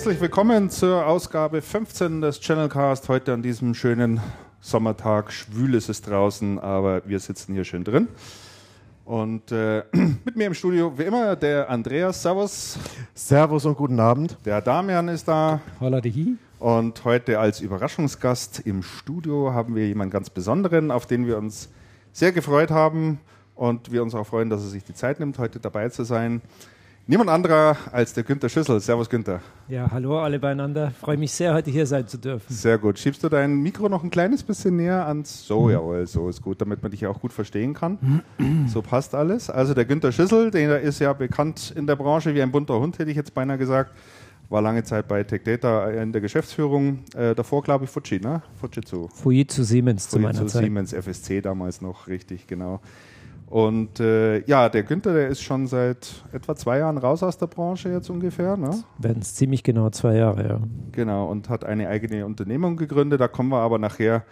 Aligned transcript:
Herzlich 0.00 0.22
willkommen 0.22 0.70
zur 0.70 1.04
Ausgabe 1.04 1.60
15 1.60 2.22
des 2.22 2.40
Channelcast. 2.40 3.06
Heute 3.10 3.34
an 3.34 3.42
diesem 3.42 3.74
schönen 3.74 4.18
Sommertag. 4.62 5.30
Schwül 5.30 5.74
ist 5.74 5.90
es 5.90 6.00
draußen, 6.00 6.58
aber 6.58 7.02
wir 7.04 7.20
sitzen 7.20 7.52
hier 7.52 7.64
schön 7.64 7.84
drin. 7.84 8.08
Und 9.04 9.52
äh, 9.52 9.82
mit 9.92 10.36
mir 10.36 10.46
im 10.46 10.54
Studio, 10.54 10.96
wie 10.96 11.02
immer, 11.02 11.36
der 11.36 11.68
Andreas. 11.68 12.22
Servus. 12.22 12.78
Servus 13.12 13.66
und 13.66 13.76
guten 13.76 14.00
Abend. 14.00 14.38
Der 14.46 14.62
Damian 14.62 15.08
ist 15.08 15.28
da. 15.28 15.60
Holla 15.80 16.00
die 16.00 16.38
Und 16.58 17.04
heute 17.04 17.38
als 17.38 17.60
Überraschungsgast 17.60 18.60
im 18.60 18.82
Studio 18.82 19.52
haben 19.52 19.76
wir 19.76 19.86
jemanden 19.86 20.12
ganz 20.12 20.30
Besonderen, 20.30 20.90
auf 20.90 21.04
den 21.04 21.26
wir 21.26 21.36
uns 21.36 21.68
sehr 22.14 22.32
gefreut 22.32 22.70
haben 22.70 23.20
und 23.54 23.92
wir 23.92 24.02
uns 24.02 24.14
auch 24.14 24.26
freuen, 24.26 24.48
dass 24.48 24.62
er 24.62 24.68
sich 24.68 24.82
die 24.82 24.94
Zeit 24.94 25.20
nimmt, 25.20 25.38
heute 25.38 25.60
dabei 25.60 25.90
zu 25.90 26.04
sein. 26.04 26.40
Niemand 27.10 27.28
anderer 27.28 27.76
als 27.90 28.14
der 28.14 28.22
Günther 28.22 28.48
Schüssel. 28.48 28.78
Servus, 28.78 29.10
Günther. 29.10 29.40
Ja, 29.66 29.90
hallo 29.90 30.20
alle 30.20 30.38
beieinander. 30.38 30.92
Freue 30.92 31.16
mich 31.16 31.32
sehr, 31.32 31.52
heute 31.52 31.68
hier 31.68 31.84
sein 31.84 32.06
zu 32.06 32.18
dürfen. 32.18 32.54
Sehr 32.54 32.78
gut. 32.78 33.00
Schiebst 33.00 33.24
du 33.24 33.28
dein 33.28 33.56
Mikro 33.62 33.88
noch 33.88 34.04
ein 34.04 34.12
kleines 34.12 34.44
bisschen 34.44 34.76
näher 34.76 35.08
ans. 35.08 35.44
So, 35.44 35.62
mhm. 35.62 35.70
jawohl, 35.72 36.06
so 36.06 36.28
ist 36.28 36.40
gut, 36.40 36.60
damit 36.60 36.84
man 36.84 36.92
dich 36.92 37.04
auch 37.08 37.20
gut 37.20 37.32
verstehen 37.32 37.74
kann. 37.74 38.22
so 38.68 38.80
passt 38.80 39.16
alles. 39.16 39.50
Also, 39.50 39.74
der 39.74 39.86
Günther 39.86 40.12
Schüssel, 40.12 40.52
der 40.52 40.82
ist 40.82 41.00
ja 41.00 41.12
bekannt 41.12 41.74
in 41.76 41.88
der 41.88 41.96
Branche 41.96 42.32
wie 42.32 42.42
ein 42.42 42.52
bunter 42.52 42.78
Hund, 42.78 43.00
hätte 43.00 43.10
ich 43.10 43.16
jetzt 43.16 43.34
beinahe 43.34 43.58
gesagt. 43.58 43.90
War 44.48 44.62
lange 44.62 44.84
Zeit 44.84 45.08
bei 45.08 45.24
Tech 45.24 45.42
Data 45.42 45.90
in 45.90 46.12
der 46.12 46.20
Geschäftsführung. 46.20 47.00
Äh, 47.16 47.34
davor, 47.34 47.64
glaube 47.64 47.86
ich, 47.86 47.90
Fuji, 47.90 48.20
ne? 48.20 48.40
Fujitsu. 48.60 49.08
Fujitsu 49.08 49.64
Siemens 49.64 50.06
Fujitsu 50.06 50.16
zu 50.16 50.22
meiner 50.22 50.46
Zeit. 50.46 50.62
Siemens, 50.62 50.92
FSC 50.92 51.40
damals 51.40 51.80
noch, 51.80 52.06
richtig, 52.06 52.46
genau. 52.46 52.80
Und 53.50 53.98
äh, 53.98 54.44
ja, 54.46 54.68
der 54.68 54.84
Günther, 54.84 55.12
der 55.12 55.26
ist 55.26 55.42
schon 55.42 55.66
seit 55.66 56.24
etwa 56.30 56.54
zwei 56.54 56.78
Jahren 56.78 56.98
raus 56.98 57.24
aus 57.24 57.36
der 57.36 57.48
Branche 57.48 57.88
jetzt 57.88 58.08
ungefähr. 58.08 58.56
Ne? 58.56 58.70
Werden 58.98 59.22
es 59.22 59.34
ziemlich 59.34 59.64
genau 59.64 59.90
zwei 59.90 60.14
Jahre, 60.14 60.48
ja. 60.48 60.60
Genau, 60.92 61.26
und 61.28 61.48
hat 61.48 61.64
eine 61.64 61.88
eigene 61.88 62.24
Unternehmung 62.26 62.76
gegründet. 62.76 63.20
Da 63.20 63.26
kommen 63.26 63.48
wir 63.48 63.58
aber 63.58 63.78
nachher 63.78 64.24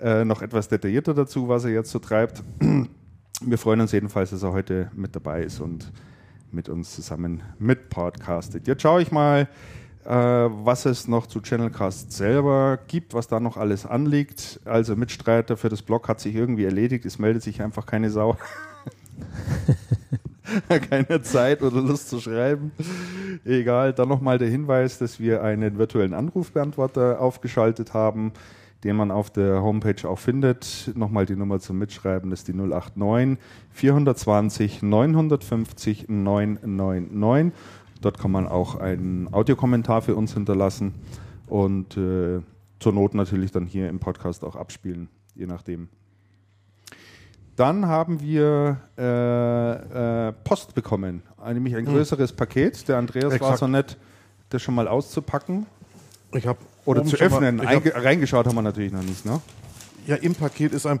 äh, 0.00 0.24
noch 0.24 0.42
etwas 0.42 0.68
detaillierter 0.68 1.14
dazu, 1.14 1.46
was 1.46 1.64
er 1.64 1.70
jetzt 1.70 1.92
so 1.92 2.00
treibt. 2.00 2.42
Wir 3.40 3.58
freuen 3.58 3.80
uns 3.80 3.92
jedenfalls, 3.92 4.30
dass 4.30 4.42
er 4.42 4.52
heute 4.52 4.90
mit 4.94 5.14
dabei 5.14 5.42
ist 5.42 5.60
und 5.60 5.92
mit 6.50 6.68
uns 6.68 6.94
zusammen 6.94 7.42
mit 7.58 7.90
podcastet. 7.90 8.66
Jetzt 8.66 8.82
schaue 8.82 9.02
ich 9.02 9.12
mal, 9.12 9.48
was 10.04 10.84
es 10.86 11.08
noch 11.08 11.26
zu 11.26 11.40
Channelcast 11.40 12.12
selber 12.12 12.78
gibt, 12.88 13.14
was 13.14 13.28
da 13.28 13.40
noch 13.40 13.56
alles 13.56 13.86
anliegt. 13.86 14.60
Also 14.64 14.96
Mitstreiter 14.96 15.56
für 15.56 15.68
das 15.68 15.82
Blog 15.82 16.08
hat 16.08 16.20
sich 16.20 16.34
irgendwie 16.34 16.64
erledigt. 16.64 17.04
Es 17.04 17.18
meldet 17.18 17.42
sich 17.42 17.62
einfach 17.62 17.86
keine 17.86 18.10
Sau. 18.10 18.36
keine 20.90 21.22
Zeit 21.22 21.62
oder 21.62 21.80
Lust 21.80 22.10
zu 22.10 22.20
schreiben. 22.20 22.72
Egal. 23.44 23.92
Dann 23.92 24.08
nochmal 24.08 24.38
der 24.38 24.48
Hinweis, 24.48 24.98
dass 24.98 25.18
wir 25.18 25.42
einen 25.42 25.78
virtuellen 25.78 26.14
Anrufbeantworter 26.14 27.20
aufgeschaltet 27.20 27.94
haben, 27.94 28.32
den 28.84 28.96
man 28.96 29.10
auf 29.10 29.30
der 29.30 29.62
Homepage 29.62 30.06
auch 30.08 30.18
findet. 30.18 30.92
Nochmal 30.94 31.26
die 31.26 31.36
Nummer 31.36 31.60
zum 31.60 31.78
Mitschreiben, 31.78 32.30
das 32.30 32.40
ist 32.40 32.48
die 32.48 32.52
089 32.52 33.38
420 33.72 34.82
950 34.82 36.08
999. 36.08 37.52
Dort 38.04 38.18
kann 38.18 38.30
man 38.30 38.46
auch 38.46 38.74
einen 38.74 39.32
Audiokommentar 39.32 40.02
für 40.02 40.14
uns 40.14 40.34
hinterlassen 40.34 40.92
und 41.46 41.96
äh, 41.96 42.42
zur 42.78 42.92
Not 42.92 43.14
natürlich 43.14 43.50
dann 43.50 43.64
hier 43.64 43.88
im 43.88 43.98
Podcast 43.98 44.44
auch 44.44 44.56
abspielen, 44.56 45.08
je 45.34 45.46
nachdem. 45.46 45.88
Dann 47.56 47.86
haben 47.86 48.20
wir 48.20 48.76
äh, 48.98 50.28
äh, 50.28 50.32
Post 50.44 50.74
bekommen, 50.74 51.22
nämlich 51.46 51.76
ein 51.76 51.86
hm. 51.86 51.94
größeres 51.94 52.30
hm. 52.30 52.36
Paket. 52.36 52.86
Der 52.88 52.98
Andreas 52.98 53.32
Exakt. 53.32 53.42
war 53.42 53.56
so 53.56 53.68
nett, 53.68 53.96
das 54.50 54.60
schon 54.60 54.74
mal 54.74 54.86
auszupacken. 54.86 55.64
Ich 56.32 56.46
habe 56.46 56.58
oder 56.84 57.06
zu 57.06 57.16
öffnen. 57.16 57.56
Mal, 57.56 57.78
reingeschaut 57.78 58.46
haben 58.46 58.56
wir 58.56 58.60
natürlich 58.60 58.92
noch 58.92 59.02
nicht, 59.02 59.24
ne? 59.24 59.40
Ja, 60.06 60.16
im 60.16 60.34
Paket 60.34 60.74
ist 60.74 60.84
ein 60.84 61.00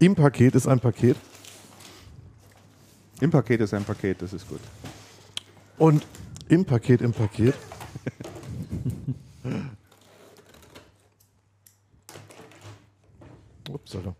im 0.00 0.16
Paket 0.16 0.56
ist 0.56 0.66
ein 0.66 0.80
Paket. 0.80 1.16
Im 3.20 3.30
Paket 3.30 3.60
ist 3.60 3.74
ein 3.74 3.84
Paket, 3.84 4.22
das 4.22 4.32
ist 4.32 4.48
gut. 4.48 4.60
Und 5.80 6.06
im 6.50 6.66
Paket, 6.66 7.00
im 7.00 7.14
Paket. 7.14 7.54
Upsala. 13.70 14.14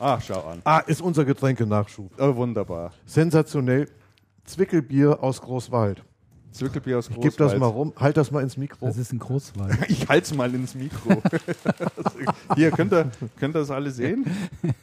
Ah, 0.00 0.20
schau 0.20 0.40
an. 0.40 0.60
Ah, 0.64 0.80
ist 0.80 1.00
unser 1.00 1.24
Getränkenachschub. 1.24 2.10
Oh, 2.18 2.34
wunderbar. 2.34 2.92
Sensationell. 3.06 3.88
Zwickelbier 4.44 5.22
aus 5.22 5.40
Großwald. 5.40 6.02
Zwickelbier 6.52 6.98
aus 6.98 7.06
Großwald. 7.08 7.24
Ich 7.26 7.36
gebe 7.36 7.50
das 7.50 7.58
mal 7.58 7.66
rum. 7.66 7.92
Halt 7.96 8.16
das 8.16 8.30
mal 8.30 8.42
ins 8.42 8.56
Mikro. 8.56 8.86
Das 8.86 8.96
ist 8.96 9.12
ein 9.12 9.18
Großwald. 9.18 9.76
ich 9.88 10.08
halte 10.08 10.24
es 10.24 10.34
mal 10.34 10.52
ins 10.54 10.74
Mikro. 10.74 11.22
hier, 12.56 12.70
könnt 12.70 12.92
ihr, 12.92 13.10
könnt 13.38 13.54
ihr 13.54 13.60
das 13.60 13.70
alle 13.70 13.90
sehen? 13.90 14.24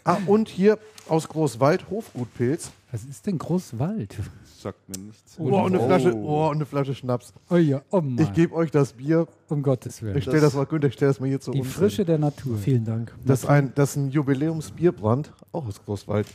Ah, 0.04 0.18
und 0.26 0.48
hier 0.48 0.78
aus 1.10 1.28
Großwald 1.28 1.90
Hofgutpilz. 1.90 2.72
Was 2.92 3.04
ist 3.04 3.26
denn 3.28 3.38
Großwald? 3.38 4.16
Sagt 4.58 4.88
mir 4.88 4.98
nichts. 4.98 5.36
Oh, 5.38 5.44
und 5.44 5.76
eine, 5.76 5.80
Flasche, 5.80 6.16
oh, 6.16 6.50
eine 6.50 6.66
Flasche 6.66 6.96
Schnaps. 6.96 7.34
Oh 7.50 7.56
ja, 7.56 7.82
oh 7.92 8.02
Mann. 8.02 8.18
Ich 8.20 8.34
gebe 8.34 8.56
euch 8.56 8.72
das 8.72 8.94
Bier. 8.94 9.28
Um 9.50 9.62
Gottes 9.62 10.02
Willen. 10.02 10.18
Ich 10.18 10.24
stelle 10.24 10.42
das, 10.42 10.54
mal, 10.54 10.66
Günther, 10.66 10.88
ich 10.88 10.94
stelle 10.94 11.12
das 11.12 11.20
mal 11.20 11.28
hier 11.28 11.42
zu 11.42 11.52
Die 11.52 11.60
uns 11.60 11.72
Frische 11.72 11.98
hin. 11.98 12.08
der 12.08 12.18
Natur. 12.20 12.58
Vielen 12.58 12.86
Dank. 12.86 13.14
Das 13.24 13.44
ist 13.44 13.50
ein, 13.50 13.74
das 13.76 13.96
ein 13.96 14.10
Jubiläumsbierbrand, 14.12 15.34
auch 15.52 15.68
aus 15.68 15.84
Großwald. 15.84 16.28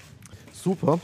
Super. 0.52 1.00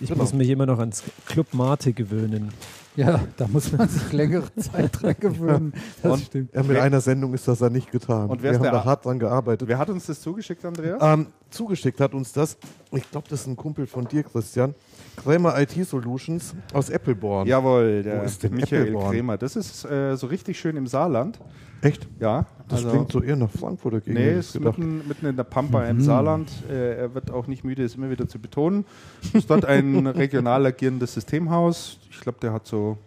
Ich 0.00 0.08
genau. 0.08 0.22
muss 0.22 0.32
mich 0.32 0.48
immer 0.48 0.66
noch 0.66 0.78
ans 0.78 1.02
Club 1.26 1.52
Mate 1.52 1.92
gewöhnen. 1.92 2.52
Ja, 2.96 3.20
da 3.36 3.46
muss 3.46 3.72
man 3.72 3.88
sich 3.88 4.12
längere 4.12 4.52
Zeit 4.56 5.00
dran 5.00 5.14
gewöhnen. 5.18 5.72
Das 6.02 6.12
und 6.12 6.22
stimmt. 6.22 6.54
Ja, 6.54 6.62
mit 6.62 6.70
wer, 6.70 6.82
einer 6.82 7.00
Sendung 7.00 7.34
ist 7.34 7.46
das 7.46 7.60
ja 7.60 7.70
nicht 7.70 7.90
getan. 7.90 8.28
Und 8.28 8.42
Wir 8.42 8.52
haben 8.52 8.62
da 8.62 8.84
hart 8.84 9.04
dran 9.04 9.18
gearbeitet. 9.18 9.68
Wer 9.68 9.78
hat 9.78 9.90
uns 9.90 10.06
das 10.06 10.20
zugeschickt, 10.20 10.64
Andreas? 10.64 10.98
Ähm, 11.00 11.28
zugeschickt 11.50 12.00
hat 12.00 12.14
uns 12.14 12.32
das, 12.32 12.56
ich 12.92 13.10
glaube, 13.10 13.28
das 13.28 13.42
ist 13.42 13.46
ein 13.46 13.56
Kumpel 13.56 13.86
von 13.86 14.06
dir, 14.06 14.22
Christian, 14.22 14.74
Krämer 15.16 15.58
IT 15.60 15.72
Solutions 15.86 16.54
aus 16.72 16.90
Appleborn. 16.90 17.46
Jawohl, 17.46 18.02
der 18.02 18.20
Wo 18.20 18.24
ist 18.24 18.42
denn 18.42 18.54
Michael 18.54 18.82
Appleborn? 18.82 19.10
Krämer. 19.12 19.38
Das 19.38 19.56
ist 19.56 19.84
äh, 19.84 20.16
so 20.16 20.26
richtig 20.26 20.58
schön 20.58 20.76
im 20.76 20.86
Saarland. 20.86 21.38
Echt? 21.82 22.08
Ja. 22.18 22.46
Das 22.68 22.84
also, 22.84 22.90
klingt 22.90 23.12
so 23.12 23.22
eher 23.22 23.36
nach 23.36 23.50
Frankfurter 23.50 24.00
Gegend. 24.00 24.20
Nee, 24.20 24.38
ist 24.38 24.58
mitten, 24.58 25.06
mitten, 25.08 25.26
in 25.26 25.36
der 25.36 25.44
Pampa 25.44 25.84
mhm. 25.84 25.90
im 25.90 26.00
Saarland. 26.00 26.50
Äh, 26.68 26.98
er 26.98 27.14
wird 27.14 27.30
auch 27.30 27.46
nicht 27.46 27.64
müde, 27.64 27.84
es 27.84 27.94
immer 27.94 28.10
wieder 28.10 28.28
zu 28.28 28.38
betonen. 28.38 28.84
Es 29.22 29.34
ist 29.34 29.50
dort 29.50 29.64
ein 29.64 30.06
regional 30.06 30.66
agierendes 30.66 31.14
Systemhaus. 31.14 31.98
Ich 32.10 32.20
glaube, 32.20 32.38
der 32.40 32.52
hat 32.52 32.66
so 32.66 32.98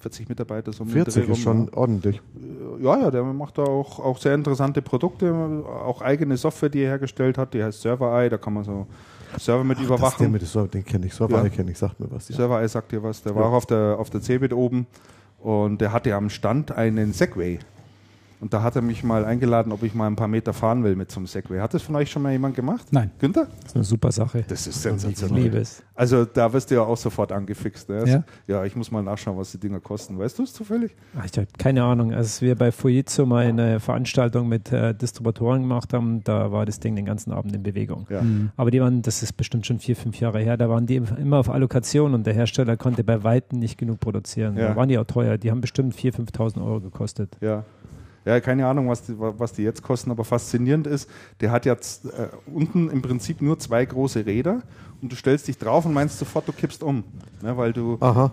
40 0.00 0.28
Mitarbeiter. 0.28 0.72
So 0.72 0.84
40 0.84 1.28
ist 1.28 1.38
schon 1.40 1.68
ordentlich. 1.70 2.20
Ja, 2.80 2.98
ja, 3.00 3.10
der 3.10 3.22
macht 3.24 3.58
da 3.58 3.62
auch, 3.62 3.98
auch 3.98 4.18
sehr 4.18 4.34
interessante 4.34 4.82
Produkte, 4.82 5.32
auch 5.32 6.02
eigene 6.02 6.36
Software, 6.36 6.68
die 6.68 6.80
er 6.80 6.90
hergestellt 6.90 7.38
hat, 7.38 7.54
die 7.54 7.62
heißt 7.62 7.82
ServerEye, 7.82 8.28
da 8.28 8.38
kann 8.38 8.54
man 8.54 8.64
so 8.64 8.86
Server 9.38 9.64
mit 9.64 9.78
Ach, 9.80 9.84
überwachen. 9.84 10.30
Mit 10.30 10.46
Server, 10.46 10.68
den 10.68 10.84
kenne 10.84 11.06
ich, 11.06 11.14
ServerEye 11.14 11.44
ja. 11.44 11.48
kenne 11.50 11.70
ich, 11.70 11.78
sagt 11.78 12.00
mir 12.00 12.10
was. 12.10 12.28
Ja. 12.28 12.36
ServerEye 12.36 12.68
sagt 12.68 12.92
dir 12.92 13.02
was, 13.02 13.22
der 13.22 13.32
ja. 13.32 13.38
war 13.38 13.46
auch 13.46 13.54
auf 13.54 13.66
der, 13.66 13.96
auf 13.98 14.10
der 14.10 14.20
Cebit 14.20 14.52
oben 14.52 14.86
und 15.38 15.80
der 15.80 15.92
hatte 15.92 16.14
am 16.14 16.30
Stand 16.30 16.72
einen 16.72 17.12
Segway. 17.12 17.58
Und 18.40 18.52
da 18.52 18.62
hat 18.62 18.76
er 18.76 18.82
mich 18.82 19.02
mal 19.02 19.24
eingeladen, 19.24 19.72
ob 19.72 19.82
ich 19.82 19.94
mal 19.94 20.06
ein 20.06 20.16
paar 20.16 20.28
Meter 20.28 20.52
fahren 20.52 20.84
will 20.84 20.96
mit 20.96 21.10
so 21.10 21.20
einem 21.20 21.26
Segway. 21.26 21.60
Hat 21.60 21.74
das 21.74 21.82
von 21.82 21.96
euch 21.96 22.10
schon 22.10 22.22
mal 22.22 22.32
jemand 22.32 22.54
gemacht? 22.54 22.86
Nein. 22.90 23.10
Günther? 23.18 23.46
Das 23.60 23.70
ist 23.70 23.76
eine 23.76 23.84
super 23.84 24.12
Sache. 24.12 24.44
Das 24.48 24.66
ist 24.66 24.82
sensationell. 24.82 25.38
Ich 25.38 25.44
liebe 25.44 25.58
es. 25.58 25.82
Also 25.94 26.24
da 26.24 26.52
wirst 26.52 26.70
du 26.70 26.74
ja 26.74 26.82
auch 26.82 26.96
sofort 26.96 27.32
angefixt. 27.32 27.88
Ne? 27.88 28.04
Ja? 28.06 28.24
ja, 28.46 28.64
ich 28.64 28.76
muss 28.76 28.90
mal 28.90 29.02
nachschauen, 29.02 29.38
was 29.38 29.52
die 29.52 29.58
Dinger 29.58 29.80
kosten. 29.80 30.18
Weißt 30.18 30.38
du 30.38 30.42
es 30.42 30.52
zufällig? 30.52 30.94
Ach, 31.18 31.24
ich 31.24 31.36
habe 31.36 31.46
keine 31.58 31.84
Ahnung. 31.84 32.12
Als 32.12 32.42
wir 32.42 32.54
bei 32.54 32.72
Fujitsu 32.72 33.24
mal 33.24 33.46
eine 33.46 33.80
Veranstaltung 33.80 34.48
mit 34.48 34.70
äh, 34.72 34.94
Distributoren 34.94 35.62
gemacht 35.62 35.94
haben, 35.94 36.22
da 36.24 36.52
war 36.52 36.66
das 36.66 36.80
Ding 36.80 36.94
den 36.94 37.06
ganzen 37.06 37.32
Abend 37.32 37.54
in 37.54 37.62
Bewegung. 37.62 38.06
Ja. 38.10 38.22
Mhm. 38.22 38.50
Aber 38.56 38.70
die 38.70 38.80
waren, 38.80 39.02
das 39.02 39.22
ist 39.22 39.32
bestimmt 39.32 39.66
schon 39.66 39.78
vier, 39.78 39.96
fünf 39.96 40.20
Jahre 40.20 40.40
her, 40.40 40.56
da 40.56 40.68
waren 40.68 40.86
die 40.86 40.96
immer 40.96 41.38
auf 41.38 41.48
Allokation 41.48 42.14
und 42.14 42.26
der 42.26 42.34
Hersteller 42.34 42.76
konnte 42.76 43.02
bei 43.02 43.24
Weitem 43.24 43.58
nicht 43.58 43.78
genug 43.78 44.00
produzieren. 44.00 44.56
Ja. 44.56 44.68
Da 44.68 44.76
waren 44.76 44.88
die 44.88 44.98
auch 44.98 45.04
teuer. 45.04 45.38
Die 45.38 45.50
haben 45.50 45.60
bestimmt 45.60 45.94
4.000, 45.94 46.32
5.000 46.32 46.64
Euro 46.64 46.80
gekostet. 46.80 47.36
Ja. 47.40 47.64
Ja, 48.26 48.40
keine 48.40 48.66
Ahnung, 48.66 48.88
was 48.88 49.02
die, 49.02 49.14
was 49.16 49.52
die 49.52 49.62
jetzt 49.62 49.84
kosten, 49.84 50.10
aber 50.10 50.24
faszinierend 50.24 50.88
ist, 50.88 51.08
der 51.40 51.52
hat 51.52 51.64
jetzt 51.64 52.06
äh, 52.06 52.28
unten 52.52 52.90
im 52.90 53.00
Prinzip 53.00 53.40
nur 53.40 53.56
zwei 53.60 53.84
große 53.84 54.26
Räder 54.26 54.62
und 55.00 55.12
du 55.12 55.16
stellst 55.16 55.46
dich 55.46 55.58
drauf 55.58 55.86
und 55.86 55.94
meinst 55.94 56.18
sofort, 56.18 56.48
du 56.48 56.52
kippst 56.52 56.82
um. 56.82 57.04
Ne, 57.40 57.56
weil 57.56 57.72
du. 57.72 57.96
Aha. 58.00 58.32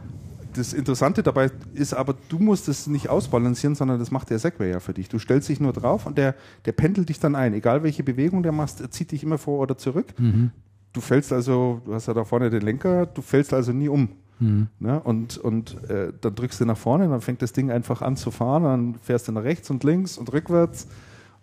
Das 0.55 0.73
Interessante 0.73 1.23
dabei 1.23 1.49
ist 1.73 1.93
aber, 1.93 2.15
du 2.29 2.39
musst 2.39 2.67
es 2.69 2.85
nicht 2.87 3.09
ausbalancieren, 3.09 3.75
sondern 3.75 3.99
das 3.99 4.11
macht 4.11 4.29
der 4.29 4.39
Segway 4.39 4.71
ja 4.71 4.79
für 4.79 4.93
dich. 4.93 5.09
Du 5.09 5.17
stellst 5.17 5.49
dich 5.49 5.59
nur 5.59 5.73
drauf 5.73 6.05
und 6.05 6.17
der, 6.17 6.35
der 6.65 6.73
pendelt 6.73 7.09
dich 7.09 7.19
dann 7.19 7.35
ein. 7.35 7.53
Egal 7.53 7.83
welche 7.83 8.03
Bewegung 8.03 8.43
der 8.43 8.51
machst, 8.51 8.81
er 8.81 8.91
zieht 8.91 9.11
dich 9.11 9.23
immer 9.23 9.37
vor 9.37 9.59
oder 9.59 9.77
zurück. 9.77 10.07
Mhm. 10.19 10.51
Du 10.91 11.01
fällst 11.01 11.33
also, 11.33 11.81
du 11.85 11.93
hast 11.93 12.07
ja 12.07 12.13
da 12.13 12.23
vorne 12.23 12.51
den 12.51 12.61
Lenker, 12.61 13.07
du 13.07 13.21
fällst 13.21 13.53
also 13.53 13.73
nie 13.73 13.89
um. 13.89 14.09
Mhm. 14.39 14.67
Ne? 14.79 14.99
Und, 14.99 15.37
und 15.37 15.89
äh, 15.89 16.11
dann 16.21 16.35
drückst 16.35 16.61
du 16.61 16.65
nach 16.65 16.77
vorne, 16.77 17.07
dann 17.07 17.21
fängt 17.21 17.41
das 17.41 17.53
Ding 17.53 17.71
einfach 17.71 18.01
an 18.01 18.17
zu 18.17 18.31
fahren, 18.31 18.63
dann 18.63 18.95
fährst 19.01 19.27
du 19.27 19.31
nach 19.31 19.43
rechts 19.43 19.69
und 19.69 19.83
links 19.83 20.17
und 20.17 20.31
rückwärts 20.33 20.87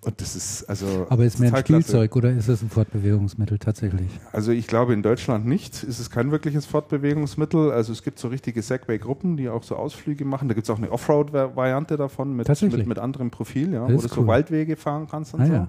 Und 0.02 0.20
das 0.20 0.34
ist 0.34 0.64
also. 0.64 1.06
Aber 1.10 1.24
ist 1.24 1.38
mehr 1.38 1.52
ein 1.52 1.60
Spielzeug 1.60 2.10
klasse. 2.10 2.26
oder 2.26 2.38
ist 2.38 2.48
es 2.48 2.62
ein 2.62 2.70
Fortbewegungsmittel 2.70 3.58
tatsächlich? 3.58 4.08
Also 4.32 4.50
ich 4.50 4.66
glaube 4.66 4.94
in 4.94 5.02
Deutschland 5.02 5.44
nicht. 5.44 5.82
Ist 5.82 5.98
es 5.98 6.10
kein 6.10 6.30
wirkliches 6.30 6.64
Fortbewegungsmittel. 6.64 7.70
Also 7.70 7.92
es 7.92 8.02
gibt 8.02 8.18
so 8.18 8.28
richtige 8.28 8.62
Segway-Gruppen, 8.62 9.36
die 9.36 9.50
auch 9.50 9.62
so 9.62 9.76
Ausflüge 9.76 10.24
machen. 10.24 10.48
Da 10.48 10.54
gibt 10.54 10.64
es 10.64 10.70
auch 10.70 10.78
eine 10.78 10.90
Offroad-Variante 10.90 11.98
davon 11.98 12.34
mit, 12.34 12.48
mit, 12.48 12.86
mit 12.86 12.98
anderem 12.98 13.30
Profil, 13.30 13.74
ja, 13.74 13.82
wo 13.84 13.88
du 13.88 13.94
cool. 13.94 14.08
so 14.08 14.26
Waldwege 14.26 14.76
fahren 14.76 15.06
kannst 15.10 15.34
und 15.34 15.42
ah, 15.42 15.46
so. 15.46 15.52
Ja. 15.52 15.68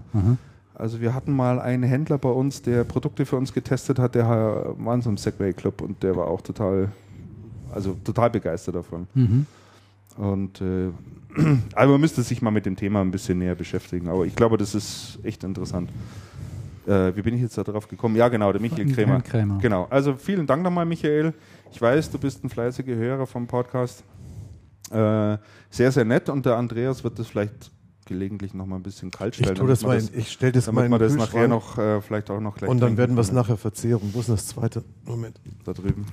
Also 0.75 1.01
wir 1.01 1.13
hatten 1.13 1.33
mal 1.33 1.59
einen 1.59 1.83
Händler 1.83 2.17
bei 2.17 2.29
uns, 2.29 2.61
der 2.61 2.85
Produkte 2.85 3.25
für 3.25 3.35
uns 3.35 3.53
getestet 3.53 3.99
hat, 3.99 4.15
der 4.15 4.27
war 4.27 4.95
in 4.95 5.01
so 5.01 5.09
einem 5.09 5.17
Segway-Club 5.17 5.81
und 5.81 6.01
der 6.01 6.15
war 6.15 6.27
auch 6.27 6.41
total, 6.41 6.89
also 7.71 7.97
total 8.03 8.29
begeistert 8.29 8.75
davon. 8.75 9.07
Mhm. 9.13 9.45
Und 10.17 10.61
äh, 10.61 10.89
also 11.75 11.91
man 11.91 12.01
müsste 12.01 12.23
sich 12.23 12.41
mal 12.41 12.51
mit 12.51 12.65
dem 12.65 12.75
Thema 12.75 13.01
ein 13.01 13.11
bisschen 13.11 13.37
näher 13.37 13.55
beschäftigen. 13.55 14.09
Aber 14.09 14.25
ich 14.25 14.35
glaube, 14.35 14.57
das 14.57 14.75
ist 14.75 15.19
echt 15.23 15.43
interessant. 15.43 15.89
Äh, 16.87 17.15
wie 17.15 17.21
bin 17.21 17.35
ich 17.35 17.41
jetzt 17.41 17.57
da 17.57 17.63
drauf 17.63 17.87
gekommen? 17.87 18.15
Ja, 18.15 18.27
genau, 18.29 18.51
der 18.51 18.61
Michael 18.61 18.91
Krämer. 18.91 19.21
Krämer. 19.21 19.59
Genau. 19.59 19.87
Also 19.89 20.15
vielen 20.15 20.47
Dank 20.47 20.63
nochmal, 20.63 20.85
Michael. 20.85 21.33
Ich 21.71 21.81
weiß, 21.81 22.11
du 22.11 22.17
bist 22.17 22.43
ein 22.43 22.49
fleißiger 22.49 22.95
Hörer 22.95 23.27
vom 23.27 23.47
Podcast. 23.47 24.03
Äh, 24.89 25.37
sehr, 25.69 25.91
sehr 25.91 26.05
nett. 26.05 26.27
Und 26.27 26.45
der 26.45 26.57
Andreas 26.57 27.03
wird 27.03 27.19
das 27.19 27.27
vielleicht 27.27 27.71
gelegentlich 28.05 28.53
noch 28.53 28.65
mal 28.65 28.75
ein 28.75 28.83
bisschen 28.83 29.11
kalt 29.11 29.35
stellen. 29.35 29.53
Ich, 29.53 29.59
tue 29.59 29.69
das 29.69 29.83
mal 29.83 29.97
in, 29.97 30.09
ich 30.13 30.31
stelle 30.31 30.51
das 30.51 30.65
damit 30.65 30.79
mal 30.79 30.85
in 30.85 30.91
wir 30.91 30.99
das 30.99 31.15
nachher 31.15 31.47
noch 31.47 31.77
äh, 31.77 32.01
vielleicht 32.01 32.29
auch 32.29 32.41
noch 32.41 32.55
gleich 32.55 32.69
Und 32.69 32.81
dann 32.81 32.97
werden 32.97 33.15
wir 33.15 33.21
es 33.21 33.31
nachher 33.31 33.57
verzehren. 33.57 34.09
Wo 34.11 34.19
ist 34.19 34.29
das 34.29 34.47
zweite? 34.47 34.83
Moment. 35.05 35.39
Da 35.63 35.71
drüben. 35.71 36.05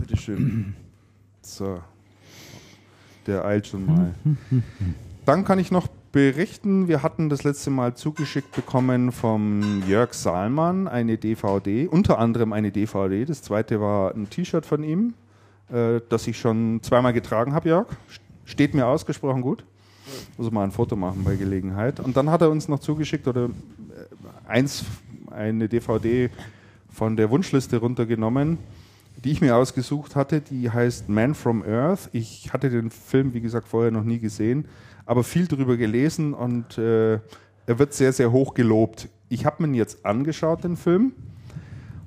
Bitteschön. 0.00 0.74
So. 1.44 1.80
Der 3.26 3.44
eilt 3.44 3.66
schon 3.66 3.86
mal. 3.86 4.14
Dann 5.24 5.44
kann 5.44 5.58
ich 5.58 5.70
noch 5.70 5.88
berichten, 6.12 6.86
wir 6.88 7.02
hatten 7.02 7.28
das 7.28 7.42
letzte 7.42 7.70
Mal 7.70 7.94
zugeschickt 7.94 8.52
bekommen 8.54 9.10
vom 9.12 9.82
Jörg 9.88 10.14
Saalmann 10.14 10.86
eine 10.86 11.18
DVD, 11.18 11.88
unter 11.88 12.18
anderem 12.18 12.52
eine 12.52 12.70
DVD. 12.70 13.24
Das 13.24 13.42
zweite 13.42 13.80
war 13.80 14.14
ein 14.14 14.30
T-Shirt 14.30 14.64
von 14.64 14.82
ihm, 14.82 15.14
äh, 15.72 16.00
das 16.08 16.26
ich 16.26 16.38
schon 16.38 16.82
zweimal 16.82 17.12
getragen 17.12 17.52
habe, 17.52 17.68
Jörg. 17.68 17.86
Steht 18.44 18.74
mir 18.74 18.86
ausgesprochen 18.86 19.42
gut. 19.42 19.64
Muss 20.36 20.50
mal 20.50 20.64
ein 20.64 20.70
Foto 20.70 20.96
machen 20.96 21.24
bei 21.24 21.36
Gelegenheit. 21.36 21.98
Und 21.98 22.16
dann 22.16 22.30
hat 22.30 22.42
er 22.42 22.50
uns 22.50 22.68
noch 22.68 22.78
zugeschickt 22.78 23.26
oder 23.26 23.46
äh, 23.46 23.48
eins, 24.46 24.84
eine 25.30 25.68
DVD 25.68 26.30
von 26.90 27.16
der 27.16 27.30
Wunschliste 27.30 27.78
runtergenommen 27.78 28.58
die 29.16 29.32
ich 29.32 29.40
mir 29.40 29.56
ausgesucht 29.56 30.16
hatte, 30.16 30.40
die 30.40 30.70
heißt 30.70 31.08
Man 31.08 31.34
from 31.34 31.62
Earth. 31.62 32.08
Ich 32.12 32.52
hatte 32.52 32.70
den 32.70 32.90
Film, 32.90 33.34
wie 33.34 33.40
gesagt, 33.40 33.68
vorher 33.68 33.90
noch 33.90 34.04
nie 34.04 34.18
gesehen, 34.18 34.66
aber 35.06 35.24
viel 35.24 35.46
darüber 35.46 35.76
gelesen 35.76 36.34
und 36.34 36.78
äh, 36.78 37.14
er 37.66 37.78
wird 37.78 37.94
sehr, 37.94 38.12
sehr 38.12 38.32
hoch 38.32 38.54
gelobt. 38.54 39.08
Ich 39.28 39.46
habe 39.46 39.66
mir 39.66 39.76
jetzt 39.76 40.04
angeschaut, 40.04 40.64
den 40.64 40.76
Film, 40.76 41.12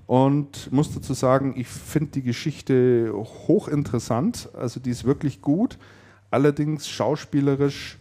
und 0.07 0.71
muss 0.71 0.93
dazu 0.93 1.13
sagen, 1.13 1.53
ich 1.57 1.67
finde 1.67 2.11
die 2.11 2.23
Geschichte 2.23 3.11
hochinteressant. 3.13 4.49
Also 4.53 4.79
die 4.79 4.89
ist 4.89 5.03
wirklich 5.03 5.41
gut, 5.41 5.77
allerdings 6.31 6.87
schauspielerisch 6.87 7.99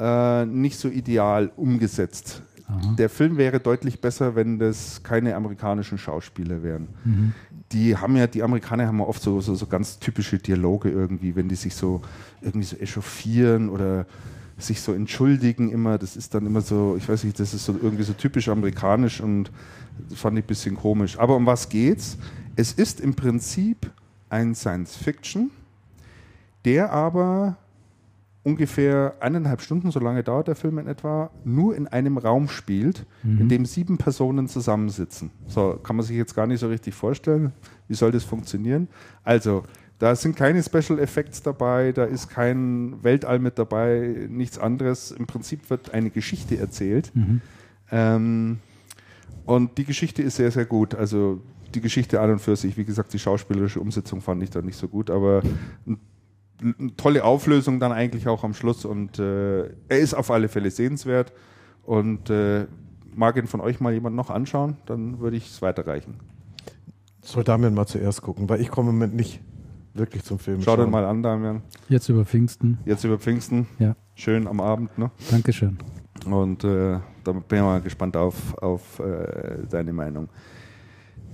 äh, 0.00 0.44
nicht 0.46 0.78
so 0.78 0.88
ideal 0.88 1.52
umgesetzt. 1.56 2.42
Aha. 2.68 2.94
Der 2.98 3.08
Film 3.08 3.36
wäre 3.36 3.60
deutlich 3.60 4.00
besser, 4.00 4.36
wenn 4.36 4.58
das 4.58 5.02
keine 5.02 5.34
amerikanischen 5.34 5.98
Schauspieler 5.98 6.62
wären. 6.62 6.88
Mhm 7.04 7.34
die 7.72 7.96
haben 7.96 8.16
ja, 8.16 8.26
die 8.26 8.42
Amerikaner 8.42 8.86
haben 8.86 8.98
ja 8.98 9.04
oft 9.04 9.22
so, 9.22 9.40
so, 9.40 9.54
so 9.54 9.66
ganz 9.66 9.98
typische 9.98 10.38
Dialoge 10.38 10.90
irgendwie, 10.90 11.36
wenn 11.36 11.48
die 11.48 11.54
sich 11.54 11.74
so 11.74 12.00
irgendwie 12.40 12.66
so 12.66 12.76
echauffieren 12.76 13.68
oder 13.68 14.06
sich 14.56 14.80
so 14.80 14.92
entschuldigen 14.92 15.70
immer, 15.70 15.98
das 15.98 16.16
ist 16.16 16.34
dann 16.34 16.46
immer 16.46 16.62
so, 16.62 16.96
ich 16.96 17.08
weiß 17.08 17.24
nicht, 17.24 17.38
das 17.38 17.54
ist 17.54 17.64
so 17.64 17.78
irgendwie 17.80 18.02
so 18.02 18.12
typisch 18.12 18.48
amerikanisch 18.48 19.20
und 19.20 19.50
das 20.08 20.18
fand 20.18 20.38
ich 20.38 20.44
ein 20.44 20.48
bisschen 20.48 20.76
komisch. 20.76 21.18
Aber 21.18 21.36
um 21.36 21.46
was 21.46 21.68
geht's? 21.68 22.16
Es 22.56 22.72
ist 22.72 23.00
im 23.00 23.14
Prinzip 23.14 23.90
ein 24.30 24.54
Science 24.54 24.96
Fiction, 24.96 25.50
der 26.64 26.92
aber 26.92 27.56
ungefähr 28.48 29.14
eineinhalb 29.20 29.60
Stunden, 29.60 29.90
so 29.90 30.00
lange 30.00 30.22
dauert 30.22 30.48
der 30.48 30.54
Film 30.54 30.78
in 30.78 30.86
etwa, 30.86 31.30
nur 31.44 31.76
in 31.76 31.86
einem 31.86 32.16
Raum 32.16 32.48
spielt, 32.48 33.04
mhm. 33.22 33.42
in 33.42 33.48
dem 33.50 33.66
sieben 33.66 33.98
Personen 33.98 34.48
zusammensitzen. 34.48 35.30
So 35.46 35.78
kann 35.82 35.96
man 35.96 36.06
sich 36.06 36.16
jetzt 36.16 36.34
gar 36.34 36.46
nicht 36.46 36.60
so 36.60 36.68
richtig 36.68 36.94
vorstellen. 36.94 37.52
Wie 37.88 37.94
soll 37.94 38.10
das 38.10 38.24
funktionieren? 38.24 38.88
Also, 39.22 39.64
da 39.98 40.16
sind 40.16 40.36
keine 40.36 40.62
Special 40.62 40.98
Effects 40.98 41.42
dabei, 41.42 41.92
da 41.92 42.04
ist 42.04 42.28
kein 42.28 43.02
Weltall 43.02 43.38
mit 43.38 43.58
dabei, 43.58 44.26
nichts 44.30 44.58
anderes. 44.58 45.10
Im 45.10 45.26
Prinzip 45.26 45.68
wird 45.68 45.92
eine 45.92 46.08
Geschichte 46.08 46.56
erzählt. 46.56 47.10
Mhm. 47.14 47.40
Ähm, 47.90 48.58
und 49.44 49.76
die 49.76 49.84
Geschichte 49.84 50.22
ist 50.22 50.36
sehr, 50.36 50.52
sehr 50.52 50.64
gut. 50.64 50.94
Also 50.94 51.42
die 51.74 51.82
Geschichte 51.82 52.20
an 52.20 52.30
und 52.30 52.38
für 52.38 52.56
sich, 52.56 52.78
wie 52.78 52.84
gesagt, 52.84 53.12
die 53.12 53.18
schauspielerische 53.18 53.80
Umsetzung 53.80 54.22
fand 54.22 54.42
ich 54.42 54.50
da 54.50 54.62
nicht 54.62 54.76
so 54.76 54.88
gut, 54.88 55.10
aber 55.10 55.42
ein 55.86 55.98
tolle 56.96 57.24
Auflösung 57.24 57.80
dann 57.80 57.92
eigentlich 57.92 58.28
auch 58.28 58.44
am 58.44 58.54
Schluss 58.54 58.84
und 58.84 59.18
äh, 59.18 59.66
er 59.88 59.98
ist 59.98 60.14
auf 60.14 60.30
alle 60.30 60.48
Fälle 60.48 60.70
sehenswert 60.70 61.32
und 61.84 62.30
äh, 62.30 62.66
mag 63.14 63.36
ihn 63.36 63.46
von 63.46 63.60
euch 63.60 63.80
mal 63.80 63.92
jemand 63.92 64.16
noch 64.16 64.30
anschauen, 64.30 64.76
dann 64.86 65.20
würde 65.20 65.36
ich 65.36 65.48
es 65.50 65.62
weiterreichen. 65.62 66.14
Soll 67.22 67.44
Damian 67.44 67.74
mal 67.74 67.86
zuerst 67.86 68.22
gucken, 68.22 68.48
weil 68.48 68.60
ich 68.60 68.70
komme 68.70 68.90
im 68.90 68.96
Moment 68.96 69.14
nicht 69.14 69.40
wirklich 69.94 70.24
zum 70.24 70.38
Film. 70.38 70.62
Schau 70.62 70.76
den 70.76 70.90
mal 70.90 71.04
an, 71.04 71.22
Damian. 71.22 71.62
Jetzt 71.88 72.08
über 72.08 72.24
Pfingsten. 72.24 72.78
Jetzt 72.84 73.04
über 73.04 73.18
Pfingsten. 73.18 73.66
Ja. 73.78 73.96
Schön 74.14 74.46
am 74.46 74.60
Abend, 74.60 74.96
ne? 74.98 75.10
Dankeschön. 75.30 75.78
Und 76.24 76.64
äh, 76.64 76.98
da 77.24 77.32
bin 77.32 77.58
ich 77.58 77.60
mal 77.60 77.80
gespannt 77.80 78.16
auf, 78.16 78.56
auf 78.58 78.98
äh, 79.00 79.66
deine 79.68 79.92
Meinung. 79.92 80.28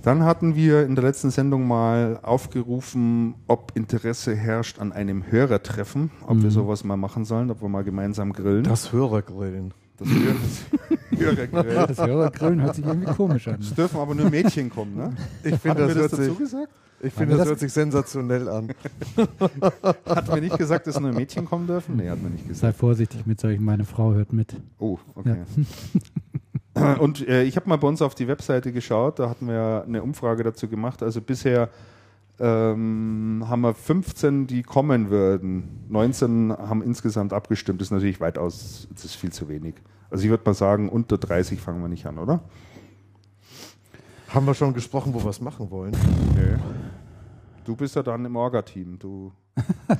Dann 0.05 0.23
hatten 0.23 0.55
wir 0.55 0.85
in 0.85 0.93
der 0.93 1.03
letzten 1.03 1.31
Sendung 1.31 1.67
mal 1.67 2.19
aufgerufen, 2.21 3.33
ob 3.47 3.71
Interesse 3.73 4.35
herrscht 4.35 4.77
an 4.77 4.91
einem 4.91 5.31
Hörertreffen, 5.31 6.11
ob 6.27 6.35
mhm. 6.37 6.43
wir 6.43 6.51
sowas 6.51 6.83
mal 6.83 6.95
machen 6.95 7.25
sollen, 7.25 7.49
ob 7.49 7.63
wir 7.63 7.69
mal 7.69 7.83
gemeinsam 7.83 8.31
grillen. 8.31 8.65
Das 8.65 8.93
Hörergrillen. 8.93 9.73
Das, 9.97 10.07
Hörergrillen. 11.17 11.87
Das 11.87 11.97
Hörergrillen 11.97 12.61
hört 12.61 12.75
sich 12.75 12.85
irgendwie 12.85 13.11
komisch 13.13 13.47
an. 13.47 13.57
Es 13.59 13.73
dürfen 13.73 13.99
aber 13.99 14.13
nur 14.13 14.29
Mädchen 14.29 14.69
kommen, 14.69 14.95
ne? 14.95 15.15
Ich 15.43 15.55
finde, 15.55 15.87
das, 15.87 15.95
das 15.95 16.11
dazu 16.11 16.35
gesagt? 16.35 16.69
Ich 17.01 17.11
finde, 17.11 17.37
das, 17.37 17.47
hört 17.47 17.59
sich 17.59 17.73
sensationell 17.73 18.47
an. 18.47 18.69
hat 20.05 20.31
mir 20.31 20.41
nicht 20.41 20.57
gesagt, 20.59 20.85
dass 20.85 20.99
nur 20.99 21.13
Mädchen 21.13 21.45
kommen 21.45 21.65
dürfen? 21.65 21.95
Nee, 21.95 22.11
hat 22.11 22.21
mir 22.21 22.29
nicht 22.29 22.47
gesagt. 22.47 22.75
Sei 22.75 22.79
vorsichtig 22.79 23.25
mit 23.25 23.39
solchen, 23.39 23.65
meine 23.65 23.85
Frau 23.85 24.13
hört 24.13 24.31
mit. 24.33 24.55
Oh, 24.77 24.99
okay. 25.15 25.37
Ja. 25.57 25.63
Und 26.99 27.27
äh, 27.27 27.43
ich 27.43 27.55
habe 27.55 27.69
mal 27.69 27.77
bei 27.77 27.87
uns 27.87 28.01
auf 28.01 28.15
die 28.15 28.27
Webseite 28.27 28.71
geschaut, 28.71 29.19
da 29.19 29.29
hatten 29.29 29.47
wir 29.47 29.83
eine 29.87 30.03
Umfrage 30.03 30.43
dazu 30.43 30.67
gemacht. 30.67 31.01
Also 31.01 31.21
bisher 31.21 31.69
ähm, 32.39 33.45
haben 33.47 33.61
wir 33.61 33.73
15, 33.73 34.47
die 34.47 34.61
kommen 34.61 35.09
würden. 35.09 35.85
19 35.89 36.51
haben 36.51 36.81
insgesamt 36.81 37.31
abgestimmt. 37.31 37.79
Das 37.79 37.87
ist 37.87 37.91
natürlich 37.91 38.19
weitaus, 38.19 38.87
das 38.93 39.05
ist 39.05 39.15
viel 39.15 39.31
zu 39.31 39.47
wenig. 39.47 39.75
Also 40.09 40.25
ich 40.25 40.29
würde 40.29 40.43
mal 40.45 40.53
sagen, 40.53 40.89
unter 40.89 41.17
30 41.17 41.59
fangen 41.59 41.81
wir 41.81 41.87
nicht 41.87 42.05
an, 42.05 42.17
oder? 42.17 42.41
Haben 44.27 44.45
wir 44.45 44.53
schon 44.53 44.73
gesprochen, 44.73 45.13
wo 45.13 45.23
wir 45.23 45.29
es 45.29 45.39
machen 45.39 45.71
wollen? 45.71 45.95
Nö. 46.35 46.57
Du 47.63 47.75
bist 47.75 47.95
ja 47.95 48.03
dann 48.03 48.25
im 48.25 48.35
Orga-Team. 48.35 48.99
Du, 48.99 49.31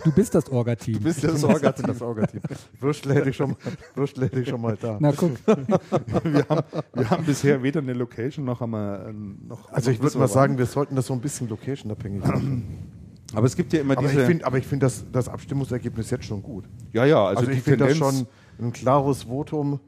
du 0.03 0.11
bist 0.11 0.35
das 0.35 0.49
Orga-Team. 0.49 0.95
Du 0.95 0.99
bist 1.01 1.23
das 1.23 1.43
Orga-Team. 1.43 1.87
Das 1.87 2.01
Orga-Team. 2.01 2.41
Würstel 2.79 3.13
hätte 3.13 3.29
ich, 3.29 3.35
schon, 3.35 3.55
hätte 3.95 4.39
ich 4.39 4.49
schon 4.49 4.61
mal 4.61 4.77
da. 4.79 4.97
Na 4.99 5.11
guck. 5.11 5.31
wir, 5.45 6.45
haben, 6.49 6.63
wir 6.93 7.09
haben 7.09 7.25
bisher 7.25 7.61
weder 7.63 7.79
eine 7.79 7.93
Location 7.93 8.45
noch 8.45 8.59
haben 8.59 8.71
wir 8.71 9.07
äh, 9.07 9.13
noch. 9.47 9.71
Also 9.71 9.91
ich 9.91 10.01
würde 10.01 10.17
mal 10.17 10.27
sagen, 10.27 10.57
wir 10.57 10.65
sollten 10.65 10.95
das 10.95 11.07
so 11.07 11.13
ein 11.13 11.21
bisschen 11.21 11.47
location-abhängig 11.49 12.25
machen. 12.25 12.91
Aber 13.33 13.47
es 13.47 13.55
gibt 13.55 13.73
ja 13.73 13.81
immer 13.81 13.97
aber 13.97 14.07
diese. 14.07 14.21
Ich 14.21 14.27
find, 14.27 14.43
aber 14.43 14.57
ich 14.57 14.67
finde 14.67 14.85
das, 14.85 15.05
das 15.11 15.29
Abstimmungsergebnis 15.29 16.09
jetzt 16.09 16.25
schon 16.25 16.43
gut. 16.43 16.65
Ja, 16.93 17.05
ja. 17.05 17.25
Also, 17.25 17.39
also 17.41 17.51
ich 17.51 17.61
finde 17.61 17.87
das 17.87 17.97
schon 17.97 18.27
ein 18.59 18.71
klares 18.71 19.23
Votum 19.23 19.79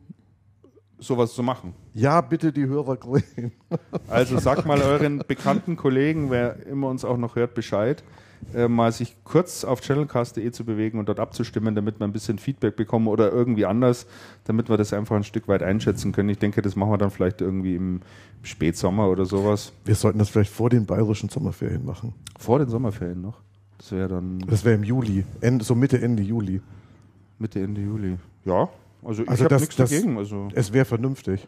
sowas 1.00 1.34
zu 1.34 1.44
machen. 1.44 1.74
Ja, 1.94 2.22
bitte 2.22 2.52
die 2.52 2.66
Hörer 2.66 2.98
grün. 2.98 3.52
Also 4.08 4.40
sagt 4.40 4.66
mal 4.66 4.82
euren 4.82 5.20
bekannten 5.28 5.76
Kollegen, 5.76 6.32
wer 6.32 6.66
immer 6.66 6.88
uns 6.88 7.06
auch 7.06 7.18
noch 7.18 7.36
hört, 7.36 7.54
Bescheid, 7.54 8.04
äh, 8.53 8.67
mal 8.67 8.91
sich 8.91 9.15
kurz 9.24 9.63
auf 9.63 9.82
channelcast.de 9.82 10.51
zu 10.51 10.65
bewegen 10.65 11.00
und 11.00 11.10
dort 11.10 11.20
abzustimmen, 11.20 11.75
damit 11.75 12.00
wir 12.00 12.08
ein 12.08 12.13
bisschen 12.13 12.39
Feedback 12.39 12.75
bekommen 12.75 13.08
oder 13.08 13.32
irgendwie 13.32 13.65
anders, 13.65 14.08
damit 14.46 14.70
wir 14.70 14.77
das 14.77 14.94
einfach 14.94 15.15
ein 15.15 15.24
Stück 15.24 15.48
weit 15.48 15.63
einschätzen 15.63 16.12
können. 16.12 16.29
Ich 16.29 16.39
denke, 16.39 16.62
das 16.62 16.75
machen 16.75 16.91
wir 16.91 16.98
dann 16.98 17.12
vielleicht 17.12 17.41
irgendwie 17.41 17.75
im 17.75 18.01
Spätsommer 18.44 19.10
oder 19.10 19.25
sowas. 19.25 19.74
Wir 19.86 19.96
sollten 19.96 20.20
das 20.20 20.29
vielleicht 20.29 20.51
vor 20.51 20.70
den 20.70 20.86
bayerischen 20.86 21.29
Sommerferien 21.29 21.86
machen. 21.86 22.13
Vor 22.38 22.60
den 22.60 22.70
Sommerferien 22.70 23.22
noch? 23.22 23.41
Das 23.77 23.91
wäre 23.91 24.08
dann. 24.08 24.39
Das 24.39 24.65
wäre 24.65 24.75
im 24.75 24.84
Juli, 24.84 25.25
Ende, 25.41 25.63
so 25.63 25.75
Mitte, 25.75 26.01
Ende 26.01 26.24
Juli. 26.24 26.62
Mitte, 27.39 27.62
Ende 27.62 27.82
Juli. 27.82 28.17
Ja, 28.46 28.70
also 29.03 29.24
ich 29.24 29.29
also 29.29 29.46
habe 29.46 29.56
nichts 29.56 29.75
dagegen. 29.75 30.17
Also 30.17 30.48
es 30.53 30.74
wäre 30.74 30.86
vernünftig, 30.86 31.48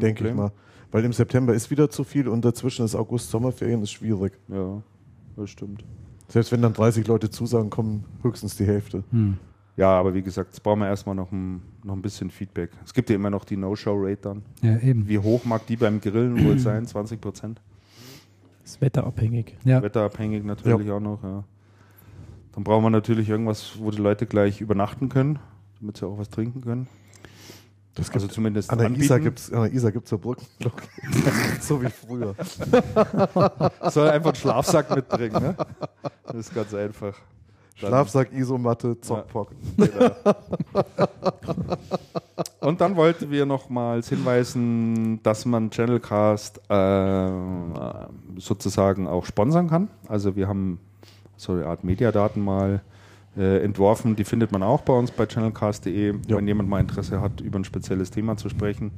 denke 0.00 0.28
ich 0.28 0.34
mal. 0.34 0.50
Weil 0.90 1.04
im 1.04 1.12
September 1.12 1.54
ist 1.54 1.70
wieder 1.70 1.88
zu 1.88 2.04
viel 2.04 2.28
und 2.28 2.44
dazwischen 2.44 2.84
ist 2.84 2.94
August, 2.94 3.30
Sommerferien, 3.30 3.82
ist 3.82 3.92
schwierig. 3.92 4.38
Ja, 4.48 4.82
das 5.36 5.50
stimmt. 5.50 5.84
Selbst 6.32 6.50
wenn 6.50 6.62
dann 6.62 6.72
30 6.72 7.06
Leute 7.08 7.28
zusagen, 7.28 7.68
kommen 7.68 8.04
höchstens 8.22 8.56
die 8.56 8.64
Hälfte. 8.64 9.04
Hm. 9.10 9.36
Ja, 9.76 9.90
aber 9.90 10.14
wie 10.14 10.22
gesagt, 10.22 10.52
jetzt 10.52 10.62
brauchen 10.62 10.80
wir 10.80 10.86
erstmal 10.86 11.14
noch 11.14 11.30
ein, 11.30 11.60
noch 11.84 11.94
ein 11.94 12.00
bisschen 12.00 12.30
Feedback. 12.30 12.70
Es 12.86 12.94
gibt 12.94 13.10
ja 13.10 13.16
immer 13.16 13.28
noch 13.28 13.44
die 13.44 13.58
No-Show-Rate 13.58 14.22
dann. 14.22 14.42
Ja, 14.62 14.78
eben. 14.78 15.06
Wie 15.06 15.18
hoch 15.18 15.44
mag 15.44 15.66
die 15.66 15.76
beim 15.76 16.00
Grillen 16.00 16.42
wohl 16.42 16.58
sein? 16.58 16.86
20 16.86 17.20
Prozent? 17.20 17.60
Das 18.62 18.72
ist 18.72 18.80
wetterabhängig. 18.80 19.58
Ja, 19.62 19.82
Wetterabhängig 19.82 20.42
natürlich 20.42 20.90
auch 20.90 21.00
noch, 21.00 21.22
ja. 21.22 21.44
Dann 22.52 22.64
brauchen 22.64 22.84
wir 22.84 22.90
natürlich 22.90 23.28
irgendwas, 23.28 23.74
wo 23.78 23.90
die 23.90 24.00
Leute 24.00 24.24
gleich 24.24 24.62
übernachten 24.62 25.10
können, 25.10 25.38
damit 25.80 25.98
sie 25.98 26.06
auch 26.06 26.16
was 26.16 26.30
trinken 26.30 26.62
können. 26.62 26.86
Das 27.94 28.10
Also 28.10 28.26
zumindest 28.26 28.70
an 28.70 28.78
der 28.78 28.86
anbieten. 28.86 29.04
Isar 29.04 29.20
gibt 29.20 29.38
es 29.38 29.52
an 29.52 29.62
der 29.64 29.72
Isar 29.72 29.92
gibt's 29.92 30.08
so 30.10 30.16
Brückenglocke. 30.18 30.82
so 31.60 31.82
wie 31.82 31.90
früher. 31.90 32.34
Soll 33.90 34.08
einfach 34.08 34.30
einen 34.30 34.36
Schlafsack 34.36 34.94
mitbringen, 34.94 35.42
ne? 35.42 35.56
Das 36.26 36.36
ist 36.36 36.54
ganz 36.54 36.72
einfach. 36.72 37.14
Dann- 37.80 37.90
Schlafsack, 37.90 38.32
Isomatte, 38.32 38.98
Zockpock. 39.00 39.50
Genau. 39.76 40.10
Und 42.60 42.80
dann 42.80 42.96
wollten 42.96 43.30
wir 43.30 43.44
nochmals 43.44 44.08
hinweisen, 44.08 45.20
dass 45.22 45.44
man 45.44 45.70
Channelcast 45.70 46.60
äh, 46.70 47.30
sozusagen 48.36 49.08
auch 49.08 49.26
sponsern 49.26 49.68
kann. 49.68 49.88
Also 50.08 50.36
wir 50.36 50.46
haben 50.48 50.78
so 51.36 51.52
eine 51.52 51.66
Art 51.66 51.82
Mediadaten 51.82 52.42
mal 52.42 52.80
äh, 53.36 53.62
entworfen. 53.64 54.16
Die 54.16 54.24
findet 54.24 54.52
man 54.52 54.62
auch 54.62 54.82
bei 54.82 54.92
uns 54.92 55.10
bei 55.10 55.26
channelcast.de, 55.26 56.14
Ja. 56.28 56.36
wenn 56.36 56.46
jemand 56.46 56.68
mal 56.68 56.80
Interesse 56.80 57.20
hat, 57.20 57.40
über 57.40 57.58
ein 57.58 57.64
spezielles 57.64 58.10
Thema 58.10 58.36
zu 58.36 58.48
sprechen. 58.48 58.90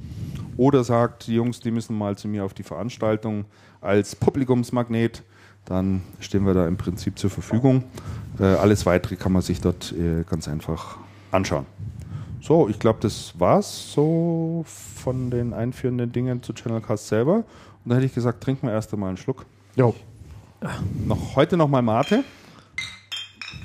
Oder 0.56 0.84
sagt, 0.84 1.26
die 1.26 1.34
Jungs, 1.34 1.60
die 1.60 1.70
müssen 1.70 1.96
mal 1.96 2.16
zu 2.16 2.28
mir 2.28 2.44
auf 2.44 2.54
die 2.54 2.62
Veranstaltung 2.62 3.44
als 3.80 4.14
Publikumsmagnet. 4.16 5.22
Dann 5.64 6.02
stehen 6.20 6.44
wir 6.46 6.54
da 6.54 6.66
im 6.68 6.76
Prinzip 6.76 7.18
zur 7.18 7.30
Verfügung. 7.30 7.84
Äh, 8.38 8.44
alles 8.44 8.84
weitere 8.86 9.16
kann 9.16 9.32
man 9.32 9.42
sich 9.42 9.60
dort 9.60 9.92
äh, 9.92 10.22
ganz 10.28 10.46
einfach 10.48 10.98
anschauen. 11.30 11.66
So, 12.40 12.68
ich 12.68 12.78
glaube, 12.78 12.98
das 13.00 13.32
war's 13.40 13.92
so 13.94 14.64
von 14.66 15.30
den 15.30 15.54
einführenden 15.54 16.12
Dingen 16.12 16.42
zu 16.42 16.52
Channelcast 16.52 17.08
selber. 17.08 17.36
Und 17.36 17.44
da 17.90 17.94
hätte 17.96 18.04
ich 18.06 18.14
gesagt, 18.14 18.42
trinken 18.44 18.66
wir 18.66 18.74
erst 18.74 18.92
einmal 18.92 19.08
einen 19.08 19.16
Schluck. 19.16 19.46
Jo, 19.76 19.94
Noch, 21.06 21.36
heute 21.36 21.56
nochmal 21.56 21.82
Mate. 21.82 22.22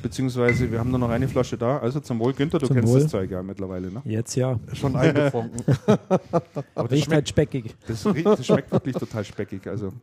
Beziehungsweise 0.01 0.71
wir 0.71 0.79
haben 0.79 0.89
nur 0.89 0.99
noch 0.99 1.09
eine 1.09 1.27
Flasche 1.27 1.57
da. 1.57 1.77
Also 1.79 1.99
zum 1.99 2.19
Wohl, 2.19 2.33
Günther, 2.33 2.59
du 2.59 2.67
Zum 2.67 2.75
kennst 2.75 2.93
Wohl. 2.93 3.01
das 3.01 3.11
Zeug 3.11 3.31
ja 3.31 3.43
mittlerweile, 3.43 3.91
ne? 3.91 4.01
Jetzt 4.05 4.35
ja. 4.35 4.59
schon 4.73 4.95
eingefunken. 4.95 5.61
Aber 5.85 6.87
das 6.87 6.91
Riecht 6.91 7.05
schmeckt, 7.05 7.13
halt 7.13 7.29
speckig. 7.29 7.75
das, 7.87 8.03
das 8.03 8.45
schmeckt 8.45 8.71
wirklich 8.71 8.95
total 8.95 9.23
speckig. 9.25 9.67
Also 9.67 9.93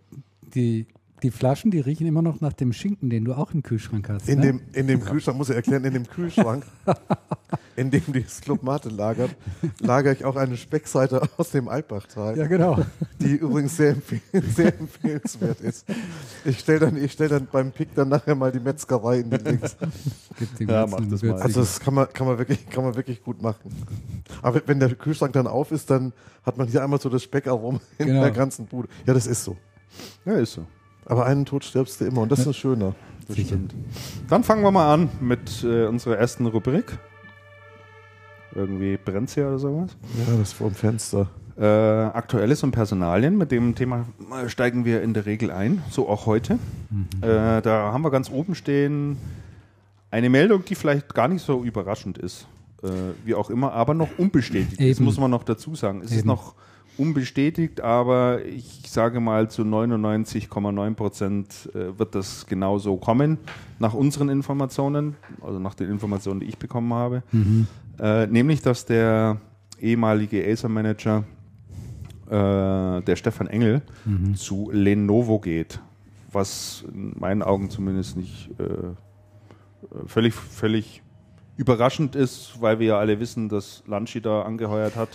die, 0.54 0.86
die 1.22 1.30
Flaschen, 1.30 1.70
die 1.70 1.80
riechen 1.80 2.06
immer 2.06 2.22
noch 2.22 2.40
nach 2.40 2.52
dem 2.52 2.72
Schinken, 2.72 3.08
den 3.08 3.24
du 3.24 3.34
auch 3.34 3.52
im 3.52 3.62
Kühlschrank 3.62 4.08
hast. 4.08 4.28
In 4.28 4.38
ne? 4.38 4.46
dem, 4.46 4.60
in 4.72 4.86
dem 4.86 5.00
Kühlschrank, 5.02 5.38
muss 5.38 5.48
ich 5.48 5.56
erklären, 5.56 5.84
in 5.84 5.94
dem 5.94 6.06
Kühlschrank, 6.06 6.64
in 7.76 7.90
dem 7.90 8.02
dieses 8.12 8.40
Club 8.42 8.62
Mate 8.62 8.90
lagert, 8.90 9.34
lagere 9.80 10.12
ich 10.12 10.24
auch 10.24 10.36
eine 10.36 10.56
Speckseite 10.56 11.22
aus 11.36 11.50
dem 11.50 11.68
Altbachtal, 11.68 12.36
ja, 12.36 12.46
genau. 12.46 12.78
die 13.18 13.36
übrigens 13.36 13.76
sehr, 13.76 13.90
empfehl 13.92 14.20
sehr 14.54 14.78
empfehlenswert 14.78 15.60
ist. 15.60 15.86
Ich 16.44 16.58
stelle 16.58 16.80
dann, 16.80 16.96
ich 16.96 17.12
stell 17.12 17.28
dann 17.28 17.48
beim 17.50 17.72
Pick 17.72 17.94
dann 17.94 18.08
nachher 18.08 18.34
mal 18.34 18.52
die 18.52 18.60
Metzgerei 18.60 19.20
in 19.20 19.30
den 19.30 19.44
Links. 19.44 19.76
Ja, 20.60 20.86
mach 20.86 21.00
das 21.08 21.22
mal. 21.22 21.40
Also 21.40 21.60
das 21.60 21.80
kann 21.80 21.94
man, 21.94 22.08
kann 22.12 22.26
man, 22.26 22.38
wirklich, 22.38 22.68
kann 22.68 22.84
man 22.84 22.94
wirklich 22.94 23.22
gut 23.22 23.40
machen. 23.40 23.72
Aber 24.42 24.60
wenn 24.66 24.78
der 24.78 24.94
Kühlschrank 24.94 25.32
dann 25.32 25.46
auf 25.46 25.72
ist, 25.72 25.88
dann 25.88 26.12
hat 26.44 26.58
man 26.58 26.68
hier 26.68 26.82
einmal 26.82 27.00
so 27.00 27.08
das 27.08 27.22
Speckaroma 27.22 27.80
in 27.98 28.06
Genau. 28.06 28.22
der 28.22 28.30
ganzen 28.30 28.66
Bude. 28.66 28.88
Ja, 29.06 29.14
das 29.14 29.26
ist 29.26 29.42
so. 29.44 29.56
ja, 30.24 30.34
ist 30.34 30.52
so. 30.52 30.66
Aber 31.06 31.26
einen 31.26 31.44
Tod 31.44 31.64
stirbst 31.64 32.00
du 32.00 32.04
immer 32.04 32.22
und 32.22 32.32
das 32.32 32.46
ist 32.46 32.56
schöner. 32.56 32.94
Das 33.26 33.36
Sicher. 33.36 33.48
stimmt. 33.48 33.74
Dann 34.28 34.44
fangen 34.44 34.62
wir 34.62 34.70
mal 34.70 34.92
an 34.92 35.08
mit 35.20 35.64
äh, 35.64 35.86
unserer 35.86 36.16
ersten 36.16 36.46
Rubrik. 36.46 36.98
Irgendwie 38.54 38.96
brennt 38.96 39.30
hier 39.30 39.48
oder 39.48 39.58
sowas. 39.58 39.96
Ja, 40.18 40.36
das 40.36 40.52
vor 40.52 40.68
dem 40.70 40.74
Fenster. 40.74 41.28
Äh, 41.58 41.64
Aktuelles 41.64 42.62
und 42.62 42.72
Personalien. 42.72 43.36
Mit 43.38 43.50
dem 43.50 43.74
Thema 43.74 44.06
steigen 44.46 44.84
wir 44.84 45.02
in 45.02 45.14
der 45.14 45.26
Regel 45.26 45.50
ein, 45.50 45.82
so 45.90 46.08
auch 46.08 46.26
heute. 46.26 46.54
Äh, 47.20 47.62
da 47.62 47.92
haben 47.92 48.02
wir 48.02 48.10
ganz 48.10 48.30
oben 48.30 48.54
stehen 48.54 49.16
eine 50.10 50.30
Meldung, 50.30 50.64
die 50.64 50.74
vielleicht 50.74 51.14
gar 51.14 51.28
nicht 51.28 51.44
so 51.44 51.62
überraschend 51.64 52.18
ist, 52.18 52.46
äh, 52.82 52.88
wie 53.24 53.34
auch 53.34 53.50
immer, 53.50 53.72
aber 53.72 53.94
noch 53.94 54.08
unbestätigt. 54.18 54.80
Das 54.80 54.86
Eben. 54.86 55.04
muss 55.04 55.18
man 55.18 55.30
noch 55.30 55.42
dazu 55.44 55.74
sagen. 55.74 56.00
Es 56.02 56.10
ist 56.10 56.20
Eben. 56.20 56.28
noch 56.28 56.54
unbestätigt, 56.98 57.80
aber 57.80 58.44
ich 58.44 58.82
sage 58.88 59.20
mal 59.20 59.50
zu 59.50 59.62
99,9 59.62 60.94
Prozent 60.94 61.68
äh, 61.74 61.98
wird 61.98 62.14
das 62.14 62.46
genauso 62.46 62.96
kommen, 62.96 63.38
nach 63.78 63.94
unseren 63.94 64.28
Informationen, 64.28 65.16
also 65.40 65.58
nach 65.58 65.74
den 65.74 65.90
Informationen, 65.90 66.40
die 66.40 66.46
ich 66.46 66.58
bekommen 66.58 66.92
habe. 66.94 67.22
Mhm. 67.32 67.66
Äh, 68.00 68.26
nämlich, 68.26 68.62
dass 68.62 68.84
der 68.86 69.40
ehemalige 69.80 70.44
Acer-Manager, 70.46 71.24
äh, 72.26 73.02
der 73.02 73.16
Stefan 73.16 73.46
Engel, 73.46 73.82
Mhm. 74.04 74.34
zu 74.34 74.70
Lenovo 74.72 75.38
geht. 75.38 75.80
Was 76.32 76.84
in 76.92 77.14
meinen 77.18 77.42
Augen 77.42 77.70
zumindest 77.70 78.16
nicht 78.16 78.50
äh, 78.58 78.94
völlig, 80.06 80.34
völlig 80.34 81.02
überraschend 81.56 82.14
ist, 82.16 82.60
weil 82.60 82.78
wir 82.78 82.86
ja 82.88 82.98
alle 82.98 83.18
wissen, 83.20 83.48
dass 83.48 83.82
Lanschi 83.86 84.20
da 84.20 84.42
angeheuert 84.42 84.96
hat. 84.96 85.08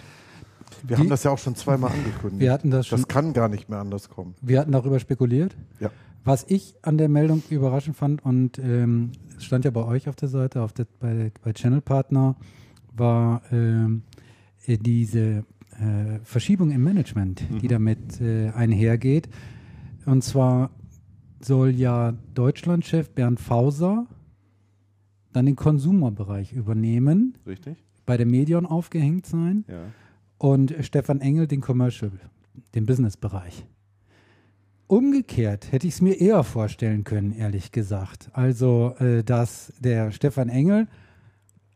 Wir 0.83 0.95
Die- 0.95 1.01
haben 1.01 1.09
das 1.09 1.23
ja 1.23 1.31
auch 1.31 1.37
schon 1.37 1.55
zweimal 1.55 1.91
angekündigt. 1.91 2.39
Wir 2.41 2.51
hatten 2.51 2.71
das 2.71 2.87
schon, 2.87 2.99
das 2.99 3.07
kann 3.07 3.33
gar 3.33 3.49
nicht 3.49 3.69
mehr 3.69 3.79
anders 3.79 4.09
kommen. 4.09 4.35
wir 4.41 4.59
hatten 4.59 4.71
darüber 4.71 4.99
spekuliert. 4.99 5.55
Ja. 5.79 5.89
Was 6.23 6.45
ich 6.47 6.75
an 6.83 6.97
der 6.97 7.09
Meldung 7.09 7.41
überraschend 7.49 7.95
fand, 7.95 8.23
und 8.23 8.59
ähm, 8.59 9.11
es 9.37 9.43
stand 9.45 9.65
ja 9.65 9.71
bei 9.71 9.83
euch 9.83 10.07
auf 10.07 10.15
der 10.15 10.29
Seite, 10.29 10.61
auf 10.61 10.71
der, 10.73 10.85
bei, 10.99 11.31
bei 11.43 11.51
Channel 11.53 11.81
Partner, 11.81 12.35
war 12.95 13.41
ähm, 13.51 14.03
äh, 14.65 14.77
diese 14.77 15.43
äh, 15.79 16.19
Verschiebung 16.23 16.69
im 16.71 16.83
Management, 16.83 17.41
die 17.61 17.65
Mhm. 17.65 17.69
damit 17.69 18.21
äh, 18.21 18.49
einhergeht. 18.49 19.29
Und 20.05 20.23
zwar 20.23 20.69
soll 21.41 21.71
ja 21.71 22.13
Deutschlandchef 22.35 23.09
Bernd 23.11 23.39
Fauser 23.39 24.05
dann 25.33 25.45
den 25.47 25.55
Konsumerbereich 25.55 26.53
übernehmen, 26.53 27.37
Richtig? 27.47 27.83
bei 28.05 28.17
der 28.17 28.25
Medion 28.27 28.65
aufgehängt 28.67 29.25
sein 29.25 29.63
Ja. 29.67 29.83
Und 30.41 30.73
Stefan 30.81 31.21
Engel 31.21 31.45
den 31.45 31.61
Commercial, 31.61 32.11
den 32.73 32.87
Businessbereich. 32.87 33.67
Umgekehrt 34.87 35.71
hätte 35.71 35.85
ich 35.85 35.93
es 35.93 36.01
mir 36.01 36.19
eher 36.19 36.43
vorstellen 36.43 37.03
können, 37.03 37.31
ehrlich 37.31 37.71
gesagt. 37.71 38.31
Also, 38.33 38.95
äh, 38.97 39.23
dass 39.23 39.71
der 39.79 40.09
Stefan 40.11 40.49
Engel 40.49 40.87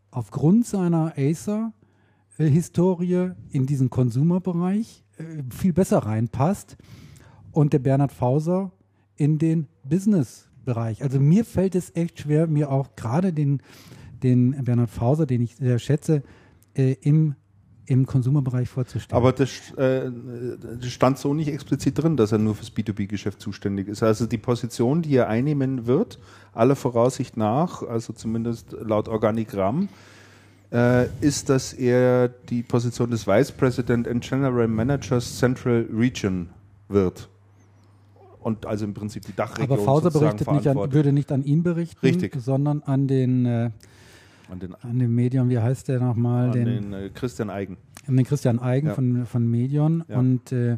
aufgrund 0.09 0.65
seiner 0.65 1.13
Acer-Historie 1.15 3.33
in 3.51 3.67
diesen 3.67 3.91
Consumer-Bereich 3.91 5.03
äh, 5.17 5.43
viel 5.55 5.71
besser 5.71 5.99
reinpasst 5.99 6.75
und 7.51 7.71
der 7.71 7.79
Bernhard 7.79 8.13
Fauser 8.13 8.71
in 9.15 9.37
den 9.37 9.67
Business-Bereich. 9.83 11.03
Also 11.03 11.19
mir 11.19 11.45
fällt 11.45 11.75
es 11.75 11.95
echt 11.95 12.21
schwer, 12.21 12.47
mir 12.47 12.71
auch 12.71 12.95
gerade 12.95 13.31
den, 13.31 13.61
den 14.23 14.63
Bernhard 14.63 14.89
Fauser, 14.89 15.27
den 15.27 15.41
ich 15.41 15.55
sehr 15.55 15.77
schätze, 15.77 16.23
äh, 16.73 16.93
im, 17.01 17.35
im 17.85 18.05
Consumer-Bereich 18.05 18.69
vorzustellen. 18.69 19.17
Aber 19.17 19.31
das, 19.31 19.49
äh, 19.77 20.11
das 20.79 20.87
stand 20.87 21.17
so 21.17 21.33
nicht 21.33 21.49
explizit 21.49 22.01
drin, 22.01 22.17
dass 22.17 22.31
er 22.31 22.37
nur 22.37 22.55
fürs 22.55 22.71
B2B-Geschäft 22.71 23.41
zuständig 23.41 23.87
ist. 23.87 24.03
Also 24.03 24.25
die 24.25 24.37
Position, 24.37 25.01
die 25.01 25.15
er 25.15 25.29
einnehmen 25.29 25.85
wird, 25.85 26.19
aller 26.53 26.75
Voraussicht 26.75 27.37
nach, 27.37 27.83
also 27.83 28.13
zumindest 28.13 28.75
laut 28.81 29.07
Organigramm, 29.07 29.89
äh, 30.71 31.07
ist, 31.21 31.49
dass 31.49 31.73
er 31.73 32.29
die 32.29 32.63
Position 32.63 33.11
des 33.11 33.27
Vice 33.27 33.51
President 33.51 34.07
and 34.07 34.23
General 34.23 34.67
Managers 34.67 35.37
Central 35.37 35.87
Region 35.93 36.49
wird. 36.89 37.29
Und 38.41 38.65
also 38.65 38.85
im 38.85 38.93
Prinzip 38.93 39.25
die 39.25 39.35
Dachregion 39.35 39.71
Aber 39.71 39.83
Fauser 39.83 40.11
berichtet 40.11 40.51
nicht 40.51 40.67
an, 40.67 40.91
würde 40.91 41.11
nicht 41.11 41.31
an 41.31 41.43
ihn 41.43 41.63
berichten, 41.63 42.05
Richtig. 42.05 42.35
sondern 42.39 42.83
an 42.83 43.07
den, 43.07 43.45
äh, 43.45 43.71
an 44.49 44.59
den, 44.59 44.75
an 44.75 44.99
den 44.99 45.13
Medion, 45.13 45.49
wie 45.49 45.59
heißt 45.59 45.87
der 45.87 45.99
nochmal? 45.99 46.47
an 46.47 46.51
Den, 46.53 46.65
den 46.65 46.93
äh, 46.93 47.09
Christian 47.13 47.49
Eigen. 47.49 47.77
an 48.07 48.15
den 48.17 48.25
Christian 48.25 48.59
Eigen 48.59 48.87
Ja. 48.87 48.93
von, 48.93 49.25
von 49.25 49.47
Medion. 49.49 50.03
Ja. 50.07 50.17
Und 50.19 50.51
äh, 50.51 50.77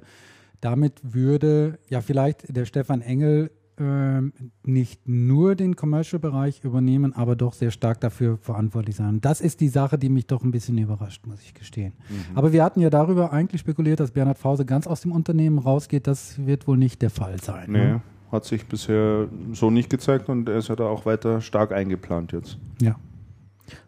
damit 0.62 0.94
würde 1.04 1.80
ja 1.90 2.02
vielleicht 2.02 2.56
der 2.56 2.66
Stefan 2.66 3.02
Engel 3.02 3.52
ähm, 3.80 4.34
nicht 4.66 5.08
nur 5.08 5.54
den 5.54 5.76
Commercial-Bereich 5.76 6.64
übernehmen, 6.64 7.14
aber 7.14 7.36
doch 7.36 7.54
sehr 7.54 7.70
stark 7.70 8.02
dafür 8.02 8.38
verantwortlich 8.38 8.96
sein. 8.96 9.10
Und 9.10 9.26
das 9.26 9.40
ist 9.40 9.62
die 9.62 9.68
Sache, 9.68 10.00
die 10.00 10.10
mich 10.10 10.26
doch 10.26 10.44
ein 10.44 10.50
bisschen 10.50 10.80
überrascht, 10.80 11.28
muss 11.28 11.44
ich 11.44 11.54
gestehen. 11.54 11.94
Mhm. 12.10 12.36
Aber 12.38 12.52
wir 12.54 12.64
hatten 12.64 12.82
ja 12.82 12.90
darüber 12.90 13.32
eigentlich 13.32 13.62
spekuliert, 13.62 14.00
dass 14.00 14.10
Bernhard 14.12 14.40
Fause 14.40 14.66
ganz 14.66 14.88
aus 14.88 15.02
dem 15.02 15.12
Unternehmen 15.12 15.60
rausgeht. 15.60 16.08
Das 16.08 16.44
wird 16.44 16.68
wohl 16.68 16.78
nicht 16.78 17.04
der 17.04 17.12
Fall 17.12 17.40
sein. 17.40 17.72
Nee, 17.72 17.78
Ne? 17.78 18.02
hat 18.32 18.44
sich 18.46 18.66
bisher 18.66 19.28
so 19.54 19.70
nicht 19.70 19.90
gezeigt 19.92 20.28
und 20.28 20.50
er 20.50 20.58
ist 20.58 20.68
ja 20.70 20.76
da 20.76 20.86
auch 20.86 21.06
weiter 21.06 21.40
stark 21.40 21.72
eingeplant 21.72 22.32
jetzt. 22.34 22.58
Ja, 22.82 22.96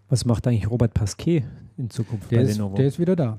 Was 0.10 0.26
macht 0.26 0.48
eigentlich 0.48 0.70
Robert 0.70 0.94
Pasquet 0.94 1.44
in 1.78 1.90
Zukunft 1.90 2.32
der 2.32 2.38
bei 2.38 2.44
ist, 2.44 2.58
Lenovo? 2.58 2.76
der 2.76 2.88
ist 2.88 3.00
wieder 3.00 3.16
da. 3.16 3.38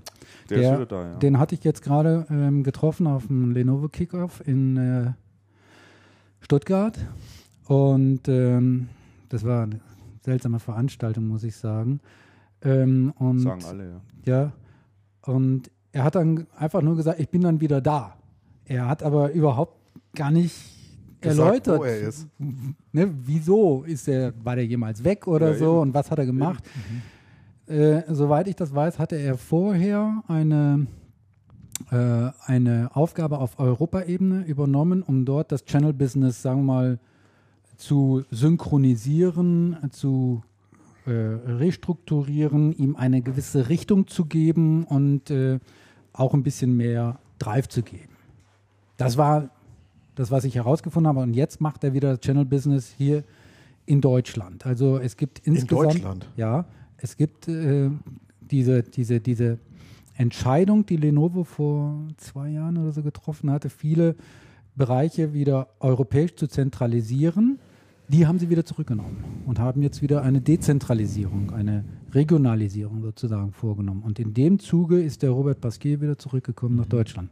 Der, 0.48 0.58
Der- 0.58 0.70
ist 0.72 0.76
wieder 0.78 0.86
da, 0.86 1.08
ja. 1.12 1.16
Den 1.16 1.38
hatte 1.38 1.54
ich 1.54 1.64
jetzt 1.64 1.82
gerade 1.82 2.26
ähm, 2.30 2.62
getroffen 2.62 3.06
auf 3.06 3.26
dem 3.26 3.50
Lenovo 3.52 3.88
Kickoff 3.88 4.42
in 4.46 4.76
äh, 4.76 5.12
Stuttgart. 6.40 6.98
Und 7.66 8.28
ähm, 8.28 8.88
das 9.28 9.44
war 9.44 9.68
seltsame 10.24 10.58
Veranstaltung, 10.58 11.26
muss 11.28 11.44
ich 11.44 11.56
sagen. 11.56 12.00
Ähm, 12.62 13.12
und, 13.18 13.40
Sagen 13.40 13.64
alle, 13.64 13.88
ja. 13.88 14.00
Ja. 14.24 14.52
Und 15.22 15.70
er 15.92 16.04
hat 16.04 16.14
dann 16.14 16.46
einfach 16.56 16.82
nur 16.82 16.96
gesagt, 16.96 17.20
ich 17.20 17.28
bin 17.28 17.42
dann 17.42 17.60
wieder 17.60 17.80
da. 17.80 18.16
Er 18.64 18.86
hat 18.88 19.02
aber 19.02 19.32
überhaupt 19.32 19.76
gar 20.14 20.30
nicht 20.30 20.54
Gesagt, 21.20 21.68
erläutert, 21.68 21.78
wo 21.80 21.84
er 21.84 22.00
ist. 22.00 22.26
Ne, 22.92 23.14
wieso 23.24 23.84
ist 23.84 24.08
er, 24.08 24.32
war 24.42 24.56
der 24.56 24.66
jemals 24.66 25.04
weg 25.04 25.26
oder 25.26 25.52
Ja, 25.52 25.58
so 25.58 25.70
eben. 25.72 25.78
und 25.80 25.94
was 25.94 26.10
hat 26.10 26.18
er 26.18 26.26
gemacht? 26.26 26.64
Äh, 27.68 28.02
soweit 28.08 28.48
ich 28.48 28.56
das 28.56 28.74
weiß, 28.74 28.98
hatte 28.98 29.14
er 29.16 29.36
vorher 29.36 30.24
eine, 30.26 30.86
äh, 31.92 32.30
eine 32.46 32.90
Aufgabe 32.94 33.38
auf 33.38 33.60
Europaebene 33.60 34.44
übernommen, 34.44 35.02
um 35.02 35.24
dort 35.24 35.52
das 35.52 35.64
Channel-Business, 35.64 36.42
sagen 36.42 36.60
wir 36.62 36.72
mal, 36.74 36.98
zu 37.76 38.24
synchronisieren, 38.30 39.76
zu 39.90 40.42
äh, 41.06 41.10
restrukturieren, 41.12 42.72
ihm 42.72 42.96
eine 42.96 43.22
gewisse 43.22 43.68
Richtung 43.68 44.06
zu 44.06 44.26
geben 44.26 44.84
und 44.84 45.30
äh, 45.30 45.60
auch 46.12 46.34
ein 46.34 46.42
bisschen 46.42 46.76
mehr 46.76 47.20
Drive 47.38 47.68
zu 47.68 47.82
geben. 47.82 48.12
Das 48.96 49.16
war 49.16 49.50
das, 50.20 50.30
was 50.30 50.44
ich 50.44 50.54
herausgefunden 50.54 51.08
habe. 51.08 51.20
Und 51.20 51.34
jetzt 51.34 51.60
macht 51.60 51.82
er 51.82 51.94
wieder 51.94 52.20
Channel 52.20 52.44
Business 52.44 52.92
hier 52.96 53.24
in 53.86 54.02
Deutschland. 54.02 54.66
Also 54.66 54.98
es 54.98 55.16
gibt 55.16 55.40
insgesamt, 55.40 55.94
Deutschland? 55.94 56.28
ja, 56.36 56.66
es 56.98 57.16
gibt 57.16 57.48
äh, 57.48 57.90
diese, 58.42 58.82
diese, 58.82 59.20
diese 59.20 59.58
Entscheidung, 60.14 60.84
die 60.84 60.98
Lenovo 60.98 61.44
vor 61.44 62.06
zwei 62.18 62.50
Jahren 62.50 62.76
oder 62.76 62.92
so 62.92 63.02
getroffen 63.02 63.50
hatte, 63.50 63.70
viele 63.70 64.14
Bereiche 64.76 65.32
wieder 65.32 65.68
europäisch 65.80 66.36
zu 66.36 66.46
zentralisieren. 66.46 67.58
Die 68.08 68.26
haben 68.26 68.38
sie 68.38 68.50
wieder 68.50 68.66
zurückgenommen 68.66 69.24
und 69.46 69.58
haben 69.58 69.80
jetzt 69.80 70.02
wieder 70.02 70.22
eine 70.22 70.42
Dezentralisierung, 70.42 71.52
eine 71.52 71.84
Regionalisierung 72.12 73.00
sozusagen 73.00 73.52
vorgenommen. 73.52 74.02
Und 74.02 74.18
in 74.18 74.34
dem 74.34 74.58
Zuge 74.58 75.00
ist 75.00 75.22
der 75.22 75.30
Robert 75.30 75.62
Pasquier 75.62 76.02
wieder 76.02 76.18
zurückgekommen 76.18 76.76
nach 76.76 76.86
Deutschland. 76.86 77.30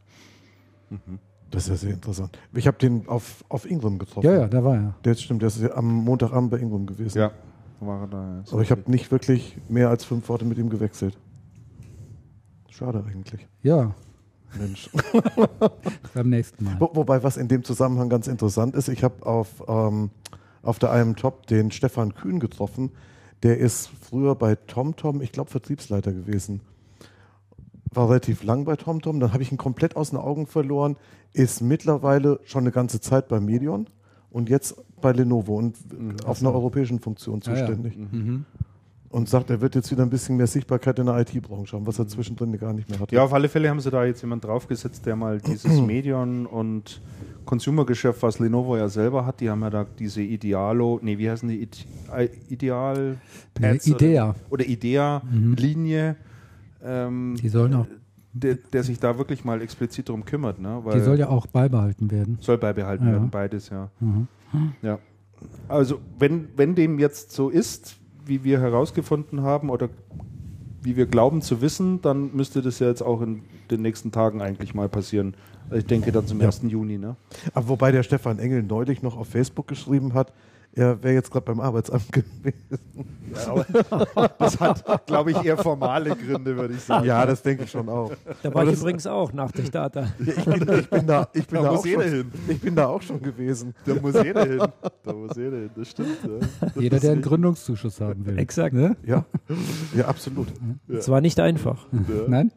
Das 1.50 1.64
ist 1.64 1.68
ja 1.70 1.76
sehr 1.76 1.94
interessant. 1.94 2.38
Ich 2.52 2.66
habe 2.66 2.78
den 2.78 3.08
auf, 3.08 3.44
auf 3.48 3.68
Ingram 3.70 3.98
getroffen. 3.98 4.26
Ja, 4.26 4.40
ja, 4.40 4.48
da 4.48 4.62
war 4.62 4.76
er. 4.76 4.94
Der 5.04 5.14
stimmt, 5.14 5.40
der 5.42 5.48
ist 5.48 5.60
ja 5.60 5.74
am 5.74 5.86
Montagabend 5.86 6.50
bei 6.50 6.58
Ingram 6.58 6.86
gewesen. 6.86 7.18
Ja, 7.18 7.32
war 7.80 8.02
er 8.02 8.06
da. 8.08 8.44
Aber 8.50 8.62
ich 8.62 8.70
habe 8.70 8.82
nicht 8.90 9.10
wirklich 9.10 9.56
mehr 9.68 9.88
als 9.88 10.04
fünf 10.04 10.28
Worte 10.28 10.44
mit 10.44 10.58
ihm 10.58 10.68
gewechselt. 10.68 11.16
Schade 12.68 13.02
eigentlich. 13.08 13.46
Ja, 13.62 13.94
Mensch. 14.56 14.90
beim 16.14 16.28
nächsten 16.28 16.64
Mal. 16.64 16.76
Wo, 16.78 16.90
wobei, 16.94 17.22
was 17.22 17.36
in 17.36 17.48
dem 17.48 17.64
Zusammenhang 17.64 18.08
ganz 18.08 18.26
interessant 18.26 18.74
ist, 18.74 18.88
ich 18.88 19.02
habe 19.04 19.24
auf, 19.26 19.64
ähm, 19.68 20.10
auf 20.62 20.78
der 20.78 20.94
IM 21.00 21.16
Top 21.16 21.46
den 21.46 21.70
Stefan 21.70 22.14
Kühn 22.14 22.40
getroffen. 22.40 22.90
Der 23.42 23.58
ist 23.58 23.90
früher 24.00 24.34
bei 24.34 24.56
TomTom, 24.56 25.20
ich 25.22 25.32
glaube, 25.32 25.50
Vertriebsleiter 25.50 26.12
gewesen. 26.12 26.60
War 27.94 28.08
relativ 28.08 28.42
lang 28.44 28.64
bei 28.64 28.76
TomTom, 28.76 29.18
dann 29.20 29.32
habe 29.32 29.42
ich 29.42 29.50
ihn 29.50 29.58
komplett 29.58 29.96
aus 29.96 30.10
den 30.10 30.18
Augen 30.18 30.46
verloren. 30.46 30.96
Ist 31.32 31.60
mittlerweile 31.62 32.40
schon 32.44 32.62
eine 32.64 32.70
ganze 32.70 33.00
Zeit 33.00 33.28
bei 33.28 33.40
Medion 33.40 33.86
und 34.30 34.48
jetzt 34.50 34.76
bei 35.00 35.12
Lenovo 35.12 35.56
und 35.56 35.76
auf 36.24 36.40
einer 36.40 36.52
europäischen 36.52 37.00
Funktion 37.00 37.40
Ah, 37.46 37.50
ja. 37.50 37.56
zuständig. 37.56 37.96
Mhm. 37.96 38.44
Und 39.10 39.26
sagt, 39.30 39.48
er 39.48 39.62
wird 39.62 39.74
jetzt 39.74 39.90
wieder 39.90 40.02
ein 40.02 40.10
bisschen 40.10 40.36
mehr 40.36 40.46
Sichtbarkeit 40.46 40.98
in 40.98 41.06
der 41.06 41.18
IT-Branche 41.18 41.74
haben, 41.74 41.86
was 41.86 41.98
er 41.98 42.06
zwischendrin 42.08 42.56
gar 42.58 42.74
nicht 42.74 42.90
mehr 42.90 43.00
hatte. 43.00 43.14
Ja, 43.14 43.24
auf 43.24 43.32
alle 43.32 43.48
Fälle 43.48 43.70
haben 43.70 43.80
sie 43.80 43.90
da 43.90 44.04
jetzt 44.04 44.20
jemand 44.20 44.44
draufgesetzt, 44.44 45.06
der 45.06 45.16
mal 45.16 45.40
dieses 45.40 45.80
Medion- 45.80 46.44
und 46.44 47.00
Consumer-Geschäft, 47.46 48.22
was 48.22 48.38
Lenovo 48.38 48.76
ja 48.76 48.90
selber 48.90 49.24
hat, 49.24 49.40
die 49.40 49.48
haben 49.48 49.62
ja 49.62 49.70
da 49.70 49.86
diese 49.98 50.20
Idealo, 50.20 51.00
nee, 51.02 51.16
wie 51.16 51.30
heißen 51.30 51.48
die? 51.48 51.62
I- 51.62 52.28
Ideal 52.50 53.16
Nee, 53.58 53.70
Pads 53.72 53.86
Idea. 53.86 54.34
oder 54.50 54.66
Idea-Linie, 54.66 56.16
ähm, 56.82 57.36
Die 57.40 57.48
sollen 57.48 57.74
auch, 57.74 57.86
der, 58.32 58.54
der 58.56 58.82
sich 58.82 58.98
da 59.00 59.18
wirklich 59.18 59.44
mal 59.44 59.60
explizit 59.62 60.08
drum 60.08 60.24
kümmert, 60.24 60.60
ne? 60.60 60.80
Weil 60.84 60.98
die 60.98 61.04
soll 61.04 61.18
ja 61.18 61.28
auch 61.28 61.46
beibehalten 61.46 62.10
werden. 62.10 62.38
soll 62.40 62.58
beibehalten 62.58 63.06
Ja. 63.06 63.12
werden, 63.12 63.30
beides, 63.30 63.68
ja. 63.70 63.90
Mhm. 64.00 64.28
Ja. 64.82 64.98
Also, 65.68 66.00
wenn, 66.18 66.48
wenn 66.56 66.74
dem 66.74 66.98
jetzt 66.98 67.32
so 67.32 67.48
ist, 67.48 67.96
wie 68.26 68.44
wir 68.44 68.60
herausgefunden 68.60 69.42
haben 69.42 69.70
oder 69.70 69.88
wie 70.82 70.96
wir 70.96 71.06
glauben 71.06 71.42
zu 71.42 71.60
wissen, 71.60 72.00
dann 72.02 72.34
müsste 72.34 72.62
das 72.62 72.78
ja 72.78 72.88
jetzt 72.88 73.02
auch 73.02 73.20
in 73.22 73.42
den 73.70 73.82
nächsten 73.82 74.12
Tagen 74.12 74.40
eigentlich 74.42 74.74
mal 74.74 74.88
passieren. 74.88 75.34
Ich 75.72 75.84
denke 75.86 76.12
dann 76.12 76.26
zum 76.26 76.40
Ja. 76.40 76.46
1. 76.46 76.62
Juni, 76.68 76.98
ne? 76.98 77.16
Aber 77.54 77.68
wobei 77.68 77.92
der 77.92 78.02
Stefan 78.02 78.38
Engel 78.38 78.62
neulich 78.62 79.02
noch 79.02 79.16
auf 79.16 79.28
Facebook 79.28 79.66
geschrieben 79.68 80.14
hat, 80.14 80.32
er 80.78 81.02
wäre 81.02 81.14
jetzt 81.14 81.30
gerade 81.30 81.44
beim 81.44 81.60
Arbeitsamt 81.60 82.10
gewesen. 82.12 82.78
Das 84.38 84.60
hat, 84.60 85.06
glaube 85.06 85.32
ich, 85.32 85.44
eher 85.44 85.56
formale 85.58 86.14
Gründe, 86.14 86.56
würde 86.56 86.74
ich 86.74 86.80
sagen. 86.80 87.04
Ja, 87.04 87.26
das 87.26 87.42
denke 87.42 87.64
ich 87.64 87.70
schon 87.70 87.88
auch. 87.88 88.12
Da 88.42 88.54
war 88.54 88.66
ich 88.66 88.78
übrigens 88.78 89.06
auch 89.06 89.32
nach 89.32 89.50
der 89.52 89.68
Data. 89.68 90.00
Ja, 90.00 90.32
ich, 90.36 90.44
bin, 90.44 90.78
ich, 90.78 90.90
bin 90.90 91.06
da, 91.06 91.28
ich, 91.32 91.46
bin 91.46 91.56
Da 91.56 91.62
da 91.64 91.70
muss 91.72 91.80
auch 91.80 91.86
jeder 91.86 92.02
schon, 92.02 92.12
hin. 92.12 92.32
ich 92.48 92.60
bin 92.60 92.74
da 92.74 92.86
auch 92.86 93.02
schon 93.02 93.20
gewesen. 93.20 93.74
Da 93.84 93.94
muss 93.94 94.14
jeder 94.14 94.44
hin. 94.46 94.62
Da 95.02 95.12
muss 95.12 95.36
jeder 95.36 95.56
hin, 95.56 95.70
das 95.76 95.88
stimmt. 95.90 96.16
Ja. 96.22 96.68
Jeder, 96.80 97.00
der 97.00 97.12
einen 97.12 97.22
Gründungszuschuss 97.22 98.00
haben 98.00 98.24
will. 98.24 98.38
Exakt. 98.38 98.74
Ne? 98.74 98.96
Ja, 99.04 99.24
ja 99.94 100.06
absolut. 100.06 100.48
Es 100.88 101.08
war 101.08 101.20
nicht 101.20 101.40
einfach. 101.40 101.86
Nein? 102.28 102.52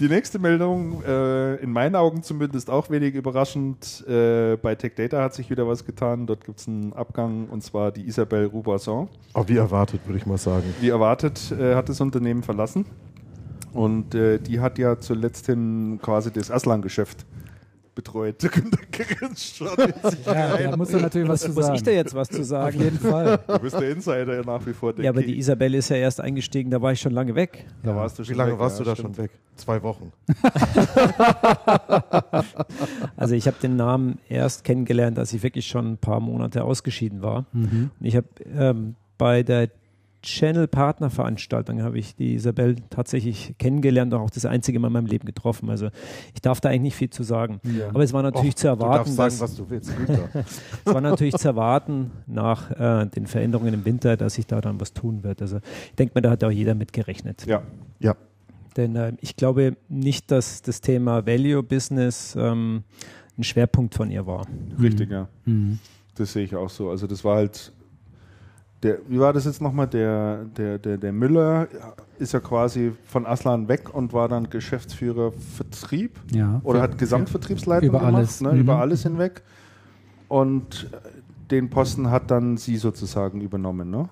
Die 0.00 0.08
nächste 0.08 0.40
Meldung, 0.40 1.04
äh, 1.04 1.54
in 1.56 1.70
meinen 1.70 1.94
Augen 1.94 2.24
zumindest 2.24 2.68
auch 2.68 2.90
wenig 2.90 3.14
überraschend. 3.14 4.04
Äh, 4.08 4.56
bei 4.56 4.74
Tech 4.74 4.94
Data 4.96 5.22
hat 5.22 5.34
sich 5.34 5.50
wieder 5.50 5.68
was 5.68 5.84
getan. 5.84 6.26
Dort 6.26 6.44
gibt 6.44 6.58
es 6.58 6.66
einen 6.66 6.92
Abgang 6.94 7.46
und 7.48 7.62
zwar 7.62 7.92
die 7.92 8.04
Isabelle 8.04 8.46
Roubasson. 8.46 9.08
Auch 9.34 9.48
wie 9.48 9.56
erwartet, 9.56 10.00
würde 10.04 10.18
ich 10.18 10.26
mal 10.26 10.36
sagen. 10.36 10.64
Wie 10.80 10.88
erwartet 10.88 11.52
äh, 11.52 11.76
hat 11.76 11.88
das 11.88 12.00
Unternehmen 12.00 12.42
verlassen. 12.42 12.86
Und 13.72 14.16
äh, 14.16 14.38
die 14.38 14.58
hat 14.58 14.78
ja 14.78 14.98
zuletzt 14.98 15.46
hin 15.46 16.00
quasi 16.02 16.32
das 16.32 16.50
Aslan-Geschäft 16.50 17.24
betreut. 17.94 18.42
Der 18.42 18.50
Günther 18.50 18.78
grinst 18.90 19.56
schon 19.56 19.68
in 19.68 19.74
sich 20.10 20.26
Ja, 20.26 20.54
rein. 20.54 20.70
da 20.70 20.76
muss 20.76 20.92
er 20.92 21.00
natürlich 21.00 21.28
was 21.28 21.40
zu 21.42 21.48
Muss 21.52 21.64
sagen. 21.66 21.76
ich 21.76 21.82
da 21.82 21.90
jetzt 21.90 22.14
was 22.14 22.28
zu 22.28 22.40
Auf 22.40 22.46
sagen? 22.46 22.80
jeden 22.80 22.98
Fall. 22.98 23.38
Du 23.46 23.58
bist 23.58 23.78
der 23.78 23.90
Insider 23.90 24.42
nach 24.44 24.64
wie 24.66 24.72
vor. 24.72 24.98
Ja, 25.00 25.10
aber 25.10 25.22
die. 25.22 25.38
Isabelle 25.38 25.76
ist 25.78 25.88
ja 25.90 25.96
erst 25.96 26.20
eingestiegen, 26.20 26.70
da 26.70 26.80
war 26.82 26.92
ich 26.92 27.00
schon 27.00 27.12
lange 27.12 27.34
weg. 27.34 27.66
Da 27.82 27.94
warst 27.94 28.18
du 28.18 28.22
Wie 28.22 28.26
schon 28.26 28.36
lange 28.36 28.52
weg, 28.52 28.58
warst 28.58 28.78
ja, 28.78 28.84
du 28.84 28.90
da 28.90 28.96
stimmt. 28.96 29.16
schon 29.16 29.24
weg? 29.24 29.30
Zwei 29.56 29.82
Wochen. 29.82 30.12
Also 33.16 33.34
ich 33.34 33.46
habe 33.46 33.56
den 33.62 33.76
Namen 33.76 34.18
erst 34.28 34.64
kennengelernt, 34.64 35.18
als 35.18 35.32
ich 35.32 35.42
wirklich 35.42 35.66
schon 35.66 35.92
ein 35.92 35.96
paar 35.98 36.20
Monate 36.20 36.64
ausgeschieden 36.64 37.22
war. 37.22 37.46
Mhm. 37.52 37.90
Und 37.98 38.06
ich 38.06 38.16
habe 38.16 38.26
ähm, 38.56 38.94
bei 39.18 39.42
der 39.42 39.68
Channel 40.24 40.66
Partner 40.66 41.10
Veranstaltung 41.10 41.82
habe 41.82 41.98
ich 41.98 42.16
die 42.16 42.34
Isabel 42.34 42.76
tatsächlich 42.90 43.54
kennengelernt 43.58 44.14
und 44.14 44.20
auch 44.20 44.30
das 44.30 44.46
einzige 44.46 44.78
Mal 44.78 44.86
in 44.88 44.94
meinem 44.94 45.06
Leben 45.06 45.26
getroffen. 45.26 45.68
Also 45.70 45.90
ich 46.34 46.40
darf 46.40 46.60
da 46.60 46.70
eigentlich 46.70 46.82
nicht 46.82 46.96
viel 46.96 47.10
zu 47.10 47.22
sagen. 47.22 47.60
Aber 47.90 48.02
es 48.02 48.12
war 48.12 48.22
natürlich 48.22 48.54
Och, 48.54 48.58
zu 48.58 48.68
erwarten, 48.68 49.10
Du 49.10 49.16
darfst 49.16 49.16
sagen, 49.16 49.30
dass, 49.30 49.40
was 49.40 49.56
du 49.56 49.70
willst. 49.70 49.92
Es 50.84 50.94
war 50.94 51.00
natürlich 51.00 51.36
zu 51.36 51.48
erwarten 51.48 52.10
nach 52.26 52.70
äh, 52.70 53.06
den 53.06 53.26
Veränderungen 53.26 53.74
im 53.74 53.84
Winter, 53.84 54.16
dass 54.16 54.34
sich 54.34 54.46
da 54.46 54.60
dann 54.60 54.80
was 54.80 54.92
tun 54.94 55.22
wird. 55.22 55.42
Also 55.42 55.58
ich 55.88 55.94
denke 55.94 56.12
mal, 56.14 56.22
da 56.22 56.30
hat 56.30 56.42
auch 56.42 56.50
jeder 56.50 56.74
mit 56.74 56.92
gerechnet. 56.92 57.44
Ja, 57.46 57.62
ja, 58.00 58.16
Denn 58.76 58.96
äh, 58.96 59.12
ich 59.20 59.36
glaube 59.36 59.76
nicht, 59.88 60.30
dass 60.30 60.62
das 60.62 60.80
Thema 60.80 61.26
Value 61.26 61.62
Business 61.62 62.34
ähm, 62.38 62.82
ein 63.36 63.44
Schwerpunkt 63.44 63.94
von 63.94 64.10
ihr 64.10 64.26
war. 64.26 64.46
richtig, 64.80 65.10
ja. 65.10 65.28
Mhm. 65.44 65.78
Das 66.16 66.32
sehe 66.32 66.44
ich 66.44 66.54
auch 66.54 66.70
so. 66.70 66.90
Also 66.90 67.06
das 67.06 67.24
war 67.24 67.36
halt 67.36 67.72
der, 68.84 68.98
wie 69.08 69.18
war 69.18 69.32
das 69.32 69.46
jetzt 69.46 69.60
nochmal? 69.60 69.88
Der, 69.88 70.44
der, 70.56 70.78
der, 70.78 70.96
der 70.98 71.12
Müller 71.12 71.66
ist 72.20 72.32
ja 72.32 72.38
quasi 72.40 72.92
von 73.06 73.26
Aslan 73.26 73.66
weg 73.66 73.92
und 73.92 74.12
war 74.12 74.28
dann 74.28 74.48
Geschäftsführer 74.50 75.32
Vertrieb 75.32 76.20
Ja. 76.32 76.60
oder 76.62 76.80
hat 76.82 76.96
Gesamtvertriebsleitung 76.98 77.88
Über 77.88 77.98
gemacht, 77.98 78.14
alles. 78.14 78.40
Ne, 78.40 78.52
Mhm. 78.52 78.60
über 78.60 78.78
alles 78.78 79.02
hinweg. 79.02 79.42
Und 80.28 80.88
äh, 80.92 80.96
den 81.50 81.70
Posten 81.70 82.10
hat 82.10 82.30
dann 82.30 82.56
sie 82.56 82.76
sozusagen 82.76 83.40
übernommen, 83.40 83.90
ne? 83.90 84.08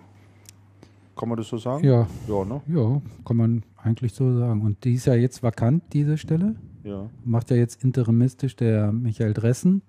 Kann 1.16 1.28
man 1.28 1.38
das 1.38 1.48
so 1.48 1.58
sagen? 1.58 1.85
Ja, 1.85 2.06
Ja, 2.26 2.44
ne? 2.44 2.61
ja, 2.66 3.00
kann 3.24 3.37
man 3.37 3.62
eigentlich 3.76 4.14
so 4.14 4.38
sagen. 4.38 4.62
Und 4.62 4.82
die 4.85 4.94
ist 4.94 5.06
ja 5.06 5.14
jetzt 5.14 5.42
vakant, 5.42 5.82
diese 5.92 6.16
Stelle. 6.18 6.56
Ja, 6.85 7.08
Macht 7.24 7.50
ja 7.50 7.56
jetzt 7.56 7.85
interimistisch 7.85 8.56
der 8.56 8.90
Michael 8.92 9.35
Dressen. 9.35 9.82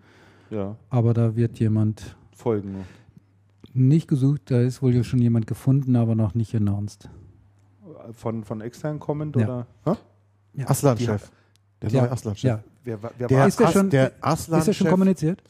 ja. 0.52 0.76
Aber 0.90 1.14
da 1.14 1.36
wird 1.36 1.60
jemand 1.60 2.16
Folgen. 2.36 2.76
Nicht 3.74 4.08
gesucht. 4.08 4.52
Da 4.52 4.62
ist 4.62 4.82
wohl 4.82 4.94
ja 4.96 5.04
schon 5.04 5.20
jemand 5.20 5.48
gefunden, 5.48 5.96
aber 5.96 6.16
noch 6.16 6.36
nicht 6.36 6.54
announced. 6.56 7.10
Von, 8.12 8.44
von 8.44 8.62
extern 8.62 9.00
kommend 9.00 9.36
Ja. 9.36 9.44
oder? 9.44 9.68
Hä? 9.86 9.94
Ja. 10.56 10.70
Aslan-Chef. 10.70 11.32
Der 11.82 11.92
neue 11.92 12.12
Aslan-Chef. 12.12 12.44
Ja. 12.50 12.64
Wer, 12.84 13.02
war- 13.02 13.12
wer 13.18 13.28
Der, 13.28 13.40
war 13.40 13.48
Ist 13.48 13.60
der 13.60 13.68
schon- 13.70 13.90
der 13.90 14.12
Ist 14.24 14.68
ja 14.68 14.74
schon 14.74 14.88
kommuniziert? 14.88 15.42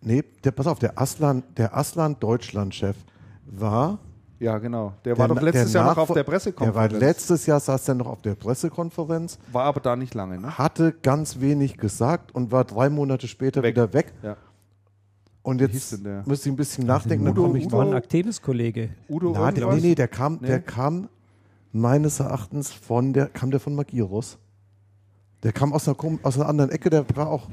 Nee, 0.00 0.24
der, 0.42 0.50
pass 0.50 0.66
auf, 0.66 0.78
der 0.80 1.00
Aslan, 1.00 1.42
der 1.56 1.76
Aslan-Deutschland-Chef 1.76 2.96
war. 3.46 3.98
Ja, 4.40 4.58
genau. 4.58 4.92
Der 5.04 5.16
war 5.16 5.28
der- 5.28 5.36
doch 5.36 5.42
letztes 5.42 5.72
Jahr 5.72 5.86
noch 5.90 5.98
auf 5.98 6.08
der 6.08 6.16
Der 6.16 6.22
Pressekonferenz. 6.24 6.92
war 6.92 6.98
letztes 6.98 7.46
Jahr, 7.46 7.60
saß 7.60 7.84
der 7.84 7.94
noch 7.94 8.06
auf 8.08 8.20
der 8.22 8.34
Pressekonferenz, 8.34 9.38
War 9.52 9.62
aber 9.64 9.80
da 9.80 9.94
nicht 9.94 10.14
lange, 10.14 10.40
ne? 10.40 10.58
hatte 10.58 10.92
ganz 11.02 11.38
wenig 11.38 11.76
gesagt 11.76 12.34
und 12.34 12.50
war 12.50 12.64
drei 12.64 12.90
Monate 12.90 13.28
später 13.28 13.62
Weg. 13.62 13.76
wieder 13.76 13.92
weg. 13.92 14.12
Ja. 14.24 14.36
Und 15.42 15.60
jetzt 15.60 15.92
denn 15.92 16.04
der? 16.04 16.22
müsste 16.26 16.48
ich 16.48 16.52
ein 16.52 16.56
bisschen 16.56 16.86
nachdenken, 16.86 17.24
dann 17.24 17.34
Udo- 17.34 17.42
komme 17.46 17.58
ich 17.58 17.66
Udo- 17.66 17.78
War 17.78 17.86
ein 17.86 17.94
aktives 17.94 18.40
Kollege. 18.40 18.90
Udo 19.08 19.32
Na, 19.34 19.50
der, 19.50 19.66
nee, 19.74 19.80
nee, 19.80 19.94
der 19.94 20.08
kam, 20.08 20.38
Nee? 20.40 20.46
der 20.46 20.60
kam 20.60 21.08
meines 21.72 22.20
Erachtens 22.20 22.70
von 22.72 23.12
der, 23.12 23.26
kam 23.26 23.50
der 23.50 23.58
von 23.60 23.74
Magirus. 23.74 24.38
Der 25.42 25.52
kam 25.52 25.72
aus 25.72 25.88
einer, 25.88 25.96
aus 26.22 26.36
einer 26.38 26.48
anderen 26.48 26.70
Ecke, 26.70 26.90
der 26.90 27.04
war 27.16 27.26
auch, 27.28 27.48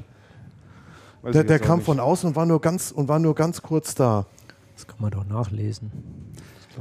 Weiß 1.22 1.32
der, 1.32 1.42
der 1.44 1.58
kam 1.58 1.78
nicht. 1.78 1.86
von 1.86 1.98
außen 1.98 2.28
und 2.28 2.36
war 2.36 2.46
nur 2.46 2.60
ganz 2.60 2.92
und 2.92 3.08
war 3.08 3.18
nur 3.18 3.34
ganz 3.34 3.60
kurz 3.60 3.94
da. 3.94 4.26
Das 4.76 4.86
kann 4.86 4.96
man 5.00 5.10
doch 5.10 5.26
nachlesen. 5.26 5.90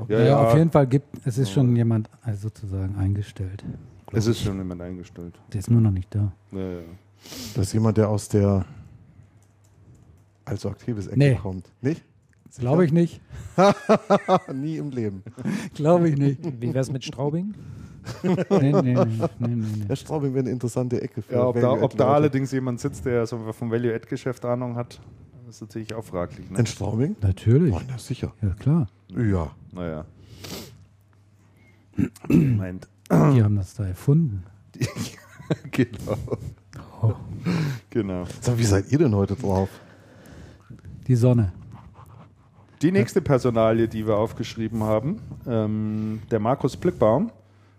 Ja, 0.08 0.20
Ja, 0.20 0.26
ja, 0.26 0.40
auf 0.48 0.56
jeden 0.56 0.70
Fall 0.72 0.86
gibt 0.88 1.08
es 1.26 1.38
ist 1.40 1.52
schon 1.52 1.76
jemand 1.76 2.10
also 2.22 2.44
sozusagen 2.44 2.96
eingestellt. 2.96 3.66
Es 4.14 4.28
ist 4.28 4.42
schon 4.42 4.58
jemand 4.58 4.82
eingestellt. 4.82 5.40
Der 5.52 5.60
ist 5.60 5.70
nur 5.72 5.82
noch 5.82 5.92
nicht 5.92 6.14
da. 6.14 6.32
Ja, 6.52 6.60
ja. 6.60 6.80
Das 7.56 7.68
ist 7.68 7.74
jemand, 7.74 7.98
der 7.98 8.08
aus 8.10 8.30
der 8.30 8.66
also 10.50 10.70
aktives 10.70 11.08
Ecke 11.08 11.18
Nee. 11.20 11.36
kommt. 11.36 11.72
Nicht? 11.82 12.04
Glaube 12.58 12.84
ich 12.86 12.92
nicht. 12.92 13.22
Nie 14.54 14.78
im 14.78 14.90
Leben. 14.90 15.24
Glaube 15.76 16.10
ich 16.10 16.18
nicht. 16.18 16.40
Wie 16.60 16.68
wäre 16.70 16.80
es 16.80 16.92
mit 16.92 17.04
Straubing? 17.04 17.54
Nee, 18.24 18.36
nee, 18.50 18.72
nee, 18.82 18.94
nee, 18.96 19.48
nee. 19.48 19.86
Der 19.88 19.96
Straubing 19.96 20.34
wäre 20.34 20.44
eine 20.46 20.50
interessante 20.52 21.00
Ecke 21.02 21.22
für 21.22 21.34
Ja, 21.34 21.46
ob 21.48 21.60
da, 21.60 21.72
ob 21.72 21.96
da 21.96 22.14
allerdings 22.14 22.52
jemand 22.52 22.80
sitzt, 22.80 23.06
der 23.06 23.28
so 23.28 23.38
vom 23.54 23.70
Value-Add-Geschäft 23.70 24.44
Ahnung 24.46 24.76
hat, 24.76 25.00
ist 25.48 25.62
natürlich 25.62 25.94
auch 25.94 26.04
fraglich. 26.04 26.50
Ne? 26.50 26.60
In 26.60 26.66
Straubing? 26.66 27.16
Natürlich. 27.22 27.74
Oh, 27.74 27.82
na 27.88 27.98
sicher. 28.00 28.34
Ja, 28.42 28.50
klar. 28.50 28.88
Ja. 29.16 29.52
Naja. 29.72 30.06
Meint. 32.28 32.88
Die 33.12 33.44
haben 33.44 33.56
das 33.56 33.74
da 33.76 33.86
erfunden. 33.86 34.44
genau. 35.72 36.18
Oh. 37.02 37.14
genau. 37.90 38.26
Sag, 38.42 38.58
wie 38.58 38.64
seid 38.64 38.92
ihr 38.92 39.00
denn 39.00 39.16
heute 39.16 39.36
drauf? 39.36 39.70
Die 41.10 41.16
Sonne. 41.16 41.52
Die 42.84 42.92
nächste 42.92 43.20
Personalie, 43.20 43.88
die 43.88 44.06
wir 44.06 44.16
aufgeschrieben 44.16 44.84
haben, 44.84 45.20
ähm, 45.48 46.22
der 46.30 46.40
Markus 46.40 46.78
Blickbaum 46.78 47.32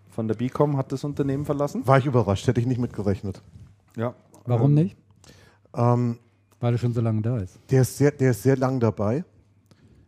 von 0.08 0.26
der 0.26 0.34
Bicom 0.34 0.76
hat 0.76 0.90
das 0.90 1.04
Unternehmen 1.04 1.44
verlassen. 1.44 1.86
War 1.86 1.96
ich 1.98 2.06
überrascht, 2.06 2.48
hätte 2.48 2.60
ich 2.60 2.66
nicht 2.66 2.80
mitgerechnet. 2.80 3.40
Ja. 3.96 4.14
Warum 4.46 4.70
Ähm, 4.76 4.84
nicht? 4.84 4.96
Ähm, 5.74 6.18
Weil 6.58 6.74
er 6.74 6.78
schon 6.78 6.92
so 6.92 7.00
lange 7.00 7.22
da 7.22 7.38
ist. 7.38 7.58
der, 7.70 7.82
ist 7.82 7.96
sehr, 7.96 8.10
der 8.10 8.32
ist 8.32 8.42
sehr 8.42 8.56
lang 8.56 8.80
dabei. 8.80 9.24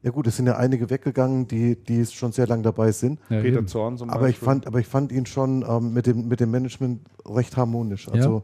Ja 0.02 0.10
gut, 0.10 0.26
es 0.26 0.36
sind 0.36 0.46
ja 0.46 0.56
einige 0.56 0.90
weggegangen, 0.90 1.46
die, 1.46 1.76
die 1.76 2.04
schon 2.06 2.32
sehr 2.32 2.48
lang 2.48 2.64
dabei 2.64 2.90
sind. 2.90 3.20
Ja, 3.30 3.40
Peter 3.40 3.58
eben. 3.58 3.68
Zorn 3.68 3.98
zum 3.98 4.10
Aber 4.10 4.28
ich, 4.28 4.34
Beispiel. 4.34 4.46
fand, 4.46 4.66
aber 4.66 4.80
ich 4.80 4.88
fand 4.88 5.12
ihn 5.12 5.26
schon 5.26 5.64
ähm, 5.66 5.92
mit, 5.94 6.06
dem, 6.08 6.26
mit 6.26 6.40
dem 6.40 6.50
Management 6.50 7.02
recht 7.24 7.56
harmonisch. 7.56 8.08
Ja. 8.08 8.14
Also, 8.14 8.42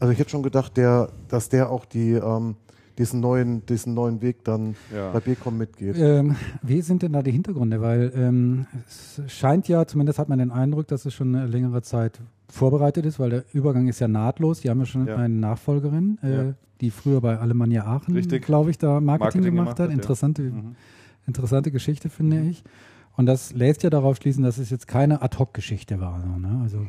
also 0.00 0.12
ich 0.14 0.18
hätte 0.18 0.30
schon 0.30 0.42
gedacht, 0.42 0.78
der, 0.78 1.10
dass 1.28 1.50
der 1.50 1.68
auch 1.70 1.84
die, 1.84 2.12
ähm, 2.12 2.56
diesen, 2.98 3.20
neuen, 3.20 3.64
diesen 3.66 3.94
neuen 3.94 4.20
Weg 4.20 4.44
dann 4.44 4.74
Ja. 4.94 5.10
bei 5.12 5.20
Becom 5.20 5.56
mitgeht. 5.56 5.96
Ähm, 5.98 6.36
wie 6.62 6.80
sind 6.82 7.02
denn 7.02 7.12
da 7.12 7.22
die 7.22 7.30
Hintergründe? 7.32 7.80
Weil 7.80 8.12
ähm, 8.14 8.66
es 8.86 9.20
scheint 9.28 9.68
ja, 9.68 9.86
zumindest 9.86 10.18
hat 10.18 10.28
man 10.28 10.38
den 10.38 10.50
Eindruck, 10.50 10.88
dass 10.88 11.04
es 11.06 11.14
schon 11.14 11.34
eine 11.34 11.46
längere 11.46 11.82
Zeit 11.82 12.20
vorbereitet 12.48 13.06
ist, 13.06 13.18
weil 13.18 13.30
der 13.30 13.44
Übergang 13.52 13.88
ist 13.88 14.00
ja 14.00 14.08
nahtlos. 14.08 14.60
Die 14.60 14.70
haben 14.70 14.80
ja 14.80 14.86
schon 14.86 15.06
Ja. 15.06 15.16
eine 15.16 15.34
Nachfolgerin, 15.34 16.18
äh, 16.22 16.36
Ja. 16.48 16.54
die 16.80 16.90
früher 16.90 17.20
bei 17.20 17.38
Alemannia 17.38 17.84
Aachen, 17.86 18.14
glaube 18.40 18.70
ich, 18.70 18.78
da 18.78 19.00
Marketing, 19.00 19.06
Marketing 19.18 19.42
gemacht, 19.44 19.76
gemacht 19.76 19.78
hat. 19.80 19.90
Interessante, 19.90 20.42
Mhm. 20.42 20.74
interessante 21.26 21.70
Geschichte, 21.70 22.08
finde 22.08 22.40
ich. 22.42 22.64
Und 23.16 23.26
das 23.26 23.52
lässt 23.52 23.82
ja 23.82 23.90
darauf 23.90 24.16
schließen, 24.16 24.44
dass 24.44 24.58
es 24.58 24.70
jetzt 24.70 24.86
keine 24.86 25.22
Ad-Hoc-Geschichte 25.22 26.00
war. 26.00 26.20
So, 26.20 26.38
ne? 26.38 26.60
Also 26.62 26.86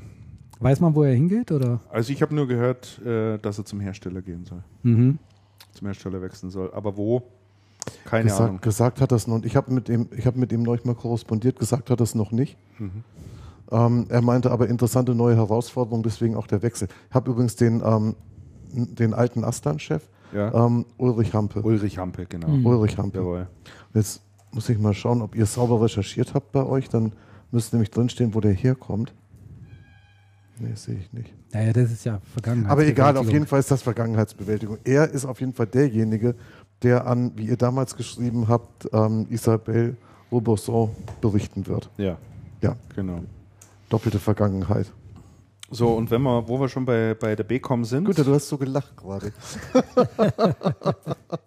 weiß 0.60 0.80
man, 0.80 0.93
wo 0.95 1.04
er 1.04 1.13
hingeht? 1.13 1.52
Oder? 1.52 1.80
Also 1.91 2.13
ich 2.13 2.22
habe 2.22 2.36
nur 2.36 2.48
gehört, 2.48 3.02
äh, 3.04 3.38
dass 3.39 3.58
er 3.58 3.65
zum 3.65 3.80
Hersteller 3.80 4.22
gehen 4.22 4.45
soll. 4.45 4.63
Mhm. 4.84 5.17
Zum 5.73 5.88
Hersteller 5.88 6.21
wechseln 6.21 6.49
soll. 6.49 6.71
Aber 6.73 6.97
wo? 6.97 7.23
Keine 8.05 8.34
Ahnung. 8.34 8.60
Gesagt, 8.62 8.97
gesagt 8.97 9.01
hat 9.01 9.12
das 9.12 9.27
noch. 9.27 9.43
Ich 9.43 9.55
habe 9.55 9.71
mit 9.73 9.89
ihm, 9.89 10.10
ich 10.15 10.25
habe 10.25 10.38
mit 10.39 10.51
ihm 10.51 10.63
neulich 10.63 10.86
mal 10.86 10.95
korrespondiert. 10.95 11.60
Gesagt 11.60 11.89
hat 11.89 11.99
das 11.99 12.15
noch 12.15 12.32
nicht. 12.32 12.58
Mhm. 12.77 13.03
Ähm, 13.71 14.05
er 14.10 14.21
meinte 14.21 14.51
aber 14.51 14.67
interessante 14.67 15.13
neue 15.13 15.36
Herausforderungen, 15.36 16.03
deswegen 16.03 16.36
auch 16.36 16.47
der 16.47 16.62
Wechsel. 16.62 16.88
Ich 17.10 17.15
habe 17.15 17.29
übrigens 17.32 17.55
den, 17.55 17.82
ähm, 17.86 18.15
den 18.71 19.13
alten 19.13 19.43
Astan-Chef, 19.43 20.03
Ja. 20.34 20.65
ähm, 20.65 20.86
Ulrich 20.97 21.34
Hampe. 21.34 21.62
Ulrich 21.62 21.97
Hampe, 21.97 22.25
genau. 22.25 22.47
Mhm. 22.49 22.65
Ulrich 22.65 22.97
Hampe. 22.97 23.19
Jawohl. 23.19 23.47
Jetzt 23.93 24.21
muss 24.51 24.67
ich 24.69 24.79
mal 24.79 24.93
schauen, 24.93 25.21
ob 25.21 25.36
ihr 25.36 25.45
sauber 25.45 25.82
recherchiert 25.82 26.34
habt 26.34 26.51
bei 26.51 26.65
euch. 26.65 26.89
Dann 26.89 27.13
müsste 27.51 27.75
nämlich 27.75 27.91
drinstehen, 27.91 28.34
wo 28.34 28.39
der 28.41 28.53
herkommt. 28.53 29.13
Nee, 30.60 30.74
sehe 30.76 30.95
ich 30.95 31.12
nicht. 31.13 31.34
Naja, 31.54 31.72
das 31.74 31.91
ist 31.91 32.04
ja 32.06 32.19
Vergangenheit. 32.34 32.72
Aber 32.72 32.86
egal, 32.86 33.15
auf 33.17 33.32
jeden 33.32 33.48
Fall 33.48 33.60
ist 33.60 33.72
das 33.72 33.82
Vergangenheitsbewältigung. 33.82 34.78
Er 34.84 35.10
ist 35.10 35.26
auf 35.26 35.39
jeden 35.39 35.54
Fall 35.54 35.67
derjenige, 35.67 36.36
der 36.84 37.08
an, 37.08 37.32
wie 37.36 37.45
ihr 37.48 37.58
damals 37.58 37.95
geschrieben 37.95 38.48
habt, 38.48 38.88
ähm, 38.93 39.26
Isabelle 39.30 39.95
Roberson 40.32 40.89
berichten 41.22 41.65
wird. 41.67 41.89
Ja, 41.98 42.17
Ja, 42.62 42.76
genau. 42.95 43.24
doppelte 43.89 44.19
Vergangenheit. 44.19 44.91
So, 45.72 45.89
und 45.93 46.10
wenn 46.10 46.24
wir, 46.24 46.48
wo 46.48 46.60
wir 46.60 46.67
schon 46.67 46.84
bei, 46.84 47.13
bei 47.13 47.36
der 47.36 47.43
BCom 47.43 47.86
sind. 47.86 48.06
Günther, 48.06 48.24
du 48.24 48.34
hast 48.34 48.48
so 48.50 48.58
gelacht 48.58 48.98
gerade. 48.98 49.32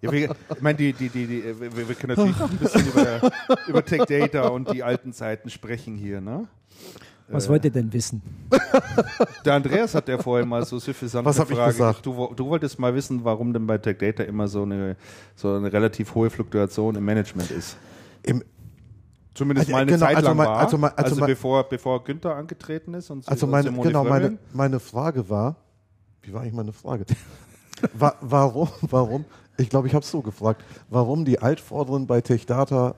Ja, 0.00 0.12
wir, 0.12 0.30
ich 0.54 0.60
meine, 0.62 0.78
die, 0.78 0.92
die, 0.92 1.08
die, 1.08 1.26
die, 1.26 1.42
wir, 1.60 1.88
wir 1.88 1.94
können 1.96 2.16
natürlich 2.16 2.40
ein 2.40 2.56
bisschen 2.56 2.86
über, 2.86 3.32
über 3.66 3.84
Tech 3.84 4.04
Data 4.04 4.48
und 4.48 4.72
die 4.72 4.82
alten 4.82 5.12
Zeiten 5.12 5.50
sprechen 5.50 5.96
hier, 5.96 6.20
ne? 6.20 6.46
Was 7.32 7.46
Äh, 7.46 7.48
wollt 7.48 7.64
ihr 7.64 7.70
denn 7.70 7.92
wissen? 7.92 8.22
Der 9.44 9.54
Andreas 9.54 9.94
hat 9.94 10.08
ja 10.08 10.18
vorhin 10.18 10.48
mal 10.48 10.64
so 10.64 10.76
Was 10.76 10.86
ich 10.88 11.48
gesagt? 11.48 12.06
Du, 12.06 12.32
du 12.34 12.46
wolltest 12.46 12.78
mal 12.78 12.94
wissen, 12.94 13.24
warum 13.24 13.52
denn 13.52 13.66
bei 13.66 13.78
Tech 13.78 13.98
Data 13.98 14.22
immer 14.22 14.48
so 14.48 14.62
eine, 14.62 14.96
so 15.34 15.54
eine 15.54 15.72
relativ 15.72 16.14
hohe 16.14 16.30
Fluktuation 16.30 16.94
im 16.96 17.04
Management 17.04 17.50
ist. 17.50 17.76
Im, 18.22 18.42
Zumindest 19.34 19.68
Also, 19.68 19.72
mal 19.76 19.82
eine 19.82 19.92
genau, 19.92 20.06
Zeit 20.06 20.16
also 20.16 20.28
lang 20.28 20.36
mein- 20.36 20.46
war. 20.46 20.58
also 20.58 20.76
mein- 20.78 20.90
also 20.90 21.02
also 21.04 21.16
mein- 21.20 21.26
bevor, 21.30 21.64
bevor 21.64 22.04
Günther 22.04 22.36
angetreten 22.36 22.92
ist 22.92 23.08
und 23.10 23.26
also 23.26 23.46
meine, 23.46 23.72
genau, 23.72 24.04
meine, 24.04 24.36
meine 24.52 24.78
Frage 24.78 25.28
war, 25.30 25.56
wie 26.20 26.34
war 26.34 26.42
eigentlich 26.42 26.52
meine 26.52 26.72
Frage? 26.74 27.06
Wa 27.94 28.14
warum, 28.20 28.68
warum, 28.82 29.24
ich 29.56 29.70
glaube, 29.70 29.88
ich 29.88 29.94
habe 29.94 30.04
es 30.04 30.10
so 30.10 30.20
gefragt, 30.20 30.62
warum 30.90 31.24
die 31.24 31.38
Altvorderen 31.40 32.06
bei 32.06 32.20
TechData 32.20 32.94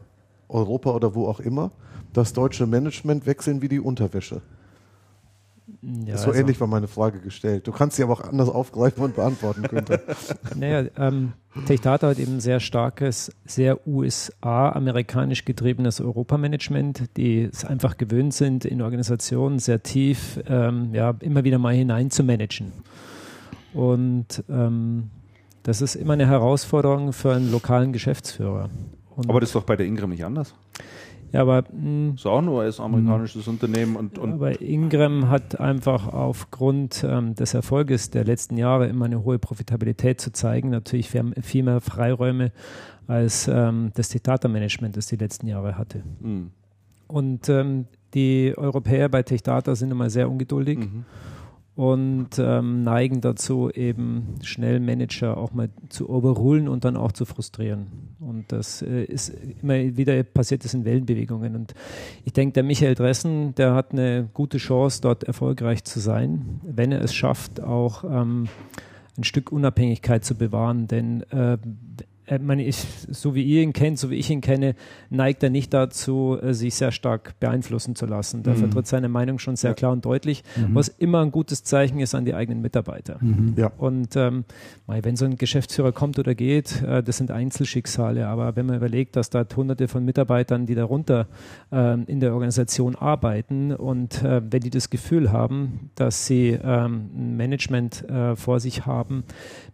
Europa 0.49 0.90
oder 0.90 1.14
wo 1.14 1.29
auch 1.29 1.38
immer 1.38 1.70
das 2.14 2.33
deutsche 2.33 2.66
Management 2.66 3.27
wechseln 3.27 3.61
wie 3.61 3.68
die 3.68 3.81
Unterwäsche. 3.81 4.40
Ja, 5.83 6.16
so 6.16 6.29
also- 6.29 6.40
ähnlich 6.40 6.61
war 6.61 6.66
meine 6.66 6.88
Frage 6.88 7.20
gestellt. 7.20 7.66
Du 7.66 7.72
kannst 7.72 7.96
sie 7.96 8.03
aber 8.03 8.14
auch 8.14 8.20
anders 8.20 8.48
aufgreifen 8.48 9.03
und 9.05 9.16
beantworten, 9.16 9.62
Günther. 9.62 10.00
Naja, 10.57 10.88
ähm, 10.96 11.33
TechData 11.66 12.09
hat 12.09 12.18
eben 12.18 12.37
ein 12.37 12.40
sehr 12.40 12.61
starkes, 12.61 13.33
sehr 13.44 13.87
USA-amerikanisch 13.87 15.44
getriebenes 15.44 16.00
Europamanagement, 16.00 17.16
die 17.16 17.42
es 17.42 17.64
einfach 17.64 17.96
gewöhnt 17.96 18.35
sind, 18.35 18.64
in 18.64 18.83
Organisationen 18.83 19.59
sehr 19.59 19.83
tief 19.83 20.40
ähm, 20.46 20.90
ja, 20.92 21.14
immer 21.20 21.44
wieder 21.44 21.59
mal 21.59 21.74
hinein 21.74 22.11
zu 22.11 22.24
managen. 22.24 22.72
Und 23.72 24.44
ähm, 24.48 25.11
das 25.62 25.81
ist 25.81 25.94
immer 25.94 26.12
eine 26.12 26.27
Herausforderung 26.27 27.12
für 27.12 27.35
einen 27.35 27.50
lokalen 27.50 27.92
Geschäftsführer. 27.92 28.68
Und, 29.16 29.31
Aber 29.31 29.40
das 29.40 29.50
ist 29.50 29.55
doch 29.55 29.64
bei 29.64 29.77
der 29.77 29.87
Ingram 29.87 30.11
nicht 30.11 30.24
anders. 30.24 30.55
Ja, 31.35 31.40
aber 31.40 31.64
mh, 31.73 32.12
Das 32.12 32.20
ist 32.20 32.27
auch 32.27 32.42
nur 32.42 32.62
ein 32.62 32.73
amerikanisches 32.79 33.49
Unternehmen 33.49 33.97
und, 33.97 34.18
und 34.18 34.35
Aber 34.35 34.61
Ingram 34.61 35.31
hat 35.31 35.59
einfach 35.59 36.07
aufgrund 36.07 37.05
ähm, 37.05 37.35
des 37.35 37.55
Erfolges 37.55 38.11
der 38.11 38.23
letzten 38.23 38.57
Jahre 38.57 38.87
immer 38.87 39.07
eine 39.07 39.25
hohe 39.25 39.40
Profitabilität 39.40 40.20
zu 40.20 40.31
zeigen, 40.31 40.70
natürlich 40.70 41.11
viel, 41.11 41.33
viel 41.42 41.64
mehr 41.64 41.81
Freiräume 41.81 42.53
als 43.09 43.49
ähm, 43.49 43.90
das 43.94 44.11
Data-Management, 44.11 44.97
das 44.97 45.07
die 45.07 45.16
letzten 45.16 45.49
Jahre 45.49 45.77
hatte. 45.77 46.05
mh, 46.20 46.47
Und 47.09 47.49
ähm, 47.49 47.87
die 48.14 48.55
Europäer 48.57 49.09
bei 49.09 49.25
TechData 49.25 49.75
sind 49.75 49.90
immer 49.90 50.11
sehr 50.11 50.31
ungeduldig 50.31 50.79
mhm. 50.79 51.05
Und 51.76 52.38
ähm, 52.38 52.84
neigen 52.84 53.20
dazu, 53.20 53.68
eben 53.68 54.37
schnell 54.42 54.78
Manager 54.78 55.37
auch 55.37 55.52
mal 55.52 55.70
zu 55.88 56.08
overrulen 56.08 56.68
und 56.68 56.84
dann 56.84 56.96
auch 56.96 57.10
zu 57.10 57.24
frustrieren. 57.24 58.14
Und 58.20 58.52
das 58.52 58.80
äh, 58.82 59.04
ist 59.04 59.32
immer 59.60 59.74
wieder 59.96 60.22
passiert 60.22 60.64
das 60.64 60.74
in 60.74 60.84
Wellenbewegungen. 60.84 61.56
Und 61.56 61.74
ich 62.24 62.32
denke, 62.32 62.52
der 62.52 62.62
Michael 62.62 62.94
Dressen, 62.94 63.56
der 63.56 63.74
hat 63.74 63.90
eine 63.90 64.28
gute 64.32 64.58
Chance, 64.58 65.00
dort 65.02 65.24
erfolgreich 65.24 65.82
zu 65.82 65.98
sein, 65.98 66.60
wenn 66.62 66.92
er 66.92 67.02
es 67.02 67.12
schafft, 67.12 67.60
auch 67.60 68.04
ähm, 68.04 68.46
ein 69.18 69.24
Stück 69.24 69.50
Unabhängigkeit 69.50 70.24
zu 70.24 70.37
bewahren. 70.37 70.87
Denn 70.87 71.22
äh, 71.30 71.58
meine, 72.40 72.64
ich, 72.64 72.76
so 73.10 73.34
wie 73.34 73.42
ihr 73.42 73.62
ihn 73.62 73.72
kennt, 73.72 73.98
so 73.98 74.10
wie 74.10 74.14
ich 74.16 74.30
ihn 74.30 74.40
kenne, 74.40 74.74
neigt 75.10 75.42
er 75.42 75.50
nicht 75.50 75.74
dazu, 75.74 76.38
äh, 76.40 76.54
sich 76.54 76.74
sehr 76.74 76.90
stark 76.92 77.38
beeinflussen 77.40 77.94
zu 77.96 78.06
lassen. 78.06 78.42
Der 78.42 78.54
Mhm. 78.54 78.58
vertritt 78.58 78.87
seine 78.87 79.08
Meinung 79.08 79.38
schon 79.38 79.56
sehr 79.56 79.70
Ja. 79.70 79.74
klar 79.74 79.92
und 79.92 80.04
deutlich, 80.04 80.42
Mhm. 80.56 80.74
was 80.74 80.88
immer 80.88 81.20
ein 81.20 81.30
gutes 81.32 81.64
Zeichen 81.64 82.00
ist 82.00 82.14
an 82.14 82.24
die 82.24 82.34
eigenen 82.34 82.62
Mitarbeiter. 82.62 83.18
Mhm. 83.20 83.54
Ja. 83.56 83.70
Und 83.76 84.16
ähm, 84.16 84.44
wenn 84.87 85.16
so 85.16 85.24
ein 85.24 85.37
Geschäftsführer 85.37 85.92
kommt 85.92 86.18
oder 86.18 86.34
geht, 86.34 86.82
äh, 86.82 87.02
das 87.02 87.18
sind 87.18 87.30
Einzelschicksale. 87.30 88.26
Aber 88.26 88.56
wenn 88.56 88.66
man 88.66 88.76
überlegt, 88.76 89.16
dass 89.16 89.30
da 89.30 89.44
hunderte 89.56 89.88
von 89.88 90.04
Mitarbeitern, 90.04 90.66
die 90.66 90.74
darunter 90.74 91.26
ähm, 91.72 92.04
in 92.06 92.20
der 92.20 92.32
Organisation 92.32 92.96
arbeiten 92.96 93.72
und 93.72 94.22
äh, 94.22 94.40
wenn 94.50 94.60
die 94.60 94.70
das 94.70 94.90
Gefühl 94.90 95.32
haben, 95.32 95.90
dass 95.94 96.26
sie 96.26 96.58
ähm, 96.62 97.10
ein 97.16 97.37
Management 97.37 98.08
äh, 98.08 98.37
vor 98.37 98.60
sich 98.60 98.87
haben, 98.87 99.24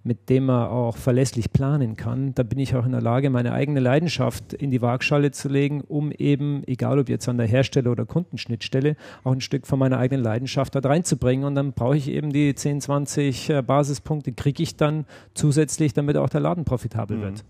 mit 0.04 0.28
dem 0.30 0.46
man 0.46 0.68
auch 0.68 0.96
verlässlich 0.96 1.52
planen 1.52 1.96
kann, 1.96 2.34
da 2.40 2.44
bin 2.44 2.58
ich 2.58 2.74
auch 2.74 2.86
in 2.86 2.92
der 2.92 3.02
Lage, 3.02 3.28
meine 3.28 3.52
eigene 3.52 3.80
Leidenschaft 3.80 4.54
in 4.54 4.70
die 4.70 4.80
Waagschale 4.80 5.30
zu 5.30 5.50
legen, 5.50 5.82
um 5.82 6.10
eben, 6.10 6.62
egal 6.66 6.98
ob 6.98 7.10
jetzt 7.10 7.28
an 7.28 7.36
der 7.36 7.46
Hersteller- 7.46 7.90
oder 7.90 8.06
Kundenschnittstelle, 8.06 8.96
auch 9.24 9.32
ein 9.32 9.42
Stück 9.42 9.66
von 9.66 9.78
meiner 9.78 9.98
eigenen 9.98 10.24
Leidenschaft 10.24 10.74
dort 10.74 10.86
reinzubringen. 10.86 11.44
Und 11.44 11.54
dann 11.54 11.74
brauche 11.74 11.98
ich 11.98 12.08
eben 12.08 12.32
die 12.32 12.54
10, 12.54 12.80
20 12.80 13.50
äh, 13.50 13.62
Basispunkte, 13.62 14.32
kriege 14.32 14.62
ich 14.62 14.76
dann 14.76 15.04
zusätzlich, 15.34 15.92
damit 15.92 16.16
auch 16.16 16.30
der 16.30 16.40
Laden 16.40 16.64
profitabel 16.64 17.18
mhm. 17.18 17.22
wird. 17.22 17.44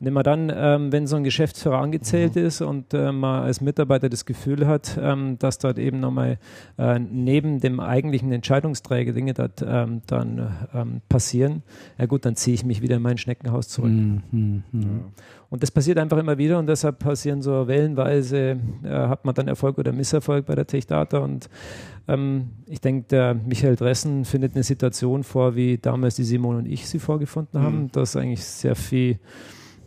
Und 0.00 0.06
immer 0.08 0.24
dann, 0.24 0.52
ähm, 0.52 0.90
wenn 0.90 1.06
so 1.06 1.14
ein 1.14 1.22
Geschäftsführer 1.22 1.78
angezählt 1.78 2.34
mhm. 2.34 2.44
ist 2.44 2.62
und 2.62 2.92
äh, 2.94 3.12
man 3.12 3.44
als 3.44 3.60
Mitarbeiter 3.60 4.08
das 4.08 4.26
Gefühl 4.26 4.66
hat, 4.66 4.98
ähm, 5.00 5.38
dass 5.38 5.58
dort 5.58 5.78
eben 5.78 6.00
nochmal 6.00 6.40
äh, 6.78 6.98
neben 6.98 7.60
dem 7.60 7.78
eigentlichen 7.78 8.32
Entscheidungsträger 8.32 9.12
Dinge 9.12 9.34
dort 9.34 9.64
ähm, 9.64 10.02
dann 10.08 10.50
ähm, 10.74 11.00
passieren, 11.08 11.62
ja 11.96 12.06
gut, 12.06 12.24
dann 12.24 12.34
ziehe 12.34 12.54
ich 12.54 12.64
mich 12.64 12.82
wieder 12.82 12.96
in 12.96 13.02
mein 13.02 13.18
Schneckenhaus 13.18 13.68
zurück. 13.68 13.92
Mhm. 13.92 14.22
Mhm. 14.32 14.62
Ja. 14.72 14.88
Und 15.50 15.62
das 15.62 15.70
passiert 15.70 15.98
einfach 15.98 16.18
immer 16.18 16.38
wieder 16.38 16.58
und 16.58 16.66
deshalb 16.66 16.98
passieren 16.98 17.42
so 17.42 17.68
wellenweise, 17.68 18.58
äh, 18.82 18.88
hat 18.88 19.24
man 19.24 19.34
dann 19.34 19.48
Erfolg 19.48 19.78
oder 19.78 19.92
Misserfolg 19.92 20.46
bei 20.46 20.54
der 20.54 20.66
Techdata 20.66 21.18
und 21.18 21.48
ähm, 22.08 22.50
ich 22.66 22.80
denke, 22.80 23.06
der 23.08 23.34
Michael 23.34 23.76
Dressen 23.76 24.24
findet 24.24 24.54
eine 24.54 24.64
Situation 24.64 25.22
vor, 25.22 25.54
wie 25.54 25.78
damals 25.78 26.16
die 26.16 26.24
Simon 26.24 26.56
und 26.56 26.66
ich 26.66 26.88
sie 26.88 26.98
vorgefunden 26.98 27.60
haben, 27.60 27.82
mhm. 27.82 27.92
dass 27.92 28.16
eigentlich 28.16 28.44
sehr 28.44 28.74
viel 28.74 29.18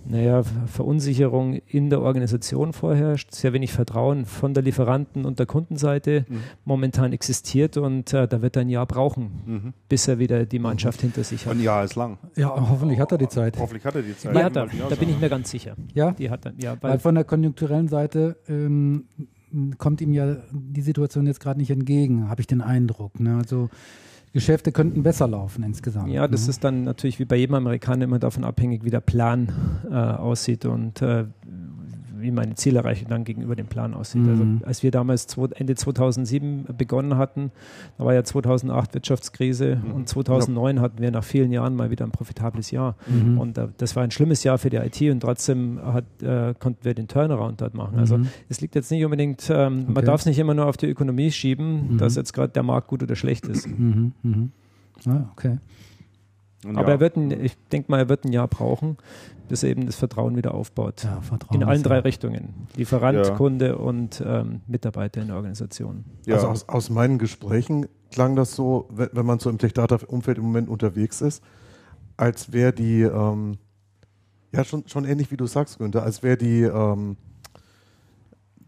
naja, 0.07 0.43
Verunsicherung 0.67 1.55
in 1.67 1.89
der 1.89 2.01
Organisation 2.01 2.73
vorherrscht, 2.73 3.33
sehr 3.33 3.53
wenig 3.53 3.73
Vertrauen 3.73 4.25
von 4.25 4.53
der 4.53 4.63
Lieferanten- 4.63 5.25
und 5.25 5.39
der 5.39 5.45
Kundenseite 5.45 6.25
mhm. 6.27 6.39
momentan 6.63 7.13
existiert 7.13 7.77
und 7.77 8.13
äh, 8.13 8.27
da 8.27 8.41
wird 8.41 8.55
er 8.55 8.61
ein 8.61 8.69
Jahr 8.69 8.85
brauchen, 8.85 9.31
mhm. 9.45 9.73
bis 9.89 10.07
er 10.07 10.19
wieder 10.19 10.45
die 10.45 10.59
Mannschaft 10.59 10.99
mhm. 10.99 11.07
hinter 11.07 11.23
sich 11.23 11.45
hat. 11.45 11.53
Ein 11.53 11.61
Jahr 11.61 11.83
ist 11.83 11.95
lang. 11.95 12.17
Ja, 12.35 12.53
hoffentlich 12.69 12.99
hat 12.99 13.11
er 13.11 13.17
die 13.17 13.29
Zeit. 13.29 13.57
Hoffentlich 13.59 13.85
hat 13.85 13.95
er 13.95 14.01
die 14.03 14.17
Zeit. 14.17 14.35
Ja, 14.35 14.43
hat 14.43 14.55
er. 14.55 14.67
Da 14.89 14.95
bin 14.95 15.09
ich 15.09 15.19
mir 15.19 15.29
ganz 15.29 15.49
sicher. 15.49 15.75
Ja, 15.93 16.11
die 16.11 16.29
hat 16.29 16.45
er. 16.45 16.53
Ja, 16.57 16.77
weil, 16.81 16.91
weil 16.91 16.99
von 16.99 17.15
der 17.15 17.23
konjunkturellen 17.23 17.87
Seite 17.87 18.37
ähm, 18.47 19.05
kommt 19.77 20.01
ihm 20.01 20.13
ja 20.13 20.37
die 20.51 20.81
Situation 20.81 21.25
jetzt 21.27 21.39
gerade 21.39 21.59
nicht 21.59 21.71
entgegen, 21.71 22.29
habe 22.29 22.41
ich 22.41 22.47
den 22.47 22.61
Eindruck. 22.61 23.19
Ne? 23.19 23.37
Also 23.37 23.69
Geschäfte 24.35 24.73
könnten 24.73 25.01
besser 25.01 25.29
laufen 25.29 25.63
insgesamt. 25.63 26.11
Ja, 26.11 26.27
das 26.27 26.43
ne? 26.43 26.49
ist 26.49 26.61
dann 26.65 26.83
natürlich 26.83 27.19
wie 27.19 27.25
bei 27.25 27.37
jedem 27.37 27.55
Amerikaner 27.55 28.03
immer 28.03 28.19
davon 28.19 28.43
abhängig, 28.43 28.83
wie 28.83 28.89
der 28.89 28.99
Plan 28.99 29.47
äh, 29.89 29.95
aussieht 29.95 30.65
und 30.65 31.01
äh, 31.01 31.23
wie 32.25 32.31
meine 32.31 32.55
Zielerreichung 32.55 33.07
dann 33.07 33.23
gegenüber 33.23 33.55
dem 33.55 33.67
Plan 33.67 33.93
aussieht. 33.93 34.27
Also 34.27 34.43
mhm. 34.43 34.55
Also 34.55 34.65
als 34.65 34.83
wir 34.83 34.91
damals 34.91 35.27
Ende 35.55 35.75
2007 35.75 36.65
begonnen 36.77 37.17
hatten, 37.17 37.51
da 37.97 38.05
war 38.05 38.13
ja 38.13 38.23
2008 38.23 38.93
Wirtschaftskrise 38.93 39.77
mhm. 39.77 39.91
und 39.93 40.09
2009 40.09 40.75
ja. 40.75 40.81
hatten 40.81 40.99
wir 40.99 41.11
nach 41.11 41.23
vielen 41.23 41.51
Jahren 41.51 41.75
mal 41.75 41.91
wieder 41.91 42.05
ein 42.05 42.11
profitables 42.11 42.71
Jahr. 42.71 42.95
Mhm. 43.07 43.37
Und 43.37 43.57
äh, 43.57 43.67
das 43.77 43.95
war 43.95 44.03
ein 44.03 44.11
schlimmes 44.11 44.43
Jahr 44.43 44.57
für 44.57 44.69
die 44.69 44.77
IT 44.77 45.01
und 45.01 45.21
trotzdem 45.21 45.79
hat, 45.83 46.05
äh, 46.21 46.53
konnten 46.59 46.83
wir 46.83 46.93
den 46.93 47.07
Turnaround 47.07 47.61
dort 47.61 47.73
machen. 47.73 47.97
Also 47.99 48.17
mhm. 48.17 48.27
es 48.49 48.61
liegt 48.61 48.75
jetzt 48.75 48.91
nicht 48.91 49.03
unbedingt, 49.05 49.49
ähm, 49.49 49.83
okay. 49.83 49.91
man 49.93 50.05
darf 50.05 50.21
es 50.21 50.25
nicht 50.25 50.39
immer 50.39 50.53
nur 50.53 50.65
auf 50.65 50.77
die 50.77 50.87
Ökonomie 50.87 51.31
schieben, 51.31 51.93
mhm. 51.93 51.97
dass 51.97 52.15
jetzt 52.15 52.33
gerade 52.33 52.51
der 52.51 52.63
Markt 52.63 52.87
gut 52.87 53.03
oder 53.03 53.15
schlecht 53.15 53.47
ist. 53.47 53.67
Mhm. 53.67 54.51
Ah, 55.07 55.29
okay. 55.31 55.57
Aber 56.73 56.89
er 56.89 56.99
wird 56.99 57.15
ein, 57.15 57.31
ich 57.31 57.55
denke 57.71 57.91
mal, 57.91 57.99
er 57.99 58.09
wird 58.09 58.25
ein 58.25 58.31
Jahr 58.31 58.47
brauchen, 58.47 58.97
bis 59.47 59.63
er 59.63 59.69
eben 59.69 59.85
das 59.85 59.95
Vertrauen 59.95 60.35
wieder 60.35 60.53
aufbaut. 60.53 61.03
Ja, 61.03 61.21
Vertrauen 61.21 61.61
in 61.61 61.67
allen 61.67 61.83
drei 61.83 61.99
Richtungen. 61.99 62.67
Lieferant, 62.75 63.25
ja. 63.25 63.35
Kunde 63.35 63.77
und 63.77 64.21
ähm, 64.25 64.61
Mitarbeiter 64.67 65.21
in 65.21 65.27
der 65.27 65.35
Organisation. 65.35 66.05
Ja. 66.25 66.35
Also 66.35 66.47
aus, 66.47 66.69
aus, 66.69 66.89
meinen 66.89 67.17
Gesprächen 67.17 67.87
klang 68.11 68.35
das 68.35 68.55
so, 68.55 68.87
wenn, 68.91 69.09
wenn 69.13 69.25
man 69.25 69.39
so 69.39 69.49
im 69.49 69.57
Tech-Data-Umfeld 69.57 70.37
im 70.37 70.45
Moment 70.45 70.69
unterwegs 70.69 71.21
ist, 71.21 71.43
als 72.17 72.51
wäre 72.51 72.73
die, 72.73 73.01
ähm, 73.01 73.57
ja 74.51 74.63
schon, 74.63 74.87
schon 74.87 75.05
ähnlich 75.05 75.31
wie 75.31 75.37
du 75.37 75.47
sagst, 75.47 75.77
Günther, 75.77 76.03
als 76.03 76.23
wäre 76.23 76.37
die, 76.37 76.63
ähm, 76.63 77.17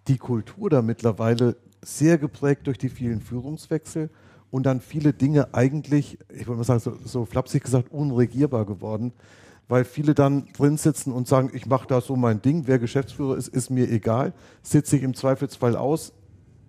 die 0.08 0.18
Kultur 0.18 0.70
da 0.70 0.82
mittlerweile 0.82 1.56
sehr 1.82 2.18
geprägt 2.18 2.68
durch 2.68 2.78
die 2.78 2.90
vielen 2.90 3.22
Führungswechsel 3.22 4.10
und 4.52 4.66
dann 4.66 4.82
viele 4.82 5.14
Dinge 5.14 5.54
eigentlich, 5.54 6.20
ich 6.30 6.48
würde 6.48 6.58
mal 6.58 6.64
sagen, 6.64 6.80
so, 6.80 6.98
so 7.04 7.26
flapsig 7.26 7.64
gesagt, 7.64 7.92
unregierbar 7.92 8.66
geworden, 8.66 9.14
weil 9.68 9.84
viele 9.84 10.14
dann 10.14 10.48
drin 10.58 10.78
sitzen 10.78 11.12
und 11.12 11.28
sagen, 11.28 11.52
ich 11.54 11.66
mache 11.66 11.88
da 11.88 12.02
so 12.02 12.16
mein 12.16 12.42
Ding, 12.42 12.64
wer 12.68 12.80
Geschäftsführer 12.80 13.38
ist, 13.38 13.48
ist 13.50 13.70
mir 13.70 13.90
egal, 13.90 14.34
sitze 14.62 14.98
ich 14.98 15.04
im 15.04 15.14
Zweifelsfall 15.14 15.76
aus. 15.76 16.14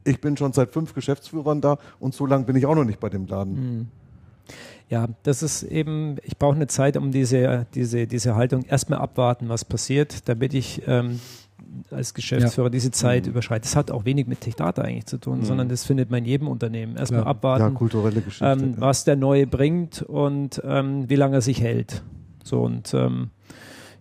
Ich 0.04 0.20
bin 0.20 0.37
schon 0.37 0.52
seit 0.52 0.72
fünf 0.72 0.94
Geschäftsführern 0.94 1.61
da 1.61 1.78
und 2.00 2.14
so 2.14 2.26
lange 2.26 2.44
bin 2.44 2.56
ich 2.56 2.66
auch 2.66 2.74
noch 2.74 2.84
nicht 2.84 3.00
bei 3.00 3.08
dem 3.08 3.26
Laden. 3.26 3.54
Mhm. 3.54 3.87
Ja, 4.88 5.06
das 5.22 5.42
ist 5.42 5.64
eben, 5.64 6.16
ich 6.22 6.38
brauche 6.38 6.56
eine 6.56 6.66
Zeit, 6.66 6.96
um 6.96 7.12
diese, 7.12 7.66
diese, 7.74 8.06
diese 8.06 8.37
Haltung 8.37 8.62
erstmal 8.62 9.00
abwarten, 9.00 9.50
was 9.50 9.66
passiert, 9.66 10.28
damit 10.28 10.54
ich 10.54 10.82
ähm, 10.87 11.20
als 11.90 12.14
Geschäftsführer 12.14 12.68
ja. 12.68 12.70
diese 12.70 12.90
Zeit 12.90 13.24
mhm. 13.26 13.32
überschreitet. 13.32 13.66
Das 13.66 13.76
hat 13.76 13.90
auch 13.90 14.06
wenig 14.06 14.26
mit 14.26 14.40
Tech-Data 14.40 14.80
eigentlich 14.80 15.04
zu 15.04 15.18
tun, 15.18 15.40
mhm. 15.40 15.44
sondern 15.44 15.68
das 15.68 15.84
findet 15.84 16.11
man 16.11 16.20
in 16.20 16.24
jedem 16.24 16.48
Unternehmen. 16.48 16.96
Erstmal 16.96 17.20
ja. 17.20 17.26
abwarten, 17.26 17.64
ja, 17.64 17.70
kulturelle 17.70 18.22
Geschichte, 18.22 18.46
ähm, 18.46 18.74
was 18.78 19.04
der 19.04 19.16
Neue 19.16 19.46
bringt 19.46 20.00
und 20.00 20.62
ähm, 20.64 21.08
wie 21.11 21.16
lange 21.16 21.37
er 21.37 21.42
sich 21.42 21.61
hält. 21.61 22.02
So 22.48 22.62
und 22.62 22.92
ähm, 22.94 23.30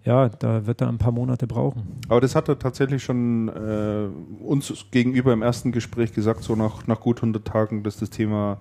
ja, 0.03 0.29
da 0.29 0.65
wird 0.65 0.81
er 0.81 0.88
ein 0.88 0.97
paar 0.97 1.12
Monate 1.12 1.47
brauchen. 1.47 1.99
Aber 2.07 2.21
das 2.21 2.33
hat 2.33 2.47
er 2.47 2.57
tatsächlich 2.57 3.03
schon 3.03 3.49
äh, 3.49 4.07
uns 4.41 4.86
gegenüber 4.89 5.33
im 5.33 5.41
ersten 5.41 5.73
Gespräch 5.73 6.13
gesagt, 6.13 6.43
so 6.43 6.55
nach, 6.55 6.88
nach 6.88 7.01
gut 7.01 7.17
100 7.17 7.45
Tagen, 7.45 7.83
dass 7.83 7.97
das 7.97 8.10
Thema 8.10 8.57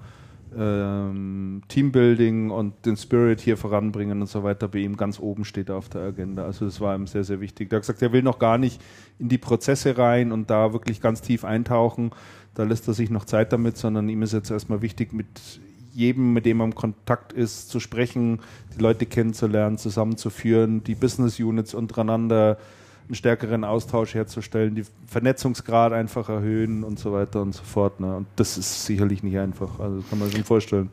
ähm, 0.59 1.63
Teambuilding 1.69 2.51
und 2.51 2.85
den 2.85 2.97
Spirit 2.97 3.41
hier 3.41 3.57
voranbringen 3.57 4.21
und 4.21 4.27
so 4.29 4.43
weiter 4.43 4.69
bei 4.69 4.79
ihm 4.79 4.97
ganz 4.97 5.21
oben 5.21 5.45
steht 5.45 5.71
auf 5.71 5.89
der 5.89 6.03
Agenda. 6.03 6.45
Also 6.45 6.65
das 6.65 6.81
war 6.81 6.97
ihm 6.97 7.07
sehr, 7.07 7.25
sehr 7.25 7.41
wichtig. 7.41 7.71
Er 7.71 7.77
hat 7.77 7.83
gesagt, 7.83 8.03
er 8.03 8.13
will 8.13 8.23
noch 8.23 8.39
gar 8.39 8.59
nicht 8.59 8.83
in 9.19 9.29
die 9.29 9.39
Prozesse 9.39 9.99
rein 9.99 10.33
und 10.33 10.51
da 10.51 10.73
wirklich 10.73 11.01
ganz 11.01 11.21
tief 11.21 11.45
eintauchen. 11.45 12.11
Da 12.55 12.65
lässt 12.65 12.89
er 12.89 12.95
sich 12.95 13.11
noch 13.11 13.25
Zeit 13.25 13.53
damit, 13.53 13.77
sondern 13.77 14.09
ihm 14.09 14.23
ist 14.23 14.33
jetzt 14.33 14.51
erstmal 14.51 14.83
wichtig, 14.83 15.13
mit 15.13 15.27
jedem, 15.97 16.33
mit 16.33 16.47
dem 16.47 16.61
er 16.61 16.65
im 16.65 16.75
Kontakt 16.75 17.33
ist, 17.33 17.71
zu 17.71 17.81
sprechen, 17.81 18.41
die 18.77 18.83
Leute 18.83 19.07
kennenzulernen, 19.07 19.79
zusammenzuführen, 19.79 20.85
die 20.85 20.95
Business 20.95 21.41
Units 21.41 21.75
untereinander 21.75 22.59
einen 23.07 23.15
stärkeren 23.15 23.65
Austausch 23.65 24.15
herzustellen, 24.15 24.75
die 24.75 24.85
Vernetzungsgrad 25.07 25.93
einfach 25.93 26.29
erhöhen 26.29 26.85
und 26.85 26.99
so 26.99 27.13
weiter 27.13 27.41
und 27.41 27.55
so 27.55 27.63
fort. 27.63 28.01
Ne? 28.01 28.17
Und 28.17 28.27
das 28.37 28.59
ist 28.59 28.85
sicherlich 28.85 29.23
nicht 29.23 29.39
einfach, 29.39 29.81
also 29.81 30.03
kann 30.11 30.19
man 30.19 30.29
sich 30.29 30.45
vorstellen. 30.45 30.91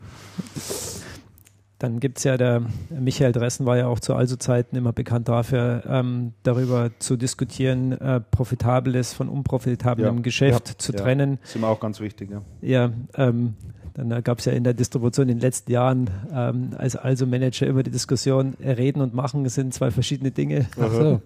Dann 1.78 2.00
gibt 2.00 2.18
es 2.18 2.24
ja 2.24 2.36
der 2.36 2.62
Michael 2.88 3.32
Dressen 3.32 3.66
war 3.66 3.76
ja 3.76 3.88
auch 3.88 4.00
zu 4.00 4.14
Also-Zeiten 4.14 4.76
immer 4.76 4.92
bekannt 4.92 5.28
dafür, 5.28 5.82
ähm, 5.86 6.32
darüber 6.44 6.90
zu 6.98 7.16
diskutieren, 7.16 7.92
äh, 7.92 8.20
Profitables 8.20 9.12
von 9.12 9.28
unprofitablem 9.28 10.16
ja, 10.16 10.22
Geschäft 10.22 10.68
ja, 10.68 10.78
zu 10.78 10.92
ja. 10.92 11.00
trennen. 11.00 11.38
Das 11.40 11.50
ist 11.50 11.56
immer 11.56 11.68
auch 11.68 11.80
ganz 11.80 12.00
wichtig, 12.00 12.30
ja. 12.30 12.42
Ja, 12.62 12.92
ähm, 13.16 13.54
dann 13.94 14.22
gab 14.24 14.40
es 14.40 14.44
ja 14.44 14.52
in 14.52 14.64
der 14.64 14.74
Distribution 14.74 15.28
in 15.28 15.36
den 15.36 15.40
letzten 15.40 15.70
Jahren 15.70 16.10
ähm, 16.32 16.70
als 16.76 16.96
also 16.96 17.26
Manager 17.26 17.66
immer 17.66 17.84
die 17.84 17.92
Diskussion, 17.92 18.54
äh, 18.60 18.72
reden 18.72 19.00
und 19.00 19.14
machen 19.14 19.48
sind 19.48 19.72
zwei 19.72 19.90
verschiedene 19.90 20.32
Dinge. 20.32 20.66
Ach 20.80 20.90
so. 20.90 21.20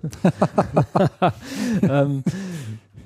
ähm, 1.89 2.23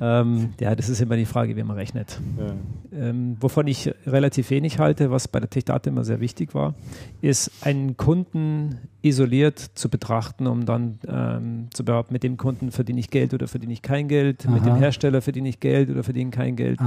ähm, 0.00 0.54
ja, 0.58 0.74
das 0.74 0.88
ist 0.88 1.00
immer 1.00 1.14
die 1.14 1.26
Frage, 1.26 1.54
wie 1.54 1.62
man 1.62 1.76
rechnet. 1.76 2.18
Ja. 2.36 3.08
Ähm, 3.08 3.36
wovon 3.38 3.68
ich 3.68 3.94
relativ 4.04 4.50
wenig 4.50 4.80
halte, 4.80 5.12
was 5.12 5.28
bei 5.28 5.38
der 5.38 5.48
Techdata 5.48 5.88
immer 5.88 6.02
sehr 6.02 6.18
wichtig 6.18 6.56
war, 6.56 6.74
ist 7.20 7.52
einen 7.64 7.96
Kunden 7.96 8.78
isoliert 9.02 9.60
zu 9.60 9.88
betrachten, 9.88 10.48
um 10.48 10.66
dann 10.66 10.98
ähm, 11.06 11.68
zu 11.72 11.84
behaupten, 11.84 12.14
mit 12.14 12.24
dem 12.24 12.36
Kunden 12.36 12.72
verdiene 12.72 12.98
ich 12.98 13.10
Geld 13.10 13.32
oder 13.32 13.46
verdiene 13.46 13.72
ich 13.74 13.82
kein 13.82 14.08
Geld, 14.08 14.44
Aha. 14.44 14.54
mit 14.54 14.66
dem 14.66 14.74
Hersteller 14.74 15.22
verdiene 15.22 15.48
ich 15.48 15.60
Geld 15.60 15.88
oder 15.88 16.02
verdiene 16.02 16.30
kein 16.30 16.56
Geld. 16.56 16.80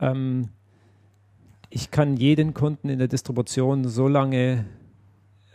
Ähm, 0.00 0.48
ich 1.70 1.90
kann 1.90 2.16
jeden 2.16 2.52
Kunden 2.52 2.88
in 2.88 2.98
der 2.98 3.08
Distribution 3.08 3.88
so 3.88 4.08
lange 4.08 4.66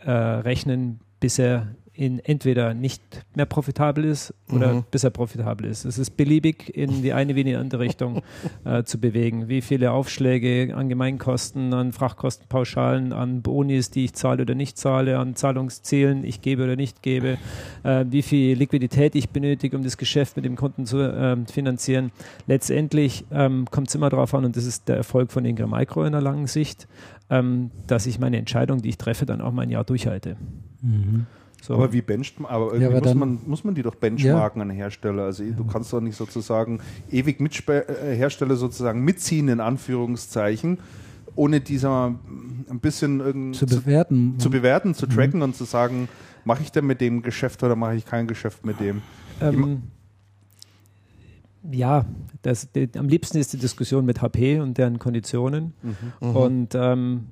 äh, 0.02 0.10
rechnen, 0.10 1.00
bis 1.20 1.38
er 1.38 1.74
in 1.96 2.18
entweder 2.18 2.74
nicht 2.74 3.02
mehr 3.34 3.46
profitabel 3.46 4.04
ist 4.04 4.34
oder 4.52 4.74
mhm. 4.74 4.84
bis 4.90 5.04
er 5.04 5.10
profitabel 5.10 5.66
ist. 5.66 5.84
Es 5.84 5.98
ist 5.98 6.16
beliebig 6.16 6.74
in 6.76 7.02
die 7.02 7.12
eine 7.12 7.34
wie 7.34 7.40
in 7.40 7.46
die 7.46 7.56
andere 7.56 7.80
Richtung 7.80 8.22
äh, 8.64 8.84
zu 8.84 9.00
bewegen. 9.00 9.48
Wie 9.48 9.62
viele 9.62 9.92
Aufschläge 9.92 10.74
an 10.76 10.88
Gemeinkosten, 10.88 11.72
an 11.72 11.92
Frachtkostenpauschalen, 11.92 13.12
an 13.12 13.42
Bonis, 13.42 13.90
die 13.90 14.04
ich 14.04 14.14
zahle 14.14 14.42
oder 14.42 14.54
nicht 14.54 14.76
zahle, 14.78 15.18
an 15.18 15.34
Zahlungszielen 15.34 16.24
ich 16.24 16.42
gebe 16.42 16.64
oder 16.64 16.76
nicht 16.76 17.02
gebe, 17.02 17.38
äh, 17.82 18.04
wie 18.08 18.22
viel 18.22 18.56
Liquidität 18.56 19.14
ich 19.14 19.30
benötige, 19.30 19.76
um 19.76 19.82
das 19.82 19.96
Geschäft 19.96 20.36
mit 20.36 20.44
dem 20.44 20.56
Kunden 20.56 20.86
zu 20.86 21.00
äh, 21.00 21.36
finanzieren. 21.46 22.12
Letztendlich 22.46 23.24
ähm, 23.32 23.66
kommt 23.70 23.88
es 23.88 23.94
immer 23.94 24.10
darauf 24.10 24.34
an, 24.34 24.44
und 24.44 24.56
das 24.56 24.64
ist 24.64 24.88
der 24.88 24.96
Erfolg 24.96 25.32
von 25.32 25.44
Ingram 25.44 25.70
Micro 25.70 26.04
in 26.04 26.12
der 26.12 26.20
langen 26.20 26.46
Sicht, 26.46 26.86
ähm, 27.30 27.70
dass 27.86 28.06
ich 28.06 28.18
meine 28.18 28.38
Entscheidung, 28.38 28.82
die 28.82 28.90
ich 28.90 28.98
treffe, 28.98 29.26
dann 29.26 29.40
auch 29.40 29.52
mal 29.52 29.62
ein 29.62 29.70
Jahr 29.70 29.84
durchhalte. 29.84 30.36
Mhm. 30.82 31.26
So. 31.66 31.74
Aber 31.74 31.92
wie 31.92 32.02
benchmark, 32.02 32.52
aber 32.52 32.72
irgendwie 32.72 32.94
ja, 32.94 33.00
muss, 33.00 33.14
man, 33.14 33.38
muss 33.46 33.64
man 33.64 33.74
die 33.74 33.82
doch 33.82 33.94
benchmarken 33.94 34.60
ja. 34.60 34.64
an 34.64 34.70
Hersteller. 34.70 35.24
Also 35.24 35.44
du 35.44 35.64
kannst 35.64 35.92
doch 35.92 36.00
nicht 36.00 36.16
sozusagen 36.16 36.80
ewig 37.10 37.40
Mitspe 37.40 37.88
äh, 37.88 38.14
Hersteller 38.14 38.56
sozusagen 38.56 39.02
mitziehen, 39.02 39.48
in 39.48 39.60
Anführungszeichen, 39.60 40.78
ohne 41.34 41.60
dieser 41.60 42.14
ein 42.68 42.80
bisschen 42.80 43.52
zu 43.52 43.66
bewerten, 43.66 44.34
zu, 44.38 44.44
zu 44.44 44.50
bewerten, 44.50 44.94
zu 44.94 45.06
tracken 45.06 45.38
mhm. 45.38 45.44
und 45.44 45.56
zu 45.56 45.64
sagen, 45.64 46.08
Mache 46.46 46.62
ich 46.62 46.70
denn 46.70 46.86
mit 46.86 47.00
dem 47.00 47.22
Geschäft 47.22 47.64
oder 47.64 47.74
mache 47.74 47.96
ich 47.96 48.06
kein 48.06 48.28
Geschäft 48.28 48.64
mit 48.64 48.78
dem? 48.78 49.02
Ähm, 49.40 49.82
ja, 51.68 52.04
das, 52.42 52.70
die, 52.70 52.88
am 52.96 53.08
liebsten 53.08 53.38
ist 53.38 53.52
die 53.52 53.58
Diskussion 53.58 54.06
mit 54.06 54.22
HP 54.22 54.60
und 54.60 54.78
deren 54.78 55.00
Konditionen. 55.00 55.72
Mhm. 55.82 56.28
Und 56.28 56.74
ähm, 56.76 57.26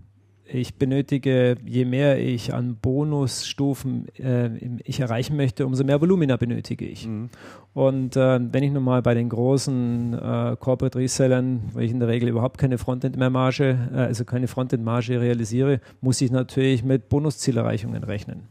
ich 0.46 0.74
benötige, 0.74 1.56
je 1.64 1.84
mehr 1.84 2.20
ich 2.20 2.52
an 2.52 2.76
Bonusstufen 2.76 4.06
äh, 4.18 4.50
ich 4.84 5.00
erreichen 5.00 5.36
möchte, 5.36 5.66
umso 5.66 5.84
mehr 5.84 6.00
Volumina 6.00 6.36
benötige 6.36 6.86
ich. 6.86 7.06
Mhm. 7.06 7.30
Und 7.72 8.16
äh, 8.16 8.40
wenn 8.52 8.62
ich 8.62 8.70
nun 8.70 8.84
mal 8.84 9.02
bei 9.02 9.14
den 9.14 9.28
großen 9.30 10.12
äh, 10.14 10.56
Corporate 10.60 10.98
Resellern, 10.98 11.62
wo 11.72 11.80
ich 11.80 11.90
in 11.90 11.98
der 11.98 12.08
Regel 12.08 12.28
überhaupt 12.28 12.58
keine 12.58 12.78
Frontend-Marge, 12.78 13.90
äh, 13.92 13.96
also 13.96 14.24
keine 14.24 14.46
Frontend-Marge 14.46 15.20
realisiere, 15.20 15.80
muss 16.00 16.20
ich 16.20 16.30
natürlich 16.30 16.84
mit 16.84 17.08
Bonuszielerreichungen 17.08 18.04
rechnen. 18.04 18.48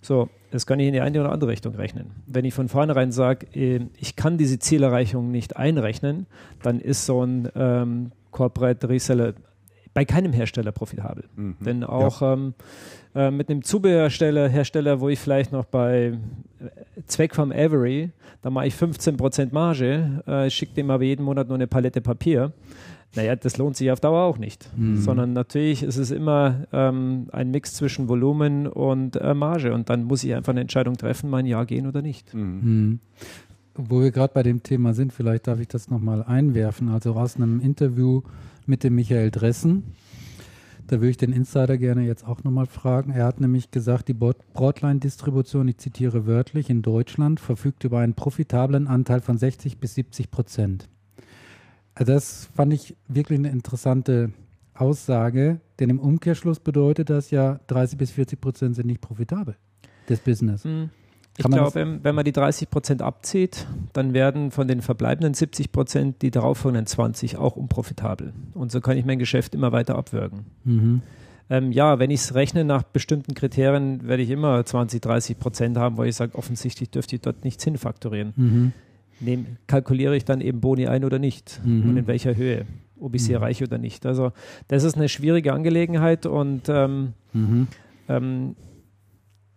So, 0.00 0.28
das 0.50 0.66
kann 0.66 0.80
ich 0.80 0.86
in 0.86 0.92
die 0.92 1.00
eine 1.00 1.20
oder 1.20 1.32
andere 1.32 1.50
Richtung 1.50 1.74
rechnen. 1.74 2.12
Wenn 2.26 2.44
ich 2.44 2.54
von 2.54 2.68
vornherein 2.68 3.12
sage, 3.12 3.46
äh, 3.54 3.80
ich 3.98 4.16
kann 4.16 4.38
diese 4.38 4.58
Zielerreichung 4.58 5.30
nicht 5.30 5.56
einrechnen, 5.56 6.26
dann 6.62 6.80
ist 6.80 7.04
so 7.04 7.22
ein 7.22 7.48
ähm, 7.54 8.12
Corporate 8.30 8.88
Reseller 8.88 9.34
bei 9.98 10.04
keinem 10.04 10.32
Hersteller 10.32 10.70
profitabel. 10.70 11.24
Mhm. 11.34 11.56
Denn 11.58 11.82
auch 11.82 12.22
ja. 12.22 12.34
ähm, 12.34 12.54
äh, 13.16 13.32
mit 13.32 13.50
einem 13.50 13.64
Zubehörhersteller, 13.64 14.48
Hersteller, 14.48 15.00
wo 15.00 15.08
ich 15.08 15.18
vielleicht 15.18 15.50
noch 15.50 15.64
bei 15.64 16.12
äh, 16.60 17.02
Zweck 17.06 17.34
vom 17.34 17.50
Avery, 17.50 18.10
da 18.42 18.50
mache 18.50 18.68
ich 18.68 18.74
15% 18.74 19.48
Marge, 19.50 20.22
äh, 20.24 20.48
schicke 20.50 20.74
dem 20.74 20.92
aber 20.92 21.02
jeden 21.02 21.24
Monat 21.24 21.48
nur 21.48 21.56
eine 21.56 21.66
Palette 21.66 22.00
Papier. 22.00 22.52
Naja, 23.16 23.34
das 23.34 23.56
lohnt 23.56 23.76
sich 23.76 23.90
auf 23.90 23.98
Dauer 23.98 24.22
auch 24.22 24.38
nicht. 24.38 24.70
Mhm. 24.76 24.98
Sondern 24.98 25.32
natürlich 25.32 25.82
ist 25.82 25.96
es 25.96 26.12
immer 26.12 26.68
ähm, 26.72 27.26
ein 27.32 27.50
Mix 27.50 27.74
zwischen 27.74 28.08
Volumen 28.08 28.68
und 28.68 29.16
äh, 29.16 29.34
Marge. 29.34 29.74
Und 29.74 29.90
dann 29.90 30.04
muss 30.04 30.22
ich 30.22 30.32
einfach 30.32 30.52
eine 30.52 30.60
Entscheidung 30.60 30.96
treffen, 30.96 31.28
mein 31.28 31.44
Ja 31.44 31.64
gehen 31.64 31.88
oder 31.88 32.02
nicht. 32.02 32.32
Mhm. 32.34 32.60
Mhm. 32.62 33.00
Wo 33.74 34.00
wir 34.00 34.12
gerade 34.12 34.32
bei 34.32 34.44
dem 34.44 34.62
Thema 34.62 34.94
sind, 34.94 35.12
vielleicht 35.12 35.48
darf 35.48 35.58
ich 35.58 35.66
das 35.66 35.90
nochmal 35.90 36.22
einwerfen. 36.22 36.88
Also 36.88 37.14
aus 37.14 37.34
einem 37.34 37.58
Interview 37.60 38.22
mit 38.68 38.84
dem 38.84 38.94
Michael 38.94 39.30
Dressen. 39.30 39.94
Da 40.86 40.96
würde 40.96 41.10
ich 41.10 41.16
den 41.18 41.32
Insider 41.32 41.76
gerne 41.76 42.06
jetzt 42.06 42.26
auch 42.26 42.44
nochmal 42.44 42.66
fragen. 42.66 43.12
Er 43.12 43.26
hat 43.26 43.40
nämlich 43.40 43.70
gesagt, 43.70 44.08
die 44.08 44.14
Broadline-Distribution, 44.14 45.68
ich 45.68 45.76
zitiere 45.76 46.26
wörtlich, 46.26 46.70
in 46.70 46.80
Deutschland 46.80 47.40
verfügt 47.40 47.84
über 47.84 47.98
einen 47.98 48.14
profitablen 48.14 48.88
Anteil 48.88 49.20
von 49.20 49.36
60 49.36 49.78
bis 49.78 49.94
70 49.94 50.30
Prozent. 50.30 50.88
Also 51.94 52.12
das 52.12 52.48
fand 52.54 52.72
ich 52.72 52.96
wirklich 53.06 53.38
eine 53.38 53.50
interessante 53.50 54.32
Aussage, 54.72 55.60
denn 55.78 55.90
im 55.90 55.98
Umkehrschluss 55.98 56.60
bedeutet 56.60 57.10
das 57.10 57.30
ja, 57.30 57.60
30 57.66 57.98
bis 57.98 58.10
40 58.12 58.40
Prozent 58.40 58.76
sind 58.76 58.86
nicht 58.86 59.00
profitabel, 59.00 59.56
das 60.06 60.20
Business. 60.20 60.64
Mhm. 60.64 60.90
Ich 61.38 61.44
glaube, 61.44 62.00
wenn 62.02 62.14
man 62.14 62.24
die 62.24 62.32
30 62.32 62.68
Prozent 62.68 63.00
abzieht, 63.00 63.66
dann 63.92 64.12
werden 64.12 64.50
von 64.50 64.66
den 64.66 64.82
verbleibenden 64.82 65.34
70 65.34 65.70
Prozent 65.70 66.22
die 66.22 66.32
darauffolgenden 66.32 66.86
20 66.86 67.36
auch 67.36 67.54
unprofitabel. 67.54 68.32
Und 68.54 68.72
so 68.72 68.80
kann 68.80 68.98
ich 68.98 69.04
mein 69.04 69.20
Geschäft 69.20 69.54
immer 69.54 69.70
weiter 69.70 69.96
abwürgen. 69.96 70.46
Mhm. 70.64 71.02
Ähm, 71.50 71.72
ja, 71.72 71.98
wenn 71.98 72.10
ich 72.10 72.20
es 72.20 72.34
rechne 72.34 72.64
nach 72.64 72.82
bestimmten 72.82 73.34
Kriterien, 73.34 74.06
werde 74.06 74.22
ich 74.22 74.30
immer 74.30 74.64
20, 74.64 75.00
30 75.00 75.38
Prozent 75.38 75.76
haben, 75.78 75.96
wo 75.96 76.02
ich 76.02 76.16
sage, 76.16 76.34
offensichtlich 76.34 76.90
dürfte 76.90 77.16
ich 77.16 77.22
dort 77.22 77.44
nichts 77.44 77.62
hinfaktorieren. 77.64 78.32
Mhm. 78.36 78.72
Nehm, 79.20 79.46
kalkuliere 79.66 80.16
ich 80.16 80.24
dann 80.24 80.40
eben 80.40 80.60
Boni 80.60 80.86
ein 80.88 81.04
oder 81.04 81.18
nicht 81.18 81.60
mhm. 81.64 81.90
und 81.90 81.96
in 81.96 82.06
welcher 82.06 82.36
Höhe, 82.36 82.66
ob 83.00 83.14
ich 83.14 83.24
sie 83.24 83.30
mhm. 83.30 83.36
erreiche 83.36 83.64
oder 83.64 83.78
nicht. 83.78 84.06
Also 84.06 84.32
das 84.66 84.84
ist 84.84 84.96
eine 84.96 85.08
schwierige 85.08 85.52
Angelegenheit 85.52 86.26
und 86.26 86.68
ähm, 86.68 87.14
mhm. 87.32 87.68
ähm, 88.08 88.56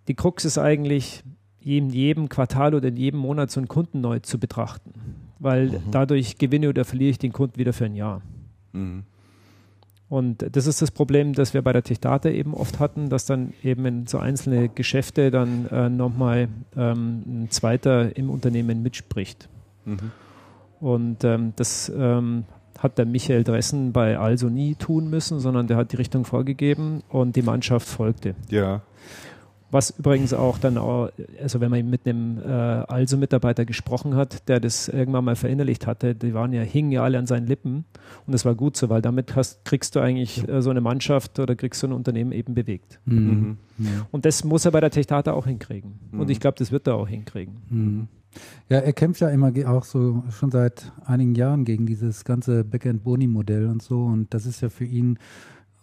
die 0.08 0.16
Krux 0.16 0.46
ist 0.46 0.58
eigentlich, 0.58 1.24
in 1.64 1.90
jedem 1.90 2.30
Quartal 2.30 2.74
oder 2.74 2.88
in 2.90 2.98
jedem 2.98 3.20
Monat 3.20 3.52
so 3.52 3.60
einen 3.60 3.68
Kunden 3.68 4.02
neu 4.02 4.20
zu 4.20 4.40
betrachten, 4.40 4.94
weil 5.40 5.68
mhm. 5.68 5.80
dadurch 5.92 6.38
gewinne 6.38 6.70
oder 6.70 6.86
verliere 6.86 7.12
ich 7.12 7.20
den 7.20 7.32
Kunden 7.32 7.58
wieder 7.58 7.74
für 7.74 7.86
ein 7.86 7.96
Jahr. 7.96 8.22
Mhm. 8.74 9.04
Und 10.10 10.46
das 10.58 10.68
ist 10.68 10.82
das 10.82 10.92
Problem, 10.92 11.34
das 11.34 11.54
wir 11.54 11.62
bei 11.62 11.72
der 11.72 11.84
Techdata 11.84 12.30
eben 12.30 12.54
oft 12.54 12.80
hatten, 12.80 13.08
dass 13.08 13.26
dann 13.26 13.54
eben 13.64 13.86
in 13.86 14.08
so 14.08 14.18
einzelne 14.18 14.68
Geschäfte 14.68 15.32
dann 15.32 15.68
äh, 15.68 15.90
nochmal 15.90 16.50
ähm, 16.76 17.24
ein 17.26 17.48
zweiter 17.50 18.16
im 18.18 18.30
Unternehmen 18.30 18.84
mitspricht. 18.84 19.48
Mhm. 19.86 20.12
Und 20.82 21.24
ähm, 21.24 21.54
das 21.56 21.90
ähm, 21.96 22.44
hat 22.78 22.98
der 22.98 23.06
Michael 23.06 23.46
Dressen 23.46 23.94
bei 23.94 24.18
Also 24.18 24.50
nie 24.50 24.76
tun 24.76 25.10
müssen, 25.10 25.40
sondern 25.40 25.68
der 25.68 25.78
hat 25.78 25.94
die 25.94 25.98
Richtung 25.98 26.26
vorgegeben 26.26 27.04
und 27.08 27.38
die 27.38 27.42
Mannschaft 27.42 27.88
folgte. 27.88 28.36
Ja. 28.50 28.82
Was 29.72 29.92
übrigens 29.92 30.34
auch 30.34 30.58
dann, 30.58 30.78
auch, 30.78 31.10
also 31.42 31.62
wenn 31.62 31.72
man 31.72 31.90
mit 31.90 32.06
einem 32.06 32.40
äh, 32.40 32.52
Also-Mitarbeiter 32.52 33.66
gesprochen 33.66 34.16
hat, 34.16 34.48
der 34.50 34.60
das 34.60 34.90
irgendwann 34.90 35.24
mal 35.24 35.38
verinnerlicht 35.38 35.88
hatte, 35.88 36.14
die 36.14 36.34
waren 36.34 36.52
ja, 36.52 36.62
hingen 36.62 36.92
ja 36.92 37.04
alle 37.04 37.18
an 37.18 37.26
seinen 37.26 37.48
Lippen 37.48 37.86
und 38.28 38.34
das 38.34 38.44
war 38.44 38.54
gut 38.54 38.76
so, 38.76 38.90
weil 38.90 39.02
damit 39.02 39.36
hast, 39.36 39.64
kriegst 39.64 39.96
du 39.96 40.02
eigentlich 40.02 40.48
äh, 40.48 40.62
so 40.62 40.70
eine 40.70 40.82
Mannschaft 40.82 41.40
oder 41.40 41.56
kriegst 41.56 41.82
du 41.84 41.88
ein 41.88 41.94
Unternehmen 41.94 42.34
eben 42.34 42.54
bewegt. 42.54 43.00
Mhm. 43.06 43.58
Mhm. 43.78 43.88
Und 44.12 44.26
das 44.26 44.44
muss 44.44 44.66
er 44.66 44.72
bei 44.72 44.82
der 44.82 44.92
Techdata 44.92 45.32
auch 45.32 45.48
hinkriegen. 45.48 46.00
Mhm. 46.12 46.20
Und 46.20 46.30
ich 46.30 46.40
glaube, 46.40 46.58
das 46.58 46.72
wird 46.72 46.88
er 46.88 46.96
auch 46.96 47.08
hinkriegen. 47.08 47.56
Mhm. 47.70 48.08
Ja, 48.70 48.78
er 48.80 48.94
kämpft 48.94 49.22
ja 49.22 49.30
immer 49.30 49.52
auch 49.68 49.84
so 49.84 50.24
schon 50.32 50.52
seit 50.52 50.92
einigen 51.06 51.36
Jahren 51.36 51.66
gegen 51.66 51.86
dieses 51.86 52.24
ganze 52.24 52.64
Backend-Boni-Modell 52.64 53.68
und 53.68 53.82
so. 53.82 54.04
Und 54.04 54.34
das 54.34 54.46
ist 54.46 54.62
ja 54.62 54.70
für 54.70 54.86
ihn 54.86 55.20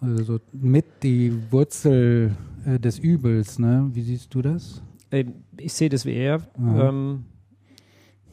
also 0.01 0.39
mit 0.53 0.85
die 1.03 1.33
Wurzel 1.51 2.37
äh, 2.65 2.79
des 2.79 2.99
Übels, 2.99 3.59
ne? 3.59 3.89
Wie 3.93 4.03
siehst 4.03 4.35
du 4.35 4.43
das? 4.43 4.83
Ähm, 5.11 5.45
ich 5.57 5.73
sehe 5.73 5.89
das 5.89 6.05
wie 6.05 6.15
er. 6.15 6.41
Ähm, 6.59 7.25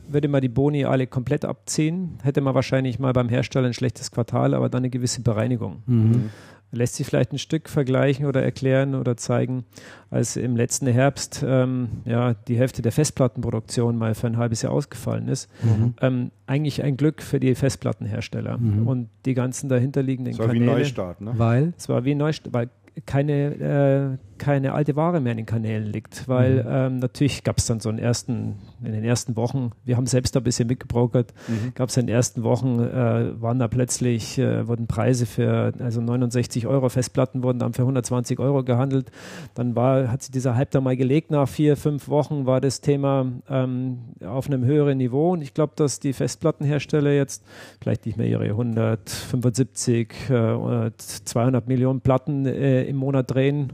würde 0.08 0.28
man 0.28 0.42
die 0.42 0.50
Boni 0.50 0.86
alle 0.86 1.08
komplett 1.08 1.46
abziehen, 1.46 2.20
hätte 2.22 2.42
man 2.42 2.54
wahrscheinlich 2.54 3.00
mal 3.00 3.14
beim 3.14 3.28
Hersteller 3.30 3.68
ein 3.68 3.74
schlechtes 3.74 4.12
Quartal, 4.12 4.54
aber 4.54 4.70
dann 4.70 4.82
eine 4.82 4.92
gewisse 4.92 5.22
Bereinigung. 5.22 5.82
Mhm 5.88 6.30
lässt 6.72 6.96
sich 6.96 7.08
vielleicht 7.08 7.32
ein 7.32 7.38
Stück 7.38 7.70
vergleichen 7.70 8.26
oder 8.26 8.44
erklären 8.44 8.96
oder 8.96 9.18
zeigen, 9.18 9.66
als 10.10 10.36
im 10.36 10.56
letzten 10.56 10.88
Herbst 10.88 11.44
ähm, 11.46 11.90
ja, 12.06 12.34
die 12.34 12.58
Hälfte 12.58 12.82
der 12.82 12.92
Festplattenproduktion 12.92 13.98
mal 13.98 14.16
für 14.16 14.28
ein 14.28 14.38
halbes 14.38 14.62
Jahr 14.62 14.74
ausgefallen 14.74 15.28
ist. 15.28 15.50
Mhm. 15.64 15.94
Ähm, 16.02 16.32
eigentlich 16.48 16.84
ein 16.84 16.98
Glück 16.98 17.22
für 17.22 17.40
die 17.40 17.56
Festplattenhersteller 17.56 18.58
mhm. 18.58 18.88
und 18.88 19.10
die 19.26 19.34
ganzen 19.34 19.70
dahinterliegenden 19.70 20.36
Kanäle. 20.36 20.54
Es 20.54 20.68
war 20.68 20.76
wie 20.76 20.80
Neustart, 20.80 21.22
ne? 21.22 21.34
Weil? 21.36 21.74
Es 21.78 21.90
war 21.90 22.06
wie 22.06 22.16
Neustart, 22.16 22.54
weil 22.54 22.70
keine, 23.06 24.18
äh, 24.18 24.18
keine 24.38 24.74
alte 24.74 24.96
Ware 24.96 25.20
mehr 25.20 25.32
in 25.32 25.38
den 25.38 25.46
Kanälen 25.46 25.86
liegt, 25.86 26.28
weil 26.28 26.64
mhm. 26.64 26.70
ähm, 26.70 27.00
natürlich 27.00 27.44
gab 27.44 27.58
es 27.58 27.66
dann 27.66 27.80
so 27.80 27.90
einen 27.90 28.00
ersten, 28.00 28.56
in 28.84 28.92
den 28.92 29.04
ersten 29.04 29.36
Wochen, 29.36 29.72
wir 29.84 29.98
haben 29.98 30.06
selbst 30.06 30.36
da 30.36 30.40
ein 30.40 30.44
bisschen 30.44 30.68
mitgebrokert, 30.68 31.34
mhm. 31.48 31.74
gab 31.76 31.90
es 31.90 31.98
in 31.98 32.08
den 32.08 32.16
ersten 32.16 32.44
Wochen, 32.44 32.80
äh, 32.80 33.42
waren 33.42 33.60
da 33.60 33.68
plötzlich, 33.68 34.38
äh, 34.38 34.68
wurden 34.68 34.88
Preise 34.88 35.26
für, 35.26 35.74
also 35.80 36.02
69 36.02 36.68
Euro 36.68 36.90
Festplatten 36.90 37.44
wurden 37.44 37.60
dann 37.60 37.74
für 37.74 37.84
120 37.84 38.40
Euro 38.40 38.64
gehandelt. 38.64 39.12
Dann 39.54 39.76
war, 39.76 40.12
hat 40.12 40.24
sich 40.24 40.32
dieser 40.32 40.56
Hype 40.56 40.72
da 40.72 40.82
mal 40.82 40.98
gelegt, 40.98 41.32
nach 41.32 41.48
vier, 41.48 41.78
fünf 41.78 42.08
Wochen 42.08 42.46
war 42.46 42.62
das 42.62 42.82
Thema 42.82 43.26
ähm, 43.50 44.00
auf 44.26 44.48
einem 44.48 44.66
höheren 44.66 44.98
Niveau 44.98 45.34
und 45.34 45.42
ich 45.42 45.54
glaube, 45.54 45.74
dass 45.76 46.00
die 46.00 46.14
Festplattenhersteller 46.14 47.12
jetzt 47.12 47.44
vielleicht 47.82 48.06
nicht 48.06 48.18
mehr 48.18 48.28
ihre 48.28 48.46
175 48.46 50.14
äh, 50.30 50.34
oder 50.34 50.92
200 50.98 51.68
Millionen 51.68 52.02
Platten 52.02 52.46
äh, 52.46 52.84
im 52.84 52.98
Monat 52.98 53.32
drehen, 53.32 53.74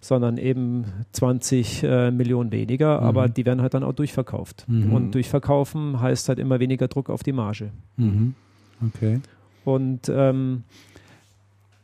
sondern 0.00 0.38
eben 0.38 0.84
20 1.12 1.82
äh, 1.82 2.10
Millionen 2.10 2.52
weniger, 2.52 3.00
mhm. 3.00 3.06
aber 3.06 3.28
die 3.28 3.46
werden 3.46 3.62
halt 3.62 3.74
dann 3.74 3.82
auch 3.82 3.92
durchverkauft. 3.92 4.64
Mhm. 4.68 4.92
Und 4.92 5.14
durchverkaufen 5.14 6.00
heißt 6.00 6.28
halt 6.28 6.38
immer 6.38 6.60
weniger 6.60 6.88
Druck 6.88 7.10
auf 7.10 7.22
die 7.22 7.32
Marge. 7.32 7.70
Mhm. 7.96 8.34
Okay. 8.94 9.20
Und 9.64 10.08
ähm, 10.08 10.64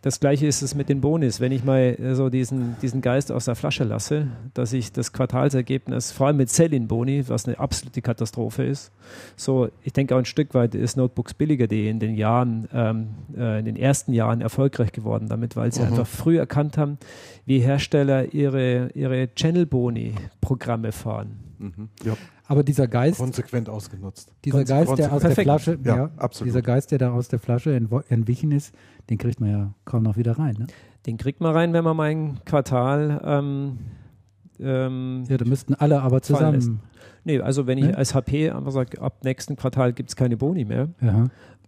das 0.03 0.19
gleiche 0.19 0.49
ist 0.49 0.63
es 0.63 0.75
mit 0.75 0.89
den 0.89 1.01
Bonis. 1.01 1.41
Wenn 1.41 1.53
ich 1.53 1.63
mal 1.63 1.81
äh, 1.81 2.15
so 2.15 2.29
diesen, 2.29 2.77
diesen 2.83 3.01
Geist 3.01 3.31
aus 3.31 3.45
der 3.45 3.55
Flasche 3.55 3.85
lasse, 3.85 4.27
dass 4.53 4.73
ich 4.73 4.93
das 4.93 5.13
Quartalsergebnis, 5.13 6.11
vor 6.11 6.27
allem 6.27 6.37
mit 6.37 6.51
Sell-in-Boni, 6.51 7.29
was 7.29 7.47
eine 7.47 7.59
absolute 7.59 8.03
Katastrophe 8.03 8.65
ist, 8.65 8.91
so, 9.37 9.69
ich 9.83 9.93
denke 9.93 10.15
auch 10.15 10.19
ein 10.19 10.25
Stück 10.25 10.55
weit 10.55 10.75
ist 10.75 10.97
Notebooks.billiger.de 10.97 11.89
in 11.89 12.01
den 12.01 12.17
Jahren, 12.17 12.69
ähm, 12.75 13.09
äh, 13.37 13.61
in 13.61 13.65
den 13.65 13.77
ersten 13.77 14.13
Jahren 14.13 14.41
erfolgreich 14.41 14.91
geworden 14.91 15.29
damit, 15.29 15.55
weil 15.55 15.73
sie 15.73 15.81
mhm. 15.81 15.89
einfach 15.89 16.07
früh 16.07 16.37
erkannt 16.37 16.77
haben, 16.77 16.99
wie 17.47 17.61
Hersteller 17.61 18.35
ihre, 18.35 18.91
ihre 18.95 19.33
Channel-Boni-Programme 19.35 20.91
fahren. 20.91 21.39
Mhm. 21.59 21.89
Ja. 22.05 22.17
Aber 22.53 22.63
dieser 22.63 22.87
Geist. 22.87 23.19
Konsequent 23.19 23.71
ausgenutzt. 23.71 24.31
Dieser 24.45 24.59
Konse 24.59 24.75
Geist, 24.75 24.99
der 24.99 25.11
aus 25.11 25.23
der 25.23 25.31
Flasche, 25.31 25.79
ja, 25.83 25.97
ja, 25.97 26.11
absolut. 26.19 26.49
dieser 26.49 26.61
Geist, 26.61 26.91
der 26.91 26.99
da 26.99 27.11
aus 27.13 27.29
der 27.29 27.39
Flasche 27.39 27.75
entwichen 27.75 28.53
ist, 28.53 28.75
den 29.09 29.17
kriegt 29.17 29.41
man 29.41 29.51
ja 29.51 29.75
kaum 29.87 30.03
noch 30.03 30.19
wieder 30.19 30.39
rein. 30.39 30.57
Ne? 30.59 30.67
Den 31.07 31.17
kriegt 31.17 31.41
man 31.41 31.55
rein, 31.55 31.73
wenn 31.73 31.83
man 31.83 31.97
mal 31.97 32.11
ein 32.11 32.45
Quartal. 32.45 33.23
Ähm, 33.25 33.79
ähm, 34.61 35.25
ja, 35.31 35.39
da 35.39 35.47
müssten 35.47 35.73
alle 35.75 36.03
aber 36.03 36.21
zusammen. 36.21 36.81
Nee, 37.25 37.41
also 37.41 37.67
wenn 37.67 37.79
ich 37.79 37.87
ne? 37.87 37.97
als 37.97 38.15
HP 38.15 38.51
einfach 38.51 38.73
sage, 38.73 39.01
ab 39.01 39.25
nächsten 39.25 39.57
Quartal 39.57 39.95
gibt 39.95 40.11
es 40.11 40.17
keine 40.17 40.37
Boni 40.37 40.67
mehr, 40.67 40.89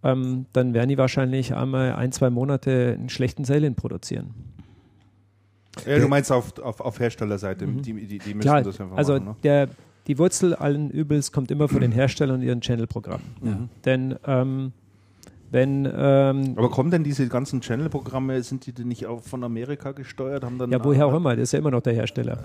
ähm, 0.03 0.45
dann 0.53 0.75
werden 0.75 0.89
die 0.89 0.99
wahrscheinlich 0.99 1.55
einmal 1.55 1.93
ein, 1.93 2.11
zwei 2.11 2.29
Monate 2.29 2.93
einen 2.99 3.09
schlechten 3.09 3.43
Sell-In 3.43 3.73
produzieren. 3.73 4.35
Ja, 5.87 5.97
du 5.97 6.07
meinst 6.07 6.31
auf, 6.31 6.59
auf, 6.59 6.79
auf 6.79 6.99
Herstellerseite, 6.99 7.65
Mhm. 7.65 7.81
die, 7.81 7.93
die, 7.93 8.19
die 8.19 8.33
müssen 8.35 8.39
Klar, 8.41 8.61
das 8.61 8.79
einfach 8.79 8.97
also 8.97 9.13
machen. 9.13 9.25
Ne? 9.25 9.35
der, 9.43 9.69
die 10.07 10.17
Wurzel 10.17 10.53
allen 10.53 10.89
Übels 10.89 11.31
kommt 11.31 11.51
immer 11.51 11.67
von 11.67 11.81
den 11.81 11.91
Herstellern 11.91 12.37
und 12.37 12.41
ihren 12.43 12.61
Channel-Programmen. 12.61 13.25
Mhm. 13.41 13.69
Denn 13.83 14.15
ähm, 14.25 14.71
wenn 15.51 15.85
ähm, 15.85 16.53
Aber 16.57 16.69
kommen 16.69 16.91
denn 16.91 17.03
diese 17.03 17.27
ganzen 17.27 17.61
Channel-Programme, 17.61 18.41
sind 18.43 18.65
die 18.65 18.73
denn 18.73 18.87
nicht 18.87 19.05
auch 19.05 19.21
von 19.21 19.43
Amerika 19.43 19.91
gesteuert? 19.91 20.43
Haben 20.43 20.57
dann 20.57 20.71
ja, 20.71 20.83
woher 20.83 21.07
auch 21.07 21.15
immer, 21.15 21.35
das 21.35 21.43
ist 21.43 21.51
ja 21.53 21.59
immer 21.59 21.71
noch 21.71 21.81
der 21.81 21.93
Hersteller. 21.93 22.43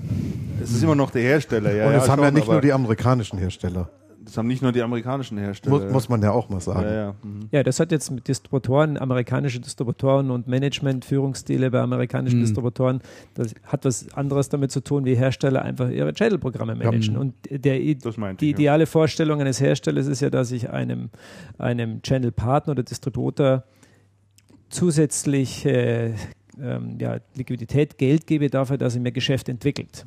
Es 0.62 0.70
ist 0.70 0.82
immer 0.82 0.94
noch 0.94 1.10
der 1.10 1.22
Hersteller, 1.22 1.74
ja. 1.74 1.88
und 1.88 1.94
es 1.94 2.06
ja, 2.06 2.12
haben 2.12 2.20
ja 2.20 2.26
schon, 2.26 2.34
nicht 2.34 2.48
nur 2.48 2.60
die 2.60 2.72
amerikanischen 2.72 3.38
Hersteller. 3.38 3.90
Das 4.30 4.38
haben 4.38 4.46
nicht 4.46 4.62
nur 4.62 4.70
die 4.70 4.80
amerikanischen 4.80 5.38
Hersteller. 5.38 5.80
Muss, 5.80 5.92
muss 5.92 6.08
man 6.08 6.22
ja 6.22 6.30
auch 6.30 6.48
mal 6.48 6.60
sagen. 6.60 6.82
ja, 6.84 6.94
ja. 6.94 7.14
Mhm. 7.24 7.48
Ja, 7.50 7.64
das 7.64 7.80
hat 7.80 7.90
jetzt 7.90 8.10
mit 8.12 8.28
Distributoren, 8.28 8.96
amerikanische 8.96 9.58
Distributoren 9.58 10.30
und 10.30 10.46
Management, 10.46 11.04
Führungsstile 11.04 11.68
bei 11.68 11.80
amerikanischen 11.80 12.38
Mhm. 12.38 12.44
Distributoren, 12.44 13.00
das 13.34 13.54
hat 13.64 13.84
was 13.84 14.12
anderes 14.14 14.48
damit 14.48 14.70
zu 14.70 14.82
tun, 14.84 15.04
wie 15.04 15.16
Hersteller 15.16 15.62
einfach 15.62 15.90
ihre 15.90 16.14
Channel-Programme 16.14 16.76
managen. 16.76 17.16
Und 17.16 17.34
der, 17.50 17.80
die 17.80 17.90
ich, 17.90 18.04
ja. 18.04 18.32
ideale 18.40 18.86
Vorstellung 18.86 19.40
eines 19.40 19.60
Herstellers 19.60 20.06
ist 20.06 20.20
ja, 20.20 20.30
dass 20.30 20.52
ich 20.52 20.70
einem, 20.70 21.10
einem 21.58 22.00
Channel-Partner 22.02 22.70
oder 22.72 22.84
Distributor 22.84 23.64
zusätzlich 24.68 25.66
äh, 25.66 26.14
ähm, 26.62 26.98
ja, 27.00 27.18
Liquidität, 27.34 27.98
Geld 27.98 28.28
gebe 28.28 28.48
dafür, 28.48 28.78
dass 28.78 28.94
er 28.94 29.00
mir 29.00 29.10
Geschäft 29.10 29.48
entwickelt. 29.48 30.06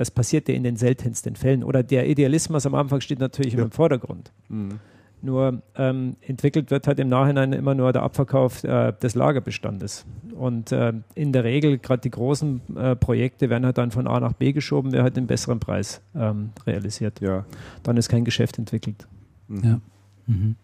Das 0.00 0.10
passiert 0.10 0.48
ja 0.48 0.54
in 0.54 0.62
den 0.62 0.76
seltensten 0.76 1.36
Fällen. 1.36 1.62
Oder 1.62 1.82
der 1.82 2.08
Idealismus 2.08 2.64
am 2.64 2.74
Anfang 2.74 3.02
steht 3.02 3.18
natürlich 3.18 3.52
Ja. 3.52 3.62
im 3.64 3.70
Vordergrund. 3.70 4.32
Mhm. 4.48 4.80
Nur 5.20 5.60
ähm, 5.76 6.16
entwickelt 6.22 6.70
wird 6.70 6.86
halt 6.86 6.98
im 7.00 7.10
Nachhinein 7.10 7.52
immer 7.52 7.74
nur 7.74 7.92
der 7.92 8.02
Abverkauf 8.02 8.64
äh, 8.64 8.94
des 9.02 9.14
Lagerbestandes. 9.14 10.06
Und 10.34 10.72
äh, 10.72 10.94
in 11.14 11.32
der 11.34 11.44
Regel, 11.44 11.76
gerade 11.76 12.00
die 12.00 12.10
großen 12.10 12.62
äh, 12.78 12.96
Projekte 12.96 13.50
werden 13.50 13.66
halt 13.66 13.76
dann 13.76 13.90
von 13.90 14.06
A 14.06 14.18
nach 14.20 14.32
B 14.32 14.52
geschoben, 14.52 14.90
wer 14.92 15.02
halt 15.02 15.18
den 15.18 15.26
besseren 15.26 15.60
Preis 15.60 16.00
ähm, 16.16 16.52
realisiert. 16.66 17.20
ja. 17.20 17.44
Dann 17.82 17.98
ist 17.98 18.08
kein 18.08 18.24
Geschäft 18.24 18.56
entwickelt. 18.56 19.06
Mhm. 19.48 19.62
Ja. 19.62 19.80
Mhm. 20.28 20.56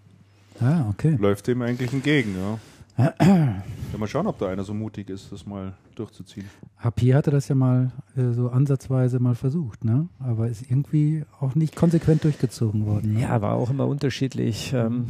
Ah, 0.61 0.87
okay. 0.89 1.19
Läuft 1.21 1.47
dem 1.49 1.61
eigentlich 1.61 1.93
entgegen, 1.93 2.35
ja. 2.41 2.59
Ja. 2.99 3.63
Mal 3.99 4.09
schauen, 4.09 4.27
ob 4.27 4.39
da 4.39 4.49
einer 4.49 4.63
so 4.63 4.75
mutig 4.75 5.09
ist, 5.09 5.33
das 5.33 5.47
mal 5.47 5.73
durchzuziehen. 5.95 6.47
HP 6.79 7.15
hatte 7.15 7.31
das 7.31 7.49
ja 7.49 7.55
mal 7.55 7.93
äh, 8.15 8.33
so 8.33 8.51
ansatzweise 8.51 9.21
mal 9.21 9.35
versucht, 9.35 9.85
ne? 9.85 10.09
Aber 10.19 10.49
ist 10.49 10.71
irgendwie 10.71 11.25
auch 11.41 11.55
nicht 11.55 11.75
konsequent 11.75 12.25
durchgezogen 12.25 12.85
worden. 12.85 13.15
Ne? 13.15 13.23
Ja, 13.23 13.41
war 13.41 13.55
auch 13.55 13.71
immer 13.71 13.87
unterschiedlich. 13.87 14.73
Ähm, 14.75 15.07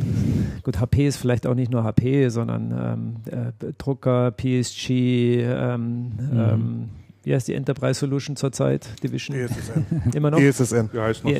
gut, 0.62 0.78
HP 0.78 1.08
ist 1.08 1.16
vielleicht 1.16 1.46
auch 1.48 1.54
nicht 1.54 1.72
nur 1.72 1.82
HP, 1.82 2.28
sondern 2.28 3.18
ähm, 3.26 3.52
äh, 3.60 3.72
Drucker, 3.76 4.30
PSG, 4.30 4.90
ähm, 4.90 6.12
ähm, 6.32 6.88
wie 7.24 7.34
heißt 7.34 7.48
die 7.48 7.54
Enterprise 7.54 7.98
Solution 7.98 8.36
zurzeit? 8.36 8.88
Division? 9.02 9.36
ESSN. 9.36 10.12
Immer 10.14 10.30
noch? 10.30 10.38
ESSN. 10.38 10.90
Ja, 10.92 11.02
heißt 11.02 11.24
noch 11.24 11.30
so, 11.30 11.36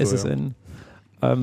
ja. 1.20 1.36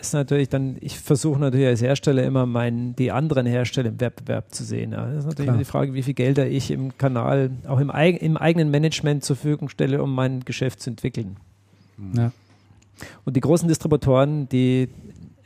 Ist 0.00 0.12
natürlich 0.12 0.48
dann, 0.48 0.76
ich 0.80 0.98
versuche 0.98 1.40
natürlich 1.40 1.66
als 1.66 1.82
Hersteller 1.82 2.22
immer 2.22 2.46
meinen, 2.46 2.94
die 2.94 3.10
anderen 3.10 3.46
Hersteller 3.46 3.88
im 3.88 4.00
Wettbewerb 4.00 4.54
zu 4.54 4.62
sehen. 4.62 4.92
Ja. 4.92 5.06
Das 5.06 5.20
ist 5.20 5.26
natürlich 5.26 5.48
immer 5.48 5.58
die 5.58 5.64
Frage, 5.64 5.92
wie 5.92 6.02
viel 6.02 6.14
Gelder 6.14 6.46
ich 6.46 6.70
im 6.70 6.96
Kanal, 6.96 7.50
auch 7.66 7.80
im, 7.80 7.90
eig 7.90 8.22
im 8.22 8.36
eigenen 8.36 8.70
Management 8.70 9.24
zur 9.24 9.34
Verfügung 9.34 9.68
stelle, 9.68 10.02
um 10.02 10.14
mein 10.14 10.44
Geschäft 10.44 10.80
zu 10.80 10.90
entwickeln. 10.90 11.36
Ja. 12.14 12.30
Und 13.24 13.36
die 13.36 13.40
großen 13.40 13.66
Distributoren, 13.68 14.48
die, 14.48 14.88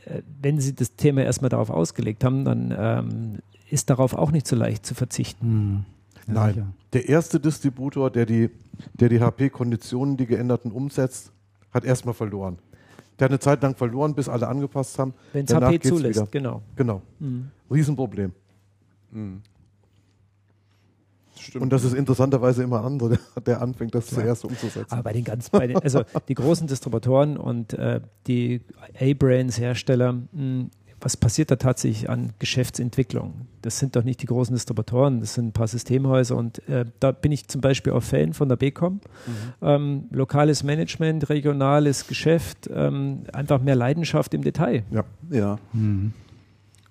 äh, 0.05 0.21
wenn 0.41 0.59
sie 0.59 0.75
das 0.75 0.95
Thema 0.95 1.23
erstmal 1.23 1.49
darauf 1.49 1.69
ausgelegt 1.69 2.23
haben, 2.23 2.45
dann 2.45 2.73
ähm, 2.77 3.39
ist 3.69 3.89
darauf 3.89 4.13
auch 4.13 4.31
nicht 4.31 4.47
so 4.47 4.55
leicht 4.55 4.85
zu 4.85 4.93
verzichten. 4.93 5.45
Hm. 5.45 5.85
Ja, 6.27 6.33
Nein. 6.33 6.53
sicher. 6.53 6.67
Der 6.93 7.09
erste 7.09 7.39
Distributor, 7.39 8.11
der 8.11 8.25
die, 8.25 8.49
der 8.93 9.09
die 9.09 9.19
HP-Konditionen, 9.19 10.15
die 10.15 10.27
geänderten, 10.27 10.71
umsetzt, 10.71 11.31
hat 11.71 11.83
erstmal 11.83 12.13
verloren. 12.13 12.59
Der 13.19 13.25
hat 13.25 13.31
eine 13.31 13.39
Zeit 13.39 13.61
lang 13.61 13.75
verloren, 13.75 14.15
bis 14.15 14.27
alle 14.27 14.47
angepasst 14.47 14.97
haben. 14.97 15.13
Wenn 15.33 15.45
es 15.45 15.51
Danach 15.51 15.67
HP 15.67 15.77
geht's 15.77 15.89
zulässt, 15.89 16.19
wieder. 16.19 16.27
genau. 16.31 16.61
Genau. 16.75 17.01
Mhm. 17.19 17.49
Riesenproblem. 17.71 18.31
Mhm. 19.11 19.41
Stimmt. 21.39 21.63
Und 21.63 21.73
das 21.73 21.83
ist 21.83 21.93
interessanterweise 21.93 22.63
immer 22.63 22.83
andere, 22.83 23.19
der, 23.45 23.61
anfängt, 23.61 23.93
das 23.93 24.07
zuerst 24.07 24.45
umzusetzen. 24.45 24.91
Aber 24.91 25.03
bei 25.03 25.13
den 25.13 25.23
ganz, 25.23 25.49
bei 25.49 25.67
den, 25.67 25.77
also 25.77 26.03
die 26.27 26.35
großen 26.35 26.67
Distributoren 26.67 27.37
und 27.37 27.73
äh, 27.73 27.99
die 28.27 28.61
A-Brands-Hersteller, 28.99 30.13
mh, 30.13 30.67
was 31.03 31.17
passiert 31.17 31.51
da 31.51 31.57
tatsächlich 31.57 32.09
an 32.09 32.31
Geschäftsentwicklung? 32.39 33.47
Das 33.61 33.77
sind 33.77 33.95
doch 33.95 34.03
nicht 34.03 34.21
die 34.21 34.25
großen 34.25 34.55
Distributoren, 34.55 35.19
das 35.19 35.33
sind 35.33 35.47
ein 35.47 35.51
paar 35.51 35.67
Systemhäuser 35.67 36.35
und 36.37 36.67
äh, 36.69 36.85
da 36.99 37.11
bin 37.11 37.31
ich 37.31 37.47
zum 37.47 37.61
Beispiel 37.61 37.91
auch 37.93 38.03
Fan 38.03 38.33
von 38.33 38.47
der 38.47 38.55
BCom. 38.55 39.01
Ähm, 39.61 40.05
lokales 40.11 40.63
Management, 40.63 41.29
regionales 41.29 42.07
Geschäft, 42.07 42.69
ähm, 42.73 43.23
einfach 43.33 43.61
mehr 43.61 43.75
Leidenschaft 43.75 44.33
im 44.33 44.43
Detail. 44.43 44.83
Ja. 44.91 45.03
ja. 45.29 45.59
Mhm. 45.73 46.13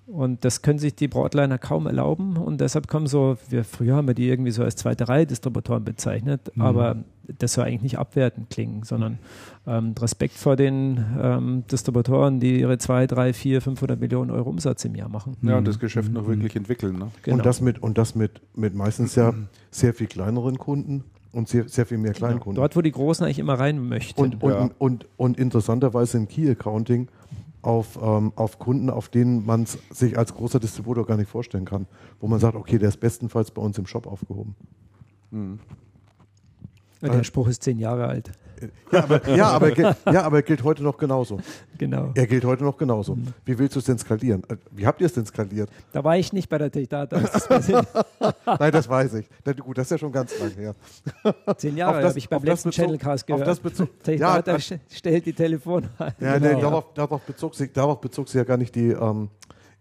Und 0.07 0.45
das 0.45 0.61
können 0.61 0.79
sich 0.79 0.95
die 0.95 1.09
Broadliner 1.09 1.57
kaum 1.57 1.87
erlauben. 1.87 2.37
Und 2.37 2.61
deshalb 2.61 2.87
kommen 2.87 3.07
so, 3.07 3.39
wir 3.49 3.65
früher 3.65 3.97
haben 3.97 4.07
wir 4.09 4.15
die 4.15 4.29
irgendwie 4.29 4.51
so 4.51 4.63
als 4.63 4.77
zweite 4.77 5.09
Reihe 5.09 5.27
Distributoren 5.27 5.85
bezeichnet, 5.85 6.53
Mhm. 6.55 6.63
aber 6.63 6.97
das 7.27 7.55
soll 7.55 7.65
eigentlich 7.65 7.83
nicht 7.83 7.99
abwertend 7.99 8.51
klingen, 8.51 8.83
sondern 8.83 9.19
ähm, 9.67 9.95
Respekt 9.99 10.35
vor 10.35 10.57
den 10.57 11.05
ähm, 11.21 11.65
Distributoren, 11.71 12.41
die 12.41 12.61
ihre 12.61 12.79
2, 12.79 13.07
3, 13.07 13.33
4, 13.33 13.61
500 13.61 14.01
Millionen 14.01 14.31
Euro 14.31 14.51
Umsatz 14.51 14.85
im 14.85 14.95
Jahr 14.95 15.09
machen. 15.09 15.37
ja, 15.43 15.59
und 15.59 15.67
das 15.67 15.79
Geschäft 15.79 16.13
noch 16.13 16.27
wirklich 16.27 16.57
entwickeln. 16.57 16.99
Ne? 16.99 17.11
Genau. 17.23 17.37
Und 17.37 17.47
das 17.47 17.61
mit, 17.61 17.83
und 17.83 17.99
das 17.99 18.15
mit, 18.15 18.41
mit 18.55 18.75
meistens 18.75 19.15
ja 19.15 19.35
sehr 19.71 19.95
viel 19.95 20.07
kleineren 20.07 20.59
Kunden 20.59 21.05
und 21.33 21.49
sehr, 21.49 21.69
sehr 21.69 21.87
viel 21.87 21.99
mehr 21.99 22.13
Kleinkunden. 22.13 22.57
Dort, 22.57 22.77
wo 22.77 22.83
die 22.83 22.93
Großen 22.93 23.25
eigentlich 23.25 23.39
immer 23.39 23.55
rein 23.59 23.89
möchten. 23.89 24.21
Und, 24.21 24.43
und, 24.43 24.53
Ja. 24.53 24.71
und, 24.79 25.07
und 25.17 25.39
interessanterweise 25.39 26.19
im 26.19 26.29
Key 26.29 26.49
Accounting 26.51 27.09
auf, 27.63 27.99
ähm, 28.03 28.33
auf 28.37 28.59
Kunden, 28.59 28.91
auf 28.91 29.09
denen 29.09 29.47
man 29.47 29.63
es 29.63 29.79
sich 29.91 30.19
als 30.19 30.35
großer 30.35 30.61
Distributor 30.61 31.07
gar 31.07 31.17
nicht 31.17 31.31
vorstellen 31.31 31.65
kann. 31.65 31.87
Wo 32.21 32.27
man 32.27 32.41
sagt, 32.41 32.57
okay, 32.57 32.79
der 32.79 32.89
ist 32.89 32.99
bestenfalls 33.01 33.51
bei 33.51 33.63
uns 33.63 33.79
im 33.79 33.87
Shop 33.87 34.07
aufgehoben. 34.07 34.55
Mhm. 35.31 35.61
Und 37.03 37.13
der 37.15 37.25
Spruch 37.25 37.49
ist 37.49 37.63
zehn 37.63 37.79
Jahre 37.79 38.07
alt. 38.07 38.31
Ja, 38.93 39.03
aber, 39.03 39.29
ja, 39.35 39.47
aber, 39.49 39.69
er 39.71 39.75
gilt, 39.75 39.97
ja, 40.07 40.23
aber 40.23 40.37
er 40.37 40.43
gilt 40.45 40.63
heute 40.63 40.85
noch 40.85 40.97
genauso. 40.97 41.41
Genau. 41.79 42.13
Er 42.15 42.29
gilt 42.29 42.45
heute 42.45 42.63
noch 42.63 42.77
genauso. 42.79 43.19
Wie 43.45 43.59
willst 43.59 43.75
du 43.75 43.81
es 43.81 43.87
denn 43.87 43.99
skalieren? 43.99 44.45
Äh, 44.49 44.57
Wie 44.71 44.87
habt 44.87 45.01
ihr 45.01 45.07
es 45.07 45.15
denn 45.15 45.27
skaliert? 45.27 45.69
Da 45.93 46.05
war 46.05 46.17
ich 46.17 46.33
nicht 46.33 46.49
bei 46.49 46.59
der 46.59 46.71
Techdata. 46.71 47.21
Nein, 48.59 48.73
das 48.73 48.89
weiß 48.89 49.15
ich. 49.15 49.29
Na, 49.45 49.53
gut, 49.53 49.79
das 49.79 49.87
ist 49.87 49.91
ja 49.91 49.99
schon 49.99 50.13
ganz 50.13 50.39
lang 50.39 50.53
her. 50.53 50.75
Zehn 51.57 51.77
Jahre 51.77 51.99
Auf 51.99 52.05
habe 52.05 52.19
ich 52.19 52.29
beim 52.29 52.39
auf 52.39 52.45
letzten 52.45 52.69
bezog- 52.71 52.75
Channelcast 52.75 53.23
auf 53.25 53.27
gehört. 53.27 53.49
das 53.49 53.61
bezog- 53.61 53.89
Techdata 54.03 54.53
Ja, 54.53 54.57
st- 54.59 54.79
stellt 54.91 55.27
die 55.27 55.33
Telefon 55.33 55.89
ein. 55.99 56.13
Ja, 56.21 56.39
Genau. 56.39 56.55
nee, 56.55 56.61
darauf, 56.61 56.95
darauf, 56.95 57.21
bezog 57.23 57.55
sich, 57.57 57.73
darauf 57.73 58.01
bezog 58.01 58.29
sich 58.29 58.37
ja 58.37 58.45
gar 58.45 58.57
nicht 58.59 58.75
die, 58.75 58.91
ähm, 58.91 59.29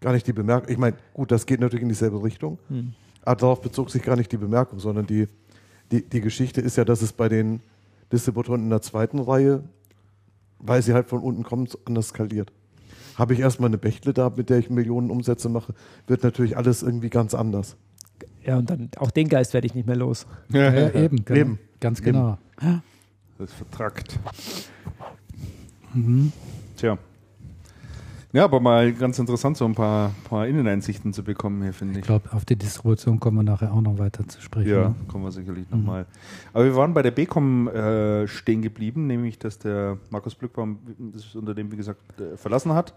gar 0.00 0.12
nicht 0.12 0.26
die 0.26 0.32
Bemerkung. 0.32 0.68
Ich 0.70 0.78
meine, 0.78 0.96
gut, 1.14 1.30
das 1.30 1.46
geht 1.46 1.60
natürlich 1.60 1.82
in 1.82 1.88
dieselbe 1.88 2.22
Richtung, 2.22 2.58
Hm. 2.68 2.94
aber 3.24 3.36
darauf 3.36 3.60
bezog 3.60 3.90
sich 3.90 4.02
gar 4.02 4.16
nicht 4.16 4.32
die 4.32 4.38
Bemerkung, 4.38 4.80
sondern 4.80 5.06
die, 5.06 5.28
die, 5.92 6.02
die 6.02 6.20
Geschichte 6.20 6.60
ist 6.60 6.76
ja, 6.76 6.84
dass 6.84 7.02
es 7.02 7.12
bei 7.12 7.28
den 7.28 7.60
Distributoren 8.10 8.62
in 8.62 8.70
der 8.70 8.82
zweiten 8.82 9.18
Reihe, 9.18 9.62
weil 10.58 10.82
sie 10.82 10.94
halt 10.94 11.08
von 11.08 11.20
unten 11.20 11.42
kommen, 11.42 11.68
anders 11.84 12.08
skaliert. 12.08 12.52
Habe 13.16 13.34
ich 13.34 13.40
erstmal 13.40 13.68
eine 13.68 13.78
Bechtle 13.78 14.12
da, 14.12 14.30
mit 14.30 14.48
der 14.50 14.58
ich 14.58 14.70
Millionen 14.70 15.10
Umsätze 15.10 15.48
mache, 15.48 15.74
wird 16.06 16.22
natürlich 16.22 16.56
alles 16.56 16.82
irgendwie 16.82 17.10
ganz 17.10 17.34
anders. 17.34 17.76
Ja, 18.44 18.56
und 18.56 18.70
dann 18.70 18.90
auch 18.96 19.10
den 19.10 19.28
Geist 19.28 19.54
werde 19.54 19.66
ich 19.66 19.74
nicht 19.74 19.86
mehr 19.86 19.96
los. 19.96 20.26
Ja, 20.50 20.72
ja, 20.72 20.90
eben, 20.94 21.24
genau. 21.24 21.40
Eben. 21.40 21.58
ganz 21.78 22.00
Eben. 22.00 22.12
genau. 22.12 22.38
Das 23.38 23.50
ist 23.50 23.54
vertrackt. 23.54 24.18
Mhm. 25.94 26.32
Tja. 26.76 26.98
Ja, 28.34 28.44
aber 28.44 28.60
mal 28.60 28.92
ganz 28.94 29.18
interessant, 29.18 29.58
so 29.58 29.66
ein 29.66 29.74
paar, 29.74 30.10
paar 30.24 30.46
Inneneinsichten 30.46 31.12
zu 31.12 31.22
bekommen 31.22 31.62
hier, 31.62 31.74
finde 31.74 31.92
Ich 31.94 31.98
ich. 31.98 32.04
glaube, 32.06 32.32
auf 32.32 32.46
die 32.46 32.56
Distribution 32.56 33.20
kommen 33.20 33.36
wir 33.36 33.42
nachher 33.42 33.72
auch 33.74 33.82
noch 33.82 33.98
weiter 33.98 34.26
zu 34.26 34.40
sprechen. 34.40 34.70
Ja, 34.70 34.88
ne? 34.88 34.94
kommen 35.06 35.24
wir 35.24 35.30
sicherlich 35.30 35.68
nochmal. 35.70 36.06
Aber 36.54 36.64
wir 36.64 36.74
waren 36.74 36.94
bei 36.94 37.02
der 37.02 37.10
BCom 37.10 37.68
äh, 37.68 38.26
stehen 38.26 38.62
geblieben, 38.62 39.06
nämlich 39.06 39.38
dass 39.38 39.58
der 39.58 39.98
Markus 40.08 40.34
Blückbaum 40.34 40.78
das 41.12 41.34
Unternehmen, 41.34 41.70
wie 41.72 41.76
gesagt, 41.76 42.00
äh, 42.20 42.38
verlassen 42.38 42.72
hat. 42.72 42.94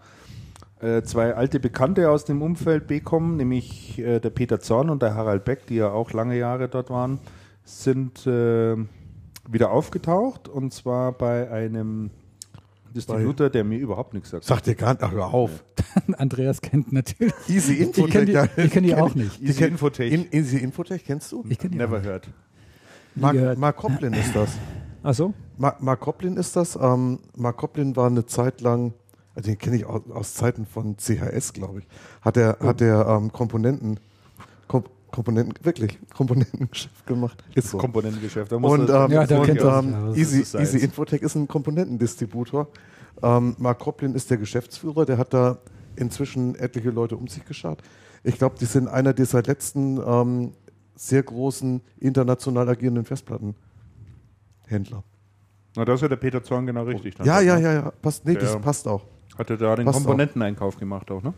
Äh, 0.80 1.02
zwei 1.02 1.34
alte 1.34 1.60
Bekannte 1.60 2.10
aus 2.10 2.24
dem 2.24 2.40
Umfeld 2.40 2.86
BCom, 2.86 3.36
nämlich 3.36 3.98
äh, 3.98 4.20
der 4.20 4.30
Peter 4.30 4.60
Zorn 4.60 4.88
und 4.88 5.02
der 5.02 5.14
Harald 5.14 5.44
Beck, 5.44 5.66
die 5.66 5.76
ja 5.76 5.90
auch 5.90 6.12
lange 6.12 6.38
Jahre 6.38 6.68
dort 6.68 6.88
waren, 6.88 7.18
sind 7.62 8.26
äh, 8.26 8.76
wieder 9.48 9.70
aufgetaucht 9.70 10.48
und 10.48 10.72
zwar 10.72 11.12
bei 11.12 11.50
einem 11.50 12.10
Distributor, 12.96 13.50
der 13.50 13.62
mir 13.64 13.78
überhaupt 13.78 14.14
nichts 14.14 14.30
sagt. 14.30 14.44
Sagt 14.44 14.66
dir 14.66 14.74
gar 14.74 14.92
nicht, 14.92 15.02
ach, 15.02 15.12
hör 15.12 15.32
auf. 15.32 15.50
Andreas 16.18 16.60
kennt 16.60 16.92
natürlich. 16.92 17.34
Easy 17.48 17.74
Ich 17.74 17.92
kenne 18.10 18.26
die, 18.26 18.32
ja, 18.32 18.48
ich 18.56 18.70
kenn 18.70 18.84
die 18.84 18.94
auch 18.94 19.14
nicht. 19.14 19.40
Easy 19.40 19.62
kenn- 19.64 19.68
Infotech. 19.68 20.12
In, 20.12 20.26
Easy 20.32 20.56
Infotech 20.58 21.04
kennst 21.04 21.30
du? 21.32 21.44
Ich 21.48 21.58
kenn 21.58 21.70
die 21.70 21.78
Never 21.78 22.02
heard. 22.02 22.28
Mark. 23.14 23.56
Mark 23.58 23.76
Koplin 23.76 24.12
ist 24.12 24.34
das. 24.34 24.50
Ach 25.02 25.14
so? 25.14 25.32
Mark, 25.56 25.82
Mark 25.82 26.00
Koplin 26.00 26.36
ist 26.36 26.56
das. 26.56 26.76
Ähm, 26.76 27.20
Mark 27.36 27.56
Koplin 27.56 27.94
war 27.96 28.08
eine 28.08 28.26
Zeit 28.26 28.60
lang, 28.60 28.92
also 29.34 29.48
den 29.50 29.58
kenne 29.58 29.76
ich 29.76 29.86
aus, 29.86 30.02
aus 30.10 30.34
Zeiten 30.34 30.66
von 30.66 30.96
CHS, 30.96 31.52
glaube 31.52 31.80
ich, 31.80 31.86
hat 32.22 32.36
er, 32.36 32.58
hat 32.60 32.80
er 32.80 33.06
ähm, 33.06 33.32
Komponenten, 33.32 34.00
Kom 34.68 34.84
Komponenten, 35.16 35.54
wirklich, 35.64 35.98
Komponentengeschäft 36.14 37.06
gemacht. 37.06 37.42
Ist 37.54 37.70
so. 37.70 37.78
Komponentengeschäft. 37.78 38.52
Da 38.52 38.56
und 38.56 38.90
ähm, 38.90 39.10
ja, 39.12 39.26
da 39.26 39.42
kennt 39.46 39.62
ähm. 39.62 40.12
Easy, 40.14 40.42
ist 40.42 40.54
Easy. 40.54 40.76
Infotech 40.76 41.22
ist 41.22 41.34
ein 41.36 41.48
Komponentendistributor. 41.48 42.68
Ähm, 43.22 43.56
Mark 43.58 43.78
Koplin 43.78 44.14
ist 44.14 44.28
der 44.30 44.36
Geschäftsführer, 44.36 45.06
der 45.06 45.16
hat 45.16 45.32
da 45.32 45.56
inzwischen 45.96 46.54
etliche 46.56 46.90
Leute 46.90 47.16
um 47.16 47.28
sich 47.28 47.46
geschaut. 47.46 47.78
Ich 48.24 48.36
glaube, 48.36 48.56
die 48.60 48.66
sind 48.66 48.88
einer 48.88 49.14
der 49.14 49.24
seit 49.24 49.46
letzten 49.46 49.98
ähm, 50.06 50.52
sehr 50.96 51.22
großen 51.22 51.80
international 51.98 52.68
agierenden 52.68 53.06
Festplattenhändler. 53.06 55.02
Na, 55.76 55.84
da 55.86 55.94
ist 55.94 56.02
ja 56.02 56.08
der 56.08 56.16
Peter 56.16 56.42
Zorn 56.42 56.66
genau 56.66 56.82
richtig. 56.82 57.14
dann. 57.14 57.26
Ja, 57.26 57.40
ja, 57.40 57.56
ja, 57.56 57.72
ja, 57.72 57.90
passt. 58.02 58.26
Nee, 58.26 58.34
Der- 58.34 58.42
das 58.42 58.60
passt 58.60 58.86
auch. 58.86 59.02
Hat 59.38 59.48
er 59.48 59.56
da 59.56 59.76
den 59.76 59.86
Komponenteneinkauf 59.86 60.76
gemacht 60.78 61.10
auch, 61.10 61.22
ne? 61.22 61.32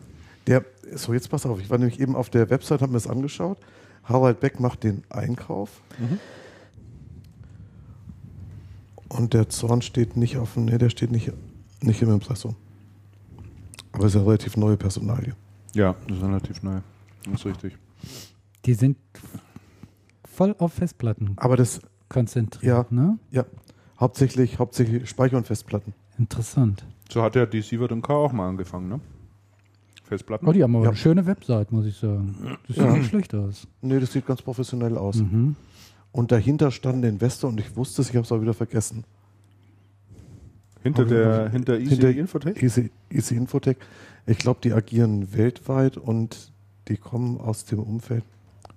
Der, 0.47 0.65
so, 0.95 1.13
jetzt 1.13 1.29
pass 1.29 1.45
auf, 1.45 1.59
ich 1.59 1.69
war 1.69 1.77
nämlich 1.77 1.99
eben 1.99 2.15
auf 2.15 2.29
der 2.29 2.49
Website, 2.49 2.81
habe 2.81 2.91
mir 2.91 2.97
das 2.97 3.07
angeschaut. 3.07 3.57
Harald 4.03 4.39
Beck 4.39 4.59
macht 4.59 4.83
den 4.83 5.03
Einkauf. 5.09 5.81
Und 9.07 9.33
der 9.33 9.49
Zorn 9.49 9.81
steht 9.81 10.17
nicht 10.17 10.37
auf 10.37 10.53
dem, 10.53 10.65
nee, 10.65 10.77
der 10.77 10.89
steht 10.89 11.11
nicht, 11.11 11.31
nicht 11.81 12.01
im 12.01 12.11
Impressum. 12.11 12.55
Aber 13.91 14.05
ist 14.05 14.15
ja 14.15 14.21
relativ 14.21 14.55
neue 14.57 14.77
Personalie. 14.77 15.35
Ja, 15.73 15.95
das 16.07 16.17
ist 16.17 16.23
relativ 16.23 16.63
neu. 16.63 16.79
Das 17.25 17.41
ist 17.41 17.45
richtig. 17.45 17.77
Die 18.65 18.73
sind 18.73 18.97
voll 20.25 20.55
auf 20.57 20.73
Festplatten 20.73 21.33
Aber 21.37 21.57
das, 21.57 21.81
konzentriert. 22.07 22.91
Ne? 22.91 23.19
ja, 23.31 23.45
hauptsächlich, 23.99 24.59
hauptsächlich 24.59 25.07
Speicher- 25.09 25.37
und 25.37 25.47
Festplatten. 25.47 25.93
Interessant. 26.17 26.85
So 27.09 27.21
hat 27.21 27.35
ja 27.35 27.45
die 27.45 27.61
Sievert 27.61 27.91
und 27.91 28.01
K 28.01 28.13
auch 28.13 28.31
mal 28.31 28.49
angefangen, 28.49 28.89
ne? 28.89 28.99
Festplatten. 30.09 30.47
Oh, 30.47 30.51
die 30.51 30.61
haben 30.63 30.75
aber 30.75 30.83
Ja. 30.85 30.89
eine 30.89 30.97
schöne 30.97 31.25
Website, 31.25 31.71
muss 31.71 31.85
ich 31.85 31.95
sagen. 31.97 32.57
Das 32.67 32.75
sieht 32.75 32.85
Ja. 32.85 32.91
nicht 32.97 33.07
schlecht 33.09 33.33
aus. 33.33 33.67
Nee, 33.81 33.99
das 33.99 34.11
sieht 34.11 34.25
ganz 34.25 34.41
professionell 34.41 34.97
aus. 34.97 35.15
Mhm. 35.17 35.55
Und 36.11 36.31
dahinter 36.31 36.71
stand 36.71 37.03
ein 37.05 37.09
Investor 37.13 37.49
und 37.49 37.59
ich 37.59 37.75
wusste 37.75 38.01
es, 38.01 38.09
ich 38.09 38.15
habe 38.15 38.25
es 38.25 38.31
aber 38.31 38.41
wieder 38.41 38.53
vergessen. 38.53 39.03
hinter 40.81 41.05
der, 41.05 41.49
hinter 41.49 41.77
Easy 41.77 41.89
hinter- 41.97 42.09
Infotech? 42.11 42.61
Easy, 42.63 42.91
Easy 43.11 43.35
Infotech. 43.35 43.77
Ich 44.25 44.37
glaube, 44.37 44.59
die 44.63 44.71
agieren 44.73 45.33
weltweit 45.33 45.97
und 45.97 46.51
die 46.87 46.97
kommen 46.97 47.37
aus 47.39 47.65
dem 47.65 47.79
Umfeld. 47.79 48.23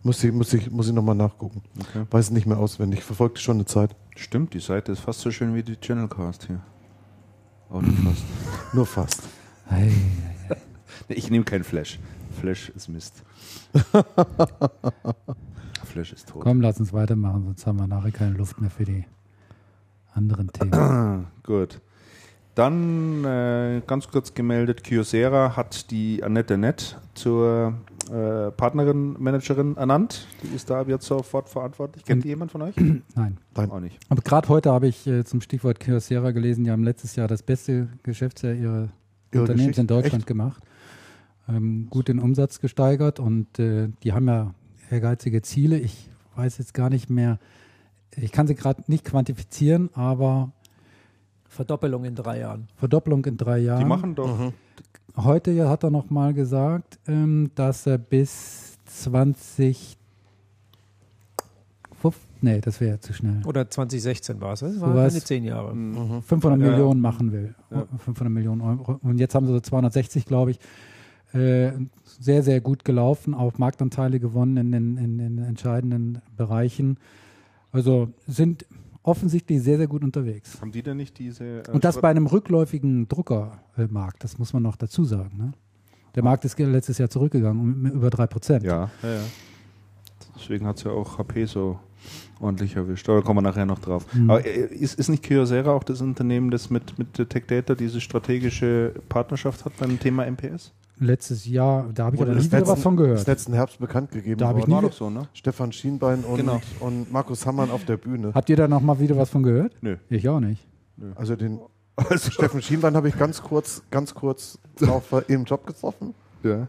Muss 0.03 0.23
ich, 0.25 0.33
muss 0.33 0.53
ich, 0.53 0.71
muss 0.71 0.89
ich 0.89 0.93
nochmal 0.93 1.15
nachgucken. 1.15 1.63
Okay. 1.79 2.05
Weiß 2.11 2.31
nicht 2.33 2.47
mehr 2.47 2.59
auswendig. 2.59 3.03
Verfolgt 3.05 3.39
schon 3.39 3.57
eine 3.59 3.67
Zeit. 3.67 3.95
Stimmt, 4.17 4.53
die 4.53 4.59
Seite 4.61 4.91
ist 4.93 4.99
fast 5.01 5.21
so 5.21 5.31
schön 5.31 5.55
wie 5.55 5.63
die 5.63 5.77
Channelcast 5.81 6.47
hier. 6.49 6.61
Auch 7.71 7.81
nicht 7.81 7.99
fast. 8.01 8.23
Nur 8.75 8.85
fast. 8.85 9.23
Hey. 9.67 9.93
Nee, 11.09 11.15
Ich 11.17 11.31
nehme 11.31 11.45
kein 11.45 11.65
Flash. 11.65 11.99
Flash 12.41 12.71
ist 12.71 12.89
Mist. 12.89 13.23
Flash 15.85 16.13
ist 16.13 16.29
tot. 16.29 16.43
Komm, 16.43 16.61
lass 16.61 16.81
uns 16.81 16.93
weitermachen, 16.93 17.45
sonst 17.45 17.67
haben 17.67 17.79
wir 17.79 17.87
nachher 17.87 18.11
keine 18.11 18.37
Luft 18.37 18.61
mehr 18.61 18.71
für 18.71 18.85
die 18.85 19.05
anderen 20.15 20.49
Themen. 20.53 21.27
Gut. 21.43 21.81
Dann 22.55 23.25
äh, 23.25 23.81
ganz 23.87 24.09
kurz 24.09 24.35
gemeldet, 24.35 24.85
Kyocera 24.85 25.57
hat 25.57 25.91
die 25.91 26.23
Annette 26.23 26.59
Nett 26.59 26.99
zur 27.15 27.75
äh, 28.11 28.51
Partnerin, 28.51 29.17
Managerin 29.19 29.77
ernannt. 29.79 30.27
Die 30.43 30.55
ist 30.55 30.69
da 30.69 30.81
ab 30.81 30.89
jetzt 30.89 31.07
sofort 31.07 31.49
verantwortlich. 31.49 32.05
Kennt 32.05 32.25
die 32.25 32.29
jemand 32.29 32.53
von 32.53 32.61
euch? 32.61 32.75
Nein. 33.15 33.39
Auch 33.55 33.81
nicht. 33.81 33.99
Aber 34.11 34.21
gerade 34.21 34.49
heute 34.51 34.71
habe 34.71 34.87
ich 34.87 35.07
äh, 35.07 35.25
zum 35.25 35.41
Stichwort 35.41 35.81
Kyocera 35.81 36.33
gelesen, 36.33 36.65
die 36.65 36.71
haben 36.71 36.85
letztes 36.85 37.17
Jahr 37.17 37.27
das 37.27 37.43
beste 37.43 37.89
Geschäftsjahr 38.03 38.53
ihrer 38.53 38.89
Ihre 39.33 39.43
Unternehmens 39.43 39.77
Geschichte? 39.77 39.81
in 39.81 39.87
Deutschland 39.87 40.15
Echt? 40.23 40.27
gemacht. 40.27 40.63
Ähm, 41.49 41.89
gut 41.91 42.09
den 42.09 42.19
Umsatz 42.21 42.61
gesteigert 42.61 43.19
und 43.19 43.59
äh, 43.59 43.89
die 44.03 44.13
haben 44.13 44.29
ja 44.29 44.55
ehrgeizige 44.91 45.43
Ziele. 45.43 45.79
Ich 45.79 46.09
weiß 46.37 46.59
jetzt 46.59 46.73
gar 46.75 46.89
nicht 46.91 47.11
mehr, 47.11 47.39
ich 48.17 48.31
kann 48.33 48.47
sie 48.47 48.55
gerade 48.55 48.83
nicht 48.87 49.05
quantifizieren, 49.05 49.91
aber 49.95 50.53
Verdoppelung 51.49 52.05
in 52.05 52.15
drei 52.15 52.39
Jahren. 52.41 52.69
Verdoppelung 52.77 53.25
in 53.27 53.37
drei 53.37 53.59
Jahren. 53.59 53.81
Die 53.81 53.85
machen 53.87 54.15
doch. 54.15 54.53
Heute 55.17 55.51
ja 55.51 55.69
hat 55.69 55.83
er 55.85 55.91
noch 55.91 56.09
mal 56.11 56.33
gesagt, 56.33 56.99
ähm, 57.07 57.51
dass 57.55 57.87
er 57.87 57.99
bis 57.99 58.79
20 58.87 59.99
Fuf- 62.03 62.15
Nee, 62.41 62.61
das 62.61 62.81
wäre 62.81 62.99
zu 62.99 63.13
schnell. 63.13 63.43
Oder 63.47 63.69
2016 63.71 64.41
war 64.41 64.55
es. 64.55 64.61
Das 64.61 64.75
So 64.75 64.81
waren 64.81 64.95
was. 64.97 65.13
keine 65.13 65.25
zehn 65.25 65.45
Jahre. 65.45 65.75
Mhm. 65.75 66.23
500 66.23 66.61
Ja. 66.61 66.71
Millionen 66.71 67.01
machen 67.01 67.31
will. 67.33 67.55
Ja. 67.71 67.87
500 67.99 68.33
Millionen 68.33 68.61
Euro. 68.63 68.99
Und 69.03 69.19
jetzt 69.19 69.35
haben 69.35 69.47
sie 69.47 69.53
so 69.53 69.61
260, 69.61 70.25
glaube 70.25 70.51
ich. 70.53 70.59
Äh, 71.33 71.73
sehr, 72.05 72.43
sehr 72.43 72.61
gut 72.61 72.85
gelaufen, 72.85 73.35
auch 73.35 73.59
Marktanteile 73.59 74.21
gewonnen 74.21 74.57
in 74.57 74.73
den, 74.73 74.97
in 74.97 75.19
den 75.19 75.39
entscheidenden 75.39 76.21
Bereichen. 76.37 76.99
Also 77.71 78.11
sind 78.27 78.67
offensichtlich 79.03 79.63
sehr, 79.63 79.79
sehr 79.79 79.87
gut 79.87 80.05
unterwegs. 80.05 80.61
Haben 80.61 80.73
die 80.73 80.83
denn 80.83 80.99
nicht 80.99 81.19
diese. 81.19 81.63
äh, 81.63 81.71
Und 81.71 81.85
das 81.85 82.01
bei 82.01 82.11
einem 82.11 82.27
rückläufigen 82.27 83.09
Druckermarkt, 83.09 84.23
das 84.23 84.39
muss 84.39 84.53
man 84.53 84.63
noch 84.63 84.77
dazu 84.77 85.05
sagen. 85.05 85.37
Ne? 85.37 85.53
Der 86.15 86.23
Markt 86.23 86.45
ist 86.45 86.59
letztes 86.59 86.99
Jahr 86.99 87.09
zurückgegangen 87.09 87.61
um 87.61 87.87
über 87.87 88.11
3 88.11 88.27
Prozent. 88.27 88.65
Ja, 88.65 88.91
ja, 89.03 89.15
ja. 89.15 89.21
Deswegen 90.37 90.67
hat 90.67 90.77
es 90.79 90.85
ja 90.85 90.91
auch 90.91 91.19
HP 91.19 91.47
so 91.47 91.79
ordentlich 92.41 92.77
erwischt. 92.77 93.09
Aber 93.09 93.21
da 93.21 93.25
kommen 93.27 93.39
wir 93.39 93.43
nachher 93.51 93.67
noch 93.67 93.79
drauf. 93.79 94.07
Mhm. 94.15 94.31
Aber 94.31 94.45
äh, 94.45 94.67
ist, 94.67 94.99
ist 94.99 95.09
nicht 95.09 95.23
Kyocera 95.23 95.71
auch 95.73 95.85
das 95.85 96.01
Unternehmen, 96.01 96.51
das 96.51 96.71
mit, 96.71 96.99
mit 96.99 97.15
Tech 97.29 97.45
Data 97.47 97.75
diese 97.75 98.01
strategische 98.01 98.93
Partnerschaft 99.09 99.65
hat 99.65 99.77
beim 99.79 99.99
Thema 99.99 100.25
MPS? 100.31 100.73
Letztes 100.99 101.47
Jahr, 101.47 101.89
da 101.95 102.05
habe 102.05 102.17
ich 102.17 102.23
aber 102.23 102.35
nie 102.35 102.45
wieder 102.45 102.67
was 102.67 102.81
von 102.83 102.97
Das 102.97 103.05
gehört. 103.07 103.27
letzten 103.27 103.53
Herbst 103.55 103.79
bekannt 103.81 104.13
gegeben 104.13 104.39
Da 104.39 104.49
hab 104.49 104.59
ich 104.59 104.67
nie 104.67 104.75
War 104.75 104.83
doch 104.83 104.93
so, 104.93 105.11
ne? 105.11 105.27
Stefan 105.33 105.73
Schienbein 105.73 106.23
und, 106.23 106.37
Genau. 106.37 106.61
und 106.81 107.11
Markus 107.11 107.45
Hammann 107.47 107.71
auf 107.71 107.85
der 107.85 107.97
Bühne. 107.97 108.31
Habt 108.35 108.49
ihr 108.51 108.57
da 108.57 108.69
noch 108.69 108.81
mal 108.83 109.01
wieder 109.01 109.17
was 109.17 109.31
von 109.31 109.43
gehört? 109.43 109.75
Nö. 109.81 109.97
Ich 110.09 110.29
auch 110.29 110.39
nicht. 110.41 110.65
Also 111.17 111.35
den 111.35 111.59
Also, 111.97 112.31
Steffen 112.31 112.63
Schienbein 112.63 112.95
habe 112.95 113.09
ich 113.09 113.19
ganz 113.19 113.43
kurz, 113.43 113.83
ganz 113.91 114.15
kurz 114.15 114.59
auf, 114.87 115.11
äh, 115.13 115.23
im 115.29 115.45
Job 115.45 115.67
getroffen. 115.67 116.15
ja. 116.43 116.67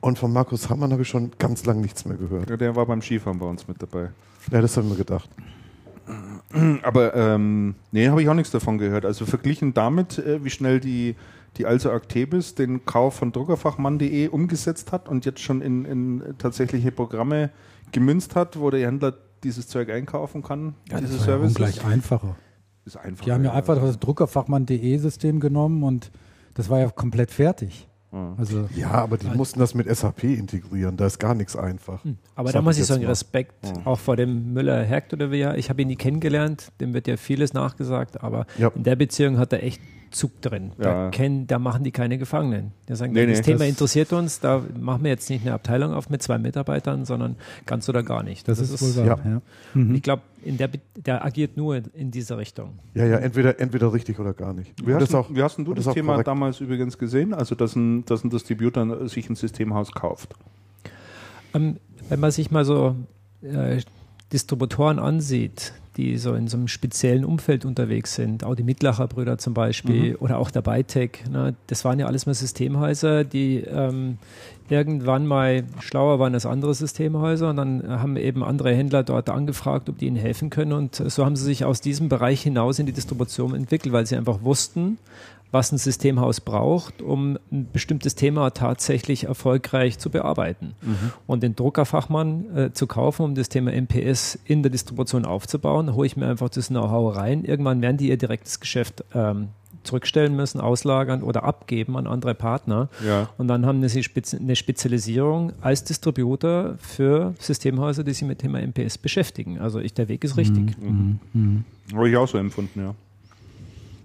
Und 0.00 0.18
von 0.18 0.32
Markus 0.32 0.68
Hammann 0.68 0.90
habe 0.90 1.02
ich 1.02 1.08
schon 1.08 1.30
ganz 1.38 1.64
lang 1.64 1.80
nichts 1.80 2.04
mehr 2.04 2.16
gehört. 2.16 2.50
Ja, 2.50 2.56
Der 2.56 2.74
war 2.74 2.84
beim 2.86 3.00
Skifahren 3.00 3.38
bei 3.38 3.46
uns 3.46 3.68
mit 3.68 3.80
dabei. 3.80 4.10
Ja, 4.50 4.60
das 4.60 4.76
habe 4.76 4.86
ich 4.86 4.92
mir 4.92 4.98
gedacht. 4.98 5.28
Aber 6.82 7.14
ähm, 7.14 7.74
nee, 7.92 8.08
habe 8.08 8.22
ich 8.22 8.28
auch 8.28 8.34
nichts 8.34 8.50
davon 8.50 8.78
gehört. 8.78 9.04
Also 9.04 9.24
verglichen 9.24 9.72
damit, 9.74 10.18
äh, 10.18 10.44
wie 10.44 10.50
schnell 10.50 10.80
die, 10.80 11.16
die 11.56 11.66
Also 11.66 11.90
Actebis 11.90 12.54
den 12.54 12.84
Kauf 12.84 13.14
von 13.14 13.32
Druckerfachmann.de 13.32 14.28
umgesetzt 14.28 14.92
hat 14.92 15.08
und 15.08 15.24
jetzt 15.24 15.40
schon 15.40 15.62
in, 15.62 15.84
in 15.84 16.34
tatsächliche 16.38 16.92
Programme 16.92 17.50
gemünzt 17.92 18.34
hat, 18.36 18.58
wo 18.58 18.70
der 18.70 18.86
Händler 18.86 19.14
dieses 19.44 19.68
Zeug 19.68 19.90
einkaufen 19.90 20.42
kann, 20.42 20.74
Ja, 20.90 20.98
diese 21.00 21.12
das 21.16 21.26
ja 21.26 21.32
Services. 21.32 21.56
ungleich 21.56 21.84
einfacher. 21.84 22.36
Ist 22.84 22.96
einfach. 22.96 23.24
Die 23.24 23.32
haben 23.32 23.44
ja 23.44 23.52
einfach 23.52 23.76
das 23.80 23.98
Druckerfachmann.de-System 24.00 25.40
genommen 25.40 25.82
und 25.84 26.10
das 26.54 26.68
war 26.68 26.80
ja 26.80 26.88
komplett 26.90 27.30
fertig. 27.30 27.88
Ja. 28.12 28.34
Also 28.36 28.68
Ja, 28.76 28.90
aber 28.90 29.16
die 29.16 29.26
mussten 29.28 29.58
das 29.58 29.74
mit 29.74 29.88
SAP 29.94 30.24
integrieren. 30.24 30.96
Da 30.96 31.06
ist 31.06 31.18
gar 31.18 31.34
nichts 31.34 31.56
einfach. 31.56 32.00
Aber 32.34 32.48
Sag 32.48 32.52
da 32.58 32.62
muss 32.62 32.78
ich 32.78 32.84
sagen, 32.84 33.02
mal. 33.02 33.08
Respekt 33.08 33.64
Ja. 33.66 33.72
auch 33.86 33.98
vor 33.98 34.16
dem 34.16 34.52
Müller 34.52 34.82
Hergt 34.84 35.12
oder 35.14 35.30
wie 35.30 35.40
er. 35.40 35.56
Ich 35.56 35.70
habe 35.70 35.82
ihn 35.82 35.88
nie 35.88 35.96
kennengelernt, 35.96 36.72
dem 36.80 36.92
wird 36.94 37.06
ja 37.08 37.16
vieles 37.16 37.54
nachgesagt, 37.54 38.22
aber 38.22 38.46
Ja. 38.58 38.68
in 38.74 38.84
der 38.84 38.96
Beziehung 38.96 39.38
hat 39.38 39.52
er 39.52 39.62
echt 39.62 39.80
Zug 40.12 40.40
drin. 40.42 40.72
Ja. 40.78 40.84
Da, 41.04 41.10
kennen, 41.10 41.46
da 41.46 41.58
machen 41.58 41.84
die 41.84 41.90
keine 41.90 42.18
Gefangenen. 42.18 42.72
Die 42.88 42.94
sagen, 42.94 43.12
Nee, 43.12 43.26
das 43.26 43.38
nee, 43.38 43.42
Thema 43.44 43.58
das- 43.60 43.68
interessiert 43.68 44.12
uns, 44.12 44.40
da 44.40 44.62
machen 44.78 45.02
wir 45.04 45.10
jetzt 45.10 45.28
nicht 45.30 45.42
eine 45.42 45.54
Abteilung 45.54 45.92
auf 45.94 46.10
mit 46.10 46.22
zwei 46.22 46.38
Mitarbeitern, 46.38 47.04
sondern 47.04 47.36
ganz 47.66 47.88
oder 47.88 48.02
gar 48.02 48.22
nicht. 48.22 48.46
das, 48.46 48.58
ist 48.60 48.80
wohl 48.82 49.06
wahr. 49.06 49.18
ja. 49.24 49.30
Ja. 49.32 49.42
Mhm. 49.74 49.94
Ich 49.94 50.02
glaube, 50.02 50.22
in 50.44 50.58
der, 50.58 50.70
der 50.96 51.24
agiert 51.24 51.56
nur 51.56 51.80
in 51.94 52.10
diese 52.10 52.36
Richtung. 52.36 52.78
Ja, 52.94 53.06
ja, 53.06 53.16
entweder, 53.18 53.58
entweder 53.60 53.92
richtig 53.92 54.18
oder 54.18 54.34
gar 54.34 54.52
nicht. 54.52 54.72
Wie 54.86 54.92
hast, 54.92 55.02
das 55.02 55.14
auch, 55.14 55.28
du, 55.28 55.36
wie 55.36 55.42
hast 55.42 55.56
denn 55.56 55.64
du 55.64 55.72
das 55.74 55.84
ist 55.84 55.88
auch 55.88 55.94
Thema 55.94 56.12
korrekt. 56.12 56.28
damals 56.28 56.60
übrigens 56.60 56.98
gesehen? 56.98 57.32
Also, 57.34 57.54
dass 57.54 57.74
ein, 57.76 58.04
dass 58.04 58.22
ein 58.24 58.30
Distributor 58.30 59.08
sich 59.08 59.28
ein 59.30 59.34
Systemhaus 59.36 59.92
kauft. 59.92 60.34
Ähm, 61.54 61.76
wenn 62.08 62.20
man 62.20 62.30
sich 62.30 62.50
mal 62.50 62.64
so 62.64 62.96
äh, 63.42 63.80
Distributoren 64.32 64.98
ansieht, 64.98 65.72
die 65.96 66.16
so 66.16 66.34
in 66.34 66.48
so 66.48 66.56
einem 66.56 66.68
speziellen 66.68 67.24
Umfeld 67.24 67.64
unterwegs 67.64 68.14
sind, 68.14 68.44
auch 68.44 68.54
die 68.54 68.62
Mittlacher 68.62 69.06
Brüder 69.08 69.38
zum 69.38 69.54
Beispiel 69.54 70.16
oder 70.16 70.38
auch 70.38 70.50
der 70.50 70.62
Bytec, 70.62 71.28
ne, 71.30 71.54
das 71.66 71.84
waren 71.84 71.98
ja 71.98 72.06
alles 72.06 72.26
mal 72.26 72.34
Systemhäuser, 72.34 73.24
die 73.24 73.58
ähm, 73.58 74.18
irgendwann 74.70 75.26
mal 75.26 75.64
schlauer 75.80 76.18
waren 76.18 76.34
als 76.34 76.46
andere 76.46 76.74
Systemhäuser 76.74 77.50
und 77.50 77.56
dann 77.56 77.86
haben 77.88 78.16
eben 78.16 78.42
andere 78.42 78.74
Händler 78.74 79.02
dort 79.02 79.28
angefragt, 79.28 79.88
ob 79.88 79.98
die 79.98 80.06
ihnen 80.06 80.16
helfen 80.16 80.50
können. 80.50 80.72
Und 80.72 80.94
so 80.94 81.24
haben 81.24 81.36
sie 81.36 81.44
sich 81.44 81.64
aus 81.64 81.80
diesem 81.80 82.08
Bereich 82.08 82.42
hinaus 82.42 82.78
in 82.78 82.86
die 82.86 82.92
Distribution 82.92 83.54
entwickelt, 83.54 83.92
weil 83.92 84.06
sie 84.06 84.16
einfach 84.16 84.42
wussten, 84.42 84.98
was 85.52 85.70
ein 85.70 85.78
Systemhaus 85.78 86.40
braucht, 86.40 87.02
um 87.02 87.38
ein 87.52 87.68
bestimmtes 87.72 88.14
Thema 88.14 88.50
tatsächlich 88.50 89.24
erfolgreich 89.24 89.98
zu 89.98 90.10
bearbeiten. 90.10 90.74
Und 91.26 91.42
den 91.42 91.54
Druckerfachmann 91.54 92.56
äh, 92.56 92.72
zu 92.72 92.86
kaufen, 92.86 93.22
um 93.22 93.34
das 93.34 93.50
Thema 93.50 93.70
MPS 93.70 94.38
in 94.46 94.62
der 94.62 94.70
Distribution 94.70 95.26
aufzubauen, 95.26 95.94
hole 95.94 96.06
ich 96.06 96.16
mir 96.16 96.26
einfach 96.26 96.48
das 96.48 96.68
Know-how 96.68 97.14
rein. 97.14 97.44
Irgendwann 97.44 97.82
werden 97.82 97.98
die 97.98 98.08
ihr 98.08 98.16
direktes 98.16 98.60
Geschäft 98.60 99.04
ähm, 99.14 99.48
zurückstellen 99.84 100.34
müssen, 100.34 100.60
auslagern 100.60 101.22
oder 101.22 101.44
abgeben 101.44 101.96
an 101.96 102.06
andere 102.06 102.34
Partner. 102.34 102.88
Ja. 103.06 103.28
Und 103.36 103.48
dann 103.48 103.66
haben 103.66 103.86
sie 103.86 104.04
eine 104.38 104.56
Spezialisierung 104.56 105.52
als 105.60 105.84
Distributor 105.84 106.76
für 106.78 107.34
Systemhäuser, 107.38 108.04
die 108.04 108.14
sich 108.14 108.26
mit 108.26 108.38
Thema 108.38 108.60
MPS 108.60 108.98
beschäftigen. 108.98 109.58
Also 109.58 109.80
ich, 109.80 109.92
der 109.92 110.08
Weg 110.08 110.24
ist 110.24 110.36
richtig. 110.36 110.78
Mhm. 110.80 111.18
Mhm. 111.32 111.42
Mhm. 111.42 111.64
Habe 111.94 112.08
ich 112.08 112.16
auch 112.16 112.28
so 112.28 112.38
empfunden, 112.38 112.80
ja. 112.80 112.94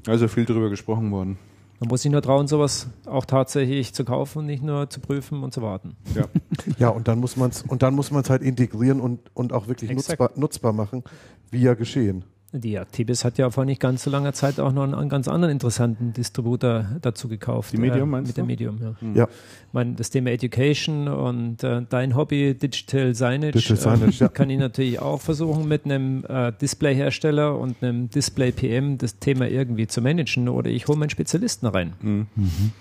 Also 0.05 0.27
viel 0.27 0.45
darüber 0.45 0.69
gesprochen 0.69 1.11
worden. 1.11 1.37
Man 1.79 1.89
muss 1.89 2.01
sich 2.01 2.11
nur 2.11 2.21
trauen, 2.21 2.47
sowas 2.47 2.87
auch 3.05 3.25
tatsächlich 3.25 3.93
zu 3.93 4.03
kaufen 4.03 4.39
und 4.39 4.45
nicht 4.47 4.63
nur 4.63 4.89
zu 4.89 4.99
prüfen 4.99 5.43
und 5.43 5.53
zu 5.53 5.61
warten. 5.61 5.95
Ja, 6.15 6.25
ja 6.79 6.89
und 6.89 7.07
dann 7.07 7.19
muss 7.19 7.37
man 7.37 7.51
es 7.51 7.61
und 7.61 7.83
dann 7.83 7.93
muss 7.93 8.09
man 8.09 8.23
es 8.23 8.29
halt 8.29 8.41
integrieren 8.41 8.99
und, 8.99 9.19
und 9.35 9.53
auch 9.53 9.67
wirklich 9.67 9.91
nutzbar, 9.91 10.31
nutzbar 10.35 10.73
machen, 10.73 11.03
wie 11.51 11.61
ja 11.61 11.75
geschehen. 11.75 12.25
Die 12.53 12.77
Actibis 12.77 13.25
hat 13.25 13.37
ja 13.37 13.49
vor 13.49 13.65
nicht 13.65 13.81
ganz 13.81 14.03
so 14.03 14.09
langer 14.09 14.31
Zeit 14.31 14.57
auch 14.61 14.71
noch 14.71 14.83
einen, 14.83 14.93
einen 14.93 15.09
ganz 15.09 15.27
anderen 15.27 15.51
interessanten 15.51 16.13
Distributor 16.13 16.85
dazu 17.01 17.27
gekauft. 17.27 17.73
Die 17.73 17.77
Medium 17.77 18.07
äh, 18.07 18.11
meinst 18.13 18.29
Mit 18.29 18.37
du? 18.37 18.41
der 18.41 18.45
Medium, 18.45 18.77
ja. 18.81 18.95
Mhm. 19.01 19.15
ja. 19.15 19.23
Ich 19.25 19.73
meine, 19.73 19.95
das 19.95 20.09
Thema 20.11 20.31
Education 20.31 21.09
und 21.09 21.61
äh, 21.65 21.81
dein 21.89 22.15
Hobby 22.15 22.53
Digital 22.53 23.13
Signage, 23.13 23.51
Digital 23.51 23.77
Signage 23.77 24.15
äh, 24.15 24.19
ja. 24.19 24.27
kann 24.29 24.49
ich 24.49 24.59
natürlich 24.59 24.99
auch 24.99 25.19
versuchen, 25.19 25.67
mit 25.67 25.83
einem 25.83 26.23
äh, 26.29 26.53
Displayhersteller 26.53 27.57
und 27.59 27.83
einem 27.83 28.09
Display 28.09 28.53
PM 28.53 28.97
das 28.97 29.19
Thema 29.19 29.49
irgendwie 29.49 29.87
zu 29.87 30.01
managen 30.01 30.47
oder 30.47 30.69
ich 30.69 30.87
hole 30.87 30.97
meinen 30.97 31.09
Spezialisten 31.09 31.67
rein. 31.67 31.93
Mhm. 32.01 32.27
Mhm. 32.35 32.71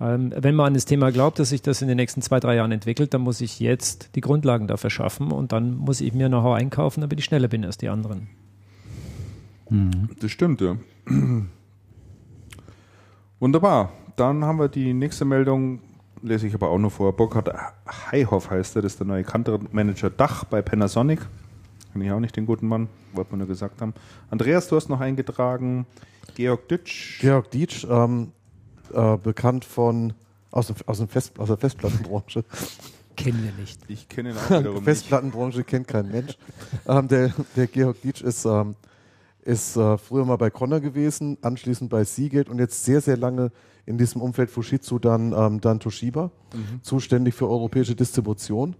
Ähm, 0.00 0.32
wenn 0.36 0.56
man 0.56 0.66
an 0.66 0.74
das 0.74 0.86
Thema 0.86 1.12
glaubt, 1.12 1.38
dass 1.38 1.50
sich 1.50 1.62
das 1.62 1.82
in 1.82 1.88
den 1.88 1.96
nächsten 1.96 2.20
zwei, 2.20 2.40
drei 2.40 2.56
Jahren 2.56 2.72
entwickelt, 2.72 3.14
dann 3.14 3.20
muss 3.20 3.40
ich 3.40 3.60
jetzt 3.60 4.10
die 4.16 4.20
Grundlagen 4.20 4.66
dafür 4.66 4.90
schaffen 4.90 5.30
und 5.30 5.52
dann 5.52 5.76
muss 5.76 6.00
ich 6.00 6.12
mir 6.14 6.28
Know-how 6.28 6.56
einkaufen, 6.56 7.00
damit 7.00 7.18
ich 7.20 7.24
schneller 7.24 7.48
bin 7.48 7.64
als 7.64 7.78
die 7.78 7.88
anderen. 7.88 8.28
Mhm. 9.70 10.10
Das 10.20 10.30
stimmt, 10.30 10.60
ja. 10.60 10.76
Wunderbar. 13.38 13.92
Dann 14.16 14.44
haben 14.44 14.58
wir 14.58 14.68
die 14.68 14.94
nächste 14.94 15.24
Meldung, 15.24 15.80
lese 16.22 16.46
ich 16.46 16.54
aber 16.54 16.70
auch 16.70 16.78
noch 16.78 16.90
vor. 16.90 17.14
Burkhard 17.14 17.50
Heihoff 18.10 18.50
heißt 18.50 18.76
er, 18.76 18.82
das 18.82 18.92
ist 18.92 19.00
der 19.00 19.06
neue 19.06 19.22
Kantermanager 19.22 20.10
Dach 20.10 20.44
bei 20.44 20.60
Panasonic. 20.60 21.20
Kann 21.92 22.02
ich 22.02 22.10
auch 22.10 22.20
nicht 22.20 22.36
den 22.36 22.46
guten 22.46 22.66
Mann, 22.66 22.88
wollte 23.12 23.30
man 23.30 23.38
nur 23.38 23.48
gesagt 23.48 23.80
haben. 23.80 23.94
Andreas, 24.30 24.68
du 24.68 24.76
hast 24.76 24.88
noch 24.88 25.00
eingetragen. 25.00 25.86
Georg 26.34 26.68
Ditsch. 26.68 27.20
Georg 27.20 27.50
Ditsch, 27.50 27.86
ähm, 27.88 28.32
äh, 28.92 29.16
bekannt 29.16 29.64
von 29.64 30.12
aus, 30.50 30.72
aus, 30.86 30.98
dem 30.98 31.08
Fest, 31.08 31.38
aus 31.38 31.48
der 31.48 31.56
Festplattenbranche. 31.56 32.44
Kennen 33.16 33.42
wir 33.42 33.52
nicht. 33.52 33.80
Ich 33.88 34.08
kenne 34.08 34.30
ihn 34.30 34.36
auch 34.36 34.50
wiederum 34.50 34.82
Festplattenbranche 34.84 35.64
kennt 35.64 35.88
kein 35.88 36.10
Mensch. 36.10 36.36
ähm, 36.86 37.08
der, 37.08 37.32
der 37.56 37.66
Georg 37.66 38.00
Dietsch 38.02 38.22
ist 38.22 38.44
ähm, 38.44 38.74
ist 39.48 39.76
äh, 39.76 39.96
früher 39.96 40.26
mal 40.26 40.36
bei 40.36 40.50
Connor 40.50 40.80
gewesen, 40.80 41.38
anschließend 41.40 41.88
bei 41.88 42.04
Seagate 42.04 42.50
und 42.50 42.58
jetzt 42.58 42.84
sehr, 42.84 43.00
sehr 43.00 43.16
lange 43.16 43.50
in 43.86 43.96
diesem 43.96 44.20
Umfeld 44.20 44.50
Fujitsu 44.50 44.98
dann, 44.98 45.32
ähm, 45.32 45.62
dann 45.62 45.80
Toshiba, 45.80 46.30
mhm. 46.52 46.82
zuständig 46.82 47.34
für 47.34 47.48
europäische 47.48 47.96
Distribution. 47.96 48.76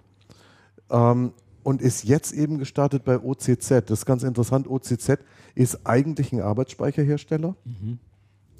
Ähm, 0.90 1.32
und 1.62 1.80
ist 1.80 2.04
jetzt 2.04 2.32
eben 2.32 2.58
gestartet 2.58 3.04
bei 3.04 3.18
OCZ. 3.18 3.68
Das 3.68 4.00
ist 4.00 4.06
ganz 4.06 4.22
interessant. 4.22 4.68
OCZ 4.68 5.18
ist 5.54 5.86
eigentlich 5.86 6.32
ein 6.32 6.42
Arbeitsspeicherhersteller. 6.42 7.56
Mhm. 7.64 7.98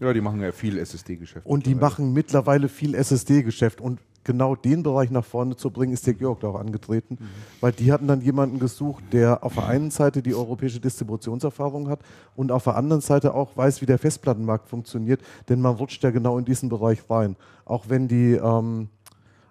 Ja, 0.00 0.12
die 0.14 0.20
machen 0.22 0.40
ja 0.40 0.52
viel 0.52 0.78
SSD-Geschäft. 0.78 1.46
Und 1.46 1.66
die 1.66 1.74
machen 1.74 2.12
mittlerweile 2.14 2.68
viel 2.68 2.94
SSD-Geschäft. 2.94 3.80
Und 3.82 4.00
genau 4.28 4.54
den 4.54 4.82
Bereich 4.84 5.10
nach 5.10 5.24
vorne 5.24 5.56
zu 5.56 5.70
bringen, 5.70 5.92
ist 5.92 6.06
der 6.06 6.14
Georg 6.14 6.40
da 6.40 6.48
auch 6.48 6.60
angetreten, 6.60 7.16
mhm. 7.18 7.26
weil 7.60 7.72
die 7.72 7.90
hatten 7.90 8.06
dann 8.06 8.20
jemanden 8.20 8.58
gesucht, 8.58 9.02
der 9.12 9.42
auf 9.42 9.54
der 9.54 9.66
einen 9.66 9.90
Seite 9.90 10.22
die 10.22 10.34
europäische 10.34 10.78
Distributionserfahrung 10.78 11.88
hat 11.88 12.00
und 12.36 12.52
auf 12.52 12.64
der 12.64 12.76
anderen 12.76 13.00
Seite 13.00 13.34
auch 13.34 13.56
weiß, 13.56 13.80
wie 13.80 13.86
der 13.86 13.98
Festplattenmarkt 13.98 14.68
funktioniert, 14.68 15.20
denn 15.48 15.60
man 15.60 15.74
rutscht 15.74 16.04
ja 16.04 16.10
genau 16.10 16.38
in 16.38 16.44
diesen 16.44 16.68
Bereich 16.68 17.08
rein, 17.08 17.36
auch 17.64 17.86
wenn 17.88 18.06
die 18.06 18.34
ähm, 18.34 18.90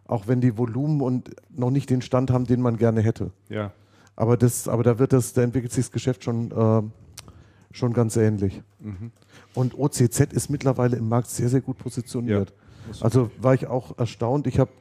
auch 0.06 0.28
wenn 0.28 0.40
die 0.40 0.58
Volumen 0.58 1.02
und 1.02 1.32
noch 1.50 1.72
nicht 1.72 1.90
den 1.90 2.02
Stand 2.02 2.32
haben, 2.32 2.46
den 2.46 2.62
man 2.62 2.78
gerne 2.78 3.02
hätte. 3.02 3.32
Ja. 3.50 3.74
Aber 4.16 4.38
das, 4.38 4.70
aber 4.70 4.84
da 4.84 5.00
wird 5.00 5.12
das, 5.12 5.34
da 5.34 5.42
entwickelt 5.42 5.74
sich 5.74 5.86
das 5.86 5.92
Geschäft 5.92 6.24
schon 6.24 6.52
äh, 6.52 6.82
schon 7.72 7.94
ganz 7.94 8.16
ähnlich. 8.16 8.62
Mhm. 8.80 9.12
Und 9.54 9.78
OCZ 9.78 10.34
ist 10.34 10.50
mittlerweile 10.50 10.98
im 10.98 11.10
Markt 11.10 11.30
sehr, 11.30 11.50
sehr 11.50 11.62
gut 11.62 11.78
positioniert. 11.78 12.50
Ja. 12.50 12.56
Also 13.02 13.32
war 13.40 13.54
ich 13.54 13.68
auch 13.68 13.98
erstaunt. 13.98 14.48
Ich 14.48 14.60
habe 14.60 14.72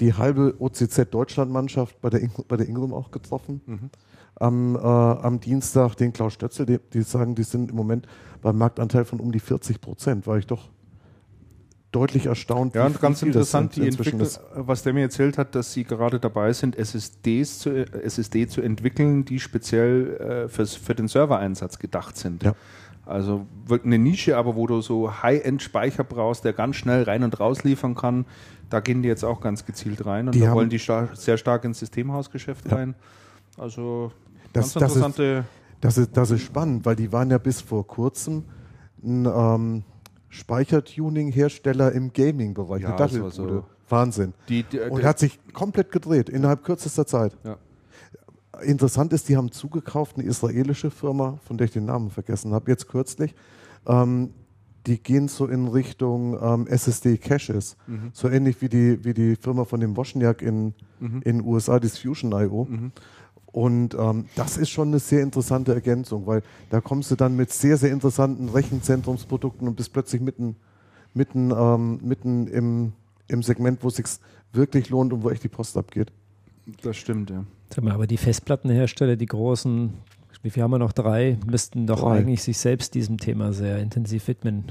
die 0.00 0.14
halbe 0.14 0.54
OCZ-Deutschland-Mannschaft 0.58 2.00
bei 2.00 2.10
der, 2.10 2.28
bei 2.48 2.56
der 2.56 2.68
Ingram 2.68 2.92
auch 2.94 3.10
getroffen. 3.10 3.60
Mhm. 3.66 3.90
Am, 4.36 4.76
äh, 4.76 4.78
am 4.78 5.40
Dienstag 5.40 5.96
den 5.96 6.12
Klaus 6.12 6.32
Stötzel, 6.32 6.64
die, 6.64 6.78
die, 6.92 7.02
sagen, 7.02 7.34
die 7.34 7.42
sind 7.42 7.70
im 7.70 7.76
Moment 7.76 8.06
beim 8.40 8.56
Marktanteil 8.56 9.04
von 9.04 9.20
um 9.20 9.32
die 9.32 9.40
40 9.40 9.80
Prozent. 9.80 10.26
War 10.26 10.38
ich 10.38 10.46
doch 10.46 10.70
deutlich 11.92 12.26
erstaunt. 12.26 12.74
Ja, 12.74 12.86
und 12.86 13.00
ganz 13.00 13.22
interessant, 13.22 13.76
die 13.76 13.86
Entwickler, 13.86 14.26
was 14.54 14.82
der 14.82 14.92
mir 14.92 15.02
erzählt 15.02 15.38
hat, 15.38 15.54
dass 15.54 15.72
sie 15.72 15.84
gerade 15.84 16.20
dabei 16.20 16.52
sind, 16.52 16.76
SSDs 16.76 17.58
zu, 17.58 17.70
SSD 17.70 18.46
zu 18.46 18.62
entwickeln, 18.62 19.24
die 19.24 19.40
speziell 19.40 20.16
äh, 20.16 20.48
fürs, 20.48 20.74
für 20.74 20.94
den 20.94 21.08
Servereinsatz 21.08 21.78
gedacht 21.78 22.16
sind. 22.16 22.44
Ja. 22.44 22.54
Also 23.10 23.46
eine 23.82 23.98
Nische, 23.98 24.36
aber 24.36 24.54
wo 24.54 24.68
du 24.68 24.80
so 24.80 25.22
High-End-Speicher 25.22 26.04
brauchst, 26.04 26.44
der 26.44 26.52
ganz 26.52 26.76
schnell 26.76 27.02
rein 27.02 27.24
und 27.24 27.40
raus 27.40 27.64
liefern 27.64 27.96
kann, 27.96 28.24
da 28.68 28.78
gehen 28.78 29.02
die 29.02 29.08
jetzt 29.08 29.24
auch 29.24 29.40
ganz 29.40 29.66
gezielt 29.66 30.06
rein 30.06 30.28
und 30.28 30.34
die 30.36 30.40
da 30.40 30.54
wollen 30.54 30.70
die 30.70 30.78
star 30.78 31.08
sehr 31.14 31.36
stark 31.36 31.64
ins 31.64 31.80
Systemhausgeschäft 31.80 32.70
ja. 32.70 32.76
rein. 32.76 32.94
Also 33.58 34.12
das, 34.52 34.74
ganz 34.74 34.76
interessante. 34.76 35.44
Das 35.80 35.98
ist, 35.98 36.08
das, 36.08 36.08
ist, 36.08 36.16
das 36.16 36.30
ist 36.30 36.42
spannend, 36.42 36.86
weil 36.86 36.94
die 36.94 37.12
waren 37.12 37.30
ja 37.30 37.38
bis 37.38 37.60
vor 37.60 37.84
kurzem 37.84 38.44
ein 39.02 39.26
ähm, 39.26 39.82
Speichertuning-Hersteller 40.28 41.90
im 41.90 42.12
Gaming-Bereich. 42.12 42.82
Ja, 42.82 42.96
das 42.96 43.20
war 43.20 43.30
so. 43.32 43.64
Wahnsinn. 43.88 44.34
Die, 44.48 44.62
die, 44.62 44.78
und 44.78 45.02
hat 45.02 45.18
sich 45.18 45.40
komplett 45.52 45.90
gedreht 45.90 46.28
innerhalb 46.28 46.62
kürzester 46.62 47.06
Zeit. 47.06 47.36
Ja. 47.42 47.56
Interessant 48.62 49.12
ist, 49.12 49.28
die 49.28 49.36
haben 49.36 49.52
zugekauft, 49.52 50.16
eine 50.16 50.26
israelische 50.26 50.90
Firma, 50.90 51.38
von 51.44 51.58
der 51.58 51.66
ich 51.66 51.72
den 51.72 51.84
Namen 51.84 52.10
vergessen 52.10 52.52
habe, 52.52 52.70
jetzt 52.70 52.88
kürzlich. 52.88 53.34
Ähm, 53.86 54.30
die 54.86 55.02
gehen 55.02 55.28
so 55.28 55.46
in 55.46 55.68
Richtung 55.68 56.38
ähm, 56.40 56.66
SSD-Caches, 56.66 57.76
mhm. 57.86 58.10
so 58.12 58.28
ähnlich 58.28 58.62
wie 58.62 58.68
die, 58.68 59.04
wie 59.04 59.14
die 59.14 59.36
Firma 59.36 59.64
von 59.64 59.80
dem 59.80 59.96
Wozniak 59.96 60.42
in 60.42 60.74
mhm. 60.98 61.20
den 61.20 61.44
USA, 61.44 61.78
das 61.78 61.98
Fusion.io. 61.98 62.66
Mhm. 62.68 62.92
Und 63.52 63.94
ähm, 63.94 64.26
das 64.36 64.56
ist 64.56 64.70
schon 64.70 64.88
eine 64.88 65.00
sehr 65.00 65.22
interessante 65.22 65.74
Ergänzung, 65.74 66.26
weil 66.26 66.42
da 66.70 66.80
kommst 66.80 67.10
du 67.10 67.16
dann 67.16 67.36
mit 67.36 67.52
sehr, 67.52 67.76
sehr 67.76 67.90
interessanten 67.90 68.48
Rechenzentrumsprodukten 68.48 69.66
und 69.66 69.76
bist 69.76 69.92
plötzlich 69.92 70.22
mitten, 70.22 70.56
mitten, 71.14 71.50
ähm, 71.50 71.98
mitten 72.02 72.46
im, 72.46 72.92
im 73.26 73.42
Segment, 73.42 73.82
wo 73.82 73.88
es 73.88 73.96
sich 73.96 74.06
wirklich 74.52 74.88
lohnt 74.88 75.12
und 75.12 75.24
wo 75.24 75.30
echt 75.30 75.42
die 75.42 75.48
Post 75.48 75.76
abgeht. 75.76 76.12
Das 76.82 76.96
stimmt, 76.96 77.30
ja. 77.30 77.44
Sag 77.72 77.84
mal, 77.84 77.92
aber 77.92 78.06
die 78.06 78.16
Festplattenhersteller, 78.16 79.16
die 79.16 79.26
großen, 79.26 79.92
wie 80.42 80.50
viel 80.50 80.62
haben 80.62 80.72
wir 80.72 80.78
noch? 80.78 80.92
Drei, 80.92 81.38
müssten 81.46 81.86
doch 81.86 82.00
Drei. 82.00 82.18
eigentlich 82.18 82.42
sich 82.42 82.58
selbst 82.58 82.94
diesem 82.94 83.18
Thema 83.18 83.52
sehr 83.52 83.78
intensiv 83.78 84.26
widmen. 84.28 84.64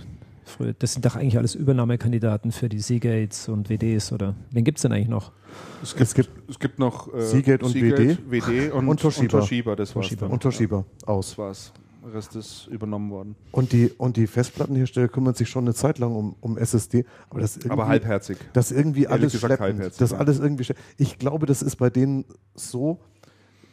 Das 0.79 0.93
sind 0.93 1.05
doch 1.05 1.15
eigentlich 1.15 1.37
alles 1.37 1.53
Übernahmekandidaten 1.55 2.51
für 2.51 2.69
die 2.69 2.79
Seagates 2.79 3.49
und 3.49 3.69
WDs, 3.69 4.11
oder? 4.11 4.35
Wen 4.51 4.63
gibt 4.63 4.79
es 4.79 4.81
denn 4.81 4.91
eigentlich 4.91 5.07
noch? 5.07 5.31
Es 5.83 5.91
gibt, 5.91 6.01
es 6.01 6.13
gibt, 6.15 6.29
es 6.49 6.59
gibt 6.59 6.79
noch 6.79 7.13
äh, 7.13 7.21
Seagate 7.21 7.63
und 7.63 7.71
Seagate, 7.71 8.17
WD, 8.29 8.47
WD 8.47 8.71
und, 8.71 8.87
und 8.87 8.99
Toshiba. 8.99 9.37
Und 9.37 9.43
Toshiba, 9.43 9.75
das 9.75 9.95
war's 9.95 10.07
Toshiba. 10.07 10.25
Und 10.25 10.41
Toshiba, 10.41 10.85
aus. 11.05 11.29
Das 11.29 11.37
war's. 11.37 11.73
Der 12.03 12.13
Rest 12.13 12.35
ist 12.35 12.67
übernommen 12.67 13.11
worden. 13.11 13.35
Und 13.51 13.73
die, 13.73 13.91
und 13.97 14.15
die 14.17 14.27
Festplattenhersteller 14.27 15.09
kümmern 15.09 15.33
sich 15.33 15.49
schon 15.49 15.65
eine 15.65 15.73
Zeit 15.73 15.99
lang 15.99 16.15
um, 16.15 16.35
um 16.39 16.57
SSD. 16.57 17.05
Aber, 17.29 17.41
das 17.41 17.59
aber 17.69 17.87
halbherzig. 17.87 18.37
Das 18.53 18.71
irgendwie 18.71 19.07
alles 19.07 19.33
gesagt, 19.33 19.57
schleppend. 19.57 19.99
Das 19.99 20.13
alles 20.13 20.39
irgendwie 20.39 20.65
Ich 20.97 21.19
glaube, 21.19 21.45
das 21.45 21.61
ist 21.61 21.75
bei 21.75 21.89
denen 21.89 22.25
so, 22.55 22.99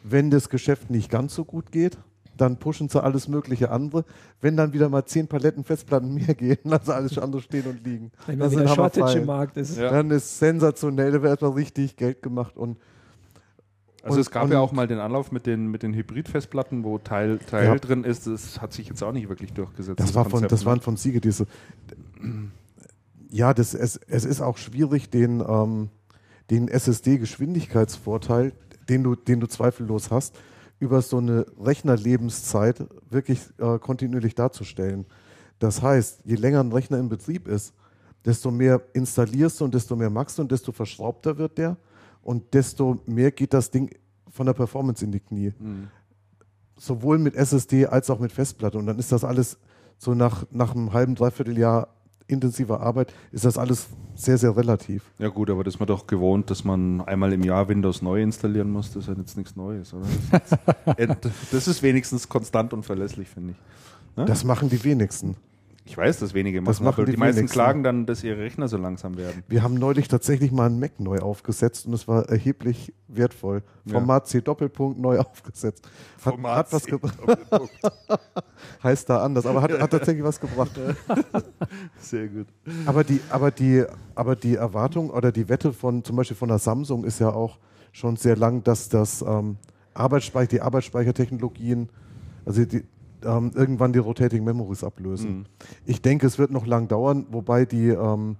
wenn 0.03 0.31
das 0.31 0.49
Geschäft 0.49 0.91
nicht 0.91 1.11
ganz 1.11 1.35
so 1.35 1.45
gut 1.45 1.71
geht, 1.71 1.99
dann 2.37 2.59
pushen 2.59 2.89
sie 2.89 3.03
alles 3.03 3.29
mögliche 3.29 3.71
andere. 3.71 4.05
Wenn 4.41 4.57
dann 4.57 4.73
wieder 4.73 4.89
mal 4.89 5.05
zehn 5.05 5.29
Paletten 5.29 5.65
Festplatten 5.65 6.15
mehr 6.15 6.35
gehen, 6.35 6.59
lassen 6.65 6.91
alles 6.91 7.19
andere 7.19 7.43
stehen 7.43 7.67
und 7.67 7.85
liegen. 7.85 8.13
Wenn 8.27 8.39
das 8.39 8.53
wieder 8.53 8.69
Shortage 8.69 9.19
im 9.21 9.27
Markt 9.27 9.57
ist. 9.57 9.79
Ja. 9.79 9.91
Dann 9.91 10.11
ist 10.11 10.39
sensationell, 10.39 11.13
da 11.13 11.23
wird 11.23 11.43
mal 11.43 11.51
richtig 11.51 11.97
Geld 11.97 12.23
gemacht 12.23 12.57
und 12.57 12.79
also 14.07 14.19
und, 14.19 14.21
es 14.21 14.31
gab 14.31 14.49
ja 14.51 14.61
auch 14.61 14.71
mal 14.71 14.87
den 14.87 15.01
Anlauf 15.01 15.33
mit 15.33 15.47
den, 15.47 15.67
mit 15.69 15.83
den 15.83 15.93
Hybrid-Festplatten, 15.93 16.85
wo 16.85 16.99
Teil, 16.99 17.39
Teil 17.39 17.65
ja. 17.65 17.75
drin 17.75 18.05
ist. 18.05 18.27
Das 18.27 18.61
hat 18.61 18.73
sich 18.73 18.89
jetzt 18.89 19.03
auch 19.03 19.13
nicht 19.13 19.29
wirklich 19.29 19.53
durchgesetzt. 19.53 19.99
Das, 19.99 20.07
das 20.07 20.15
war 20.15 20.31
von, 20.31 20.47
das 20.47 20.65
waren 20.65 20.81
von 20.81 20.97
Siege 20.97 21.21
diese. 21.21 21.47
Ja, 23.31 23.53
das, 23.53 23.75
es, 23.75 23.97
es 23.97 24.25
ist 24.25 24.41
auch 24.41 24.59
schwierig, 24.59 25.11
den, 25.11 25.41
ähm, 25.41 25.91
den 26.51 26.69
SSD-Geschwindigkeitsvorteil, 26.69 28.53
den 28.89 29.03
du, 29.03 29.17
den 29.17 29.41
du 29.41 29.49
zweifellos 29.49 30.13
hast, 30.13 30.39
über 30.79 31.03
so 31.03 31.19
eine 31.19 31.45
Rechnerlebenszeit 31.61 32.87
wirklich 33.11 33.41
äh, 33.59 33.79
kontinuierlich 33.81 34.37
darzustellen. 34.37 35.05
Das 35.59 35.83
heißt, 35.83 36.21
je 36.25 36.37
länger 36.37 36.61
ein 36.61 36.71
Rechner 36.71 36.99
in 37.01 37.09
Betrieb 37.09 37.49
ist, 37.49 37.75
desto 38.25 38.53
mehr 38.53 38.81
installierst 38.93 39.61
du 39.61 39.65
und 39.65 39.75
desto 39.75 39.97
mehr 39.97 40.11
machst 40.11 40.39
du 40.39 40.43
und 40.43 40.53
desto 40.53 40.71
verschraubter 40.71 41.39
wird 41.39 41.59
der 41.59 41.77
und 42.27 42.55
desto 42.55 43.01
mehr 43.07 43.31
geht 43.31 43.55
das 43.55 43.71
Ding 43.71 43.89
von 44.29 44.47
der 44.47 44.53
Performance 44.53 45.05
in 45.05 45.13
die 45.13 45.21
Knie. 45.21 45.53
Mhm. 45.59 45.89
Sowohl 46.77 47.19
mit 47.19 47.37
SSD 47.37 47.87
als 47.87 48.11
auch 48.11 48.19
mit 48.19 48.33
Festplatte. 48.33 48.79
Und 48.79 48.87
dann 48.87 48.99
ist 48.99 49.13
das 49.13 49.23
alles 49.23 49.59
so 49.97 50.13
nach, 50.13 50.45
nach 50.51 50.75
einem 50.75 50.93
halben, 50.93 51.15
dreiviertel 51.15 51.57
Jahr 51.57 51.89
intensiver 52.27 52.81
Arbeit 52.81 53.15
ist 53.31 53.45
das 53.45 53.57
alles 53.57 53.87
sehr, 54.17 54.37
sehr 54.37 54.57
relativ. 54.57 55.05
Ja 55.21 55.29
gut, 55.29 55.49
aber 55.49 55.63
das 55.63 55.75
ist 55.75 55.81
man 55.81 55.87
doch 55.87 56.09
gewohnt, 56.09 56.51
dass 56.51 56.65
man 56.65 57.01
einmal 57.03 57.33
im 57.33 57.45
Jahr 57.45 57.69
Windows 57.69 58.03
neu 58.03 58.21
installieren 58.21 58.73
muss. 58.73 58.93
Das 58.93 59.05
ist 59.05 59.09
ja 59.09 59.15
jetzt 59.15 59.37
nichts 59.37 59.55
Neues, 59.55 59.95
oder? 59.95 60.07
Das 60.33 60.53
ist, 60.53 60.99
jetzt, 60.99 61.29
das 61.53 61.69
ist 61.69 61.83
wenigstens 61.85 62.29
konstant 62.29 62.73
und 62.73 62.83
verlässlich, 62.83 63.29
finde 63.29 63.53
ich. 63.53 64.17
Ne? 64.17 64.25
Das 64.25 64.43
machen 64.43 64.69
die 64.69 64.83
wenigsten. 64.83 65.37
Ich 65.87 65.97
weiß, 65.97 66.19
dass 66.19 66.35
wenige 66.35 66.61
machen, 66.61 66.67
das 66.67 66.81
machen 66.81 67.07
die, 67.07 67.13
die 67.13 67.17
meisten 67.17 67.47
klagen 67.47 67.85
dann, 67.85 68.07
dass 68.07 68.25
ihre 68.25 68.39
Rechner 68.39 68.67
so 68.67 68.77
langsam 68.77 69.17
werden. 69.17 69.45
Wir 69.47 69.63
haben 69.63 69.75
neulich 69.75 70.09
tatsächlich 70.09 70.51
mal 70.51 70.67
einen 70.67 70.81
Mac 70.81 70.99
neu 70.99 71.21
aufgesetzt 71.21 71.87
und 71.87 71.93
es 71.93 72.09
war 72.09 72.29
erheblich 72.29 72.93
wertvoll. 73.07 73.63
Format 73.87 74.27
C 74.27 74.41
Doppelpunkt 74.41 74.99
neu 74.99 75.19
aufgesetzt. 75.21 75.89
Hat, 76.17 76.33
Format 76.35 76.57
hat 76.57 76.73
was 76.73 76.85
gebracht. 76.87 77.17
heißt 78.83 79.09
da 79.09 79.23
anders, 79.23 79.47
aber 79.47 79.63
hat, 79.63 79.79
hat 79.79 79.91
tatsächlich 79.93 80.25
was 80.25 80.41
gebracht. 80.41 80.73
Sehr 82.01 82.27
gut. 82.27 82.49
Aber 82.85 83.05
die, 83.05 83.21
aber 83.31 83.53
die, 83.53 83.85
aber 84.17 84.35
die 84.35 84.57
Erwartung 84.57 85.11
oder 85.11 85.31
die 85.31 85.49
Wette 85.49 85.73
von 85.73 86.03
zum 86.03 86.17
Beispiel 86.17 86.37
von 86.37 86.49
der 86.49 86.59
Samsung 86.59 87.05
ist 87.05 87.21
ja 87.21 87.31
auch 87.31 87.59
schon 87.93 88.17
sehr 88.17 88.37
lang, 88.37 88.65
dass 88.65 88.89
das 88.89 89.23
ähm, 89.23 89.57
Arbeitsspeicher, 89.95 90.49
die 90.49 90.61
Arbeitsspeichertechnologien, 90.61 91.89
also 92.45 92.65
die, 92.65 92.83
ähm, 93.25 93.53
irgendwann 93.55 93.93
die 93.93 93.99
Rotating 93.99 94.45
Memories 94.45 94.85
ablösen. 94.85 95.39
Mhm. 95.39 95.45
Ich 95.85 96.03
denke, 96.03 96.27
es 96.27 96.39
wird 96.39 96.51
noch 96.51 96.67
lang 96.67 96.89
dauern, 96.89 97.27
wobei 97.31 97.65
die, 97.65 97.89
ähm, 97.89 98.37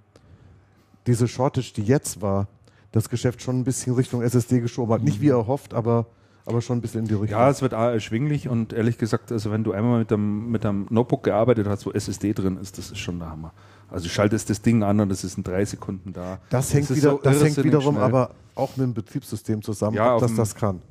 diese 1.05 1.27
Shortage, 1.27 1.73
die 1.75 1.83
jetzt 1.83 2.21
war, 2.21 2.47
das 2.91 3.09
Geschäft 3.09 3.41
schon 3.41 3.59
ein 3.59 3.63
bisschen 3.63 3.93
Richtung 3.95 4.21
SSD 4.21 4.59
geschoben 4.59 4.93
hat. 4.93 5.01
Mhm. 5.01 5.05
Nicht 5.05 5.21
wie 5.21 5.29
erhofft, 5.29 5.73
aber, 5.73 6.07
aber 6.45 6.61
schon 6.61 6.77
ein 6.77 6.81
bisschen 6.81 7.01
in 7.01 7.07
die 7.07 7.13
Richtung. 7.13 7.39
Ja, 7.39 7.49
es 7.49 7.61
wird 7.61 7.73
erschwinglich 7.73 8.47
und 8.47 8.73
ehrlich 8.73 8.97
gesagt, 8.97 9.31
also 9.31 9.51
wenn 9.51 9.63
du 9.63 9.71
einmal 9.73 9.99
mit 9.99 10.11
einem, 10.11 10.51
mit 10.51 10.65
einem 10.65 10.87
Notebook 10.89 11.23
gearbeitet 11.23 11.67
hast, 11.67 11.85
wo 11.85 11.91
SSD 11.91 12.33
drin 12.33 12.57
ist, 12.57 12.77
das 12.77 12.91
ist 12.91 12.99
schon 12.99 13.19
der 13.19 13.29
Hammer. 13.29 13.53
Also 13.89 14.09
schaltest 14.09 14.49
das 14.49 14.61
Ding 14.61 14.83
an 14.83 14.99
und 14.99 15.11
es 15.11 15.23
ist 15.23 15.37
in 15.37 15.43
drei 15.43 15.63
Sekunden 15.63 16.11
da. 16.11 16.39
Das 16.49 16.73
hängt, 16.73 16.89
das 16.89 16.97
wieder, 16.97 17.11
so 17.11 17.19
das 17.23 17.41
hängt 17.41 17.63
wiederum 17.63 17.95
schnell. 17.95 18.03
aber 18.05 18.31
auch 18.55 18.75
mit 18.75 18.85
dem 18.85 18.93
Betriebssystem 18.93 19.61
zusammen, 19.61 19.95
ja, 19.95 20.15
ob 20.15 20.21
das 20.21 20.35
das 20.35 20.55
kann. 20.55 20.81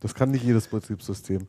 Das 0.00 0.14
kann 0.14 0.30
nicht 0.30 0.44
jedes 0.44 0.68
Betriebssystem. 0.68 1.46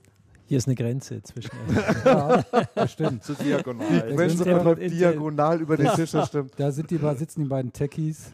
Hier 0.50 0.58
ist 0.58 0.66
eine 0.66 0.74
Grenze 0.74 1.22
zwischen. 1.22 1.52
ja, 2.06 2.44
das 2.74 2.92
stimmt. 2.94 3.24
So 3.24 3.36
diagonal. 3.36 4.18
Wenn 4.18 4.32
es 4.32 4.42
aber 4.42 4.74
diagonal 4.74 5.62
über 5.62 5.78
den 5.78 5.90
Tisch, 5.90 6.10
das 6.10 6.30
stimmt. 6.30 6.54
Da 6.58 6.72
sind 6.72 6.90
die, 6.90 6.98
sitzen 7.18 7.44
die 7.44 7.48
beiden 7.48 7.72
Techies. 7.72 8.32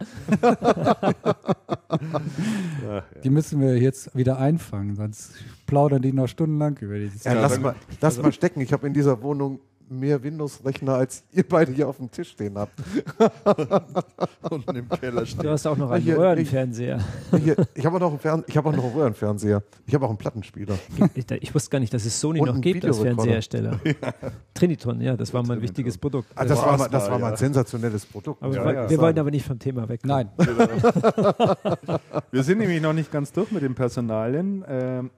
die 3.21 3.29
müssen 3.29 3.59
wir 3.59 3.77
jetzt 3.77 4.15
wieder 4.15 4.37
einfangen, 4.39 4.95
sonst 4.95 5.33
plaudern 5.67 6.01
die 6.01 6.13
noch 6.13 6.29
stundenlang 6.29 6.77
über 6.77 6.97
die 6.97 7.11
ja, 7.21 7.33
lass, 7.33 7.59
mal, 7.59 7.75
lass 7.99 8.17
mal 8.17 8.31
stecken. 8.31 8.61
Ich 8.61 8.71
habe 8.71 8.87
in 8.87 8.93
dieser 8.93 9.21
Wohnung 9.21 9.59
mehr 9.89 10.21
Windows-Rechner, 10.23 10.95
als 10.95 11.23
ihr 11.31 11.47
beide 11.47 11.71
hier 11.71 11.87
auf 11.87 11.97
dem 11.97 12.09
Tisch 12.11 12.29
stehen 12.29 12.57
habt. 12.57 12.73
Und 14.49 14.67
im 14.75 14.89
Keller 14.89 15.25
stehen. 15.25 15.43
Du 15.43 15.49
hast 15.49 15.65
auch 15.65 15.77
noch 15.77 15.91
einen 15.91 16.03
hier, 16.03 16.17
Röhrenfernseher. 16.17 16.99
Hier, 17.43 17.55
ich 17.73 17.85
habe 17.85 17.97
auch, 17.97 17.99
noch 17.99 18.25
einen 18.25 18.43
hab 18.43 18.65
auch 18.65 18.71
noch 18.71 18.83
einen 18.83 18.93
Röhrenfernseher. 18.93 19.63
Ich 19.85 19.93
habe 19.93 20.05
auch 20.05 20.09
einen 20.09 20.17
Plattenspieler. 20.17 20.75
Ich, 21.15 21.31
ich, 21.31 21.55
wusste 21.55 21.69
gar 21.69 21.79
nicht, 21.79 21.93
dass 21.93 22.05
es 22.05 22.19
Sony 22.19 22.39
Und 22.39 22.47
noch 22.47 22.61
gibt 22.61 22.85
als 22.85 22.99
Fernsehersteller. 22.99 23.79
Ja. 23.85 24.13
Triniton, 24.53 24.99
ja, 24.99 25.15
das 25.15 25.33
war 25.33 25.45
mein 25.45 25.61
wichtiges 25.61 25.97
Produkt. 25.97 26.27
Ah, 26.35 26.43
das, 26.43 26.59
war, 26.59 26.89
das 26.89 27.09
war 27.09 27.19
mal 27.19 27.31
ein 27.31 27.37
sensationelles 27.37 28.05
Produkt. 28.05 28.41
Aber 28.41 28.53
ja, 28.53 28.65
wir, 28.65 28.89
wir 28.89 28.97
wollen 28.97 29.17
aber 29.17 29.31
nicht 29.31 29.45
vom 29.45 29.57
Thema 29.57 29.87
weg. 29.87 30.01
Nein. 30.03 30.29
wir 32.31 32.43
sind 32.43 32.57
nämlich 32.57 32.81
noch 32.81 32.93
nicht 32.93 33.11
ganz 33.11 33.31
durch 33.31 33.51
mit 33.51 33.63
den 33.63 33.75
Personalien. 33.75 34.65
Ähm, 34.67 35.11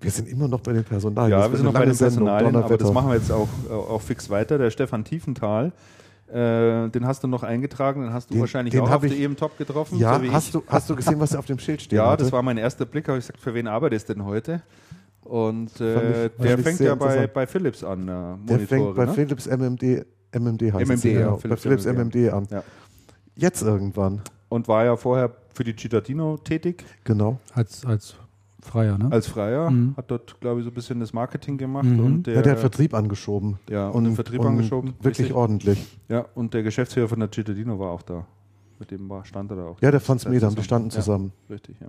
wir 0.00 0.10
sind 0.10 0.28
immer 0.28 0.48
noch 0.48 0.60
bei 0.60 0.72
den 0.72 0.84
Personalien. 0.84 1.38
Ja, 1.38 1.50
wir 1.50 1.56
sind 1.56 1.66
noch 1.66 1.72
bei 1.72 1.84
den 1.84 1.96
Personalien, 1.96 2.56
aber 2.56 2.76
das 2.76 2.92
machen 2.92 3.08
wir 3.08 3.16
jetzt 3.16 3.30
auch, 3.30 3.48
auch 3.70 4.00
fix 4.06 4.30
weiter. 4.30 4.58
Der 4.58 4.70
Stefan 4.70 5.04
Tiefenthal, 5.04 5.72
äh, 6.28 6.88
den 6.88 7.06
hast 7.06 7.22
du 7.22 7.28
noch 7.28 7.42
eingetragen, 7.42 8.02
den 8.02 8.12
hast 8.12 8.30
du 8.30 8.34
den, 8.34 8.40
wahrscheinlich 8.40 8.72
den 8.72 8.82
auch 8.82 8.90
auf 8.90 9.02
der 9.02 9.12
EM-Top 9.12 9.58
getroffen. 9.58 9.98
Ja, 9.98 10.18
so 10.18 10.32
hast, 10.32 10.54
du, 10.54 10.62
hast 10.66 10.90
du 10.90 10.96
gesehen, 10.96 11.20
was 11.20 11.36
auf 11.36 11.46
dem 11.46 11.58
Schild 11.58 11.82
steht? 11.82 11.96
Ja, 11.98 12.10
hatte? 12.10 12.24
das 12.24 12.32
war 12.32 12.42
mein 12.42 12.58
erster 12.58 12.84
Blick. 12.84 13.08
Habe 13.08 13.18
ich 13.18 13.26
gesagt, 13.26 13.40
für 13.40 13.54
wen 13.54 13.66
arbeitest 13.68 14.08
du 14.08 14.14
denn 14.14 14.24
heute? 14.24 14.62
Und 15.22 15.80
äh, 15.80 16.26
ich, 16.26 16.32
der 16.40 16.58
fängt 16.58 16.80
ja 16.80 16.94
bei, 16.94 17.26
bei 17.26 17.46
Philips 17.46 17.82
an. 17.82 18.08
Äh, 18.08 18.48
der 18.48 18.60
fängt 18.60 18.94
bei 18.94 19.06
ne? 19.06 19.12
Philips 19.12 19.46
MMD, 19.46 20.06
MMD 20.32 20.72
heißt 20.72 20.88
MMD, 20.88 21.04
ja, 21.04 21.20
genau. 21.20 21.36
Philips 21.36 21.62
bei 21.62 21.70
Philips 21.70 21.84
MMD, 21.84 22.14
MMD 22.14 22.32
an. 22.32 22.48
Ja. 22.50 22.62
Jetzt 23.34 23.62
irgendwann. 23.62 24.22
Und 24.48 24.68
war 24.68 24.84
ja 24.84 24.96
vorher 24.96 25.32
für 25.52 25.64
die 25.64 25.74
Cittadino 25.76 26.36
tätig. 26.38 26.84
Genau. 27.04 27.40
Als, 27.54 27.84
als 27.84 28.14
Freier, 28.66 28.98
ne? 28.98 29.08
Als 29.10 29.26
Freier, 29.26 29.70
mhm. 29.70 29.94
hat 29.96 30.10
dort, 30.10 30.40
glaube 30.40 30.60
ich, 30.60 30.64
so 30.64 30.70
ein 30.70 30.74
bisschen 30.74 31.00
das 31.00 31.12
Marketing 31.12 31.56
gemacht. 31.56 31.86
Mhm. 31.86 32.04
Und 32.04 32.26
der, 32.26 32.34
ja, 32.34 32.42
der 32.42 32.52
hat 32.52 32.60
Vertrieb 32.60 32.94
angeschoben. 32.94 33.58
Ja, 33.68 33.88
und, 33.88 33.96
und 33.96 34.04
den 34.04 34.14
Vertrieb 34.14 34.40
und 34.40 34.46
angeschoben. 34.48 34.94
Wirklich 35.00 35.26
richtig. 35.26 35.34
ordentlich. 35.34 35.98
Ja, 36.08 36.26
und 36.34 36.52
der 36.54 36.62
Geschäftsführer 36.62 37.08
von 37.08 37.20
der 37.20 37.30
Cittadino 37.32 37.78
war 37.78 37.90
auch 37.90 38.02
da. 38.02 38.26
Mit 38.78 38.90
dem 38.90 39.08
war, 39.08 39.24
stand 39.24 39.50
er 39.50 39.56
da 39.56 39.64
auch. 39.64 39.80
Ja, 39.80 39.90
der 39.90 40.00
Franz 40.00 40.26
Medam, 40.26 40.54
die 40.54 40.62
standen 40.62 40.90
zusammen. 40.90 41.32
Ja, 41.48 41.54
richtig, 41.54 41.76
ja. 41.80 41.88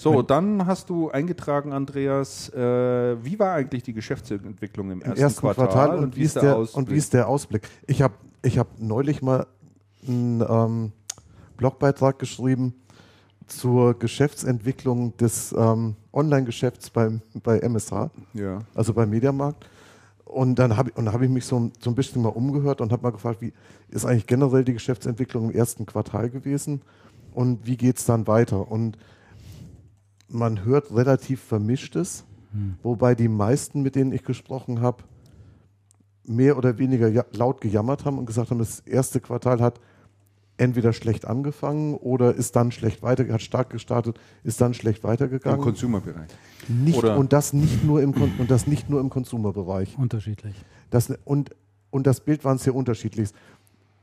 So, 0.00 0.22
dann 0.22 0.64
hast 0.64 0.90
du 0.90 1.10
eingetragen, 1.10 1.72
Andreas, 1.72 2.48
äh, 2.50 3.16
wie 3.24 3.36
war 3.36 3.54
eigentlich 3.54 3.82
die 3.82 3.92
Geschäftsentwicklung 3.92 4.92
im, 4.92 5.00
Im 5.00 5.02
ersten, 5.02 5.20
ersten, 5.20 5.40
Quartal, 5.40 5.66
Quartal 5.66 5.96
und, 5.98 6.04
und, 6.04 6.16
wie 6.16 6.22
ist 6.22 6.36
der, 6.36 6.56
und, 6.56 6.88
wie 6.88 6.96
ist 6.96 7.14
der 7.14 7.28
Ausblick? 7.28 7.68
Ich 7.88 8.00
habe 8.00 8.14
ich 8.42 8.60
hab 8.60 8.78
neulich 8.78 9.22
mal 9.22 9.48
einen 10.06 10.40
ähm, 10.48 10.92
Blogbeitrag 11.56 12.20
geschrieben, 12.20 12.74
zur 13.48 13.98
Geschäftsentwicklung 13.98 15.16
des 15.16 15.54
ähm, 15.56 15.96
Online-Geschäfts 16.12 16.90
bei 16.90 17.58
MSH, 17.58 18.10
ja. 18.34 18.60
also 18.74 18.94
beim 18.94 19.10
Mediamarkt. 19.10 19.68
Und 20.24 20.58
dann 20.58 20.76
habe 20.76 20.92
hab 20.94 21.22
ich 21.22 21.30
mich 21.30 21.46
so, 21.46 21.70
so 21.80 21.90
ein 21.90 21.94
bisschen 21.94 22.20
mal 22.22 22.28
umgehört 22.28 22.80
und 22.80 22.92
habe 22.92 23.02
mal 23.02 23.12
gefragt, 23.12 23.40
wie 23.40 23.52
ist 23.88 24.04
eigentlich 24.04 24.26
generell 24.26 24.62
die 24.62 24.74
Geschäftsentwicklung 24.74 25.50
im 25.50 25.56
ersten 25.56 25.86
Quartal 25.86 26.28
gewesen 26.28 26.82
und 27.32 27.66
wie 27.66 27.78
geht 27.78 27.98
es 27.98 28.04
dann 28.04 28.26
weiter? 28.26 28.70
Und 28.70 28.98
man 30.28 30.64
hört 30.66 30.94
relativ 30.94 31.40
Vermischtes, 31.40 32.24
hm. 32.52 32.76
wobei 32.82 33.14
die 33.14 33.28
meisten, 33.28 33.80
mit 33.80 33.94
denen 33.94 34.12
ich 34.12 34.22
gesprochen 34.22 34.82
habe, 34.82 35.02
mehr 36.24 36.58
oder 36.58 36.76
weniger 36.76 37.24
laut 37.32 37.62
gejammert 37.62 38.04
haben 38.04 38.18
und 38.18 38.26
gesagt 38.26 38.50
haben, 38.50 38.58
das 38.58 38.80
erste 38.80 39.20
Quartal 39.20 39.60
hat 39.60 39.80
entweder 40.58 40.92
schlecht 40.92 41.24
angefangen 41.24 41.94
oder 41.94 42.34
ist 42.34 42.56
dann 42.56 42.70
schlecht 42.72 43.02
weiter, 43.02 43.26
hat 43.32 43.40
stark 43.42 43.70
gestartet, 43.70 44.18
ist 44.42 44.60
dann 44.60 44.74
schlecht 44.74 45.04
weitergegangen. 45.04 45.58
Im 45.58 45.64
Consumer-Bereich. 45.64 46.28
Nicht, 46.68 47.02
und 47.02 47.32
das 47.32 47.52
nicht 47.52 47.84
nur 47.84 48.02
im 48.02 48.12
und 48.12 48.50
das 48.50 48.66
nicht 48.66 48.90
nur 48.90 49.00
im 49.00 49.08
Consumer-Bereich. 49.08 49.96
Unterschiedlich. 49.96 50.54
Das, 50.90 51.12
und, 51.24 51.50
und 51.90 52.06
das 52.06 52.20
Bild 52.20 52.44
war 52.44 52.58
sehr 52.58 52.74
unterschiedlich. 52.74 53.30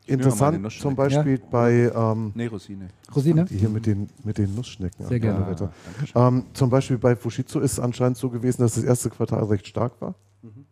Interessant 0.08 0.72
zum 0.72 0.96
Beispiel 0.96 1.40
ja. 1.40 1.46
bei 1.50 1.92
ähm, 1.94 2.32
nee, 2.36 2.46
Rosine. 2.46 2.90
Rosine? 3.16 3.46
Die 3.46 3.58
hier 3.58 3.70
mit 3.70 3.88
den, 3.88 4.10
mit 4.24 4.38
den 4.38 4.54
Nussschnecken. 4.54 5.08
Sehr 5.08 5.20
gerne. 5.20 5.72
Ah, 6.14 6.28
ähm, 6.28 6.46
zum 6.54 6.70
Beispiel 6.70 6.98
bei 6.98 7.16
Fujitsu 7.16 7.60
ist 7.60 7.74
es 7.74 7.80
anscheinend 7.80 8.18
so 8.18 8.30
gewesen, 8.30 8.62
dass 8.62 8.76
das 8.76 8.84
erste 8.84 9.10
Quartal 9.10 9.44
recht 9.46 9.68
stark 9.68 10.00
war. 10.02 10.14
Mhm. 10.44 10.66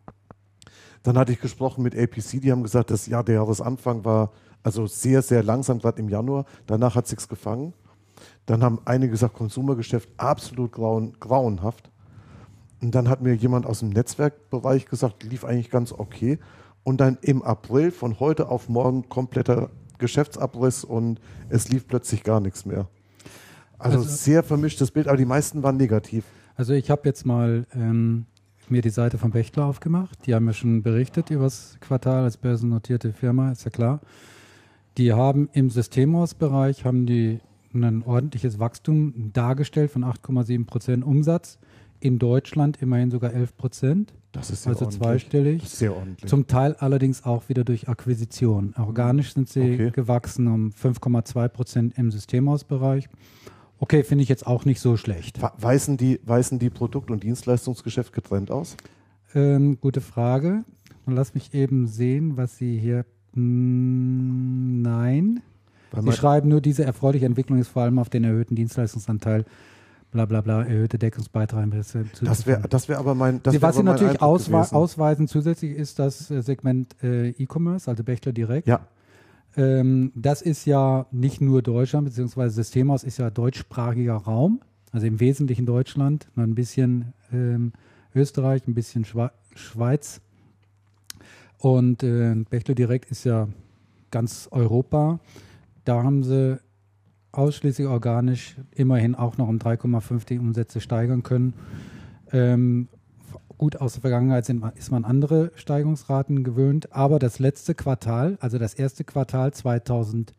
Dann 1.02 1.18
hatte 1.18 1.32
ich 1.32 1.40
gesprochen 1.40 1.82
mit 1.82 1.96
APC, 1.96 2.40
die 2.40 2.52
haben 2.52 2.62
gesagt, 2.62 2.90
das 2.90 3.06
Jahr 3.06 3.24
der 3.24 3.36
Jahresanfang 3.36 4.04
war 4.04 4.30
also 4.64 4.86
sehr, 4.86 5.22
sehr 5.22 5.44
langsam, 5.44 5.78
gerade 5.78 6.00
im 6.00 6.08
Januar. 6.08 6.46
Danach 6.66 6.96
hat 6.96 7.06
sich's 7.06 7.28
gefangen. 7.28 7.74
Dann 8.46 8.64
haben 8.64 8.80
einige 8.86 9.12
gesagt, 9.12 9.34
Konsumergeschäft 9.34 10.08
absolut 10.16 10.72
grauen, 10.72 11.12
grauenhaft. 11.20 11.90
Und 12.80 12.94
dann 12.94 13.08
hat 13.08 13.20
mir 13.20 13.34
jemand 13.34 13.66
aus 13.66 13.80
dem 13.80 13.90
Netzwerkbereich 13.90 14.86
gesagt, 14.86 15.22
lief 15.22 15.44
eigentlich 15.44 15.70
ganz 15.70 15.92
okay. 15.92 16.38
Und 16.82 17.00
dann 17.00 17.18
im 17.20 17.42
April 17.42 17.90
von 17.90 18.18
heute 18.20 18.48
auf 18.48 18.68
morgen 18.68 19.08
kompletter 19.08 19.70
Geschäftsabriss 19.98 20.82
und 20.82 21.20
es 21.48 21.68
lief 21.68 21.86
plötzlich 21.86 22.24
gar 22.24 22.40
nichts 22.40 22.66
mehr. 22.66 22.88
Also, 23.78 23.98
also 23.98 24.10
sehr 24.10 24.42
vermischtes 24.42 24.90
Bild, 24.90 25.08
aber 25.08 25.16
die 25.16 25.24
meisten 25.24 25.62
waren 25.62 25.76
negativ. 25.76 26.24
Also 26.56 26.72
ich 26.72 26.90
habe 26.90 27.02
jetzt 27.04 27.26
mal 27.26 27.66
ähm, 27.74 28.26
mir 28.68 28.82
die 28.82 28.90
Seite 28.90 29.18
von 29.18 29.30
Bechtler 29.30 29.66
aufgemacht. 29.66 30.26
Die 30.26 30.34
haben 30.34 30.44
mir 30.44 30.54
schon 30.54 30.82
berichtet 30.82 31.30
über 31.30 31.44
das 31.44 31.76
Quartal 31.80 32.24
als 32.24 32.36
börsennotierte 32.36 33.12
Firma, 33.12 33.52
ist 33.52 33.64
ja 33.64 33.70
klar. 33.70 34.00
Die 34.96 35.12
haben 35.12 35.48
im 35.52 35.70
Systemhausbereich 35.70 36.84
haben 36.84 37.06
die 37.06 37.40
ein 37.72 38.02
ordentliches 38.04 38.58
Wachstum 38.60 39.32
dargestellt 39.32 39.90
von 39.90 40.04
8,7 40.04 40.64
Prozent 40.66 41.04
Umsatz. 41.04 41.58
In 42.00 42.18
Deutschland 42.18 42.80
immerhin 42.82 43.10
sogar 43.10 43.32
11 43.32 43.56
Prozent. 43.56 44.14
Das 44.30 44.50
ist 44.50 44.64
sehr 44.64 44.72
also 44.72 44.84
ordentlich. 44.84 45.02
zweistellig. 45.02 45.62
Das 45.62 45.72
ist 45.72 45.78
sehr 45.78 45.96
ordentlich. 45.96 46.28
Zum 46.28 46.46
Teil 46.46 46.74
allerdings 46.74 47.24
auch 47.24 47.48
wieder 47.48 47.64
durch 47.64 47.88
Akquisition. 47.88 48.74
Organisch 48.76 49.32
sind 49.32 49.48
sie 49.48 49.74
okay. 49.74 49.90
gewachsen 49.90 50.46
um 50.48 50.70
5,2 50.70 51.48
Prozent 51.48 51.98
im 51.98 52.10
Systemhausbereich. 52.10 53.08
Okay, 53.78 54.04
finde 54.04 54.22
ich 54.22 54.28
jetzt 54.28 54.46
auch 54.46 54.64
nicht 54.64 54.80
so 54.80 54.96
schlecht. 54.96 55.40
Weisen 55.58 55.96
die, 55.96 56.20
weisen 56.24 56.58
die 56.58 56.70
Produkt- 56.70 57.10
und 57.10 57.22
Dienstleistungsgeschäft 57.22 58.12
getrennt 58.12 58.50
aus? 58.50 58.76
Ähm, 59.34 59.78
gute 59.80 60.00
Frage. 60.00 60.64
lass 61.06 61.34
mich 61.34 61.54
eben 61.54 61.86
sehen, 61.86 62.36
was 62.36 62.56
Sie 62.56 62.78
hier 62.78 63.04
nein. 63.34 64.82
Sie 66.00 66.12
schreiben 66.12 66.48
nur, 66.48 66.60
diese 66.60 66.84
erfreuliche 66.84 67.26
Entwicklung 67.26 67.58
ist 67.58 67.68
vor 67.68 67.82
allem 67.82 67.98
auf 67.98 68.08
den 68.08 68.24
erhöhten 68.24 68.56
Dienstleistungsanteil 68.56 69.44
bla 70.14 70.26
bla 70.26 70.40
bla, 70.40 70.62
erhöhte 70.62 70.96
Deckungsbeiträge. 70.96 71.82
Das 72.22 72.46
wäre 72.46 72.68
das 72.68 72.88
wär 72.88 72.98
aber 72.98 73.14
mein. 73.14 73.42
Das 73.42 73.60
was 73.60 73.76
Sie 73.76 73.82
natürlich 73.82 74.22
auswe 74.22 74.52
gewesen. 74.52 74.74
ausweisen 74.74 75.28
zusätzlich 75.28 75.76
ist 75.76 75.98
das 75.98 76.30
äh, 76.30 76.40
Segment 76.40 76.94
äh, 77.02 77.30
E-Commerce, 77.30 77.90
also 77.90 78.04
Bechtle 78.04 78.32
Direkt. 78.32 78.68
Ja. 78.68 78.86
Ähm, 79.56 80.12
das 80.14 80.40
ist 80.40 80.64
ja 80.66 81.06
nicht 81.10 81.40
nur 81.40 81.62
Deutschland, 81.62 82.06
beziehungsweise 82.06 82.54
Systemhaus 82.54 83.04
ist 83.04 83.18
ja 83.18 83.30
deutschsprachiger 83.30 84.14
Raum, 84.14 84.60
also 84.92 85.06
im 85.06 85.20
Wesentlichen 85.20 85.66
Deutschland, 85.66 86.28
noch 86.36 86.44
ein 86.44 86.54
bisschen 86.54 87.12
ähm, 87.32 87.72
Österreich, 88.14 88.66
ein 88.66 88.74
bisschen 88.74 89.04
Schwe 89.04 89.32
Schweiz. 89.56 90.20
Und 91.64 92.02
äh, 92.02 92.34
Bechtle 92.50 92.74
Direkt 92.74 93.10
ist 93.10 93.24
ja 93.24 93.48
ganz 94.10 94.48
Europa. 94.50 95.18
Da 95.86 96.02
haben 96.02 96.22
sie 96.22 96.60
ausschließlich 97.32 97.88
organisch 97.88 98.56
immerhin 98.74 99.14
auch 99.14 99.38
noch 99.38 99.48
um 99.48 99.56
3,5 99.56 100.26
die 100.26 100.38
Umsätze 100.38 100.82
steigern 100.82 101.22
können. 101.22 101.54
Ähm, 102.32 102.88
gut, 103.56 103.80
aus 103.80 103.94
der 103.94 104.02
Vergangenheit 104.02 104.44
sind, 104.44 104.62
ist 104.74 104.90
man 104.90 105.06
andere 105.06 105.52
Steigungsraten 105.54 106.44
gewöhnt, 106.44 106.92
aber 106.92 107.18
das 107.18 107.38
letzte 107.38 107.74
Quartal, 107.74 108.36
also 108.42 108.58
das 108.58 108.74
erste 108.74 109.04
Quartal 109.04 109.54
2011, 109.54 110.34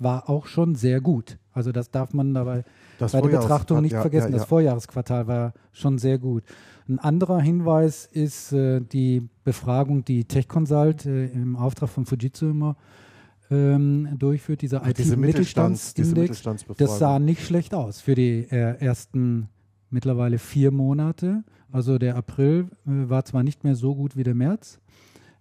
war 0.00 0.28
auch 0.28 0.44
schon 0.44 0.74
sehr 0.74 1.00
gut. 1.00 1.38
Also 1.54 1.72
das 1.72 1.90
darf 1.90 2.12
man 2.12 2.34
dabei 2.34 2.64
das 2.98 3.12
bei 3.12 3.22
der 3.22 3.38
Betrachtung 3.38 3.80
nicht 3.80 3.92
ja, 3.92 4.02
vergessen. 4.02 4.28
Ja, 4.28 4.32
ja. 4.32 4.38
Das 4.40 4.48
Vorjahresquartal 4.48 5.26
war 5.26 5.54
schon 5.72 5.96
sehr 5.96 6.18
gut. 6.18 6.44
Ein 6.90 6.98
anderer 6.98 7.40
Hinweis 7.40 8.04
ist 8.04 8.52
äh, 8.52 8.80
die 8.80 9.22
Befragung, 9.44 10.04
die 10.04 10.24
Tech 10.24 10.48
Consult 10.48 11.06
äh, 11.06 11.26
im 11.26 11.54
Auftrag 11.54 11.88
von 11.88 12.04
Fujitsu 12.04 12.50
immer 12.50 12.76
ähm, 13.48 14.08
durchführt, 14.18 14.62
dieser 14.62 14.84
IT-Mittelstandsindex. 14.84 16.42
Das 16.76 16.98
sah 16.98 17.20
nicht 17.20 17.46
schlecht 17.46 17.74
aus 17.74 18.00
für 18.00 18.16
die 18.16 18.40
äh, 18.50 18.76
ersten 18.80 19.48
mittlerweile 19.88 20.38
vier 20.38 20.72
Monate. 20.72 21.44
Also 21.70 21.96
der 21.96 22.16
April 22.16 22.66
äh, 22.84 23.08
war 23.08 23.24
zwar 23.24 23.44
nicht 23.44 23.62
mehr 23.62 23.76
so 23.76 23.94
gut 23.94 24.16
wie 24.16 24.24
der 24.24 24.34
März, 24.34 24.80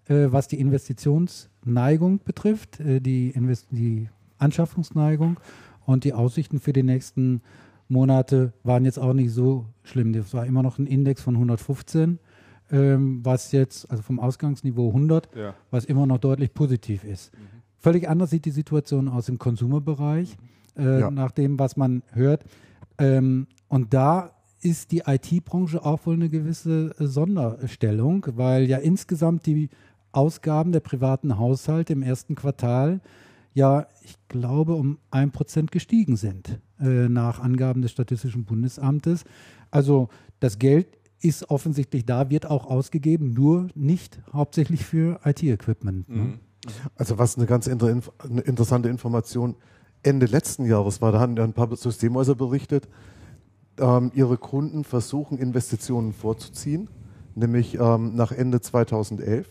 äh, 0.05 0.27
was 0.29 0.47
die 0.47 0.59
Investitionsneigung 0.59 2.19
betrifft, 2.23 2.79
äh, 2.79 2.99
die, 3.01 3.31
Invest 3.31 3.69
die 3.71 4.07
Anschaffungsneigung 4.37 5.39
und 5.87 6.03
die 6.03 6.13
Aussichten 6.13 6.59
für 6.59 6.73
die 6.73 6.83
nächsten 6.83 7.31
Monate 7.31 7.68
waren 7.89 8.85
jetzt 8.85 8.99
auch 8.99 9.13
nicht 9.13 9.31
so 9.31 9.65
schlimm. 9.83 10.13
Das 10.13 10.33
war 10.33 10.45
immer 10.45 10.63
noch 10.63 10.77
ein 10.77 10.85
Index 10.85 11.21
von 11.21 11.35
115, 11.35 12.19
ähm, 12.71 13.19
was 13.23 13.51
jetzt, 13.51 13.89
also 13.89 14.03
vom 14.03 14.19
Ausgangsniveau 14.19 14.89
100, 14.89 15.35
ja. 15.35 15.55
was 15.71 15.85
immer 15.85 16.05
noch 16.05 16.19
deutlich 16.19 16.53
positiv 16.53 17.03
ist. 17.03 17.33
Mhm. 17.33 17.59
Völlig 17.77 18.07
anders 18.09 18.29
sieht 18.29 18.45
die 18.45 18.51
Situation 18.51 19.07
aus 19.07 19.29
im 19.29 19.39
Konsumerbereich, 19.39 20.37
äh, 20.77 20.99
ja. 20.99 21.11
nach 21.11 21.31
dem, 21.31 21.57
was 21.57 21.77
man 21.77 22.03
hört. 22.11 22.43
Ähm, 22.97 23.47
und 23.69 23.93
da 23.93 24.31
ist 24.61 24.91
die 24.91 25.03
IT-Branche 25.05 25.83
auch 25.83 26.05
wohl 26.05 26.15
eine 26.15 26.29
gewisse 26.29 26.93
äh, 26.99 27.05
Sonderstellung, 27.05 28.25
weil 28.35 28.65
ja 28.65 28.77
insgesamt 28.77 29.45
die 29.45 29.69
Ausgaben 30.11 30.71
der 30.71 30.81
privaten 30.81 31.37
Haushalte 31.37 31.93
im 31.93 32.01
ersten 32.01 32.35
Quartal 32.35 32.99
ja, 33.53 33.87
ich 34.03 34.15
glaube, 34.27 34.73
um 34.75 34.99
ein 35.11 35.31
Prozent 35.31 35.71
gestiegen 35.71 36.15
sind, 36.15 36.59
äh, 36.79 37.09
nach 37.09 37.39
Angaben 37.39 37.81
des 37.81 37.91
Statistischen 37.91 38.45
Bundesamtes. 38.45 39.23
Also 39.71 40.09
das 40.39 40.59
Geld 40.59 40.87
ist 41.21 41.49
offensichtlich 41.49 42.05
da, 42.05 42.29
wird 42.29 42.45
auch 42.45 42.65
ausgegeben, 42.65 43.33
nur 43.33 43.67
nicht 43.75 44.19
hauptsächlich 44.31 44.85
für 44.85 45.19
IT-Equipment. 45.25 46.07
Ne? 46.09 46.15
Mhm. 46.15 46.39
Also 46.95 47.17
was 47.17 47.37
eine 47.37 47.45
ganz 47.45 47.67
inter 47.67 47.87
eine 47.87 48.41
interessante 48.41 48.89
Information 48.89 49.55
Ende 50.03 50.27
letzten 50.27 50.65
Jahres 50.65 51.01
war, 51.01 51.11
da 51.11 51.19
haben 51.19 51.37
ein 51.37 51.53
paar 51.53 51.75
Systemhäuser 51.75 52.35
berichtet, 52.35 52.87
ähm, 53.79 54.11
ihre 54.13 54.37
Kunden 54.37 54.83
versuchen 54.83 55.37
Investitionen 55.37 56.13
vorzuziehen, 56.13 56.89
nämlich 57.35 57.75
ähm, 57.75 58.15
nach 58.15 58.31
Ende 58.31 58.61
2011. 58.61 59.47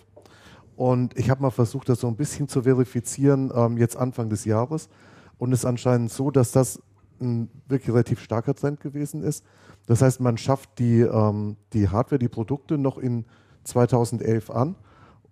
Und 0.79 1.19
ich 1.19 1.29
habe 1.29 1.43
mal 1.43 1.51
versucht, 1.51 1.89
das 1.89 1.99
so 1.99 2.07
ein 2.07 2.15
bisschen 2.15 2.47
zu 2.47 2.63
verifizieren, 2.63 3.51
ähm, 3.53 3.79
jetzt 3.79 3.97
Anfang 3.97 4.31
des 4.31 4.45
Jahres. 4.45 4.89
Und 5.37 5.51
es 5.51 5.61
ist 5.61 5.65
anscheinend 5.65 6.13
so, 6.13 6.31
dass 6.31 6.53
das 6.53 6.81
ein 7.21 7.51
wirklich 7.67 7.91
relativ 7.91 8.21
starker 8.21 8.55
Trend 8.55 8.79
gewesen 8.79 9.25
ist. 9.25 9.45
Das 9.87 10.03
heißt, 10.03 10.21
man 10.21 10.39
schafft 10.39 10.79
die, 10.79 11.01
ähm, 11.01 11.57
die 11.73 11.89
Hardware, 11.89 12.21
die 12.21 12.29
Produkte 12.29 12.79
noch 12.79 12.97
in 12.97 13.25
2011 13.65 14.51
an 14.51 14.77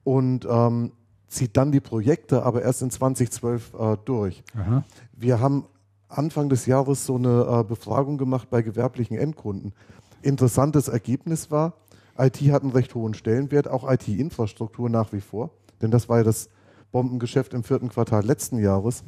und 0.03 0.49
ähm, 0.51 0.91
zieht 1.29 1.57
dann 1.57 1.71
die 1.71 1.79
Projekte 1.79 2.43
aber 2.43 2.63
erst 2.63 2.83
in 2.83 2.91
2012 2.91 3.75
äh, 3.75 3.97
durch. 4.05 4.43
Aha. 4.59 4.83
Wir 5.13 5.39
haben 5.39 5.67
Anfang 6.09 6.49
des 6.49 6.67
Jahres 6.67 7.07
so 7.07 7.15
eine 7.15 7.61
äh, 7.61 7.63
Befragung 7.63 8.19
gemacht 8.19 8.51
bei 8.51 8.63
gewerblichen 8.63 9.17
Endkunden. 9.17 9.75
Interessantes 10.23 10.89
Ergebnis 10.89 11.53
war, 11.53 11.75
IT 12.19 12.41
hat 12.53 12.63
einen 12.63 12.73
recht 12.73 12.95
hohen 12.95 13.15
Stellenwert, 13.15 13.69
auch 13.69 13.91
IT-Infrastruktur 13.91 14.89
nach 14.89 15.13
wie 15.13 15.21
vor, 15.21 15.51
denn 15.83 15.91
das 15.91 16.09
war 16.09 16.19
ja 16.19 16.25
das 16.25 16.49
Bombengeschäft 16.93 17.55
im 17.55 17.65
vierten 17.65 17.89
Quartal 17.89 18.25
letzten 18.25 18.59
Jahres. 18.59 19.05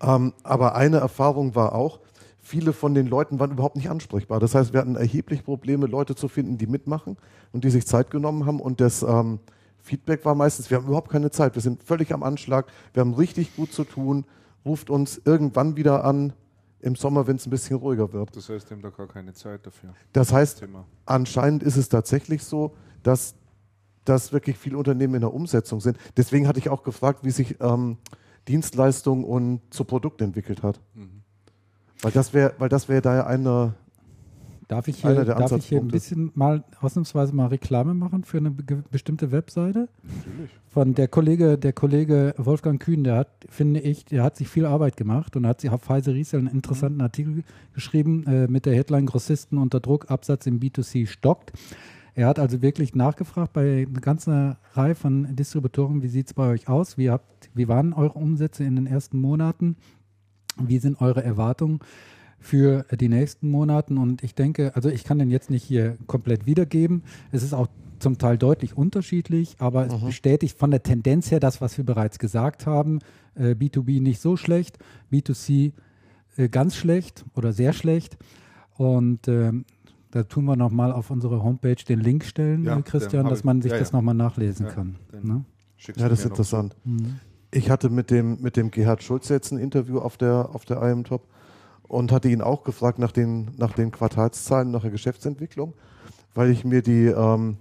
Ähm, 0.00 0.32
aber 0.42 0.74
eine 0.74 0.98
Erfahrung 0.98 1.54
war 1.54 1.74
auch, 1.74 2.00
viele 2.38 2.72
von 2.72 2.94
den 2.94 3.06
Leuten 3.06 3.40
waren 3.40 3.50
überhaupt 3.50 3.76
nicht 3.76 3.90
ansprechbar. 3.90 4.40
Das 4.40 4.54
heißt, 4.54 4.72
wir 4.72 4.80
hatten 4.80 4.96
erheblich 4.96 5.44
Probleme, 5.44 5.86
Leute 5.86 6.14
zu 6.14 6.28
finden, 6.28 6.58
die 6.58 6.66
mitmachen 6.66 7.16
und 7.52 7.64
die 7.64 7.70
sich 7.70 7.86
Zeit 7.86 8.10
genommen 8.10 8.46
haben. 8.46 8.60
Und 8.60 8.80
das 8.80 9.02
ähm, 9.02 9.40
Feedback 9.78 10.24
war 10.24 10.34
meistens, 10.34 10.70
wir 10.70 10.78
haben 10.78 10.86
überhaupt 10.86 11.10
keine 11.10 11.30
Zeit, 11.30 11.54
wir 11.54 11.62
sind 11.62 11.82
völlig 11.82 12.12
am 12.12 12.22
Anschlag, 12.22 12.66
wir 12.92 13.00
haben 13.00 13.14
richtig 13.14 13.56
gut 13.56 13.72
zu 13.72 13.84
tun, 13.84 14.24
ruft 14.64 14.90
uns 14.90 15.20
irgendwann 15.24 15.76
wieder 15.76 16.04
an 16.04 16.32
im 16.86 16.94
Sommer, 16.94 17.26
wenn 17.26 17.34
es 17.34 17.46
ein 17.46 17.50
bisschen 17.50 17.76
ruhiger 17.76 18.12
wird. 18.12 18.34
Das 18.36 18.48
heißt, 18.48 18.70
wir 18.70 18.76
haben 18.76 18.82
da 18.82 18.90
gar 18.90 19.08
keine 19.08 19.34
Zeit 19.34 19.66
dafür. 19.66 19.92
Das 20.12 20.32
heißt, 20.32 20.62
das 20.62 20.68
anscheinend 21.04 21.64
ist 21.64 21.76
es 21.76 21.88
tatsächlich 21.88 22.44
so, 22.44 22.76
dass, 23.02 23.34
dass 24.04 24.32
wirklich 24.32 24.56
viele 24.56 24.78
Unternehmen 24.78 25.16
in 25.16 25.20
der 25.20 25.34
Umsetzung 25.34 25.80
sind. 25.80 25.98
Deswegen 26.16 26.46
hatte 26.46 26.60
ich 26.60 26.68
auch 26.68 26.84
gefragt, 26.84 27.24
wie 27.24 27.32
sich 27.32 27.60
ähm, 27.60 27.98
Dienstleistung 28.46 29.24
und 29.24 29.62
zu 29.70 29.84
Produkt 29.84 30.22
entwickelt 30.22 30.62
hat. 30.62 30.80
Mhm. 30.94 31.22
Weil 32.02 32.12
das 32.12 32.32
wäre, 32.32 32.54
weil 32.58 32.68
das 32.68 32.88
wäre 32.88 33.02
da 33.02 33.16
ja 33.16 33.26
eine, 33.26 33.74
Darf 34.68 34.88
ich 34.88 34.96
hier, 34.96 35.24
darf 35.24 35.52
ich 35.52 35.66
hier 35.66 35.78
ein 35.80 35.86
bisschen 35.88 36.32
mal 36.34 36.64
ausnahmsweise 36.80 37.32
mal 37.32 37.46
Reklame 37.46 37.94
machen 37.94 38.24
für 38.24 38.38
eine 38.38 38.50
be 38.50 38.82
bestimmte 38.90 39.30
Webseite? 39.30 39.88
Natürlich. 40.02 40.50
Von 40.68 40.94
der 40.94 41.06
Kollege, 41.06 41.56
der 41.56 41.72
Kollege 41.72 42.34
Wolfgang 42.36 42.82
Kühn, 42.82 43.04
der 43.04 43.16
hat, 43.16 43.28
finde 43.48 43.78
ich, 43.78 44.04
der 44.06 44.24
hat 44.24 44.36
sich 44.36 44.48
viel 44.48 44.66
Arbeit 44.66 44.96
gemacht 44.96 45.36
und 45.36 45.46
hat 45.46 45.60
sich 45.60 45.70
auf 45.70 45.82
Pfizer 45.82 46.14
Riesel 46.14 46.40
einen 46.40 46.48
interessanten 46.48 46.98
mhm. 46.98 47.04
Artikel 47.04 47.44
geschrieben 47.74 48.26
äh, 48.26 48.48
mit 48.48 48.66
der 48.66 48.74
Headline 48.74 49.06
Grossisten 49.06 49.58
unter 49.58 49.78
Druck, 49.78 50.10
Absatz 50.10 50.46
im 50.46 50.58
B2C 50.58 51.06
stockt. 51.06 51.52
Er 52.16 52.26
hat 52.26 52.40
also 52.40 52.60
wirklich 52.60 52.94
nachgefragt 52.94 53.52
bei 53.52 53.86
einer 53.88 54.00
ganzen 54.00 54.56
Reihe 54.72 54.96
von 54.96 55.36
Distributoren, 55.36 56.02
wie 56.02 56.08
sieht 56.08 56.26
es 56.26 56.34
bei 56.34 56.48
euch 56.48 56.66
aus? 56.66 56.98
Wie, 56.98 57.10
habt, 57.10 57.50
wie 57.54 57.68
waren 57.68 57.92
eure 57.92 58.18
Umsätze 58.18 58.64
in 58.64 58.74
den 58.74 58.86
ersten 58.86 59.20
Monaten? 59.20 59.76
Wie 60.58 60.78
sind 60.78 61.00
eure 61.00 61.22
Erwartungen? 61.22 61.80
Für 62.46 62.86
die 62.92 63.08
nächsten 63.08 63.50
Monaten. 63.50 63.98
Und 63.98 64.22
ich 64.22 64.34
denke, 64.34 64.74
also 64.76 64.88
ich 64.88 65.04
kann 65.04 65.18
den 65.18 65.30
jetzt 65.30 65.50
nicht 65.50 65.64
hier 65.64 65.98
komplett 66.06 66.46
wiedergeben. 66.46 67.02
Es 67.32 67.42
ist 67.42 67.52
auch 67.52 67.66
zum 67.98 68.18
Teil 68.18 68.38
deutlich 68.38 68.76
unterschiedlich, 68.76 69.56
aber 69.58 69.86
es 69.86 70.00
mhm. 70.00 70.06
bestätigt 70.06 70.56
von 70.56 70.70
der 70.70 70.82
Tendenz 70.82 71.30
her 71.30 71.40
das, 71.40 71.60
was 71.60 71.76
wir 71.76 71.84
bereits 71.84 72.18
gesagt 72.18 72.66
haben. 72.66 73.00
Äh, 73.34 73.52
B2B 73.52 74.00
nicht 74.00 74.20
so 74.20 74.36
schlecht, 74.36 74.78
B2C 75.10 75.72
äh, 76.36 76.48
ganz 76.48 76.76
schlecht 76.76 77.24
oder 77.34 77.52
sehr 77.52 77.72
schlecht. 77.72 78.16
Und 78.76 79.26
äh, 79.26 79.52
da 80.12 80.22
tun 80.22 80.44
wir 80.44 80.56
nochmal 80.56 80.92
auf 80.92 81.10
unsere 81.10 81.42
Homepage 81.42 81.82
den 81.88 82.00
Link 82.00 82.24
stellen, 82.24 82.64
ja, 82.64 82.80
Christian, 82.80 83.28
dass 83.28 83.42
man 83.42 83.60
sich 83.60 83.72
ja, 83.72 83.78
das 83.78 83.90
ja. 83.90 83.96
nochmal 83.96 84.14
nachlesen 84.14 84.68
kann. 84.68 84.96
Ne? 85.20 85.44
Ja, 85.96 86.08
das 86.08 86.20
ist 86.20 86.26
interessant. 86.26 86.76
Mhm. 86.84 87.18
Ich 87.50 87.70
hatte 87.70 87.90
mit 87.90 88.10
dem, 88.10 88.40
mit 88.40 88.56
dem 88.56 88.70
Gerhard 88.70 89.02
Schulz 89.02 89.28
jetzt 89.30 89.50
ein 89.50 89.58
Interview 89.58 89.98
auf 89.98 90.16
der, 90.16 90.50
auf 90.52 90.64
der 90.64 90.80
IM 90.82 91.04
Top 91.04 91.26
und 91.88 92.12
hatte 92.12 92.28
ihn 92.28 92.42
auch 92.42 92.64
gefragt 92.64 92.98
nach 92.98 93.12
den, 93.12 93.50
nach 93.56 93.72
den 93.72 93.90
Quartalszahlen, 93.90 94.70
nach 94.70 94.82
der 94.82 94.90
Geschäftsentwicklung, 94.90 95.74
weil 96.34 96.50
ich 96.50 96.64
mir 96.64 96.82
die, 96.82 97.06
ähm, 97.06 97.58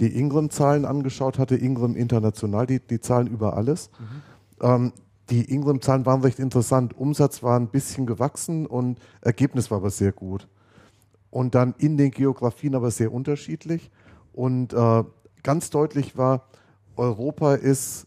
die 0.00 0.16
Ingram-Zahlen 0.16 0.84
angeschaut 0.84 1.38
hatte, 1.38 1.56
Ingram 1.56 1.96
international, 1.96 2.66
die, 2.66 2.80
die 2.80 3.00
Zahlen 3.00 3.26
über 3.26 3.56
alles. 3.56 3.90
Mhm. 3.98 4.22
Ähm, 4.62 4.92
die 5.30 5.44
Ingram-Zahlen 5.52 6.06
waren 6.06 6.22
recht 6.22 6.38
interessant. 6.38 6.96
Umsatz 6.96 7.42
war 7.42 7.58
ein 7.58 7.68
bisschen 7.68 8.06
gewachsen 8.06 8.66
und 8.66 8.98
Ergebnis 9.20 9.70
war 9.70 9.78
aber 9.78 9.90
sehr 9.90 10.12
gut. 10.12 10.48
Und 11.30 11.54
dann 11.54 11.74
in 11.78 11.96
den 11.96 12.10
Geografien 12.10 12.74
aber 12.74 12.90
sehr 12.90 13.12
unterschiedlich. 13.12 13.90
Und 14.32 14.72
äh, 14.72 15.04
ganz 15.42 15.70
deutlich 15.70 16.16
war, 16.16 16.48
Europa 16.96 17.54
ist 17.54 18.06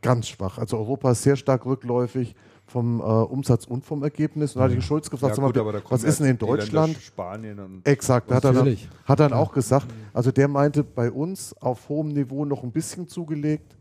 ganz 0.00 0.28
schwach. 0.28 0.58
Also 0.58 0.76
Europa 0.78 1.12
ist 1.12 1.22
sehr 1.22 1.36
stark 1.36 1.64
rückläufig 1.64 2.34
vom 2.72 3.00
äh, 3.00 3.02
Umsatz 3.02 3.66
und 3.66 3.84
vom 3.84 4.02
Ergebnis. 4.02 4.54
Und 4.54 4.60
da 4.60 4.64
hatte 4.64 4.76
ich 4.76 4.84
Schulz 4.84 5.10
gefragt, 5.10 5.36
ja, 5.36 5.44
gut, 5.44 5.56
mal, 5.56 5.82
was 5.88 6.04
ist 6.04 6.20
denn 6.20 6.28
in 6.28 6.38
Deutschland? 6.38 6.96
Spanien 6.96 7.58
und 7.58 7.86
Exakt, 7.86 8.30
hat 8.30 8.44
er, 8.44 8.52
dann, 8.52 8.76
hat 9.04 9.20
er 9.20 9.28
dann 9.28 9.32
auch 9.34 9.52
gesagt. 9.52 9.86
Also 10.14 10.32
der 10.32 10.48
meinte, 10.48 10.82
bei 10.82 11.10
uns 11.10 11.54
auf 11.60 11.88
hohem 11.88 12.08
Niveau 12.08 12.44
noch 12.44 12.62
ein 12.62 12.72
bisschen 12.72 13.06
zugelegt. 13.06 13.76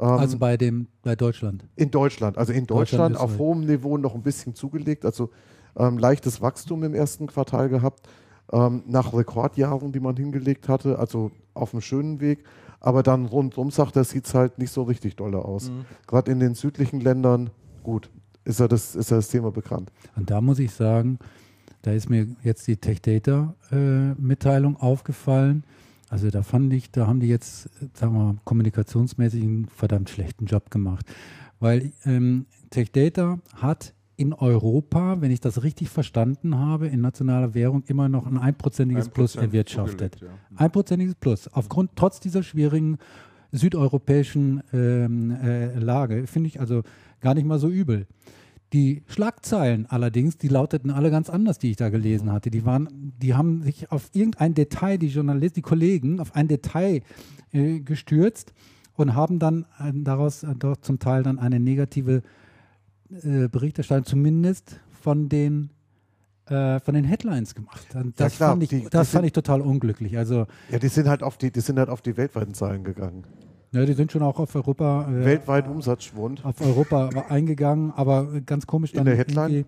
Ähm, 0.00 0.08
also 0.08 0.38
bei 0.38 0.56
dem, 0.56 0.88
bei 1.02 1.14
Deutschland? 1.14 1.64
In 1.76 1.90
Deutschland, 1.90 2.38
also 2.38 2.52
in 2.52 2.66
Deutschland, 2.66 3.14
Deutschland 3.14 3.32
auf 3.32 3.38
hohem 3.38 3.60
Niveau 3.66 3.98
noch 3.98 4.14
ein 4.14 4.22
bisschen 4.22 4.54
zugelegt. 4.54 5.04
Also 5.04 5.30
ähm, 5.76 5.98
leichtes 5.98 6.40
Wachstum 6.40 6.82
im 6.84 6.94
ersten 6.94 7.26
Quartal 7.26 7.68
gehabt, 7.68 8.08
ähm, 8.50 8.82
nach 8.86 9.12
Rekordjahren, 9.12 9.92
die 9.92 10.00
man 10.00 10.16
hingelegt 10.16 10.68
hatte, 10.68 10.98
also 10.98 11.30
auf 11.54 11.74
einem 11.74 11.82
schönen 11.82 12.20
Weg. 12.20 12.44
Aber 12.80 13.02
dann 13.02 13.26
rundum 13.26 13.70
sagt 13.70 13.96
er, 13.96 14.04
sieht 14.04 14.26
es 14.26 14.34
halt 14.34 14.58
nicht 14.58 14.72
so 14.72 14.82
richtig 14.82 15.16
dolle 15.16 15.44
aus. 15.44 15.70
Mhm. 15.70 15.84
Gerade 16.06 16.32
in 16.32 16.40
den 16.40 16.54
südlichen 16.54 17.00
Ländern, 17.00 17.50
gut, 17.82 18.10
ist 18.44 18.60
ja 18.60 18.68
das, 18.68 18.94
ist 18.94 19.10
ja 19.10 19.16
das 19.16 19.28
Thema 19.28 19.50
bekannt. 19.50 19.92
Und 20.16 20.30
da 20.30 20.40
muss 20.40 20.58
ich 20.58 20.72
sagen, 20.72 21.18
da 21.82 21.92
ist 21.92 22.08
mir 22.08 22.28
jetzt 22.42 22.66
die 22.66 22.76
Tech 22.76 23.02
Data 23.02 23.54
äh, 23.70 24.14
Mitteilung 24.14 24.76
aufgefallen. 24.76 25.64
Also 26.08 26.30
da 26.30 26.42
fand 26.42 26.72
ich, 26.72 26.90
da 26.90 27.06
haben 27.06 27.20
die 27.20 27.28
jetzt, 27.28 27.70
sagen 27.94 28.14
wir 28.14 28.24
mal, 28.24 28.36
kommunikationsmäßig 28.44 29.42
einen 29.42 29.66
verdammt 29.66 30.10
schlechten 30.10 30.46
Job 30.46 30.70
gemacht. 30.70 31.06
Weil 31.58 31.92
ähm, 32.04 32.46
Tech 32.70 32.92
Data 32.92 33.38
hat 33.54 33.94
in 34.16 34.32
Europa, 34.32 35.20
wenn 35.20 35.30
ich 35.30 35.40
das 35.40 35.62
richtig 35.62 35.88
verstanden 35.88 36.56
habe, 36.56 36.86
in 36.86 37.00
nationaler 37.00 37.54
Währung 37.54 37.82
immer 37.86 38.08
noch 38.08 38.26
ein 38.26 38.38
einprozentiges 38.38 39.08
Plus 39.08 39.36
erwirtschaftet. 39.36 40.20
Ja. 40.20 40.28
Einprozentiges 40.54 41.14
Plus. 41.14 41.48
Aufgrund, 41.48 41.92
trotz 41.96 42.20
dieser 42.20 42.42
schwierigen 42.42 42.98
südeuropäischen 43.50 44.62
ähm, 44.72 45.30
äh, 45.30 45.78
Lage, 45.78 46.26
finde 46.26 46.48
ich 46.48 46.60
also 46.60 46.82
gar 47.22 47.34
nicht 47.34 47.46
mal 47.46 47.58
so 47.58 47.68
übel. 47.68 48.06
Die 48.72 49.02
Schlagzeilen 49.06 49.86
allerdings, 49.86 50.38
die 50.38 50.48
lauteten 50.48 50.90
alle 50.90 51.10
ganz 51.10 51.28
anders, 51.28 51.58
die 51.58 51.70
ich 51.70 51.76
da 51.76 51.90
gelesen 51.90 52.32
hatte. 52.32 52.50
Die 52.50 52.64
waren, 52.64 53.12
die 53.20 53.34
haben 53.34 53.62
sich 53.62 53.90
auf 53.92 54.10
irgendein 54.12 54.54
Detail, 54.54 54.98
die 54.98 55.08
Journalisten, 55.08 55.56
die 55.56 55.62
Kollegen, 55.62 56.20
auf 56.20 56.34
ein 56.34 56.48
Detail 56.48 57.02
äh, 57.52 57.80
gestürzt 57.80 58.52
und 58.94 59.14
haben 59.14 59.38
dann 59.38 59.66
äh, 59.78 59.92
daraus 59.94 60.42
äh, 60.42 60.54
doch 60.54 60.78
zum 60.78 60.98
Teil 60.98 61.22
dann 61.22 61.38
eine 61.38 61.60
negative 61.60 62.22
äh, 63.10 63.48
Berichterstattung, 63.48 64.06
zumindest 64.06 64.80
von 65.02 65.28
den 65.28 65.70
äh, 66.46 66.80
von 66.80 66.94
den 66.94 67.04
Headlines 67.04 67.54
gemacht. 67.54 67.86
Das, 68.16 68.38
ja, 68.38 68.48
fand, 68.48 68.62
ich, 68.62 68.68
die, 68.70 68.82
das 68.84 68.90
fand 68.90 69.06
sind, 69.08 69.24
ich 69.26 69.32
total 69.32 69.60
unglücklich. 69.60 70.16
Also 70.18 70.46
ja, 70.70 70.78
die 70.78 70.88
sind 70.88 71.08
halt 71.08 71.22
auf 71.22 71.36
die, 71.36 71.50
die 71.50 71.60
sind 71.60 71.78
halt 71.78 71.88
auf 71.88 72.02
die 72.02 72.16
weltweiten 72.16 72.54
Zahlen 72.54 72.84
gegangen. 72.84 73.24
Ja, 73.72 73.84
die 73.84 73.94
sind 73.94 74.12
schon 74.12 74.22
auch 74.22 74.38
auf 74.38 74.54
Europa. 74.54 75.08
Äh, 75.10 75.24
Weltweit 75.24 75.66
Umsatzschwund. 75.68 76.44
Auf 76.44 76.60
Europa 76.60 77.08
eingegangen, 77.28 77.90
aber 77.92 78.40
ganz 78.42 78.66
komisch 78.66 78.92
dann. 78.92 79.00
In 79.00 79.06
der 79.06 79.16
Headline? 79.16 79.64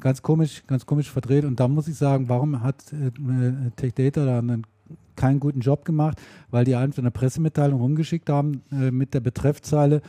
Ganz 0.00 0.22
komisch, 0.22 0.64
ganz 0.66 0.84
komisch 0.86 1.10
verdreht. 1.10 1.44
Und 1.44 1.60
da 1.60 1.68
muss 1.68 1.86
ich 1.86 1.96
sagen, 1.96 2.28
warum 2.28 2.62
hat 2.62 2.92
äh, 2.92 3.70
Tech 3.76 3.94
Data 3.94 4.24
da 4.24 4.38
einen, 4.38 4.66
keinen 5.14 5.38
guten 5.38 5.60
Job 5.60 5.84
gemacht? 5.84 6.20
Weil 6.50 6.64
die 6.64 6.74
einfach 6.74 7.02
eine 7.02 7.10
Pressemitteilung 7.10 7.80
rumgeschickt 7.80 8.28
haben 8.28 8.62
äh, 8.72 8.90
mit 8.90 9.14
der 9.14 9.20
Betreffzeile 9.20 10.02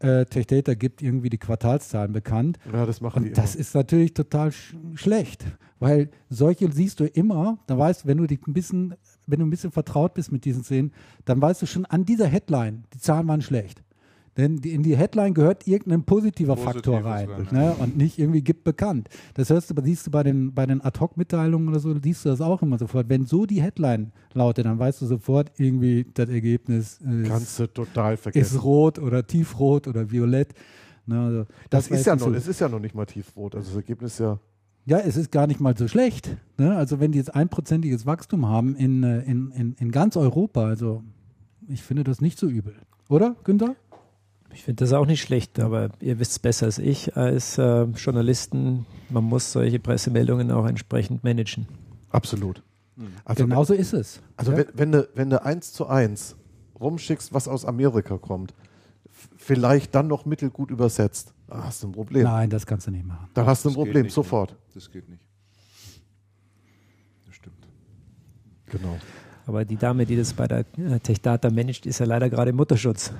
äh, 0.00 0.24
TechData 0.26 0.74
gibt 0.74 1.02
irgendwie 1.02 1.30
die 1.30 1.38
Quartalszahlen 1.38 2.12
bekannt. 2.12 2.58
Ja, 2.72 2.86
das 2.86 3.00
machen 3.00 3.24
Und 3.24 3.38
das 3.38 3.54
immer. 3.54 3.60
ist 3.60 3.74
natürlich 3.74 4.14
total 4.14 4.52
sch 4.52 4.76
schlecht, 4.94 5.44
weil 5.78 6.10
solche 6.28 6.70
siehst 6.70 7.00
du 7.00 7.04
immer, 7.06 7.58
da 7.66 7.78
weißt 7.78 8.04
du, 8.04 8.08
wenn 8.08 8.18
du 8.18 8.26
dich 8.26 8.40
ein 8.46 8.52
bisschen, 8.52 8.94
wenn 9.28 9.40
du 9.40 9.46
ein 9.46 9.50
bisschen 9.50 9.70
vertraut 9.70 10.14
bist 10.14 10.32
mit 10.32 10.44
diesen 10.44 10.64
Szenen, 10.64 10.92
dann 11.24 11.40
weißt 11.40 11.62
du 11.62 11.66
schon 11.66 11.84
an 11.86 12.04
dieser 12.04 12.26
Headline, 12.26 12.84
die 12.94 12.98
Zahlen 12.98 13.28
waren 13.28 13.42
schlecht. 13.42 13.82
Denn 14.38 14.58
in 14.58 14.84
die 14.84 14.96
Headline 14.96 15.34
gehört 15.34 15.66
irgendein 15.66 16.04
positiver 16.04 16.56
Faktor 16.56 17.04
rein 17.04 17.28
ne? 17.50 17.74
und 17.80 17.96
nicht 17.96 18.20
irgendwie 18.20 18.40
gibt 18.40 18.62
bekannt. 18.62 19.08
Das 19.34 19.50
hörst 19.50 19.68
du, 19.68 19.82
siehst 19.82 20.06
du 20.06 20.12
bei 20.12 20.22
den, 20.22 20.54
bei 20.54 20.64
den 20.64 20.80
Ad-Hoc-Mitteilungen 20.80 21.68
oder 21.68 21.80
so, 21.80 21.92
siehst 22.00 22.24
du 22.24 22.28
das 22.28 22.40
auch 22.40 22.62
immer 22.62 22.78
sofort. 22.78 23.08
Wenn 23.08 23.26
so 23.26 23.46
die 23.46 23.60
Headline 23.60 24.12
lautet, 24.34 24.66
dann 24.66 24.78
weißt 24.78 25.02
du 25.02 25.06
sofort 25.06 25.50
irgendwie, 25.58 26.06
das 26.14 26.28
Ergebnis 26.30 27.00
ist, 27.00 27.28
Kannst 27.28 27.58
du 27.58 27.66
total 27.66 28.16
vergessen. 28.16 28.56
ist 28.56 28.62
rot 28.62 29.00
oder 29.00 29.26
tiefrot 29.26 29.88
oder 29.88 30.08
violett. 30.08 30.54
Ne? 31.06 31.20
Also 31.20 31.44
das, 31.68 31.88
das 31.88 31.98
ist 31.98 32.06
ja 32.06 32.14
noch, 32.14 32.32
es 32.32 32.46
ist 32.46 32.60
ja 32.60 32.68
noch 32.68 32.78
nicht 32.78 32.94
mal 32.94 33.06
tiefrot. 33.06 33.56
Also 33.56 33.70
das 33.70 33.76
Ergebnis 33.76 34.12
ist 34.12 34.20
ja 34.20 34.38
ja, 34.88 34.98
es 34.98 35.18
ist 35.18 35.30
gar 35.30 35.46
nicht 35.46 35.60
mal 35.60 35.76
so 35.76 35.86
schlecht. 35.86 36.36
Ne? 36.56 36.74
Also 36.74 36.98
wenn 36.98 37.12
die 37.12 37.18
jetzt 37.18 37.34
einprozentiges 37.34 38.06
Wachstum 38.06 38.48
haben 38.48 38.74
in, 38.74 39.02
äh, 39.04 39.20
in, 39.20 39.50
in, 39.50 39.74
in 39.78 39.92
ganz 39.92 40.16
Europa, 40.16 40.64
also 40.64 41.02
ich 41.68 41.82
finde 41.82 42.04
das 42.04 42.22
nicht 42.22 42.38
so 42.38 42.48
übel. 42.48 42.74
Oder, 43.10 43.36
Günther? 43.44 43.76
Ich 44.50 44.62
finde 44.62 44.82
das 44.82 44.94
auch 44.94 45.04
nicht 45.04 45.20
schlecht, 45.20 45.60
aber 45.60 45.90
ihr 46.00 46.18
wisst 46.18 46.32
es 46.32 46.38
besser 46.38 46.66
als 46.66 46.78
ich 46.78 47.14
als 47.18 47.58
äh, 47.58 47.82
Journalisten. 47.84 48.86
Man 49.10 49.24
muss 49.24 49.52
solche 49.52 49.78
Pressemeldungen 49.78 50.50
auch 50.50 50.66
entsprechend 50.66 51.22
managen. 51.22 51.66
Absolut. 52.08 52.62
Mhm. 52.96 53.08
Also 53.26 53.44
genau 53.44 53.64
so 53.64 53.74
ist 53.74 53.92
es. 53.92 54.22
Also 54.38 54.52
ja? 54.52 54.58
wenn, 54.58 54.66
wenn, 54.72 54.92
du, 54.92 55.08
wenn 55.14 55.28
du 55.28 55.44
eins 55.44 55.74
zu 55.74 55.86
eins 55.86 56.34
rumschickst, 56.80 57.34
was 57.34 57.46
aus 57.46 57.66
Amerika 57.66 58.16
kommt, 58.16 58.54
vielleicht 59.36 59.94
dann 59.94 60.08
noch 60.08 60.24
mittelgut 60.24 60.70
übersetzt, 60.70 61.32
dann 61.46 61.64
hast 61.64 61.82
du 61.82 61.88
ein 61.88 61.92
Problem. 61.92 62.24
Nein, 62.24 62.50
das 62.50 62.66
kannst 62.66 62.86
du 62.86 62.90
nicht 62.90 63.06
machen. 63.06 63.28
Dann 63.34 63.46
hast 63.46 63.64
du 63.64 63.68
ein 63.68 63.74
das 63.74 63.76
Problem, 63.76 64.04
nicht, 64.04 64.14
sofort. 64.14 64.50
Ne? 64.50 64.56
Das 64.74 64.90
geht 64.90 65.08
nicht. 65.08 65.22
Das 67.26 67.34
stimmt. 67.34 67.66
Genau. 68.66 68.98
Aber 69.46 69.64
die 69.64 69.76
Dame, 69.76 70.04
die 70.04 70.16
das 70.16 70.34
bei 70.34 70.46
der 70.46 70.60
äh, 70.76 71.00
Tech 71.00 71.22
Data 71.22 71.50
managt, 71.50 71.86
ist 71.86 72.00
ja 72.00 72.06
leider 72.06 72.28
gerade 72.28 72.50
im 72.50 72.56
Mutterschutz. 72.56 73.12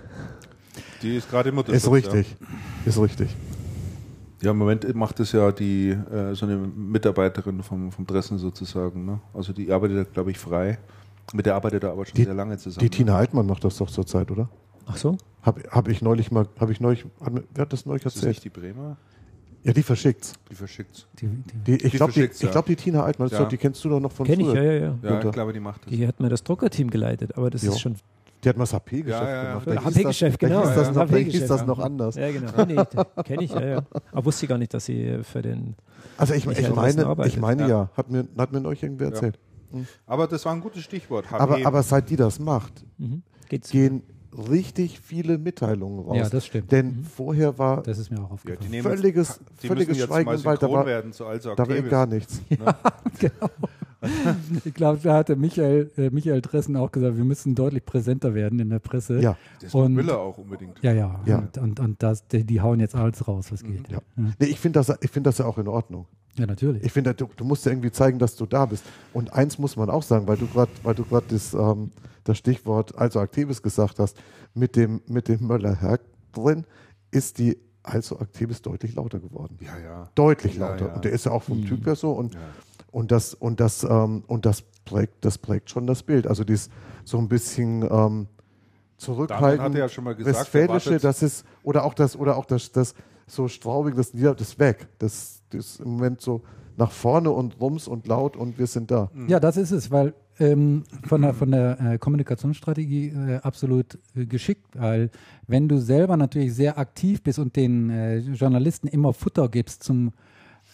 Die 1.02 1.16
ist 1.16 1.30
gerade 1.30 1.52
Mutter. 1.52 1.72
Ist 1.72 1.90
richtig. 1.90 2.36
Ja. 2.38 2.46
Ist 2.84 3.00
richtig. 3.00 3.30
Ja, 4.40 4.52
im 4.52 4.58
Moment 4.58 4.94
macht 4.94 5.18
es 5.20 5.32
ja 5.32 5.50
die 5.50 5.90
äh, 5.90 6.34
so 6.34 6.46
eine 6.46 6.56
Mitarbeiterin 6.56 7.62
vom, 7.62 7.90
vom 7.90 8.06
Dressen 8.06 8.38
sozusagen. 8.38 9.04
Ne? 9.04 9.20
Also 9.32 9.52
die 9.52 9.72
arbeitet, 9.72 10.12
glaube 10.12 10.30
ich, 10.30 10.38
frei. 10.38 10.78
Mit 11.32 11.46
der 11.46 11.56
arbeitet 11.56 11.82
er 11.82 11.92
aber 11.92 12.06
schon 12.06 12.14
die, 12.14 12.24
sehr 12.24 12.34
lange 12.34 12.56
zusammen. 12.58 12.80
Die 12.80 12.86
ne? 12.86 12.90
Tina 12.90 13.16
Altmann 13.16 13.46
macht 13.46 13.64
das 13.64 13.78
doch 13.78 13.90
zurzeit, 13.90 14.30
oder? 14.30 14.48
Ach 14.86 14.96
so? 14.96 15.16
Habe 15.48 15.62
hab 15.70 15.88
ich 15.88 16.02
neulich 16.02 16.30
mal, 16.30 16.46
habe 16.60 16.72
ich 16.72 16.80
neulich, 16.80 17.06
hat, 17.22 17.32
wer 17.54 17.62
hat 17.62 17.72
das 17.72 17.86
neulich 17.86 18.04
erzählt? 18.04 18.16
Ist 18.16 18.22
das 18.22 18.44
nicht 18.44 18.56
die 18.56 18.60
Bremer? 18.60 18.98
Ja, 19.64 19.72
die 19.72 19.82
verschickt's. 19.82 20.34
Die 20.50 20.54
verschickt's. 20.54 21.06
Die, 21.18 21.26
die, 21.26 21.78
die, 21.78 21.86
ich 21.86 21.92
glaube, 21.94 22.12
die, 22.12 22.20
ja. 22.20 22.50
glaub, 22.50 22.66
die 22.66 22.76
Tina 22.76 23.02
Altmann, 23.02 23.28
ja. 23.30 23.44
die 23.46 23.56
kennst 23.56 23.82
du 23.82 23.88
doch 23.88 23.98
noch 23.98 24.12
von 24.12 24.26
Kenn 24.26 24.40
früher. 24.40 24.52
Kenn 24.52 24.62
ich, 24.62 24.68
ja, 24.68 24.72
ja, 24.72 24.94
ja. 25.02 25.10
Ja, 25.10 25.24
ich 25.24 25.32
glaube, 25.32 25.52
die 25.54 25.60
macht 25.60 25.84
das. 25.84 25.90
Die 25.90 26.06
hat 26.06 26.20
mir 26.20 26.28
das 26.28 26.44
Druckerteam 26.44 26.90
geleitet, 26.90 27.36
aber 27.36 27.50
das 27.50 27.62
jo. 27.62 27.72
ist 27.72 27.80
schon 27.80 27.96
die 28.44 28.48
hat 28.48 28.56
mal 28.56 28.62
das 28.62 28.72
HP-Geschäft 28.72 29.22
ja, 29.22 29.28
ja, 29.28 29.58
gemacht. 29.58 29.66
Ja, 29.66 29.84
HP-Geschäft, 29.84 30.38
genau. 30.38 30.62
Da 30.62 30.68
hieß 30.68 30.76
das, 30.76 30.94
noch, 30.94 31.16
hieß 31.16 31.46
das 31.46 31.66
noch 31.66 31.78
anders. 31.80 32.14
Ja, 32.14 32.30
genau. 32.30 32.64
Nee, 32.64 33.22
Kenne 33.24 33.42
ich, 33.42 33.50
ja, 33.50 33.66
ja. 33.66 33.82
Aber 34.12 34.26
wusste 34.26 34.44
ich 34.44 34.48
gar 34.48 34.58
nicht, 34.58 34.72
dass 34.72 34.84
sie 34.84 35.18
für 35.22 35.42
den. 35.42 35.74
Also 36.16 36.34
ich, 36.34 36.46
ich 36.46 36.74
meine, 36.74 37.16
ich 37.26 37.38
meine 37.38 37.62
ja. 37.62 37.68
ja. 37.68 37.90
Hat, 37.96 38.10
mir, 38.10 38.28
hat 38.36 38.52
mir 38.52 38.64
euch 38.64 38.82
irgendwie 38.82 39.04
erzählt. 39.04 39.38
Hm. 39.72 39.86
Aber 40.06 40.26
das 40.28 40.44
war 40.44 40.52
ein 40.52 40.60
gutes 40.60 40.82
Stichwort. 40.82 41.24
Aber, 41.32 41.58
aber 41.66 41.82
seit 41.82 42.08
die 42.10 42.16
das 42.16 42.38
macht, 42.38 42.84
mhm. 42.96 43.22
gehen 43.48 44.02
richtig 44.38 45.00
viele 45.00 45.38
Mitteilungen 45.38 46.00
raus. 46.00 46.16
Ja, 46.16 46.28
das 46.28 46.46
stimmt. 46.46 46.70
Denn 46.72 46.86
mhm. 46.86 47.04
vorher 47.04 47.58
war 47.58 47.82
das 47.82 47.98
ist 47.98 48.10
mir 48.10 48.20
auch 48.20 48.30
aufgefallen. 48.30 48.72
Ja, 48.72 48.82
völliges, 48.82 49.40
völliges 49.56 49.98
Schweigen, 49.98 50.44
weil 50.44 50.56
da 50.56 50.70
war, 50.70 50.86
werden, 50.86 51.12
so 51.12 51.26
also 51.26 51.54
da 51.54 51.68
war 51.68 51.80
gar 51.82 52.06
nichts. 52.06 52.40
Ne? 52.48 52.58
Ja, 52.64 52.78
genau. 53.18 53.50
ich 54.64 54.74
glaube, 54.74 55.00
da 55.02 55.14
hatte 55.14 55.34
Michael, 55.34 55.90
äh, 55.96 56.10
Michael 56.10 56.40
Dressen 56.40 56.76
auch 56.76 56.92
gesagt, 56.92 57.16
wir 57.16 57.24
müssen 57.24 57.54
deutlich 57.54 57.84
präsenter 57.84 58.34
werden 58.34 58.60
in 58.60 58.70
der 58.70 58.78
Presse. 58.78 59.20
Ja, 59.20 59.36
das 59.60 59.74
und, 59.74 59.96
will 59.96 60.08
er 60.08 60.18
auch 60.18 60.38
unbedingt. 60.38 60.78
Ja, 60.82 60.92
ja. 60.92 61.20
ja. 61.26 61.38
Und, 61.38 61.58
und, 61.58 61.80
und 61.80 62.02
das, 62.02 62.26
die, 62.28 62.44
die, 62.44 62.60
hauen 62.60 62.78
jetzt 62.78 62.94
alles 62.94 63.26
raus, 63.26 63.50
was 63.50 63.64
geht. 63.64 63.88
Ja. 63.88 63.98
ja. 64.16 64.24
Nee, 64.38 64.46
ich 64.46 64.60
finde 64.60 64.80
das, 64.80 64.96
find 65.10 65.26
das 65.26 65.38
ja 65.38 65.46
auch 65.46 65.58
in 65.58 65.66
Ordnung. 65.66 66.06
Ja, 66.38 66.46
natürlich. 66.46 66.84
Ich 66.84 66.92
finde, 66.92 67.14
du, 67.14 67.28
du, 67.36 67.44
musst 67.44 67.66
ja 67.66 67.72
irgendwie 67.72 67.90
zeigen, 67.90 68.18
dass 68.18 68.36
du 68.36 68.46
da 68.46 68.66
bist. 68.66 68.84
Und 69.12 69.32
eins 69.32 69.58
muss 69.58 69.76
man 69.76 69.90
auch 69.90 70.04
sagen, 70.04 70.28
weil 70.28 70.36
du 70.36 70.46
gerade, 70.46 70.70
weil 70.84 70.94
du 70.94 71.04
gerade 71.04 71.26
das, 71.30 71.52
ähm, 71.52 71.90
das 72.28 72.38
Stichwort 72.38 72.96
also 72.96 73.20
Aktives 73.20 73.62
gesagt 73.62 73.98
hast, 73.98 74.16
mit 74.54 74.76
dem, 74.76 75.00
mit 75.06 75.28
dem 75.28 75.46
Möller-Herr 75.46 76.00
drin 76.32 76.64
ist 77.10 77.38
die 77.38 77.58
also 77.82 78.18
Aktives 78.18 78.60
deutlich 78.60 78.94
lauter 78.94 79.18
geworden. 79.18 79.58
Ja, 79.60 79.78
ja. 79.78 80.10
Deutlich 80.14 80.56
lauter. 80.56 80.94
Und 80.94 81.04
der 81.04 81.12
ist 81.12 81.24
ja 81.24 81.32
auch 81.32 81.42
vom 81.42 81.60
mhm. 81.60 81.66
Typ 81.66 81.86
her 81.86 81.96
so. 81.96 82.12
Und 82.12 82.36
und 82.90 83.12
das, 83.12 83.34
und 83.34 83.60
das, 83.60 83.84
ähm, 83.84 84.24
und 84.26 84.46
das 84.46 84.62
prägt, 84.84 85.24
das 85.24 85.38
prägt 85.38 85.70
schon 85.70 85.86
das 85.86 86.02
Bild. 86.02 86.26
Also 86.26 86.44
dies 86.44 86.70
so 87.04 87.18
ein 87.18 87.28
bisschen 87.28 87.82
ähm, 87.82 88.28
zurückhaltend, 88.96 89.76
ja 89.76 89.86
westfälische, 90.18 90.98
das 90.98 91.22
ist, 91.22 91.44
oder 91.62 91.84
auch 91.84 91.94
das, 91.94 92.16
oder 92.16 92.36
auch 92.36 92.46
das, 92.46 92.72
das 92.72 92.94
so 93.26 93.48
straubig, 93.48 93.94
das, 93.94 94.12
das 94.12 94.40
ist 94.40 94.58
weg. 94.58 94.88
Das, 94.98 95.42
das 95.50 95.66
ist 95.66 95.80
im 95.80 95.92
Moment 95.92 96.20
so 96.20 96.42
nach 96.76 96.90
vorne 96.90 97.30
und 97.30 97.60
rums 97.60 97.88
und 97.88 98.06
laut 98.06 98.36
und 98.36 98.58
wir 98.58 98.66
sind 98.66 98.90
da. 98.90 99.10
Ja, 99.26 99.38
das 99.38 99.56
ist 99.56 99.70
es, 99.70 99.90
weil 99.90 100.14
ähm, 100.40 100.84
von 101.04 101.22
der, 101.22 101.34
von 101.34 101.50
der 101.50 101.80
äh, 101.80 101.98
Kommunikationsstrategie 101.98 103.08
äh, 103.08 103.36
absolut 103.42 103.98
äh, 104.14 104.26
geschickt, 104.26 104.66
weil 104.74 105.10
wenn 105.46 105.68
du 105.68 105.78
selber 105.78 106.16
natürlich 106.16 106.54
sehr 106.54 106.78
aktiv 106.78 107.22
bist 107.22 107.38
und 107.38 107.56
den 107.56 107.90
äh, 107.90 108.18
Journalisten 108.18 108.88
immer 108.88 109.12
Futter 109.12 109.48
gibst 109.48 109.82
zum 109.82 110.12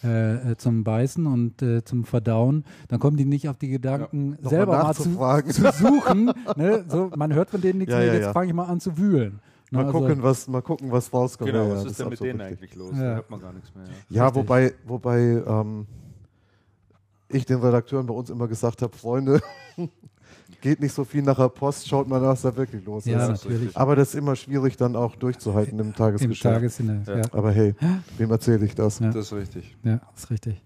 äh, 0.03 0.51
äh, 0.51 0.57
zum 0.57 0.83
Beißen 0.83 1.25
und 1.25 1.61
äh, 1.61 1.83
zum 1.83 2.03
Verdauen, 2.03 2.65
dann 2.89 2.99
kommen 2.99 3.15
die 3.15 3.25
nicht 3.25 3.47
auf 3.47 3.57
die 3.57 3.69
Gedanken, 3.69 4.37
ja, 4.43 4.49
selber 4.49 4.83
mal, 4.83 4.93
zu, 4.93 5.03
zu, 5.03 5.71
suchen. 5.71 6.31
ne? 6.57 6.83
so, 6.89 7.11
man 7.15 7.33
hört 7.33 7.49
von 7.49 7.61
denen 7.61 7.79
nichts 7.79 7.93
ja, 7.93 7.99
mehr, 7.99 8.07
ja, 8.07 8.13
jetzt 8.13 8.33
fange 8.33 8.47
ich 8.47 8.53
mal 8.53 8.65
an 8.65 8.81
zu 8.81 8.97
wühlen. 8.97 9.39
Ne? 9.71 9.79
Mal, 9.79 9.85
also, 9.85 9.99
gucken, 9.99 10.21
was, 10.21 10.47
mal 10.47 10.61
gucken, 10.61 10.91
was 10.91 11.11
rauskommt. 11.13 11.49
Genau, 11.49 11.71
was 11.71 11.85
ist 11.85 11.99
denn 11.99 12.09
mit 12.09 12.19
denen 12.19 12.41
richtig. 12.41 12.59
eigentlich 12.59 12.75
los? 12.75 12.91
Da 12.91 13.15
hört 13.15 13.29
man 13.29 13.39
gar 13.39 13.53
nichts 13.53 13.73
mehr. 13.73 13.85
Ja, 14.09 14.35
wobei, 14.35 14.73
wobei 14.85 15.19
ähm, 15.47 15.87
ich 17.29 17.45
den 17.45 17.59
Redakteuren 17.59 18.05
bei 18.05 18.13
uns 18.13 18.29
immer 18.29 18.47
gesagt 18.47 18.81
habe, 18.81 18.95
Freunde, 18.95 19.41
geht 20.61 20.79
nicht 20.79 20.93
so 20.93 21.03
viel 21.03 21.21
nach 21.23 21.37
der 21.37 21.49
Post, 21.49 21.87
schaut 21.87 22.07
man, 22.07 22.21
was 22.21 22.41
da 22.43 22.55
wirklich 22.55 22.85
los 22.85 23.05
Ja, 23.05 23.23
ist. 23.31 23.43
natürlich. 23.45 23.75
Aber 23.75 23.95
das 23.95 24.09
ist 24.09 24.15
immer 24.15 24.35
schwierig 24.35 24.77
dann 24.77 24.95
auch 24.95 25.15
durchzuhalten 25.15 25.79
im 25.79 25.87
Im 25.87 25.95
Tagesgeschäft. 25.95 26.43
Tagessinne. 26.43 27.03
Ja. 27.07 27.21
Aber 27.31 27.51
hey, 27.51 27.73
wem 28.17 28.31
erzähle 28.31 28.65
ich 28.65 28.75
das? 28.75 28.99
Ja. 28.99 29.07
Das 29.11 29.27
ist 29.27 29.33
richtig. 29.33 29.75
ja, 29.83 29.99
ist 30.15 30.29
richtig. 30.29 30.61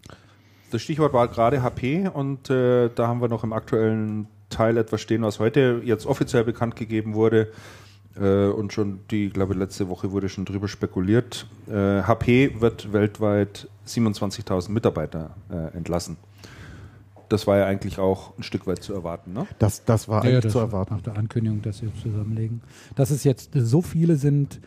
Das 0.72 0.82
Stichwort 0.82 1.14
war 1.14 1.28
gerade 1.28 1.64
HP 1.64 2.10
und 2.14 2.49
äh, 2.49 2.89
da 2.93 3.07
haben 3.07 3.22
wir 3.22 3.28
noch 3.28 3.43
im 3.43 3.53
aktuellen 3.53 4.28
Teil 4.49 4.78
etwas 4.78 5.01
stehen, 5.01 5.24
was 5.24 5.39
heute 5.39 5.82
jetzt 5.84 6.05
offiziell 6.05 6.43
bekannt 6.43 6.76
gegeben 6.76 7.14
wurde. 7.16 7.51
Äh, 8.20 8.47
und 8.47 8.74
schon 8.74 8.99
die, 9.10 9.30
glaube 9.30 9.53
ich, 9.53 9.60
letzte 9.60 9.88
Woche 9.89 10.12
wurde 10.12 10.30
schon 10.30 10.45
drüber 10.45 10.68
spekuliert. 10.68 11.47
Äh, 11.68 12.03
HP 12.03 12.60
wird 12.60 12.91
weltweit 12.93 13.68
27.000 13.88 14.70
Mitarbeiter 14.72 15.36
äh, 15.51 15.76
entlassen. 15.76 16.18
Das 17.30 17.47
war 17.47 17.57
ja 17.57 17.65
eigentlich 17.65 17.99
auch 17.99 18.38
ein 18.38 18.43
Stück 18.43 18.67
weit 18.67 18.84
zu 18.84 18.93
erwarten, 18.93 19.34
ne? 19.34 19.45
Das, 19.59 19.86
das 19.86 20.07
war 20.07 20.23
Ja, 20.23 20.32
eigentlich 20.32 20.43
das 20.45 20.53
zu 20.53 20.59
erwarten. 20.59 20.95
Nach 20.95 21.01
der 21.01 21.17
Ankündigung, 21.17 21.61
dass 21.61 21.77
sie 21.77 21.91
zusammenlegen. 22.01 22.61
Dass 22.95 23.11
es 23.11 23.23
jetzt 23.23 23.51
so 23.53 23.82
viele 23.82 24.15
sind, 24.15 24.59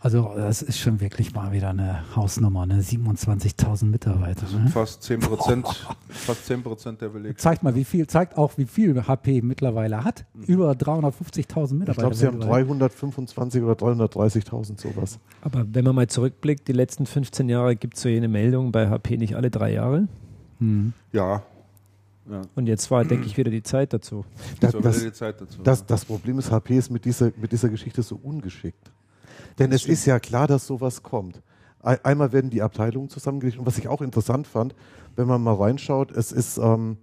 also 0.00 0.32
das 0.36 0.62
ist 0.62 0.78
schon 0.78 1.00
wirklich 1.00 1.34
mal 1.34 1.50
wieder 1.50 1.70
eine 1.70 2.04
Hausnummer, 2.14 2.66
ne? 2.66 2.80
27.000 2.80 3.86
Mitarbeiter. 3.86 4.46
Ne? 4.56 4.68
Fast 4.68 5.02
10 5.02 5.20
Prozent, 5.20 5.66
fast 6.08 6.46
10 6.46 6.62
Prozent 6.62 7.00
der 7.00 7.08
Belegschaft. 7.08 7.40
Zeigt 7.40 7.62
mal, 7.64 7.74
wie 7.74 7.84
viel, 7.84 8.06
zeigt 8.06 8.36
auch, 8.36 8.52
wie 8.58 8.66
viel 8.66 9.06
HP 9.08 9.42
mittlerweile 9.42 10.04
hat. 10.04 10.24
Über 10.46 10.72
350.000 10.72 11.74
Mitarbeiter. 11.74 11.90
Ich 11.90 11.96
glaube, 11.96 12.14
sie 12.14 12.26
haben 12.26 12.38
weltweit. 12.38 12.66
325 12.66 13.62
oder 13.62 13.72
330.000 13.72 14.80
sowas. 14.80 15.18
Aber 15.40 15.64
wenn 15.72 15.84
man 15.84 15.94
mal 15.96 16.06
zurückblickt, 16.06 16.68
die 16.68 16.72
letzten 16.72 17.06
15 17.06 17.48
Jahre 17.48 17.74
gibt 17.74 17.96
es 17.96 18.02
so 18.02 18.08
jene 18.08 18.28
Meldung 18.28 18.70
bei 18.70 18.88
HP 18.88 19.16
nicht 19.16 19.34
alle 19.34 19.50
drei 19.50 19.72
Jahre. 19.72 20.06
Hm. 20.60 20.92
Ja. 21.12 21.42
Ja. 22.30 22.42
Und 22.54 22.66
jetzt 22.66 22.90
war, 22.90 23.04
denke 23.04 23.26
ich, 23.26 23.36
wieder 23.36 23.50
die 23.50 23.62
Zeit 23.62 23.92
dazu. 23.92 24.24
Das, 24.60 24.72
das, 24.80 25.02
die 25.02 25.12
Zeit 25.12 25.40
dazu. 25.40 25.62
das, 25.62 25.84
das 25.86 26.04
Problem 26.04 26.38
ist, 26.38 26.50
HP 26.50 26.76
ist 26.76 26.90
mit 26.90 27.04
dieser, 27.04 27.32
mit 27.36 27.52
dieser 27.52 27.68
Geschichte 27.68 28.02
so 28.02 28.16
ungeschickt. 28.22 28.90
Denn 29.58 29.72
es 29.72 29.86
ist 29.86 30.04
ja 30.06 30.18
klar, 30.20 30.46
dass 30.46 30.66
sowas 30.66 31.02
kommt. 31.02 31.42
Ei- 31.82 32.02
Einmal 32.04 32.32
werden 32.32 32.50
die 32.50 32.62
Abteilungen 32.62 33.08
zusammengelegt 33.08 33.58
und 33.58 33.66
was 33.66 33.78
ich 33.78 33.88
auch 33.88 34.02
interessant 34.02 34.46
fand, 34.46 34.74
wenn 35.16 35.26
man 35.26 35.42
mal 35.42 35.54
reinschaut, 35.54 36.10
es 36.12 36.32
ist, 36.32 36.58
ähm, 36.58 36.98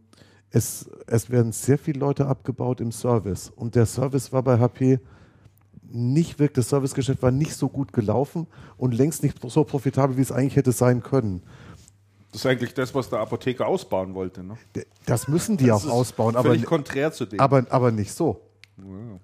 es, 0.52 0.90
es 1.08 1.30
werden 1.30 1.52
sehr 1.52 1.78
viele 1.78 2.00
Leute 2.00 2.28
abgebaut 2.28 2.80
im 2.82 2.92
Service 2.92 3.52
und 3.56 3.76
der 3.76 3.86
Service 3.86 4.32
war 4.32 4.44
bei 4.44 4.60
HP 4.60 5.00
nicht 5.88 6.40
wirklich, 6.40 6.56
das 6.56 6.70
Servicegeschäft 6.70 7.22
war 7.22 7.32
nicht 7.32 7.54
so 7.56 7.70
gut 7.70 7.94
gelaufen 7.94 8.48
und 8.78 8.94
längst 8.94 9.24
nicht 9.24 9.38
so 9.50 9.64
profitabel, 9.64 10.18
wie 10.18 10.22
es 10.22 10.32
eigentlich 10.32 10.56
hätte 10.56 10.72
sein 10.72 11.02
können. 11.04 11.44
Das 12.36 12.44
ist 12.44 12.52
eigentlich 12.52 12.74
das, 12.74 12.94
was 12.94 13.10
der 13.10 13.20
Apotheker 13.20 13.66
ausbauen 13.66 14.14
wollte. 14.14 14.44
Ne? 14.44 14.58
Das 15.06 15.30
müssen 15.30 15.56
die 15.56 15.68
Das 15.68 15.88
auch 15.88 15.92
ausbauen, 15.94 16.36
aber, 16.36 16.58
konträr 16.58 17.14
zu 17.14 17.26
dem. 17.26 17.40
aber, 17.40 17.66
aber 17.70 17.92
nicht 17.92 18.12
so. 18.14 18.42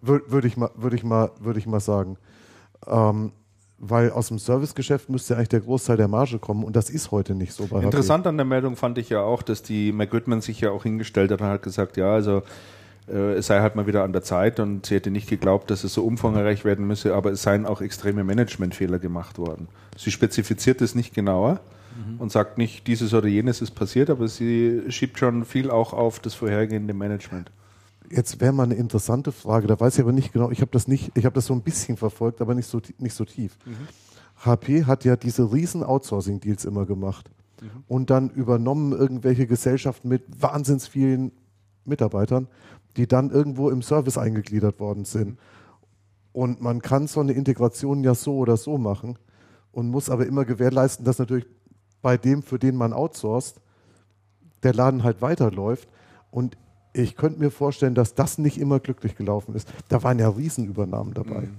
Wür- 0.01 0.22
Würde 0.28 0.47
ich 0.47 0.55
mal, 0.55 0.70
würde 0.76 0.95
ich 0.95 1.03
mal, 1.03 1.30
würde 1.41 1.59
ich 1.59 1.68
mal 1.68 1.82
sagen. 1.82 2.16
Ähm, 2.88 3.34
weil 3.80 4.12
aus 4.12 4.30
dem 4.30 4.39
Servicegeschäft 4.39 5.09
müsste 5.09 5.34
ja 5.34 5.38
eigentlich 5.39 5.49
der 5.49 5.59
Großteil 5.59 5.97
der 5.97 6.07
Marge 6.07 6.39
kommen 6.39 6.64
und 6.64 6.74
das 6.78 6.89
ist 6.89 7.12
heute 7.12 7.36
nicht 7.36 7.51
so 7.51 7.66
bei 7.66 7.80
HP. 7.80 7.86
Interessant 7.88 8.28
an 8.28 8.38
der 8.38 8.45
Meldung 8.45 8.78
fand 8.78 8.97
ich 8.97 9.09
ja 9.09 9.20
auch, 9.22 9.41
dass 9.41 9.62
die 9.62 9.91
McGoodman 9.91 10.39
sich 10.39 10.62
ja 10.62 10.72
auch 10.72 10.84
hingestellt 10.84 11.32
hat 11.32 11.41
und 11.41 11.47
hat 11.47 11.64
gesagt, 11.64 11.97
ja, 11.97 12.14
also 12.14 12.43
äh, 13.09 13.34
es 13.34 13.47
sei 13.47 13.59
halt 13.59 13.76
mal 13.76 13.88
wieder 13.88 14.05
an 14.05 14.14
der 14.14 14.22
Zeit 14.22 14.62
und 14.62 14.86
sie 14.86 14.95
hätte 14.95 15.12
nicht 15.12 15.28
geglaubt, 15.28 15.70
dass 15.70 15.84
es 15.84 15.93
so 15.95 16.05
umfangreich 16.05 16.64
werden 16.64 16.88
müsse, 16.88 17.14
aber 17.14 17.32
es 17.32 17.41
seien 17.41 17.66
auch 17.66 17.82
extreme 17.82 18.24
Managementfehler 18.24 18.99
gemacht 18.99 19.38
worden. 19.38 19.68
Sie 19.97 20.12
spezifiziert 20.12 20.80
es 20.82 20.95
nicht 20.95 21.14
genauer 21.14 21.59
und 22.20 22.32
sagt 22.32 22.58
nicht, 22.58 22.88
dieses 22.88 23.14
oder 23.14 23.28
jenes 23.28 23.62
ist 23.62 23.72
passiert, 23.72 24.10
aber 24.10 24.28
sie 24.28 24.84
schiebt 24.89 25.20
schon 25.20 25.45
viel 25.45 25.70
auch 25.70 25.93
auf 25.93 26.20
das 26.20 26.34
vorhergehende 26.34 26.93
Management. 26.93 27.52
Jetzt 28.10 28.41
wäre 28.41 28.52
mal 28.52 28.64
eine 28.64 28.76
interessante 28.76 29.32
Frage, 29.32 29.68
da 29.68 29.80
weiß 29.80 29.95
ich 29.95 30.02
aber 30.02 30.12
nicht 30.12 30.34
genau, 30.34 30.52
ich 30.52 30.62
habe 30.62 30.72
das 30.72 30.88
nicht, 30.88 31.12
ich 31.16 31.26
habe 31.26 31.36
das 31.36 31.45
so 31.45 31.54
ein 31.54 31.62
bisschen 31.62 31.97
verfolgt, 31.97 32.41
aber 32.41 32.56
nicht 32.56 32.68
so, 32.68 32.82
nicht 32.97 33.16
so 33.16 33.26
tief. 33.26 33.58
HP 34.43 34.86
hat 34.86 35.06
ja 35.06 35.16
diese 35.16 35.54
riesen 35.54 35.84
Outsourcing-Deals 35.84 36.66
immer 36.66 36.86
gemacht 36.86 37.30
und 37.88 38.10
dann 38.10 38.30
übernommen 38.30 38.91
irgendwelche 38.91 39.47
Gesellschaften 39.47 40.10
mit 40.10 40.24
wahnsinns 40.41 40.88
vielen 40.88 41.32
Mitarbeitern, 41.86 42.47
die 42.97 43.08
dann 43.08 43.30
irgendwo 43.30 43.70
im 43.70 43.82
Service 43.82 44.18
eingegliedert 44.18 44.80
worden 44.80 45.06
sind. 45.06 45.38
Und 46.34 46.62
man 46.62 46.82
kann 46.82 47.08
so 47.08 47.20
eine 47.20 47.34
Integration 47.34 48.04
ja 48.04 48.16
so 48.16 48.36
oder 48.38 48.58
so 48.58 48.78
machen 48.78 49.18
und 49.72 49.89
muss 49.89 50.10
aber 50.10 50.26
immer 50.26 50.45
gewährleisten, 50.45 51.06
dass 51.06 51.20
natürlich 51.20 51.45
bei 52.02 52.18
dem, 52.18 52.43
für 52.43 52.60
den 52.60 52.76
man 52.76 52.93
outsourced, 52.93 53.62
der 54.64 54.74
Laden 54.74 55.04
halt 55.04 55.22
weiterläuft. 55.22 55.88
Und 56.32 56.58
ich 56.93 57.16
könnte 57.16 57.39
mir 57.39 57.52
vorstellen, 57.52 57.95
dass 57.95 58.16
das 58.16 58.38
nicht 58.38 58.58
immer 58.58 58.80
glücklich 58.80 59.16
gelaufen 59.16 59.56
ist. 59.56 59.72
Da 59.88 60.04
waren 60.04 60.20
ja 60.20 60.30
Riesenübernahmen 60.30 61.14
dabei. 61.14 61.49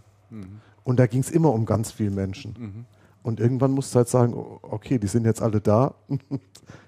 Und 0.84 0.98
da 0.98 1.06
ging 1.06 1.20
es 1.20 1.30
immer 1.30 1.52
um 1.52 1.64
ganz 1.64 1.92
viele 1.92 2.10
Menschen. 2.10 2.86
Und 3.22 3.38
irgendwann 3.40 3.70
musst 3.70 3.94
du 3.94 3.98
halt 3.98 4.08
sagen, 4.08 4.34
oh, 4.34 4.58
okay, 4.62 4.98
die 4.98 5.06
sind 5.06 5.24
jetzt 5.24 5.40
alle 5.42 5.60
da. 5.60 5.94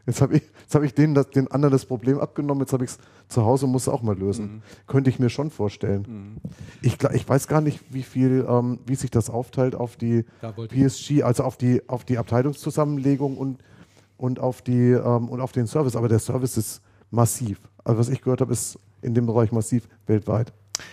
Jetzt 0.07 0.21
habe 0.21 0.37
ich, 0.37 0.43
jetzt 0.61 0.75
hab 0.75 0.83
ich 0.83 0.93
denen 0.93 1.15
das, 1.15 1.31
den 1.31 1.51
anderen 1.51 1.73
das 1.73 1.87
Problem 1.87 2.19
abgenommen, 2.21 2.61
jetzt 2.61 2.75
habe 2.75 2.85
ich 2.85 2.91
es 2.91 2.99
zu 3.29 3.43
Hause 3.45 3.65
und 3.65 3.73
muss 3.73 3.83
es 3.83 3.89
auch 3.89 4.03
mal 4.03 4.17
lösen. 4.17 4.63
Könnte 4.87 5.09
ich 5.09 5.19
mir 5.19 5.31
schon 5.31 5.51
vorstellen. 5.51 6.41
Ich, 6.83 6.97
gla- 6.97 7.15
ich 7.15 7.27
weiß 7.27 7.49
gar 7.49 7.63
nicht, 7.63 7.81
wie 7.91 8.03
viel, 8.03 8.45
ähm, 8.47 8.81
wie 8.87 8.97
sich 8.97 9.11
das 9.11 9.31
aufteilt 9.31 9.75
auf 9.75 9.97
die 9.97 10.27
ich- 10.67 10.87
PSG, 10.89 11.23
also 11.23 11.43
auf 11.45 11.57
die, 11.57 11.89
auf 11.89 12.05
die 12.05 12.19
Abteilungszusammenlegung 12.19 13.39
und, 13.39 13.59
und, 14.19 14.41
auf 14.41 14.61
die, 14.61 14.91
ähm, 14.91 15.29
und 15.31 15.41
auf 15.41 15.53
den 15.53 15.67
Service. 15.67 15.97
Aber 15.97 16.09
der 16.09 16.19
Service 16.19 16.59
ist 16.59 16.83
massiv. 17.11 17.59
Also 17.83 17.99
was 17.99 18.09
ich 18.11 18.21
gehört 18.21 18.43
habe, 18.43 18.53
ist 18.53 18.79
in 19.01 19.15
dem 19.15 19.25
Bereich 19.27 19.53
massiv 19.53 19.89
weltweit. 20.07 20.53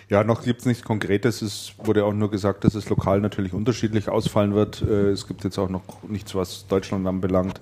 Ja, 0.10 0.24
noch 0.24 0.44
gibt 0.44 0.62
es 0.62 0.66
nichts 0.66 0.84
Konkretes. 0.84 1.42
Es 1.42 1.74
wurde 1.78 2.06
auch 2.06 2.14
nur 2.14 2.30
gesagt, 2.30 2.64
dass 2.64 2.76
es 2.76 2.90
lokal 2.90 3.20
natürlich 3.20 3.54
unterschiedlich 3.54 4.10
ausfallen 4.10 4.54
wird. 4.54 4.82
Äh, 4.82 5.12
Es 5.12 5.28
gibt 5.28 5.44
jetzt 5.44 5.58
auch 5.58 5.70
noch 5.70 5.84
nichts, 6.08 6.36
was 6.36 6.68
Deutschland 6.68 7.08
anbelangt. 7.08 7.60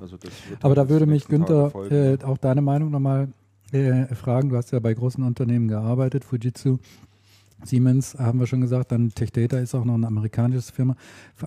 Also 0.00 0.16
Aber 0.60 0.74
da 0.74 0.88
würde 0.88 1.06
mich 1.06 1.28
Günther 1.28 1.72
äh, 1.90 2.22
auch 2.24 2.38
deine 2.38 2.60
Meinung 2.60 2.90
nochmal 2.90 3.28
äh, 3.72 4.06
fragen. 4.14 4.48
Du 4.48 4.56
hast 4.56 4.72
ja 4.72 4.80
bei 4.80 4.92
großen 4.92 5.22
Unternehmen 5.22 5.68
gearbeitet, 5.68 6.24
Fujitsu, 6.24 6.78
Siemens, 7.62 8.14
haben 8.18 8.40
wir 8.40 8.46
schon 8.46 8.60
gesagt, 8.60 8.92
dann 8.92 9.10
Tech 9.14 9.32
Data 9.32 9.58
ist 9.58 9.74
auch 9.74 9.84
noch 9.84 9.94
eine 9.94 10.06
amerikanische 10.06 10.72
Firma. 10.72 10.96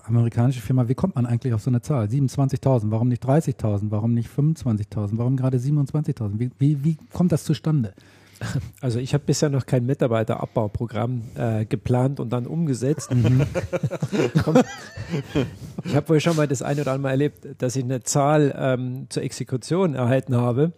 Amerikanische 0.04 0.60
Firma, 0.60 0.88
wie 0.88 0.94
kommt 0.94 1.14
man 1.14 1.26
eigentlich 1.26 1.52
auf 1.52 1.62
so 1.62 1.70
eine 1.70 1.82
Zahl? 1.82 2.06
27.000, 2.06 2.90
warum 2.90 3.08
nicht 3.08 3.24
30.000, 3.24 3.90
warum 3.90 4.14
nicht 4.14 4.28
25.000, 4.28 5.10
warum 5.12 5.36
gerade 5.36 5.58
27.000? 5.58 6.38
Wie, 6.38 6.50
wie, 6.58 6.84
wie 6.84 6.96
kommt 7.12 7.32
das 7.32 7.44
zustande? 7.44 7.94
Also 8.80 8.98
ich 8.98 9.14
habe 9.14 9.24
bisher 9.24 9.48
noch 9.48 9.66
kein 9.66 9.84
Mitarbeiterabbauprogramm 9.86 11.22
äh, 11.36 11.64
geplant 11.64 12.20
und 12.20 12.30
dann 12.30 12.46
umgesetzt. 12.46 13.10
Komm. 14.44 14.58
ich 15.84 15.96
habe 15.96 16.08
wohl 16.08 16.20
schon 16.20 16.36
mal 16.36 16.46
das 16.46 16.62
eine 16.62 16.82
oder 16.82 16.92
andere 16.92 17.02
Mal 17.02 17.10
erlebt, 17.10 17.46
dass 17.58 17.76
ich 17.76 17.84
eine 17.84 18.02
Zahl 18.02 18.54
ähm, 18.56 19.06
zur 19.08 19.22
Exekution 19.22 19.94
erhalten 19.94 20.36
habe. 20.36 20.72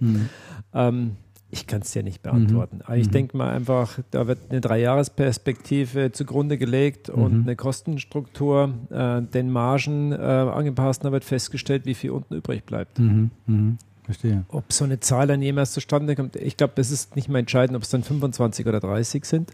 Ähm, 0.74 1.16
ich 1.52 1.66
kann 1.66 1.82
es 1.82 1.90
dir 1.90 2.02
nicht 2.04 2.22
beantworten. 2.22 2.80
Aber 2.84 2.96
ich 2.96 3.10
denke 3.10 3.36
mal 3.36 3.50
einfach, 3.50 3.98
da 4.12 4.28
wird 4.28 4.38
eine 4.50 4.60
Dreijahresperspektive 4.60 6.12
zugrunde 6.12 6.58
gelegt 6.58 7.10
und 7.10 7.42
eine 7.42 7.56
Kostenstruktur 7.56 8.72
äh, 8.90 9.20
den 9.22 9.50
Margen 9.50 10.12
äh, 10.12 10.16
angepasst. 10.16 11.02
Und 11.02 11.08
da 11.08 11.12
wird 11.12 11.24
festgestellt, 11.24 11.86
wie 11.86 11.94
viel 11.94 12.10
unten 12.12 12.34
übrig 12.34 12.64
bleibt. 12.64 13.00
Mhm, 14.10 14.14
mhm, 14.14 14.14
verstehe. 14.14 14.44
Ob 14.48 14.72
so 14.72 14.84
eine 14.84 15.00
Zahl 15.00 15.26
dann 15.26 15.42
jemals 15.42 15.72
zustande 15.72 16.16
kommt, 16.16 16.36
ich 16.36 16.56
glaube, 16.56 16.72
das 16.76 16.90
ist 16.90 17.16
nicht 17.16 17.28
mehr 17.28 17.40
entscheidend, 17.40 17.76
ob 17.76 17.82
es 17.82 17.90
dann 17.90 18.02
25 18.02 18.66
oder 18.66 18.80
30 18.80 19.24
sind. 19.24 19.50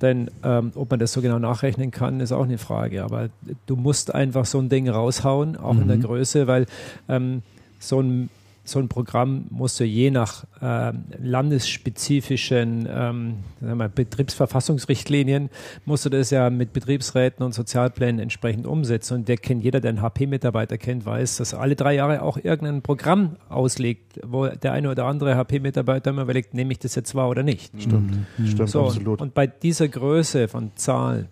Denn 0.00 0.30
ähm, 0.42 0.72
ob 0.74 0.90
man 0.90 1.00
das 1.00 1.12
so 1.12 1.20
genau 1.22 1.38
nachrechnen 1.38 1.90
kann, 1.90 2.20
ist 2.20 2.32
auch 2.32 2.44
eine 2.44 2.58
Frage. 2.58 3.04
Aber 3.04 3.28
du 3.66 3.76
musst 3.76 4.14
einfach 4.14 4.44
so 4.46 4.58
ein 4.58 4.68
Ding 4.68 4.88
raushauen, 4.88 5.56
auch 5.56 5.74
in 5.78 5.88
der 5.88 5.96
Größe, 5.98 6.46
weil 6.46 6.66
ähm, 7.08 7.42
so 7.78 8.00
ein 8.00 8.28
so 8.70 8.78
ein 8.78 8.88
Programm 8.88 9.46
musst 9.50 9.80
du 9.80 9.84
je 9.84 10.10
nach 10.10 10.44
ähm, 10.62 11.04
landesspezifischen 11.20 12.88
ähm, 12.90 13.34
wir 13.60 13.88
Betriebsverfassungsrichtlinien, 13.88 15.50
musst 15.84 16.04
du 16.04 16.08
das 16.08 16.30
ja 16.30 16.50
mit 16.50 16.72
Betriebsräten 16.72 17.44
und 17.44 17.52
Sozialplänen 17.52 18.20
entsprechend 18.20 18.66
umsetzen. 18.66 19.14
Und 19.14 19.28
der 19.28 19.36
kennt 19.36 19.64
jeder, 19.64 19.80
der 19.80 19.90
einen 19.90 20.02
HP-Mitarbeiter 20.02 20.78
kennt, 20.78 21.04
weiß, 21.04 21.38
dass 21.38 21.54
alle 21.54 21.76
drei 21.76 21.94
Jahre 21.94 22.22
auch 22.22 22.36
irgendein 22.36 22.82
Programm 22.82 23.36
auslegt, 23.48 24.20
wo 24.24 24.46
der 24.46 24.72
eine 24.72 24.90
oder 24.90 25.06
andere 25.06 25.36
HP-Mitarbeiter 25.36 26.10
immer 26.10 26.22
überlegt, 26.22 26.54
nehme 26.54 26.72
ich 26.72 26.78
das 26.78 26.94
jetzt 26.94 27.14
wahr 27.14 27.28
oder 27.28 27.42
nicht. 27.42 27.72
Stimmt, 27.80 28.14
stimmt, 28.46 28.68
So, 28.70 28.86
absolut. 28.86 29.20
Und 29.20 29.34
bei 29.34 29.46
dieser 29.46 29.88
Größe 29.88 30.48
von 30.48 30.72
Zahl 30.76 31.28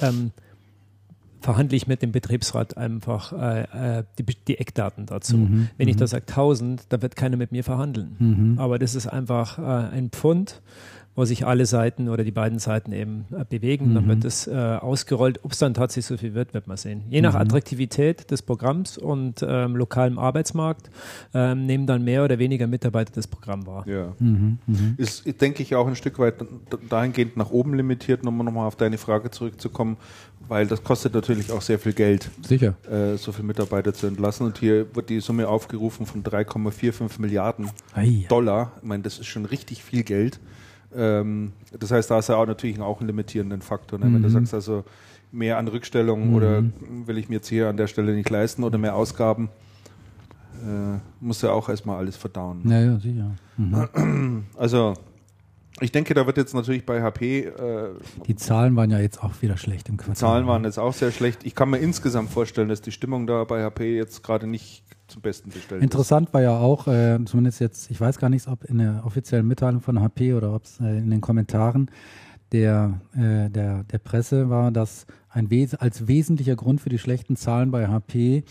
ähm, 0.00 0.32
verhandle 1.50 1.76
ich 1.76 1.88
mit 1.88 2.00
dem 2.00 2.12
Betriebsrat 2.12 2.76
einfach 2.76 3.32
äh, 3.32 3.98
äh, 3.98 4.04
die, 4.18 4.24
die 4.24 4.58
Eckdaten 4.58 5.06
dazu. 5.06 5.36
Wenn 5.78 5.88
ich 5.88 5.96
da 5.96 6.06
sage 6.06 6.26
1000, 6.28 6.84
dann 6.90 7.02
wird 7.02 7.16
keiner 7.16 7.36
mit 7.36 7.50
mir 7.50 7.64
verhandeln. 7.64 8.54
Aber 8.58 8.78
das 8.78 8.94
ist 8.94 9.08
einfach 9.08 9.58
äh, 9.58 9.62
ein 9.62 10.10
Pfund, 10.10 10.62
wo 11.16 11.24
sich 11.24 11.44
alle 11.44 11.66
Seiten 11.66 12.08
oder 12.08 12.22
die 12.24 12.30
beiden 12.30 12.58
Seiten 12.60 12.92
eben 12.92 13.26
äh, 13.36 13.44
bewegen. 13.44 13.90
Mhm. 13.90 13.94
Dann 13.94 14.08
wird 14.08 14.24
das 14.24 14.46
äh, 14.46 14.52
ausgerollt. 14.54 15.40
Ob 15.44 15.52
es 15.52 15.58
dann 15.58 15.74
tatsächlich 15.74 16.06
so 16.06 16.16
viel 16.16 16.34
wird, 16.34 16.54
wird 16.54 16.66
man 16.68 16.76
sehen. 16.76 17.02
Je 17.10 17.20
nach 17.20 17.34
Mhm. 17.34 17.40
Attraktivität 17.40 18.30
des 18.30 18.42
Programms 18.42 18.96
und 18.96 19.44
ähm, 19.46 19.74
lokalem 19.76 20.18
Arbeitsmarkt 20.18 20.88
ähm, 21.34 21.66
nehmen 21.66 21.86
dann 21.86 22.04
mehr 22.04 22.24
oder 22.24 22.38
weniger 22.38 22.66
Mitarbeiter 22.68 23.12
das 23.14 23.26
Programm 23.26 23.66
wahr. 23.66 23.86
Ja. 23.88 24.14
Mhm. 24.20 24.58
Mhm. 24.66 24.94
Ist, 24.98 25.24
denke 25.40 25.62
ich, 25.62 25.74
auch 25.74 25.86
ein 25.88 25.96
Stück 25.96 26.18
weit 26.20 26.34
dahingehend 26.88 27.36
nach 27.36 27.50
oben 27.50 27.74
limitiert, 27.74 28.24
um 28.26 28.36
nochmal 28.38 28.66
auf 28.66 28.76
deine 28.76 28.96
Frage 28.96 29.30
zurückzukommen, 29.30 29.96
weil 30.48 30.66
das 30.66 30.82
kostet 30.84 31.12
natürlich 31.14 31.50
auch 31.52 31.60
sehr 31.62 31.78
viel 31.78 31.92
Geld, 31.92 32.30
Sicher. 32.42 32.74
äh, 32.90 33.16
so 33.16 33.32
viele 33.32 33.46
Mitarbeiter 33.48 33.92
zu 33.92 34.06
entlassen. 34.06 34.46
Und 34.46 34.58
hier 34.58 34.94
wird 34.94 35.10
die 35.10 35.20
Summe 35.20 35.48
aufgerufen 35.48 36.06
von 36.06 36.22
3,45 36.22 37.20
Milliarden 37.20 37.68
Ei. 37.94 38.24
Dollar. 38.28 38.72
Ich 38.80 38.88
meine, 38.88 39.02
das 39.02 39.18
ist 39.18 39.26
schon 39.26 39.44
richtig 39.44 39.82
viel 39.82 40.02
Geld. 40.04 40.38
Ähm, 40.94 41.52
das 41.78 41.90
heißt, 41.90 42.10
da 42.10 42.18
ist 42.18 42.28
ja 42.28 42.36
auch 42.36 42.46
natürlich 42.46 42.80
auch 42.80 43.00
einen 43.00 43.08
limitierenden 43.08 43.62
Faktor. 43.62 43.98
Ne? 43.98 44.06
Wenn 44.06 44.22
du 44.22 44.28
Mhm. 44.28 44.32
sagst, 44.32 44.54
also 44.54 44.84
mehr 45.32 45.58
an 45.58 45.68
Rückstellung 45.68 46.34
oder 46.34 46.64
will 47.06 47.18
ich 47.18 47.28
mir 47.28 47.36
jetzt 47.36 47.48
hier 47.48 47.68
an 47.68 47.76
der 47.76 47.86
Stelle 47.86 48.12
nicht 48.14 48.28
leisten 48.30 48.64
oder 48.64 48.78
mehr 48.78 48.96
Ausgaben, 48.96 49.48
äh, 50.62 50.98
muss 51.20 51.42
ja 51.42 51.52
auch 51.52 51.68
erstmal 51.68 51.98
alles 51.98 52.16
verdauen. 52.16 52.62
Ja, 52.68 52.80
ja, 52.80 52.98
sicher. 52.98 53.30
Mhm. 53.56 54.44
Also, 54.56 54.94
ich 55.80 55.92
denke, 55.92 56.14
da 56.14 56.26
wird 56.26 56.36
jetzt 56.36 56.54
natürlich 56.54 56.84
bei 56.86 57.02
HP, 57.02 57.40
äh, 57.46 57.88
Die 58.26 58.36
Zahlen 58.36 58.76
waren 58.76 58.90
ja 58.90 58.98
jetzt 58.98 59.22
auch 59.22 59.32
wieder 59.42 59.56
schlecht 59.56 59.88
im 59.88 59.96
Quartal. 59.96 60.16
Zahlen 60.16 60.46
waren 60.46 60.64
jetzt 60.64 60.78
auch 60.78 60.92
sehr 60.94 61.10
schlecht. 61.12 61.44
Ich 61.44 61.54
kann 61.54 61.70
mir 61.70 61.78
insgesamt 61.78 62.30
vorstellen, 62.30 62.68
dass 62.68 62.80
die 62.80 62.92
Stimmung 62.92 63.26
da 63.26 63.44
bei 63.44 63.62
HP 63.62 63.96
jetzt 63.96 64.22
gerade 64.22 64.46
nicht 64.46 64.84
zum 65.08 65.22
Besten 65.22 65.50
bestellt 65.50 65.82
Interessant 65.82 66.32
war 66.32 66.40
ja 66.42 66.56
auch, 66.58 66.86
äh, 66.86 67.18
zumindest 67.24 67.60
jetzt, 67.60 67.90
ich 67.90 68.00
weiß 68.00 68.18
gar 68.18 68.30
nicht, 68.30 68.46
ob 68.46 68.64
in 68.64 68.78
der 68.78 69.02
offiziellen 69.04 69.46
Mitteilung 69.46 69.80
von 69.80 70.00
HP 70.00 70.34
oder 70.34 70.54
ob 70.54 70.64
es 70.64 70.78
äh, 70.80 70.98
in 70.98 71.10
den 71.10 71.20
Kommentaren 71.20 71.90
der, 72.52 73.00
äh, 73.14 73.48
der, 73.50 73.84
der 73.84 73.98
Presse 73.98 74.50
war, 74.50 74.70
dass 74.70 75.06
ein 75.28 75.50
Wes 75.50 75.74
als 75.74 76.06
wesentlicher 76.08 76.56
Grund 76.56 76.80
für 76.80 76.88
die 76.88 76.98
schlechten 76.98 77.36
Zahlen 77.36 77.70
bei 77.70 77.86
HP 77.88 78.44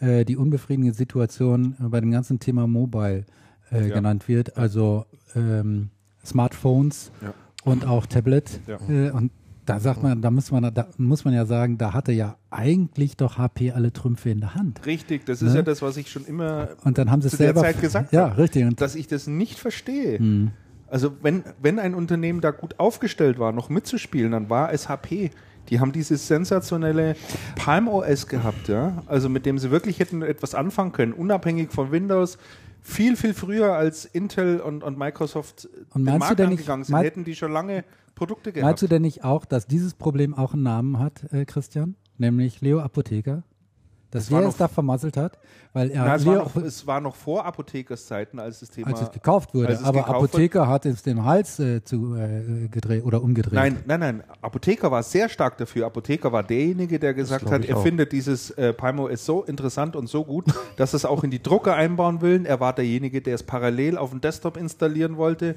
äh, 0.00 0.24
die 0.24 0.36
unbefriedigende 0.36 0.94
Situation 0.94 1.74
bei 1.78 2.00
dem 2.00 2.10
ganzen 2.10 2.38
Thema 2.40 2.66
Mobile 2.66 3.24
äh, 3.72 3.88
Ja. 3.88 3.94
genannt 3.94 4.28
wird, 4.28 4.56
also 4.56 5.06
ähm, 5.34 5.90
Smartphones 6.26 7.10
Ja. 7.22 7.32
und 7.64 7.86
auch 7.86 8.06
Tablet. 8.06 8.60
Ja. 8.66 8.78
Äh, 8.88 9.10
und 9.10 9.30
da 9.64 9.80
sagt 9.80 10.00
man, 10.02 10.22
da 10.22 10.30
muss 10.30 10.52
man, 10.52 10.72
da 10.72 10.86
muss 10.96 11.24
man 11.24 11.34
ja 11.34 11.44
sagen, 11.44 11.76
da 11.76 11.92
hatte 11.92 12.12
ja 12.12 12.36
eigentlich 12.50 13.16
doch 13.16 13.36
HP 13.38 13.72
alle 13.72 13.92
Trümpfe 13.92 14.30
in 14.30 14.38
der 14.40 14.54
Hand. 14.54 14.86
Richtig, 14.86 15.26
das 15.26 15.42
ist 15.42 15.50
Ne? 15.52 15.56
ja 15.56 15.62
das, 15.62 15.82
was 15.82 15.96
ich 15.96 16.10
schon 16.10 16.24
immer, 16.24 16.68
Und 16.84 16.98
dann 16.98 17.10
haben 17.10 17.20
sie 17.20 17.26
es 17.26 17.32
Zu 17.32 17.38
der 17.38 17.46
selber 17.48 17.62
Zeit 17.62 17.80
gesagt 17.80 18.12
Ja, 18.12 18.30
hat. 18.30 18.38
richtig. 18.38 18.64
Und 18.64 18.80
dass 18.80 18.94
ich 18.94 19.08
das 19.08 19.26
nicht 19.26 19.58
verstehe. 19.58 20.20
Mhm. 20.20 20.52
Also 20.88 21.10
wenn, 21.20 21.42
wenn 21.60 21.80
ein 21.80 21.96
Unternehmen 21.96 22.40
da 22.40 22.52
gut 22.52 22.78
aufgestellt 22.78 23.40
war, 23.40 23.50
noch 23.50 23.68
mitzuspielen, 23.68 24.30
dann 24.30 24.48
war 24.50 24.72
es 24.72 24.88
HP. 24.88 25.30
Die 25.68 25.80
haben 25.80 25.90
dieses 25.90 26.28
sensationelle 26.28 27.16
Palm 27.56 27.88
OS 27.88 28.28
gehabt, 28.28 28.68
ja. 28.68 29.02
Also 29.06 29.28
mit 29.28 29.46
dem 29.46 29.58
sie 29.58 29.72
wirklich 29.72 29.98
hätten 29.98 30.22
etwas 30.22 30.54
anfangen 30.54 30.92
können, 30.92 31.12
unabhängig 31.12 31.72
von 31.72 31.90
Windows. 31.90 32.38
Viel, 32.86 33.16
viel 33.16 33.34
früher 33.34 33.74
als 33.74 34.04
Intel 34.04 34.60
und, 34.60 34.84
und 34.84 34.96
Microsoft 34.96 35.68
Und 35.92 36.04
den 36.04 36.18
Markt 36.18 36.40
angegangen 36.40 36.84
sind, 36.84 36.96
hätten 36.96 37.24
die 37.24 37.34
schon 37.34 37.50
lange 37.50 37.84
Produkte 38.14 38.52
gehabt. 38.52 38.64
Meinst 38.64 38.82
du 38.82 38.86
denn 38.86 39.02
nicht 39.02 39.24
auch, 39.24 39.44
dass 39.44 39.66
dieses 39.66 39.94
Problem 39.94 40.34
auch 40.34 40.54
einen 40.54 40.62
Namen 40.62 41.00
hat, 41.00 41.32
äh, 41.32 41.44
Christian? 41.44 41.96
Nämlich 42.16 42.60
Leo 42.60 42.78
Apotheker? 42.80 43.42
Dass 44.10 44.28
der 44.28 44.40
noch- 44.40 44.48
es 44.48 44.56
da 44.56 44.68
vermasselt 44.68 45.16
hat? 45.16 45.38
Weil 45.72 45.90
er 45.90 46.04
Na, 46.04 46.14
es, 46.14 46.24
war 46.24 46.34
noch, 46.36 46.56
es 46.56 46.86
war 46.86 47.00
noch 47.00 47.14
vor 47.14 47.44
Apothekerszeiten, 47.44 48.38
als 48.38 48.60
das 48.60 48.70
Thema. 48.70 48.88
als 48.88 49.02
es 49.02 49.10
gekauft 49.10 49.52
wurde. 49.52 49.72
es 49.74 49.82
Aber 49.82 49.98
gekauft 50.00 50.14
Apotheker 50.16 50.68
hat 50.68 50.86
es 50.86 51.02
dem 51.02 51.24
Hals 51.24 51.58
äh, 51.58 51.84
zu, 51.84 52.14
äh, 52.16 52.68
gedreht 52.68 53.04
oder 53.04 53.22
umgedreht. 53.22 53.52
Nein, 53.52 53.78
nein, 53.84 54.00
nein. 54.00 54.22
Apotheker 54.40 54.90
war 54.90 55.02
sehr 55.02 55.28
stark 55.28 55.58
dafür. 55.58 55.86
Apotheker 55.86 56.32
war 56.32 56.42
derjenige, 56.42 56.98
der 56.98 57.12
gesagt 57.12 57.50
hat, 57.50 57.64
er 57.64 57.76
auch. 57.76 57.82
findet 57.82 58.12
dieses 58.12 58.50
äh, 58.52 58.72
Palm 58.72 59.00
OS 59.00 59.26
so 59.26 59.44
interessant 59.44 59.96
und 59.96 60.06
so 60.08 60.24
gut, 60.24 60.46
dass 60.76 60.94
er 60.94 60.96
es 60.96 61.04
auch 61.04 61.22
in 61.24 61.30
die 61.30 61.42
Drucker 61.42 61.74
einbauen 61.74 62.22
will. 62.22 62.46
Er 62.46 62.58
war 62.60 62.72
derjenige, 62.72 63.20
der 63.20 63.34
es 63.34 63.42
parallel 63.42 63.98
auf 63.98 64.10
dem 64.10 64.20
Desktop 64.22 64.56
installieren 64.56 65.16
wollte. 65.18 65.56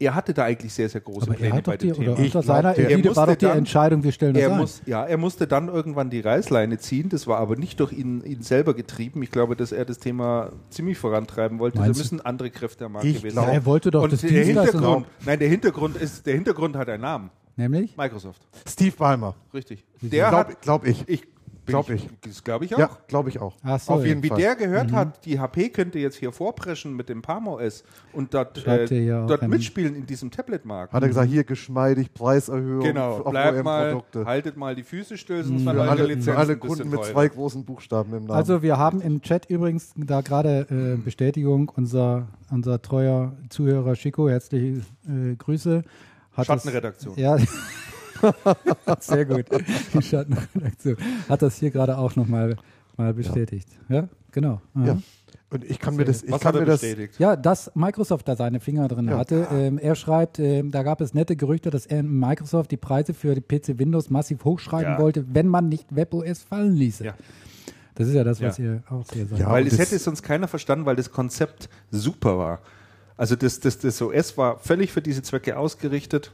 Er 0.00 0.14
hatte 0.14 0.32
da 0.34 0.44
eigentlich 0.44 0.72
sehr, 0.72 0.88
sehr 0.88 1.02
große 1.02 1.22
aber 1.26 1.34
er 1.34 1.36
Pläne 1.38 1.54
hat 1.56 1.64
bei 1.64 1.76
dem 1.76 1.90
oder 1.90 1.98
Thema. 2.16 2.18
Ich 2.18 2.34
unter 2.34 2.42
seiner 2.42 2.72
glaub, 2.74 2.88
Er 2.90 2.90
war 2.90 2.96
doch 2.96 3.02
die 3.02 3.08
musste 3.08 3.36
dann- 3.46 3.58
Entscheidung, 3.58 4.02
wir 4.02 4.12
stellen 4.12 4.34
das 4.34 4.42
Er, 4.42 4.50
ein. 4.52 4.58
muss, 4.58 4.82
ja, 4.86 5.04
er 5.04 5.16
musste 5.18 5.46
dann 5.46 5.68
irgendwann 5.68 6.08
die 6.10 6.20
Reißleine 6.20 6.78
ziehen. 6.78 7.10
Das 7.10 7.26
war 7.26 7.36
aber 7.38 7.56
nicht 7.56 7.78
durch 7.80 7.92
ihn, 7.92 8.24
ihn 8.24 8.42
selber 8.42 8.72
getrieben. 8.74 9.22
Ich 9.22 9.30
glaube, 9.30 9.56
dass 9.56 9.72
er 9.72 9.84
das 9.84 9.98
Thema 9.98 10.52
ziemlich 10.70 10.96
vorantreiben 10.98 11.58
wollte. 11.58 11.78
Da 11.78 11.84
du? 11.84 11.90
müssen 11.90 12.20
andere 12.22 12.50
Kräfte 12.50 12.86
am 12.86 12.92
Markt 12.92 13.06
Ich 13.06 13.18
gewesen 13.18 13.36
ja, 13.36 13.42
sein. 13.44 13.52
er 13.54 13.64
wollte 13.66 13.90
doch 13.90 14.02
Und 14.02 14.12
das 14.14 14.22
der 14.22 14.30
Hintergrund, 14.44 15.06
nein, 15.26 15.38
der 15.38 15.48
Hintergrund 15.48 15.96
ist, 15.98 16.24
der 16.26 16.34
Hintergrund 16.34 16.76
hat 16.76 16.88
einen 16.88 17.02
Namen. 17.02 17.30
Nämlich? 17.56 17.94
Microsoft. 17.94 18.40
Steve 18.66 18.96
Ballmer. 18.96 19.34
Richtig. 19.52 19.84
Der 20.00 20.30
hat, 20.30 20.62
Glaub, 20.62 20.82
glaub 20.82 20.86
ich. 20.86 21.06
ich, 21.08 21.22
Glaub 21.70 21.90
ich. 21.90 22.08
Das 22.22 22.44
glaube 22.44 22.64
ich 22.64 22.74
auch. 22.74 22.78
Ja, 22.78 22.90
glaube 23.08 23.28
ich 23.28 23.40
auch. 23.40 23.56
Ach 23.62 23.80
so, 23.80 23.94
Auf 23.94 24.04
jeden 24.04 24.22
Wie 24.22 24.28
Fall. 24.28 24.38
der 24.38 24.56
gehört 24.56 24.92
hat, 24.92 25.24
die 25.24 25.40
HP 25.40 25.70
könnte 25.70 25.98
jetzt 25.98 26.16
hier 26.16 26.32
vorpreschen 26.32 26.94
mit 26.94 27.08
dem 27.08 27.22
Palm 27.22 27.48
OS 27.48 27.84
und 28.12 28.34
dort, 28.34 28.66
äh, 28.66 29.04
ja 29.04 29.26
dort 29.26 29.46
mitspielen 29.48 29.94
in 29.94 30.06
diesem 30.06 30.30
Tablet-Markt. 30.30 30.92
Hat 30.92 31.02
er 31.02 31.08
gesagt, 31.08 31.28
hier 31.30 31.44
geschmeidig, 31.44 32.12
Preiserhöhung 32.14 32.82
Genau, 32.84 33.18
auf 33.18 33.30
bleibt 33.30 33.64
mal, 33.64 33.86
OEM-Produkte. 33.94 34.24
haltet 34.26 34.56
mal 34.56 34.74
die 34.74 34.82
Füße 34.82 35.16
still, 35.16 35.42
sonst 35.44 35.60
Für 35.62 35.66
werden 35.66 35.78
eure 35.80 35.90
alle, 35.90 36.04
Lizenzen 36.06 36.32
für 36.32 36.38
alle 36.38 36.56
Kunden 36.56 36.90
mit 36.90 37.04
zwei 37.04 37.28
großen 37.28 37.64
Buchstaben 37.64 38.12
im 38.14 38.24
Namen. 38.24 38.36
Also 38.36 38.62
wir 38.62 38.76
haben 38.78 39.00
im 39.00 39.22
Chat 39.22 39.46
übrigens 39.48 39.92
da 39.96 40.20
gerade 40.20 40.66
äh, 40.70 40.96
Bestätigung, 41.02 41.70
unser, 41.74 42.28
unser 42.50 42.80
treuer 42.82 43.32
Zuhörer 43.48 43.94
Chico, 43.94 44.28
herzliche 44.28 44.82
äh, 45.08 45.34
Grüße. 45.36 45.82
Hat 46.32 46.46
Schattenredaktion. 46.46 47.14
Das, 47.16 47.22
ja, 47.22 47.36
sehr 49.00 49.24
gut. 49.24 49.46
Die 49.94 50.02
Schattenredaktion 50.02 50.96
hat 51.28 51.42
das 51.42 51.56
hier 51.56 51.70
gerade 51.70 51.96
auch 51.98 52.16
nochmal 52.16 52.56
mal 52.96 53.14
bestätigt. 53.14 53.68
Ja, 53.88 54.08
genau. 54.32 54.60
Aha. 54.74 54.86
ja. 54.86 54.98
Und 55.52 55.64
ich 55.68 55.80
kann 55.80 55.96
mir 55.96 56.04
das, 56.04 56.22
ich 56.22 56.30
Was 56.30 56.40
kann 56.42 56.50
hat 56.50 56.54
er 56.56 56.60
mir 56.60 56.66
das, 56.66 56.80
bestätigt? 56.80 57.18
Ja, 57.18 57.34
dass 57.34 57.72
Microsoft 57.74 58.28
da 58.28 58.36
seine 58.36 58.60
Finger 58.60 58.86
drin 58.86 59.08
Ja. 59.08 59.18
hatte. 59.18 59.48
Ähm, 59.50 59.78
er 59.78 59.96
schreibt, 59.96 60.38
ähm, 60.38 60.70
da 60.70 60.84
gab 60.84 61.00
es 61.00 61.12
nette 61.12 61.34
Gerüchte, 61.34 61.70
dass 61.70 61.86
er 61.86 62.04
Microsoft 62.04 62.70
die 62.70 62.76
Preise 62.76 63.14
für 63.14 63.34
die 63.34 63.40
PC 63.40 63.78
Windows 63.78 64.10
massiv 64.10 64.44
hochschreiben 64.44 64.92
Ja. 64.92 64.98
wollte, 65.00 65.24
wenn 65.34 65.48
man 65.48 65.68
nicht 65.68 65.86
WebOS 65.94 66.42
fallen 66.42 66.74
ließe. 66.74 67.04
Ja. 67.04 67.14
Das 67.96 68.06
ist 68.06 68.14
ja 68.14 68.22
das, 68.22 68.40
was 68.40 68.58
Ja. 68.58 68.64
ihr 68.64 68.82
auch 68.88 69.04
hier 69.12 69.26
sagt. 69.26 69.40
Ja, 69.40 69.50
Weil 69.50 69.66
es 69.66 69.76
das- 69.76 69.80
hätte 69.90 69.98
sonst 69.98 70.22
keiner 70.22 70.46
verstanden, 70.46 70.86
weil 70.86 70.94
das 70.96 71.10
Konzept 71.10 71.68
super 71.90 72.38
war. 72.38 72.60
Also 73.16 73.34
das, 73.34 73.58
das, 73.60 73.78
das 73.78 74.00
OS 74.00 74.38
war 74.38 74.58
völlig 74.60 74.92
für 74.92 75.02
diese 75.02 75.20
Zwecke 75.22 75.58
ausgerichtet. 75.58 76.32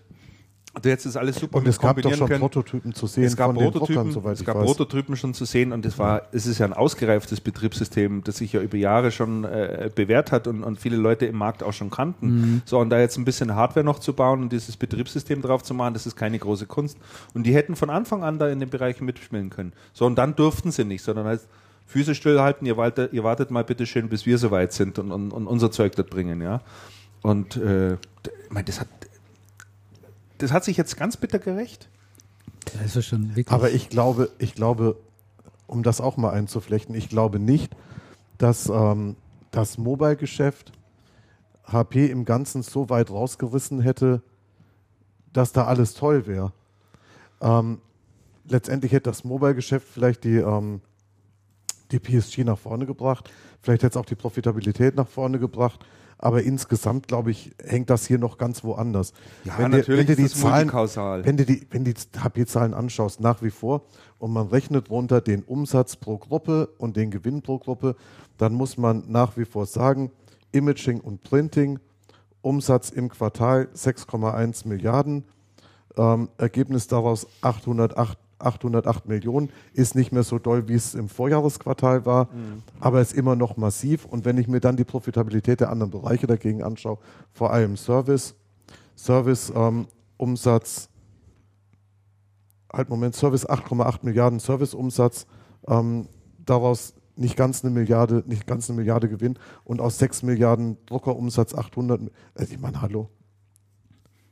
Du 0.81 0.90
hättest 0.90 1.07
das 1.07 1.16
alles 1.16 1.36
super 1.36 1.59
und 1.59 1.66
es 1.66 1.78
gab 1.78 2.01
doch 2.03 2.15
schon 2.15 2.28
können. 2.28 2.40
Prototypen 2.40 2.93
zu 2.93 3.07
sehen 3.07 3.24
es 3.24 3.36
gab 3.36 3.47
von 3.47 3.57
den 3.57 3.70
Prototypen, 3.73 4.12
soweit 4.12 4.35
es 4.35 4.44
gab 4.44 4.57
weiß. 4.57 4.66
Prototypen 4.66 5.16
schon 5.16 5.32
zu 5.32 5.47
sehen 5.47 5.73
und 5.73 5.86
es 5.86 5.98
war, 5.98 6.23
es 6.32 6.47
ist 6.47 6.59
ja 6.59 6.66
ein 6.66 6.74
ausgereiftes 6.74 7.40
Betriebssystem, 7.40 8.23
das 8.24 8.36
sich 8.36 8.53
ja 8.53 8.61
über 8.61 8.77
Jahre 8.77 9.11
schon 9.11 9.44
äh, 9.44 9.90
bewährt 9.94 10.32
hat 10.32 10.47
und, 10.47 10.62
und 10.62 10.78
viele 10.78 10.97
Leute 10.97 11.24
im 11.24 11.36
Markt 11.36 11.62
auch 11.62 11.73
schon 11.73 11.90
kannten. 11.90 12.27
Mhm. 12.27 12.62
So 12.66 12.78
und 12.78 12.90
da 12.90 13.01
jetzt 13.01 13.16
ein 13.16 13.24
bisschen 13.24 13.55
Hardware 13.55 13.85
noch 13.85 14.01
zu 14.01 14.12
bauen 14.12 14.43
und 14.43 14.53
dieses 14.53 14.77
Betriebssystem 14.77 15.40
drauf 15.40 15.62
zu 15.62 15.73
machen, 15.73 15.94
das 15.94 16.07
ist 16.07 16.15
keine 16.15 16.39
große 16.39 16.66
Kunst. 16.66 16.98
Und 17.32 17.44
die 17.44 17.55
hätten 17.55 17.74
von 17.74 17.89
Anfang 17.89 18.23
an 18.23 18.39
da 18.39 18.48
in 18.48 18.61
den 18.61 18.69
Bereichen 18.69 19.07
mitspielen 19.07 19.48
können. 19.48 19.73
So 19.94 20.05
und 20.05 20.16
dann 20.16 20.36
durften 20.36 20.73
sie 20.73 20.85
nicht, 20.85 21.03
sondern 21.03 21.27
heißt 21.27 21.48
Füße 21.86 22.15
stillhalten, 22.15 22.66
ihr 22.66 22.77
wartet, 22.77 23.12
ihr 23.15 23.24
wartet 23.24 23.51
mal 23.51 23.65
bitte 23.65 23.86
schön, 23.86 24.09
bis 24.09 24.27
wir 24.27 24.36
soweit 24.36 24.73
sind 24.73 24.98
und, 24.98 25.11
und, 25.11 25.32
und 25.32 25.47
unser 25.47 25.70
Zeug 25.70 25.94
dort 25.97 26.11
bringen, 26.11 26.43
ja. 26.43 26.61
Und 27.23 27.57
äh, 27.57 27.94
ich 27.94 28.51
meine, 28.51 28.65
das 28.65 28.81
hat 28.81 28.89
das 30.38 30.52
hat 30.52 30.64
sich 30.64 30.76
jetzt 30.76 30.96
ganz 30.96 31.16
bitter 31.16 31.38
gerecht. 31.38 31.88
Das 32.80 32.96
ist 32.96 33.06
schon 33.06 33.30
wirklich. 33.30 33.50
Aber 33.50 33.70
ich 33.70 33.88
glaube, 33.88 34.30
ich 34.38 34.54
glaube, 34.54 34.96
um 35.66 35.82
das 35.82 36.00
auch 36.00 36.16
mal 36.16 36.30
einzuflechten, 36.30 36.94
ich 36.94 37.08
glaube 37.08 37.38
nicht, 37.38 37.74
dass 38.38 38.68
ähm, 38.68 39.16
das 39.50 39.78
Mobile-Geschäft 39.78 40.72
HP 41.64 42.06
im 42.06 42.24
Ganzen 42.24 42.62
so 42.62 42.88
weit 42.90 43.10
rausgerissen 43.10 43.80
hätte, 43.80 44.22
dass 45.32 45.52
da 45.52 45.64
alles 45.64 45.94
toll 45.94 46.26
wäre. 46.26 46.52
Ähm, 47.40 47.80
letztendlich 48.48 48.92
hätte 48.92 49.10
das 49.10 49.24
Mobile-Geschäft 49.24 49.86
vielleicht 49.88 50.24
die, 50.24 50.36
ähm, 50.36 50.80
die 51.90 51.98
PSG 51.98 52.38
nach 52.44 52.58
vorne 52.58 52.86
gebracht, 52.86 53.30
vielleicht 53.60 53.82
hätte 53.82 53.98
es 53.98 54.02
auch 54.02 54.06
die 54.06 54.14
Profitabilität 54.14 54.96
nach 54.96 55.08
vorne 55.08 55.38
gebracht, 55.38 55.84
aber 56.18 56.43
insgesamt, 56.43 57.09
glaube 57.09 57.30
ich, 57.30 57.55
hängt 57.62 57.90
das 57.90 58.06
hier 58.06 58.18
noch 58.18 58.38
ganz 58.38 58.64
woanders. 58.64 59.12
Ja, 59.44 59.59
wenn 59.59 59.70
dir, 59.70 59.78
natürlich 59.78 60.01
wenn 60.01 60.06
dir 60.06 60.16
die 60.16 60.28
Zahlen, 60.28 60.72
wenn 60.72 61.36
du 61.36 61.44
die, 61.44 61.66
wenn 61.70 61.84
die 61.84 61.94
HP-Zahlen 61.94 62.74
anschaust, 62.74 63.20
nach 63.20 63.43
wie 63.43 63.51
vor, 63.51 63.82
und 64.18 64.32
man 64.32 64.48
rechnet 64.48 64.90
runter 64.90 65.20
den 65.20 65.43
Umsatz 65.43 65.97
pro 65.97 66.16
Gruppe 66.16 66.70
und 66.78 66.97
den 66.97 67.10
Gewinn 67.10 67.43
pro 67.43 67.59
Gruppe, 67.59 67.97
dann 68.38 68.55
muss 68.55 68.78
man 68.78 69.05
nach 69.09 69.36
wie 69.36 69.44
vor 69.44 69.66
sagen, 69.66 70.10
Imaging 70.52 71.01
und 71.01 71.22
Printing, 71.22 71.78
Umsatz 72.40 72.90
im 72.90 73.09
Quartal 73.09 73.68
6,1 73.74 74.66
Milliarden, 74.66 75.24
ähm, 75.98 76.30
Ergebnis 76.38 76.86
daraus 76.86 77.26
808, 77.43 78.18
808 78.38 79.06
Millionen, 79.06 79.50
ist 79.72 79.94
nicht 79.94 80.12
mehr 80.12 80.22
so 80.22 80.38
doll, 80.38 80.68
wie 80.68 80.74
es 80.74 80.94
im 80.94 81.08
Vorjahresquartal 81.08 82.04
war, 82.06 82.28
aber 82.80 83.00
ist 83.00 83.14
immer 83.14 83.36
noch 83.36 83.56
massiv. 83.56 84.04
Und 84.04 84.24
wenn 84.24 84.38
ich 84.38 84.48
mir 84.48 84.60
dann 84.60 84.76
die 84.76 84.84
Profitabilität 84.84 85.60
der 85.60 85.70
anderen 85.70 85.90
Bereiche 85.90 86.26
dagegen 86.26 86.62
anschaue, 86.62 86.98
vor 87.32 87.52
allem 87.52 87.76
Service, 87.76 88.34
Service 88.96 89.52
ähm, 89.54 89.86
Umsatz, 90.16 90.88
halt 92.72 92.88
Moment, 92.88 93.14
Service 93.14 93.48
8,8 93.48 93.98
Milliarden 94.02 94.38
Serviceumsatz, 94.38 95.26
ähm, 95.68 96.08
daraus 96.44 96.94
nicht 97.16 97.36
ganz 97.36 97.64
eine 97.64 97.72
Milliarde, 97.72 98.22
nicht 98.26 98.46
ganz 98.46 98.68
eine 98.68 98.76
Milliarde 98.78 99.08
Gewinn 99.08 99.38
und 99.64 99.80
aus 99.80 99.98
6 99.98 100.22
Milliarden 100.22 100.76
Druckerumsatz 100.86 101.54
800, 101.54 102.10
also 102.34 102.52
ich 102.52 102.60
meine, 102.60 102.82
hallo. 102.82 103.08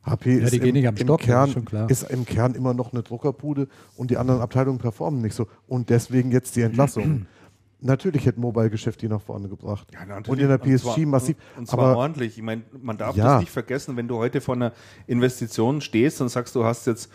HP 0.04 0.38
Ja, 0.38 0.44
ist, 0.44 0.52
die 0.52 0.58
gehen 0.60 0.68
im, 0.68 0.74
nicht 0.74 0.88
am 0.88 0.96
im 0.96 1.02
Stock, 1.02 1.20
Kern, 1.20 1.48
ist 1.48 1.54
schon 1.54 1.64
klar. 1.64 1.90
ist 1.90 2.02
im 2.10 2.24
Kern 2.24 2.54
immer 2.54 2.74
noch 2.74 2.92
eine 2.92 3.02
Druckerbude 3.02 3.68
und 3.96 4.10
die 4.10 4.16
anderen 4.18 4.40
Abteilungen 4.40 4.78
performen 4.78 5.20
nicht 5.22 5.34
so. 5.34 5.46
Und 5.66 5.90
deswegen 5.90 6.30
jetzt 6.30 6.56
die 6.56 6.62
Entlassung. 6.62 7.26
Natürlich 7.80 8.24
hätte 8.24 8.40
Mobile-Geschäft 8.40 9.02
die 9.02 9.08
nach 9.08 9.20
vorne 9.20 9.46
gebracht. 9.48 9.86
und 10.26 10.40
in 10.40 10.48
der 10.48 10.56
PSG 10.56 10.78
zwar, 10.82 10.98
massiv. 11.06 11.36
Und 11.58 11.68
zwar 11.68 11.80
aber 11.90 11.96
ordentlich. 11.98 12.38
Ich 12.38 12.42
meine, 12.42 12.62
man 12.82 12.96
darf 12.96 13.14
Ja. 13.14 13.32
das 13.34 13.40
nicht 13.40 13.50
vergessen, 13.52 13.94
wenn 13.98 14.08
du 14.08 14.16
heute 14.16 14.40
vor 14.40 14.54
einer 14.54 14.72
Investition 15.06 15.82
stehst 15.82 16.20
und 16.22 16.28
sagst, 16.30 16.54
du 16.54 16.64
hast 16.64 16.86
jetzt, 16.86 17.10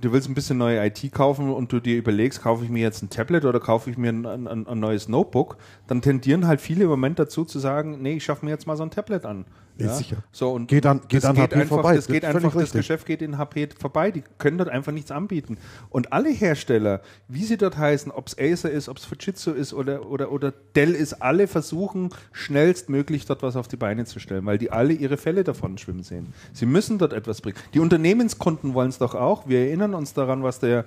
du 0.00 0.12
willst 0.12 0.28
ein 0.28 0.34
bisschen 0.34 0.58
neue 0.58 0.84
IT 0.86 1.12
kaufen 1.12 1.50
und 1.52 1.72
du 1.72 1.80
dir 1.80 1.96
überlegst, 1.96 2.42
kaufe 2.42 2.64
ich 2.64 2.70
mir 2.70 2.82
jetzt 2.82 3.02
ein 3.02 3.10
Tablet 3.10 3.44
oder 3.44 3.60
kaufe 3.60 3.90
ich 3.90 3.98
mir 3.98 4.10
ein, 4.10 4.26
ein, 4.26 4.66
ein 4.66 4.80
neues 4.80 5.08
Notebook, 5.08 5.56
dann 5.86 6.02
tendieren 6.02 6.46
halt 6.46 6.60
viele 6.60 6.84
im 6.84 6.90
Moment 6.90 7.18
dazu 7.18 7.44
zu 7.44 7.58
sagen, 7.58 8.02
nee, 8.02 8.14
ich 8.14 8.24
schaffe 8.24 8.44
mir 8.44 8.50
jetzt 8.52 8.66
mal 8.66 8.76
so 8.76 8.82
ein 8.82 8.90
Tablet 8.90 9.24
an. 9.24 9.44
Ja, 9.78 9.94
sicher. 9.94 10.18
So, 10.30 10.52
und 10.52 10.66
Geht 10.68 10.84
an- 10.84 11.00
geht 11.08 11.22
das 11.22 11.30
an 11.30 11.36
geht 11.36 11.44
HP 11.52 11.54
einfach, 11.62 11.76
vorbei. 11.76 11.94
Das 11.96 12.04
Das 12.06 12.12
geht 12.12 12.22
ist 12.22 12.34
einfach, 12.34 12.54
das. 12.54 12.72
Geschäft 12.72 13.06
geht 13.06 13.22
in 13.22 13.38
HP 13.38 13.68
vorbei. 13.78 14.10
Die 14.10 14.22
können 14.36 14.58
dort 14.58 14.68
einfach 14.68 14.92
nichts 14.92 15.10
anbieten. 15.10 15.56
Und 15.88 16.12
alle 16.12 16.28
Hersteller, 16.28 17.00
wie 17.28 17.44
sie 17.44 17.56
dort 17.56 17.78
heißen, 17.78 18.12
ob 18.12 18.26
es 18.26 18.36
Acer 18.38 18.70
ist, 18.70 18.90
ob 18.90 18.98
es 18.98 19.06
Fujitsu 19.06 19.52
ist 19.52 19.72
oder, 19.72 20.04
oder, 20.06 20.32
oder 20.32 20.52
Dell 20.74 20.94
ist, 20.94 21.22
alle 21.22 21.46
versuchen 21.46 22.10
schnellstmöglich 22.32 23.24
dort 23.24 23.42
was 23.42 23.56
auf 23.56 23.68
die 23.68 23.76
Beine 23.76 24.04
zu 24.04 24.18
stellen, 24.18 24.44
weil 24.44 24.58
die 24.58 24.70
alle 24.70 24.92
ihre 24.92 25.16
Fälle 25.16 25.44
davon 25.44 25.78
schwimmen 25.78 26.02
sehen. 26.02 26.34
Sie 26.52 26.66
müssen 26.66 26.98
dort 26.98 27.14
etwas 27.14 27.40
bringen. 27.40 27.56
Die 27.72 27.80
Unternehmenskunden 27.80 28.74
wollen 28.74 28.90
es 28.90 28.98
doch 28.98 29.14
auch. 29.14 29.48
Wir 29.48 29.69
erinnern 29.70 29.94
uns 29.94 30.12
daran, 30.12 30.42
was 30.42 30.58
der 30.60 30.84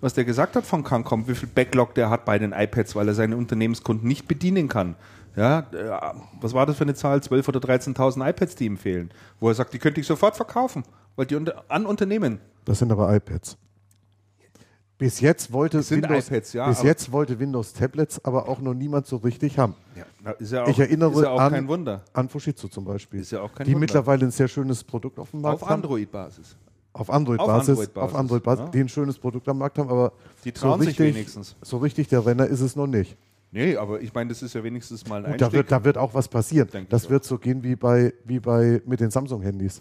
was 0.00 0.14
der 0.14 0.24
gesagt 0.24 0.56
hat 0.56 0.64
von 0.64 0.82
Cancom, 0.82 1.28
wie 1.28 1.34
viel 1.34 1.48
Backlog 1.48 1.94
der 1.94 2.08
hat 2.10 2.24
bei 2.24 2.38
den 2.38 2.52
iPads, 2.52 2.96
weil 2.96 3.08
er 3.08 3.14
seine 3.14 3.36
Unternehmenskunden 3.36 4.08
nicht 4.08 4.26
bedienen 4.26 4.68
kann. 4.68 4.96
Ja, 5.36 5.60
äh, 5.72 6.14
was 6.40 6.54
war 6.54 6.66
das 6.66 6.76
für 6.76 6.84
eine 6.84 6.94
Zahl? 6.94 7.18
12.000 7.18 7.48
oder 7.48 7.60
13.000 7.60 8.30
iPads, 8.30 8.56
die 8.56 8.64
ihm 8.64 8.78
fehlen. 8.78 9.10
Wo 9.38 9.48
er 9.48 9.54
sagt, 9.54 9.72
die 9.74 9.78
könnte 9.78 10.00
ich 10.00 10.06
sofort 10.06 10.36
verkaufen, 10.36 10.82
weil 11.16 11.26
die 11.26 11.36
unter, 11.36 11.64
an 11.68 11.86
Unternehmen. 11.86 12.40
Das 12.64 12.78
sind 12.78 12.90
aber 12.90 13.14
iPads. 13.14 13.56
Bis 14.98 15.20
jetzt 15.20 15.50
wollte 15.50 15.78
Windows, 15.88 16.28
iPads, 16.28 16.52
ja, 16.52 16.68
bis 16.68 16.82
jetzt 16.82 17.10
wollte 17.10 17.38
Windows 17.38 17.72
Tablets 17.72 18.22
aber 18.22 18.48
auch 18.48 18.60
noch 18.60 18.74
niemand 18.74 19.06
so 19.06 19.16
richtig 19.16 19.58
haben. 19.58 19.74
Ja, 19.96 20.34
ja 20.40 20.64
auch, 20.64 20.68
ich 20.68 20.78
erinnere 20.78 21.22
ja 21.22 21.34
an, 21.36 21.52
kein 21.52 21.68
Wunder. 21.68 22.02
an 22.12 22.28
Fujitsu 22.28 22.68
zum 22.68 22.84
Beispiel, 22.84 23.20
Ist 23.20 23.32
ja 23.32 23.40
auch 23.40 23.54
kein 23.54 23.64
die 23.64 23.72
Wunder. 23.72 23.80
mittlerweile 23.80 24.26
ein 24.26 24.30
sehr 24.30 24.48
schönes 24.48 24.84
Produkt 24.84 25.18
auf 25.18 25.30
dem 25.30 25.40
Markt 25.40 25.62
Auf 25.62 25.68
haben. 25.70 25.82
Android-Basis. 25.82 26.54
Auf 26.92 27.08
Android-Basis, 27.10 27.68
Auf 27.70 27.78
Android-Basis, 27.78 27.96
auf 28.02 28.14
Android-Basis, 28.14 28.64
ja. 28.64 28.70
die 28.70 28.80
ein 28.80 28.88
schönes 28.88 29.18
Produkt 29.18 29.48
am 29.48 29.58
Markt 29.58 29.78
haben, 29.78 29.88
aber 29.90 30.12
Die 30.44 30.52
trauen 30.52 30.72
so 30.80 30.84
sich 30.86 30.98
richtig, 30.98 31.14
wenigstens. 31.14 31.56
So 31.62 31.78
richtig 31.78 32.08
der 32.08 32.26
Renner 32.26 32.46
ist 32.46 32.60
es 32.60 32.74
noch 32.74 32.86
nicht. 32.88 33.16
Nee, 33.52 33.76
aber 33.76 34.00
ich 34.00 34.12
meine, 34.14 34.28
das 34.30 34.42
ist 34.42 34.54
ja 34.54 34.62
wenigstens 34.62 35.06
mal 35.08 35.24
ein 35.24 35.32
Gut, 35.32 35.40
da, 35.40 35.46
Einstieg. 35.46 35.52
wird, 35.58 35.72
da 35.72 35.84
wird 35.84 35.98
auch 35.98 36.14
was 36.14 36.28
passieren. 36.28 36.68
Denke 36.72 36.88
Das 36.90 37.06
auch. 37.06 37.10
wird 37.10 37.24
so 37.24 37.38
gehen 37.38 37.62
wie 37.62 37.74
bei, 37.76 38.12
wie 38.24 38.38
bei 38.40 38.80
mit 38.86 39.00
den 39.00 39.10
Samsung-Handys. 39.10 39.80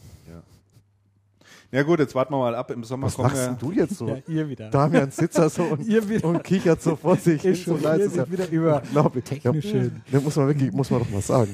ja 1.71 1.83
gut, 1.83 1.99
jetzt 1.99 2.15
warten 2.15 2.33
wir 2.33 2.37
mal 2.39 2.55
ab. 2.55 2.71
Im 2.71 2.83
Sommer 2.83 3.07
Was 3.07 3.15
kommen 3.15 3.27
machst 3.27 3.41
wir. 3.43 3.47
denn 3.47 3.57
du 3.59 3.71
jetzt 3.71 3.95
so? 3.95 4.07
Ja, 4.07 4.17
ihr 4.27 4.49
wieder. 4.49 4.69
Damian 4.71 5.11
sitzt 5.11 5.37
da 5.37 5.49
so 5.49 5.63
und, 5.71 6.23
und 6.23 6.43
kichert 6.43 6.81
so 6.81 6.95
vor 6.95 7.15
sich 7.15 7.41
hin. 7.43 7.53
So 7.55 7.77
leise. 7.77 8.09
Sich 8.09 8.31
wieder 8.31 8.49
über 8.49 8.81
technische- 9.23 9.91
Ja, 10.11 10.19
muss 10.19 10.35
man 10.35 10.47
wirklich, 10.47 10.71
muss 10.71 10.89
man 10.89 10.99
doch 11.01 11.09
mal 11.11 11.21
sagen. 11.21 11.53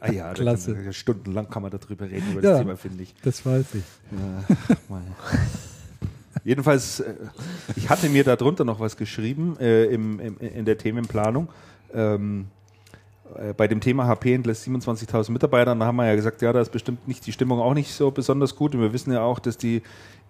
Ah 0.00 0.10
ja, 0.12 0.32
Klasse. 0.32 0.74
Kann 0.74 0.84
man, 0.84 0.92
stundenlang 0.92 1.50
kann 1.50 1.62
man 1.62 1.70
darüber 1.70 2.04
reden, 2.08 2.32
über 2.32 2.42
Ja. 2.42 2.50
das 2.52 2.58
Thema, 2.60 2.76
finde 2.76 3.02
ich. 3.02 3.14
Das 3.22 3.44
weiß 3.44 3.66
ich. 3.74 3.84
Ja. 4.12 4.44
Jedenfalls, 6.44 7.00
äh, 7.00 7.14
ich 7.76 7.88
hatte 7.88 8.08
mir 8.08 8.24
darunter 8.24 8.64
noch 8.64 8.80
was 8.80 8.96
geschrieben 8.96 9.56
äh, 9.60 9.84
im, 9.86 10.18
im, 10.18 10.38
in 10.38 10.64
der 10.64 10.78
Themenplanung. 10.78 11.48
Ähm, 11.94 12.46
äh, 12.46 12.61
bei 13.56 13.68
dem 13.68 13.80
Thema 13.80 14.06
HP 14.06 14.34
entlässt 14.34 14.66
27.000 14.66 15.30
Mitarbeiter. 15.32 15.74
Da 15.74 15.84
haben 15.84 15.96
wir 15.96 16.06
ja 16.06 16.14
gesagt, 16.14 16.42
ja, 16.42 16.52
da 16.52 16.60
ist 16.60 16.72
bestimmt 16.72 17.06
nicht 17.08 17.26
die 17.26 17.32
Stimmung 17.32 17.60
auch 17.60 17.74
nicht 17.74 17.92
so 17.92 18.10
besonders 18.10 18.56
gut. 18.56 18.74
Und 18.74 18.80
wir 18.80 18.92
wissen 18.92 19.12
ja 19.12 19.22
auch, 19.22 19.38
dass 19.38 19.56
die 19.56 19.82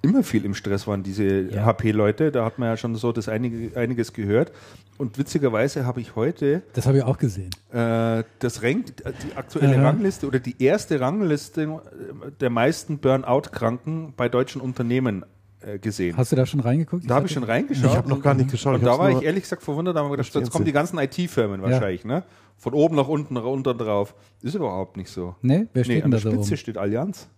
immer 0.03 0.23
viel 0.25 0.45
im 0.45 0.55
Stress 0.55 0.87
waren, 0.89 1.03
diese 1.05 1.25
Ja. 1.43 1.65
HP-Leute. 1.65 2.33
Da 2.33 2.45
hat 2.45 2.59
man 2.59 2.69
ja 2.69 2.77
schon 2.77 2.95
so 2.97 3.13
das 3.13 3.29
einige, 3.29 3.77
einiges 3.79 4.13
gehört. 4.13 4.51
Und 4.99 5.17
witzigerweise 5.19 5.87
habe 5.87 6.01
ich 6.01 6.17
heute 6.17 6.63
Das 6.75 6.87
habe 6.87 6.99
ich 6.99 7.05
auch 7.05 7.19
gesehen. 7.19 7.51
äh, 7.73 8.25
das 8.41 8.63
Rank, 8.63 8.87
die 8.97 9.37
aktuelle 9.37 9.77
Aha. 9.77 9.83
Rangliste 9.89 10.27
oder 10.27 10.39
die 10.41 10.61
erste 10.63 11.01
Rangliste 11.01 11.63
äh, 11.63 12.31
der 12.41 12.51
meisten 12.51 12.99
Burnout-Kranken 12.99 14.15
bei 14.17 14.29
deutschen 14.29 14.61
Unternehmen 14.61 15.25
äh, 15.67 15.79
gesehen. 15.79 16.17
Hast 16.17 16.33
du 16.33 16.37
da 16.37 16.47
schon 16.47 16.61
reingeguckt? 16.61 17.09
da 17.09 17.17
habe 17.17 17.27
ich 17.27 17.33
schon 17.33 17.45
reingeschaut. 17.45 17.91
Ich 17.91 17.97
habe 17.97 18.09
noch 18.09 18.23
gar 18.23 18.35
nicht 18.35 18.51
geschaut. 18.51 18.75
Und 18.75 18.85
da 18.85 18.99
war 18.99 19.11
ich 19.11 19.23
ehrlich 19.23 19.43
gesagt 19.43 19.63
verwundert, 19.63 19.97
da 19.97 20.01
haben 20.01 20.11
wir 20.11 20.17
gedacht, 20.17 20.35
jetzt 20.35 20.51
kommen 20.51 20.65
die 20.65 20.73
ganzen 20.73 20.99
IT-Firmen 20.99 21.63
wahrscheinlich, 21.63 22.05
ne? 22.05 22.25
Von 22.57 22.75
oben 22.75 22.95
nach 22.97 23.09
unten, 23.09 23.35
nach 23.35 23.45
unten 23.45 23.77
drauf. 23.77 24.15
Ist 24.41 24.55
überhaupt 24.55 24.97
nicht 24.97 25.11
so. 25.11 25.35
Nee, 25.43 25.67
wer 25.73 25.85
steht 25.85 25.97
Nee, 25.97 26.01
denn 26.03 26.05
an 26.05 26.11
da 26.13 26.17
der 26.19 26.31
Spitze 26.31 26.51
rum? 26.51 26.57
steht 26.57 26.79
Allianz. 26.79 27.29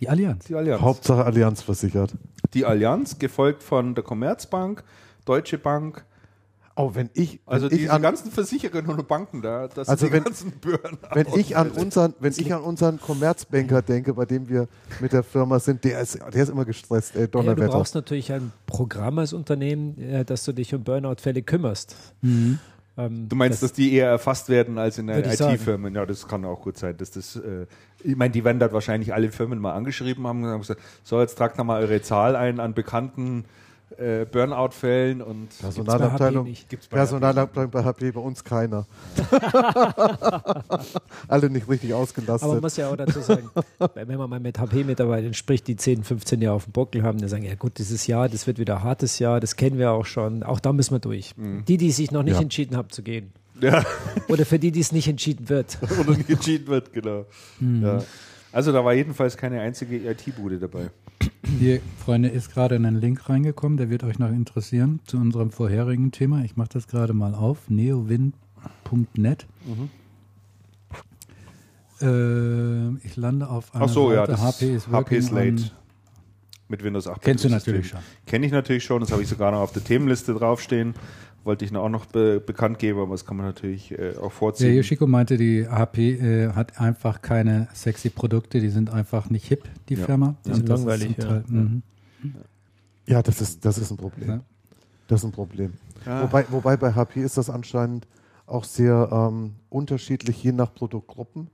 Die 0.00 0.08
Allianz. 0.08 0.46
Die 0.46 0.54
Allianz. 0.54 0.80
Hauptsache 0.80 1.24
Allianz 1.24 1.60
versichert. 1.62 2.14
Die 2.54 2.64
Allianz, 2.64 3.18
gefolgt 3.18 3.62
von 3.62 3.94
der 3.94 4.02
Commerzbank, 4.02 4.82
Deutsche 5.26 5.58
Bank, 5.58 6.04
Oh, 6.82 6.94
wenn 6.94 7.10
ich, 7.14 7.40
wenn 7.46 7.52
also 7.54 7.66
ich 7.66 7.78
diese 7.78 7.92
an, 7.92 8.00
ganzen 8.02 8.30
Versicherungen 8.30 8.98
und 8.98 9.06
Banken 9.08 9.42
da, 9.42 9.68
das 9.68 9.88
Also 9.88 10.00
sind 10.06 10.08
die 10.10 10.16
wenn- 10.16 10.24
ganzen 10.24 10.52
Burnout. 10.60 10.98
wenn 11.12 11.26
ich 11.38 11.56
an 11.56 11.70
unseren, 11.72 12.14
wenn 12.20 12.32
ich 12.36 12.54
an 12.54 12.62
unseren 12.62 12.98
Commerzbanker 13.00 13.82
denke, 13.82 14.14
bei 14.14 14.24
dem 14.24 14.48
wir 14.48 14.66
mit 15.00 15.12
der 15.12 15.22
Firma 15.22 15.58
sind, 15.58 15.84
der 15.84 16.00
ist, 16.00 16.18
der 16.32 16.42
ist 16.42 16.48
immer 16.48 16.64
gestresst, 16.64 17.14
ey, 17.14 17.22
Ja, 17.22 17.26
du 17.26 17.32
Donnerwetter. 17.32 17.68
brauchst 17.68 17.94
natürlich 17.94 18.32
ein 18.32 18.52
Programm 18.66 19.18
als 19.18 19.32
Unternehmen, 19.32 19.98
äh, 19.98 20.24
dass 20.24 20.44
du 20.44 20.52
dich 20.52 20.74
um 20.74 20.82
Burnout-Fälle 20.82 21.42
kümmerst. 21.42 21.94
Ähm, 22.22 23.28
Du 23.28 23.36
meinst, 23.36 23.62
dass 23.62 23.72
die 23.72 23.92
eher 23.94 24.08
erfasst 24.08 24.48
werden 24.48 24.76
als 24.78 24.98
in 24.98 25.06
sagen. 25.08 25.54
IT-Firmen? 25.54 25.94
Ja, 25.94 26.04
das 26.06 26.26
kann 26.26 26.44
auch 26.44 26.60
gut 26.62 26.76
sein. 26.76 26.96
Dass 26.96 27.10
das, 27.12 27.36
äh, 27.36 27.66
ich 28.02 28.16
meine, 28.16 28.30
die 28.32 28.44
werden 28.44 28.58
dort 28.58 28.72
wahrscheinlich 28.72 29.14
alle 29.14 29.30
Firmen 29.30 29.58
mal 29.58 29.72
angeschrieben 29.72 30.26
haben 30.26 30.42
und 30.42 30.50
haben 30.50 30.60
gesagt, 30.60 30.80
so, 31.04 31.20
jetzt 31.20 31.36
tragt 31.36 31.56
mal 31.62 31.80
eure 31.80 32.02
Zahl 32.02 32.36
ein 32.36 32.58
an 32.60 32.74
bekannten 32.74 33.44
äh, 33.98 34.24
Burnout-Fällen 34.24 35.20
und 35.22 35.48
Personalabteilung, 35.60 36.44
nicht. 36.44 36.68
Gibt's 36.68 36.86
bei 36.88 36.96
Personalabteilung 36.98 37.70
bei 37.70 37.84
HP, 37.84 38.12
bei 38.12 38.20
uns 38.20 38.44
keiner. 38.44 38.86
Alle 41.28 41.50
nicht 41.50 41.68
richtig 41.68 41.90
Aber 41.90 41.98
man 41.98 42.02
ausgelastet. 42.02 42.62
muss 42.62 42.76
ja 42.76 42.90
auch 42.90 42.96
dazu 42.96 43.20
sagen, 43.20 43.50
wenn 43.94 44.18
man 44.18 44.30
mal 44.30 44.40
mit 44.40 44.58
HP-Mitarbeitern 44.58 45.34
spricht, 45.34 45.66
die 45.68 45.76
10, 45.76 46.04
15 46.04 46.40
Jahre 46.40 46.56
auf 46.56 46.64
dem 46.64 46.72
Buckel 46.72 47.02
haben, 47.02 47.18
die 47.18 47.28
sagen, 47.28 47.44
ja 47.44 47.54
gut, 47.54 47.78
dieses 47.78 48.06
Jahr, 48.06 48.28
das 48.28 48.46
wird 48.46 48.58
wieder 48.58 48.76
ein 48.78 48.84
hartes 48.84 49.18
Jahr, 49.18 49.40
das 49.40 49.56
kennen 49.56 49.78
wir 49.78 49.90
auch 49.92 50.06
schon, 50.06 50.42
auch 50.42 50.60
da 50.60 50.72
müssen 50.72 50.94
wir 50.94 50.98
durch. 51.00 51.34
Die, 51.68 51.76
die 51.76 51.90
sich 51.90 52.10
noch 52.10 52.22
nicht 52.22 52.34
Ja. 52.36 52.40
entschieden 52.42 52.76
haben 52.76 52.90
zu 52.90 53.02
gehen. 53.02 53.32
Ja, 53.60 53.84
Oder 54.28 54.46
für 54.46 54.58
die, 54.58 54.70
die 54.72 54.80
es 54.80 54.92
nicht 54.92 55.08
entschieden 55.08 55.48
wird. 55.48 55.78
oder 56.00 56.16
nicht 56.16 56.30
entschieden 56.30 56.66
wird, 56.68 56.92
genau. 56.92 57.26
Ja. 57.60 58.02
Also 58.52 58.72
da 58.72 58.84
war 58.84 58.94
jedenfalls 58.94 59.36
keine 59.36 59.60
einzige 59.60 59.96
IT-Bude 60.10 60.58
dabei. 60.58 60.90
Hier, 61.58 61.80
Freunde, 61.98 62.28
ist 62.28 62.52
gerade 62.52 62.76
ein 62.76 63.00
Link 63.00 63.28
reingekommen, 63.28 63.76
der 63.78 63.90
wird 63.90 64.04
euch 64.04 64.18
noch 64.18 64.30
interessieren 64.30 65.00
zu 65.06 65.16
unserem 65.16 65.50
vorherigen 65.50 66.12
Thema. 66.12 66.44
Ich 66.44 66.56
mache 66.56 66.68
das 66.72 66.86
gerade 66.86 67.12
mal 67.14 67.34
auf, 67.34 67.68
neowin.net. 67.68 69.46
Äh, 72.02 72.88
ich 73.06 73.16
lande 73.16 73.48
auf 73.48 73.74
einer 73.74 73.84
Ach 73.84 73.88
so, 73.88 74.12
ja, 74.12 74.20
Seite, 74.26 74.32
das 74.32 74.40
HP 74.42 74.74
is 74.74 74.88
HP 74.88 75.18
on- 75.32 75.70
mit 76.68 76.84
Windows 76.84 77.06
8. 77.08 77.20
Kennst 77.22 77.44
du 77.44 77.48
natürlich 77.48 77.88
schon. 77.88 78.00
Kenne 78.26 78.46
ich 78.46 78.52
natürlich 78.52 78.84
schon, 78.84 79.00
das 79.00 79.10
habe 79.10 79.22
ich 79.22 79.28
sogar 79.28 79.50
noch 79.50 79.60
auf 79.60 79.72
der 79.72 79.82
Themenliste 79.82 80.34
draufstehen. 80.34 80.94
Wollte 81.42 81.64
ich 81.64 81.72
noch 81.72 81.82
auch 81.84 81.88
noch 81.88 82.04
be 82.06 82.38
bekannt 82.38 82.78
geben, 82.78 82.98
aber 83.00 83.12
das 83.12 83.24
kann 83.24 83.36
man 83.38 83.46
natürlich 83.46 83.92
äh, 83.92 84.10
auch 84.16 84.20
Der 84.22 84.30
vorziehen. 84.30 84.74
Yoshiko 84.76 85.06
meinte, 85.06 85.38
die 85.38 85.66
HP 85.66 86.12
äh, 86.16 86.52
hat 86.52 86.78
einfach 86.80 87.22
keine 87.22 87.68
sexy 87.72 88.10
Produkte, 88.10 88.60
die 88.60 88.68
sind 88.68 88.90
einfach 88.90 89.30
nicht 89.30 89.46
hip, 89.46 89.64
die 89.88 89.94
Ja. 89.94 90.04
Firma. 90.04 90.34
Die 90.44 90.52
sind 90.54 90.64
ist 90.64 90.68
langweilig, 90.68 91.16
ja. 91.16 91.24
Teil- 91.24 91.44
mhm. 91.48 91.82
Ja, 93.06 93.22
das 93.22 93.40
ist, 93.40 93.64
das 93.64 93.78
ist 93.78 93.90
ein 93.90 93.96
Problem. 93.96 94.28
Ja. 94.28 94.40
Das 95.08 95.20
ist 95.20 95.24
ein 95.24 95.32
Problem. 95.32 95.72
Ja. 96.06 96.22
Wobei, 96.22 96.44
wobei 96.50 96.76
bei 96.76 96.92
HP 96.94 97.22
ist 97.22 97.36
das 97.38 97.48
anscheinend 97.50 98.06
auch 98.46 98.64
sehr 98.64 99.08
ähm, 99.10 99.52
unterschiedlich, 99.70 100.42
je 100.42 100.52
nach 100.52 100.74
Produktgruppen. 100.74 101.48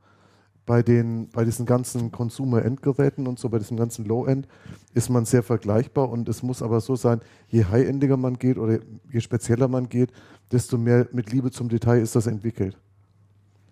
Bei, 0.67 0.83
den, 0.83 1.29
bei 1.29 1.45
diesen 1.45 1.65
ganzen 1.65 2.11
Consumer-Endgeräten 2.11 3.27
und 3.29 3.39
so, 3.39 3.49
bei 3.49 3.59
diesem 3.59 3.77
ganzen 3.77 4.05
Low-End, 4.05 4.49
ist 4.95 5.09
man 5.09 5.25
sehr 5.25 5.45
vergleichbar 5.45 6.11
und 6.11 6.29
es 6.29 6.43
muss 6.43 6.61
aber 6.61 6.81
so 6.81 6.97
sein, 6.97 7.21
je 7.49 7.65
high-endiger 7.65 8.17
man 8.17 8.39
geht 8.39 8.59
oder 8.59 8.81
je 9.13 9.21
spezieller 9.21 9.69
man 9.69 9.89
geht, 9.89 10.13
desto 10.51 10.77
mehr 10.77 11.09
mit 11.13 11.33
Liebe 11.33 11.53
zum 11.53 11.69
Detail 11.69 12.01
ist 12.01 12.17
das 12.17 12.27
entwickelt. 12.27 12.77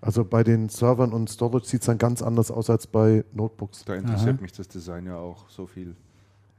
Also 0.01 0.25
bei 0.25 0.45
den 0.45 0.69
Servern 0.69 1.13
und 1.15 1.31
Storage 1.31 1.67
sieht 1.67 1.81
es 1.81 1.87
dann 1.87 1.97
ganz 1.97 2.21
anders 2.21 2.51
aus 2.51 2.69
als 2.69 2.87
bei 2.87 3.25
Notebooks. 3.33 3.87
Da 3.87 3.95
interessiert 3.95 4.37
Aha. 4.37 4.43
mich 4.43 4.53
das 4.53 4.69
Design 4.69 5.07
ja 5.07 5.17
auch 5.17 5.49
so 5.49 5.67
viel, 5.67 5.97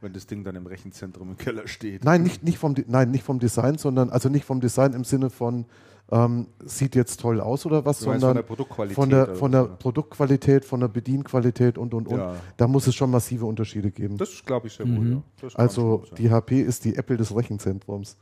wenn 0.02 0.14
das 0.14 0.26
Ding 0.26 0.44
dann 0.44 0.56
im 0.56 0.66
Rechenzentrum 0.66 1.30
im 1.30 1.38
Keller 1.38 1.68
steht. 1.68 2.04
Nein, 2.04 2.24
nicht, 2.24 2.44
nicht, 2.44 2.58
vom, 2.58 2.74
nein, 2.88 3.12
nicht 3.12 3.24
vom 3.24 3.38
Design, 3.38 3.78
sondern 3.78 4.10
also 4.10 4.30
nicht 4.30 4.46
vom 4.46 4.62
Design 4.62 4.94
im 4.94 5.04
Sinne 5.04 5.30
von 5.30 5.66
ähm, 6.12 6.48
sieht 6.64 6.96
jetzt 6.96 7.20
toll 7.20 7.42
aus 7.42 7.66
oder 7.66 7.84
was, 7.86 8.00
sondern 8.00 8.22
von 8.22 8.36
der 8.36 8.44
Produktqualität 8.44 8.96
von 8.96 9.10
der, 9.10 9.36
von 9.36 9.52
der? 9.52 9.64
Produktqualität, 9.64 10.66
von 10.66 10.80
der 10.80 10.88
Bedienqualität 10.88 11.78
und 11.78 11.94
und 11.94 12.08
und. 12.08 12.18
Ja. 12.18 12.36
Da 12.58 12.68
muss 12.68 12.86
es 12.88 12.94
schon 12.96 13.10
massive 13.10 13.46
Unterschiede 13.46 13.90
geben. 13.92 14.18
Das 14.18 14.44
glaube 14.46 14.68
ich 14.68 14.74
sehr 14.74 14.88
wohl. 14.88 15.12
Ja. 15.14 15.22
Das 15.42 15.54
kann 15.54 15.62
also 15.62 16.04
die 16.18 16.30
HP 16.30 16.62
ist 16.62 16.86
die 16.86 16.96
Apple 16.96 17.18
des 17.18 17.36
Rechenzentrums. 17.36 18.18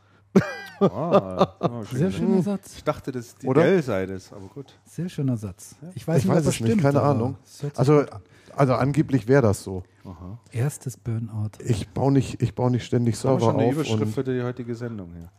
Ah, 0.80 1.55
oh, 1.60 1.84
schön. 1.85 1.99
Sehr 1.99 2.11
schöner 2.11 2.41
Satz. 2.41 2.73
Ich 2.77 2.84
dachte, 2.84 3.11
dass 3.11 3.35
die 3.35 3.47
Oder? 3.47 3.61
Dell 3.64 3.84
sei 3.84 4.05
das, 4.05 4.31
aber 4.34 4.47
gut. 4.47 4.73
Sehr 4.85 5.10
schöner 5.10 5.38
Satz. 5.38 5.76
Ich 5.93 6.07
weiß 6.07 6.19
Ich 6.19 6.26
nicht, 6.26 6.35
weiß 6.35 6.45
das 6.45 6.55
es 6.55 6.61
nicht, 6.61 6.69
stimmt, 6.69 6.81
keine 6.84 6.99
aber 7.01 7.10
Ahnung. 7.10 7.38
Also, 7.76 8.03
also 8.55 8.73
angeblich 8.73 9.27
wäre 9.27 9.41
das 9.41 9.64
so. 9.64 9.84
erstes 10.51 10.97
Burnout. 10.97 11.51
Ich 11.64 11.89
baue 11.89 12.11
nicht, 12.11 12.41
ich 12.41 12.55
baue 12.55 12.72
nicht 12.72 12.85
ständig 12.85 13.15
Das 13.15 13.26
haben 13.26 13.35
wir 13.35 13.39
Server 13.41 13.51
schon 13.51 13.60
eine 13.60 13.69
auf. 13.69 13.73
Überschrift 13.76 14.14
für 14.14 14.23
die 14.23 14.41
heutige 14.41 14.73
Sendung 14.76 15.11
hier. 15.14 15.30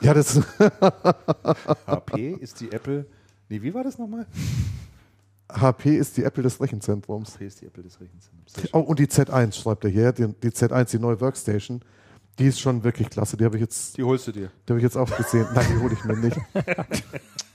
Ja, 0.00 0.14
das 0.14 0.40
HP 1.86 2.36
ist 2.40 2.60
die 2.60 2.72
Apple. 2.72 3.06
Nee, 3.48 3.62
wie 3.62 3.72
war 3.74 3.84
das 3.84 3.98
nochmal? 3.98 4.26
HP 5.48 5.96
ist 5.96 6.16
die 6.16 6.24
Apple 6.24 6.42
des 6.42 6.60
Rechenzentrums. 6.60 7.34
HP 7.34 7.46
ist 7.46 7.60
die 7.60 7.66
Apple 7.66 7.82
des 7.82 8.00
Rechenzentrums. 8.00 8.70
Oh, 8.72 8.80
und 8.80 8.98
die 8.98 9.06
Z1 9.06 9.54
schreibt 9.54 9.84
er 9.84 9.90
hier. 9.90 10.12
Die, 10.12 10.26
die 10.28 10.50
Z1, 10.50 10.90
die 10.90 10.98
neue 10.98 11.20
Workstation, 11.20 11.80
die 12.38 12.46
ist 12.46 12.60
schon 12.60 12.82
wirklich 12.82 13.08
klasse. 13.10 13.36
Die 13.36 13.44
habe 13.44 13.56
ich 13.56 13.62
jetzt 13.62 13.96
Die 13.96 14.02
holst 14.02 14.26
du 14.26 14.32
dir. 14.32 14.50
Die 14.66 14.72
habe 14.72 14.78
ich 14.78 14.84
jetzt 14.84 14.96
auch 14.96 15.14
gesehen. 15.16 15.46
Nein, 15.54 15.66
die 15.70 15.78
hole 15.78 15.94
ich 15.94 16.04
mir 16.04 16.16
nicht. 16.16 16.38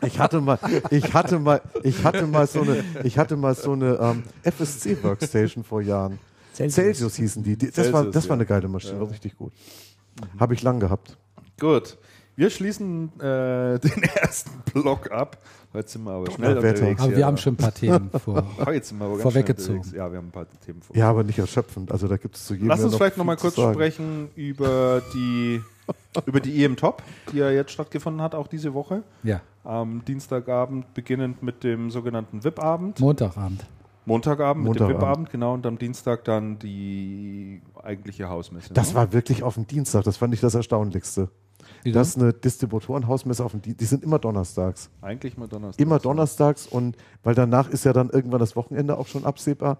Ich 0.03 0.17
hatte 0.17 0.41
mal, 0.41 0.57
ich 0.89 1.13
hatte 1.13 1.37
mal, 1.37 1.61
ich 1.83 2.03
hatte 2.03 2.25
mal 2.25 2.47
so 2.47 2.61
eine, 2.61 2.83
ich 3.03 3.19
hatte 3.19 3.37
mal 3.37 3.53
so 3.53 3.73
eine 3.73 3.99
ähm, 4.01 4.23
FSC 4.41 5.03
Workstation 5.03 5.63
vor 5.63 5.81
Jahren. 5.81 6.17
Celsius. 6.53 6.73
Celsius 6.73 7.15
hießen 7.17 7.43
die. 7.43 7.55
die 7.55 7.69
das 7.69 7.93
war, 7.93 8.01
Celsius, 8.01 8.13
das 8.13 8.29
war 8.29 8.33
eine 8.33 8.43
ja. 8.43 8.49
geile 8.49 8.67
Maschine, 8.67 8.99
war 8.99 9.09
richtig 9.11 9.37
gut. 9.37 9.53
Habe 10.39 10.55
ich 10.55 10.63
lang 10.63 10.79
gehabt. 10.79 11.17
Gut. 11.59 11.97
Wir 12.41 12.49
schließen 12.49 13.11
äh, 13.19 13.77
den 13.79 14.01
ersten 14.01 14.49
Block 14.73 15.11
ab. 15.11 15.37
Heute 15.75 15.87
sind 15.87 16.03
wir 16.05 16.13
aber 16.13 16.31
schnell 16.31 16.55
Wetter. 16.55 16.69
unterwegs. 16.69 17.01
Aber 17.03 17.15
wir 17.15 17.25
haben 17.27 17.37
schon 17.37 17.53
ein 17.53 17.57
paar 17.57 17.71
Themen 17.71 18.09
vor. 18.25 18.43
Vorweggezogen. 18.57 19.83
schnell. 19.83 19.95
Ja, 19.95 20.11
wir 20.11 20.17
haben 20.17 20.29
ein 20.29 20.31
paar 20.31 20.47
Themen 20.65 20.81
vor. 20.81 20.95
Ja, 20.95 21.11
aber 21.11 21.23
nicht 21.23 21.37
erschöpfend. 21.37 21.91
Also 21.91 22.07
da 22.07 22.17
gibt 22.17 22.35
es 22.35 22.47
zu 22.47 22.55
jedem. 22.55 22.69
Lass 22.69 22.83
uns 22.83 22.95
vielleicht 22.95 23.13
viel 23.13 23.19
nochmal 23.19 23.37
kurz 23.37 23.53
sprechen 23.53 24.29
über 24.33 25.03
die, 25.13 25.61
über 26.25 26.39
die 26.39 26.65
EM 26.65 26.77
Top, 26.77 27.03
die 27.31 27.37
ja 27.37 27.51
jetzt 27.51 27.73
stattgefunden 27.73 28.23
hat, 28.23 28.33
auch 28.33 28.47
diese 28.47 28.73
Woche. 28.73 29.03
Ja, 29.21 29.41
Am 29.63 30.03
Dienstagabend 30.03 30.95
beginnend 30.95 31.43
mit 31.43 31.63
dem 31.63 31.91
sogenannten 31.91 32.43
VIP-Abend. 32.43 32.99
Montagabend. 32.99 33.63
Montagabend 34.05 34.63
mit 34.63 34.79
dem 34.79 34.87
Montagabend. 34.87 35.03
VIP-Abend, 35.03 35.29
genau. 35.29 35.53
Und 35.53 35.67
am 35.67 35.77
Dienstag 35.77 36.23
dann 36.23 36.57
die 36.57 37.61
eigentliche 37.83 38.29
Hausmesse. 38.29 38.73
Das 38.73 38.89
ne? 38.89 38.95
war 38.95 39.13
wirklich 39.13 39.43
auf 39.43 39.53
dem 39.53 39.67
Dienstag. 39.67 40.05
Das 40.05 40.17
fand 40.17 40.33
ich 40.33 40.39
das 40.39 40.55
Erstaunlichste. 40.55 41.29
Wieso? 41.83 41.97
Das 41.99 42.09
ist 42.09 42.17
eine 42.17 42.31
Distributorenhausmesse 42.33 43.43
auf 43.43 43.51
dem 43.51 43.61
Dienstag. 43.61 43.79
Die 43.79 43.85
sind 43.85 44.03
immer 44.03 44.19
donnerstags. 44.19 44.89
eigentlich 45.01 45.37
mal 45.37 45.47
Donnerstag. 45.47 45.81
Immer 45.85 45.99
donnerstags 45.99 46.67
und 46.67 46.95
weil 47.23 47.35
danach 47.35 47.69
ist 47.69 47.85
ja 47.85 47.93
dann 47.93 48.09
irgendwann 48.09 48.39
das 48.39 48.55
Wochenende 48.55 48.97
auch 48.97 49.07
schon 49.07 49.25
absehbar. 49.25 49.79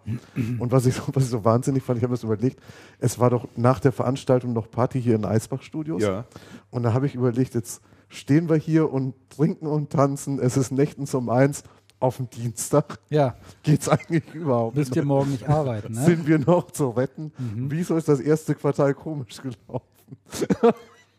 Und 0.60 0.72
was 0.72 0.86
ich, 0.86 0.96
so- 0.96 1.04
was 1.14 1.24
ich 1.26 1.30
so 1.30 1.44
wahnsinnig 1.46 1.84
fand, 1.84 1.98
ich 1.98 2.04
habe 2.04 2.12
mir 2.12 2.18
das 2.18 2.24
überlegt, 2.24 2.60
es 3.00 3.20
war 3.20 3.30
doch 3.30 3.48
nach 3.56 3.80
der 3.80 3.92
Veranstaltung 3.92 4.54
noch 4.54 4.70
Party 4.72 5.02
hier 5.02 5.16
in 5.16 5.26
Eisbach 5.26 5.62
Studios. 5.62 6.02
Ja. 6.02 6.26
Und 6.70 6.84
da 6.84 6.94
habe 6.94 7.06
ich 7.06 7.16
überlegt, 7.16 7.54
jetzt 7.56 7.82
stehen 8.10 8.50
wir 8.50 8.58
hier 8.58 8.92
und 8.92 9.14
trinken 9.30 9.68
und 9.68 9.90
tanzen. 9.92 10.40
Es 10.40 10.58
ist 10.58 10.72
nächtens 10.72 11.14
um 11.14 11.30
eins. 11.30 11.64
Auf 12.00 12.18
dem 12.18 12.32
Dienstag 12.32 12.98
Ja, 13.12 13.36
geht 13.62 13.82
es 13.82 13.88
eigentlich 13.88 14.24
überhaupt 14.34 14.76
müsst 14.76 14.96
ihr 14.96 15.06
morgen 15.06 15.30
nicht 15.30 15.48
arbeiten, 15.48 15.94
ne? 15.94 16.04
Sind 16.04 16.26
wir 16.26 16.40
noch 16.40 16.72
zu 16.72 16.90
retten? 16.90 17.32
Wieso 17.38 17.96
ist 17.96 18.08
das 18.08 18.20
erste 18.20 18.56
Quartal 18.56 18.96
komisch 18.96 19.40
gelaufen? 19.40 19.86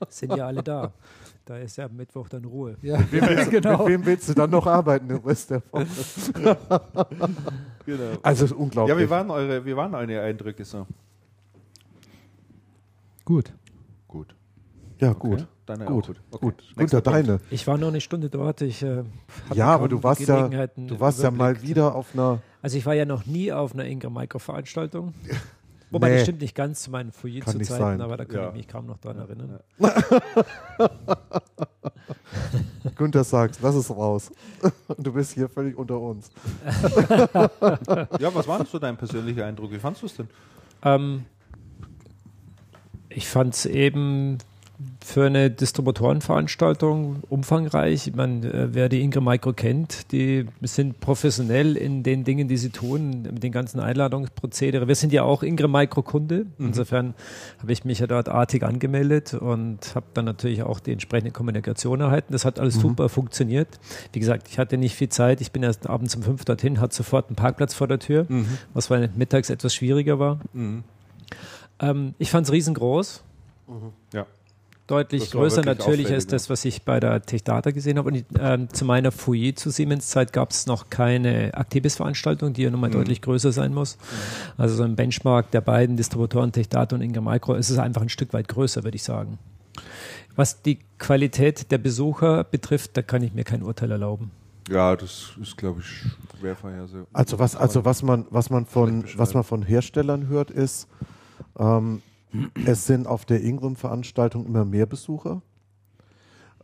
Sind 0.08 0.36
ja 0.36 0.46
alle 0.46 0.62
da. 0.62 0.92
Da 1.44 1.58
ist 1.58 1.76
ja 1.76 1.86
am 1.86 1.96
Mittwoch 1.96 2.28
dann 2.28 2.44
Ruhe. 2.44 2.76
Ja, 2.82 2.98
Mit 3.10 3.50
genau. 3.50 3.86
wem 3.86 4.06
willst 4.06 4.28
du 4.28 4.34
dann 4.34 4.50
noch 4.50 4.66
arbeiten 4.66 5.08
den 5.08 5.18
Rest 5.18 5.50
der 5.50 5.62
Woche? 5.72 5.86
Genau. 7.84 8.04
Also 8.22 8.44
es 8.44 8.52
ist 8.52 8.56
unglaublich. 8.56 8.96
Ja, 8.96 9.02
wie 9.02 9.10
waren 9.10 9.30
eure, 9.30 9.64
wie 9.64 9.74
waren 9.76 9.94
eure 9.94 10.20
Eindrücke 10.20 10.64
so? 10.64 10.86
Gut. 13.24 13.52
Gut. 14.06 14.34
ja, 14.98 15.12
gut. 15.14 15.48
Deine 15.66 15.84
Gut, 15.84 16.04
auch 16.04 16.06
gut. 16.08 16.20
Okay. 16.30 16.46
Gut. 16.46 16.90
Punkt. 16.90 17.06
deine. 17.06 17.40
Ich 17.50 17.66
war 17.66 17.78
noch 17.78 17.88
eine 17.88 18.00
Stunde 18.00 18.28
dort. 18.28 18.60
Ich, 18.62 18.82
äh, 18.82 18.98
hatte 18.98 19.06
Ja, 19.54 19.66
aber 19.66 19.88
kaum 19.88 19.98
du 19.98 20.02
warst 20.02 20.20
ja, 20.20 20.36
Gelegenheiten, 20.36 20.88
du 20.88 21.00
warst 21.00 21.22
ja 21.22 21.30
mal 21.30 21.62
wieder 21.62 21.94
auf 21.94 22.14
einer. 22.14 22.40
Also 22.60 22.76
ich 22.76 22.86
war 22.86 22.94
ja 22.94 23.04
noch 23.04 23.26
nie 23.26 23.52
auf 23.52 23.74
einer 23.74 23.84
Ingram 23.84 24.14
Micro 24.14 24.38
Veranstaltung. 24.38 25.14
Wobei 25.92 26.08
Nee. 26.08 26.14
das 26.14 26.22
stimmt 26.24 26.40
nicht 26.40 26.54
ganz 26.54 26.82
zu 26.82 26.90
meinen 26.90 27.12
Kann 27.12 27.30
nicht 27.30 27.46
Fouillet-Zeiten, 27.46 27.78
sein. 27.78 28.00
aber 28.00 28.16
da 28.16 28.24
kann 28.24 28.40
Ja. 28.40 28.48
ich 28.48 28.54
mich 28.54 28.68
kaum 28.68 28.86
noch 28.86 28.98
dran 28.98 29.18
erinnern. 29.18 29.60
Günther 32.96 33.24
sagt, 33.24 33.58
lass 33.62 33.74
es 33.74 33.90
raus. 33.90 34.30
Du 34.98 35.12
bist 35.12 35.32
hier 35.32 35.48
völlig 35.48 35.76
unter 35.76 36.00
uns. 36.00 36.30
Ja, 38.18 38.34
was 38.34 38.46
war 38.48 38.58
denn 38.58 38.66
so 38.66 38.78
dein 38.78 38.96
persönlicher 38.96 39.46
Eindruck? 39.46 39.70
Wie 39.72 39.78
fandest 39.78 40.02
du 40.02 40.06
es 40.06 40.16
denn? 40.16 40.28
Ähm, 40.82 41.24
ich 43.08 43.28
fand 43.28 43.54
es 43.54 43.66
eben 43.66 44.38
für 45.04 45.26
eine 45.26 45.50
Distributorenveranstaltung 45.50 47.22
umfangreich. 47.28 48.06
Ich 48.06 48.14
meine, 48.14 48.46
äh, 48.46 48.74
wer 48.74 48.88
die 48.88 49.00
Ingram 49.00 49.24
Micro 49.24 49.52
kennt, 49.52 50.12
die 50.12 50.46
sind 50.62 51.00
professionell 51.00 51.76
in 51.76 52.02
den 52.02 52.24
Dingen, 52.24 52.48
die 52.48 52.56
sie 52.56 52.70
tun, 52.70 53.22
mit 53.22 53.42
den 53.42 53.52
ganzen 53.52 53.80
Einladungsprozedere. 53.80 54.88
Wir 54.88 54.94
sind 54.94 55.12
ja 55.12 55.22
auch 55.24 55.42
Ingram 55.42 55.72
Micro 55.72 56.02
Kunde. 56.02 56.46
Insofern 56.58 57.14
habe 57.60 57.72
ich 57.72 57.84
mich 57.84 57.98
ja 57.98 58.06
dort 58.06 58.28
artig 58.28 58.62
angemeldet 58.62 59.34
und 59.34 59.94
habe 59.94 60.06
dann 60.14 60.24
natürlich 60.24 60.62
auch 60.62 60.80
die 60.80 60.92
entsprechende 60.92 61.32
Kommunikation 61.32 62.00
erhalten. 62.00 62.32
Das 62.32 62.44
hat 62.44 62.58
alles 62.60 62.74
super 62.74 63.08
funktioniert. 63.08 63.80
Wie 64.12 64.20
gesagt, 64.20 64.48
ich 64.48 64.58
hatte 64.58 64.76
nicht 64.78 64.94
viel 64.94 65.08
Zeit. 65.08 65.40
Ich 65.40 65.52
bin 65.52 65.62
erst 65.62 65.88
abends 65.88 66.14
um 66.14 66.22
fünf 66.22 66.44
dorthin, 66.44 66.80
hatte 66.80 66.94
sofort 66.94 67.28
einen 67.28 67.36
Parkplatz 67.36 67.74
vor 67.74 67.88
der 67.88 67.98
Tür, 67.98 68.26
was 68.74 68.90
weil 68.90 69.10
mittags 69.16 69.50
etwas 69.50 69.74
schwieriger 69.74 70.18
war. 70.18 70.40
Ähm, 71.80 72.14
ich 72.18 72.30
fand 72.30 72.46
es 72.46 72.52
riesengroß, 72.52 73.22
Ja. 74.12 74.26
Deutlich 74.92 75.30
größer 75.30 75.62
natürlich 75.62 76.10
als 76.12 76.26
das, 76.26 76.50
was 76.50 76.64
ich 76.64 76.82
bei 76.82 77.00
der 77.00 77.22
Techdata 77.22 77.70
gesehen 77.70 77.98
habe. 77.98 78.10
Und 78.10 78.24
ähm, 78.38 78.68
zu 78.72 78.84
meiner 78.84 79.10
Foyer 79.10 79.54
zu 79.56 79.70
Siemens-Zeit 79.70 80.32
gab 80.32 80.50
es 80.50 80.66
noch 80.66 80.90
keine 80.90 81.54
Actibis-Veranstaltung, 81.54 82.52
die 82.52 82.62
ja 82.62 82.70
nochmal 82.70 82.90
deutlich 82.90 83.22
größer 83.22 83.52
sein 83.52 83.72
muss. 83.72 83.96
Also 84.56 84.74
so 84.74 84.82
ein 84.82 84.96
Benchmark 84.96 85.50
der 85.50 85.62
beiden 85.62 85.96
Distributoren 85.96 86.52
Techdata 86.52 86.94
und 86.94 87.02
Ingram 87.02 87.24
Micro 87.24 87.54
ist 87.54 87.70
es 87.70 87.78
einfach 87.78 88.02
ein 88.02 88.08
Stück 88.08 88.32
weit 88.32 88.48
größer, 88.48 88.84
würde 88.84 88.96
ich 88.96 89.02
sagen. 89.02 89.38
Was 90.36 90.62
die 90.62 90.78
Qualität 90.98 91.70
der 91.70 91.78
Besucher 91.78 92.44
betrifft, 92.44 92.96
da 92.96 93.02
kann 93.02 93.22
ich 93.22 93.34
mir 93.34 93.44
kein 93.44 93.62
Urteil 93.62 93.90
erlauben. 93.90 94.30
Ja, 94.70 94.94
das 94.96 95.32
ist, 95.40 95.56
glaube 95.56 95.80
ich, 95.80 95.86
schwer 96.38 96.56
vorhersehen. 96.56 97.06
Also 97.12 97.38
was, 97.38 97.56
also 97.56 97.84
was 97.84 98.02
man, 98.02 98.26
was 98.30 98.48
man 98.48 98.64
von, 98.64 99.04
was 99.16 99.34
man 99.34 99.44
von 99.44 99.62
Herstellern 99.62 100.28
hört, 100.28 100.50
ist, 100.50 100.88
ähm, 101.58 102.00
es 102.64 102.86
sind 102.86 103.06
auf 103.06 103.24
der 103.24 103.42
Ingram-Veranstaltung 103.42 104.46
immer 104.46 104.64
mehr 104.64 104.86
Besucher. 104.86 105.42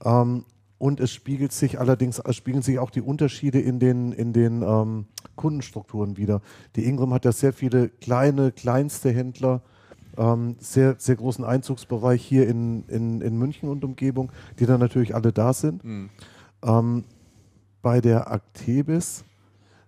Ähm, 0.04 0.44
und 0.78 1.00
es 1.00 1.12
spiegelt 1.12 1.52
sich 1.52 1.80
allerdings, 1.80 2.22
spiegeln 2.30 2.62
sich 2.62 2.78
auch 2.78 2.90
die 2.90 3.00
Unterschiede 3.00 3.60
in 3.60 3.80
den, 3.80 4.12
in 4.12 4.32
den 4.32 4.62
ähm, 4.62 5.06
Kundenstrukturen 5.34 6.16
wieder. 6.16 6.40
Die 6.76 6.84
Ingram 6.84 7.12
hat 7.12 7.24
ja 7.24 7.32
sehr 7.32 7.52
viele 7.52 7.88
kleine, 7.88 8.52
kleinste 8.52 9.10
Händler, 9.10 9.62
ähm, 10.16 10.56
sehr, 10.60 10.94
sehr 10.98 11.16
großen 11.16 11.44
Einzugsbereich 11.44 12.24
hier 12.24 12.48
in, 12.48 12.84
in, 12.84 13.20
in 13.20 13.36
München 13.36 13.68
und 13.68 13.84
Umgebung, 13.84 14.30
die 14.58 14.66
dann 14.66 14.78
natürlich 14.80 15.14
alle 15.16 15.32
da 15.32 15.52
sind. 15.52 15.82
Ähm, 16.64 17.04
bei 17.82 18.00
der 18.00 18.30
Actebis 18.30 19.24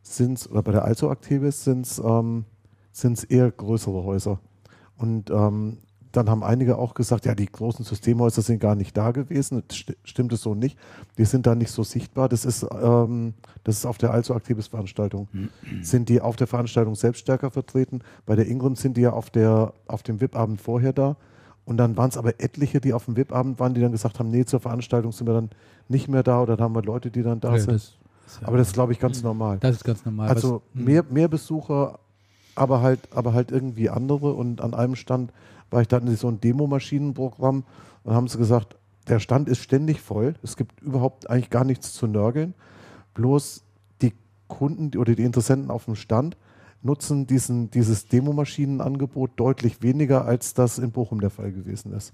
sind 0.02 0.48
oder 0.51 0.62
bei 0.62 0.73
der 0.73 0.85
Also 0.85 1.11
Actebis 1.11 1.65
sind 1.65 1.86
es 1.86 1.98
ähm, 1.98 2.44
eher 3.28 3.51
größere 3.51 4.02
Häuser. 4.02 4.40
Und 5.01 5.31
ähm, 5.31 5.78
dann 6.12 6.28
haben 6.28 6.43
einige 6.43 6.77
auch 6.77 6.94
gesagt, 6.94 7.24
ja, 7.24 7.35
die 7.36 7.47
großen 7.47 7.85
Systemhäuser 7.85 8.43
sind 8.43 8.59
gar 8.59 8.74
nicht 8.74 8.97
da 8.97 9.12
gewesen. 9.12 9.62
Das 9.68 9.77
sti- 9.78 9.97
stimmt 10.02 10.32
es 10.32 10.43
so 10.43 10.55
nicht. 10.56 10.77
Die 11.18 11.24
sind 11.24 11.47
da 11.47 11.55
nicht 11.55 11.70
so 11.70 11.85
sichtbar. 11.85 12.28
Das 12.28 12.44
ist, 12.44 12.66
ähm, 12.82 13.35
das 13.62 13.78
ist 13.78 13.86
auf 13.86 13.97
der 13.97 14.10
Also 14.10 14.35
Actebis 14.35 14.66
Veranstaltung. 14.66 15.28
sind 15.82 16.09
die 16.09 16.20
auf 16.20 16.35
der 16.35 16.48
Veranstaltung 16.48 16.97
selbst 16.97 17.20
stärker 17.20 17.51
vertreten. 17.52 18.01
Bei 18.27 18.35
der 18.35 18.48
Ingram 18.48 18.74
sind 18.74 18.97
die 18.97 19.02
ja 19.02 19.12
auf, 19.12 19.31
der, 19.31 19.72
auf 19.86 20.02
dem 20.02 20.20
VIP-Abend 20.20 20.60
vorher 20.60 20.93
da. 20.93 21.16
Und 21.64 21.77
dann 21.77 21.97
waren 21.97 22.09
es 22.10 22.16
aber 22.16 22.40
etliche, 22.40 22.81
die 22.81 22.93
auf 22.93 23.05
dem 23.05 23.16
VIP-Abend 23.16 23.60
waren, 23.60 23.74
die 23.74 23.81
dann 23.81 23.93
gesagt 23.93 24.18
haben, 24.18 24.31
nee, 24.31 24.44
zur 24.44 24.59
Veranstaltung 24.59 25.12
sind 25.12 25.28
wir 25.28 25.35
dann 25.35 25.51
nicht 25.89 26.09
mehr 26.09 26.24
da 26.24 26.43
oder 26.43 26.56
dann 26.56 26.64
haben 26.64 26.74
wir 26.74 26.82
Leute, 26.82 27.12
die 27.12 27.22
dann 27.22 27.39
da 27.40 27.52
Ja, 27.55 27.60
sind. 27.60 27.72
das, 27.74 27.97
ja- 28.40 28.48
aber 28.48 28.56
das 28.56 28.68
ist, 28.68 28.72
glaube 28.74 28.93
ich, 28.93 28.98
ganz 28.98 29.22
normal. 29.22 29.59
das 29.60 29.77
ist 29.77 29.85
ganz 29.85 30.05
normal. 30.05 30.28
Also 30.28 30.62
Was- 30.74 30.82
mehr, 30.85 31.05
mehr 31.09 31.28
Besucher, 31.28 32.01
aber 32.55 32.82
halt, 32.82 33.01
aber 33.14 33.32
halt 33.32 33.51
irgendwie 33.51 33.90
andere. 33.90 34.32
Und 34.32 34.60
an 34.60 34.74
einem 34.74 34.97
Stand 34.97 35.32
war 35.70 35.81
ich 35.82 35.89
dann 35.89 36.06
in 36.06 36.16
so 36.16 36.28
ein 36.28 36.40
Demomaschinenprogramm 36.40 37.64
und 38.05 38.14
haben 38.14 38.28
sie 38.28 38.39
gesagt, 38.39 38.77
der 39.09 39.20
Stand 39.20 39.48
ist 39.48 39.59
ständig 39.59 40.01
voll. 40.01 40.35
Es 40.43 40.56
gibt 40.56 40.81
überhaupt 40.82 41.28
eigentlich 41.28 41.51
gar 41.51 41.64
nichts 41.64 41.93
zu 41.93 42.06
nörgeln. 42.06 42.55
Bloß 43.14 43.62
die 44.02 44.12
Kunden 44.48 44.97
oder 44.97 45.14
die 45.14 45.24
Interessenten 45.24 45.70
auf 45.70 45.86
dem 45.86 45.97
Stand 45.97 46.36
nutzen 46.82 47.27
diesen, 47.27 47.70
dieses 47.70 48.06
Demomaschinenangebot 48.06 49.32
deutlich 49.36 49.82
weniger, 49.82 50.24
als 50.24 50.55
das 50.55 50.78
in 50.78 50.93
Bochum 50.93 51.20
der 51.20 51.31
Fall 51.31 51.52
gewesen 51.52 51.93
ist. 51.93 52.12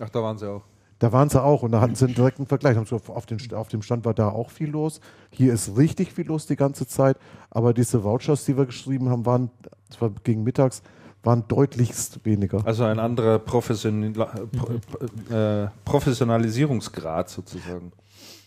Ach, 0.00 0.08
da 0.10 0.22
waren 0.22 0.38
sie 0.38 0.48
auch. 0.48 0.62
Da 0.98 1.12
waren 1.12 1.28
sie 1.28 1.42
auch 1.42 1.62
und 1.62 1.72
da 1.72 1.80
hatten 1.80 1.94
sie 1.94 2.06
einen 2.06 2.14
direkten 2.14 2.46
Vergleich. 2.46 2.76
Auf, 2.76 3.26
den, 3.26 3.54
auf 3.54 3.68
dem 3.68 3.82
Stand 3.82 4.04
war 4.04 4.14
da 4.14 4.28
auch 4.30 4.50
viel 4.50 4.70
los. 4.70 5.00
Hier 5.30 5.52
ist 5.52 5.76
richtig 5.76 6.12
viel 6.12 6.26
los 6.26 6.46
die 6.46 6.56
ganze 6.56 6.86
Zeit. 6.86 7.16
Aber 7.50 7.72
diese 7.72 8.02
Vouchers, 8.02 8.44
die 8.44 8.56
wir 8.56 8.66
geschrieben 8.66 9.08
haben, 9.08 9.24
waren, 9.24 9.50
das 9.88 10.00
war 10.00 10.10
gegen 10.24 10.42
mittags, 10.42 10.82
waren 11.22 11.44
deutlichst 11.46 12.24
weniger. 12.24 12.66
Also 12.66 12.84
ein 12.84 12.98
anderer 12.98 13.38
Profession 13.38 14.14
äh, 15.30 15.68
Professionalisierungsgrad 15.84 17.28
sozusagen. 17.28 17.92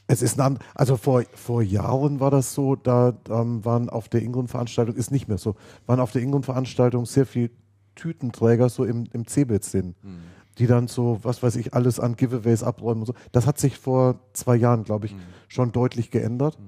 Es 0.08 0.22
ist 0.22 0.40
ein, 0.42 0.60
also 0.76 0.98
vor, 0.98 1.24
vor 1.36 1.62
Jahren 1.62 2.20
war 2.20 2.32
das 2.32 2.54
so, 2.54 2.76
da 2.76 3.14
ähm, 3.30 3.64
waren 3.64 3.90
auf 3.90 4.10
der 4.10 4.22
Ingram-Veranstaltung, 4.22 4.96
ist 4.96 5.10
nicht 5.10 5.30
mehr 5.30 5.38
so, 5.38 5.56
waren 5.86 6.02
auf 6.02 6.12
der 6.12 6.22
Ingram-Veranstaltung 6.22 7.06
sehr 7.06 7.26
viel 7.26 7.50
Tütenträger 7.96 8.68
so 8.70 8.84
im, 8.84 9.06
im 9.14 9.26
Cebit-Sinn, 9.26 9.96
mhm. 10.02 10.20
Die 10.58 10.68
dann 10.68 10.88
so, 10.88 11.20
was 11.24 11.42
weiß 11.42 11.56
ich, 11.56 11.74
alles 11.74 12.00
an 12.00 12.16
Giveaways 12.16 12.64
abräumen 12.64 13.02
und 13.02 13.08
so. 13.08 13.14
Das 13.32 13.48
hat 13.48 13.58
sich 13.58 13.78
vor 13.78 14.20
zwei 14.34 14.56
Jahren, 14.56 14.84
glaube 14.84 15.06
ich, 15.06 15.14
mhm. 15.14 15.22
schon 15.48 15.72
deutlich 15.72 16.12
geändert. 16.12 16.60
Mhm. 16.60 16.66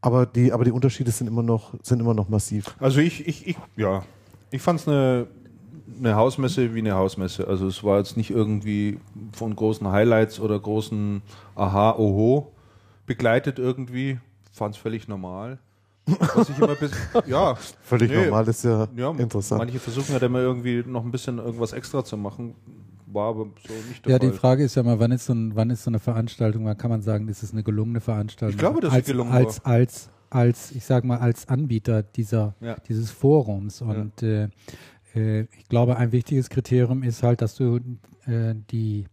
Aber 0.00 0.26
die, 0.26 0.52
aber 0.52 0.64
die 0.64 0.70
Unterschiede 0.70 1.10
sind 1.10 1.26
immer 1.26 1.42
noch, 1.42 1.74
sind 1.82 2.00
immer 2.00 2.14
noch 2.14 2.28
massiv. 2.28 2.76
Also 2.78 3.00
ich, 3.00 3.26
ich, 3.26 3.46
ich 3.46 3.56
ja, 3.76 4.04
ich 4.50 4.62
fand 4.62 4.80
es 4.80 4.88
eine 4.88 5.26
eine 5.98 6.16
Hausmesse 6.16 6.74
wie 6.74 6.80
eine 6.80 6.94
Hausmesse. 6.94 7.46
Also 7.46 7.66
es 7.66 7.82
war 7.84 7.98
jetzt 7.98 8.16
nicht 8.16 8.30
irgendwie 8.30 8.98
von 9.32 9.54
großen 9.54 9.90
Highlights 9.90 10.40
oder 10.40 10.58
großen 10.58 11.22
Aha, 11.54 11.96
Oho 11.96 12.52
begleitet 13.06 13.58
irgendwie. 13.58 14.18
Fand 14.52 14.74
es 14.74 14.80
völlig 14.80 15.08
normal. 15.08 15.58
Was 16.06 16.48
ich 16.50 16.58
immer 16.58 16.74
bis, 16.76 16.92
ja, 17.26 17.56
völlig 17.82 18.10
nee, 18.10 18.24
normal 18.24 18.46
ist 18.46 18.64
ja, 18.64 18.86
ja, 18.96 19.10
interessant. 19.10 19.58
Manche 19.58 19.80
versuchen 19.80 20.12
ja 20.12 20.18
immer 20.24 20.40
irgendwie 20.40 20.84
noch 20.86 21.04
ein 21.04 21.10
bisschen 21.10 21.38
irgendwas 21.38 21.72
extra 21.72 22.04
zu 22.04 22.16
machen. 22.16 22.54
War 23.06 23.30
aber 23.30 23.46
so 23.66 23.72
nicht 23.88 24.04
der 24.04 24.12
Ja, 24.12 24.18
Fall. 24.18 24.30
die 24.30 24.36
Frage 24.36 24.64
ist 24.64 24.76
ja 24.76 24.82
mal, 24.82 25.00
wann 25.00 25.10
ist, 25.10 25.26
so 25.26 25.32
ein, 25.32 25.56
wann 25.56 25.70
ist 25.70 25.82
so 25.82 25.90
eine 25.90 25.98
Veranstaltung, 25.98 26.64
wann 26.64 26.76
kann 26.76 26.90
man 26.90 27.02
sagen, 27.02 27.28
ist 27.28 27.42
es 27.42 27.52
eine 27.52 27.64
gelungene 27.64 28.00
Veranstaltung? 28.00 28.54
Ich 28.54 28.58
glaube, 28.58 28.80
dass 28.80 28.92
als, 28.92 29.06
sie 29.06 29.12
gelungen 29.12 29.32
als, 29.32 29.64
war. 29.64 29.72
Als, 29.72 30.10
als, 30.30 30.72
ich 30.72 30.84
sag 30.84 31.04
mal, 31.04 31.18
als 31.18 31.48
Anbieter 31.48 32.02
dieser, 32.02 32.54
ja. 32.60 32.76
dieses 32.88 33.10
Forums. 33.10 33.82
Und 33.82 34.22
ja. 34.22 34.44
äh, 34.44 34.48
äh, 35.14 35.46
ich 35.58 35.68
glaube, 35.68 35.96
ein 35.96 36.12
wichtiges 36.12 36.50
Kriterium 36.50 37.02
ist 37.02 37.22
halt, 37.22 37.42
dass 37.42 37.56
du 37.56 37.80
äh, 38.26 38.54
die 38.70 39.06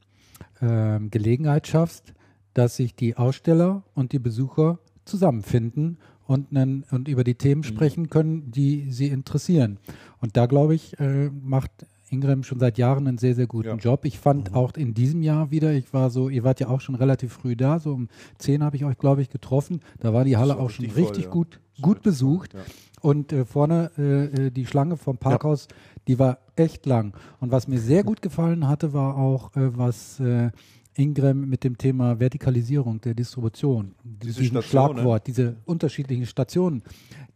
äh, 0.62 1.00
Gelegenheit 1.10 1.68
schaffst, 1.68 2.14
dass 2.54 2.76
sich 2.76 2.96
die 2.96 3.18
Aussteller 3.18 3.84
und 3.96 4.12
die 4.12 4.20
Besucher 4.20 4.80
zusammenfinden 5.06 5.98
und, 6.26 6.52
nen, 6.52 6.86
und 6.92 7.08
über 7.08 7.24
die 7.24 7.36
Themen 7.36 7.62
mhm. 7.62 7.66
sprechen 7.66 8.10
können, 8.10 8.52
die 8.52 8.92
sie 8.92 9.08
interessieren. 9.08 9.78
Und 10.20 10.38
da, 10.38 10.46
glaube 10.46 10.76
ich, 10.76 11.00
äh, 11.00 11.30
macht 11.30 11.72
Ingram 12.14 12.44
schon 12.44 12.60
seit 12.60 12.78
Jahren 12.78 13.08
einen 13.08 13.18
sehr, 13.18 13.36
sehr 13.36 13.48
guten 13.48 13.70
ja. 13.70 13.76
Job. 13.76 14.06
Ich 14.06 14.20
fand 14.20 14.52
mhm. 14.52 14.56
auch 14.56 14.74
in 14.76 14.94
diesem 14.94 15.22
Jahr 15.24 15.52
wieder, 15.52 15.74
ich 15.74 15.94
war 15.94 16.10
so, 16.10 16.30
ihr 16.30 16.44
wart 16.44 16.60
ja 16.60 16.68
auch 16.70 16.80
schon 16.80 16.96
relativ 16.96 17.34
früh 17.34 17.56
da, 17.56 17.80
so 17.80 17.94
um 17.94 18.08
10 18.38 18.64
habe 18.64 18.76
ich 18.76 18.86
euch, 18.86 18.98
glaube 18.98 19.22
ich, 19.22 19.30
getroffen. 19.30 19.82
Da 20.00 20.14
war 20.14 20.24
die 20.24 20.38
Halle 20.38 20.58
auch 20.58 20.70
schon 20.70 20.86
richtig 20.86 21.08
voll, 21.08 21.24
ja. 21.24 21.30
gut, 21.30 21.60
gut 21.82 22.02
besucht. 22.04 22.54
Ja. 22.54 22.62
Und 23.02 23.34
äh, 23.34 23.44
vorne 23.44 23.92
äh, 23.98 24.46
äh, 24.46 24.52
die 24.52 24.66
Schlange 24.66 24.96
vom 24.96 25.18
Parkhaus, 25.18 25.68
die 26.08 26.20
war 26.20 26.38
echt 26.56 26.86
lang. 26.86 27.14
Und 27.42 27.52
was 27.52 27.68
mir 27.68 27.80
sehr 27.80 28.04
gut 28.04 28.22
gefallen 28.22 28.68
hatte, 28.68 28.94
war 28.94 29.18
auch, 29.18 29.54
äh, 29.58 29.78
was 29.78 30.22
äh, 30.22 30.52
Ingram 30.96 31.50
mit 31.50 31.64
dem 31.64 31.78
Thema 31.78 32.20
Vertikalisierung 32.20 33.02
der 33.02 33.14
Distribution, 33.14 33.96
diese 34.04 34.42
diesen 34.42 34.62
Schlagwort, 34.62 35.28
diese 35.28 35.56
unterschiedlichen 35.66 36.26
Stationen, 36.26 36.84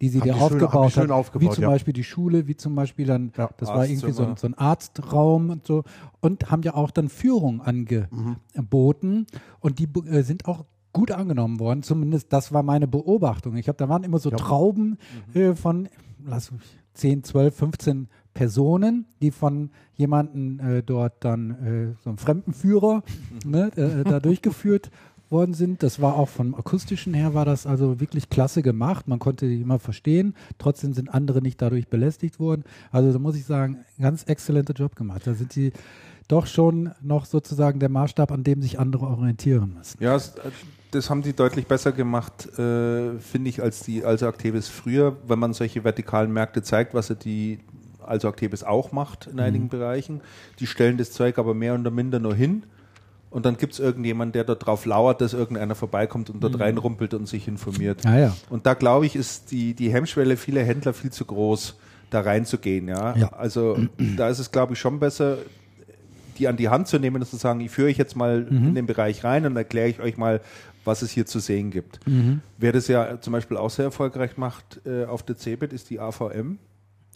die 0.02 0.10
sie 0.10 0.20
dir 0.20 0.36
aufgebaut 0.36 0.92
schön, 0.92 1.04
hat, 1.04 1.12
aufgebaut, 1.12 1.50
wie 1.50 1.56
zum 1.56 1.64
ja. 1.64 1.70
Beispiel 1.70 1.94
die 1.94 2.04
Schule, 2.04 2.48
wie 2.48 2.56
zum 2.56 2.76
Beispiel 2.76 3.06
dann, 3.06 3.32
ja, 3.36 3.50
das 3.58 3.70
war 3.70 3.86
irgendwie 3.88 4.12
so 4.12 4.26
ein, 4.26 4.38
so 4.38 4.48
ein, 4.48 4.54
Arztraum 4.54 5.50
und 5.50 5.66
so, 5.66 5.84
und 6.20 6.52
haben 6.52 6.62
ja 6.62 6.76
auch 6.76 6.92
dann 6.92 7.10
Führung 7.10 7.62
angeboten 7.62 9.10
mhm. 9.10 9.26
und 9.60 9.80
die 9.80 9.88
äh, 10.08 10.22
sind 10.22 10.46
auch 10.46 10.66
gut 10.94 11.12
angenommen 11.12 11.60
worden. 11.60 11.84
Zumindest 11.84 12.34
das 12.34 12.52
war 12.52 12.64
meine 12.64 12.88
Beobachtung. 12.88 13.56
Ich 13.56 13.68
habe, 13.68 13.78
da 13.78 13.90
waren 13.90 14.04
immer 14.04 14.20
so 14.20 14.30
ja. 14.30 14.38
Trauben 14.38 14.98
mhm. 15.34 15.42
äh, 15.42 15.56
von, 15.56 15.90
lass 16.26 16.52
mich, 16.52 16.62
10, 16.94 17.24
12, 17.24 17.56
15 17.56 18.08
Personen, 18.38 19.06
die 19.20 19.32
von 19.32 19.72
jemandem 19.96 20.60
äh, 20.60 20.84
dort 20.84 21.14
dann, 21.22 21.50
äh, 21.50 21.96
so 22.04 22.12
einem 22.12 22.20
Fremdenführer, 22.20 23.02
ne, 23.46 23.72
äh, 23.76 24.04
da 24.04 24.20
durchgeführt 24.20 24.92
worden 25.32 25.56
sind. 25.56 25.82
Das 25.82 26.00
war 26.00 26.16
auch 26.16 26.30
vom 26.30 26.54
akustischen 26.54 27.16
her 27.16 27.34
war 27.34 27.46
das 27.46 27.66
also 27.66 28.00
wirklich 28.00 28.30
klasse 28.30 28.62
gemacht. 28.62 29.08
Man 29.08 29.18
konnte 29.18 29.48
die 29.48 29.60
immer 29.60 29.80
verstehen. 29.80 30.36
Trotzdem 30.60 30.94
sind 30.94 31.12
andere 31.12 31.42
nicht 31.42 31.60
dadurch 31.60 31.88
belästigt 31.88 32.40
worden. 32.40 32.64
Also 32.92 33.12
da 33.12 33.18
muss 33.18 33.36
ich 33.36 33.46
sagen, 33.46 33.80
ganz 34.00 34.24
exzellenter 34.26 34.74
Job 34.74 34.96
gemacht. 34.96 35.24
Da 35.26 35.34
sind 35.34 35.52
sie 35.52 35.74
doch 36.28 36.46
schon 36.46 36.92
noch 37.02 37.26
sozusagen 37.26 37.80
der 37.80 37.90
Maßstab, 37.90 38.32
an 38.32 38.44
dem 38.44 38.62
sich 38.62 38.80
andere 38.80 39.08
orientieren 39.08 39.74
müssen. 39.74 39.98
Ja, 40.00 40.20
das 40.92 41.10
haben 41.10 41.24
die 41.24 41.34
deutlich 41.34 41.66
besser 41.66 41.92
gemacht, 41.92 42.48
äh, 42.60 43.18
finde 43.18 43.50
ich, 43.50 43.64
als 43.64 43.82
die 43.82 44.06
Also 44.06 44.28
Activis 44.28 44.68
früher, 44.68 45.18
wenn 45.28 45.40
man 45.40 45.54
solche 45.54 45.84
vertikalen 45.84 46.32
Märkte 46.32 46.62
zeigt, 46.62 46.94
was 46.94 47.12
die 47.24 47.60
Also 48.08 48.28
Activis 48.28 48.64
auch 48.64 48.92
macht 48.92 49.28
in 49.28 49.34
mhm. 49.34 49.40
einigen 49.40 49.70
Bereichen. 49.70 50.22
Die 50.60 50.68
stellen 50.68 50.98
das 50.98 51.12
Zeug 51.12 51.38
aber 51.38 51.54
mehr 51.54 51.76
oder 51.76 51.92
minder 51.92 52.20
nur 52.20 52.36
hin. 52.36 52.64
Und 53.30 53.46
dann 53.46 53.58
gibt 53.58 53.74
es 53.74 53.80
irgendjemanden, 53.80 54.32
der 54.32 54.46
dort 54.46 54.66
drauf 54.66 54.86
lauert, 54.86 55.20
dass 55.20 55.34
irgendeiner 55.34 55.76
vorbeikommt 55.76 56.30
und 56.30 56.42
dort 56.42 56.54
mhm. 56.54 56.62
reinrumpelt 56.62 57.14
und 57.14 57.28
sich 57.28 57.48
informiert. 57.48 58.06
Ah, 58.06 58.18
ja. 58.18 58.36
Und 58.50 58.66
da 58.66 58.74
glaube 58.74 59.06
ich, 59.06 59.16
ist 59.16 59.52
die, 59.52 59.74
die 59.74 59.92
Hemmschwelle 59.92 60.38
vieler 60.38 60.64
Händler 60.64 60.94
viel 60.94 61.12
zu 61.12 61.26
groß, 61.26 61.76
da 62.10 62.22
reinzugehen. 62.22 62.88
Ja? 62.88 63.16
ja. 63.18 63.34
Also 63.34 63.78
da 64.18 64.30
ist 64.30 64.40
es, 64.40 64.52
glaube 64.52 64.74
ich, 64.74 64.80
schon 64.80 65.00
besser, 65.00 65.38
die 66.38 66.48
an 66.48 66.56
die 66.56 66.70
Hand 66.70 66.88
zu 66.88 67.00
nehmen 67.00 67.18
und 67.18 67.28
zu 67.28 67.36
sagen, 67.36 67.60
ich 67.60 67.72
führe 67.72 67.90
euch 67.90 67.98
jetzt 67.98 68.16
mal 68.16 68.48
mhm. 68.50 68.70
in 68.70 68.76
den 68.76 68.86
Bereich 68.86 69.24
rein 69.24 69.46
und 69.46 69.58
erkläre 69.58 69.90
ich 69.90 70.00
euch 70.00 70.18
mal, 70.18 70.42
was 70.86 71.02
es 71.02 71.12
hier 71.12 71.26
zu 71.26 71.40
sehen 71.40 71.70
gibt. 71.70 72.00
Mhm. 72.08 72.42
Wer 72.58 72.72
das 72.72 72.88
ja 72.88 73.20
zum 73.20 73.34
Beispiel 73.34 73.58
auch 73.58 73.70
sehr 73.70 73.86
erfolgreich 73.86 74.38
macht 74.38 74.80
äh, 74.86 75.06
auf 75.06 75.22
der 75.22 75.38
CeBIT 75.38 75.74
ist 75.74 75.90
die 75.90 76.00
AVM, 76.00 76.60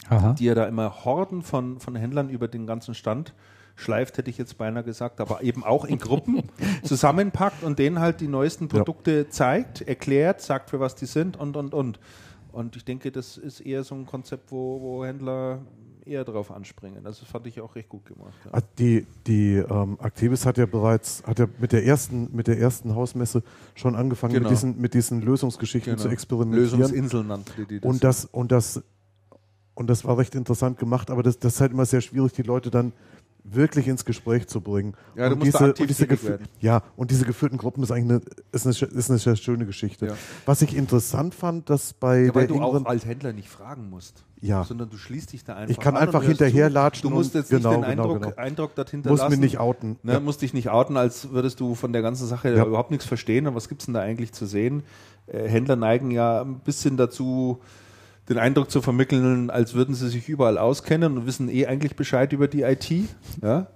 Aha. 0.08 0.34
die 0.34 0.44
ja 0.44 0.54
da 0.54 0.66
immer 0.66 1.04
Horden 1.04 1.42
von, 1.42 1.78
von 1.78 1.94
Händlern 1.96 2.28
über 2.28 2.48
den 2.48 2.66
ganzen 2.66 2.94
Stand 2.94 3.34
schleift, 3.76 4.18
hätte 4.18 4.30
ich 4.30 4.38
jetzt 4.38 4.58
beinahe 4.58 4.84
gesagt, 4.84 5.20
aber 5.20 5.42
eben 5.42 5.64
auch 5.64 5.84
in 5.84 5.98
Gruppen 5.98 6.42
zusammenpackt 6.82 7.62
und 7.62 7.78
denen 7.78 8.00
halt 8.00 8.20
die 8.20 8.28
neuesten 8.28 8.68
Produkte 8.68 9.18
ja. 9.18 9.30
zeigt, 9.30 9.82
erklärt, 9.82 10.40
sagt, 10.40 10.70
für 10.70 10.80
was 10.80 10.94
die 10.94 11.06
sind 11.06 11.36
und, 11.38 11.56
und, 11.56 11.74
und. 11.74 11.98
Und 12.52 12.76
ich 12.76 12.84
denke, 12.84 13.10
das 13.10 13.38
ist 13.38 13.60
eher 13.60 13.82
so 13.82 13.94
ein 13.94 14.04
Konzept, 14.04 14.52
wo, 14.52 14.80
wo 14.80 15.04
Händler 15.04 15.60
eher 16.04 16.24
darauf 16.24 16.50
anspringen. 16.50 17.06
Also 17.06 17.20
das 17.20 17.30
fand 17.30 17.46
ich 17.46 17.60
auch 17.60 17.74
recht 17.74 17.88
gut 17.88 18.04
gemacht. 18.04 18.34
Ja. 18.52 18.60
Die, 18.78 19.06
die 19.26 19.56
ähm, 19.56 19.98
Activis 20.00 20.44
hat 20.44 20.58
ja 20.58 20.66
bereits, 20.66 21.22
hat 21.24 21.38
ja 21.38 21.46
mit 21.58 21.72
der 21.72 21.86
ersten, 21.86 22.28
mit 22.34 22.46
der 22.46 22.58
ersten 22.58 22.94
Hausmesse 22.94 23.42
schon 23.74 23.94
angefangen, 23.94 24.34
genau. 24.34 24.48
mit, 24.48 24.50
diesen, 24.50 24.80
mit 24.80 24.94
diesen 24.94 25.22
Lösungsgeschichten 25.22 25.92
genau. 25.92 26.02
zu 26.02 26.08
experimentieren. 26.08 26.80
Lösungsinseln 26.80 27.26
nannte 27.28 27.52
die, 27.56 27.66
die 27.66 27.80
das. 27.80 27.90
Und 27.90 28.04
das, 28.04 28.24
und 28.26 28.52
das 28.52 28.82
und 29.74 29.88
das 29.88 30.04
war 30.04 30.18
recht 30.18 30.34
interessant 30.34 30.78
gemacht, 30.78 31.10
aber 31.10 31.22
das, 31.22 31.38
das 31.38 31.54
ist 31.54 31.60
halt 31.60 31.72
immer 31.72 31.86
sehr 31.86 32.00
schwierig, 32.00 32.32
die 32.32 32.42
Leute 32.42 32.70
dann 32.70 32.92
wirklich 33.44 33.88
ins 33.88 34.04
Gespräch 34.04 34.46
zu 34.46 34.60
bringen. 34.60 34.94
Ja, 35.16 35.28
du 35.28 35.34
und 35.34 35.40
musst 35.40 35.54
diese, 35.54 35.74
und 35.74 35.90
diese 35.90 36.28
werden. 36.28 36.46
Ja, 36.60 36.82
und 36.96 37.10
diese 37.10 37.24
geführten 37.24 37.58
Gruppen 37.58 37.82
ist 37.82 37.90
eigentlich 37.90 38.10
eine, 38.10 38.20
ist 38.52 38.66
eine, 38.66 38.92
ist 38.92 39.10
eine 39.10 39.18
sehr 39.18 39.36
schöne 39.36 39.66
Geschichte. 39.66 40.06
Ja. 40.06 40.14
Was 40.46 40.62
ich 40.62 40.76
interessant 40.76 41.34
fand, 41.34 41.68
dass 41.68 41.92
bei 41.92 42.26
ja, 42.26 42.34
weil 42.34 42.46
du 42.46 42.60
auch 42.60 42.84
als 42.84 43.04
Händler 43.04 43.32
nicht 43.32 43.48
fragen 43.48 43.90
musst. 43.90 44.24
Ja. 44.40 44.64
Sondern 44.64 44.90
du 44.90 44.96
schließt 44.96 45.32
dich 45.32 45.44
da 45.44 45.54
einfach 45.54 45.70
Ich 45.70 45.78
kann 45.78 45.96
einfach 45.96 46.22
hinterherlatschen. 46.22 47.08
Du 47.08 47.14
musst 47.14 47.34
jetzt 47.34 47.50
genau, 47.50 47.76
nicht 47.76 47.88
den 47.88 47.90
genau, 47.90 48.02
Eindruck, 48.02 48.22
genau. 48.22 48.36
Eindruck 48.36 48.74
dorthin 48.74 49.02
Muss 49.06 49.28
mich 49.28 49.38
nicht 49.38 49.58
outen. 49.58 49.98
Ne, 50.02 50.14
ja. 50.14 50.20
Musst 50.20 50.42
dich 50.42 50.52
nicht 50.52 50.68
outen, 50.68 50.96
als 50.96 51.30
würdest 51.30 51.60
du 51.60 51.76
von 51.76 51.92
der 51.92 52.02
ganzen 52.02 52.26
Sache 52.26 52.52
überhaupt 52.52 52.90
nichts 52.90 53.06
verstehen. 53.06 53.46
Und 53.46 53.54
was 53.54 53.68
gibt 53.68 53.82
es 53.82 53.86
denn 53.86 53.94
da 53.94 54.00
eigentlich 54.00 54.32
zu 54.32 54.46
sehen? 54.46 54.82
Äh, 55.28 55.48
Händler 55.48 55.76
neigen 55.76 56.10
ja 56.10 56.42
ein 56.42 56.58
bisschen 56.58 56.96
dazu, 56.96 57.60
den 58.32 58.38
Eindruck 58.38 58.70
zu 58.70 58.82
vermitteln, 58.82 59.50
als 59.50 59.74
würden 59.74 59.94
sie 59.94 60.08
sich 60.08 60.28
überall 60.28 60.58
auskennen 60.58 61.18
und 61.18 61.26
wissen 61.26 61.48
eh 61.48 61.66
eigentlich 61.66 61.96
Bescheid 61.96 62.32
über 62.32 62.48
die 62.48 62.62
IT. 62.62 62.90
Ja? 63.42 63.68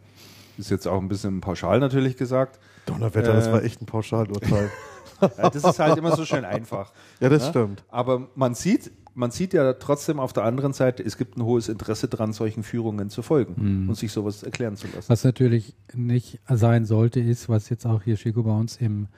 Ist 0.59 0.71
jetzt 0.71 0.87
auch 0.87 1.01
ein 1.01 1.09
bisschen 1.09 1.41
pauschal 1.41 1.81
natürlich 1.81 2.17
gesagt. 2.17 2.59
Donnerwetter, 2.87 3.33
äh, 3.33 3.37
das 3.37 3.53
war 3.53 3.63
echt 3.63 3.83
ein 3.83 3.87
Pauschalurteil. 3.87 4.71
ja, 5.21 5.51
das 5.51 5.65
ist 5.65 5.79
halt 5.79 5.99
immer 5.99 6.17
so 6.17 6.25
schön 6.25 6.45
einfach. 6.45 6.93
Ja, 7.21 7.29
das 7.29 7.45
ne? 7.45 7.51
stimmt. 7.51 7.85
Aber 7.89 8.29
man 8.35 8.55
sieht, 8.55 8.91
man 9.15 9.31
sieht 9.31 9.55
ja 9.55 9.73
trotzdem 9.75 10.21
auf 10.21 10.33
der 10.33 10.45
anderen 10.45 10.73
Seite, 10.73 11.03
es 11.03 11.17
gibt 11.17 11.37
ein 11.37 11.45
hohes 11.45 11.69
Interesse 11.69 12.09
daran, 12.09 12.33
solchen 12.33 12.63
Führungen 12.63 13.09
zu 13.09 13.23
folgen 13.23 13.55
mhm. 13.83 13.89
und 13.89 13.95
sich 13.95 14.13
sowas 14.13 14.43
erklären 14.43 14.77
zu 14.77 14.87
lassen. 14.89 15.09
Was 15.09 15.25
natürlich 15.25 15.75
nicht 15.95 16.41
sein 16.49 16.85
sollte, 16.85 17.21
ist, 17.21 17.49
was 17.49 17.69
jetzt 17.69 17.87
auch 17.87 18.03
hier 18.03 18.17
Chico 18.17 18.43
bei 18.43 18.53
uns 18.53 18.77
im, 18.77 19.09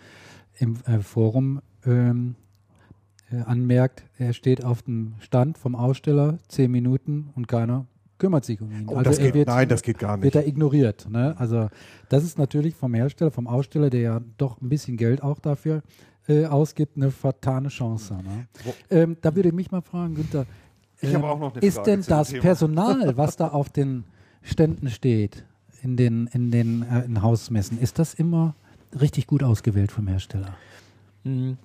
im 0.58 0.76
äh, 0.86 1.00
Forum 1.00 1.60
ähm, 1.84 2.36
äh, 2.36 2.47
anmerkt, 3.36 4.04
er 4.18 4.32
steht 4.32 4.64
auf 4.64 4.82
dem 4.82 5.14
Stand 5.20 5.58
vom 5.58 5.74
Aussteller 5.74 6.38
zehn 6.48 6.70
Minuten 6.70 7.30
und 7.34 7.48
keiner 7.48 7.86
kümmert 8.18 8.44
sich 8.44 8.60
um 8.60 8.70
ihn. 8.70 8.88
Oh, 8.88 8.96
also 8.96 9.10
geht, 9.20 9.34
wird, 9.34 9.48
nein, 9.48 9.68
das 9.68 9.82
geht 9.82 9.98
gar 9.98 10.16
nicht. 10.16 10.24
Wird 10.24 10.34
er 10.34 10.46
ignoriert. 10.46 11.08
Ne? 11.08 11.34
Also 11.38 11.68
das 12.08 12.24
ist 12.24 12.38
natürlich 12.38 12.74
vom 12.74 12.94
Hersteller, 12.94 13.30
vom 13.30 13.46
Aussteller, 13.46 13.90
der 13.90 14.00
ja 14.00 14.20
doch 14.36 14.60
ein 14.60 14.68
bisschen 14.68 14.96
Geld 14.96 15.22
auch 15.22 15.38
dafür 15.38 15.82
äh, 16.26 16.46
ausgibt, 16.46 16.96
eine 16.96 17.10
fatale 17.10 17.68
Chance. 17.68 18.14
Ne? 18.14 18.48
Ähm, 18.90 19.16
da 19.20 19.34
würde 19.34 19.50
ich 19.50 19.54
mich 19.54 19.70
mal 19.70 19.82
fragen, 19.82 20.14
Günther, 20.14 20.46
ähm, 21.00 21.22
ist 21.60 21.82
denn 21.86 22.02
das 22.06 22.30
Thema. 22.30 22.42
Personal, 22.42 23.16
was 23.16 23.36
da 23.36 23.48
auf 23.48 23.70
den 23.70 24.04
Ständen 24.42 24.90
steht, 24.90 25.44
in 25.82 25.96
den, 25.96 26.28
in 26.32 26.50
den 26.50 26.82
äh, 26.82 27.04
in 27.04 27.22
Hausmessen, 27.22 27.78
ist 27.78 27.98
das 28.00 28.14
immer 28.14 28.56
richtig 29.00 29.26
gut 29.26 29.42
ausgewählt 29.42 29.92
vom 29.92 30.08
Hersteller? 30.08 30.56
Mhm 31.22 31.56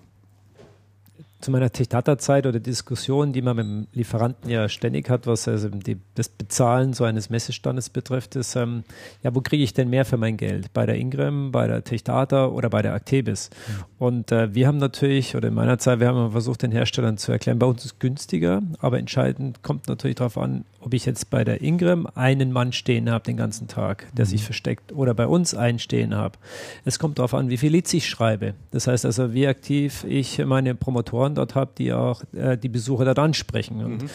zu 1.43 1.51
meiner 1.51 1.71
Tech-Data-Zeit 1.71 2.45
oder 2.45 2.59
Diskussion, 2.59 3.33
die 3.33 3.41
man 3.41 3.55
mit 3.55 3.65
dem 3.65 3.87
Lieferanten 3.93 4.49
ja 4.49 4.69
ständig 4.69 5.09
hat, 5.09 5.27
was 5.27 5.47
also 5.47 5.69
die, 5.69 5.97
das 6.15 6.29
Bezahlen 6.29 6.93
so 6.93 7.03
eines 7.03 7.29
Messestandes 7.29 7.89
betrifft, 7.89 8.35
ist, 8.35 8.55
ähm, 8.55 8.83
ja, 9.23 9.35
wo 9.35 9.41
kriege 9.41 9.63
ich 9.63 9.73
denn 9.73 9.89
mehr 9.89 10.05
für 10.05 10.17
mein 10.17 10.37
Geld? 10.37 10.71
Bei 10.73 10.85
der 10.85 10.95
Ingram, 10.95 11.51
bei 11.51 11.67
der 11.67 11.83
Tech-Data 11.83 12.47
oder 12.47 12.69
bei 12.69 12.81
der 12.81 12.93
Actebis? 12.93 13.49
Mhm. 13.49 13.83
Und 13.99 14.31
äh, 14.31 14.55
wir 14.55 14.67
haben 14.67 14.77
natürlich, 14.77 15.35
oder 15.35 15.49
in 15.49 15.53
meiner 15.53 15.77
Zeit, 15.77 15.99
wir 15.99 16.07
haben 16.07 16.31
versucht, 16.31 16.63
den 16.63 16.71
Herstellern 16.71 17.17
zu 17.17 17.31
erklären, 17.31 17.59
bei 17.59 17.67
uns 17.67 17.83
ist 17.83 17.93
es 17.93 17.99
günstiger, 17.99 18.61
aber 18.79 18.97
entscheidend 18.97 19.63
kommt 19.63 19.87
natürlich 19.87 20.15
darauf 20.15 20.37
an, 20.37 20.63
ob 20.85 20.93
ich 20.93 21.05
jetzt 21.05 21.29
bei 21.29 21.43
der 21.43 21.61
Ingram 21.61 22.07
einen 22.15 22.51
Mann 22.51 22.73
stehen 22.73 23.09
habe 23.09 23.23
den 23.23 23.37
ganzen 23.37 23.67
Tag, 23.67 24.07
der 24.13 24.25
mhm. 24.25 24.29
sich 24.29 24.43
versteckt, 24.43 24.91
oder 24.91 25.13
bei 25.13 25.27
uns 25.27 25.55
einen 25.55 25.79
stehen 25.79 26.15
habe. 26.15 26.37
Es 26.85 26.99
kommt 26.99 27.19
darauf 27.19 27.33
an, 27.33 27.49
wie 27.49 27.57
viel 27.57 27.71
Leads 27.71 27.93
ich 27.93 28.07
schreibe. 28.09 28.53
Das 28.71 28.87
heißt 28.87 29.05
also, 29.05 29.33
wie 29.33 29.47
aktiv 29.47 30.05
ich 30.07 30.43
meine 30.45 30.75
Promotoren 30.75 31.35
dort 31.35 31.55
habe, 31.55 31.71
die 31.77 31.93
auch 31.93 32.23
äh, 32.33 32.57
die 32.57 32.69
Besucher 32.69 33.05
dort 33.05 33.19
ansprechen. 33.19 33.83
Und, 33.83 34.03
mhm. 34.03 34.09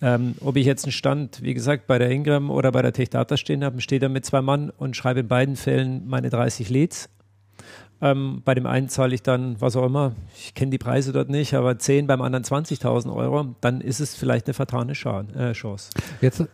ähm, 0.00 0.34
ob 0.40 0.56
ich 0.56 0.66
jetzt 0.66 0.84
einen 0.84 0.92
Stand, 0.92 1.42
wie 1.42 1.54
gesagt, 1.54 1.86
bei 1.86 1.98
der 1.98 2.10
Ingram 2.10 2.50
oder 2.50 2.72
bei 2.72 2.82
der 2.82 2.92
Tech 2.92 3.10
Data 3.10 3.36
stehen 3.36 3.64
habe, 3.64 3.80
stehe 3.80 4.00
da 4.00 4.08
mit 4.08 4.24
zwei 4.24 4.42
Mann 4.42 4.70
und 4.70 4.96
schreibe 4.96 5.20
in 5.20 5.28
beiden 5.28 5.56
Fällen 5.56 6.06
meine 6.06 6.30
30 6.30 6.70
Leads 6.70 7.10
ähm, 8.00 8.42
bei 8.44 8.54
dem 8.54 8.66
einen 8.66 8.88
zahle 8.88 9.14
ich 9.14 9.22
dann, 9.22 9.60
was 9.60 9.76
auch 9.76 9.86
immer, 9.86 10.12
ich 10.36 10.54
kenne 10.54 10.70
die 10.70 10.78
Preise 10.78 11.12
dort 11.12 11.28
nicht, 11.28 11.54
aber 11.54 11.78
10, 11.78 12.06
beim 12.06 12.20
anderen 12.22 12.44
20.000 12.44 13.14
Euro, 13.14 13.54
dann 13.60 13.80
ist 13.80 14.00
es 14.00 14.14
vielleicht 14.14 14.46
eine 14.46 14.54
vertane 14.54 14.92
äh, 14.92 15.52
Chance. 15.52 15.90
Jetzt, 16.20 16.44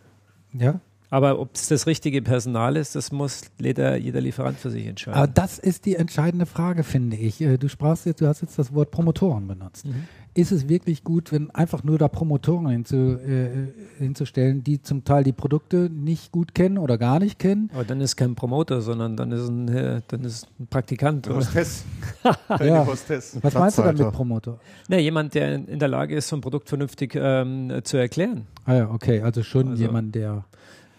ja. 0.53 0.79
Aber 1.09 1.39
ob 1.39 1.55
es 1.55 1.67
das 1.67 1.87
richtige 1.87 2.21
Personal 2.21 2.77
ist, 2.77 2.95
das 2.95 3.11
muss 3.11 3.41
jeder, 3.59 3.97
jeder 3.97 4.21
Lieferant 4.21 4.57
für 4.57 4.69
sich 4.69 4.87
entscheiden. 4.87 5.17
Aber 5.17 5.27
das 5.27 5.59
ist 5.59 5.85
die 5.85 5.97
entscheidende 5.97 6.45
Frage, 6.45 6.83
finde 6.83 7.17
ich. 7.17 7.41
Äh, 7.41 7.57
du 7.57 7.67
sprachst 7.67 8.05
jetzt, 8.05 8.21
du 8.21 8.27
hast 8.27 8.41
jetzt 8.41 8.57
das 8.57 8.73
Wort 8.73 8.91
Promotoren 8.91 9.45
benutzt. 9.47 9.85
Mhm 9.85 10.07
ist 10.33 10.51
es 10.51 10.69
wirklich 10.69 11.03
gut, 11.03 11.31
wenn 11.31 11.51
einfach 11.51 11.83
nur 11.83 11.97
da 11.97 12.07
Promotoren 12.07 12.67
hinzu, 12.69 12.95
äh, 12.95 13.49
hinzustellen, 13.97 14.63
die 14.63 14.81
zum 14.81 15.03
Teil 15.03 15.23
die 15.23 15.33
Produkte 15.33 15.89
nicht 15.89 16.31
gut 16.31 16.55
kennen 16.55 16.77
oder 16.77 16.97
gar 16.97 17.19
nicht 17.19 17.37
kennen. 17.37 17.69
Aber 17.73 17.83
dann 17.83 17.99
ist 17.99 18.15
kein 18.15 18.35
Promoter, 18.35 18.81
sondern 18.81 19.17
dann 19.17 19.31
ist 19.31 19.47
ein, 19.47 19.67
äh, 19.67 20.01
dann 20.07 20.23
ist 20.23 20.47
ein 20.59 20.67
Praktikant. 20.67 21.29
Hostess. 21.29 21.83
ja. 22.59 22.85
Hostess. 22.85 23.37
Was 23.41 23.53
meinst 23.53 23.77
du 23.77 23.81
dann 23.81 23.97
mit 23.97 24.11
Promoter? 24.11 24.59
Na, 24.87 24.97
jemand, 24.97 25.33
der 25.33 25.55
in 25.55 25.79
der 25.79 25.89
Lage 25.89 26.15
ist, 26.15 26.29
so 26.29 26.37
ein 26.37 26.41
Produkt 26.41 26.69
vernünftig 26.69 27.13
ähm, 27.15 27.81
zu 27.83 27.97
erklären. 27.97 28.47
Ah 28.65 28.75
ja, 28.75 28.89
okay, 28.89 29.21
also 29.21 29.43
schon 29.43 29.69
also, 29.69 29.83
jemand, 29.83 30.15
der 30.15 30.45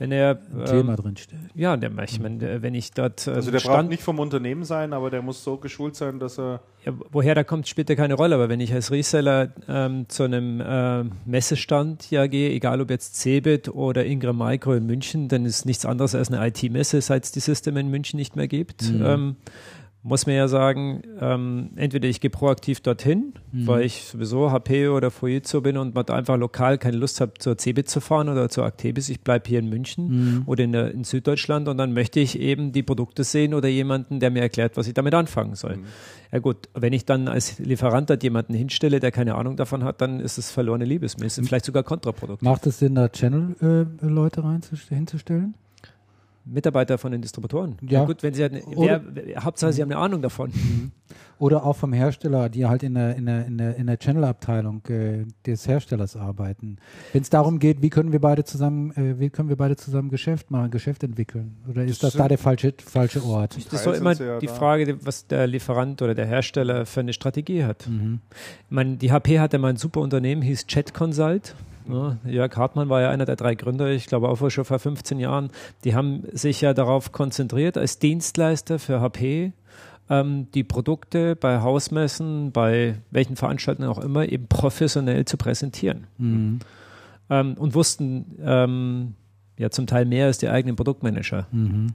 wenn 0.02 0.10
er 0.10 0.40
ein 0.52 0.64
Thema 0.64 0.94
ähm, 0.94 0.96
drinsteht. 0.96 1.38
Ja, 1.54 1.76
der, 1.76 1.92
ich 2.02 2.18
meine, 2.18 2.60
wenn 2.60 2.74
ich 2.74 2.90
dort. 2.90 3.28
Ähm, 3.28 3.34
also 3.34 3.52
der 3.52 3.60
stand, 3.60 3.76
braucht 3.76 3.88
nicht 3.88 4.02
vom 4.02 4.18
Unternehmen 4.18 4.64
sein, 4.64 4.92
aber 4.92 5.10
der 5.10 5.22
muss 5.22 5.44
so 5.44 5.58
geschult 5.58 5.94
sein, 5.94 6.18
dass 6.18 6.40
er. 6.40 6.60
Ja, 6.84 6.92
woher 7.12 7.36
da 7.36 7.44
kommt, 7.44 7.68
spielt 7.68 7.88
ja 7.88 7.94
keine 7.94 8.14
Rolle. 8.14 8.34
Aber 8.34 8.48
wenn 8.48 8.58
ich 8.58 8.74
als 8.74 8.90
Reseller 8.90 9.52
ähm, 9.68 10.08
zu 10.08 10.24
einem 10.24 10.60
äh, 10.60 11.04
Messestand 11.24 12.10
ja 12.10 12.26
gehe, 12.26 12.50
egal 12.50 12.80
ob 12.80 12.90
jetzt 12.90 13.14
Cebit 13.14 13.68
oder 13.68 14.04
Ingram 14.04 14.38
Micro 14.38 14.74
in 14.74 14.86
München, 14.86 15.28
dann 15.28 15.46
ist 15.46 15.66
nichts 15.66 15.86
anderes 15.86 16.16
als 16.16 16.32
eine 16.32 16.44
IT-Messe, 16.48 17.00
seit 17.00 17.24
es 17.24 17.30
die 17.30 17.40
Systeme 17.40 17.78
in 17.78 17.88
München 17.88 18.16
nicht 18.16 18.34
mehr 18.34 18.48
gibt. 18.48 18.82
Mhm. 18.90 19.06
Ähm, 19.06 19.36
muss 20.04 20.26
man 20.26 20.34
ja 20.34 20.48
sagen, 20.48 21.02
ähm, 21.20 21.70
entweder 21.76 22.08
ich 22.08 22.20
gehe 22.20 22.30
proaktiv 22.30 22.80
dorthin, 22.80 23.34
mhm. 23.52 23.66
weil 23.68 23.84
ich 23.84 24.04
sowieso 24.04 24.50
HP 24.50 24.88
oder 24.88 25.12
Fujitsu 25.12 25.60
bin 25.60 25.76
und 25.76 25.94
man 25.94 26.08
einfach 26.08 26.36
lokal 26.36 26.78
keine 26.78 26.96
Lust 26.96 27.20
habe, 27.20 27.34
zur 27.38 27.56
CeBIT 27.56 27.88
zu 27.88 28.00
fahren 28.00 28.28
oder 28.28 28.48
zur 28.48 28.66
Actebis. 28.66 29.08
Ich 29.08 29.20
bleibe 29.20 29.48
hier 29.48 29.60
in 29.60 29.68
München 29.68 30.08
mhm. 30.08 30.42
oder 30.46 30.64
in, 30.64 30.72
der, 30.72 30.90
in, 30.90 31.04
Süddeutschland 31.04 31.68
und 31.68 31.78
dann 31.78 31.92
möchte 31.92 32.18
ich 32.18 32.38
eben 32.40 32.72
die 32.72 32.82
Produkte 32.82 33.22
sehen 33.22 33.54
oder 33.54 33.68
jemanden, 33.68 34.18
der 34.18 34.30
mir 34.30 34.40
erklärt, 34.40 34.76
was 34.76 34.88
ich 34.88 34.94
damit 34.94 35.14
anfangen 35.14 35.54
soll. 35.54 35.76
Mhm. 35.76 35.84
Ja 36.32 36.38
gut, 36.40 36.68
wenn 36.74 36.92
ich 36.92 37.04
dann 37.04 37.28
als 37.28 37.60
Lieferant 37.60 38.10
dort 38.10 38.24
jemanden 38.24 38.54
hinstelle, 38.54 38.98
der 38.98 39.12
keine 39.12 39.36
Ahnung 39.36 39.56
davon 39.56 39.84
hat, 39.84 40.00
dann 40.00 40.18
ist 40.18 40.36
es 40.36 40.50
verlorene 40.50 40.84
Liebesmühe. 40.84 41.30
Vielleicht 41.30 41.66
sogar 41.66 41.84
Kontraprodukt. 41.84 42.42
Macht 42.42 42.66
es 42.66 42.80
Sinn, 42.80 42.96
da 42.96 43.08
Channel-Leute 43.08 44.40
äh, 44.40 44.94
hinzustellen? 44.94 45.54
Mitarbeiter 46.44 46.98
von 46.98 47.12
den 47.12 47.22
Distributoren. 47.22 47.76
Ja, 47.82 48.00
ja 48.00 48.04
gut, 48.04 48.22
wenn 48.22 48.34
sie 48.34 48.42
halt, 48.42 48.62
wer, 48.76 49.02
wer, 49.14 49.44
Hauptsache 49.44 49.72
sie 49.72 49.82
haben 49.82 49.90
eine 49.90 50.00
Ahnung 50.00 50.22
davon. 50.22 50.50
Mhm. 50.50 50.92
Oder 51.38 51.64
auch 51.64 51.76
vom 51.76 51.92
Hersteller, 51.92 52.48
die 52.48 52.66
halt 52.66 52.82
in 52.82 52.94
der, 52.94 53.16
in 53.16 53.26
der, 53.26 53.46
in 53.46 53.58
der, 53.58 53.76
in 53.76 53.86
der 53.86 53.98
Channel-Abteilung 53.98 54.82
äh, 54.88 55.24
des 55.44 55.66
Herstellers 55.66 56.16
arbeiten. 56.16 56.76
Wenn 57.12 57.22
es 57.22 57.30
darum 57.30 57.58
geht, 57.58 57.82
wie 57.82 57.90
können 57.90 58.12
wir 58.12 58.20
beide 58.20 58.44
zusammen, 58.44 58.92
äh, 58.92 59.18
wie 59.18 59.28
können 59.28 59.48
wir 59.48 59.56
beide 59.56 59.76
zusammen 59.76 60.08
Geschäft 60.08 60.50
machen, 60.50 60.70
Geschäft 60.70 61.02
entwickeln? 61.02 61.56
Oder 61.68 61.84
ist 61.84 62.02
das, 62.02 62.12
das 62.12 62.18
da 62.18 62.28
der 62.28 62.38
falsche, 62.38 62.74
falsche 62.84 63.24
Ort? 63.24 63.56
Das 63.56 63.72
ist 63.72 63.84
so 63.84 63.92
immer 63.92 64.12
ja 64.14 64.38
die 64.38 64.48
Frage, 64.48 65.04
was 65.04 65.26
der 65.26 65.46
Lieferant 65.46 66.00
oder 66.02 66.14
der 66.14 66.26
Hersteller 66.26 66.86
für 66.86 67.00
eine 67.00 67.12
Strategie 67.12 67.64
hat. 67.64 67.88
Mhm. 67.88 68.20
Ich 68.66 68.70
meine, 68.70 68.96
die 68.96 69.10
HP 69.10 69.40
hatte 69.40 69.58
mal 69.58 69.68
ein 69.68 69.76
super 69.76 70.00
Unternehmen, 70.00 70.42
hieß 70.42 70.66
Chat 70.66 70.94
Consult. 70.94 71.54
Ja, 71.88 72.16
Jörg 72.24 72.56
Hartmann 72.56 72.88
war 72.88 73.00
ja 73.00 73.10
einer 73.10 73.24
der 73.24 73.36
drei 73.36 73.54
Gründer, 73.54 73.88
ich 73.88 74.06
glaube 74.06 74.28
auch 74.28 74.50
schon 74.50 74.64
vor 74.64 74.78
15 74.78 75.18
Jahren. 75.18 75.50
Die 75.84 75.94
haben 75.94 76.24
sich 76.32 76.60
ja 76.60 76.74
darauf 76.74 77.12
konzentriert, 77.12 77.76
als 77.76 77.98
Dienstleister 77.98 78.78
für 78.78 79.00
HP 79.00 79.52
ähm, 80.10 80.48
die 80.52 80.64
Produkte 80.64 81.36
bei 81.36 81.60
Hausmessen, 81.60 82.52
bei 82.52 82.96
welchen 83.10 83.36
Veranstaltungen 83.36 83.88
auch 83.88 83.98
immer, 83.98 84.28
eben 84.28 84.46
professionell 84.46 85.24
zu 85.24 85.36
präsentieren. 85.36 86.06
Mhm. 86.18 86.58
Ähm, 87.30 87.54
und 87.54 87.74
wussten 87.74 88.36
ähm, 88.42 89.14
ja 89.58 89.70
zum 89.70 89.86
Teil 89.86 90.04
mehr 90.04 90.26
als 90.26 90.38
die 90.38 90.48
eigenen 90.48 90.76
Produktmanager. 90.76 91.46
Mhm. 91.50 91.88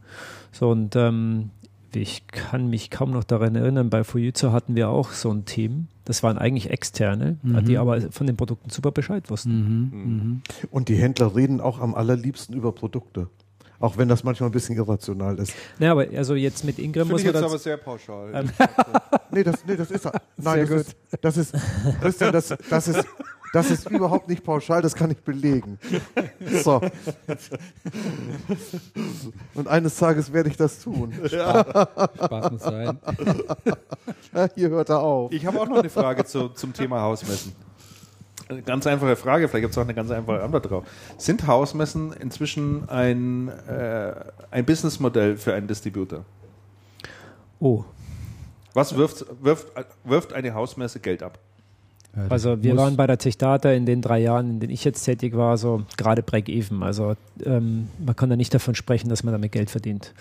So 0.52 0.70
und 0.70 0.96
ähm, 0.96 1.52
ich 1.96 2.28
kann 2.28 2.70
mich 2.70 2.90
kaum 2.90 3.12
noch 3.12 3.24
daran 3.24 3.56
erinnern, 3.56 3.90
bei 3.90 4.04
Fujitsu 4.04 4.52
hatten 4.52 4.76
wir 4.76 4.90
auch 4.90 5.12
so 5.12 5.32
ein 5.32 5.46
Team. 5.46 5.88
Das 6.06 6.24
waren 6.24 6.38
eigentlich 6.38 6.70
Externe, 6.70 7.38
mhm. 7.44 7.66
die 7.66 7.78
aber 7.78 8.12
von 8.12 8.28
den 8.28 8.38
Produkten 8.38 8.70
super 8.70 8.92
Bescheid 8.92 9.30
wussten. 9.30 9.52
Mhm. 9.52 10.00
Mhm. 10.00 10.42
Und 10.72 10.90
die 10.90 10.96
Händler 10.96 11.36
reden 11.36 11.60
auch 11.60 11.80
am 11.80 11.96
allerliebsten 11.96 12.56
über 12.56 12.72
Produkte. 12.72 13.28
Auch 13.80 13.98
wenn 13.98 14.08
das 14.08 14.24
manchmal 14.24 14.50
ein 14.50 14.54
bisschen 14.54 14.76
irrational 14.76 15.38
ist. 15.38 15.54
Ja, 15.78 15.92
aber 15.92 16.08
also 16.16 16.34
jetzt 16.34 16.64
mit 16.64 16.80
Ingram 16.80 17.10
muss 17.10 17.24
man 17.24 17.34
jetzt 17.34 17.44
aber 17.44 17.60
sehr 17.60 17.78
pauschal. 17.78 18.32
Ähm. 18.34 18.50
nee, 19.32 19.44
das, 19.44 19.64
nee, 19.68 19.76
das 19.76 19.92
ist 19.92 20.10
nein, 20.38 20.68
das 20.68 20.70
ist, 20.72 20.96
das 21.22 21.38
ist 21.38 21.56
Christian, 22.02 22.34
das, 22.34 22.56
das 22.70 22.88
ist 22.88 23.06
das 23.53 23.72
ist 23.72 23.90
überhaupt 23.90 24.28
nicht 24.28 24.44
pauschal, 24.44 24.82
das 24.82 24.95
kann 24.95 25.11
ich 25.11 25.19
belegen. 25.19 25.80
So. 26.64 26.82
Und 29.53 29.68
eines 29.68 29.98
Tages 29.98 30.32
werde 30.34 30.49
ich 30.49 30.57
das 30.57 30.80
tun. 30.80 31.14
Ja. 31.32 31.65
Spaß 32.15 32.52
muss 32.52 32.64
sein. 32.64 32.99
Hier 34.56 34.69
hört 34.69 34.90
er 34.90 34.99
auf. 34.99 35.32
Ich 35.32 35.45
habe 35.45 35.60
auch 35.60 35.68
noch 35.68 35.80
eine 35.80 35.90
Frage 35.90 36.26
zu, 36.26 36.49
zum 36.49 36.74
Thema 36.74 37.02
Hausmessen. 37.02 37.53
Eine 38.49 38.61
ganz 38.61 38.88
einfache 38.88 39.18
Frage, 39.18 39.49
vielleicht 39.49 39.64
gibt 39.64 39.72
es 39.74 39.78
auch 39.78 39.84
eine 39.84 39.94
ganz 39.94 40.10
einfache 40.10 40.41
Antwort 40.41 40.69
drauf. 40.69 40.84
Sind 41.18 41.48
Hausmessen 41.48 42.14
inzwischen 42.14 42.88
ein, 42.88 43.49
äh, 43.49 44.14
ein 44.52 44.65
Businessmodell 44.65 45.36
für 45.36 45.53
einen 45.53 45.68
Distributor? 45.68 46.24
Oh. 47.60 47.84
Was 48.74 48.95
wirft, 48.95 49.26
wirft, 49.41 49.68
wirft 50.06 50.34
eine 50.34 50.53
Hausmesse 50.53 50.99
Geld 50.99 51.24
ab? 51.24 51.40
Also 52.30 52.64
wir 52.64 52.76
waren 52.77 52.95
bei 52.95 53.07
der 53.07 53.18
Techdata 53.18 53.72
in 53.72 53.85
den 53.85 54.02
drei 54.02 54.19
Jahren, 54.19 54.49
in 54.49 54.60
denen 54.60 54.73
ich 54.73 54.84
jetzt 54.84 55.03
tätig 55.03 55.35
war, 55.35 55.57
so 55.57 55.84
gerade 55.98 56.23
Break-Even. 56.23 56.84
Also 56.84 57.15
ähm, 57.45 57.88
man 58.03 58.15
kann 58.15 58.30
da 58.30 58.35
nicht 58.35 58.53
davon 58.53 58.76
sprechen, 58.76 59.10
dass 59.10 59.23
man 59.23 59.34
damit 59.34 59.52
Geld 59.52 59.69
verdient. 59.69 60.14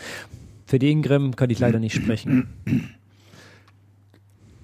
Für 0.67 0.79
die 0.79 0.91
Ingram 0.91 1.37
kann 1.37 1.51
ich 1.51 1.59
leider 1.59 1.79
nicht 1.79 1.95
sprechen. 1.95 2.49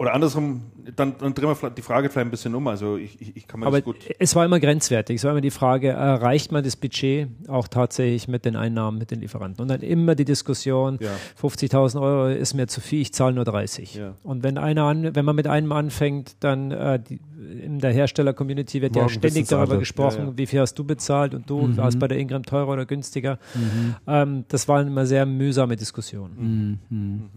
Oder 0.03 0.15
andersrum, 0.15 0.63
dann, 0.97 1.17
dann 1.17 1.33
drehen 1.33 1.49
wir 1.49 1.71
die 1.71 1.81
Frage 1.81 2.11
vielleicht 2.11 2.27
ein 2.27 2.33
bisschen 2.33 2.57
um. 2.57 2.67
Also 2.67 2.97
ich, 2.97 3.21
ich, 3.21 3.37
ich 3.37 3.47
kann 3.47 3.61
mir 3.61 3.67
Aber 3.67 3.77
das 3.77 3.85
gut. 3.85 3.99
Es 4.19 4.35
war 4.35 4.45
immer 4.45 4.59
grenzwertig. 4.59 5.15
Es 5.15 5.23
war 5.23 5.31
immer 5.31 5.41
die 5.41 5.53
Frage, 5.53 5.91
erreicht 5.91 6.51
man 6.51 6.65
das 6.65 6.75
Budget 6.75 7.29
auch 7.47 7.69
tatsächlich 7.69 8.27
mit 8.27 8.45
den 8.45 8.57
Einnahmen, 8.57 8.99
mit 8.99 9.13
den 9.13 9.21
Lieferanten? 9.21 9.63
Und 9.63 9.69
dann 9.69 9.81
immer 9.81 10.17
die 10.17 10.25
Diskussion, 10.25 10.99
ja. 11.01 11.13
50.000 11.41 12.03
Euro 12.03 12.27
ist 12.27 12.53
mir 12.55 12.67
zu 12.67 12.81
viel, 12.81 13.01
ich 13.01 13.15
zahle 13.15 13.37
nur 13.37 13.45
30. 13.45 13.95
Ja. 13.95 14.17
Und 14.25 14.43
wenn 14.43 14.59
einer 14.59 14.83
an, 14.83 15.15
wenn 15.15 15.25
man 15.25 15.37
mit 15.37 15.47
einem 15.47 15.71
anfängt, 15.71 16.35
dann 16.41 16.73
äh, 16.73 16.99
die, 16.99 17.21
in 17.63 17.79
der 17.79 17.93
Hersteller-Community 17.93 18.83
wird 18.83 18.95
Morgen 18.95 19.07
ja 19.07 19.15
ständig 19.15 19.47
darüber 19.47 19.71
alle. 19.75 19.79
gesprochen, 19.79 20.27
ja, 20.27 20.37
wie 20.37 20.47
viel 20.47 20.59
hast 20.59 20.75
du 20.75 20.83
bezahlt 20.83 21.33
und 21.33 21.49
du 21.49 21.61
mhm. 21.61 21.77
warst 21.77 22.01
bei 22.01 22.09
der 22.09 22.19
Ingram 22.19 22.43
teurer 22.43 22.71
oder 22.73 22.87
günstiger. 22.87 23.39
Mhm. 23.55 23.95
Ähm, 24.09 24.45
das 24.49 24.67
waren 24.67 24.89
immer 24.89 25.07
sehr 25.07 25.27
mühsame 25.27 25.77
Diskussionen. 25.77 26.81
Mhm. 26.91 26.99
mhm. 26.99 27.31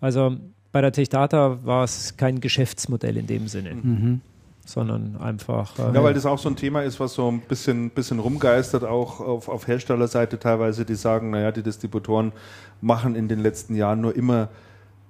Also 0.00 0.38
bei 0.72 0.80
der 0.80 0.92
Techdata 0.92 1.64
war 1.64 1.84
es 1.84 2.16
kein 2.16 2.40
Geschäftsmodell 2.40 3.18
in 3.18 3.26
dem 3.26 3.46
Sinne. 3.46 3.74
Mhm. 3.74 4.20
Sondern 4.64 5.16
einfach. 5.16 5.78
Äh, 5.78 5.94
ja, 5.94 6.02
weil 6.02 6.14
das 6.14 6.24
auch 6.24 6.38
so 6.38 6.48
ein 6.48 6.56
Thema 6.56 6.82
ist, 6.82 7.00
was 7.00 7.14
so 7.14 7.28
ein 7.28 7.40
bisschen, 7.40 7.90
bisschen 7.90 8.20
rumgeistert, 8.20 8.84
auch 8.84 9.20
auf, 9.20 9.48
auf 9.48 9.66
Herstellerseite 9.66 10.38
teilweise, 10.38 10.84
die 10.84 10.94
sagen, 10.94 11.30
naja, 11.30 11.50
die 11.50 11.62
Distributoren 11.62 12.32
machen 12.80 13.16
in 13.16 13.28
den 13.28 13.40
letzten 13.40 13.74
Jahren 13.74 14.00
nur 14.00 14.14
immer 14.14 14.48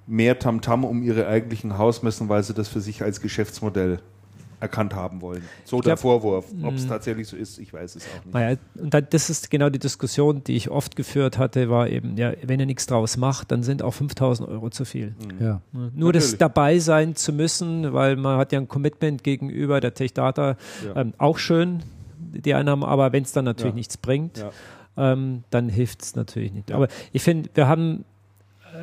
mehr 0.06 0.39
Tamtam 0.39 0.82
-Tam 0.82 0.89
um 0.89 1.02
ihre 1.02 1.26
eigentlichen 1.26 1.78
Hausmessen, 1.78 2.28
weil 2.28 2.43
sie 2.43 2.55
das 2.55 2.68
für 2.68 2.80
sich 2.80 3.02
als 3.02 3.20
Geschäftsmodell 3.20 4.01
erkannt 4.62 4.94
haben 4.94 5.20
wollen. 5.20 5.43
So 5.64 5.80
der 5.80 5.97
glaub, 5.97 5.98
Vorwurf. 5.98 6.47
Ob 6.62 6.74
es 6.74 6.84
mh. 6.84 6.89
tatsächlich 6.89 7.26
so 7.26 7.36
ist, 7.36 7.59
ich 7.59 7.72
weiß 7.72 7.97
es 7.97 8.05
auch 8.06 8.24
nicht. 8.24 8.34
Naja, 8.34 8.56
und 8.76 8.94
dann, 8.94 9.06
das 9.10 9.28
ist 9.28 9.51
genau 9.51 9.68
die 9.70 9.80
Diskussion, 9.80 10.44
die 10.44 10.55
ich 10.55 10.70
oft 10.70 10.94
geführt 10.94 11.36
hatte, 11.36 11.68
war 11.68 11.89
eben, 11.89 12.16
ja, 12.16 12.32
wenn 12.44 12.60
ihr 12.60 12.66
nichts 12.66 12.86
draus 12.86 13.16
macht, 13.16 13.51
dann 13.51 13.64
sind 13.64 13.82
auch 13.82 13.90
5000 13.93 14.48
Euro 14.48 14.70
zu 14.70 14.84
viel. 14.84 15.16
Ja. 15.40 15.60
Nur 15.72 16.12
das 16.12 16.24
Natürlich. 16.24 16.39
dabei 16.39 16.78
sein 16.78 17.16
zu 17.16 17.32
müssen, 17.32 17.93
weil 17.93 18.14
man 18.16 18.39
hat 18.39 18.52
ja 18.52 18.60
ein 18.60 18.68
Commitment 18.68 19.24
gegenüber 19.24 19.80
der 19.80 19.94
Tech 19.94 20.14
Data, 20.14 20.56
Ja. 20.86 21.01
ähm, 21.01 21.12
auch 21.18 21.39
schön, 21.39 21.82
die 22.18 22.55
Einnahmen, 22.55 22.84
aber 22.84 23.12
wenn 23.12 23.24
es 23.24 23.32
dann 23.32 23.44
natürlich 23.44 23.72
Ja. 23.72 23.76
nichts 23.76 23.97
bringt, 23.97 24.39
Ja. 24.39 25.12
ähm, 25.12 25.43
dann 25.51 25.68
hilft 25.68 26.02
es 26.02 26.14
natürlich 26.14 26.52
nicht. 26.52 26.70
Ja. 26.70 26.76
Aber 26.76 26.86
ich 27.12 27.22
finde, 27.22 27.51
wir 27.55 27.66
haben, 27.66 28.05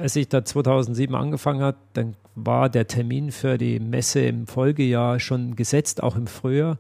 als 0.01 0.17
ich 0.17 0.27
da 0.27 0.43
2007 0.43 1.15
angefangen 1.15 1.61
hat, 1.61 1.77
dann 1.93 2.15
war 2.45 2.69
der 2.69 2.87
Termin 2.87 3.31
für 3.31 3.57
die 3.57 3.79
Messe 3.79 4.21
im 4.21 4.47
Folgejahr 4.47 5.19
schon 5.19 5.55
gesetzt, 5.55 6.01
auch 6.03 6.15
im 6.15 6.27
Frühjahr. 6.27 6.77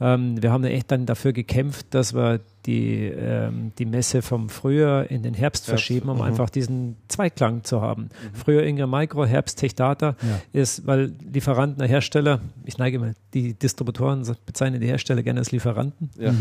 Ähm, 0.00 0.42
wir 0.42 0.52
haben 0.52 0.64
echt 0.64 0.90
dann 0.90 1.06
dafür 1.06 1.32
gekämpft, 1.32 1.86
dass 1.90 2.14
wir 2.14 2.40
die, 2.66 3.04
ähm, 3.04 3.72
die 3.78 3.86
Messe 3.86 4.22
vom 4.22 4.48
Frühjahr 4.48 5.10
in 5.10 5.22
den 5.22 5.34
Herbst, 5.34 5.66
verschieben, 5.66 6.08
um 6.10 6.20
einfach 6.20 6.50
diesen 6.50 6.96
Zweiklang 7.08 7.64
zu 7.64 7.80
haben. 7.80 8.10
Früher 8.34 8.62
Ingram 8.64 8.90
Micro, 8.90 9.24
Herbst 9.24 9.58
Tech 9.58 9.74
Data 9.74 10.14
Ja. 10.20 10.40
ist, 10.60 10.86
weil 10.86 11.12
Lieferanten, 11.32 11.84
Hersteller, 11.86 12.40
ich 12.64 12.76
neige 12.78 12.98
mal, 12.98 13.14
die 13.32 13.54
Distributoren 13.54 14.26
bezeichnen 14.44 14.80
die 14.80 14.86
Hersteller 14.88 15.22
gerne 15.22 15.40
als 15.40 15.52
Lieferanten. 15.52 16.10
Ja. 16.18 16.34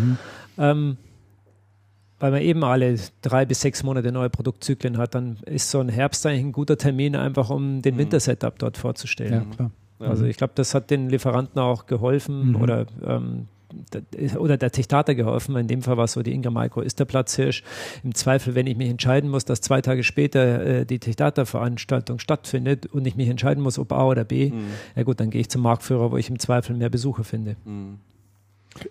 Ähm, 0.57 0.97
weil 2.19 2.31
man 2.31 2.41
eben 2.41 2.63
alle 2.63 2.95
drei 3.21 3.45
bis 3.45 3.61
sechs 3.61 3.83
Monate 3.83 4.11
neue 4.11 4.29
Produktzyklen 4.29 4.97
hat, 4.97 5.15
dann 5.15 5.37
ist 5.45 5.71
so 5.71 5.79
ein 5.79 5.89
Herbst 5.89 6.25
eigentlich 6.25 6.43
ein 6.45 6.51
guter 6.51 6.77
Termin, 6.77 7.15
einfach 7.15 7.49
um 7.49 7.81
den 7.81 7.97
Wintersetup 7.97 8.59
dort 8.59 8.77
ja, 8.77 8.81
vorzustellen. 8.81 9.49
klar. 9.51 9.71
Also 9.99 10.25
ich 10.25 10.37
glaube, 10.37 10.53
das 10.55 10.73
hat 10.73 10.91
den 10.91 11.09
Lieferanten 11.09 11.59
auch 11.61 11.85
geholfen 11.85 12.51
Mhm. 12.51 12.55
oder, 12.61 12.85
ähm, 13.05 13.47
oder 14.37 14.55
der 14.57 14.71
Techdata 14.71 15.13
geholfen. 15.13 15.55
In 15.57 15.67
dem 15.67 15.81
Fall 15.81 15.97
war 15.97 16.05
es 16.05 16.13
so, 16.13 16.23
die 16.23 16.33
Ingram 16.33 16.53
Micro 16.53 16.81
ist 16.81 16.99
der 16.99 17.05
Platzhirsch. 17.05 17.63
Im 18.03 18.15
Zweifel, 18.15 18.55
wenn 18.55 18.65
ich 18.65 18.77
mich 18.77 18.89
entscheiden 18.89 19.29
muss, 19.29 19.43
dass 19.45 19.59
zwei 19.61 19.81
Tage 19.81 20.03
später 20.03 20.65
äh, 20.65 20.85
die 20.85 20.99
Techdata-Veranstaltung 20.99 22.19
stattfindet 22.19 22.85
und 22.87 23.05
ich 23.07 23.15
mich 23.15 23.27
entscheiden 23.27 23.61
muss, 23.61 23.77
ob 23.77 23.91
A 23.91 24.05
oder 24.07 24.23
B, 24.23 24.51
ja 24.95 25.03
gut, 25.03 25.19
dann 25.19 25.29
gehe 25.29 25.41
ich 25.41 25.49
zum 25.49 25.61
Marktführer, 25.61 26.11
wo 26.11 26.17
ich 26.17 26.29
im 26.29 26.39
Zweifel 26.39 26.75
mehr 26.77 26.89
Besucher 26.89 27.23
finde. 27.23 27.57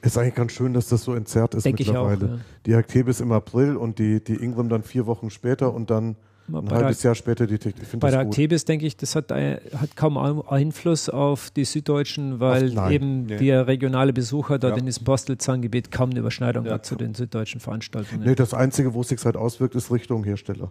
Ist 0.03 0.19
eigentlich 0.19 0.35
ganz 0.35 0.53
schön, 0.53 0.75
dass 0.75 0.89
das 0.89 1.05
so 1.05 1.15
entzerrt 1.15 1.55
ist 1.55 1.65
Denke 1.65 1.83
ich 1.83 1.97
auch. 1.97 2.09
mittlerweile. 2.11 2.37
Ja. 2.39 2.45
Die 2.67 2.73
Actebis 2.75 3.21
im 3.21 3.33
April 3.33 3.77
und 3.77 3.99
die, 3.99 4.23
die 4.23 4.35
Ingram 4.35 4.69
dann 4.69 4.83
vier 4.83 5.07
Wochen 5.07 5.31
später 5.31 5.73
und 5.73 5.91
dann 5.91 6.09
ein 6.11 6.17
Bei 6.49 6.61
der- 6.63 6.79
halbes 6.79 7.03
Jahr 7.03 7.15
später 7.15 7.47
die 7.47 7.59
Tech. 7.59 7.75
Ich 7.81 7.87
finde 7.89 7.99
Bei 8.05 8.09
das 8.09 8.17
der 8.17 8.25
gut. 8.25 8.33
Actebis 8.35 8.65
denke 8.65 8.87
ich, 8.87 8.97
das 8.97 9.15
hat, 9.15 9.31
äh, 9.31 9.61
hat 9.77 9.97
kaum 9.97 10.17
Ein- 10.19 10.43
Einfluss 10.49 11.09
auf 11.09 11.51
die 11.51 11.65
Süddeutschen, 11.65 12.41
weil 12.41 12.71
nein. 12.71 12.93
eben 12.93 13.27
Nee. 13.27 13.37
der 13.37 13.67
regionale 13.67 14.13
Besucher 14.13 14.59
dort 14.59 14.73
Ja. 14.75 14.79
in 14.79 14.87
diesem 14.87 15.05
Postelzahngebiet 15.05 15.91
kaum 15.91 16.11
eine 16.11 16.21
Überschneidung 16.21 16.65
Ja. 16.67 16.73
hat 16.73 16.87
zu 16.87 16.97
den 16.97 17.15
süddeutschen 17.15 17.61
Veranstaltungen. 17.61 18.25
Nee, 18.25 18.35
das 18.35 18.55
Einzige, 18.55 18.95
wo 18.95 19.03
es 19.03 19.09
sich 19.09 19.25
halt 19.25 19.37
auswirkt, 19.37 19.75
ist 19.75 19.93
Richtung 19.93 20.25
Hersteller. 20.25 20.71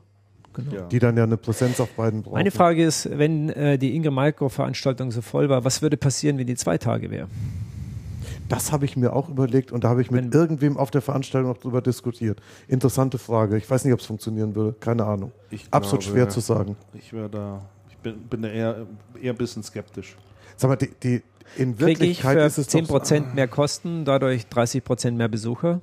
Genau. 0.54 0.72
Ja. 0.76 0.82
Die 0.88 0.98
dann 1.00 1.16
ja 1.16 1.24
eine 1.24 1.38
Präsenz 1.38 1.80
auf 1.80 1.90
beiden 1.92 2.24
brauchen. 2.24 2.34
Meine 2.34 2.50
Frage 2.52 2.84
ist, 2.84 3.08
wenn 3.18 3.50
äh, 3.50 3.78
die 3.78 3.96
Inge 3.96 4.10
Micro 4.12 4.50
Veranstaltung 4.50 5.12
so 5.12 5.22
voll 5.22 5.48
war, 5.50 5.64
was 5.64 5.82
würde 5.84 5.96
passieren, 5.98 6.40
wenn 6.40 6.48
die 6.48 6.56
zwei 6.56 6.78
Tage 6.80 7.12
wäre? 7.12 7.28
Das 8.50 8.72
habe 8.72 8.86
ich 8.86 8.96
mir 8.96 9.14
auch 9.14 9.30
überlegt 9.30 9.72
und 9.72 9.84
da 9.84 9.90
habe 9.90 10.02
ich 10.02 10.10
mit 10.12 10.26
Wenn- 10.26 10.32
irgendwem 10.40 10.78
auf 10.78 10.90
der 10.92 11.02
Veranstaltung 11.02 11.52
noch 11.52 11.58
drüber 11.58 11.82
diskutiert. 11.82 12.40
Interessante 12.68 13.18
Frage. 13.18 13.58
Ich 13.58 13.70
weiß 13.70 13.84
nicht, 13.86 13.94
ob 13.94 14.00
es 14.00 14.06
funktionieren 14.06 14.56
würde. 14.56 14.76
Keine 14.80 15.06
Ahnung. 15.06 15.32
Ich 15.50 15.68
Absolut 15.72 16.02
glaube, 16.04 16.18
schwer 16.18 16.30
zu 16.30 16.40
sagen. 16.40 16.76
Ich 16.94 17.12
wäre 17.14 17.30
da, 17.30 17.62
ich 17.90 17.98
bin, 17.98 18.16
bin 18.30 18.42
da 18.44 18.48
eher, 18.50 18.88
eher 19.22 19.34
ein 19.34 19.38
bisschen 19.38 19.64
skeptisch. 19.64 20.16
Sag 20.56 20.70
mal, 20.70 20.76
die, 20.78 20.90
die, 21.04 21.22
in 21.58 21.78
Kriege 21.78 22.06
ich 22.06 22.24
Wirklichkeit 22.24 22.40
für 22.40 22.46
ist 22.46 22.58
es 22.58 22.68
doch 22.68 22.86
so, 22.86 22.96
10% 22.98 23.34
mehr 23.34 23.48
Kosten, 23.48 24.06
dadurch 24.06 24.44
30% 24.46 25.12
mehr 25.12 25.28
Besucher? 25.28 25.82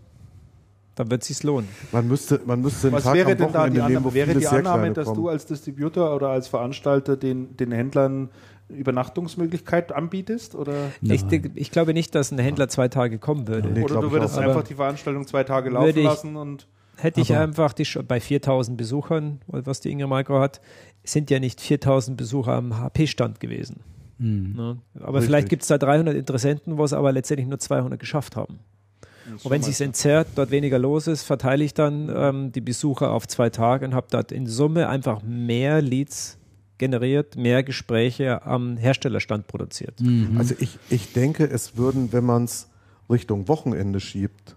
Dann 0.96 1.10
wird 1.10 1.22
es 1.22 1.28
sich 1.28 1.42
lohnen. 1.42 1.68
man 1.90 2.06
müsste, 2.06 2.40
man 2.46 2.60
müsste 2.60 2.86
einen 2.86 2.96
Was 2.96 3.02
Tag 3.02 3.14
wäre 3.14 3.32
am 3.32 3.36
denn 3.38 3.52
da 3.52 3.64
die 3.66 3.72
nehmen, 3.72 3.84
Annahme? 3.84 4.04
wo 4.06 4.14
Wäre 4.14 4.32
die 4.34 4.46
Annahme, 4.46 4.92
dass 4.92 5.06
kommen. 5.06 5.22
du 5.22 5.28
als 5.28 5.44
Distributor 5.44 6.14
oder 6.14 6.28
als 6.28 6.46
Veranstalter 6.46 7.16
den, 7.16 7.56
den 7.56 7.72
Händlern 7.72 8.30
Übernachtungsmöglichkeit 8.68 9.92
anbietest? 9.92 10.54
Oder, 10.54 10.74
Ich, 11.02 11.24
ich 11.54 11.70
glaube 11.70 11.94
nicht, 11.94 12.14
dass 12.14 12.30
ein 12.32 12.38
Händler 12.38 12.68
zwei 12.68 12.88
Tage 12.88 13.18
kommen 13.18 13.48
würde. 13.48 13.68
Nee, 13.70 13.82
oder 13.82 14.00
du 14.00 14.10
würdest 14.12 14.36
auch. 14.38 14.42
einfach 14.42 14.62
die 14.64 14.74
Veranstaltung 14.74 15.26
zwei 15.26 15.44
Tage 15.44 15.70
laufen 15.70 15.86
würde 15.86 16.00
ich- 16.00 16.06
lassen 16.06 16.36
und 16.36 16.66
Hätte 16.96 17.20
ich 17.20 17.34
einfach 17.34 17.72
die, 17.72 17.84
bei 18.06 18.20
4000 18.20 18.78
Besuchern, 18.78 19.40
was 19.48 19.80
die 19.80 19.90
Inge 19.90 20.06
Micro 20.06 20.38
hat, 20.38 20.60
sind 21.02 21.28
ja 21.28 21.40
nicht 21.40 21.60
4000 21.60 22.16
Besucher 22.16 22.52
am 22.52 22.78
HP-Stand 22.78 23.40
gewesen. 23.40 23.80
Mhm. 24.18 24.52
Ne? 24.56 24.76
Aber 25.00 25.14
Richtig. 25.14 25.24
vielleicht 25.26 25.48
gibt 25.48 25.62
es 25.62 25.68
da 25.68 25.76
300 25.76 26.14
Interessenten, 26.14 26.78
wo 26.78 26.84
es 26.84 26.92
aber 26.92 27.10
letztendlich 27.10 27.48
nur 27.48 27.58
200 27.58 27.98
geschafft 27.98 28.36
haben. 28.36 28.60
Und 29.42 29.50
wenn 29.50 29.62
sich 29.62 29.80
entzerrt, 29.80 30.28
dort 30.36 30.52
weniger 30.52 30.78
los 30.78 31.08
ist, 31.08 31.24
verteile 31.24 31.64
ich 31.64 31.74
dann 31.74 32.12
ähm, 32.14 32.52
die 32.52 32.60
Besucher 32.60 33.10
auf 33.10 33.26
zwei 33.26 33.50
Tage 33.50 33.86
und 33.86 33.94
habe 33.94 34.06
dort 34.10 34.30
in 34.30 34.46
Summe 34.46 34.88
einfach 34.88 35.20
mehr 35.24 35.82
Leads 35.82 36.38
generiert, 36.78 37.36
mehr 37.36 37.62
Gespräche 37.62 38.44
am 38.44 38.76
Herstellerstand 38.76 39.46
produziert. 39.46 40.00
Mhm. 40.00 40.36
Also 40.38 40.54
ich, 40.58 40.78
ich 40.90 41.12
denke, 41.12 41.44
es 41.44 41.76
würden, 41.76 42.12
wenn 42.12 42.24
man 42.24 42.44
es 42.44 42.68
Richtung 43.10 43.48
Wochenende 43.48 44.00
schiebt, 44.00 44.56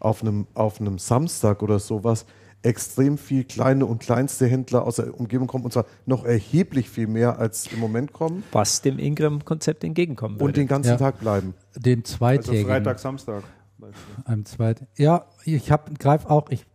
auf 0.00 0.22
einem, 0.22 0.46
auf 0.54 0.80
einem 0.80 0.98
Samstag 0.98 1.62
oder 1.62 1.78
sowas, 1.78 2.26
extrem 2.62 3.18
viel 3.18 3.44
kleine 3.44 3.86
und 3.86 4.00
kleinste 4.00 4.46
Händler 4.46 4.84
aus 4.84 4.96
der 4.96 5.18
Umgebung 5.18 5.46
kommen 5.46 5.64
und 5.64 5.72
zwar 5.72 5.86
noch 6.06 6.24
erheblich 6.24 6.90
viel 6.90 7.06
mehr 7.06 7.38
als 7.38 7.68
im 7.72 7.78
Moment 7.78 8.12
kommen 8.12 8.42
Was 8.50 8.82
dem 8.82 8.98
Ingram-Konzept 8.98 9.84
entgegenkommen 9.84 10.36
würde. 10.36 10.44
und 10.44 10.56
den 10.56 10.66
ganzen 10.66 10.90
Ja. 10.90 10.96
Tag 10.96 11.20
bleiben. 11.20 11.54
Den 11.76 12.00
also 12.00 12.16
zweitägigen. 12.16 12.66
Freitag, 12.66 12.98
Samstag. 12.98 13.44
Am 14.24 14.44
zweiten. 14.44 14.88
Ja, 14.96 15.26
ich 15.44 15.70
habe 15.70 15.94
greif 15.94 16.26
auch, 16.26 16.50
ich 16.50 16.66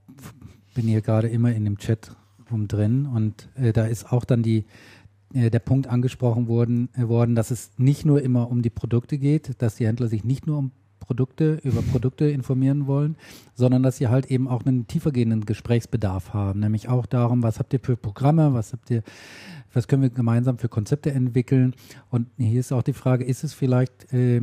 bin 0.74 0.86
hier 0.88 1.02
gerade 1.02 1.28
immer 1.28 1.52
in 1.52 1.66
dem 1.66 1.78
Chat 1.78 2.16
rum 2.54 2.70
drin. 2.70 3.06
Und 3.06 3.50
äh, 3.56 3.74
da 3.74 3.86
ist 3.86 4.12
auch 4.12 4.24
dann 4.24 4.44
die 4.44 4.66
äh, 5.34 5.50
der 5.50 5.60
Punkt 5.60 5.88
angesprochen 5.88 6.48
worden, 6.48 6.90
äh, 6.96 7.08
worden, 7.08 7.36
dass 7.36 7.52
es 7.52 7.72
nicht 7.78 8.06
nur 8.06 8.22
immer 8.22 8.50
um 8.50 8.62
die 8.62 8.70
Produkte 8.70 9.18
geht, 9.18 9.62
dass 9.62 9.76
die 9.76 9.88
Händler 9.88 10.08
sich 10.08 10.24
nicht 10.24 10.48
nur 10.48 10.58
um 10.58 10.72
Produkte, 11.00 11.60
über 11.64 11.82
Produkte 11.82 12.30
informieren 12.30 12.88
wollen, 12.88 13.18
sondern 13.56 13.84
dass 13.84 13.98
sie 13.98 14.08
halt 14.08 14.28
eben 14.28 14.48
auch 14.48 14.66
einen 14.66 14.88
tiefergehenden 14.88 15.46
Gesprächsbedarf 15.46 16.34
haben, 16.34 16.62
nämlich 16.62 16.88
auch 16.88 17.06
darum, 17.06 17.44
was 17.44 17.60
habt 17.60 17.74
ihr 17.74 17.82
für 17.82 17.98
Programme, 17.98 18.54
was 18.54 18.72
habt 18.72 18.90
ihr, 18.90 19.04
was 19.74 19.90
können 19.90 20.02
wir 20.02 20.10
gemeinsam 20.10 20.58
für 20.58 20.70
Konzepte 20.70 21.12
entwickeln? 21.12 21.74
Und 22.10 22.28
hier 22.38 22.60
ist 22.60 22.72
auch 22.72 22.84
die 22.84 22.94
Frage, 22.94 23.26
ist 23.26 23.44
es 23.44 23.54
vielleicht 23.54 24.14
äh, 24.14 24.42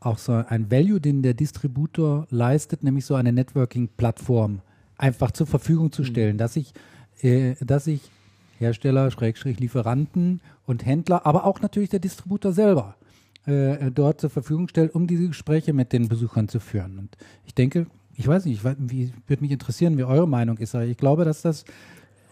auch 0.00 0.18
so 0.18 0.32
ein 0.32 0.70
Value, 0.70 1.00
den 1.00 1.22
der 1.22 1.34
Distributor 1.34 2.26
leistet, 2.30 2.82
nämlich 2.82 3.04
so 3.04 3.14
eine 3.14 3.32
Networking-Plattform 3.32 4.60
einfach 4.96 5.32
zur 5.32 5.46
Verfügung 5.46 5.92
zu 5.92 6.04
stellen, 6.04 6.38
dass 6.38 6.56
ich, 6.56 6.72
äh, 7.24 7.56
dass 7.60 7.86
ich 7.86 8.02
Hersteller, 8.58 9.10
Schrägstrich, 9.10 9.58
Lieferanten 9.58 10.40
und 10.66 10.86
Händler, 10.86 11.26
aber 11.26 11.44
auch 11.44 11.60
natürlich 11.60 11.90
der 11.90 11.98
Distributor 11.98 12.52
selber 12.52 12.96
äh, 13.46 13.90
dort 13.90 14.20
zur 14.20 14.30
Verfügung 14.30 14.68
stellt, 14.68 14.94
um 14.94 15.06
diese 15.06 15.28
Gespräche 15.28 15.72
mit 15.72 15.92
den 15.92 16.08
Besuchern 16.08 16.48
zu 16.48 16.60
führen. 16.60 16.98
Und 16.98 17.16
ich 17.46 17.54
denke, 17.54 17.86
ich 18.14 18.28
weiß 18.28 18.44
nicht, 18.44 18.58
ich 18.58 18.64
weiß, 18.64 18.76
wie, 18.78 19.12
würde 19.26 19.42
mich 19.42 19.50
interessieren, 19.50 19.98
wie 19.98 20.04
eure 20.04 20.28
Meinung 20.28 20.58
ist, 20.58 20.74
aber 20.74 20.84
ich 20.84 20.96
glaube, 20.96 21.24
dass 21.24 21.42
das 21.42 21.64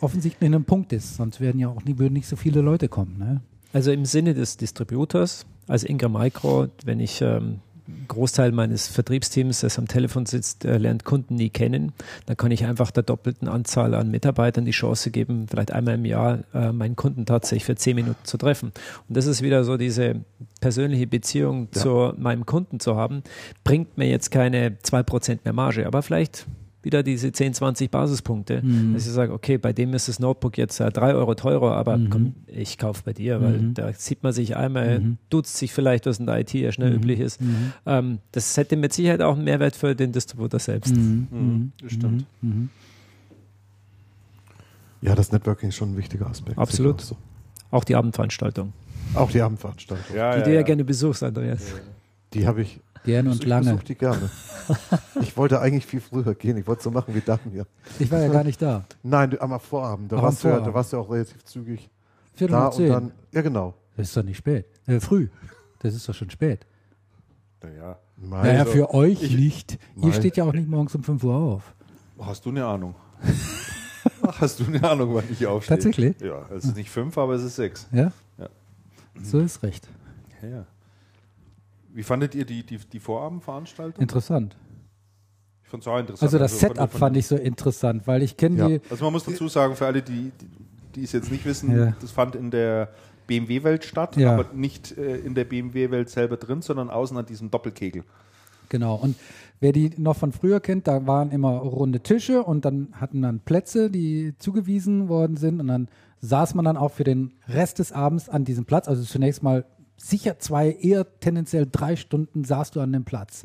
offensichtlich 0.00 0.52
ein 0.52 0.64
Punkt 0.64 0.92
ist, 0.92 1.16
sonst 1.16 1.40
werden 1.40 1.58
ja 1.60 1.68
auch 1.68 1.84
nie, 1.84 1.98
würden 1.98 2.14
nicht 2.14 2.28
so 2.28 2.36
viele 2.36 2.60
Leute 2.60 2.88
kommen. 2.88 3.18
Ne? 3.18 3.40
Also 3.72 3.90
im 3.90 4.04
Sinne 4.04 4.34
des 4.34 4.56
Distributors, 4.56 5.46
als 5.66 5.84
Ingram 5.84 6.12
Micro, 6.12 6.68
wenn 6.84 7.00
ich 7.00 7.20
ähm, 7.20 7.60
Großteil 8.08 8.52
meines 8.52 8.86
Vertriebsteams, 8.86 9.60
das 9.60 9.78
am 9.78 9.88
Telefon 9.88 10.26
sitzt, 10.26 10.64
äh, 10.64 10.78
lernt 10.78 11.04
Kunden 11.04 11.34
nie 11.34 11.50
kennen, 11.50 11.92
dann 12.26 12.36
kann 12.36 12.50
ich 12.50 12.64
einfach 12.64 12.90
der 12.90 13.02
doppelten 13.02 13.48
Anzahl 13.48 13.94
an 13.94 14.10
Mitarbeitern 14.10 14.64
die 14.64 14.70
Chance 14.70 15.10
geben, 15.10 15.46
vielleicht 15.48 15.72
einmal 15.72 15.94
im 15.94 16.04
Jahr 16.04 16.40
äh, 16.54 16.72
meinen 16.72 16.96
Kunden 16.96 17.26
tatsächlich 17.26 17.64
für 17.64 17.76
zehn 17.76 17.96
Minuten 17.96 18.24
zu 18.24 18.38
treffen. 18.38 18.72
Und 19.08 19.16
das 19.16 19.26
ist 19.26 19.42
wieder 19.42 19.64
so 19.64 19.76
diese 19.76 20.16
persönliche 20.60 21.06
Beziehung 21.06 21.68
Ja. 21.74 21.80
zu 21.80 22.12
meinem 22.16 22.46
Kunden 22.46 22.80
zu 22.80 22.96
haben, 22.96 23.22
bringt 23.64 23.98
mir 23.98 24.08
jetzt 24.08 24.30
keine 24.30 24.78
zwei 24.82 25.02
Prozent 25.02 25.44
mehr 25.44 25.54
Marge, 25.54 25.86
aber 25.86 26.02
vielleicht 26.02 26.46
wieder 26.82 27.02
diese 27.02 27.30
10, 27.32 27.54
20 27.54 27.90
Basispunkte, 27.90 28.62
Mhm. 28.62 28.94
dass 28.94 29.06
ich 29.06 29.12
sage, 29.12 29.32
okay, 29.32 29.56
bei 29.58 29.72
dem 29.72 29.94
ist 29.94 30.08
das 30.08 30.18
Notebook 30.18 30.58
jetzt 30.58 30.80
äh, 30.80 30.90
drei 30.90 31.14
Euro 31.14 31.34
teurer, 31.34 31.76
aber 31.76 31.96
Mhm. 31.98 32.10
komm, 32.10 32.34
ich 32.46 32.78
kaufe 32.78 33.02
bei 33.04 33.12
dir, 33.12 33.40
weil 33.40 33.58
Mhm. 33.58 33.74
da 33.74 33.92
sieht 33.92 34.22
man 34.22 34.32
sich 34.32 34.56
einmal, 34.56 35.00
Mhm. 35.00 35.18
duzt 35.30 35.56
sich 35.56 35.72
vielleicht, 35.72 36.06
was 36.06 36.18
in 36.18 36.26
der 36.26 36.40
IT 36.40 36.54
ja 36.54 36.72
schnell 36.72 36.90
Mhm. 36.90 36.96
üblich 36.96 37.20
ist. 37.20 37.40
Mhm. 37.40 37.72
Ähm, 37.86 38.18
das 38.32 38.56
hätte 38.56 38.76
mit 38.76 38.92
Sicherheit 38.92 39.22
auch 39.22 39.34
einen 39.36 39.44
Mehrwert 39.44 39.76
für 39.76 39.94
den 39.94 40.12
Distributor 40.12 40.58
selbst. 40.60 40.96
Mhm. 40.96 41.26
Mhm, 41.30 41.72
das 41.82 41.92
stimmt. 41.92 42.26
Ja, 45.00 45.14
das 45.14 45.32
Networking 45.32 45.70
ist 45.70 45.76
schon 45.76 45.92
ein 45.92 45.96
wichtiger 45.96 46.26
Aspekt. 46.28 46.58
Absolut. 46.58 47.00
Sehe 47.00 47.16
ich 47.16 47.72
Auch 47.72 47.84
die 47.84 47.96
Abendveranstaltung, 47.96 48.72
Auch, 49.14 49.14
so. 49.14 49.18
auch 49.20 49.30
die 49.30 49.40
Abendveranstaltung. 49.40 50.16
Ja, 50.16 50.36
die 50.36 50.42
du 50.42 50.54
ja, 50.54 50.62
gerne 50.62 50.84
besuchst, 50.84 51.22
Andreas. 51.22 51.62
Die 52.34 52.46
habe 52.46 52.62
ich. 52.62 52.80
Gerne 53.04 53.30
und 53.30 53.42
ich 53.42 53.46
lange. 53.48 53.64
besuche 53.64 53.84
die 53.84 53.94
gerne. 53.96 54.30
ich 55.20 55.36
wollte 55.36 55.60
eigentlich 55.60 55.86
viel 55.86 56.00
früher 56.00 56.34
gehen. 56.34 56.56
Ich 56.56 56.66
wollte 56.66 56.82
so 56.84 56.90
machen 56.90 57.14
wie 57.14 57.20
Damian. 57.20 57.66
Ich 57.98 58.10
war 58.10 58.20
ja 58.20 58.28
gar 58.28 58.44
nicht 58.44 58.62
da. 58.62 58.84
Nein, 59.02 59.30
du- 59.30 59.40
am 59.40 59.58
Vorabend. 59.58 60.12
Da, 60.12 60.16
am 60.16 60.22
warst 60.22 60.44
du 60.44 60.48
ja, 60.48 60.52
da 60.54 60.58
Vorabend. 60.58 60.74
warst 60.76 60.92
du 60.92 60.96
auch 60.98 61.10
relativ 61.10 61.44
zügig 61.44 61.90
Viertel 62.34 62.52
da 62.52 62.66
und 62.66 62.74
zehn. 62.74 62.88
dann. 62.88 63.12
Ja, 63.32 63.42
genau. 63.42 63.74
Das 63.96 64.08
ist 64.08 64.16
doch 64.16 64.22
nicht 64.22 64.36
spät. 64.38 64.66
Äh, 64.86 65.00
früh. 65.00 65.28
Das 65.80 65.94
ist 65.94 66.08
doch 66.08 66.14
schon 66.14 66.30
spät. 66.30 66.64
Naja. 67.62 67.98
Naja, 68.16 68.60
Also, 68.60 68.72
für 68.72 68.94
euch 68.94 69.22
ich- 69.22 69.36
nicht. 69.36 69.72
Ihr 69.96 70.02
Nein. 70.02 70.12
steht 70.12 70.36
ja 70.36 70.44
auch 70.44 70.52
nicht 70.52 70.68
morgens 70.68 70.94
um 70.94 71.02
5 71.02 71.24
Uhr 71.24 71.34
auf. 71.34 71.74
Hast 72.20 72.46
du 72.46 72.50
eine 72.50 72.64
Ahnung? 72.64 72.94
Hast 74.40 74.60
du 74.60 74.64
eine 74.64 74.82
Ahnung, 74.88 75.14
wann 75.14 75.24
ich 75.30 75.44
aufstehe? 75.46 75.76
Tatsächlich? 75.76 76.20
Ja, 76.20 76.46
es 76.56 76.64
ist 76.64 76.76
nicht 76.76 76.90
fünf, 76.90 77.18
aber 77.18 77.34
es 77.34 77.42
ist 77.42 77.56
sechs. 77.56 77.86
Ja? 77.92 78.12
Ja. 78.38 78.48
So 79.22 79.40
ist 79.40 79.62
recht. 79.62 79.88
Ja, 80.42 80.48
ja. 80.48 80.66
Wie 81.94 82.02
fandet 82.02 82.34
ihr 82.34 82.44
die, 82.44 82.64
die, 82.64 82.78
die 82.78 82.98
Vorabendveranstaltung? 83.00 84.00
Interessant. 84.00 84.56
Ich 85.64 85.68
fand 85.68 85.82
es 85.82 85.88
auch 85.88 85.98
interessant. 85.98 86.22
Also 86.22 86.38
das 86.38 86.58
der- 86.58 86.68
Setup 86.70 86.90
von- 86.90 86.98
fand 87.00 87.16
ich 87.16 87.26
so 87.26 87.36
interessant, 87.36 88.06
weil 88.06 88.22
ich 88.22 88.36
kenne 88.36 88.56
Ja. 88.58 88.68
die. 88.68 88.80
Also 88.90 89.04
man 89.04 89.12
muss 89.12 89.24
dazu 89.24 89.48
sagen, 89.48 89.74
für 89.76 89.86
alle, 89.86 90.02
die, 90.02 90.32
die, 90.40 90.46
die 90.94 91.04
es 91.04 91.12
jetzt 91.12 91.30
nicht 91.30 91.44
wissen, 91.44 91.74
Ja. 91.76 91.94
das 92.00 92.10
fand 92.10 92.34
in 92.34 92.50
der 92.50 92.88
BMW-Welt 93.26 93.84
statt, 93.84 94.16
Ja. 94.16 94.32
aber 94.34 94.46
nicht 94.54 94.96
äh, 94.98 95.16
in 95.18 95.34
der 95.34 95.44
BMW-Welt 95.44 96.10
selber 96.10 96.36
drin, 96.36 96.60
sondern 96.62 96.90
außen 96.90 97.16
an 97.16 97.26
diesem 97.26 97.50
Doppelkegel. 97.50 98.04
Genau. 98.68 98.94
Und 98.96 99.16
wer 99.60 99.72
die 99.72 99.90
noch 99.98 100.16
von 100.16 100.32
früher 100.32 100.60
kennt, 100.60 100.86
da 100.88 101.06
waren 101.06 101.30
immer 101.30 101.50
runde 101.58 102.00
Tische 102.00 102.42
und 102.42 102.64
dann 102.64 102.88
hatten 102.94 103.22
dann 103.22 103.40
Plätze, 103.40 103.90
die 103.90 104.34
zugewiesen 104.38 105.08
worden 105.08 105.36
sind 105.36 105.60
und 105.60 105.68
dann 105.68 105.88
saß 106.20 106.54
man 106.54 106.64
dann 106.64 106.76
auch 106.76 106.90
für 106.92 107.04
den 107.04 107.32
Rest 107.48 107.78
des 107.78 107.92
Abends 107.92 108.28
an 108.28 108.44
diesem 108.44 108.64
Platz. 108.64 108.88
Also 108.88 109.02
zunächst 109.04 109.42
mal 109.42 109.64
sicher 109.96 110.38
zwei, 110.38 110.72
eher 110.72 111.06
tendenziell 111.20 111.66
drei 111.70 111.96
Stunden 111.96 112.44
saßt 112.44 112.74
du 112.74 112.80
an 112.80 112.92
dem 112.92 113.04
Platz. 113.04 113.44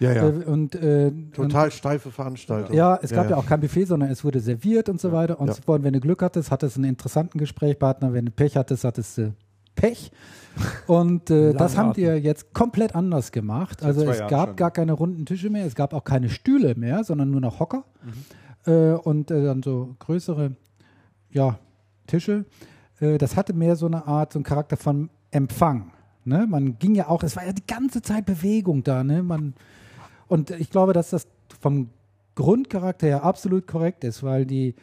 Ja, 0.00 0.12
ja. 0.12 0.28
Äh, 0.28 0.44
Und, 0.44 0.74
äh, 0.74 1.10
Total 1.32 1.70
steife 1.70 2.10
Veranstaltung. 2.10 2.70
und, 2.70 2.76
ja, 2.76 2.98
es 3.02 3.10
gab 3.10 3.30
ja, 3.30 3.36
auch 3.36 3.46
kein 3.46 3.60
Buffet, 3.60 3.86
sondern 3.86 4.10
es 4.10 4.22
wurde 4.24 4.40
serviert 4.40 4.88
und 4.88 5.00
so 5.00 5.12
weiter. 5.12 5.40
Und 5.40 5.48
Ja. 5.48 5.54
so, 5.54 5.62
wenn 5.66 5.92
du 5.92 6.00
Glück 6.00 6.22
hattest, 6.22 6.50
hattest 6.50 6.76
du 6.76 6.80
einen 6.80 6.90
interessanten 6.90 7.38
Gesprächspartner. 7.38 8.12
Wenn 8.12 8.26
du 8.26 8.32
Pech 8.32 8.56
hattest, 8.56 8.84
hattest 8.84 9.18
du 9.18 9.34
Pech. 9.74 10.12
Und 10.86 11.30
äh, 11.30 11.52
das 11.52 11.76
haben 11.76 11.94
die 11.94 12.02
ja 12.02 12.14
jetzt 12.14 12.54
komplett 12.54 12.94
anders 12.94 13.32
gemacht. 13.32 13.82
Also 13.82 14.02
es 14.08 14.18
Jahren 14.18 14.30
gab 14.30 14.48
schon. 14.50 14.56
gar 14.56 14.70
keine 14.70 14.92
runden 14.92 15.26
Tische 15.26 15.50
mehr, 15.50 15.66
es 15.66 15.74
gab 15.74 15.92
auch 15.92 16.04
keine 16.04 16.28
Stühle 16.28 16.76
mehr, 16.76 17.02
sondern 17.02 17.30
nur 17.30 17.40
noch 17.40 17.58
Hocker 17.58 17.84
äh, 18.66 18.92
und 18.92 19.32
äh, 19.32 19.42
dann 19.42 19.62
so 19.64 19.96
größere 19.98 20.52
ja, 21.30 21.58
Tische. 22.06 22.44
Äh, 23.00 23.18
das 23.18 23.36
hatte 23.36 23.52
mehr 23.52 23.74
so 23.74 23.86
eine 23.86 24.06
Art, 24.06 24.32
so 24.32 24.38
einen 24.38 24.44
Charakter 24.44 24.76
von 24.76 25.10
Empfang. 25.34 25.92
Ne? 26.24 26.46
Man 26.48 26.78
ging 26.78 26.94
ja 26.94 27.08
auch, 27.08 27.22
es 27.22 27.36
war 27.36 27.44
ja 27.44 27.52
die 27.52 27.66
ganze 27.66 28.00
Zeit 28.02 28.24
Bewegung 28.26 28.82
da. 28.82 29.04
Ne? 29.04 29.22
Man, 29.22 29.54
und 30.28 30.50
ich 30.50 30.70
glaube, 30.70 30.92
dass 30.92 31.10
das 31.10 31.26
vom 31.60 31.90
Grundcharakter 32.34 33.06
her 33.06 33.22
absolut 33.24 33.66
korrekt 33.66 34.04
ist, 34.04 34.22
weil 34.22 34.46
die 34.46 34.74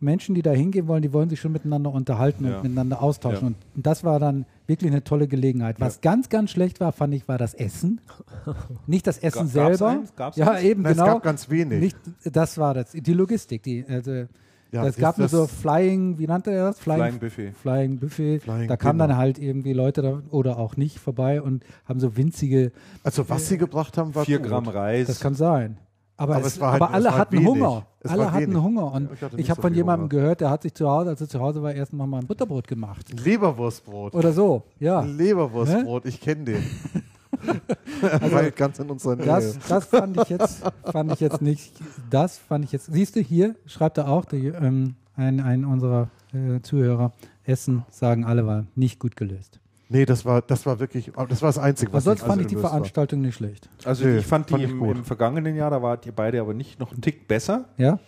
Menschen, 0.00 0.34
die 0.36 0.42
da 0.42 0.52
hingehen 0.52 0.86
wollen, 0.86 1.02
die 1.02 1.12
wollen 1.12 1.28
sich 1.28 1.40
schon 1.40 1.50
miteinander 1.52 1.90
unterhalten 1.92 2.46
Ja. 2.46 2.56
und 2.58 2.62
miteinander 2.62 3.02
austauschen. 3.02 3.56
Ja. 3.58 3.66
Und 3.74 3.86
das 3.86 4.04
war 4.04 4.20
dann 4.20 4.46
wirklich 4.68 4.90
eine 4.92 5.02
tolle 5.02 5.26
Gelegenheit. 5.26 5.80
Was 5.80 6.00
ganz, 6.00 6.28
ganz 6.28 6.50
schlecht 6.52 6.78
war, 6.80 6.92
fand 6.92 7.14
ich, 7.14 7.26
war 7.26 7.36
das 7.38 7.52
Essen. 7.54 8.00
Nicht 8.86 9.06
das 9.08 9.18
Essen 9.18 9.50
Ga- 9.52 9.64
gab's 9.66 9.78
selber. 9.78 9.88
eins? 9.88 10.14
Gab's 10.14 10.36
ja, 10.36 10.52
eins? 10.52 10.62
eben 10.62 10.82
Nein, 10.82 10.92
genau. 10.92 11.06
Es 11.06 11.12
gab 11.14 11.22
ganz 11.24 11.50
wenig. 11.50 11.80
Nicht, 11.80 11.96
das 12.24 12.58
war 12.58 12.74
das. 12.74 12.92
Die 12.92 13.12
Logistik. 13.12 13.62
Die, 13.64 13.84
also, 13.88 14.26
Ja, 14.70 14.84
es 14.86 14.96
gab 14.96 15.16
nur 15.18 15.28
so 15.28 15.46
Flying, 15.46 16.18
wie 16.18 16.26
nannte 16.26 16.50
er 16.50 16.66
das? 16.66 16.78
Flying 16.78 17.18
Buffet. 17.18 17.52
Flying 17.52 17.98
Buffet. 17.98 18.40
Flying 18.40 18.68
da 18.68 18.76
kamen 18.76 18.98
Dinner. 18.98 19.08
dann 19.08 19.16
halt 19.16 19.38
irgendwie 19.38 19.72
Leute 19.72 20.02
da, 20.02 20.22
oder 20.30 20.58
auch 20.58 20.76
nicht 20.76 20.98
vorbei 20.98 21.40
und 21.40 21.64
haben 21.86 22.00
so 22.00 22.16
winzige, 22.16 22.72
Also 23.02 23.28
was 23.30 23.48
sie 23.48 23.56
gebracht 23.56 23.96
haben, 23.96 24.14
war 24.14 24.24
Vier 24.26 24.38
gut. 24.40 24.48
Gramm 24.48 24.68
Reis. 24.68 25.06
das 25.06 25.20
kann 25.20 25.34
sein. 25.34 25.78
Aber, 26.18 26.34
Aber 26.36 26.44
es, 26.46 26.54
es 26.54 26.60
war 26.60 26.72
halt- 26.72 26.82
aber 26.82 26.90
es 26.90 26.94
alle 26.96 27.04
war 27.04 27.12
halt 27.12 27.20
hatten 27.20 27.36
wenig. 27.36 27.46
Hunger. 27.48 27.86
Es 28.00 28.10
alle 28.10 28.24
war 28.24 28.32
hatten 28.32 28.46
wenig. 28.50 28.62
Hunger. 28.62 28.92
Und 28.92 29.08
ich 29.12 29.38
ich 29.38 29.50
habe 29.50 29.56
so 29.58 29.62
von 29.68 29.74
jemandem 29.74 30.02
Hunger. 30.10 30.20
gehört, 30.22 30.40
der 30.40 30.50
hat 30.50 30.62
sich 30.62 30.74
zu 30.74 30.88
Hause, 30.88 31.10
als 31.10 31.20
er 31.20 31.28
zu 31.28 31.38
Hause 31.40 31.62
war, 31.62 31.72
erst 31.72 31.92
mal 31.92 32.12
ein 32.12 32.26
Butterbrot 32.26 32.66
gemacht. 32.66 33.06
Leberwurstbrot. 33.24 34.14
Oder 34.14 34.32
so, 34.32 34.64
ja. 34.80 35.00
Leberwurstbrot, 35.02 36.04
ich 36.06 36.20
kenne 36.20 36.44
den. 36.44 36.62
Weil 38.30 38.50
ganz 38.52 38.78
in 38.78 38.90
unserer 38.90 39.16
Nähe. 39.16 39.26
Das, 39.26 39.58
das 39.68 39.84
fand 39.86 40.16
ich 40.20 40.28
jetzt, 40.28 40.62
fand 40.84 41.12
ich 41.12 41.20
jetzt 41.20 41.42
nicht. 41.42 41.72
Das 42.10 42.38
fand 42.38 42.64
ich 42.64 42.72
jetzt. 42.72 42.92
Siehst 42.92 43.16
du 43.16 43.20
hier, 43.20 43.54
schreibt 43.66 43.98
er 43.98 44.08
auch, 44.08 44.24
die, 44.24 44.46
ähm, 44.48 44.94
ein, 45.16 45.40
ein 45.40 45.64
unserer 45.64 46.08
äh, 46.32 46.60
Zuhörer, 46.62 47.12
Essen 47.44 47.84
sagen 47.90 48.24
alle 48.24 48.46
war 48.46 48.64
nicht 48.74 48.98
gut 49.00 49.16
gelöst. 49.16 49.58
nee, 49.88 50.04
das 50.04 50.24
war, 50.24 50.42
das 50.42 50.66
war 50.66 50.78
wirklich, 50.80 51.10
das 51.28 51.40
war 51.42 51.48
das 51.48 51.58
Einzige, 51.58 51.88
Aber 51.90 51.96
was 51.96 52.04
sonst 52.04 52.20
nicht 52.20 52.28
fand 52.28 52.40
ich 52.42 52.46
die 52.48 52.54
gelöst 52.54 52.64
war. 52.64 52.70
Veranstaltung 52.72 53.20
nicht 53.22 53.34
schlecht. 53.36 53.68
Also 53.84 54.04
Nee, 54.04 54.18
ich 54.18 54.26
fand 54.26 54.48
die 54.48 54.52
fand 54.52 54.64
ich 54.64 54.70
im, 54.70 54.78
gut. 54.78 54.96
im 54.98 55.04
vergangenen 55.04 55.56
Jahr, 55.56 55.70
da 55.70 55.80
wart 55.82 56.04
ihr 56.06 56.12
beide 56.12 56.40
aber 56.40 56.52
nicht 56.54 56.78
noch 56.78 56.92
einen 56.92 57.00
Tick 57.00 57.26
besser. 57.26 57.64
Ja, 57.78 57.98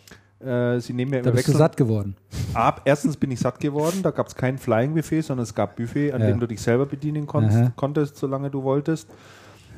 Äh, 0.41 0.79
sie 0.81 0.93
nehmen 0.93 1.13
ja 1.13 1.21
da 1.21 1.31
immer 1.31 1.37
bist 1.37 1.49
du 1.49 1.53
Wechsel 1.53 1.59
satt 1.59 1.77
geworden. 1.77 2.17
ab. 2.55 2.83
Erstens 2.85 3.17
bin 3.17 3.31
ich 3.31 3.41
satt 3.41 3.61
geworden, 3.61 4.01
da 4.03 4.11
gab 4.11 4.27
es 4.29 4.35
kein 4.35 4.57
Flying 4.59 4.95
Buffet, 4.95 5.23
sondern 5.23 5.45
es 5.45 5.55
gab 5.55 5.77
Buffet, 5.77 6.13
an 6.13 6.21
Ja. 6.21 6.29
dem 6.29 6.39
du 6.41 6.47
dich 6.47 6.61
selber 6.63 6.87
bedienen 6.87 7.27
konntest, 7.27 7.77
konntest 7.77 8.17
solange 8.17 8.51
du 8.51 8.63
wolltest. 8.63 9.09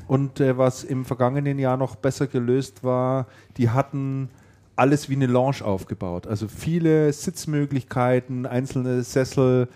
Und 0.06 0.40
äh, 0.40 0.58
was 0.58 0.84
im 0.84 1.04
vergangenen 1.04 1.58
Jahr 1.58 1.76
noch 1.76 1.96
besser 1.96 2.26
gelöst 2.26 2.84
war, 2.84 3.26
die 3.56 3.70
hatten 3.70 4.28
alles 4.76 5.08
wie 5.08 5.14
eine 5.16 5.26
Lounge 5.26 5.62
aufgebaut. 5.64 6.26
Also 6.26 6.48
viele 6.48 7.12
Sitzmöglichkeiten, 7.12 8.46
einzelne 8.46 9.02
Sessel, 9.02 9.68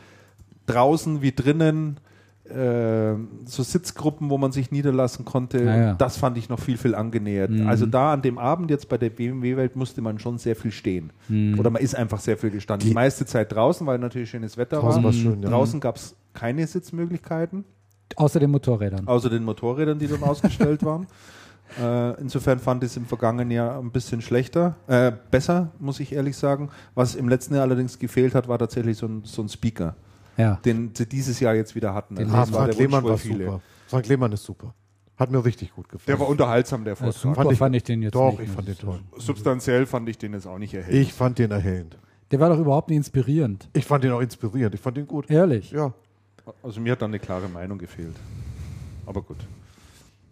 draußen 0.66 1.22
wie 1.22 1.32
drinnen, 1.32 1.98
äh, 2.44 3.14
so 3.44 3.62
Sitzgruppen, 3.62 4.30
wo 4.30 4.38
man 4.38 4.52
sich 4.52 4.70
niederlassen 4.70 5.24
konnte. 5.24 5.62
Ja, 5.64 5.76
ja. 5.76 5.94
Das 5.94 6.16
fand 6.16 6.38
ich 6.38 6.48
noch 6.48 6.60
viel, 6.60 6.76
viel 6.76 6.94
angenähert. 6.94 7.50
Mhm. 7.50 7.66
Also 7.66 7.86
da 7.86 8.12
an 8.12 8.22
dem 8.22 8.38
Abend 8.38 8.70
jetzt 8.70 8.88
bei 8.88 8.98
der 8.98 9.10
BMW-Welt 9.10 9.74
musste 9.76 10.00
man 10.00 10.18
schon 10.18 10.38
sehr 10.38 10.54
viel 10.56 10.70
stehen. 10.70 11.12
Mhm. 11.28 11.58
Oder 11.58 11.70
man 11.70 11.82
ist 11.82 11.94
einfach 11.96 12.20
sehr 12.20 12.36
viel 12.36 12.50
gestanden. 12.50 12.84
Die, 12.84 12.90
Die- 12.90 12.94
meiste 12.94 13.26
Zeit 13.26 13.52
draußen, 13.52 13.86
weil 13.86 13.98
natürlich 13.98 14.30
schönes 14.30 14.56
Wetter 14.56 14.80
Draußen 14.80 15.02
war. 15.02 15.12
war 15.12 15.12
schön, 15.12 15.42
ja. 15.42 15.48
Draußen 15.50 15.80
gab 15.80 15.96
es 15.96 16.14
keine 16.34 16.66
Sitzmöglichkeiten, 16.66 17.64
Außer 18.14 18.38
den 18.40 18.50
Motorrädern. 18.50 19.08
außer 19.08 19.28
den 19.28 19.44
Motorrädern, 19.44 19.98
die 19.98 20.06
dann 20.06 20.22
ausgestellt 20.22 20.84
waren. 20.84 21.06
Äh, 21.82 22.20
insofern 22.20 22.60
fand 22.60 22.84
ich 22.84 22.90
es 22.90 22.96
im 22.96 23.06
vergangenen 23.06 23.50
Jahr 23.50 23.80
ein 23.80 23.90
bisschen 23.90 24.22
schlechter, 24.22 24.76
äh, 24.86 25.10
besser, 25.32 25.72
muss 25.80 25.98
ich 25.98 26.12
ehrlich 26.12 26.36
sagen. 26.36 26.70
Was 26.94 27.16
im 27.16 27.28
letzten 27.28 27.54
Jahr 27.54 27.64
allerdings 27.64 27.98
gefehlt 27.98 28.36
hat, 28.36 28.46
war 28.46 28.56
tatsächlich 28.56 28.96
so 28.96 29.06
ein, 29.06 29.22
so 29.24 29.42
ein 29.42 29.48
Speaker, 29.48 29.96
Ja. 30.36 30.60
den 30.64 30.92
sie 30.94 31.06
dieses 31.06 31.40
Jahr 31.40 31.56
jetzt 31.56 31.74
wieder 31.74 31.92
hatten. 31.92 32.14
Den 32.14 32.30
Also 32.30 32.52
Frank 32.54 32.78
Lehmann 32.78 33.02
war 33.02 33.18
viele. 33.18 33.46
super. 33.46 33.60
Frank 33.88 34.06
Lehmann 34.06 34.30
ist 34.30 34.44
super. 34.44 34.74
Hat 35.16 35.32
mir 35.32 35.44
richtig 35.44 35.74
gut 35.74 35.88
gefallen. 35.88 36.06
Der 36.06 36.20
war 36.20 36.28
unterhaltsam, 36.28 36.84
der 36.84 36.92
Ja, 36.92 36.96
Vortrag. 36.98 37.20
super 37.20 37.34
Fand 37.34 37.58
fand 37.58 37.74
ich- 37.74 37.80
ich, 37.80 37.84
den 37.84 38.02
jetzt 38.02 38.14
Doch, 38.14 38.30
nicht. 38.38 38.42
ich 38.42 38.50
fand 38.50 38.68
den 38.68 38.78
toll. 38.78 39.00
Substanziell 39.18 39.86
fand 39.86 40.08
ich 40.08 40.18
den 40.18 40.34
jetzt 40.34 40.46
auch 40.46 40.58
nicht 40.58 40.72
erhellend. 40.72 41.02
Ich 41.02 41.12
fand 41.12 41.40
den 41.40 41.50
erhellend. 41.50 41.98
Der 42.30 42.38
war 42.38 42.48
doch 42.48 42.60
überhaupt 42.60 42.90
nicht 42.90 42.98
inspirierend. 42.98 43.68
Ich 43.72 43.86
fand 43.86 44.04
den 44.04 44.12
auch 44.12 44.20
inspirierend. 44.20 44.76
Ich 44.76 44.80
fand 44.80 44.96
den 44.96 45.08
gut. 45.08 45.28
Ehrlich. 45.32 45.72
Ja. 45.72 45.92
Also 46.62 46.80
mir 46.80 46.92
hat 46.92 47.02
dann 47.02 47.10
eine 47.10 47.18
klare 47.18 47.48
Meinung 47.48 47.78
gefehlt. 47.78 48.14
Aber 49.04 49.22
gut. 49.22 49.36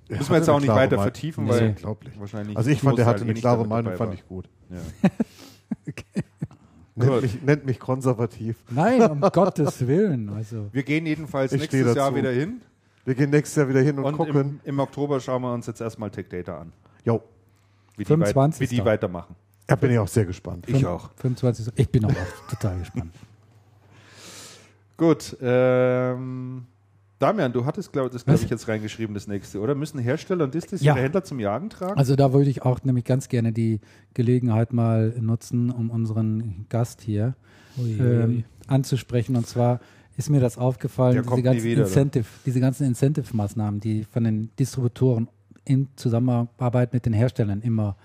Er 0.08 0.18
Müssen 0.18 0.30
wir 0.30 0.36
jetzt 0.38 0.48
auch 0.50 0.60
nicht 0.60 0.68
weiter 0.68 0.96
Meinung. 0.96 1.02
vertiefen, 1.02 1.46
Das 1.46 1.56
ist 1.56 1.62
weil 1.62 1.68
unglaublich. 1.70 2.20
wahrscheinlich. 2.20 2.56
Also 2.56 2.70
ich 2.70 2.80
fand, 2.80 2.98
der 2.98 3.04
Großteil 3.06 3.20
hatte 3.20 3.26
eh 3.26 3.30
eine 3.30 3.40
klare 3.40 3.66
Meinung, 3.66 3.96
fand 3.96 4.14
ich 4.14 4.26
gut. 4.26 4.48
Ja. 4.70 5.10
Nennt 6.96 7.10
Gut. 7.10 7.22
mich, 7.22 7.42
nennt 7.42 7.66
mich 7.66 7.80
konservativ. 7.80 8.56
Nein, 8.70 9.02
um 9.10 9.20
Gottes 9.32 9.84
Willen. 9.86 10.28
Also. 10.28 10.68
Wir 10.72 10.84
gehen 10.84 11.06
jedenfalls 11.06 11.52
Ich 11.52 11.62
nächstes 11.62 11.96
Jahr 11.96 12.14
wieder 12.14 12.30
hin 12.30 12.60
Wir 13.04 13.16
gehen 13.16 13.30
nächstes 13.30 13.56
Jahr 13.56 13.68
wieder 13.68 13.80
hin 13.80 13.98
und, 13.98 14.04
und 14.04 14.16
gucken. 14.16 14.36
im, 14.36 14.60
im 14.62 14.78
Oktober 14.78 15.18
schauen 15.18 15.42
wir 15.42 15.52
uns 15.52 15.66
jetzt 15.66 15.80
erstmal 15.80 16.10
Tech 16.10 16.28
Data 16.28 16.60
an, 16.60 16.72
Jo, 17.04 17.20
wie 17.96 18.04
die, 18.04 18.10
weit, 18.10 18.28
25. 18.28 18.60
wie 18.70 18.76
die 18.76 18.84
weitermachen. 18.84 19.34
da 19.66 19.74
bin 19.74 19.90
ich 19.90 19.98
auch 19.98 20.06
sehr 20.06 20.24
gespannt. 20.24 20.68
Ich 20.68 20.86
auch. 20.86 21.10
25. 21.16 21.72
Ich 21.74 21.88
bin 21.90 22.04
auch, 22.04 22.10
auch 22.10 22.48
total 22.50 22.78
gespannt. 22.78 23.12
Gut, 24.96 25.36
ähm, 25.40 26.66
Damian, 27.18 27.52
du 27.52 27.64
hattest 27.64 27.92
glaub, 27.92 28.10
das, 28.10 28.24
glaube 28.24 28.40
ich, 28.42 28.50
jetzt 28.50 28.68
reingeschrieben, 28.68 29.14
das 29.14 29.26
nächste, 29.26 29.60
oder? 29.60 29.74
Müssen 29.74 29.98
Hersteller 29.98 30.44
und 30.44 30.54
Distis 30.54 30.82
Ja. 30.82 30.94
ihre 30.94 31.04
Händler 31.04 31.24
zum 31.24 31.40
Jagen 31.40 31.70
tragen? 31.70 31.98
Also 31.98 32.16
da 32.16 32.32
würde 32.32 32.50
ich 32.50 32.62
auch 32.62 32.82
nämlich 32.84 33.04
ganz 33.04 33.28
gerne 33.28 33.52
die 33.52 33.80
Gelegenheit 34.14 34.72
mal 34.72 35.14
nutzen, 35.20 35.70
um 35.70 35.90
unseren 35.90 36.66
Gast 36.68 37.00
hier 37.00 37.34
Ui, 37.78 37.98
ähm, 37.98 38.44
anzusprechen. 38.66 39.36
Und 39.36 39.46
zwar 39.46 39.80
ist 40.16 40.28
mir 40.28 40.40
das 40.40 40.58
aufgefallen, 40.58 41.22
diese 41.22 41.42
ganzen, 41.42 41.64
wieder? 41.64 41.82
Incentive, 41.84 42.26
diese 42.44 42.60
ganzen 42.60 42.86
Incentive-Maßnahmen, 42.86 43.80
die 43.80 44.04
von 44.04 44.24
den 44.24 44.50
Distributoren 44.58 45.28
in 45.64 45.88
Zusammenarbeit 45.96 46.92
mit 46.92 47.06
den 47.06 47.14
Herstellern 47.14 47.62
immer 47.62 47.96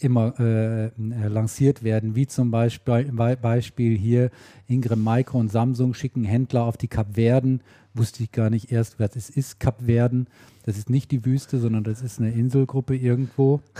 immer 0.00 0.34
äh, 0.40 0.86
äh, 0.86 0.90
lanciert 1.28 1.82
werden, 1.82 2.14
wie 2.14 2.26
zum 2.26 2.50
Beispiel, 2.50 3.04
Be- 3.12 3.38
Beispiel 3.40 3.96
hier 3.96 4.30
Ingram 4.66 5.02
Micro 5.02 5.38
und 5.38 5.50
Samsung 5.50 5.94
schicken 5.94 6.24
Händler 6.24 6.64
auf 6.64 6.76
die 6.76 6.88
Kapverden. 6.88 7.60
Wusste 7.94 8.22
ich 8.24 8.32
gar 8.32 8.50
nicht 8.50 8.72
erst, 8.72 8.98
was 8.98 9.14
es 9.16 9.30
ist, 9.30 9.60
Kapverden. 9.60 10.26
Das 10.64 10.76
ist 10.76 10.90
nicht 10.90 11.10
die 11.12 11.24
Wüste, 11.24 11.58
sondern 11.58 11.84
das 11.84 12.02
ist 12.02 12.18
eine 12.20 12.30
Inselgruppe 12.32 12.96
irgendwo. 12.96 13.60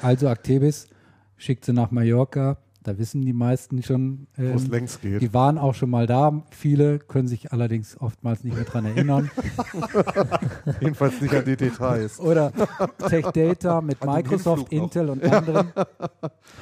Also 0.00 0.28
Actebis 0.28 0.88
schickt 1.36 1.66
sie 1.66 1.74
nach 1.74 1.90
Mallorca. 1.90 2.56
Da 2.86 2.96
wissen 2.98 3.22
die 3.22 3.32
meisten 3.32 3.82
schon. 3.82 4.28
Wo 4.36 4.54
es 4.54 4.64
ähm, 4.64 4.70
längst 4.70 5.02
geht. 5.02 5.20
die 5.20 5.34
waren 5.34 5.58
auch 5.58 5.74
schon 5.74 5.90
mal 5.90 6.06
da. 6.06 6.44
Viele 6.50 7.00
können 7.00 7.26
sich 7.26 7.52
allerdings 7.52 8.00
oftmals 8.00 8.44
nicht 8.44 8.54
mehr 8.54 8.64
dran 8.64 8.84
erinnern. 8.84 9.28
Jedenfalls 10.80 11.20
nicht 11.20 11.34
an 11.34 11.44
die 11.44 11.56
Details. 11.56 12.20
Oder 12.20 12.52
Tech 13.08 13.26
Data 13.32 13.80
mit 13.80 14.00
An 14.02 14.14
Microsoft. 14.14 14.72
Intel 14.72 15.10
und 15.10 15.24
anderen. 15.24 15.72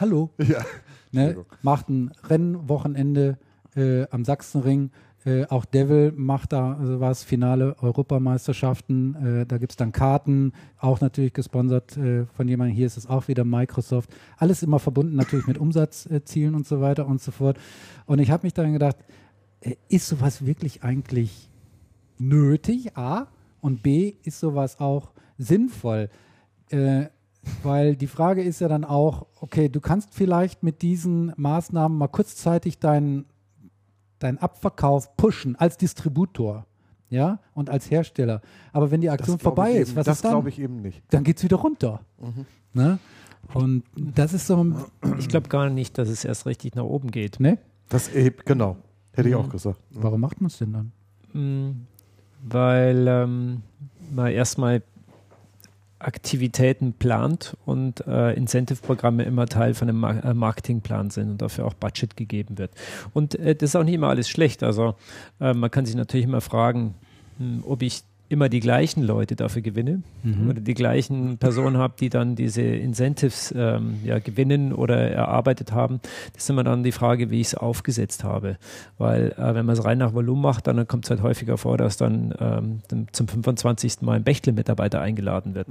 Hallo. 0.01 0.31
Ja. 0.39 0.65
Ne, 1.13 1.45
macht 1.61 1.91
ein 1.91 2.11
Rennwochenende 2.27 3.37
äh, 3.77 4.07
am 4.09 4.25
Sachsenring. 4.25 4.93
Äh, 5.25 5.47
auch 5.47 5.65
Devil 5.65 6.13
macht 6.17 6.53
da 6.53 6.75
also 6.75 7.01
was, 7.01 7.25
Finale 7.25 7.77
Europameisterschaften. 7.81 9.15
Äh, 9.41 9.47
da 9.47 9.59
gibt 9.59 9.73
es 9.73 9.77
dann 9.77 9.93
Karten, 9.93 10.53
auch 10.79 11.01
natürlich 11.01 11.33
gesponsert 11.33 11.97
äh, 11.97 12.27
von 12.27 12.47
jemandem. 12.47 12.77
Hier 12.77 12.87
ist 12.87 12.97
es 12.97 13.07
auch 13.07 13.29
wieder 13.29 13.45
Microsoft. 13.45 14.11
Alles 14.37 14.63
immer 14.63 14.79
verbunden 14.79 15.17
natürlich 15.17 15.47
mit 15.47 15.59
Umsatzzielen 15.59 16.55
und 16.55 16.67
so 16.67 16.81
weiter 16.81 17.07
und 17.07 17.23
so 17.23 17.31
fort. 17.31 17.59
Und 18.07 18.19
ich 18.19 18.31
habe 18.31 18.47
mich 18.47 18.53
dann 18.53 18.73
gedacht, 18.73 18.97
äh, 19.61 19.77
ist 19.89 20.09
sowas 20.09 20.45
wirklich 20.45 20.83
eigentlich 20.83 21.49
nötig? 22.19 22.97
A. 22.97 23.29
Und 23.61 23.83
B, 23.83 24.15
ist 24.25 24.41
sowas 24.41 24.79
auch 24.79 25.13
sinnvoll? 25.39 26.11
Äh, 26.69 27.07
weil 27.63 27.97
die 27.97 28.07
Frage 28.07 28.43
ist 28.43 28.61
ja 28.61 28.69
dann 28.69 28.85
auch, 28.85 29.27
okay, 29.41 29.69
du 29.69 29.81
kannst 29.81 30.15
vielleicht 30.15 30.63
mit 30.63 30.83
diesen 30.83 31.33
Maßnahmen 31.37 31.97
mal 31.97 32.09
kurzzeitig 32.09 32.79
deinen 32.79 33.25
deinen 34.19 34.39
Abverkauf 34.39 35.17
pushen 35.17 35.57
als 35.57 35.77
Distributor. 35.77 36.67
Ja, 37.11 37.39
und 37.53 37.71
als 37.71 37.91
Hersteller. 37.91 38.41
Aber 38.73 38.91
wenn 38.91 39.01
die 39.01 39.11
Aktion 39.11 39.39
vorbei 39.39 39.73
ist, 39.73 39.91
eben, 39.91 39.97
was 39.99 40.07
das 40.07 40.17
ist 40.17 40.25
dann? 40.25 40.33
glaube 40.33 40.49
ich 40.49 40.59
eben 40.59 40.77
nicht. 40.81 41.03
Dann 41.11 41.23
geht 41.23 41.37
es 41.37 41.45
wieder 41.45 41.57
runter. 41.59 42.01
Mhm. 42.21 42.47
Ne? 42.73 42.99
Und 43.53 43.85
das 43.95 44.33
ist 44.33 44.47
so. 44.49 44.75
Ich 45.19 45.29
glaube 45.29 45.49
gar 45.49 45.69
nicht, 45.71 45.97
dass 45.99 46.09
es 46.09 46.25
erst 46.25 46.47
richtig 46.47 46.75
nach 46.75 46.83
oben 46.85 47.11
geht. 47.11 47.39
Ne? 47.39 47.59
Das 47.89 48.09
eben, 48.13 48.37
genau. 48.45 48.79
Hätte 49.13 49.29
ich 49.29 49.35
Mhm. 49.35 49.41
auch 49.43 49.49
gesagt. 49.51 49.79
Warum 49.91 50.23
macht 50.23 50.41
man 50.41 50.49
es 50.49 50.59
denn 50.59 50.73
dann? 50.73 50.93
Mm, 51.35 51.87
Weil 52.43 53.07
ähm, 53.07 53.63
man 54.13 54.33
erstmal 54.33 54.83
Aktivitäten 56.05 56.93
plant 56.93 57.57
und 57.65 58.07
äh, 58.07 58.33
Incentive-Programme 58.35 59.23
immer 59.25 59.47
Teil 59.47 59.75
von 59.75 59.89
einem 59.89 59.99
Mar 60.01 60.25
äh, 60.25 60.35
Marketingplan 60.35 61.11
sind 61.11 61.31
und 61.31 61.43
dafür 61.43 61.67
auch 61.67 61.75
Budget 61.75 62.17
gegeben 62.17 62.59
wird. 62.59 62.73
Und 63.13 63.35
äh, 63.37 63.55
das 63.55 63.71
ist 63.71 63.77
auch 63.77 63.85
nicht 63.85 63.95
immer 63.95 64.09
alles 64.09 64.29
schlecht. 64.29 64.63
Also 64.63 64.95
äh, 65.41 65.55
man 65.55 65.71
kann 65.71 65.87
sich 65.87 65.95
natürlich 65.95 66.27
immer 66.27 66.41
fragen, 66.41 66.95
hm, 67.39 67.65
ob 67.67 67.83
ich 67.83 68.03
immer 68.35 68.49
die 68.51 68.61
gleichen 68.61 69.03
Leute 69.03 69.37
dafür 69.37 69.63
gewinne 69.63 70.03
Mhm. 70.23 70.51
oder 70.51 70.61
die 70.61 70.75
gleichen 70.75 71.39
Personen 71.39 71.79
habe, 71.79 71.95
die 71.99 72.09
dann 72.11 72.35
diese 72.37 72.63
Incentives 72.63 73.55
ähm, 73.57 73.95
ja, 74.05 74.19
gewinnen 74.19 74.73
oder 74.73 74.97
erarbeitet 75.11 75.73
haben. 75.73 76.01
Das 76.35 76.45
ist 76.45 76.51
immer 76.51 76.65
dann 76.65 76.83
die 76.83 76.93
Frage, 76.93 77.31
wie 77.31 77.41
ich 77.41 77.49
es 77.49 77.55
aufgesetzt 77.55 78.25
habe. 78.25 78.57
Weil 78.99 79.33
äh, 79.39 79.55
wenn 79.55 79.65
man 79.67 79.75
es 79.77 79.85
rein 79.85 79.99
nach 79.99 80.13
Volumen 80.15 80.43
macht, 80.43 80.67
dann 80.67 80.87
kommt 80.87 81.05
es 81.05 81.11
halt 81.11 81.23
häufiger 81.23 81.57
vor, 81.59 81.79
dass 81.79 81.97
dann, 81.97 82.35
ähm, 82.41 83.07
zum 83.13 83.29
25. 83.29 84.03
Mal 84.03 84.17
ein 84.17 84.25
Bechtle-Mitarbeiter 84.25 85.01
eingeladen 85.01 85.55
wird. 85.55 85.69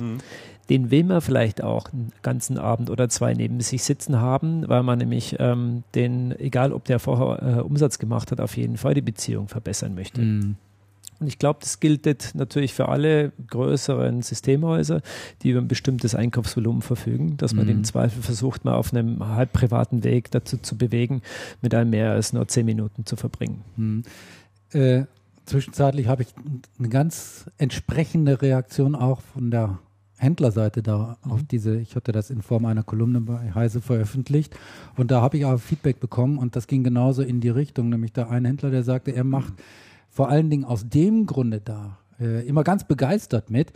Den 0.70 0.92
will 0.92 1.04
man 1.04 1.20
vielleicht 1.22 1.62
auch 1.64 1.92
einen 1.92 2.12
ganzen 2.22 2.58
Abend 2.58 2.90
oder 2.90 3.10
zwei 3.10 3.34
neben 3.34 3.60
sich 3.60 3.84
sitzen 3.84 4.20
haben, 4.22 4.68
weil 4.70 4.82
man 4.84 4.98
nämlich 5.00 5.36
ähm, 5.40 5.84
den, 5.94 6.32
egal 6.40 6.72
ob 6.72 6.86
der 6.86 7.00
vorher 7.00 7.58
äh, 7.58 7.62
Umsatz 7.62 8.00
gemacht 8.00 8.32
hat, 8.32 8.40
auf 8.40 8.56
jeden 8.56 8.78
Fall 8.78 8.94
die 8.94 9.02
Beziehung 9.02 9.48
verbessern 9.50 9.94
möchte. 9.94 10.22
Mhm. 10.22 10.56
Und 11.24 11.28
ich 11.28 11.40
glaube, 11.40 11.60
das 11.62 11.80
gilt 11.80 12.06
jetzt 12.06 12.36
natürlich 12.36 12.74
für 12.74 12.90
alle 12.90 13.32
größeren 13.48 14.22
Systemhäuser, 14.22 15.02
die 15.42 15.52
über 15.52 15.62
ein 15.62 15.70
bestimmtes 15.70 16.16
Einkaufsvolumen 16.16 16.82
verfügen, 16.82 17.38
dass 17.38 17.54
man 17.54 17.68
Mhm. 17.68 17.72
im 17.72 17.84
Zweifel 17.86 18.22
versucht, 18.22 18.66
mal 18.66 18.76
auf 18.76 18.94
einem 18.94 19.26
halb 19.26 19.54
privaten 19.54 20.04
Weg 20.04 20.32
dazu 20.32 20.58
zu 20.58 20.78
bewegen, 20.78 21.22
mit 21.62 21.74
einem 21.74 21.92
mehr 21.92 22.12
als 22.12 22.34
nur 22.34 22.46
zehn 22.50 22.66
Minuten 22.66 23.06
zu 23.06 23.16
verbringen. 23.16 23.62
Mhm. 23.78 24.04
Äh, 24.74 25.06
zwischenzeitlich 25.46 26.08
habe 26.08 26.24
ich 26.24 26.28
eine 26.78 26.90
ganz 26.90 27.46
entsprechende 27.58 28.42
Reaktion 28.42 28.94
auch 28.94 29.22
von 29.22 29.50
der 29.50 29.80
Händlerseite 30.18 30.84
da 30.84 31.16
auf 31.22 31.42
diese, 31.50 31.78
ich 31.78 31.96
hatte 31.96 32.12
das 32.12 32.32
in 32.32 32.42
Form 32.42 32.66
einer 32.66 32.84
Kolumne 32.84 33.22
bei 33.22 33.54
Heise 33.56 33.80
veröffentlicht 33.80 34.54
und 34.98 35.10
da 35.10 35.22
habe 35.22 35.38
ich 35.38 35.46
auch 35.46 35.58
Feedback 35.58 36.02
bekommen 36.02 36.38
und 36.38 36.58
das 36.58 36.68
ging 36.68 36.84
genauso 36.84 37.22
in 37.22 37.40
die 37.40 37.48
Richtung, 37.50 37.88
nämlich 37.88 38.12
da 38.12 38.28
ein 38.28 38.44
Händler, 38.44 38.72
der 38.72 38.84
sagte, 38.84 39.12
er 39.16 39.24
macht 39.24 39.54
vor 40.14 40.30
allen 40.30 40.52
Dingen 40.52 40.64
aus 40.64 40.88
dem 40.88 41.26
Grunde 41.26 41.60
da 41.60 41.98
äh, 42.20 42.48
immer 42.48 42.64
ganz 42.64 42.84
begeistert 42.84 43.50
mit, 43.50 43.74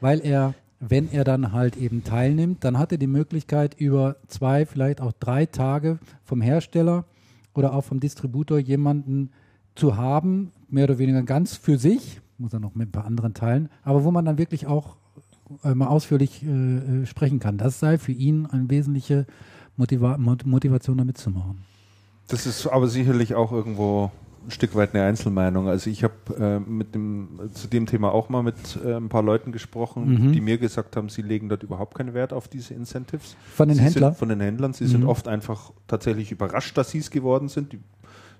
weil 0.00 0.20
er, 0.20 0.54
wenn 0.78 1.10
er 1.10 1.24
dann 1.24 1.52
halt 1.52 1.76
eben 1.76 2.04
teilnimmt, 2.04 2.62
dann 2.62 2.78
hat 2.78 2.92
er 2.92 2.98
die 2.98 3.08
Möglichkeit 3.08 3.74
über 3.78 4.16
zwei, 4.28 4.64
vielleicht 4.64 5.00
auch 5.00 5.12
drei 5.18 5.44
Tage 5.46 5.98
vom 6.24 6.40
Hersteller 6.40 7.04
oder 7.52 7.74
auch 7.74 7.82
vom 7.82 7.98
Distributor 7.98 8.58
jemanden 8.58 9.30
zu 9.74 9.96
haben, 9.96 10.52
mehr 10.68 10.84
oder 10.84 10.98
weniger 10.98 11.22
ganz 11.22 11.56
für 11.56 11.78
sich, 11.78 12.20
muss 12.38 12.52
er 12.52 12.60
noch 12.60 12.76
mit 12.76 12.88
ein 12.88 12.92
paar 12.92 13.04
anderen 13.04 13.34
teilen, 13.34 13.68
aber 13.82 14.04
wo 14.04 14.12
man 14.12 14.24
dann 14.24 14.38
wirklich 14.38 14.68
auch 14.68 14.96
äh, 15.64 15.74
mal 15.74 15.88
ausführlich 15.88 16.44
äh, 16.44 16.48
äh, 17.02 17.06
sprechen 17.06 17.40
kann. 17.40 17.58
Das 17.58 17.80
sei 17.80 17.98
für 17.98 18.12
ihn 18.12 18.46
eine 18.46 18.70
wesentliche 18.70 19.26
Motiva 19.76 20.16
Mot- 20.16 20.46
Motivation, 20.46 20.98
da 20.98 21.04
mitzumachen. 21.04 21.64
Das 22.28 22.46
ist 22.46 22.66
aber 22.68 22.86
sicherlich 22.86 23.34
auch 23.34 23.50
irgendwo 23.50 24.12
ein 24.46 24.50
Stück 24.50 24.74
weit 24.74 24.94
eine 24.94 25.04
Einzelmeinung. 25.04 25.68
Also 25.68 25.88
ich 25.90 26.02
habe 26.04 26.14
äh, 26.38 26.58
mit 26.58 26.94
dem 26.94 27.40
zu 27.52 27.68
dem 27.68 27.86
Thema 27.86 28.12
auch 28.12 28.28
mal 28.28 28.42
mit 28.42 28.56
äh, 28.84 28.94
ein 28.94 29.08
paar 29.08 29.22
Leuten 29.22 29.52
gesprochen, 29.52 30.28
Mhm. 30.28 30.32
die 30.32 30.40
mir 30.40 30.58
gesagt 30.58 30.96
haben, 30.96 31.08
sie 31.08 31.22
legen 31.22 31.48
dort 31.48 31.62
überhaupt 31.62 31.94
keinen 31.96 32.14
Wert 32.14 32.32
auf 32.32 32.48
diese 32.48 32.74
Incentives. 32.74 33.36
Von 33.54 33.68
den 33.68 33.76
sie 33.76 33.84
Händlern? 33.84 34.12
Sind, 34.12 34.18
von 34.18 34.28
den 34.28 34.40
Händlern. 34.40 34.72
Sie 34.72 34.84
Mhm. 34.84 34.88
sind 34.88 35.04
oft 35.04 35.28
einfach 35.28 35.72
tatsächlich 35.86 36.32
überrascht, 36.32 36.76
dass 36.76 36.90
sie 36.90 36.98
es 36.98 37.10
geworden 37.10 37.48
sind. 37.48 37.72
Die, 37.72 37.80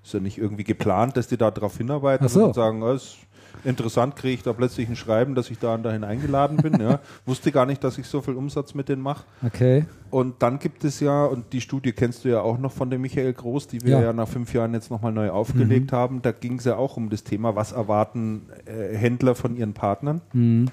ist 0.03 0.13
ja 0.13 0.19
nicht 0.19 0.37
irgendwie 0.37 0.65
geplant, 0.65 1.15
dass 1.15 1.27
die 1.27 1.37
da 1.37 1.49
drauf 1.51 1.77
hinarbeiten 1.77 2.27
so. 2.27 2.45
und 2.45 2.53
sagen, 2.55 2.83
oh, 2.83 2.91
ist 2.91 3.17
interessant, 3.63 4.15
kriege 4.15 4.33
ich 4.35 4.43
da 4.43 4.53
plötzlich 4.53 4.87
ein 4.89 4.95
Schreiben, 4.95 5.35
dass 5.35 5.49
ich 5.51 5.59
da 5.59 5.73
und 5.75 5.83
dahin 5.83 6.03
eingeladen 6.03 6.57
bin. 6.57 6.79
ja. 6.81 6.99
Wusste 7.25 7.51
gar 7.51 7.65
nicht, 7.65 7.83
dass 7.83 7.97
ich 7.97 8.07
so 8.07 8.21
viel 8.21 8.33
Umsatz 8.35 8.73
mit 8.73 8.89
denen 8.89 9.01
mache. 9.01 9.23
Okay. 9.45 9.85
Und 10.09 10.41
dann 10.43 10.59
gibt 10.59 10.83
es 10.83 10.99
ja, 10.99 11.25
und 11.25 11.53
die 11.53 11.61
Studie 11.61 11.91
kennst 11.91 12.23
du 12.25 12.29
ja 12.29 12.41
auch 12.41 12.57
noch 12.57 12.71
von 12.71 12.89
dem 12.89 13.01
Michael 13.01 13.33
Groß, 13.33 13.67
die 13.67 13.81
wir 13.81 13.91
Ja. 13.91 14.01
ja, 14.01 14.13
nach 14.13 14.27
fünf 14.27 14.53
Jahren 14.53 14.73
jetzt 14.73 14.91
nochmal 14.91 15.11
neu 15.11 15.29
aufgelegt 15.29 15.91
Mhm. 15.91 15.95
haben. 15.95 16.21
Da 16.21 16.31
ging 16.31 16.57
es 16.59 16.65
ja 16.65 16.75
auch 16.75 16.97
um 16.97 17.09
das 17.09 17.23
Thema, 17.23 17.55
was 17.55 17.71
erwarten 17.71 18.43
äh, 18.65 18.95
Händler 18.95 19.35
von 19.35 19.55
ihren 19.55 19.73
Partnern. 19.73 20.21
Mhm. 20.33 20.69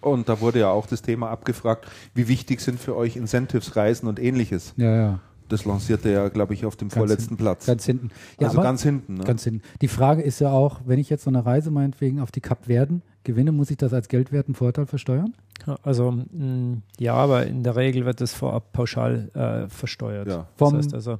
Und 0.00 0.28
da 0.28 0.40
wurde 0.40 0.58
ja 0.58 0.70
auch 0.70 0.86
das 0.86 1.00
Thema 1.02 1.30
abgefragt, 1.30 1.86
wie 2.14 2.26
wichtig 2.26 2.60
sind 2.60 2.80
für 2.80 2.96
euch 2.96 3.16
Incentives, 3.16 3.76
Reisen 3.76 4.08
und 4.08 4.18
ähnliches. 4.18 4.74
Ja, 4.76 4.94
ja. 4.96 5.18
Das 5.52 5.64
lancierte 5.64 6.08
er, 6.08 6.30
glaube 6.30 6.54
ich, 6.54 6.64
auf 6.64 6.76
dem 6.76 6.88
Ganz 6.88 6.98
vorletzten 6.98 7.28
hinten. 7.28 7.36
Platz. 7.44 7.66
Ganz 7.66 7.84
hinten. 7.84 8.10
Ja, 8.40 8.48
also 8.48 8.58
aber 8.58 8.66
ganz 8.68 8.82
hinten. 8.82 9.14
Ne? 9.14 9.24
ganz 9.24 9.44
hinten. 9.44 9.62
Die 9.80 9.88
Frage 9.88 10.22
ist 10.22 10.40
ja 10.40 10.50
auch, 10.50 10.80
wenn 10.84 10.98
ich 10.98 11.10
jetzt 11.10 11.24
so 11.24 11.30
eine 11.30 11.44
Reise 11.46 11.70
meinetwegen 11.70 12.20
auf 12.20 12.30
die 12.32 12.40
Kapverden 12.40 13.02
gewinne, 13.24 13.52
muss 13.52 13.70
ich 13.70 13.76
das 13.76 13.92
als 13.92 14.08
geldwerten 14.08 14.54
Vorteil 14.54 14.86
versteuern? 14.86 15.34
Ja, 15.66 15.76
Also 15.82 16.10
mh, 16.10 16.78
ja, 16.98 17.14
aber 17.14 17.46
in 17.46 17.62
der 17.62 17.76
Regel 17.76 18.04
wird 18.04 18.20
das 18.20 18.32
vorab 18.32 18.72
pauschal 18.72 19.30
äh, 19.34 19.68
versteuert. 19.68 20.26
Ja. 20.28 20.48
Vom- 20.56 20.74
das 20.74 20.86
heißt 20.86 20.94
also, 20.94 21.18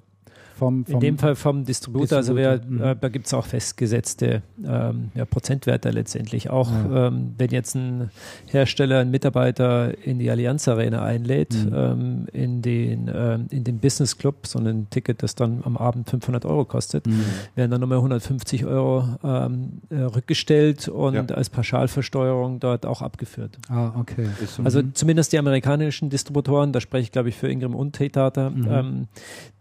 Vom, 0.62 0.84
vom 0.86 0.94
in 0.94 1.01
dem 1.01 1.18
Fall 1.18 1.34
vom 1.34 1.64
Distributor, 1.64 2.18
also 2.18 2.34
Distributor, 2.36 2.70
mhm. 2.70 2.82
äh, 2.82 2.97
da 3.01 3.09
gibt 3.09 3.26
es 3.26 3.34
auch 3.34 3.44
festgesetzte 3.47 4.43
ähm, 4.64 5.10
ja, 5.14 5.24
Prozentwerte 5.24 5.90
letztendlich. 5.90 6.51
Auch 6.51 6.70
Ja. 6.70 7.09
ähm, 7.09 7.34
wenn 7.36 7.51
jetzt 7.51 7.74
ein 7.74 8.10
Hersteller 8.47 9.01
einen 9.01 9.10
Mitarbeiter 9.10 9.93
in 10.06 10.18
die 10.20 10.30
Allianz 10.30 10.68
Arena 10.68 11.02
einlädt, 11.02 11.52
Mhm. 11.55 11.72
ähm, 11.74 12.26
in, 12.32 12.62
den, 12.62 13.10
ähm, 13.12 13.47
in 13.51 13.64
den 13.64 13.78
Business 13.80 14.16
Club, 14.18 14.47
so 14.47 14.60
ein 14.60 14.86
Ticket, 14.90 15.22
das 15.24 15.34
dann 15.34 15.62
am 15.64 15.76
Abend 15.76 16.09
500 16.09 16.44
Euro 16.44 16.64
kostet, 16.64 17.06
Mhm. 17.06 17.24
werden 17.56 17.70
dann 17.72 17.80
nochmal 17.80 17.98
150 17.98 18.64
Euro 18.64 19.09
ähm, 19.24 19.80
äh, 19.90 19.97
rückgestellt 19.97 20.86
und 20.89 21.14
Ja. 21.14 21.24
als 21.34 21.51
Pauschalversteuerung 21.51 22.60
dort 22.60 22.86
auch 22.86 23.02
abgeführt. 23.02 23.59
Ah, 23.68 23.90
okay. 23.98 24.28
Also 24.64 24.82
Mhm. 24.82 24.94
zumindest 24.94 25.32
die 25.32 25.39
amerikanischen 25.39 26.09
Distributoren, 26.10 26.72
da 26.72 26.80
spreche 26.80 27.02
ich 27.05 27.12
glaube 27.12 27.28
ich 27.30 27.36
für 27.36 27.48
Ingram 27.48 27.74
und 27.74 27.97
Tata, 27.97 28.51
Mhm. 28.51 28.66
ähm, 28.70 29.09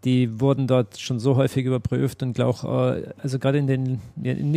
die 0.04 0.40
wurden 0.40 0.66
dort 0.66 0.91
schon 1.00 1.18
so 1.20 1.36
häufig 1.36 1.64
überprüft 1.64 2.22
und 2.22 2.34
glaube 2.34 3.02
äh, 3.06 3.12
also 3.22 3.38
gerade 3.38 3.58
in 3.58 3.66
den, 3.66 4.00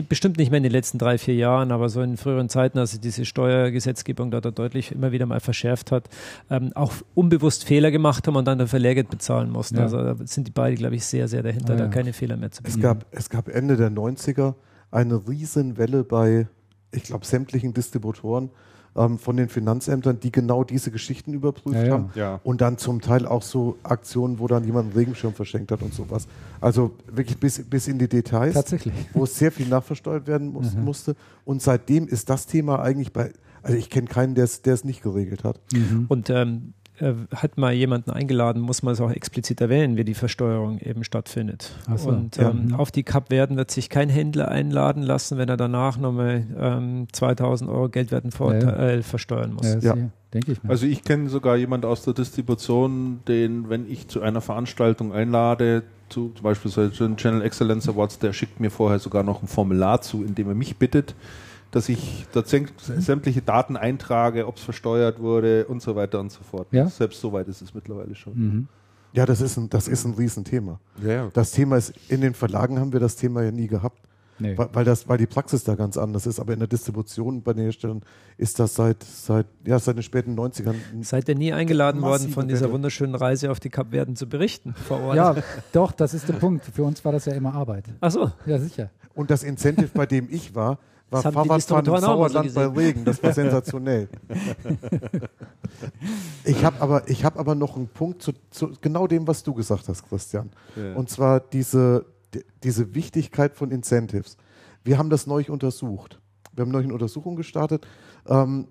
bestimmt 0.07 0.38
nicht 0.38 0.52
mehr 0.52 0.57
in 0.57 0.64
den 0.64 0.72
letzten 0.72 0.98
drei, 0.98 1.18
vier 1.18 1.36
Jahren, 1.36 1.72
aber 1.72 1.90
so 1.90 2.02
in 2.02 2.18
früheren 2.18 2.49
Zeiten, 2.49 2.78
als 2.80 2.91
sich 2.91 2.99
diese 2.99 3.26
Steuergesetzgebung 3.26 4.32
dort 4.32 4.57
deutlich 4.57 4.91
immer 4.91 5.12
wieder 5.12 5.26
mal 5.26 5.40
verschärft 5.40 5.91
hat, 5.91 6.10
ähm, 6.49 6.72
auch 6.76 6.94
unbewusst 7.14 7.64
Fehler 7.64 7.91
gemacht 7.91 8.28
haben 8.28 8.36
und 8.36 8.45
dann 8.45 8.57
dafür 8.60 8.80
Lehrgeld 8.80 9.10
bezahlen 9.10 9.49
mussten. 9.49 9.78
Ja. 9.78 9.84
Also 9.84 9.98
da 9.98 10.16
sind 10.26 10.48
die 10.48 10.52
beiden, 10.52 10.78
glaube 10.78 10.95
ich, 10.95 11.06
sehr, 11.06 11.28
sehr 11.28 11.44
dahinter, 11.44 11.74
Ah, 11.74 11.78
da 11.78 11.84
ja. 11.86 11.90
keine 11.90 12.14
Fehler 12.14 12.38
mehr 12.38 12.52
zu 12.52 12.62
Es 12.64 12.74
begehen. 12.74 12.82
gab, 12.84 13.06
es 13.12 13.30
gab 13.30 13.48
Ende 13.48 13.78
der 13.78 13.91
90er 13.91 14.56
eine 14.91 15.28
Riesenwelle 15.28 16.03
bei, 16.03 16.48
ich 16.91 17.03
glaube, 17.03 17.26
sämtlichen 17.26 17.74
Distributoren 17.74 18.49
ähm, 18.95 19.17
von 19.19 19.35
den 19.38 19.49
Finanzämtern, 19.49 20.19
die 20.19 20.31
genau 20.31 20.63
diese 20.63 20.91
Geschichten 20.91 21.34
überprüft 21.34 21.76
Ja, 21.76 21.84
ja. 21.85 21.91
haben. 21.93 22.09
ja. 22.15 22.39
Und 22.43 22.61
dann 22.61 22.77
zum 22.77 23.01
Teil 23.01 23.26
auch 23.26 23.41
so 23.41 23.77
Aktionen, 23.84 24.39
wo 24.39 24.47
dann 24.47 24.63
jemand 24.63 24.85
einen 24.89 24.97
Regenschirm 24.97 25.34
verschenkt 25.34 25.72
hat 25.72 25.81
und 25.81 25.93
sowas. 25.93 26.27
Also 26.61 26.91
wirklich 27.11 27.38
bis, 27.39 27.61
bis 27.63 27.88
in 27.88 27.99
die 27.99 28.07
Details, 28.07 28.53
Tatsächlich. 28.53 28.93
wo 29.13 29.26
sehr 29.26 29.51
viel 29.51 29.67
nachversteuert 29.67 30.27
werden 30.27 30.51
muss, 30.53 30.73
Mhm. 30.73 30.84
musste. 30.85 31.15
Und 31.43 31.61
seitdem 31.61 32.07
ist 32.07 32.30
das 32.30 32.45
Thema 32.47 32.80
eigentlich 32.81 33.11
bei, 33.11 33.31
also 33.61 33.77
ich 33.77 33.89
kenne 33.89 34.07
keinen, 34.07 34.35
der 34.35 34.45
es 34.45 34.84
nicht 34.85 35.01
geregelt 35.03 35.43
hat. 35.43 35.59
Mhm. 35.73 36.05
Und 36.07 36.30
ähm, 36.30 36.73
äh, 36.99 37.13
hat 37.35 37.57
mal 37.57 37.73
jemanden 37.73 38.11
eingeladen, 38.11 38.61
muss 38.61 38.84
man 38.84 38.93
es 38.93 39.01
auch 39.01 39.11
explizit 39.11 39.59
erwähnen, 39.61 39.97
wie 39.97 40.03
die 40.03 40.13
Versteuerung 40.13 40.80
eben 40.80 41.03
stattfindet. 41.03 41.72
So, 41.95 42.09
und 42.09 42.38
ja. 42.38 42.49
ähm, 42.49 42.73
auf 42.76 42.91
die 42.91 43.03
Kapverden 43.03 43.57
wird 43.57 43.72
sich 43.72 43.89
kein 43.89 44.09
Händler 44.09 44.49
einladen 44.49 45.03
lassen, 45.03 45.38
wenn 45.38 45.49
er 45.49 45.57
danach 45.57 45.97
nochmal 45.97 46.45
ähm, 46.57 47.07
2000 47.11 47.69
Euro 47.69 47.89
Geldwertenvorteil 47.89 48.89
ja, 48.89 48.95
ja. 48.95 49.01
versteuern 49.01 49.53
muss. 49.53 49.77
Ja, 49.81 49.95
denke 50.34 50.53
ich 50.53 50.63
mal. 50.63 50.69
Also 50.69 50.85
ich 50.85 51.03
kenne 51.03 51.30
sogar 51.30 51.57
jemanden 51.57 51.88
aus 51.88 52.03
der 52.03 52.13
Distribution, 52.13 53.19
den, 53.27 53.69
wenn 53.69 53.91
ich 53.91 54.07
zu 54.07 54.22
einer 54.22 54.41
Veranstaltung 54.41 55.13
einlade, 55.13 55.84
zu, 56.09 56.31
zum 56.35 56.43
Beispiel 56.43 56.72
so 56.72 56.88
den 56.88 57.17
Channel 57.17 57.41
Excellence 57.41 57.89
Awards, 57.89 58.19
der 58.19 58.31
schickt 58.31 58.59
mir 58.59 58.69
vorher 58.69 58.99
sogar 58.99 59.23
noch 59.23 59.41
ein 59.41 59.47
Formular 59.47 60.01
zu, 60.01 60.23
in 60.23 60.35
dem 60.35 60.47
er 60.47 60.55
mich 60.55 60.77
bittet, 60.77 61.15
dass 61.76 61.89
ich 61.89 62.26
da 62.31 62.41
sämtliche 62.45 63.41
Daten 63.41 63.76
eintrage, 63.76 64.47
ob 64.47 64.56
es 64.56 64.64
versteuert 64.64 65.19
wurde 65.19 65.65
und 65.65 65.81
so 65.81 65.97
weiter 65.97 66.22
und 66.22 66.31
so 66.31 66.41
fort. 66.41 66.69
Ja? 66.72 66.88
Selbst 66.88 67.19
so 67.19 67.34
weit 67.34 67.49
ist 67.49 67.61
es 67.61 67.73
mittlerweile 67.73 68.15
schon. 68.15 68.34
Mhm. 68.34 68.68
Ja, 69.11 69.26
das 69.26 69.41
ist 69.41 69.57
ein, 69.57 69.69
das 69.69 69.89
ist 69.89 70.06
ein 70.06 70.14
Riesenthema. 70.14 70.80
Ja, 71.03 71.11
ja. 71.11 71.30
Das 71.34 71.52
Thema 71.52 71.76
ist, 71.76 71.93
in 72.07 72.22
den 72.22 72.34
Verlagen 72.34 72.80
haben 72.80 72.93
wir 72.93 73.02
das 73.02 73.18
Thema 73.18 73.43
ja 73.43 73.52
nie 73.52 73.68
gehabt. 73.68 73.99
Nee. 74.39 74.57
Weil, 74.57 74.69
weil, 74.72 74.85
das, 74.85 75.10
weil 75.10 75.18
die 75.18 75.26
Praxis 75.26 75.65
da 75.65 75.76
ganz 75.76 75.97
anders 75.97 76.26
ist. 76.27 76.39
Aber 76.39 76.53
in 76.53 76.60
der 76.60 76.69
Distribution 76.69 77.41
bei 77.41 77.52
den 77.52 77.64
Herstellern 77.64 78.03
ist 78.38 78.57
das 78.57 78.76
seit, 78.76 79.03
seit, 79.03 79.47
ja, 79.65 79.77
seit 79.77 79.97
den 79.97 80.03
späten 80.03 80.39
90ern. 80.39 80.76
Seid 81.02 81.27
ihr 81.27 81.35
nie 81.35 81.52
eingeladen 81.52 82.02
worden, 82.02 82.30
von 82.30 82.47
dieser 82.47 82.72
wunderschönen 82.72 83.15
Reise 83.15 83.52
auf 83.52 83.60
die 83.60 83.69
Kapverden 83.69 84.15
zu 84.15 84.30
berichten 84.30 84.73
vor 84.88 85.02
Ort? 85.02 85.18
Ja, 85.18 85.35
doch, 85.73 85.91
das 85.91 86.14
ist 86.14 86.30
der 86.30 86.35
Punkt. 86.35 86.64
Für 86.73 86.85
uns 86.85 87.03
war 87.03 87.11
das 87.11 87.26
ja 87.26 87.34
immer 87.34 87.53
Arbeit. 87.53 87.84
Ach 87.99 88.11
so. 88.11 88.31
Ja, 88.45 88.60
sicher. 88.60 88.91
Und 89.14 89.30
das 89.30 89.43
Incentive, 89.43 89.89
bei 89.93 90.06
dem 90.06 90.30
ich 90.31 90.56
war, 90.56 90.80
war 91.23 91.31
Fahrradfahren 91.31 91.85
im 91.85 91.97
Sauerland 91.97 92.53
bei 92.53 92.67
Regen. 92.67 93.05
Das 93.05 93.21
war 93.21 93.33
sensationell. 93.33 94.09
ich 96.43 96.63
habe 96.63 96.81
aber, 96.81 97.03
hab 97.07 97.39
aber 97.39 97.55
noch 97.55 97.75
einen 97.75 97.87
Punkt 97.87 98.21
zu, 98.21 98.33
zu, 98.49 98.71
genau 98.81 99.07
dem, 99.07 99.27
was 99.27 99.43
du 99.43 99.53
gesagt 99.53 99.87
hast, 99.87 100.07
Christian. 100.07 100.51
Ja. 100.75 100.95
Und 100.95 101.09
zwar 101.09 101.39
diese, 101.39 102.05
diese 102.63 102.95
Wichtigkeit 102.95 103.55
von 103.55 103.71
Incentives. 103.71 104.37
Wir 104.83 104.97
haben 104.97 105.09
das 105.09 105.27
neu 105.27 105.43
untersucht. 105.47 106.19
Wir 106.53 106.63
haben 106.63 106.71
neulich 106.71 106.85
eine 106.85 106.93
Untersuchung 106.93 107.35
gestartet 107.35 107.85
ähm, 108.27 108.67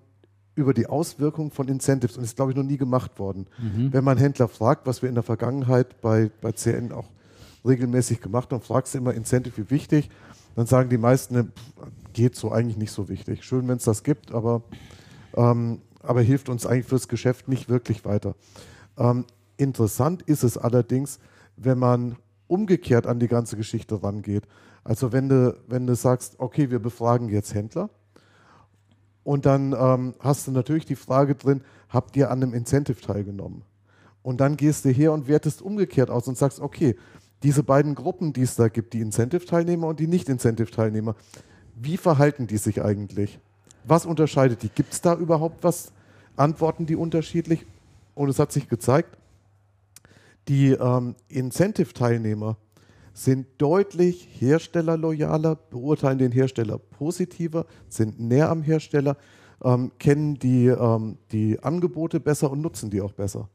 über 0.55 0.73
die 0.73 0.87
Auswirkungen 0.87 1.51
von 1.51 1.67
Incentives 1.67 2.15
und 2.15 2.23
das 2.23 2.31
ist, 2.31 2.37
glaube 2.37 2.51
ich, 2.51 2.57
noch 2.57 2.63
nie 2.63 2.77
gemacht 2.77 3.19
worden. 3.19 3.47
Mhm. 3.59 3.93
Wenn 3.93 4.03
man 4.03 4.17
Händler 4.17 4.47
fragt, 4.47 4.87
was 4.87 5.01
wir 5.01 5.09
in 5.09 5.15
der 5.15 5.23
Vergangenheit 5.23 6.01
bei, 6.01 6.31
bei 6.41 6.53
CN 6.53 6.91
auch 6.91 7.09
regelmäßig 7.65 8.21
gemacht 8.21 8.51
haben, 8.51 8.61
fragst 8.61 8.93
du 8.93 8.99
immer 8.99 9.13
Incentive, 9.13 9.57
wie 9.57 9.69
wichtig, 9.69 10.09
dann 10.55 10.65
sagen 10.65 10.89
die 10.89 10.97
meisten, 10.97 11.51
geht 12.13 12.35
so 12.35 12.51
eigentlich 12.51 12.77
nicht 12.77 12.91
so 12.91 13.09
wichtig. 13.09 13.43
Schön, 13.43 13.67
wenn 13.67 13.77
es 13.77 13.83
das 13.83 14.03
gibt, 14.03 14.31
aber, 14.31 14.63
ähm, 15.35 15.81
aber 16.01 16.21
hilft 16.21 16.49
uns 16.49 16.65
eigentlich 16.65 16.87
fürs 16.87 17.07
Geschäft 17.07 17.47
nicht 17.47 17.69
wirklich 17.69 18.05
weiter. 18.05 18.35
Ähm, 18.97 19.25
interessant 19.57 20.21
ist 20.23 20.43
es 20.43 20.57
allerdings, 20.57 21.19
wenn 21.57 21.77
man 21.77 22.15
umgekehrt 22.47 23.07
an 23.07 23.19
die 23.19 23.27
ganze 23.27 23.57
Geschichte 23.57 24.01
rangeht. 24.01 24.43
Also 24.83 25.11
wenn 25.11 25.29
du, 25.29 25.57
wenn 25.67 25.87
du 25.87 25.95
sagst, 25.95 26.35
okay, 26.39 26.69
wir 26.69 26.79
befragen 26.79 27.29
jetzt 27.29 27.53
Händler 27.53 27.89
und 29.23 29.45
dann 29.45 29.73
ähm, 29.73 30.13
hast 30.19 30.47
du 30.47 30.51
natürlich 30.51 30.85
die 30.85 30.95
Frage 30.95 31.35
drin, 31.35 31.61
habt 31.89 32.15
ihr 32.15 32.29
an 32.29 32.43
einem 32.43 32.53
Incentive 32.53 33.01
teilgenommen? 33.01 33.63
Und 34.21 34.41
dann 34.41 34.57
gehst 34.57 34.85
du 34.85 34.89
her 34.89 35.11
und 35.11 35.27
wertest 35.27 35.61
umgekehrt 35.61 36.09
aus 36.09 36.27
und 36.27 36.37
sagst, 36.37 36.59
okay, 36.59 36.95
diese 37.43 37.63
beiden 37.63 37.95
Gruppen, 37.95 38.33
die 38.33 38.41
es 38.41 38.55
da 38.55 38.67
gibt, 38.67 38.93
die 38.93 39.01
Incentive-Teilnehmer 39.01 39.87
und 39.87 39.99
die 39.99 40.07
Nicht-Incentive-Teilnehmer, 40.07 41.15
wie 41.75 41.97
verhalten 41.97 42.47
die 42.47 42.57
sich 42.57 42.81
eigentlich? 42.81 43.39
Was 43.83 44.05
unterscheidet 44.05 44.63
die? 44.63 44.69
Gibt 44.69 44.93
es 44.93 45.01
da 45.01 45.15
überhaupt 45.15 45.63
was? 45.63 45.91
Antworten 46.35 46.85
die 46.85 46.95
unterschiedlich? 46.95 47.65
Und 48.13 48.29
es 48.29 48.39
hat 48.39 48.51
sich 48.51 48.67
gezeigt, 48.67 49.17
die 50.47 50.71
ähm, 50.71 51.15
Incentive-Teilnehmer 51.27 52.57
sind 53.13 53.47
deutlich 53.57 54.27
herstellerloyaler, 54.39 55.55
beurteilen 55.55 56.17
den 56.17 56.31
Hersteller 56.31 56.77
positiver, 56.77 57.65
sind 57.87 58.19
näher 58.19 58.49
am 58.49 58.61
Hersteller, 58.61 59.17
ähm, 59.63 59.91
kennen 59.99 60.37
die, 60.37 60.67
ähm, 60.67 61.17
die 61.31 61.61
Angebote 61.61 62.19
besser 62.19 62.51
und 62.51 62.61
nutzen 62.61 62.89
die 62.89 63.01
auch 63.01 63.13
besser. 63.13 63.49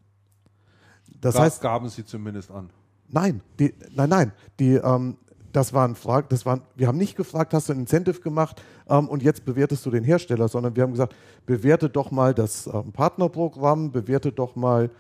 Das, 1.21 1.35
das 1.35 1.43
heißt, 1.43 1.63
gaben 1.63 1.89
sie 1.89 2.05
zumindest 2.05 2.51
an. 2.51 2.71
Nein, 3.13 3.41
die, 3.59 3.75
nein, 3.95 4.09
nein. 4.09 4.33
Die, 4.59 4.75
ähm, 4.75 5.17
das 5.53 5.73
waren 5.73 5.95
Fragen, 5.97 6.29
das 6.31 6.47
waren, 6.47 6.63
wir 6.77 6.87
haben 6.87 6.99
nicht 6.99 7.17
gefragt, 7.17 7.53
hast 7.55 7.69
du 7.69 7.73
ein 7.73 7.81
Incentive 7.81 8.21
gemacht 8.21 8.63
ähm, 8.89 9.09
und 9.09 9.23
jetzt 9.23 9.45
bewertest 9.45 9.85
du 9.85 9.91
den 9.91 10.05
Hersteller, 10.05 10.49
sondern 10.49 10.77
wir 10.77 10.85
haben 10.85 10.93
gesagt, 10.93 11.15
bewerte 11.47 11.89
doch 11.89 12.11
mal 12.11 12.35
das 12.35 12.67
ähm, 12.67 12.93
Partnerprogramm, 12.93 13.91
bewerte 13.91 14.33
doch 14.33 14.55
mal 14.55 14.91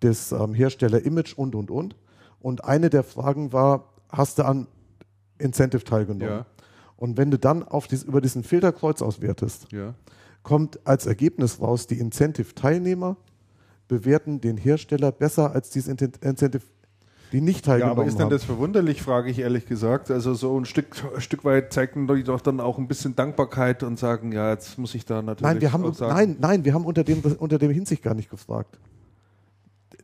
das 0.00 0.32
ähm, 0.32 0.54
Hersteller-Image 0.54 1.34
und 1.34 1.54
und 1.54 1.70
und. 1.70 1.96
Und 2.40 2.64
eine 2.64 2.90
der 2.90 3.02
Fragen 3.02 3.52
war, 3.52 3.94
hast 4.10 4.38
du 4.38 4.44
an 4.44 4.66
Incentive 5.38 5.84
teilgenommen? 5.84 6.40
Ja. 6.40 6.46
Und 6.96 7.16
wenn 7.16 7.30
du 7.30 7.38
dann 7.38 7.62
auf 7.62 7.86
dies, 7.86 8.02
über 8.02 8.20
diesen 8.20 8.44
Filterkreuz 8.44 9.00
auswertest, 9.00 9.72
ja. 9.72 9.94
kommt 10.42 10.86
als 10.86 11.06
Ergebnis 11.06 11.60
raus, 11.60 11.86
die 11.86 11.98
Incentive-Teilnehmer 11.98 13.16
bewerten 13.88 14.40
den 14.40 14.56
Hersteller 14.56 15.12
besser 15.12 15.52
als 15.52 15.70
diese 15.70 15.90
Incentive 15.90 16.62
die 17.32 17.40
nicht 17.40 17.64
teilgenommen 17.64 17.90
haben. 17.90 17.96
Ja, 17.98 18.02
aber 18.02 18.08
ist 18.08 18.18
denn 18.18 18.30
das 18.30 18.44
verwunderlich, 18.44 19.02
frage 19.02 19.30
ich 19.30 19.38
ehrlich 19.38 19.66
gesagt. 19.66 20.10
Also 20.10 20.34
so 20.34 20.58
ein 20.58 20.64
Stück, 20.64 20.96
ein 21.14 21.20
Stück 21.20 21.44
weit 21.44 21.72
zeigen 21.72 22.06
die 22.06 22.24
doch 22.24 22.40
dann 22.40 22.60
auch 22.60 22.78
ein 22.78 22.88
bisschen 22.88 23.16
Dankbarkeit 23.16 23.82
und 23.82 23.98
sagen, 23.98 24.32
ja, 24.32 24.50
jetzt 24.50 24.78
muss 24.78 24.94
ich 24.94 25.04
da 25.04 25.22
natürlich 25.22 25.42
nein, 25.42 25.60
wir 25.60 25.72
haben, 25.72 25.92
sagen. 25.92 26.14
Nein, 26.14 26.36
nein, 26.40 26.64
wir 26.64 26.74
haben 26.74 26.84
unter 26.84 27.04
dem, 27.04 27.22
unter 27.38 27.58
dem 27.58 27.70
Hinsicht 27.70 28.02
gar 28.02 28.14
nicht 28.14 28.30
gefragt. 28.30 28.78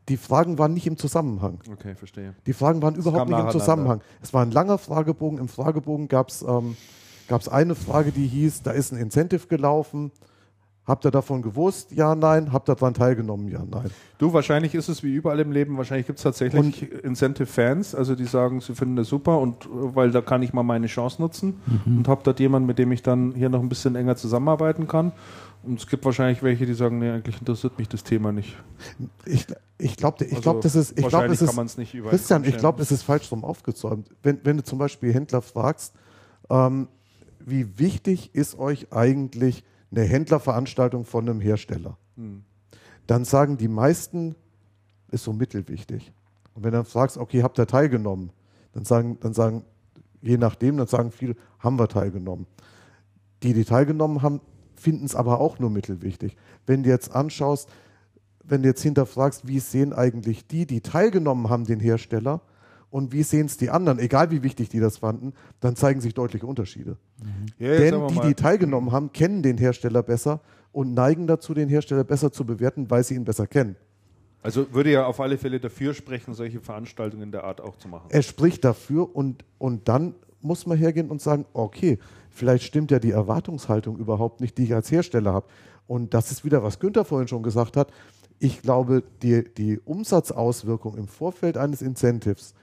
Die 0.09 0.17
Fragen 0.17 0.59
waren 0.59 0.75
nicht 0.75 0.87
im 0.87 0.97
Zusammenhang. 0.97 1.61
Okay, 1.71 1.95
verstehe. 1.95 2.35
Die 2.47 2.53
Fragen 2.53 2.83
waren 2.83 2.97
überhaupt 2.97 3.31
nicht 3.31 3.39
im 3.39 3.51
Zusammenhang. 3.51 4.01
Es 4.21 4.35
war 4.35 4.43
ein 4.45 4.51
langer 4.51 4.79
Fragebogen. 4.79 5.39
Im 5.39 5.49
Fragebogen 5.49 6.09
gab 6.09 6.31
es 6.31 6.43
ähm, 6.43 6.77
eine 7.51 7.75
Frage, 7.77 8.11
die 8.11 8.27
hieß, 8.27 8.63
da 8.63 8.73
ist 8.73 8.93
ein 8.93 8.99
Incentive 8.99 9.47
gelaufen 9.47 10.11
Habt 10.91 11.05
ihr 11.05 11.13
davon 11.13 11.41
gewusst? 11.41 11.93
Ja, 11.93 12.17
nein. 12.17 12.53
Habt 12.53 12.69
ihr 12.69 12.75
daran 12.75 12.95
teilgenommen? 12.95 13.47
Ja, 13.47 13.63
nein. 13.65 13.93
Du, 14.19 14.33
wahrscheinlich 14.33 14.75
ist 14.75 14.89
es 14.89 15.05
wie 15.05 15.15
überall 15.15 15.39
im 15.39 15.53
Leben, 15.53 15.77
wahrscheinlich 15.77 16.09
gibt 16.09 16.19
es 16.19 16.25
tatsächlich 16.25 16.91
Incentive-Fans, 17.05 17.95
also 17.95 18.17
die 18.17 18.25
sagen, 18.25 18.61
sie 18.61 18.75
finden 18.75 18.97
das 18.97 19.07
super 19.07 19.39
und 19.39 19.67
äh, 19.67 19.69
weil 19.95 20.11
da 20.11 20.21
kann 20.21 20.43
ich 20.43 20.53
mal 20.53 20.65
meine 20.65 20.89
Chance 20.89 21.23
nutzen 21.23 21.61
mhm. 21.87 21.99
und 21.99 22.09
habe 22.09 22.23
dort 22.25 22.41
jemanden, 22.41 22.67
mit 22.67 22.81
dem 22.81 22.91
ich 22.91 23.03
dann 23.03 23.35
hier 23.37 23.49
noch 23.51 23.61
ein 23.61 23.69
bisschen 23.69 23.95
enger 23.95 24.17
zusammenarbeiten 24.17 24.89
kann. 24.89 25.13
Und 25.63 25.79
es 25.79 25.87
gibt 25.87 26.05
wahrscheinlich 26.05 26.43
welche, 26.43 26.67
die 26.67 26.75
sagen, 26.75 26.99
nee, 26.99 27.11
eigentlich 27.11 27.39
interessiert 27.39 27.79
mich 27.79 27.89
das 27.89 28.03
Thema 28.03 28.33
nicht. 28.33 28.57
Ich, 29.27 29.47
ich 29.79 29.97
glaube, 29.97 30.25
ich 30.25 30.33
also 30.33 30.43
glaub, 30.43 30.61
das 30.63 30.75
ist, 30.75 30.99
ich 30.99 31.07
glaube, 31.07 31.27
es 31.27 31.41
ist, 31.41 31.79
nicht 31.79 31.97
Christian, 32.09 32.43
ich 32.45 32.57
glaube, 32.57 32.83
es 32.83 32.91
ist 32.91 33.05
falsch 33.05 33.29
drum 33.29 33.45
aufgezäumt. 33.45 34.09
Wenn, 34.25 34.41
wenn 34.43 34.57
du 34.57 34.65
zum 34.65 34.79
Beispiel 34.81 35.15
Händler 35.15 35.41
fragst, 35.41 35.95
ähm, 36.51 36.89
wie 37.39 37.79
wichtig 37.79 38.35
ist 38.35 38.59
euch 38.59 38.93
eigentlich 38.93 39.63
eine 39.91 40.05
Händlerveranstaltung 40.05 41.05
von 41.05 41.29
einem 41.29 41.41
Hersteller. 41.41 41.97
Hm. 42.17 42.45
Dann 43.07 43.25
sagen 43.25 43.57
die 43.57 43.69
meisten, 43.69 44.37
ist 45.11 45.25
so 45.25 45.33
mittelwichtig. 45.33 46.13
Und 46.55 46.65
wenn 46.65 46.73
du 46.73 46.79
dann 46.79 46.87
fragst, 46.87 47.19
okay, 47.19 47.43
habt 47.43 47.59
ihr 47.59 47.67
teilgenommen? 47.67 48.31
Dann 48.73 48.85
sagen, 48.85 49.19
dann 49.21 49.33
sagen, 49.33 49.65
je 50.23 50.37
nachdem, 50.37 50.77
dann 50.77 50.87
sagen 50.87 51.11
viele, 51.11 51.35
haben 51.59 51.79
wir 51.79 51.89
teilgenommen. 51.89 52.47
Die, 53.43 53.53
die 53.53 53.65
teilgenommen 53.65 54.23
haben, 54.23 54.41
finden 54.77 55.07
es 55.07 55.15
aber 55.15 55.41
auch 55.41 55.59
nur 55.59 55.71
mittelwichtig. 55.71 56.37
Wenn 56.67 56.83
du 56.83 56.91
jetzt 56.91 57.15
anschaust, 57.15 57.69
wenn 58.45 58.63
du 58.63 58.69
jetzt 58.69 58.83
hinterfragst, 58.83 59.47
wie 59.47 59.61
sehen 59.61 59.93
eigentlich 59.93 60.47
die, 60.47 60.67
die 60.67 60.81
teilgenommen 60.81 61.49
haben, 61.49 61.65
den 61.65 61.81
Hersteller, 61.81 62.41
und 62.91 63.13
wie 63.13 63.23
sehen 63.23 63.47
es 63.47 63.57
die 63.57 63.71
anderen, 63.71 63.99
egal 63.99 64.31
wie 64.31 64.43
wichtig 64.43 64.69
die 64.69 64.81
das 64.81 64.99
fanden, 64.99 65.33
dann 65.61 65.77
zeigen 65.77 66.01
sich 66.01 66.15
deutliche 66.15 66.47
Unterschiede. 66.47 66.97
Mhm. 67.23 67.47
Ja, 67.59 67.77
Denn 67.77 68.09
die, 68.09 68.21
die 68.21 68.35
teilgenommen 68.35 68.93
haben, 68.93 69.13
kennen 69.13 69.43
den 69.43 69.59
Hersteller 69.59 70.03
besser 70.03 70.41
und 70.73 70.95
neigen 70.95 71.27
dazu, 71.27 71.55
den 71.55 71.69
Hersteller 71.69 72.05
besser 72.05 72.33
zu 72.33 72.45
bewerten, 72.45 72.91
weil 72.91 73.05
sie 73.05 73.15
ihn 73.15 73.25
besser 73.25 73.47
kennen. 73.47 73.77
Also 74.43 74.73
würde 74.73 74.91
ja 74.91 75.07
auf 75.07 75.21
alle 75.21 75.37
Fälle 75.37 75.61
dafür 75.61 75.95
sprechen, 75.95 76.35
solche 76.35 76.61
Veranstaltungen 76.61 77.31
der 77.31 77.45
Art 77.45 77.61
auch 77.61 77.77
zu 77.77 77.89
machen. 77.89 78.07
Er 78.09 78.23
spricht 78.23 78.65
dafür 78.65 79.15
und, 79.15 79.45
und 79.59 79.89
dann 79.89 80.15
muss 80.41 80.67
man 80.67 80.79
hergehen 80.79 81.11
und 81.11 81.21
sagen, 81.21 81.45
okay, 81.53 81.99
vielleicht 82.31 82.65
stimmt 82.65 82.91
ja 82.91 82.99
die 82.99 83.11
Erwartungshaltung 83.11 83.99
überhaupt 83.99 84.41
nicht, 84.41 84.57
die 84.57 84.65
ich 84.65 84.75
als 84.75 84.91
Hersteller 84.91 85.35
habe. 85.35 85.47
Und 85.87 86.15
das 86.15 86.31
ist 86.31 86.45
wieder, 86.45 86.63
was 86.63 86.79
Günther 86.79 87.05
vorhin 87.05 87.29
schon 87.29 87.43
gesagt 87.43 87.77
hat. 87.77 87.93
Ich 88.39 88.63
glaube, 88.63 89.03
die, 89.23 89.45
die 89.55 89.79
Umsatzauswirkung 89.79 90.97
im 90.97 91.09
Vorfeld 91.09 91.59
eines 91.59 91.83
Incentives 91.83 92.55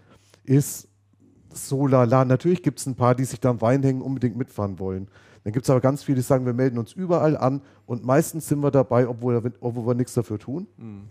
ist 0.48 0.88
so 1.54 1.88
lala. 1.88 2.26
Natürlich 2.26 2.64
gibt 2.64 2.80
es 2.80 2.86
ein 2.86 2.96
paar, 2.96 3.14
die 3.16 3.26
sich 3.26 3.40
da 3.40 3.50
am 3.50 3.62
Wein 3.62 3.84
hängen, 3.84 4.02
unbedingt 4.02 4.38
mitfahren 4.38 4.80
wollen. 4.80 5.08
Dann 5.44 5.54
gibt 5.54 5.66
es 5.66 5.70
aber 5.70 5.82
ganz 5.82 6.04
viele, 6.04 6.18
die 6.18 6.24
sagen, 6.24 6.46
wir 6.46 6.54
melden 6.54 6.78
uns 6.78 6.94
überall 6.94 7.38
an 7.38 7.62
und 7.86 8.04
meistens 8.04 8.48
sind 8.48 8.60
wir 8.60 8.72
dabei, 8.72 9.08
obwohl, 9.08 9.54
obwohl 9.60 9.88
wir 9.88 9.96
nichts 9.96 10.14
dafür 10.14 10.40
tun. 10.40 10.68
Mhm. 10.78 11.04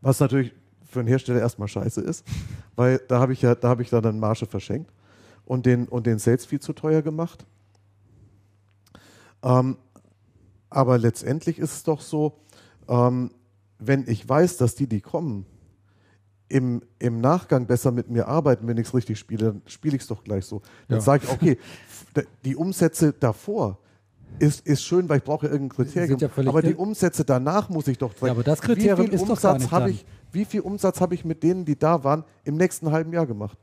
Was 0.00 0.20
natürlich 0.20 0.54
für 0.84 1.00
einen 1.00 1.08
Hersteller 1.08 1.40
erstmal 1.40 1.68
scheiße 1.68 2.00
ist, 2.00 2.26
weil 2.76 2.98
da 3.08 3.20
habe 3.20 3.32
ich 3.32 3.42
ja, 3.42 3.54
da 3.54 3.68
habe 3.68 3.82
ich 3.82 3.90
dann 3.90 4.18
Marge 4.18 4.46
verschenkt 4.46 4.92
und 5.44 5.66
den, 5.66 5.88
und 5.88 6.06
den 6.06 6.18
Sales 6.18 6.46
viel 6.46 6.60
zu 6.60 6.72
teuer 6.72 7.02
gemacht. 7.02 7.46
Ähm, 9.42 9.76
aber 10.70 10.98
letztendlich 10.98 11.58
ist 11.58 11.72
es 11.72 11.82
doch 11.82 12.00
so, 12.00 12.38
ähm, 12.88 13.30
wenn 13.78 14.06
ich 14.06 14.26
weiß, 14.28 14.56
dass 14.56 14.74
die, 14.74 14.86
die 14.86 15.00
kommen, 15.00 15.46
im, 16.52 16.82
im 16.98 17.20
Nachgang 17.20 17.66
besser 17.66 17.90
mit 17.90 18.10
mir 18.10 18.28
arbeiten, 18.28 18.68
wenn 18.68 18.76
ich 18.76 18.86
es 18.88 18.94
richtig 18.94 19.18
spiele, 19.18 19.46
dann 19.46 19.62
spiele 19.66 19.96
ich 19.96 20.02
es 20.02 20.08
doch 20.08 20.22
gleich 20.22 20.44
so. 20.44 20.60
Dann 20.88 20.98
Ja. 20.98 21.02
sage 21.02 21.24
ich, 21.24 21.30
okay, 21.32 21.58
die 22.44 22.56
Umsätze 22.56 23.14
davor 23.18 23.78
ist, 24.38 24.66
ist 24.66 24.82
schön, 24.84 25.08
weil 25.08 25.18
ich 25.18 25.24
brauche 25.24 25.46
ja 25.46 25.52
irgendein 25.52 25.76
Kriterium. 25.76 26.18
Ja 26.18 26.28
aber 26.46 26.60
die. 26.60 26.74
Umsätze 26.74 27.24
danach 27.24 27.70
muss 27.70 27.88
ich 27.88 27.96
doch 27.96 28.12
zeigen. 28.12 28.26
Ja, 28.26 28.32
aber 28.32 28.42
das 28.42 28.60
Kriterium 28.60 28.98
wie 29.06 29.10
viel 29.10 29.14
ist 29.14 29.28
doch 29.28 29.40
gar 29.40 29.54
Umsatz 29.54 29.86
nicht 29.88 30.02
ich, 30.02 30.06
Wie 30.32 30.44
viel 30.44 30.60
Umsatz 30.60 31.00
habe 31.00 31.14
ich 31.14 31.24
mit 31.24 31.42
denen, 31.42 31.64
die 31.64 31.78
da 31.78 32.04
waren, 32.04 32.24
im 32.44 32.56
nächsten 32.56 32.90
halben 32.90 33.12
Jahr 33.12 33.26
gemacht? 33.26 33.56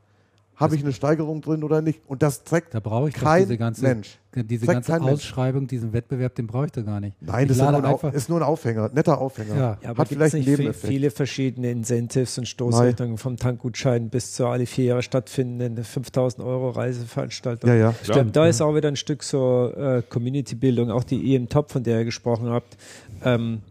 Habe 0.60 0.76
ich 0.76 0.82
eine 0.82 0.92
Steigerung 0.92 1.40
drin 1.40 1.64
oder 1.64 1.80
nicht? 1.80 2.00
Und 2.06 2.22
das 2.22 2.44
trägt 2.44 2.74
Da 2.74 2.80
brauche 2.80 3.08
ich 3.08 3.14
kein 3.14 3.42
diese 3.44 3.56
ganze, 3.56 3.82
Mensch. 3.82 4.18
diese 4.34 4.66
Sagt 4.66 4.76
ganze 4.76 4.92
kein 4.92 5.02
Mensch. 5.02 5.14
Ausschreibung, 5.14 5.66
diesen 5.66 5.92
Wettbewerb, 5.94 6.34
den 6.34 6.46
brauche 6.46 6.66
ich 6.66 6.72
da 6.72 6.82
gar 6.82 7.00
nicht. 7.00 7.16
Nein, 7.20 7.42
ich 7.42 7.48
das 7.48 7.56
ist 7.56 7.62
nur, 7.62 8.04
ein, 8.04 8.14
ist 8.14 8.28
nur 8.28 8.38
ein 8.40 8.42
Aufhänger, 8.42 8.90
netter 8.92 9.18
Aufhänger. 9.18 9.54
Ja. 9.56 9.78
Ja, 9.82 9.90
aber 9.90 10.02
Hat 10.02 10.08
gibt 10.10 10.20
vielleicht 10.20 10.34
nicht 10.34 10.56
viel, 10.56 10.72
viele 10.74 11.10
verschiedene 11.10 11.70
Incentives 11.70 12.36
und 12.36 12.46
Stoßrichtungen 12.46 13.16
vom 13.16 13.38
Tankgutschein 13.38 14.10
bis 14.10 14.34
zur 14.34 14.48
alle 14.48 14.66
vier 14.66 14.84
Jahre 14.84 15.02
stattfindenden 15.02 15.82
5000 15.82 16.46
Euro 16.46 16.70
Reiseveranstaltung. 16.70 17.70
Ja, 17.70 17.76
ja. 17.76 17.94
Ich 18.02 18.10
glaube, 18.10 18.30
da 18.30 18.46
ist 18.46 18.60
auch 18.60 18.74
wieder 18.74 18.88
ein 18.88 18.96
Stück 18.96 19.22
so 19.22 19.72
äh, 19.74 20.02
Community-Bildung, 20.08 20.90
auch 20.90 21.04
die 21.04 21.34
EM 21.34 21.48
Top, 21.48 21.70
von 21.70 21.82
der 21.82 22.00
ihr 22.00 22.04
gesprochen 22.04 22.50
habt. 22.50 22.76
Ähm, 23.24 23.62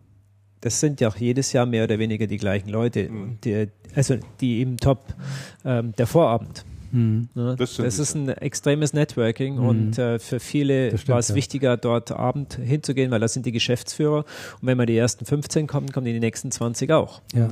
das 0.62 0.80
sind 0.80 1.00
ja 1.00 1.08
auch 1.08 1.16
jedes 1.16 1.54
Jahr 1.54 1.66
mehr 1.66 1.86
oder 1.86 2.00
weniger 2.00 2.28
die 2.28 2.38
gleichen 2.38 2.70
Leute. 2.70 3.10
Mhm. 3.10 3.38
Die, 3.44 3.68
also 3.96 4.18
die 4.42 4.62
EM 4.62 4.78
Top, 4.78 5.14
ähm, 5.64 5.94
der 5.98 6.08
Vorabend. 6.08 6.66
Mhm. 6.92 7.30
Ne? 7.36 7.56
Das 7.58 7.78
Das, 7.78 8.00
ist 8.00 8.16
ein 8.16 8.30
extremes 8.30 8.94
Networking 8.94 9.56
Mhm. 9.56 9.66
und 9.66 9.98
äh, 9.98 10.20
für 10.20 10.40
viele 10.40 10.90
stimmt, 10.90 11.10
war 11.10 11.20
es 11.20 11.30
ja. 11.30 11.36
wichtiger, 11.36 11.78
dort 11.78 12.12
Abend 12.12 12.56
hinzugehen, 12.56 13.12
weil 13.12 13.20
das 13.20 13.34
sind 13.34 13.46
die 13.46 13.52
Geschäftsführer. 13.52 14.20
Und 14.20 14.68
wenn 14.68 14.78
man 14.78 14.88
die 14.88 14.98
ersten 14.98 15.26
15 15.26 15.68
kommen, 15.68 15.92
kommen 15.92 16.06
die 16.06 16.20
nächsten 16.20 16.52
20 16.52 16.92
auch. 16.92 17.22
Ja. 17.34 17.50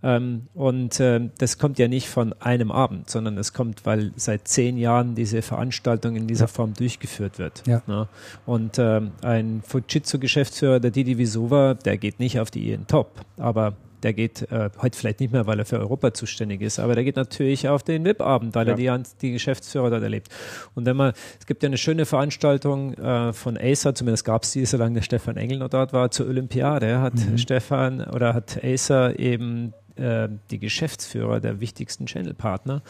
Ähm, 0.00 0.46
und 0.54 1.00
ähm, 1.00 1.32
das 1.38 1.58
kommt 1.58 1.78
ja 1.80 1.88
nicht 1.88 2.08
von 2.08 2.32
einem 2.40 2.70
Abend, 2.70 3.10
sondern 3.10 3.36
es 3.36 3.52
kommt, 3.52 3.84
weil 3.84 4.12
seit 4.14 4.46
zehn 4.46 4.78
Jahren 4.78 5.16
diese 5.16 5.42
Veranstaltung 5.42 6.14
in 6.14 6.28
dieser 6.28 6.46
Form 6.46 6.72
durchgeführt 6.74 7.40
wird. 7.40 7.64
Ja. 7.66 7.82
Ne? 7.88 8.06
Und 8.46 8.78
ähm, 8.78 9.10
ein 9.22 9.60
Fujitsu-Geschäftsführer, 9.66 10.78
der 10.78 10.92
Didi 10.92 11.18
Visova, 11.18 11.74
der 11.74 11.98
geht 11.98 12.20
nicht 12.20 12.38
auf 12.38 12.52
die 12.52 12.70
EN 12.72 12.86
Top, 12.86 13.10
aber 13.38 13.74
der 14.02 14.12
geht 14.12 14.50
äh, 14.50 14.70
heute 14.80 14.96
vielleicht 14.98 15.20
nicht 15.20 15.32
mehr, 15.32 15.46
weil 15.46 15.58
er 15.58 15.64
für 15.64 15.78
Europa 15.78 16.12
zuständig 16.14 16.60
ist, 16.60 16.78
aber 16.78 16.94
der 16.94 17.04
geht 17.04 17.16
natürlich 17.16 17.68
auf 17.68 17.82
den 17.82 18.04
VIP-Abend, 18.04 18.54
weil 18.54 18.66
Ja. 18.68 18.72
er 18.94 18.98
die, 18.98 19.08
die 19.22 19.32
Geschäftsführer 19.32 19.90
dort 19.90 20.02
erlebt. 20.02 20.28
Und 20.74 20.86
wenn 20.86 20.96
man, 20.96 21.12
es 21.40 21.46
gibt 21.46 21.62
ja 21.62 21.68
eine 21.68 21.78
schöne 21.78 22.06
Veranstaltung 22.06 22.94
äh, 22.94 23.32
von 23.32 23.56
Acer, 23.58 23.94
zumindest 23.94 24.24
gab 24.24 24.42
es 24.44 24.52
die, 24.52 24.64
solange 24.64 24.94
der 24.94 25.02
Stefan 25.02 25.36
Engel 25.36 25.58
noch 25.58 25.68
dort 25.70 25.92
war, 25.92 26.10
zur 26.10 26.26
Olympiade, 26.28 27.00
hat 27.00 27.14
Stefan 27.36 28.00
oder 28.02 28.34
hat 28.34 28.62
Acer 28.62 29.18
eben 29.18 29.72
äh, 29.96 30.28
die 30.50 30.58
Geschäftsführer 30.58 31.40
der 31.40 31.60
wichtigsten 31.60 32.06
Channel-Partner 32.06 32.82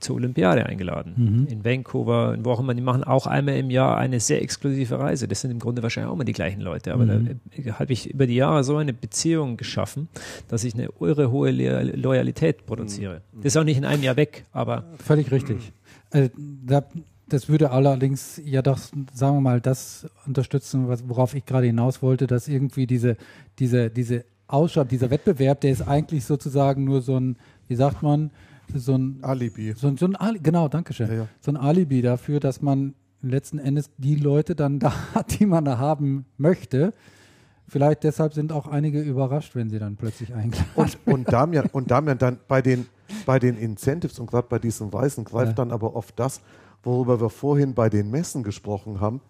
zur 0.00 0.16
Olympiade 0.16 0.66
eingeladen. 0.66 1.12
Mhm. 1.16 1.46
In 1.48 1.64
Vancouver, 1.64 2.34
in 2.34 2.44
wo 2.44 2.50
auch 2.52 2.60
immer. 2.60 2.74
Die 2.74 2.80
machen 2.82 3.04
auch 3.04 3.26
einmal 3.26 3.56
im 3.56 3.70
Jahr 3.70 3.96
eine 3.96 4.20
sehr 4.20 4.42
exklusive 4.42 4.98
Reise. 4.98 5.28
Das 5.28 5.40
sind 5.40 5.50
im 5.50 5.58
Grunde 5.58 5.82
wahrscheinlich 5.82 6.10
auch 6.10 6.14
immer 6.14 6.24
die 6.24 6.32
gleichen 6.32 6.60
Leute. 6.60 6.92
Aber 6.92 7.04
Mhm. 7.04 7.40
da 7.64 7.78
habe 7.78 7.92
ich 7.92 8.10
über 8.10 8.26
die 8.26 8.34
Jahre 8.36 8.64
so 8.64 8.76
eine 8.76 8.92
Beziehung 8.92 9.56
geschaffen, 9.56 10.08
dass 10.48 10.64
ich 10.64 10.74
eine 10.74 10.88
irre 11.00 11.30
hohe 11.30 11.50
Loyal- 11.50 11.96
Loyalität 11.96 12.66
produziere. 12.66 13.22
Das 13.36 13.46
ist 13.46 13.56
auch 13.56 13.64
nicht 13.64 13.78
in 13.78 13.84
einem 13.84 14.02
Jahr 14.02 14.16
weg, 14.16 14.44
aber 14.52 14.84
Völlig 15.04 15.30
richtig. 15.30 15.72
Äh, 16.10 16.30
da, 16.66 16.84
das 17.28 17.48
würde 17.48 17.70
allerdings 17.70 18.40
ja 18.44 18.62
doch, 18.62 18.78
sagen 19.12 19.36
wir 19.36 19.40
mal, 19.40 19.60
das 19.60 20.06
unterstützen, 20.26 20.88
was, 20.88 21.08
worauf 21.08 21.34
ich 21.34 21.44
gerade 21.44 21.66
hinaus 21.66 22.00
wollte, 22.02 22.26
dass 22.26 22.48
irgendwie 22.48 22.86
diese, 22.86 23.16
diese, 23.58 23.90
diese 23.90 24.24
Ausschau, 24.46 24.84
dieser 24.84 25.10
Wettbewerb, 25.10 25.60
der 25.60 25.72
ist 25.72 25.82
eigentlich 25.86 26.24
sozusagen 26.24 26.84
nur 26.84 27.02
so 27.02 27.18
ein, 27.20 27.36
wie 27.66 27.74
sagt 27.74 28.02
man, 28.02 28.30
so 28.74 28.94
ein, 28.94 29.18
Alibi. 29.22 29.74
so 29.76 29.88
ein, 29.88 29.96
so 29.96 30.06
ein 30.06 30.16
Ali, 30.16 30.38
genau, 30.40 30.68
danke 30.68 30.92
schön, 30.92 31.08
Ja, 31.08 31.14
ja. 31.14 31.28
so 31.40 31.50
ein 31.52 31.56
Alibi 31.56 32.02
dafür, 32.02 32.40
dass 32.40 32.62
man 32.62 32.94
letzten 33.22 33.58
Endes 33.58 33.90
die 33.98 34.14
Leute 34.16 34.54
dann 34.54 34.78
da 34.80 34.92
hat, 35.14 35.38
die 35.38 35.46
man 35.46 35.64
da 35.64 35.78
haben 35.78 36.24
möchte. 36.36 36.92
Vielleicht 37.66 38.02
deshalb 38.04 38.32
sind 38.32 38.50
auch 38.50 38.66
einige 38.66 39.00
überrascht, 39.00 39.54
wenn 39.54 39.68
sie 39.68 39.78
dann 39.78 39.96
plötzlich 39.96 40.32
eingeladen 40.34 40.70
Und, 40.74 40.98
und 41.06 41.32
Damian, 41.32 41.66
und 41.72 41.90
Damian 41.90 42.16
dann 42.16 42.38
bei 42.48 42.62
den, 42.62 42.86
bei 43.26 43.38
den 43.38 43.58
Incentives 43.58 44.18
und 44.18 44.26
gerade 44.30 44.46
bei 44.48 44.58
diesen 44.58 44.90
Weißen 44.92 45.24
greift 45.24 45.48
Ja. 45.50 45.54
dann 45.54 45.70
aber 45.72 45.94
oft 45.94 46.18
das, 46.18 46.40
worüber 46.82 47.20
wir 47.20 47.28
vorhin 47.28 47.74
bei 47.74 47.90
den 47.90 48.10
Messen 48.10 48.42
gesprochen 48.42 49.00
haben. 49.00 49.20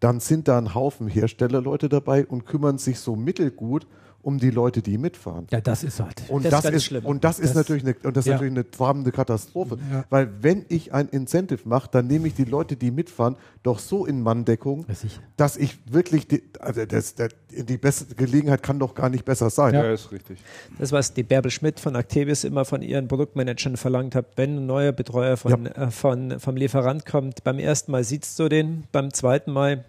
Dann 0.00 0.18
sind 0.20 0.48
da 0.48 0.58
ein 0.58 0.74
Haufen 0.74 1.06
Herstellerleute 1.08 1.88
dabei 1.88 2.26
und 2.26 2.46
kümmern 2.46 2.78
sich 2.78 2.98
so 2.98 3.14
mittelgut 3.14 3.86
um 4.22 4.38
die 4.38 4.50
Leute, 4.50 4.82
die 4.82 4.98
mitfahren. 4.98 5.46
Ja, 5.50 5.60
das 5.60 5.84
ist 5.84 6.00
halt. 6.00 6.22
Und 6.28 6.44
Das 6.44 6.50
das, 6.50 6.58
ist 6.58 6.64
ganz 6.64 6.76
ist, 6.76 6.84
schlimm. 6.84 7.06
und 7.06 7.24
das 7.24 7.38
ist 7.38 7.50
Das- 7.50 7.56
natürlich 7.56 7.84
eine, 7.84 7.94
und 8.02 8.16
das 8.16 8.24
ist 8.24 8.28
ja. 8.28 8.32
natürlich 8.34 8.52
eine 8.54 8.64
farbende 8.76 9.12
Katastrophe. 9.12 9.78
Ja. 9.90 10.04
Weil 10.10 10.28
wenn 10.42 10.64
ich 10.68 10.92
ein 10.92 11.08
Incentive 11.08 11.60
mache, 11.68 11.88
dann 11.92 12.06
nehme 12.08 12.26
ich 12.28 12.34
die 12.34 12.44
Leute, 12.44 12.76
die 12.76 12.90
mitfahren, 12.90 13.36
doch 13.62 13.78
so 13.78 14.06
in 14.06 14.20
Manndeckung, 14.22 14.84
Ja, 14.88 14.94
sicher. 14.94 15.20
dass 15.36 15.56
ich 15.56 15.78
wirklich, 15.90 16.26
die, 16.28 16.42
also 16.60 16.84
das, 16.84 17.14
der, 17.14 17.28
die 17.50 17.78
beste 17.78 18.14
Gelegenheit 18.14 18.62
kann 18.62 18.78
doch 18.78 18.94
gar 18.94 19.08
nicht 19.08 19.24
besser 19.24 19.50
sein. 19.50 19.72
Ja, 19.74 19.90
ist 19.92 20.10
richtig. 20.12 20.38
Das, 20.78 20.92
was 20.92 21.14
die 21.14 21.22
Bärbel 21.22 21.50
Schmidt 21.50 21.80
von 21.80 21.94
Activis 21.94 22.44
immer 22.44 22.64
von 22.64 22.82
ihren 22.82 23.08
Produktmanagern 23.08 23.76
verlangt 23.76 24.14
hat, 24.14 24.26
wenn 24.36 24.56
ein 24.56 24.66
neuer 24.66 24.92
Betreuer 24.92 25.36
von, 25.36 25.66
äh, 25.66 25.90
von, 25.90 26.38
vom 26.40 26.56
Lieferant 26.56 27.06
kommt, 27.06 27.44
beim 27.44 27.58
ersten 27.58 27.92
Mal 27.92 28.04
siehst 28.04 28.38
du 28.38 28.48
den, 28.48 28.84
beim 28.92 29.12
zweiten 29.12 29.52
Mal, 29.52 29.84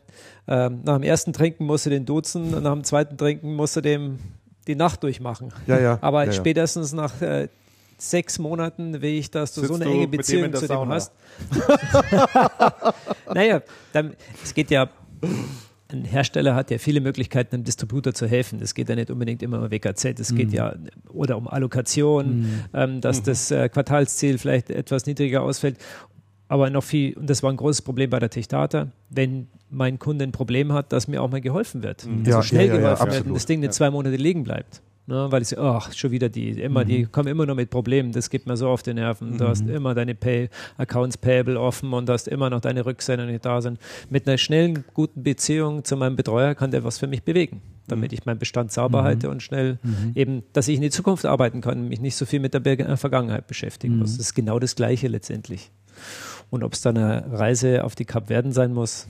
ähm, 0.48 0.82
nach 0.84 0.96
dem 0.96 1.04
ersten 1.04 1.34
Trinken 1.34 1.66
musst 1.66 1.86
du 1.86 1.90
den 1.90 2.06
duzen 2.06 2.54
und 2.54 2.64
nach 2.64 2.74
dem 2.74 2.84
zweiten 2.84 3.18
Trinken 3.18 3.56
musst 3.56 3.76
du 3.76 3.82
dem 3.82 4.20
die 4.68 4.76
Nacht 4.76 5.04
durchmachen. 5.04 5.52
Ja, 5.68 5.80
ja. 5.80 5.98
Aber 6.02 6.22
ja, 6.22 6.28
ja. 6.28 6.34
spätestens 6.34 6.94
nach 6.94 7.22
äh, 7.22 7.50
sechs 7.98 8.40
Monaten 8.40 9.02
will 9.02 9.14
ich, 9.14 9.32
dass 9.32 9.54
du 9.54 9.62
Sitzt 9.62 9.74
so 9.74 9.76
eine 9.76 9.86
du 9.86 9.92
enge 9.92 10.08
dem 10.08 10.12
Beziehung 10.12 10.52
der 10.52 10.60
zu 10.60 10.68
dem 10.68 10.76
Sauna? 10.76 10.96
hast. 10.96 11.12
naja, 13.34 13.62
dann, 13.94 14.16
es 14.44 14.54
geht 14.54 14.72
ja 14.72 14.90
ein 15.92 16.06
Hersteller 16.06 16.54
hat 16.54 16.70
ja 16.70 16.78
viele 16.78 17.02
Möglichkeiten, 17.02 17.56
einem 17.56 17.64
Distributor 17.64 18.14
zu 18.14 18.28
helfen. 18.28 18.60
Es 18.62 18.76
geht 18.76 18.90
ja 18.90 18.96
nicht 18.96 19.10
unbedingt 19.10 19.42
immer 19.42 19.60
um 19.60 19.72
WKZ, 19.72 20.20
es 20.20 20.36
geht 20.36 20.52
ja 20.54 20.76
oder 21.10 21.36
um 21.36 21.48
Allokation, 21.48 22.68
ähm, 22.74 23.02
dass 23.02 23.24
das 23.24 23.50
äh, 23.50 23.70
Quartalsziel 23.70 24.38
vielleicht 24.38 24.70
etwas 24.70 25.08
niedriger 25.08 25.42
ausfällt. 25.42 25.78
Aber 26.50 26.70
noch 26.72 26.84
viel, 26.84 27.16
und 27.16 27.30
das 27.30 27.44
war 27.44 27.52
ein 27.52 27.58
großes 27.58 27.84
Problem 27.84 28.10
bei 28.10 28.20
der 28.20 28.32
Techdata, 28.32 28.88
wenn 29.10 29.48
mein 29.70 30.00
Kunde 30.00 30.24
ein 30.24 30.32
Problem 30.32 30.74
hat, 30.74 30.92
dass 30.92 31.08
mir 31.08 31.22
auch 31.22 31.30
mal 31.30 31.42
geholfen 31.42 31.84
wird. 31.84 32.06
Also 32.06 32.32
Ja, 32.32 32.44
schnell 32.44 32.68
ja, 32.68 32.76
ja, 32.76 32.82
ja, 32.82 32.94
geholfen 32.96 33.14
wird 33.14 33.28
und 33.28 33.36
das 33.36 33.46
Ding 33.46 33.60
nicht 33.62 33.74
zwei 33.74 33.92
Monate 33.92 34.16
liegen 34.18 34.44
bleibt. 34.44 34.82
Ne, 35.06 35.26
weil 35.32 35.42
ich 35.42 35.48
so, 35.48 35.58
ach, 35.58 35.92
schon 35.92 36.12
wieder 36.12 36.30
die, 36.30 36.52
immer, 36.52 36.86
die 36.86 37.06
kommen 37.06 37.28
immer 37.30 37.48
nur 37.48 37.56
mit 37.56 37.72
Problemen, 37.72 38.12
das 38.12 38.30
geht 38.30 38.46
mir 38.46 38.56
so 38.56 38.70
auf 38.70 38.84
die 38.84 38.94
Nerven. 38.94 39.40
Du 39.40 39.48
hast 39.48 39.68
immer 39.68 39.96
deine 39.96 40.14
Pay, 40.14 40.50
Accounts 40.78 41.18
Payable 41.18 41.60
offen 41.60 41.92
und 41.94 42.08
du 42.08 42.14
hast 42.14 42.28
immer 42.28 42.52
noch 42.52 42.62
deine 42.62 42.86
Rücksender 42.86 43.26
die 43.26 43.32
nicht 43.32 43.44
da 43.44 43.60
sind. 43.60 43.80
Mit 44.12 44.28
einer 44.28 44.38
schnellen, 44.38 44.84
guten 44.94 45.24
Beziehung 45.24 45.84
zu 45.84 45.98
meinem 45.98 46.16
Betreuer 46.16 46.54
kann 46.54 46.70
der 46.70 46.84
was 46.84 47.00
für 47.00 47.08
mich 47.08 47.24
bewegen, 47.24 47.64
damit 47.88 48.14
ich 48.14 48.28
meinen 48.28 48.38
Bestand 48.38 48.72
sauber 48.72 49.02
halte 49.02 49.32
und 49.32 49.42
schnell 49.42 49.80
eben, 50.14 50.44
dass 50.54 50.68
ich 50.68 50.76
in 50.76 50.84
die 50.84 50.92
Zukunft 50.92 51.26
arbeiten 51.26 51.62
kann, 51.62 51.88
mich 51.88 52.02
nicht 52.02 52.16
so 52.16 52.28
viel 52.28 52.40
mit 52.40 52.54
der 52.54 52.98
Vergangenheit 52.98 53.48
beschäftigen 53.48 53.98
muss. 53.98 54.16
Das 54.16 54.28
ist 54.28 54.36
genau 54.36 54.60
das 54.60 54.76
Gleiche 54.76 55.08
letztendlich. 55.08 55.72
Und 56.50 56.64
ob 56.64 56.74
es 56.74 56.82
dann 56.82 56.98
eine 56.98 57.32
Reise 57.32 57.84
auf 57.84 57.96
die 57.96 58.06
Kapverden 58.06 58.52
sein 58.52 58.74
muss, 58.74 59.08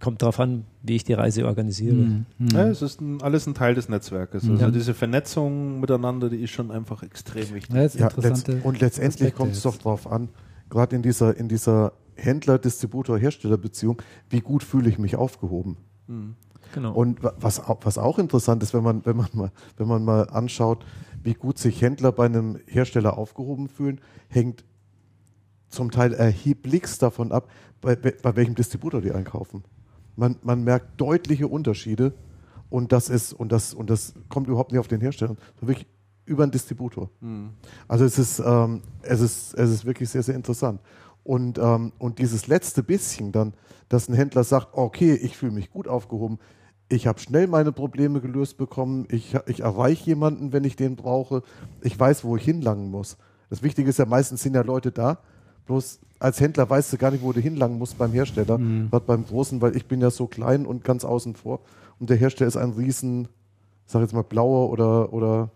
kommt 0.00 0.22
darauf 0.22 0.38
an, 0.38 0.64
wie 0.82 0.94
ich 0.96 1.04
die 1.04 1.12
Reise 1.12 1.44
organisiere. 1.46 1.94
Mhm. 1.94 2.26
Ja, 2.52 2.68
es 2.68 2.82
ist 2.82 3.00
ein, 3.00 3.20
alles 3.22 3.46
ein 3.46 3.54
Teil 3.54 3.74
des 3.74 3.88
Netzwerkes. 3.88 4.48
Also 4.48 4.62
Ja. 4.62 4.70
diese 4.70 4.94
Vernetzung 4.94 5.80
miteinander, 5.80 6.28
die 6.28 6.36
ist 6.42 6.50
schon 6.50 6.70
einfach 6.70 7.02
extrem 7.02 7.52
wichtig. 7.54 7.74
Ja, 7.98 8.08
letzt, 8.16 8.48
und 8.48 8.80
letztendlich 8.80 9.34
kommt 9.34 9.52
es 9.52 9.62
doch 9.62 9.76
darauf 9.76 10.06
an, 10.10 10.28
gerade 10.70 10.94
in 10.94 11.02
dieser, 11.02 11.36
in 11.36 11.48
dieser 11.48 11.92
Händler-Distributor-Hersteller-Beziehung, 12.16 14.02
wie 14.30 14.40
gut 14.40 14.62
fühle 14.62 14.88
ich 14.88 14.98
mich 14.98 15.16
aufgehoben. 15.16 15.76
Genau. 16.74 16.92
Und 16.94 17.22
wa- 17.22 17.34
was, 17.40 17.62
was 17.82 17.98
auch 17.98 18.18
interessant 18.18 18.62
ist, 18.62 18.74
wenn 18.74 18.82
man, 18.82 19.04
wenn, 19.04 19.16
man 19.16 19.28
mal, 19.32 19.50
wenn 19.76 19.88
man 19.88 20.04
mal 20.04 20.28
anschaut, 20.30 20.84
wie 21.22 21.34
gut 21.34 21.58
sich 21.58 21.80
Händler 21.82 22.12
bei 22.12 22.26
einem 22.26 22.58
Hersteller 22.66 23.18
aufgehoben 23.18 23.68
fühlen, 23.68 24.00
hängt 24.28 24.64
zum 25.68 25.90
Teil 25.90 26.14
erheblichst 26.14 27.02
davon 27.02 27.32
ab, 27.32 27.48
bei, 27.80 27.96
bei 27.96 28.36
welchem 28.36 28.54
Distributor 28.54 29.00
die 29.00 29.12
einkaufen. 29.12 29.64
Man, 30.16 30.36
man 30.42 30.64
merkt 30.64 31.00
deutliche 31.00 31.46
Unterschiede 31.46 32.12
und 32.70 32.92
das 32.92 33.08
ist, 33.08 33.32
und 33.32 33.52
das, 33.52 33.72
und 33.74 33.90
das 33.90 34.14
kommt 34.28 34.48
überhaupt 34.48 34.72
nicht 34.72 34.80
auf 34.80 34.88
den 34.88 35.00
Hersteller, 35.00 35.36
sondern 35.58 35.68
wirklich 35.68 35.86
über 36.24 36.42
einen 36.42 36.52
Distributor. 36.52 37.10
Also 37.86 38.04
es 38.04 38.18
ist, 38.18 38.40
ähm, 38.40 38.82
es 39.02 39.20
ist, 39.20 39.54
es 39.54 39.70
ist 39.70 39.84
wirklich 39.84 40.10
sehr, 40.10 40.22
sehr 40.22 40.34
interessant. 40.34 40.80
Und, 41.24 41.58
ähm, 41.58 41.92
und 41.98 42.18
dieses 42.18 42.46
letzte 42.46 42.82
bisschen 42.82 43.32
dann, 43.32 43.54
dass 43.88 44.08
ein 44.08 44.14
Händler 44.14 44.44
sagt, 44.44 44.68
okay, 44.72 45.14
ich 45.14 45.36
fühle 45.36 45.52
mich 45.52 45.70
gut 45.70 45.88
aufgehoben, 45.88 46.38
ich 46.90 47.06
habe 47.06 47.20
schnell 47.20 47.46
meine 47.46 47.72
Probleme 47.72 48.20
gelöst 48.20 48.56
bekommen, 48.56 49.06
ich, 49.10 49.36
ich 49.46 49.60
erreiche 49.60 50.06
jemanden, 50.06 50.52
wenn 50.52 50.64
ich 50.64 50.76
den 50.76 50.96
brauche, 50.96 51.42
ich 51.82 51.98
weiß, 51.98 52.24
wo 52.24 52.36
ich 52.36 52.44
hinlangen 52.44 52.90
muss. 52.90 53.18
Das 53.50 53.62
Wichtige 53.62 53.90
ist 53.90 53.98
ja, 53.98 54.06
meistens 54.06 54.42
sind 54.42 54.54
ja 54.54 54.62
Leute 54.62 54.90
da, 54.90 55.18
bloß 55.68 56.00
als 56.18 56.40
Händler 56.40 56.68
weißt 56.68 56.92
du 56.92 56.96
gar 56.96 57.12
nicht, 57.12 57.22
wo 57.22 57.32
du 57.32 57.40
hinlangen 57.40 57.78
musst 57.78 57.96
beim 57.96 58.10
Hersteller, 58.12 58.58
Mhm. 58.58 58.90
gerade 58.90 59.04
beim 59.06 59.24
Großen, 59.24 59.60
weil 59.60 59.76
ich 59.76 59.86
bin 59.86 60.00
ja 60.00 60.10
so 60.10 60.26
klein 60.26 60.66
und 60.66 60.82
ganz 60.82 61.04
außen 61.04 61.36
vor 61.36 61.60
und 62.00 62.10
der 62.10 62.16
Hersteller 62.16 62.48
ist 62.48 62.56
ein 62.56 62.70
riesen, 62.72 63.28
sag 63.86 64.00
jetzt 64.02 64.14
mal 64.14 64.22
blauer 64.24 64.70
oder, 64.70 65.12
oder, 65.12 65.50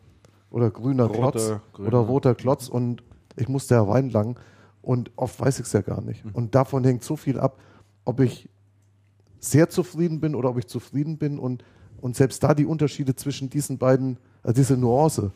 oder 0.51 0.71
grüner 0.71 1.07
Roter, 1.07 1.21
Klotz 1.33 1.53
grüner. 1.73 1.89
oder 1.89 1.99
roter 1.99 2.35
Klotz 2.37 2.69
und 2.69 3.03
ich 3.37 3.49
muss 3.49 3.67
da 3.67 3.83
reinlangen 3.83 4.37
und 4.83 5.11
oft 5.17 5.41
weiß 5.41 5.59
ich 5.59 5.67
es 5.67 5.73
ja 5.73 5.81
gar 5.81 6.01
nicht. 6.03 6.23
Und 6.33 6.55
davon 6.55 6.85
hängt 6.85 7.03
so 7.03 7.17
viel 7.17 7.41
ab, 7.41 7.59
ob 8.05 8.21
ich 8.21 8.49
sehr 9.41 9.69
zufrieden 9.71 10.21
bin 10.21 10.35
oder 10.37 10.51
ob 10.51 10.59
ich 10.59 10.67
zufrieden 10.69 11.17
bin 11.19 11.39
und, 11.39 11.65
und 12.01 12.15
selbst 12.15 12.43
da 12.45 12.55
die 12.55 12.67
Unterschiede 12.67 13.17
zwischen 13.17 13.51
diesen 13.51 13.79
beiden, 13.79 14.19
also 14.45 14.55
diese 14.55 14.77
Nuance 14.77 15.33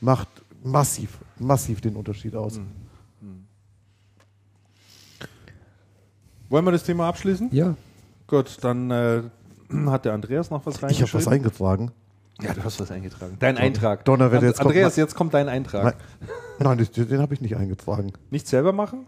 macht 0.00 0.28
massiv, 0.62 1.18
massiv 1.38 1.80
den 1.80 1.96
Unterschied 1.96 2.36
aus. 2.36 2.60
Wollen 6.50 6.64
wir 6.64 6.72
das 6.72 6.82
Thema 6.84 7.08
abschließen? 7.08 7.48
Ja. 7.52 7.74
Gut, 8.26 8.58
dann 8.60 8.90
äh, 8.90 9.22
hat 9.86 10.04
der 10.04 10.12
Andreas 10.12 10.50
noch 10.50 10.66
was 10.66 10.74
Ich 10.76 10.82
habe 10.82 10.90
was 10.92 11.02
reingeschrieben. 11.02 11.32
eingetragen. 11.32 11.90
ja, 12.42 12.52
du 12.52 12.62
hast 12.64 12.78
was 12.80 12.90
eingetragen. 12.90 13.36
Dein 13.38 13.56
Eintrag. 13.56 14.04
Donnerwetter, 14.04 14.38
And- 14.42 14.46
jetzt 14.48 14.58
kommt 14.58 14.68
Andreas, 14.74 14.96
mal- 14.96 15.02
jetzt 15.02 15.14
kommt 15.14 15.34
dein 15.34 15.48
Eintrag. 15.48 15.96
Nein, 16.58 16.76
Nein 16.76 16.86
den, 16.94 17.08
den 17.08 17.20
habe 17.22 17.34
ich 17.34 17.40
nicht 17.40 17.56
eingetragen. 17.56 18.12
Nicht 18.30 18.46
selber 18.48 18.72
machen? 18.72 19.06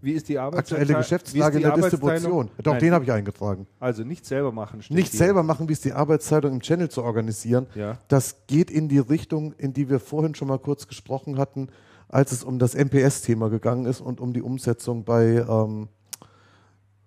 Wie 0.00 0.10
ist 0.12 0.28
die 0.28 0.36
Arbeitszeit? 0.40 0.80
Aktuelle 0.80 0.98
Geschäftslage 0.98 1.56
in 1.58 1.62
der 1.62 1.76
Distribution. 1.76 2.50
Doch, 2.60 2.76
den 2.76 2.92
habe 2.92 3.04
ich 3.04 3.12
eingetragen. 3.12 3.68
Also 3.78 4.02
nicht 4.02 4.26
selber 4.26 4.50
machen. 4.50 4.82
steht 4.82 4.96
Nicht 4.96 5.12
hier. 5.12 5.18
selber 5.18 5.44
machen, 5.44 5.68
wie 5.68 5.74
es 5.74 5.80
die 5.80 5.92
Arbeitszeitung 5.92 6.54
im 6.54 6.60
Channel 6.60 6.88
zu 6.88 7.04
organisieren. 7.04 7.68
Ja. 7.76 7.98
Das 8.08 8.34
geht 8.48 8.68
in 8.72 8.88
die 8.88 8.98
Richtung, 8.98 9.52
in 9.58 9.72
die 9.72 9.88
wir 9.88 10.00
vorhin 10.00 10.34
schon 10.34 10.48
mal 10.48 10.58
kurz 10.58 10.88
gesprochen 10.88 11.38
hatten, 11.38 11.68
als 12.08 12.32
es 12.32 12.42
um 12.42 12.58
das 12.58 12.74
MPS-Thema 12.74 13.48
gegangen 13.48 13.86
ist 13.86 14.00
und 14.00 14.20
um 14.20 14.32
die 14.32 14.42
Umsetzung 14.42 15.04
bei, 15.04 15.46
ähm, 15.48 15.86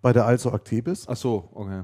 bei 0.05 0.13
der 0.13 0.27
Also 0.27 0.51
Actebis. 0.51 1.07
Ach 1.07 1.17
so, 1.17 1.49
okay. 1.55 1.81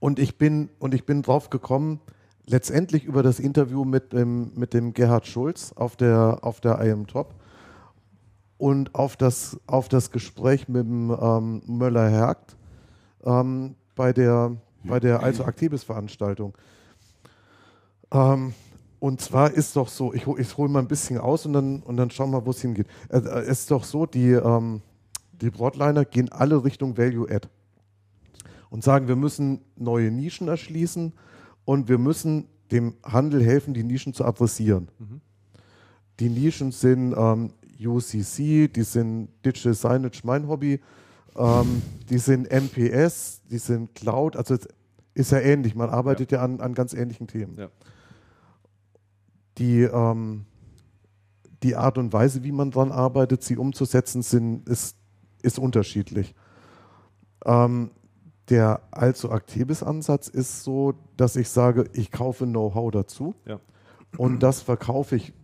Und 0.00 0.18
ich 0.18 0.38
bin, 0.38 0.70
und 0.78 0.94
ich 0.94 1.04
bin 1.04 1.20
drauf 1.20 1.50
gekommen, 1.50 2.00
letztendlich 2.46 3.04
über 3.04 3.22
das 3.22 3.38
Interview 3.38 3.84
mit 3.84 4.14
dem, 4.14 4.52
mit 4.54 4.72
dem 4.72 4.94
Gerhard 4.94 5.26
Schulz 5.26 5.74
auf 5.76 5.94
der, 5.94 6.38
auf 6.40 6.62
der 6.62 6.80
IM 6.80 7.06
Top 7.06 7.34
und 8.56 8.94
auf 8.94 9.18
das, 9.18 9.60
auf 9.66 9.90
das 9.90 10.10
Gespräch 10.10 10.68
mit 10.68 10.86
dem 10.86 11.10
ähm, 11.20 11.60
Möller-Hergt 11.66 12.56
ähm, 13.26 13.74
bei 13.94 14.14
der, 14.14 14.56
bei 14.84 14.98
der 14.98 15.22
Also 15.22 15.44
Actebis-Veranstaltung. 15.44 16.56
Ähm, 18.10 18.54
und 19.00 19.20
zwar 19.20 19.50
ist 19.50 19.76
doch 19.76 19.88
so, 19.88 20.14
ich, 20.14 20.26
ich 20.26 20.56
hole 20.56 20.70
mal 20.70 20.78
ein 20.78 20.88
bisschen 20.88 21.18
aus 21.18 21.44
und 21.44 21.52
dann, 21.52 21.82
und 21.82 21.98
dann 21.98 22.10
schauen 22.10 22.30
wir, 22.30 22.46
wo 22.46 22.52
es 22.52 22.62
hingeht. 22.62 22.86
Äh, 23.10 23.18
äh, 23.18 23.40
Es 23.40 23.60
ist 23.60 23.70
doch 23.70 23.84
so, 23.84 24.06
die, 24.06 24.30
ähm, 24.30 24.80
die 25.40 25.50
Broadliner 25.50 26.04
gehen 26.04 26.30
alle 26.30 26.64
Richtung 26.64 26.96
Value 26.96 27.30
Add 27.30 27.48
und 28.70 28.84
sagen, 28.84 29.08
wir 29.08 29.16
müssen 29.16 29.60
neue 29.76 30.10
Nischen 30.10 30.48
erschließen 30.48 31.12
und 31.64 31.88
wir 31.88 31.98
müssen 31.98 32.48
dem 32.70 32.94
Handel 33.04 33.42
helfen, 33.42 33.74
die 33.74 33.84
Nischen 33.84 34.12
zu 34.14 34.24
adressieren. 34.24 34.88
Die 36.20 36.28
Nischen 36.28 36.72
sind 36.72 37.14
ähm, 37.16 37.52
UCC, 37.80 38.68
die 38.68 38.82
sind 38.82 39.28
Digital 39.44 39.74
Signage, 39.74 40.20
mein 40.24 40.48
Hobby, 40.48 40.80
ähm, 41.36 41.82
die 42.10 42.18
sind 42.18 42.50
MPS, 42.50 43.42
die 43.50 43.58
sind 43.58 43.94
Cloud, 43.94 44.36
also 44.36 44.54
es 44.54 44.68
ist 45.14 45.32
ja 45.32 45.38
ähnlich, 45.38 45.74
man 45.74 45.88
arbeitet 45.88 46.32
ja, 46.32 46.42
an, 46.42 46.60
an 46.60 46.74
ganz 46.74 46.92
ähnlichen 46.92 47.26
Themen. 47.26 47.56
Ja. 47.56 47.68
Die, 49.58 49.82
ähm, 49.82 50.44
die 51.62 51.74
Art 51.76 51.98
und 51.98 52.12
Weise, 52.12 52.44
wie 52.44 52.52
man 52.52 52.70
dran 52.70 52.92
arbeitet, 52.92 53.42
sie 53.42 53.56
umzusetzen, 53.56 54.22
sind, 54.22 54.68
ist, 54.68 54.97
ist 55.42 55.58
unterschiedlich. 55.58 56.34
Ähm, 57.44 57.90
der 58.48 58.80
allzu 58.90 59.30
aktives 59.30 59.82
Ansatz 59.82 60.28
ist 60.28 60.64
so, 60.64 60.94
dass 61.16 61.36
ich 61.36 61.48
sage, 61.50 61.84
ich 61.92 62.10
kaufe 62.10 62.46
Know-how 62.46 62.90
dazu 62.90 63.34
Ja. 63.46 63.60
und 64.16 64.42
das 64.42 64.62
verkaufe 64.62 65.16
ich 65.16 65.34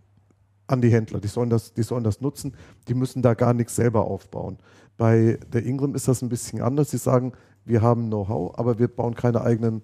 an 0.67 0.81
die 0.81 0.89
Händler. 0.91 1.19
Die 1.19 1.27
sollen, 1.27 1.49
das, 1.49 1.73
die 1.73 1.83
sollen 1.83 2.03
das 2.03 2.21
nutzen, 2.21 2.55
die 2.87 2.95
müssen 2.95 3.21
da 3.21 3.35
gar 3.35 3.53
nichts 3.53 3.75
selber 3.75 4.05
aufbauen. 4.05 4.57
Bei 4.97 5.37
der 5.53 5.63
Ingram 5.65 5.93
ist 5.93 6.07
das 6.07 6.21
ein 6.21 6.29
bisschen 6.29 6.61
anders. 6.61 6.89
Sie 6.89 6.97
sagen, 6.97 7.33
wir 7.65 7.81
haben 7.81 8.07
Know-how, 8.07 8.57
aber 8.57 8.79
wir 8.79 8.87
bauen 8.87 9.13
keine 9.13 9.41
eigenen 9.41 9.83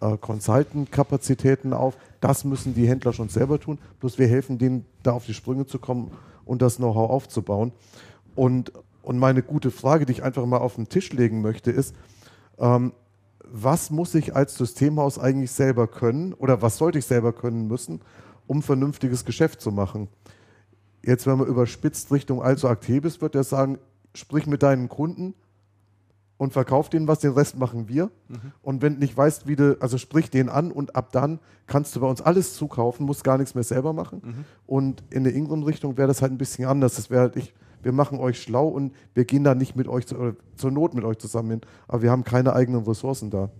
äh, 0.00 0.18
Consultant-Kapazitäten 0.18 1.72
auf. 1.72 1.96
Das 2.20 2.44
müssen 2.44 2.74
die 2.74 2.88
Händler 2.88 3.12
schon 3.12 3.28
selber 3.28 3.58
tun. 3.60 3.78
Bloß 4.00 4.18
wir 4.18 4.26
helfen 4.26 4.58
denen, 4.58 4.84
da 5.02 5.12
auf 5.12 5.24
die 5.26 5.34
Sprünge 5.34 5.66
zu 5.66 5.78
kommen 5.78 6.10
und 6.44 6.60
das 6.60 6.76
Know-how 6.76 7.10
aufzubauen. 7.10 7.72
Und, 8.34 8.72
und 9.02 9.18
meine 9.18 9.42
gute 9.42 9.70
Frage, 9.70 10.06
die 10.06 10.12
ich 10.12 10.22
einfach 10.22 10.46
mal 10.46 10.58
auf 10.58 10.76
den 10.76 10.88
Tisch 10.88 11.12
legen 11.12 11.42
möchte, 11.42 11.70
ist, 11.70 11.94
ähm, 12.58 12.92
was 13.44 13.90
muss 13.90 14.14
ich 14.14 14.34
als 14.34 14.56
Systemhaus 14.56 15.18
eigentlich 15.18 15.50
selber 15.50 15.86
können 15.86 16.32
oder 16.32 16.62
was 16.62 16.78
sollte 16.78 16.98
ich 16.98 17.06
selber 17.06 17.32
können 17.32 17.66
müssen, 17.66 18.00
um 18.46 18.62
vernünftiges 18.62 19.24
Geschäft 19.24 19.60
zu 19.60 19.70
machen? 19.72 20.08
Jetzt, 21.04 21.26
wenn 21.26 21.38
man 21.38 21.48
überspitzt 21.48 22.12
Richtung 22.12 22.42
also 22.42 22.68
Actebis, 22.68 23.20
wird 23.20 23.34
er 23.34 23.44
sagen, 23.44 23.78
sprich 24.14 24.46
mit 24.46 24.62
deinen 24.62 24.88
Kunden 24.88 25.34
und 26.36 26.52
verkauf 26.52 26.88
denen 26.88 27.08
was, 27.08 27.18
den 27.20 27.32
Rest 27.32 27.58
machen 27.58 27.88
wir. 27.88 28.10
Und 28.62 28.82
wenn 28.82 28.94
du 28.94 29.00
nicht 29.00 29.16
weißt, 29.16 29.46
wie 29.46 29.56
du, 29.56 29.76
also 29.80 29.98
sprich 29.98 30.30
den 30.30 30.48
an 30.48 30.72
und 30.72 30.96
ab 30.96 31.12
dann 31.12 31.38
kannst 31.66 31.94
du 31.94 32.00
bei 32.00 32.06
uns 32.06 32.20
alles 32.20 32.54
zukaufen, 32.54 33.06
musst 33.06 33.24
gar 33.24 33.38
nichts 33.38 33.54
mehr 33.54 33.64
selber 33.64 33.92
machen. 33.92 34.44
Und 34.66 35.02
in 35.10 35.24
der 35.24 35.34
Ingram-Richtung 35.34 35.96
wäre 35.96 36.08
das 36.08 36.22
halt 36.22 36.32
ein 36.32 36.38
bisschen 36.38 36.66
anders. 36.66 36.96
Das 36.96 37.10
wäre 37.10 37.22
halt, 37.22 37.36
ich, 37.36 37.54
wir 37.82 37.92
machen 37.92 38.18
euch 38.18 38.40
schlau 38.42 38.68
und 38.68 38.92
wir 39.14 39.24
gehen 39.24 39.44
da 39.44 39.54
nicht 39.54 39.76
mit 39.76 39.88
euch 39.88 40.06
zu, 40.06 40.16
oder 40.16 40.36
zur 40.56 40.70
Not 40.70 40.94
mit 40.94 41.04
euch 41.04 41.18
zusammen 41.18 41.50
hin, 41.50 41.60
aber 41.88 42.02
wir 42.02 42.10
haben 42.10 42.24
keine 42.24 42.54
eigenen 42.54 42.82
Ressourcen 42.82 43.30
da. 43.30 43.50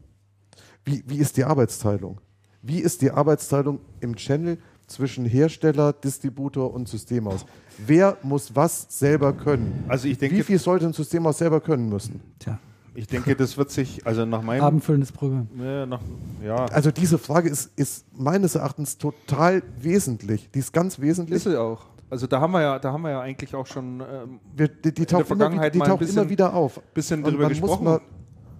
Wie, 0.84 1.02
wie 1.06 1.18
ist 1.18 1.36
die 1.36 1.44
Arbeitsteilung? 1.44 2.20
Wie 2.62 2.78
ist 2.78 3.02
die 3.02 3.10
Arbeitsteilung 3.10 3.80
im 4.00 4.16
Channel 4.16 4.58
zwischen 4.86 5.24
Hersteller, 5.24 5.92
Distributor 5.92 6.72
und 6.72 6.88
Systemhaus? 6.88 7.44
Wer 7.78 8.16
muss 8.22 8.54
was 8.54 8.86
selber 8.88 9.32
können? 9.32 9.84
Also 9.88 10.08
ich 10.08 10.18
denke, 10.18 10.36
Wie 10.36 10.42
viel 10.42 10.58
sollte 10.58 10.86
ein 10.86 10.92
Systemhaus 10.92 11.38
selber 11.38 11.60
können 11.60 11.88
müssen? 11.88 12.20
Tja, 12.38 12.58
ich 12.94 13.06
denke, 13.06 13.34
das 13.34 13.56
wird 13.56 13.70
sich, 13.70 14.06
also 14.06 14.24
nach 14.26 14.42
meinem, 14.42 14.62
abendfüllendes 14.62 15.12
Programm. 15.12 15.48
nach, 15.56 16.00
ja, 16.44 16.66
Also 16.66 16.90
diese 16.90 17.18
Frage 17.18 17.48
ist, 17.48 17.70
ist 17.76 18.04
meines 18.12 18.54
Erachtens 18.54 18.98
total 18.98 19.62
wesentlich. 19.80 20.50
Die 20.50 20.58
ist 20.58 20.72
ganz 20.72 21.00
wesentlich. 21.00 21.36
ist 21.36 21.44
sie 21.44 21.58
auch. 21.58 21.86
Also 22.12 22.26
da 22.26 22.42
haben 22.42 22.52
wir 22.52 22.60
ja, 22.60 22.78
da 22.78 22.92
haben 22.92 23.00
wir 23.04 23.10
ja 23.10 23.20
eigentlich 23.22 23.54
auch 23.54 23.66
schon 23.66 24.00
ähm, 24.00 24.38
Wir, 24.54 24.68
die, 24.68 24.92
die 24.92 25.06
taucht, 25.06 25.20
immer, 25.20 25.24
Vergangenheit 25.28 25.74
die 25.74 25.78
mal 25.78 25.86
ein 25.86 25.90
taucht 25.92 26.00
bisschen- 26.00 26.18
immer 26.18 26.28
wieder 26.28 26.52
auf. 26.52 26.78
bisschen 26.92 27.22
drüber 27.24 27.48
gesprochen. 27.48 27.84
mal- 27.84 28.00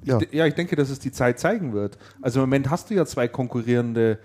ja. 0.04 0.18
Ich, 0.22 0.32
ja, 0.32 0.46
ich 0.46 0.54
denke, 0.54 0.74
dass 0.74 0.88
es 0.88 0.98
die 1.00 1.12
Zeit 1.12 1.38
zeigen 1.38 1.74
wird. 1.74 1.98
Also 2.22 2.40
im 2.40 2.44
Moment 2.48 2.70
hast 2.70 2.88
du 2.88 2.94
ja 2.94 3.04
zwei 3.04 3.28
konkurrierende, 3.28 4.18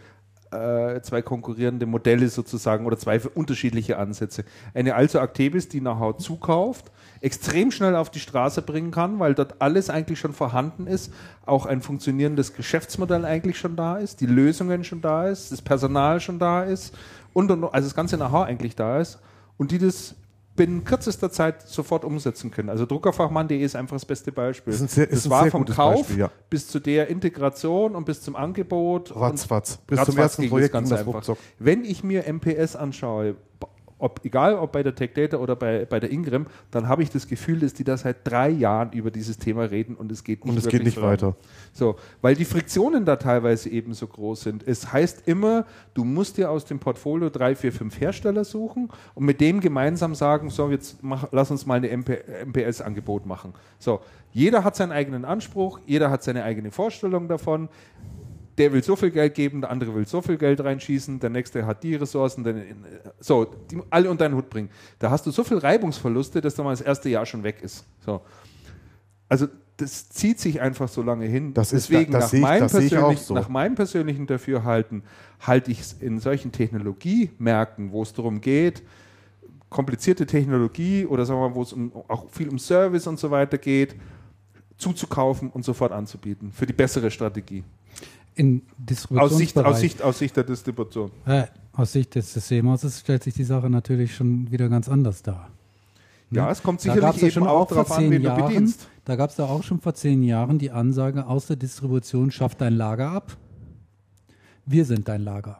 äh, 0.51 1.01
zwei 1.01 1.21
konkurrierende 1.21 1.85
Modelle 1.85 2.29
sozusagen 2.29 2.85
oder 2.85 2.97
zwei 2.97 3.19
unterschiedliche 3.19 3.97
Ansätze. 3.97 4.45
Eine 4.73 4.95
also 4.95 5.19
Actebis, 5.19 5.67
die 5.67 5.81
Know-how 5.81 6.15
zukauft, 6.15 6.89
extrem 7.19 7.71
schnell 7.71 7.97
auf 7.97 8.09
die 8.09 8.19
Straße 8.21 8.61
bringen 8.61 8.91
kann, 8.91 9.19
weil 9.19 9.33
dort 9.35 9.61
alles 9.61 9.89
eigentlich 9.89 10.19
schon 10.21 10.31
vorhanden 10.31 10.87
ist, 10.87 11.11
auch 11.45 11.65
ein 11.65 11.81
funktionierendes 11.81 12.53
Geschäftsmodell 12.53 13.25
eigentlich 13.25 13.57
schon 13.59 13.75
da 13.75 13.97
ist, 13.97 14.21
die 14.21 14.25
Lösungen 14.25 14.85
schon 14.85 15.01
da 15.01 15.27
ist, 15.27 15.51
das 15.51 15.61
Personal 15.61 16.21
schon 16.21 16.39
da 16.39 16.63
ist 16.63 16.95
und, 17.37 17.51
und 17.51 17.63
also 17.65 17.87
das 17.87 17.93
ganze 17.95 18.17
Know-how 18.17 18.45
eigentlich 18.47 18.75
da 18.75 18.99
ist 18.99 19.19
und 19.57 19.69
die 19.69 19.77
das 19.77 20.15
binnen 20.55 20.83
kürzester 20.83 21.31
Zeit 21.31 21.61
sofort 21.67 22.03
umsetzen 22.03 22.49
können. 22.49 22.69
Also 22.69 22.87
Druckerfachmann.de 22.87 23.61
ist 23.61 23.75
einfach 23.75 23.95
das 23.95 24.05
beste 24.05 24.31
Beispiel. 24.31 24.73
Das 24.73 24.81
ist 24.81 24.87
ein 24.87 24.95
sehr- 24.95 25.05
das 25.05 25.29
war 25.29 25.45
vom 25.51 25.65
Kauf 25.65 25.97
Beispiel, 25.99 26.17
ja. 26.17 26.31
bis 26.49 26.67
zu 26.67 26.79
der 26.79 27.09
Integration 27.09 27.95
und 27.95 28.05
bis 28.05 28.23
zum 28.23 28.35
Angebot. 28.35 29.15
Ratzfatz. 29.15 29.77
Bis 29.85 29.97
zum 29.97 30.15
ratzfatz 30.15 30.17
ersten 30.17 30.49
Projekt 30.49 30.73
das 30.73 30.91
einfach. 30.91 31.37
Wenn 31.59 31.85
ich 31.85 32.03
mir 32.03 32.23
MPS 32.27 32.75
anschaue, 32.75 33.35
ob, 33.99 34.23
egal 34.23 34.55
ob 34.55 34.71
bei 34.71 34.83
der 34.83 34.95
Tech 34.95 35.13
Data 35.13 35.37
oder 35.37 35.55
bei, 35.55 35.85
bei 35.85 35.99
der 35.99 36.11
Ingram, 36.11 36.45
dann 36.71 36.87
habe 36.87 37.03
ich 37.03 37.09
das 37.09 37.27
Gefühl, 37.27 37.59
dass 37.59 37.73
die 37.73 37.83
da 37.83 37.97
seit 37.97 38.17
drei 38.27 38.49
Jahren 38.49 38.91
über 38.91 39.11
dieses 39.11 39.37
Thema 39.37 39.63
reden 39.63 39.95
und 39.95 40.11
es 40.11 40.23
geht 40.23 40.45
nicht, 40.45 40.51
Und 40.51 40.57
es 40.57 40.67
geht 40.67 40.83
nicht 40.83 41.01
weiter. 41.01 41.35
So, 41.73 41.95
weil 42.21 42.35
die 42.35 42.45
Friktionen 42.45 43.05
da 43.05 43.15
teilweise 43.15 43.69
eben 43.69 43.93
so 43.93 44.07
groß 44.07 44.41
sind. 44.41 44.67
Es 44.67 44.91
heißt 44.91 45.27
immer, 45.27 45.65
du 45.93 46.03
musst 46.03 46.37
dir 46.37 46.51
aus 46.51 46.65
dem 46.65 46.79
Portfolio 46.79 47.29
drei, 47.29 47.55
vier, 47.55 47.73
fünf 47.73 47.99
Hersteller 47.99 48.43
suchen 48.43 48.89
und 49.15 49.25
mit 49.25 49.41
dem 49.41 49.59
gemeinsam 49.59 50.15
sagen, 50.15 50.49
so, 50.49 50.69
jetzt 50.69 51.03
mach, 51.03 51.27
lass 51.31 51.51
uns 51.51 51.65
mal 51.65 51.75
ein 51.75 51.83
MP, 51.83 52.19
MPS-Angebot 52.45 53.25
machen. 53.25 53.53
So, 53.79 54.01
jeder 54.31 54.63
hat 54.63 54.75
seinen 54.75 54.91
eigenen 54.91 55.25
Anspruch, 55.25 55.79
jeder 55.85 56.11
hat 56.11 56.23
seine 56.23 56.43
eigene 56.43 56.71
Vorstellung 56.71 57.27
davon. 57.27 57.69
Der 58.57 58.73
will 58.73 58.83
so 58.83 58.95
viel 58.95 59.11
Geld 59.11 59.35
geben, 59.35 59.61
der 59.61 59.69
andere 59.69 59.93
will 59.93 60.07
so 60.07 60.21
viel 60.21 60.37
Geld 60.37 60.59
reinschießen, 60.63 61.19
der 61.19 61.29
nächste 61.29 61.65
hat 61.65 61.83
die 61.83 61.95
Ressourcen, 61.95 62.43
der, 62.43 62.55
so, 63.19 63.45
die 63.45 63.79
alle 63.91 64.09
unter 64.09 64.25
einen 64.25 64.35
Hut 64.35 64.49
bringen. 64.49 64.69
Da 64.97 65.11
hast 65.11 65.25
du 65.27 65.31
so 65.31 65.43
viel 65.43 65.57
Reibungsverluste, 65.57 66.41
dass 66.41 66.55
dann 66.55 66.65
mal 66.65 66.71
das 66.71 66.81
erste 66.81 67.07
Jahr 67.09 67.25
schon 67.25 67.43
weg 67.43 67.61
ist. 67.61 67.85
So. 68.03 68.21
Also 69.29 69.47
das 69.77 70.09
zieht 70.09 70.39
sich 70.39 70.59
einfach 70.59 70.87
so 70.87 71.03
lange 71.03 71.25
hin. 71.27 71.53
Das 71.53 71.71
ist- 71.71 71.89
Deswegen 71.89 72.11
das 72.11 72.33
nach, 72.33 72.53
ich- 72.55 72.59
das 72.61 72.71
persönlich, 72.71 73.19
so. 73.19 73.35
nach 73.35 73.47
meinem 73.47 73.75
persönlichen 73.75 74.25
Dafürhalten 74.25 75.03
halte 75.39 75.69
ich 75.69 75.79
es 75.81 75.93
in 75.93 76.19
solchen 76.19 76.51
Technologiemärkten, 76.51 77.91
wo 77.91 78.01
es 78.01 78.11
darum 78.13 78.41
geht, 78.41 78.81
komplizierte 79.69 80.25
Technologie 80.25 81.05
oder 81.05 81.25
sagen 81.25 81.39
wir 81.41 81.49
mal, 81.49 81.55
wo 81.55 81.61
es 81.61 81.73
um, 81.73 81.91
auch 82.07 82.29
viel 82.31 82.49
um 82.49 82.57
Service 82.57 83.05
und 83.05 83.19
so 83.19 83.29
weiter 83.29 83.57
geht, 83.59 83.95
zuzukaufen 84.77 85.49
und 85.51 85.63
sofort 85.65 85.91
anzubieten 85.91 86.51
für 86.51 86.65
die 86.65 86.73
bessere 86.73 87.11
Strategie. 87.11 87.63
In 88.37 88.61
Aus 89.15 89.37
Sicht, 89.37 89.57
aus, 89.57 89.79
Sicht, 89.79 90.01
aus 90.01 90.19
Sicht 90.19 90.35
der 90.37 90.43
Distribution. 90.43 91.11
Äh, 91.25 91.45
aus 91.73 91.91
Sicht 91.91 92.15
des 92.15 92.33
Systemhauses 92.33 92.99
stellt 92.99 93.23
sich 93.23 93.33
die 93.33 93.43
Sache 93.43 93.69
natürlich 93.69 94.15
schon 94.15 94.51
wieder 94.51 94.69
ganz 94.69 94.87
anders 94.87 95.23
dar. 95.23 95.49
Ja, 96.31 96.45
ne? 96.45 96.51
es 96.51 96.61
kommt 96.61 96.81
sicherlich 96.81 97.21
eben 97.21 97.31
schon 97.31 97.47
auch 97.47 97.67
darauf 97.67 97.91
an, 97.91 98.09
wen 98.11 98.21
Jahren, 98.21 98.39
du 98.39 98.47
bedienst. 98.47 98.87
Da 99.05 99.15
gab 99.15 99.29
es 99.29 99.37
da 99.37 99.45
auch 99.45 99.63
schon 99.63 99.79
vor 99.79 99.93
zehn 99.93 100.21
Jahren 100.23 100.59
die 100.59 100.71
Ansage 100.71 101.25
aus 101.25 101.47
der 101.47 101.55
Distribution, 101.55 102.31
schaff 102.31 102.55
dein 102.55 102.73
Lager 102.73 103.11
ab. 103.11 103.37
Wir 104.65 104.85
sind 104.85 105.07
dein 105.07 105.21
Lager. 105.21 105.59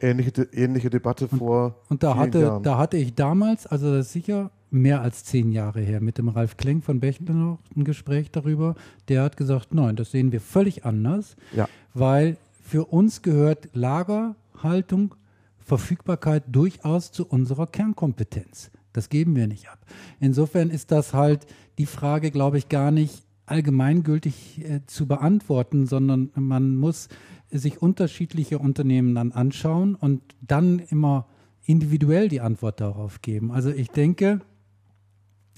Ähnliche, 0.00 0.48
ähnliche 0.52 0.90
Debatte 0.90 1.28
und, 1.28 1.38
vor. 1.38 1.76
Und 1.88 2.02
da 2.02 2.16
hatte, 2.16 2.40
Jahren. 2.40 2.62
da 2.62 2.76
hatte 2.76 2.96
ich 2.96 3.14
damals, 3.14 3.66
also 3.66 3.92
das 3.94 4.06
ist 4.06 4.12
sicher 4.12 4.50
mehr 4.70 5.02
als 5.02 5.24
zehn 5.24 5.52
Jahre 5.52 5.80
her, 5.80 6.00
mit 6.00 6.18
dem 6.18 6.28
Ralf 6.28 6.56
Kling 6.56 6.82
von 6.82 7.00
Bechtle 7.00 7.34
noch 7.34 7.58
ein 7.76 7.84
Gespräch 7.84 8.30
darüber. 8.30 8.74
Der 9.08 9.22
hat 9.22 9.36
gesagt, 9.36 9.74
nein, 9.74 9.96
das 9.96 10.10
sehen 10.10 10.32
wir 10.32 10.40
völlig 10.40 10.84
anders, 10.84 11.36
ja. 11.54 11.68
weil 11.94 12.36
für 12.62 12.84
uns 12.86 13.22
gehört 13.22 13.68
Lagerhaltung, 13.72 15.14
Verfügbarkeit 15.58 16.44
durchaus 16.48 17.12
zu 17.12 17.26
unserer 17.26 17.66
Kernkompetenz. 17.66 18.70
Das 18.92 19.08
geben 19.08 19.36
wir 19.36 19.46
nicht 19.46 19.68
ab. 19.68 19.78
Insofern 20.20 20.70
ist 20.70 20.90
das 20.90 21.14
halt 21.14 21.46
die 21.78 21.86
Frage, 21.86 22.30
glaube 22.30 22.58
ich, 22.58 22.68
gar 22.68 22.90
nicht 22.90 23.22
allgemeingültig 23.46 24.64
äh, 24.64 24.80
zu 24.86 25.06
beantworten, 25.06 25.86
sondern 25.86 26.30
man 26.34 26.76
muss 26.76 27.08
sich 27.50 27.80
unterschiedliche 27.80 28.58
Unternehmen 28.58 29.14
dann 29.14 29.32
anschauen 29.32 29.94
und 29.94 30.22
dann 30.42 30.78
immer 30.78 31.26
individuell 31.64 32.28
die 32.28 32.40
Antwort 32.40 32.80
darauf 32.80 33.22
geben. 33.22 33.52
Also 33.52 33.70
ich 33.70 33.90
denke, 33.90 34.40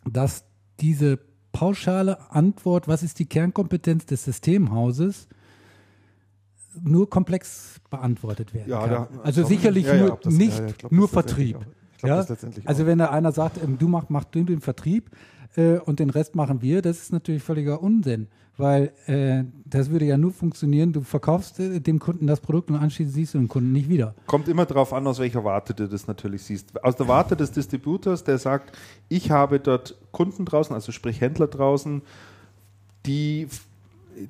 dass 0.04 0.44
diese 0.80 1.18
pauschale 1.52 2.30
Antwort, 2.30 2.88
was 2.88 3.02
ist 3.02 3.18
die 3.18 3.26
Kernkompetenz 3.26 4.06
des 4.06 4.24
Systemhauses, 4.24 5.28
nur 6.82 7.10
komplex 7.10 7.80
beantwortet 7.90 8.54
werden 8.54 8.70
ja, 8.70 8.80
kann. 8.80 8.90
Da, 8.90 9.20
also 9.22 9.44
sicherlich 9.44 9.86
ja, 9.86 9.96
nur, 9.96 10.18
das, 10.22 10.32
nicht 10.32 10.78
glaub, 10.78 10.92
nur 10.92 11.08
Vertrieb. 11.08 11.58
Glaub, 11.98 12.26
also 12.64 12.86
wenn 12.86 12.98
da 12.98 13.10
einer 13.10 13.32
sagt, 13.32 13.62
ähm, 13.62 13.76
du 13.76 13.88
mach, 13.88 14.08
mach 14.08 14.24
du 14.24 14.44
den 14.44 14.60
Vertrieb 14.60 15.10
äh, 15.56 15.78
und 15.78 16.00
den 16.00 16.10
Rest 16.10 16.34
machen 16.34 16.62
wir, 16.62 16.82
das 16.82 16.98
ist 16.98 17.12
natürlich 17.12 17.42
völliger 17.42 17.82
Unsinn 17.82 18.28
weil 18.60 18.92
äh, 19.06 19.44
das 19.64 19.90
würde 19.90 20.04
ja 20.04 20.16
nur 20.16 20.32
funktionieren, 20.32 20.92
du 20.92 21.00
verkaufst 21.00 21.58
äh, 21.58 21.80
dem 21.80 21.98
Kunden 21.98 22.26
das 22.26 22.40
Produkt 22.40 22.70
und 22.70 22.76
anschließend 22.76 23.14
siehst 23.14 23.34
du 23.34 23.38
den 23.38 23.48
Kunden 23.48 23.72
nicht 23.72 23.88
wieder. 23.88 24.14
Kommt 24.26 24.48
immer 24.48 24.66
darauf 24.66 24.92
an, 24.92 25.06
aus 25.06 25.18
welcher 25.18 25.42
Warte 25.44 25.74
du 25.74 25.88
das 25.88 26.06
natürlich 26.06 26.42
siehst. 26.42 26.82
Aus 26.84 26.96
der 26.96 27.08
Warte 27.08 27.36
des 27.36 27.50
Distributors, 27.50 28.22
der 28.22 28.38
sagt, 28.38 28.76
ich 29.08 29.30
habe 29.30 29.58
dort 29.58 29.96
Kunden 30.12 30.44
draußen, 30.44 30.74
also 30.74 30.92
sprich 30.92 31.20
Händler 31.20 31.48
draußen, 31.48 32.02
die, 33.06 33.48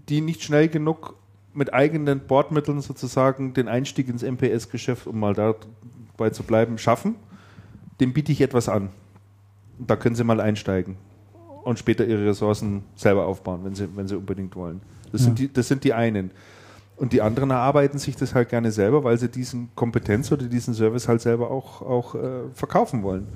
die 0.08 0.20
nicht 0.20 0.42
schnell 0.42 0.68
genug 0.68 1.16
mit 1.52 1.74
eigenen 1.74 2.20
Bordmitteln 2.20 2.80
sozusagen 2.80 3.52
den 3.52 3.68
Einstieg 3.68 4.08
ins 4.08 4.22
MPS-Geschäft, 4.22 5.08
um 5.08 5.18
mal 5.18 5.34
dabei 5.34 6.30
zu 6.30 6.44
bleiben, 6.44 6.78
schaffen, 6.78 7.16
dem 7.98 8.12
biete 8.12 8.30
ich 8.30 8.40
etwas 8.40 8.68
an. 8.68 8.90
Da 9.78 9.96
können 9.96 10.14
sie 10.14 10.24
mal 10.24 10.40
einsteigen 10.40 10.96
und 11.62 11.78
später 11.78 12.06
ihre 12.06 12.26
Ressourcen 12.26 12.82
selber 12.96 13.26
aufbauen, 13.26 13.60
wenn 13.64 13.74
sie, 13.74 13.88
wenn 13.94 14.08
sie 14.08 14.16
unbedingt 14.16 14.54
wollen. 14.56 14.80
Das, 15.12 15.22
ja. 15.22 15.26
sind 15.26 15.38
die, 15.38 15.52
das 15.52 15.68
sind 15.68 15.84
die 15.84 15.92
einen. 15.92 16.30
Und 16.96 17.12
die 17.12 17.22
anderen 17.22 17.50
erarbeiten 17.50 17.98
sich 17.98 18.14
das 18.16 18.34
halt 18.34 18.50
gerne 18.50 18.70
selber, 18.70 19.04
weil 19.04 19.18
sie 19.18 19.28
diesen 19.28 19.70
Kompetenz 19.74 20.30
oder 20.32 20.44
diesen 20.44 20.74
Service 20.74 21.08
halt 21.08 21.22
selber 21.22 21.50
auch, 21.50 21.80
auch 21.80 22.14
äh, 22.14 22.18
verkaufen 22.52 23.02
wollen. 23.02 23.26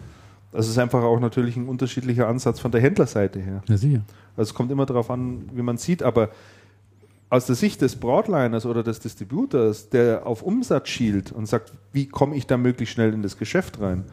Das 0.53 0.69
ist 0.69 0.79
einfach 0.79 1.03
auch 1.03 1.19
natürlich 1.19 1.57
ein 1.57 1.67
unterschiedlicher 1.67 2.29
Ansatz 2.29 2.61
von 2.61 2.71
der 2.71 2.81
Händlerseite 2.81 3.41
her. 3.41 3.63
Ja, 3.67 3.77
sicher. 3.77 4.03
Also 4.37 4.51
es 4.51 4.55
kommt 4.55 4.71
immer 4.71 4.87
darauf 4.87 5.11
an, 5.11 5.49
wie 5.53 5.63
man 5.63 5.79
sieht, 5.79 6.03
aber 6.03 6.29
aus 7.31 7.47
der 7.47 7.57
Sicht 7.57 7.81
des 7.81 7.97
Broadliners 7.97 8.65
oder 8.67 8.83
des 8.83 9.01
Distributors, 9.01 9.89
der 9.89 10.27
auf 10.27 10.43
Umsatz 10.43 10.89
schielt 10.89 11.33
und 11.33 11.47
sagt, 11.47 11.73
wie 11.93 12.07
komme 12.07 12.37
ich 12.37 12.47
da 12.47 12.57
möglichst 12.57 12.95
schnell 12.95 13.13
in 13.13 13.23
das 13.23 13.39
Geschäft 13.39 13.81
rein, 13.81 14.05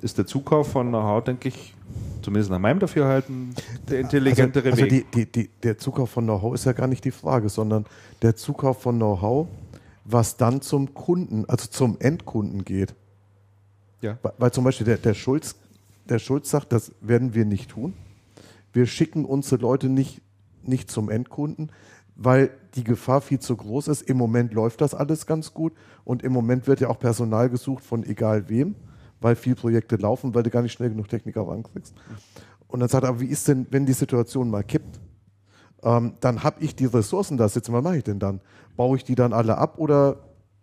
ist 0.00 0.16
der 0.16 0.26
Zukauf 0.26 0.72
von 0.72 0.88
Know-how, 0.88 1.22
denke 1.22 1.48
ich, 1.48 1.74
zumindest 2.22 2.50
nach 2.50 2.58
meinem 2.58 2.78
Dafürhalten, 2.78 3.54
der 3.88 4.00
intelligentere 4.00 4.70
also, 4.70 4.82
also 4.82 4.94
Weg. 4.94 5.12
Die, 5.12 5.26
die, 5.26 5.32
die, 5.32 5.50
der 5.62 5.78
Zukauf 5.78 6.10
von 6.10 6.24
Know-how 6.24 6.54
ist 6.54 6.64
ja 6.64 6.72
gar 6.72 6.86
nicht 6.86 7.04
die 7.04 7.10
Frage, 7.10 7.48
sondern 7.48 7.86
der 8.22 8.36
Zukauf 8.36 8.82
von 8.82 8.96
Know-how, 8.96 9.48
was 10.04 10.36
dann 10.36 10.60
zum 10.60 10.94
Kunden, 10.94 11.44
also 11.48 11.68
zum 11.68 11.96
Endkunden 12.00 12.64
geht. 12.64 12.94
Ja. 14.00 14.18
Weil, 14.22 14.32
weil 14.38 14.52
zum 14.52 14.64
Beispiel 14.64 14.86
der, 14.86 14.96
der, 14.96 15.14
Schulz, 15.14 15.56
der 16.08 16.18
Schulz 16.18 16.50
sagt, 16.50 16.72
das 16.72 16.92
werden 17.00 17.34
wir 17.34 17.44
nicht 17.44 17.70
tun. 17.70 17.94
Wir 18.72 18.86
schicken 18.86 19.24
unsere 19.24 19.60
Leute 19.60 19.88
nicht, 19.88 20.22
nicht 20.62 20.90
zum 20.90 21.10
Endkunden, 21.10 21.70
weil 22.16 22.50
die 22.74 22.84
Gefahr 22.84 23.20
viel 23.20 23.38
zu 23.38 23.56
groß 23.56 23.88
ist. 23.88 24.02
Im 24.02 24.16
Moment 24.16 24.54
läuft 24.54 24.80
das 24.80 24.94
alles 24.94 25.26
ganz 25.26 25.52
gut 25.52 25.72
und 26.04 26.22
im 26.22 26.32
Moment 26.32 26.66
wird 26.66 26.80
ja 26.80 26.88
auch 26.88 26.98
Personal 26.98 27.50
gesucht 27.50 27.84
von 27.84 28.04
egal 28.04 28.48
wem 28.48 28.74
weil 29.22 29.36
viele 29.36 29.56
Projekte 29.56 29.96
laufen, 29.96 30.34
weil 30.34 30.42
du 30.42 30.50
gar 30.50 30.62
nicht 30.62 30.72
schnell 30.72 30.90
genug 30.90 31.08
Techniker 31.08 31.46
rankriegst. 31.46 31.94
Und 32.66 32.80
dann 32.80 32.88
sagt 32.88 33.04
er, 33.04 33.10
aber 33.10 33.20
wie 33.20 33.26
ist 33.26 33.48
denn, 33.48 33.66
wenn 33.70 33.86
die 33.86 33.92
Situation 33.92 34.50
mal 34.50 34.64
kippt? 34.64 35.00
Ähm, 35.82 36.14
dann 36.20 36.42
habe 36.42 36.62
ich 36.62 36.74
die 36.74 36.86
Ressourcen 36.86 37.36
da 37.36 37.48
sitzen, 37.48 37.72
was 37.72 37.82
mache 37.82 37.98
ich 37.98 38.04
denn 38.04 38.18
dann? 38.18 38.40
Baue 38.76 38.96
ich 38.96 39.04
die 39.04 39.14
dann 39.14 39.32
alle 39.32 39.58
ab 39.58 39.78
oder 39.78 40.16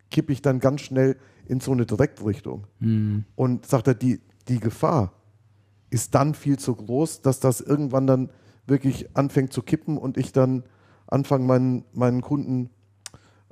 kippe 0.10 0.34
ich 0.34 0.42
dann 0.42 0.60
ganz 0.60 0.82
schnell 0.82 1.18
in 1.48 1.60
so 1.60 1.72
eine 1.72 1.86
Direktrichtung? 1.86 2.68
Mhm. 2.80 3.26
Und 3.36 3.66
sagt 3.66 3.88
er, 3.88 3.94
die, 3.94 4.22
die 4.48 4.60
Gefahr 4.60 5.14
ist 5.90 6.16
dann 6.16 6.34
viel 6.34 6.58
zu 6.58 6.76
groß, 6.76 7.22
dass 7.22 7.40
das 7.40 7.62
irgendwann 7.62 8.08
dann 8.08 8.30
wirklich 8.66 9.16
anfängt 9.16 9.52
zu 9.52 9.62
kippen 9.62 9.98
und 9.98 10.18
ich 10.18 10.32
dann 10.32 10.64
anfange, 11.08 11.46
meinen, 11.46 11.86
meinen 11.94 12.22
Kunden 12.22 12.70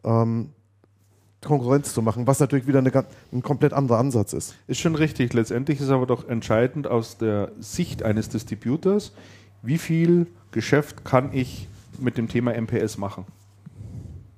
ähm, 0.04 0.52
Konkurrenz 1.44 1.94
zu 1.94 2.02
machen, 2.02 2.28
was 2.28 2.40
natürlich 2.40 2.68
wieder 2.68 2.80
eine, 2.80 2.92
ein 3.32 3.44
komplett 3.44 3.74
anderer 3.74 4.00
Ansatz 4.00 4.34
ist. 4.34 4.56
Ist 4.68 4.80
schon 4.80 4.96
richtig. 4.96 5.34
Letztendlich 5.34 5.80
ist 5.80 5.90
aber 5.90 6.06
doch 6.06 6.28
entscheidend 6.28 6.88
aus 6.88 7.18
der 7.18 7.52
Sicht 7.60 8.04
eines 8.04 8.30
Distributors, 8.30 9.14
wie 9.62 9.78
viel 9.78 10.28
Geschäft 10.52 11.06
kann 11.06 11.34
ich 11.34 11.68
mit 12.00 12.18
dem 12.18 12.28
Thema 12.28 12.54
MPS 12.60 12.98
machen? 12.98 13.26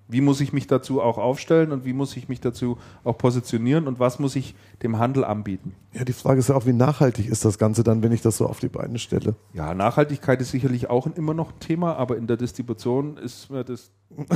Wie 0.09 0.21
muss 0.21 0.41
ich 0.41 0.51
mich 0.53 0.65
dazu 0.65 1.01
auch 1.01 1.19
aufstellen 1.19 1.71
und 1.71 1.85
wie 1.85 1.93
muss 1.93 2.17
ich 2.17 2.27
mich 2.27 2.41
dazu 2.41 2.77
auch 3.03 3.17
positionieren 3.17 3.87
und 3.87 3.99
was 3.99 4.17
muss 4.17 4.35
ich 4.35 4.55
dem 4.81 4.97
Handel 4.97 5.23
anbieten? 5.23 5.75
Ja, 5.93 6.03
die 6.03 6.13
Frage 6.13 6.39
ist 6.39 6.49
ja 6.49 6.55
auch, 6.55 6.65
wie 6.65 6.73
nachhaltig 6.73 7.29
ist 7.29 7.45
das 7.45 7.59
Ganze 7.59 7.83
dann, 7.83 8.01
wenn 8.01 8.11
ich 8.11 8.21
das 8.21 8.37
so 8.37 8.47
auf 8.47 8.59
die 8.59 8.69
Beine 8.69 8.97
stelle? 8.97 9.35
Ja, 9.53 9.73
Nachhaltigkeit 9.75 10.41
ist 10.41 10.49
sicherlich 10.49 10.89
auch 10.89 11.05
immer 11.15 11.35
noch 11.35 11.51
ein 11.51 11.59
Thema, 11.59 11.95
aber 11.95 12.17
in 12.17 12.25
der 12.25 12.37
Distribution 12.37 13.17
ist 13.17 13.51
mir 13.51 13.63
das 13.63 13.91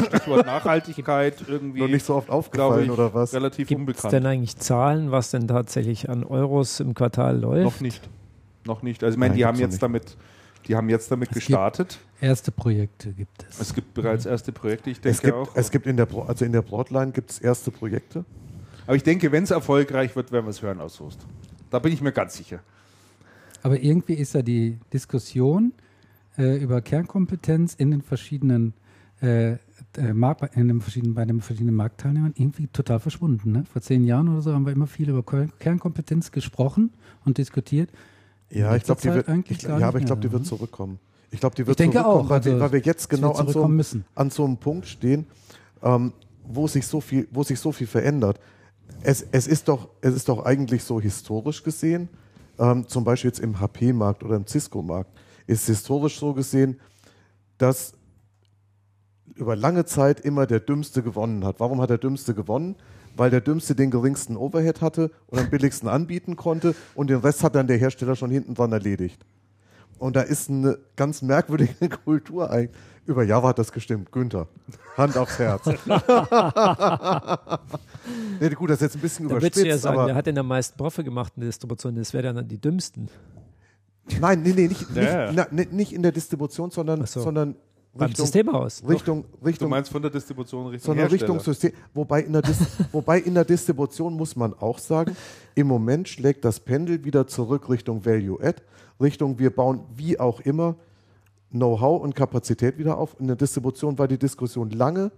Stichwort 0.08 0.46
Nachhaltigkeit 0.46 1.44
irgendwie 1.48 1.82
noch 1.82 1.88
nicht 1.88 2.06
so 2.06 2.14
oft 2.16 2.30
aufgefallen 2.30 2.86
ich, 2.86 2.92
oder 2.92 3.16
was? 3.16 3.34
Relativ 3.34 3.68
Gibt's 3.68 3.80
unbekannt. 3.80 4.14
denn 4.14 4.26
eigentlich 4.28 4.58
Zahlen, 4.58 5.12
was 5.12 5.32
denn 5.32 5.48
tatsächlich 5.48 6.08
an 6.08 6.24
Euros 6.24 6.80
im 6.80 6.94
Quartal 6.94 7.40
läuft? 7.40 7.64
Noch 7.64 7.82
nicht. 7.82 8.10
Noch 8.66 8.84
nicht. 8.84 9.04
Also 9.04 9.16
ich 9.16 9.20
meine, 9.20 9.32
Nein, 9.32 9.38
die 9.38 9.46
haben 9.46 9.58
jetzt 9.60 9.72
nicht. 9.72 9.84
damit 9.84 10.18
die 10.68 10.76
haben 10.76 10.90
jetzt 10.90 11.12
damit 11.12 11.30
es 11.30 11.36
gestartet. 11.36 12.00
erste 12.22 12.52
Projekte 12.52 13.12
gibt 13.12 13.46
es. 13.50 13.60
Es 13.60 13.74
gibt 13.74 13.94
bereits 13.94 14.26
erste 14.26 14.52
Projekte, 14.52 14.90
ich 14.90 15.02
denke 15.02 15.16
es 15.16 15.22
gibt, 15.22 15.34
auch. 15.34 15.56
Es 15.56 15.72
gibt 15.72 15.88
in 15.88 15.98
der, 15.98 16.08
also 16.28 16.46
in 16.46 16.52
der 16.52 16.62
Broadline 16.62 17.12
gibt 17.12 17.32
es 17.32 17.40
erste 17.40 17.72
Projekte. 17.72 18.26
Aber 18.86 18.96
ich 18.96 19.04
denke, 19.04 19.32
wenn 19.32 19.44
es 19.44 19.52
erfolgreich 19.52 20.16
wird, 20.16 20.32
werden 20.32 20.46
wir 20.46 20.50
es 20.52 20.62
hören 20.62 20.82
aus 20.82 20.96
Soest. 20.96 21.26
Da 21.70 21.80
bin 21.80 21.94
ich 21.94 22.02
mir 22.02 22.12
ganz 22.12 22.36
sicher. 22.36 22.60
Aber 23.62 23.82
irgendwie 23.82 24.14
ist 24.14 24.34
ja 24.34 24.42
die 24.42 24.78
Diskussion 24.92 25.74
äh, 26.38 26.58
über 26.58 26.82
Kernkompetenz 26.82 27.74
in 27.76 27.92
den 27.92 28.02
verschiedenen 28.02 28.74
äh, 29.22 29.54
äh 29.54 29.58
Markt, 30.14 30.56
in 30.56 30.68
den 30.68 30.82
verschiedenen, 30.82 31.16
bei 31.16 31.24
den 31.24 31.40
verschiedenen 31.40 31.76
Marktteilnehmern 31.76 32.34
irgendwie 32.36 32.68
total 32.68 33.00
verschwunden. 33.00 33.54
Ne? 33.54 33.64
Vor 33.72 33.82
zehn 33.82 34.04
Jahren 34.04 34.28
oder 34.28 34.42
so 34.42 34.54
haben 34.54 34.66
wir 34.66 34.74
immer 34.74 34.88
viel 34.88 35.10
über 35.10 35.24
Kernkompetenz 35.24 36.32
gesprochen 36.32 36.92
und 37.24 37.38
diskutiert. 37.38 37.90
Ja, 38.54 38.76
ich 38.76 38.84
glaube, 38.84 39.02
die 39.02 39.14
wird, 39.14 39.28
ich, 39.50 39.62
ja, 39.64 39.88
aber 39.88 39.98
ich 39.98 40.06
glaube, 40.06 40.22
die 40.22 40.32
wird 40.32 40.46
zurückkommen. 40.46 41.00
Ich 41.32 41.40
glaube, 41.40 41.56
die 41.56 41.66
wird 41.66 41.80
ich 41.80 41.92
zurückkommen, 41.92 42.26
auch, 42.26 42.30
weil, 42.30 42.38
also, 42.38 42.60
weil, 42.60 42.72
wir 42.72 42.80
jetzt 42.82 43.10
genau 43.10 43.32
an 43.32 43.48
so, 43.48 43.64
an 44.16 44.30
so, 44.30 44.46
einem 44.46 44.58
Punkt 44.58 44.86
stehen, 44.88 45.26
ähm, 45.82 46.14
wo 46.46 46.68
sich 46.68 46.86
so 46.86 47.02
viel, 47.02 47.28
wo 47.32 47.42
sich 47.44 47.60
so 47.60 47.72
viel 47.72 47.88
verändert. 47.88 48.40
Es, 49.02 49.26
es, 49.32 49.48
ist 49.48 49.68
doch, 49.68 49.90
es 50.02 50.14
ist 50.14 50.30
doch 50.30 50.46
eigentlich 50.46 50.84
so 50.84 51.02
historisch 51.02 51.64
gesehen, 51.64 52.10
ähm, 52.60 52.88
zum 52.88 53.04
Beispiel 53.04 53.30
jetzt 53.30 53.40
im 53.40 53.60
HP-Markt 53.60 54.24
oder 54.24 54.36
im 54.36 54.46
Cisco-Markt, 54.46 55.10
ist 55.48 55.66
historisch 55.66 56.20
so 56.20 56.34
gesehen, 56.34 56.80
dass 57.58 57.94
über 59.34 59.56
lange 59.56 59.86
Zeit 59.86 60.20
immer 60.20 60.46
der 60.46 60.60
Dümmste 60.60 61.02
gewonnen 61.02 61.44
hat. 61.44 61.60
Warum 61.60 61.82
hat 61.82 61.90
der 61.90 61.98
Dümmste 61.98 62.36
gewonnen? 62.36 62.76
Weil 63.16 63.30
der 63.30 63.42
Dümmste 63.42 63.76
den 63.76 63.92
geringsten 63.92 64.38
Overhead 64.38 64.82
hatte 64.82 65.12
und 65.28 65.40
am 65.40 65.50
billigsten 65.50 65.90
anbieten 65.90 66.36
konnte 66.36 66.76
und 66.96 67.10
den 67.10 67.20
Rest 67.20 67.44
hat 67.44 67.56
dann 67.56 67.68
der 67.68 67.78
Hersteller 67.78 68.16
schon 68.16 68.32
hinten 68.32 68.56
dran 68.56 68.72
erledigt. 68.72 69.26
Und 70.00 70.16
da 70.16 70.22
ist 70.22 70.50
eine 70.50 70.80
ganz 70.96 71.22
merkwürdige 71.22 71.90
Kultur 72.06 72.50
eigentlich. 72.50 72.78
Über 73.06 73.24
Java 73.24 73.50
hat 73.50 73.60
das 73.60 73.72
gestimmt. 73.72 74.14
Günther, 74.14 74.48
Hand 74.96 75.18
aufs 75.18 75.38
Herz. 75.38 75.66
nee, 78.40 78.50
gut, 78.50 78.70
das 78.70 78.78
ist 78.78 78.82
jetzt 78.82 78.96
ein 78.96 79.02
bisschen 79.02 79.28
da 79.28 79.36
überspitzt. 79.36 79.66
Ja 79.66 79.78
sagen, 79.78 80.08
wer 80.08 80.16
hat 80.16 80.26
denn 80.26 80.38
am 80.38 80.48
meisten 80.48 80.78
Profit 80.78 81.04
gemacht 81.04 81.34
in 81.36 81.42
der 81.42 81.50
Distribution? 81.50 81.96
Das 81.96 82.14
wären 82.14 82.38
dann 82.38 82.48
die 82.48 82.60
Dümmsten. 82.60 83.10
Nein, 84.22 84.42
nee, 84.44 84.54
nee, 84.54 84.68
nicht, 84.68 84.86
ja. 84.96 85.32
nicht, 85.32 85.48
na, 85.52 85.64
nicht 85.72 85.92
in 85.92 86.02
der 86.02 86.14
Distribution, 86.14 86.72
sondern, 86.72 87.06
so. 87.06 87.22
sondern 87.22 87.56
beim 87.94 88.08
Richtung, 88.08 88.26
Systemhaus. 88.26 88.84
Richtung, 88.88 89.26
Richtung, 89.46 89.68
Du 89.68 89.70
meinst 89.70 89.92
von 89.92 90.02
der 90.02 90.10
Distribution 90.12 90.68
Richtung 90.68 90.86
sondern 90.88 91.10
Hersteller. 91.10 91.34
Richtung 91.34 91.54
System. 91.54 91.72
Wobei 91.94 92.22
in, 92.22 92.34
der 92.34 92.42
Dis 92.42 92.58
wobei 92.92 93.20
in 93.20 93.34
der 93.36 93.46
Distribution 93.46 94.16
muss 94.16 94.36
man 94.36 94.54
auch 94.54 94.80
sagen, 94.80 95.16
im 95.56 95.68
Moment 95.68 96.10
schlägt 96.10 96.44
das 96.44 96.60
Pendel 96.60 97.04
wieder 97.04 97.28
zurück 97.28 97.70
Richtung 97.70 98.04
Value 98.06 98.40
Add, 98.42 98.62
Richtung 99.00 99.38
wir 99.38 99.52
bauen 99.52 99.82
wie 99.96 100.20
auch 100.20 100.40
immer 100.42 100.76
Know-how 101.52 102.02
und 102.02 102.16
Kapazität 102.16 102.80
wieder 102.80 102.98
auf. 102.98 103.16
In 103.20 103.28
der 103.28 103.36
Distribution 103.36 103.98
war 104.00 104.08
die 104.08 104.18
Diskussion 104.18 104.72
lange. 104.72 105.12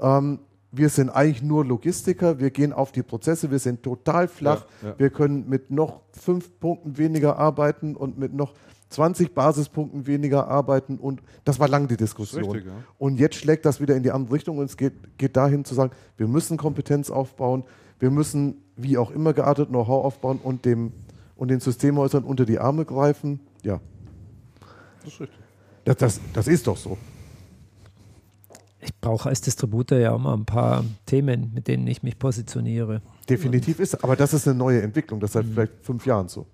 Ähm, 0.00 0.40
wir 0.70 0.88
sind 0.88 1.08
eigentlich 1.08 1.42
nur 1.42 1.64
Logistiker, 1.64 2.38
wir 2.40 2.50
gehen 2.50 2.72
auf 2.72 2.92
die 2.92 3.02
Prozesse, 3.02 3.50
wir 3.50 3.58
sind 3.58 3.82
total 3.82 4.28
flach, 4.28 4.66
Ja, 4.82 4.88
ja. 4.88 4.98
wir 4.98 5.10
können 5.10 5.48
mit 5.48 5.70
noch 5.70 6.02
fünf 6.12 6.58
Punkten 6.60 6.98
weniger 6.98 7.38
arbeiten 7.38 7.96
und 7.96 8.18
mit 8.18 8.34
noch 8.34 8.52
20 8.90 9.34
Basispunkten 9.34 10.06
weniger 10.06 10.48
arbeiten 10.48 10.98
und 10.98 11.22
das 11.44 11.60
war 11.60 11.68
lange 11.68 11.88
die 11.88 11.96
Diskussion. 11.96 12.44
richtig, 12.44 12.66
ja. 12.66 12.72
Und 12.98 13.18
jetzt 13.18 13.36
schlägt 13.36 13.66
das 13.66 13.80
wieder 13.80 13.94
in 13.96 14.02
die 14.02 14.10
andere 14.10 14.34
Richtung 14.34 14.58
und 14.58 14.64
es 14.64 14.76
geht, 14.76 15.18
geht 15.18 15.36
dahin 15.36 15.64
zu 15.64 15.74
sagen, 15.74 15.92
wir 16.16 16.26
müssen 16.26 16.56
Kompetenz 16.56 17.10
aufbauen, 17.10 17.64
wir 17.98 18.10
müssen 18.10 18.62
wie 18.76 18.96
auch 18.96 19.10
immer 19.10 19.32
geartet 19.32 19.68
Know-how 19.68 20.04
aufbauen 20.04 20.40
und, 20.42 20.64
dem, 20.64 20.92
und 21.36 21.48
den 21.48 21.60
Systemhäusern 21.60 22.24
unter 22.24 22.46
die 22.46 22.58
Arme 22.58 22.84
greifen. 22.84 23.40
Ja, 23.62 23.80
Das 25.04 25.12
ist 25.12 25.20
richtig. 25.20 25.38
das, 25.84 25.96
das, 25.96 26.20
das 26.32 26.48
ist 26.48 26.66
doch 26.66 26.76
so. 26.76 26.96
Ich 28.80 28.94
brauche 29.00 29.28
als 29.28 29.40
Distributor 29.40 29.98
ja 29.98 30.12
auch 30.12 30.18
mal 30.18 30.34
ein 30.34 30.44
paar 30.44 30.84
Themen, 31.04 31.50
mit 31.52 31.66
denen 31.66 31.86
ich 31.88 32.02
mich 32.02 32.18
positioniere. 32.18 33.02
Definitiv 33.28 33.80
ist, 33.80 34.02
aber 34.02 34.16
das 34.16 34.32
ist 34.32 34.46
eine 34.46 34.56
neue 34.56 34.80
Entwicklung, 34.80 35.20
das 35.20 35.30
ist 35.30 35.34
seit 35.34 35.46
vielleicht 35.46 35.72
fünf 35.82 36.06
Jahren 36.06 36.28
so. 36.28 36.46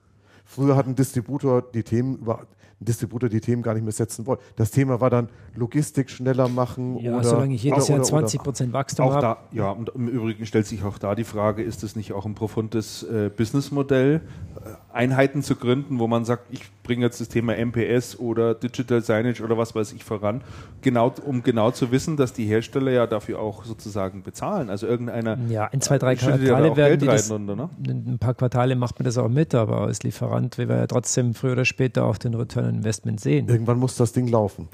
Früher 0.45 0.77
hat 0.77 0.87
ein 0.87 0.95
Distributor 0.95 1.63
die 1.63 1.83
Themen 1.83 2.19
über 2.19 2.47
Distributor 2.85 3.29
die 3.29 3.41
Themen 3.41 3.63
gar 3.63 3.75
nicht 3.75 3.83
mehr 3.83 3.93
setzen 3.93 4.27
wollen. 4.27 4.39
Das 4.57 4.71
Thema 4.71 5.01
war 5.01 5.11
dann 5.11 5.29
Logistik 5.55 6.11
schneller 6.11 6.49
machen 6.49 6.99
Ja, 6.99 7.15
oder 7.17 7.25
solange 7.25 7.55
ich 7.55 7.63
jedes 7.63 7.85
oder, 7.85 7.91
Jahr 7.91 7.99
oder, 7.99 8.09
20 8.09 8.43
Prozent 8.43 8.73
Wachstum 8.73 9.11
habe. 9.11 9.21
da, 9.21 9.39
ja, 9.53 9.71
und 9.71 9.91
im 9.95 10.09
Übrigen 10.09 10.47
stellt 10.47 10.67
sich 10.67 10.85
auch 10.85 10.99
da 10.99 11.15
die 11.15 11.25
Frage, 11.25 11.63
ist 11.63 11.83
es 11.85 11.97
nicht 11.97 12.13
auch 12.13 12.27
ein 12.27 12.35
profundes 12.35 13.03
äh, 13.05 13.31
Businessmodell, 13.35 14.21
äh, 14.57 14.69
Einheiten 14.93 15.43
zu 15.43 15.57
gründen, 15.57 15.99
wo 15.99 16.07
man 16.07 16.25
sagt, 16.25 16.47
ich 16.51 16.63
bringe 16.83 17.05
jetzt 17.05 17.21
das 17.21 17.29
Thema 17.29 17.55
MPS 17.57 18.19
oder 18.19 18.55
Digital 18.55 19.01
Signage 19.01 19.43
oder 19.43 19.59
was 19.59 19.75
weiß 19.75 19.93
ich 19.93 20.05
voran, 20.05 20.43
genau, 20.83 21.13
um 21.25 21.43
genau 21.43 21.71
zu 21.71 21.91
wissen, 21.91 22.17
dass 22.17 22.33
die 22.33 22.45
Hersteller 22.45 22.91
ja 22.91 23.07
dafür 23.07 23.41
auch 23.41 23.65
sozusagen 23.65 24.23
bezahlen. 24.23 24.71
Also 24.71 24.87
irgendeiner 24.87 25.39
Ja, 25.49 25.67
ein, 25.67 25.81
zwei, 25.81 25.99
drei 25.99 26.15
da 26.15 26.37
Quartale 26.37 26.77
werden 26.77 26.77
Geld 26.77 27.03
die 27.03 27.07
das, 27.07 27.31
runter, 27.31 27.57
ne? 27.57 27.71
in 27.87 28.15
ein 28.15 28.19
paar 28.19 28.35
Quartale 28.35 28.77
macht 28.77 28.99
man 28.99 29.05
das 29.05 29.19
auch 29.19 29.29
mit, 29.29 29.55
aber 29.55 29.83
als 29.83 30.03
Lieferant 30.03 30.59
will 30.59 30.67
man 30.67 30.79
ja 30.79 30.87
trotzdem 30.87 31.35
früher 31.35 31.53
oder 31.53 31.65
später 31.65 32.05
auch 32.05 32.19
den 32.19 32.35
Return 32.35 32.74
Investment 32.75 33.21
sehen. 33.21 33.49
Irgendwann 33.49 33.79
muss 33.79 33.97
das 33.97 34.13
Ding 34.13 34.29
laufen. 34.29 34.69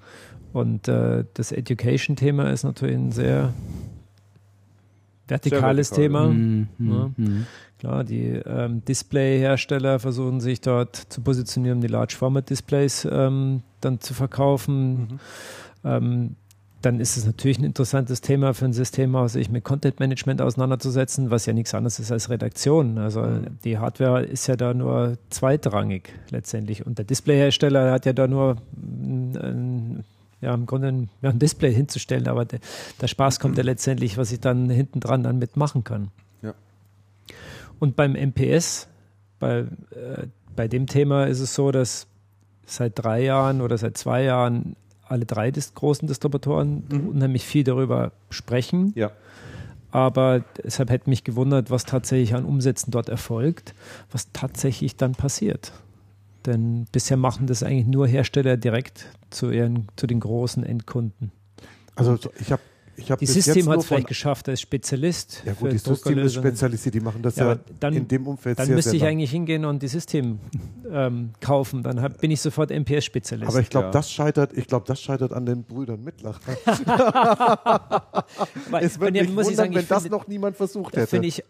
Und 0.52 0.88
äh, 0.88 1.24
das 1.34 1.52
Education-Thema 1.52 2.50
ist 2.50 2.64
natürlich 2.64 2.96
ein 2.96 3.12
sehr 3.12 3.52
vertikales 5.28 5.90
vertikal, 5.90 6.08
Thema. 6.08 6.26
Mhm. 6.28 6.68
Ja. 6.78 7.10
Mhm. 7.16 7.46
Klar, 7.78 8.04
die 8.04 8.26
ähm, 8.26 8.84
Display-Hersteller 8.84 10.00
versuchen 10.00 10.40
sich 10.40 10.60
dort 10.60 10.96
zu 10.96 11.22
positionieren, 11.22 11.78
um 11.78 11.82
die 11.82 11.88
Large-Format-Displays 11.88 13.08
ähm, 13.10 13.62
dann 13.80 14.00
zu 14.00 14.12
verkaufen. 14.12 15.20
Ähm, 15.82 16.36
dann 16.82 16.98
ist 16.98 17.16
es 17.16 17.26
natürlich 17.26 17.58
ein 17.58 17.64
interessantes 17.64 18.22
Thema 18.22 18.54
für 18.54 18.64
ein 18.64 18.72
Systemhaus, 18.72 19.34
sich 19.34 19.50
mit 19.50 19.64
Content-Management 19.64 20.40
auseinanderzusetzen, 20.40 21.30
was 21.30 21.44
ja 21.44 21.52
nichts 21.52 21.74
anderes 21.74 21.98
ist 21.98 22.10
als 22.10 22.30
Redaktion. 22.30 22.96
Also 22.96 23.26
die 23.64 23.78
Hardware 23.78 24.22
ist 24.22 24.46
ja 24.46 24.56
da 24.56 24.72
nur 24.72 25.18
zweitrangig 25.28 26.12
letztendlich. 26.30 26.86
Und 26.86 26.96
der 26.96 27.04
Displayhersteller 27.04 27.92
hat 27.92 28.06
ja 28.06 28.14
da 28.14 28.26
nur 28.26 28.56
ein, 28.76 29.36
ein, 29.36 30.04
ja, 30.40 30.54
im 30.54 30.64
Grunde 30.64 30.88
ein, 30.88 31.08
ja, 31.20 31.30
ein 31.30 31.38
Display 31.38 31.72
hinzustellen, 31.74 32.28
aber 32.28 32.46
der, 32.46 32.60
der 33.00 33.08
Spaß 33.08 33.40
kommt 33.40 33.58
ja 33.58 33.64
letztendlich, 33.64 34.16
was 34.16 34.32
ich 34.32 34.40
dann 34.40 34.70
hinten 34.70 35.00
dran 35.00 35.22
dann 35.22 35.38
mitmachen 35.38 35.84
kann. 35.84 36.08
Ja. 36.40 36.54
Und 37.78 37.94
beim 37.94 38.12
MPS, 38.12 38.88
bei, 39.38 39.60
äh, 39.90 40.26
bei 40.56 40.66
dem 40.66 40.86
Thema 40.86 41.26
ist 41.26 41.40
es 41.40 41.54
so, 41.54 41.72
dass 41.72 42.06
seit 42.64 42.98
drei 42.98 43.22
Jahren 43.22 43.60
oder 43.60 43.76
seit 43.76 43.98
zwei 43.98 44.22
Jahren 44.22 44.76
alle 45.10 45.26
drei 45.26 45.50
dis 45.50 45.74
großen 45.74 46.06
Distributoren 46.08 46.84
unheimlich 47.08 47.44
viel 47.44 47.64
darüber 47.64 48.12
sprechen. 48.30 48.92
Ja. 48.94 49.10
Aber 49.92 50.44
deshalb 50.62 50.90
hätte 50.90 51.10
mich 51.10 51.24
gewundert, 51.24 51.70
was 51.70 51.84
tatsächlich 51.84 52.34
an 52.34 52.44
Umsätzen 52.44 52.92
dort 52.92 53.08
erfolgt, 53.08 53.74
was 54.12 54.30
tatsächlich 54.32 54.96
dann 54.96 55.12
passiert. 55.12 55.72
Denn 56.46 56.86
bisher 56.92 57.16
machen 57.16 57.46
das 57.48 57.62
eigentlich 57.62 57.86
nur 57.88 58.06
Hersteller 58.06 58.56
direkt 58.56 59.06
zu, 59.30 59.50
ihren, 59.50 59.88
zu 59.96 60.06
den 60.06 60.20
großen 60.20 60.62
Endkunden. 60.64 61.32
Also 61.96 62.16
so- 62.16 62.30
ich 62.40 62.52
habe 62.52 62.62
ich 63.00 63.06
Die 63.16 63.26
System 63.26 63.68
hat 63.68 63.80
es 63.80 63.86
vielleicht 63.86 64.06
geschafft 64.08 64.48
als 64.48 64.60
Spezialist. 64.60 65.42
Ja 65.44 65.54
für 65.54 65.60
gut, 65.64 65.72
die 65.72 65.78
System 65.78 66.18
ist 66.18 66.34
spezialisiert, 66.34 66.94
die 66.94 67.00
machen 67.00 67.22
das 67.22 67.36
Ja, 67.36 67.52
ja, 67.54 67.58
dann- 67.80 67.94
in 67.94 68.08
dem 68.08 68.26
Umfeld 68.26 68.58
Dann 68.58 68.66
sehr, 68.66 68.76
müsste 68.76 68.90
sehr 68.90 68.96
ich 68.96 69.02
lang. 69.02 69.10
eigentlich 69.12 69.30
hingehen 69.30 69.64
und 69.64 69.82
die 69.82 69.88
System 69.88 70.38
ähm, 70.90 71.30
kaufen. 71.40 71.82
Dann 71.82 72.00
hab, 72.02 72.20
bin 72.20 72.30
ich 72.30 72.40
sofort 72.40 72.70
MPS-Spezialist. 72.70 73.50
Aber 73.50 73.60
ich 73.60 73.70
glaube, 73.70 73.86
Ja. 73.86 73.90
das 73.92 74.10
scheitert, 74.10 74.52
ich 74.56 74.66
glaube, 74.66 74.86
das 74.86 75.00
scheitert 75.00 75.32
an 75.32 75.46
den 75.46 75.64
Brüdern 75.64 76.02
Mittlach. 76.04 76.40
Weil- 78.70 78.84
Es 78.84 78.96
ja, 78.96 79.10
mich 79.10 79.28
muss 79.30 79.46
ich 79.46 79.46
wundern, 79.50 79.54
sagen, 79.56 79.74
wenn 79.74 79.82
ich 79.82 79.88
das 79.88 80.02
finde- 80.02 80.16
noch 80.16 80.26
niemand 80.28 80.56
versucht 80.56 80.94
Das 80.94 81.02
hätte. 81.02 81.10
finde 81.10 81.28
ich 81.28 81.42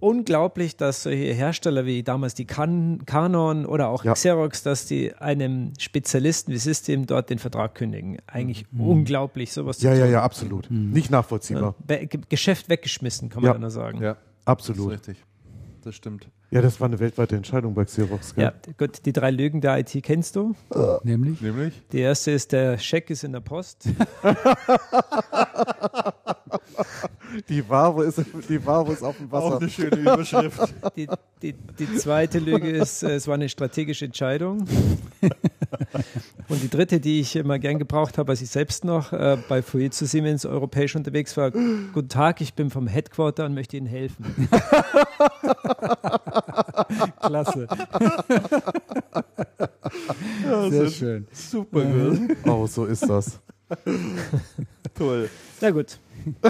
unglaublich, 0.00 0.76
dass 0.76 1.04
solche 1.04 1.32
Hersteller 1.32 1.86
wie 1.86 2.02
damals 2.02 2.34
die 2.34 2.44
Can 2.44 3.04
Canon 3.06 3.66
oder 3.66 3.88
auch 3.88 4.04
Ja. 4.04 4.12
Xerox, 4.14 4.62
dass 4.62 4.86
die 4.86 5.14
einem 5.14 5.72
Spezialisten 5.78 6.52
wie 6.52 6.58
System 6.58 7.06
dort 7.06 7.30
den 7.30 7.38
Vertrag 7.38 7.74
kündigen. 7.74 8.18
Eigentlich 8.26 8.66
unglaublich, 8.76 9.52
sowas 9.52 9.80
ja, 9.82 9.92
zu 9.92 9.98
ja, 9.98 10.04
tun. 10.04 10.12
ja, 10.12 10.22
absolut. 10.22 10.70
Nicht 10.70 11.10
nachvollziehbar. 11.10 11.74
Be 11.86 12.06
Ge- 12.06 12.20
Geschäft 12.28 12.68
weggeschmissen, 12.68 13.28
kann 13.28 13.42
man 13.42 13.48
Ja. 13.48 13.52
dann 13.54 13.60
nur 13.62 13.70
sagen. 13.70 14.02
Ja, 14.02 14.14
das 14.14 14.18
ist 14.20 14.46
Absolut. 14.46 14.92
richtig. 14.92 15.24
Das 15.82 15.94
stimmt. 15.94 16.28
Ja, 16.50 16.62
das 16.62 16.80
war 16.80 16.86
eine 16.88 16.98
weltweite 17.00 17.36
Entscheidung 17.36 17.74
bei 17.74 17.84
Xerox. 17.84 18.34
Gell? 18.34 18.44
Ja, 18.44 18.52
gut, 18.78 19.04
die 19.04 19.12
drei 19.12 19.30
Lügen 19.30 19.60
der 19.60 19.78
IT 19.78 20.00
kennst 20.02 20.36
du. 20.36 20.54
Nämlich? 21.02 21.40
Nämlich? 21.40 21.82
Die 21.92 21.98
erste 21.98 22.30
ist, 22.32 22.52
der 22.52 22.78
Scheck 22.78 23.10
ist 23.10 23.24
in 23.24 23.32
der 23.32 23.40
Post. 23.40 23.84
Die 27.48 27.68
Ware 27.68 28.04
ist, 28.04 28.22
die 28.48 28.64
Ware 28.64 28.92
ist 28.92 29.02
auf 29.02 29.16
dem 29.18 29.30
Wasser. 29.30 29.68
schöne 29.68 29.96
Überschrift. 29.96 30.74
Die, 30.96 31.08
die, 31.42 31.52
die 31.52 31.94
zweite 31.96 32.38
Lüge 32.38 32.70
ist, 32.70 33.02
äh, 33.02 33.16
es 33.16 33.26
war 33.26 33.34
eine 33.34 33.48
strategische 33.48 34.04
Entscheidung. 34.06 34.66
Und 36.48 36.62
die 36.62 36.68
dritte, 36.68 37.00
die 37.00 37.20
ich 37.20 37.36
immer 37.36 37.58
gern 37.58 37.78
gebraucht 37.78 38.18
habe, 38.18 38.30
als 38.32 38.40
ich 38.42 38.50
selbst 38.50 38.84
noch 38.84 39.12
äh, 39.12 39.36
bei 39.48 39.62
Fujitsu 39.62 40.06
Siemens 40.06 40.46
europäisch 40.46 40.94
unterwegs 40.94 41.36
war. 41.36 41.50
Guten 41.50 42.08
Tag, 42.08 42.40
ich 42.40 42.54
bin 42.54 42.70
vom 42.70 42.86
Headquarter 42.86 43.46
und 43.46 43.54
möchte 43.54 43.76
Ihnen 43.76 43.86
helfen. 43.86 44.48
Klasse. 47.20 47.66
Sehr 50.70 50.90
schön. 50.90 51.26
Super 51.32 51.82
gut. 51.82 52.36
Oh, 52.46 52.66
so 52.66 52.84
ist 52.86 53.08
das. 53.08 53.40
Toll. 54.94 55.28
Na 55.60 55.70
gut. 55.70 55.98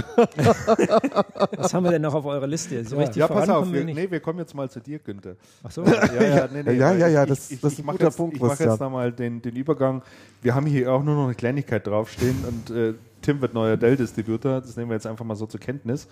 Was 1.57 1.75
haben 1.75 1.85
wir 1.85 1.91
denn 1.93 2.03
noch 2.03 2.15
auf 2.15 2.25
eurer 2.25 2.47
Liste? 2.47 2.85
So 2.85 2.97
richtig 2.97 3.17
Ja, 3.17 3.29
pass 3.29 3.49
auf. 3.49 3.67
Wir, 3.67 3.75
wir 3.81 3.85
nicht. 3.85 3.97
nee, 3.97 4.11
wir 4.11 4.21
kommen 4.21 4.39
jetzt 4.39 4.55
mal 4.55 4.71
zu 4.71 4.81
dir, 4.81 4.99
Günther. 4.99 5.37
Ach 5.63 5.71
so. 5.71 5.85
Ja, 5.85 6.23
ja, 6.23 6.49
nee, 6.53 6.63
nee, 6.65 6.73
Ja, 6.75 6.93
ja, 6.93 7.09
ja, 7.09 7.23
ich- 7.25 7.29
das- 7.29 7.51
ich, 7.51 7.61
das 7.61 7.73
ist 7.75 7.79
ein 7.81 7.87
guter 7.87 8.05
jetzt, 8.07 8.17
Punkt, 8.17 8.37
Ich 8.37 8.43
mache 8.43 8.65
jetzt 8.65 8.81
nochmal 8.81 9.13
den, 9.13 9.43
den 9.43 9.57
Übergang. 9.57 10.03
Wir 10.43 10.55
haben 10.55 10.67
hier 10.67 10.93
auch 10.93 11.03
nur 11.03 11.15
noch 11.15 11.25
eine 11.25 11.35
Kleinigkeit 11.35 11.87
draufstehen 11.87 12.37
und 12.47 12.71
äh, 12.77 12.95
Tim 13.23 13.41
wird 13.41 13.55
neuer 13.55 13.77
Dell-Distributor. 13.77 14.61
Das 14.61 14.77
nehmen 14.77 14.91
wir 14.91 14.95
jetzt 14.95 15.07
einfach 15.07 15.25
mal 15.25 15.37
so 15.37 15.47
zur 15.47 15.61
Kenntnis. 15.61 16.07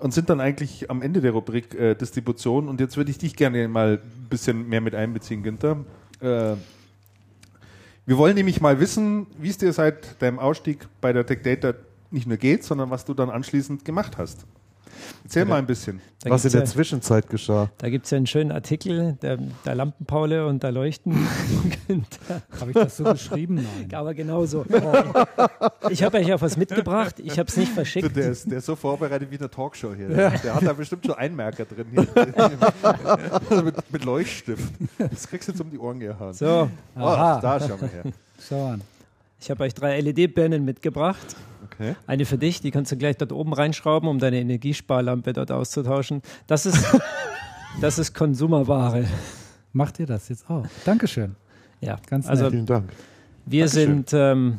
Und 0.00 0.14
sind 0.14 0.30
dann 0.30 0.40
eigentlich 0.40 0.90
am 0.90 1.02
Ende 1.02 1.20
der 1.20 1.32
Rubrik 1.32 1.74
äh, 1.74 1.94
Distribution. 1.94 2.68
Und 2.68 2.80
jetzt 2.80 2.96
würde 2.96 3.10
ich 3.10 3.18
dich 3.18 3.34
gerne 3.36 3.66
mal 3.68 3.94
ein 4.02 4.28
bisschen 4.30 4.68
mehr 4.68 4.80
mit 4.80 4.94
einbeziehen, 4.94 5.42
Günther. 5.42 5.78
Äh, 6.20 6.54
wir 8.06 8.16
wollen 8.16 8.36
nämlich 8.36 8.60
mal 8.60 8.80
wissen, 8.80 9.26
wie 9.38 9.50
es 9.50 9.58
dir 9.58 9.72
seit 9.72 10.20
deinem 10.22 10.38
Ausstieg 10.38 10.86
bei 11.00 11.12
der 11.12 11.26
Tech 11.26 11.40
Data 11.42 11.74
nicht 12.10 12.26
nur 12.26 12.36
geht, 12.36 12.64
sondern 12.64 12.90
was 12.90 13.04
du 13.04 13.14
dann 13.14 13.30
anschließend 13.30 13.84
gemacht 13.84 14.18
hast. 14.18 14.46
Erzähl 15.22 15.44
mal 15.44 15.56
ein 15.56 15.66
bisschen. 15.66 16.00
Da 16.22 16.30
Was 16.30 16.44
in 16.44 16.50
der 16.52 16.62
ja, 16.62 16.66
Zwischenzeit 16.66 17.28
geschah. 17.28 17.70
da 17.78 17.88
gibt 17.88 18.06
es 18.06 18.10
ja 18.10 18.16
einen 18.16 18.26
schönen 18.26 18.50
Artikel, 18.50 19.16
der, 19.22 19.36
der 19.64 19.74
Lampenpaule 19.74 20.46
und 20.46 20.62
der 20.62 20.72
Leuchten. 20.72 21.14
Habe 22.60 22.70
ich 22.70 22.74
das 22.74 22.96
so 22.96 23.04
geschrieben? 23.04 23.56
Nein. 23.56 23.94
Aber 23.94 24.14
genauso. 24.14 24.64
Ich 25.90 26.02
habe 26.02 26.18
euch 26.18 26.32
auch 26.32 26.40
was 26.40 26.56
mitgebracht. 26.56 27.20
Ich 27.20 27.38
habe 27.38 27.48
es 27.48 27.56
nicht 27.56 27.72
verschickt. 27.72 28.14
Der 28.16 28.30
ist, 28.30 28.50
der 28.50 28.58
ist 28.58 28.66
so 28.66 28.76
vorbereitet 28.76 29.30
wie 29.30 29.38
eine 29.38 29.48
Talkshow 29.50 29.94
hier. 29.94 30.08
Der 30.08 30.54
hat 30.54 30.66
da 30.66 30.72
bestimmt 30.72 31.06
schon 31.06 31.14
Einmerker 31.14 31.64
drin. 31.64 31.86
Hier. 31.90 33.62
mit, 33.62 33.92
mit 33.92 34.04
Leuchtstift. 34.04 34.72
Das 34.98 35.28
kriegst 35.28 35.48
du 35.48 35.52
jetzt 35.52 35.60
um 35.60 35.70
die 35.70 35.78
Ohren 35.78 36.00
gehauen. 36.00 36.34
So, 36.34 36.68
Oh, 36.96 37.00
da 37.00 37.58
schau 37.60 37.76
mal 37.76 37.88
her. 37.88 38.02
Schau 38.46 38.66
an. 38.66 38.82
ich 39.40 39.50
habe 39.50 39.64
euch 39.64 39.74
drei 39.74 40.00
LED-Birnen 40.00 40.64
mitgebracht. 40.64 41.36
Okay. 41.78 41.94
Eine 42.06 42.24
für 42.24 42.38
dich, 42.38 42.60
die 42.60 42.70
kannst 42.70 42.90
du 42.90 42.96
gleich 42.96 43.16
dort 43.16 43.32
oben 43.32 43.52
reinschrauben, 43.52 44.08
um 44.08 44.18
deine 44.18 44.40
Energiesparlampe 44.40 45.32
dort 45.32 45.52
auszutauschen. 45.52 46.22
Das 46.46 46.66
ist, 46.66 46.84
das 47.80 47.98
ist 47.98 48.14
Konsumerware. 48.14 49.04
Macht 49.72 50.00
ihr 50.00 50.06
das 50.06 50.28
jetzt 50.28 50.50
auch? 50.50 50.66
Dankeschön. 50.84 51.36
Ja, 51.80 51.98
Ganz 52.08 52.26
also 52.26 52.44
nett. 52.44 52.52
Vielen 52.52 52.66
Dank. 52.66 52.92
wir 53.46 53.66
Dankeschön. 53.66 54.04
sind, 54.06 54.12
ähm, 54.12 54.58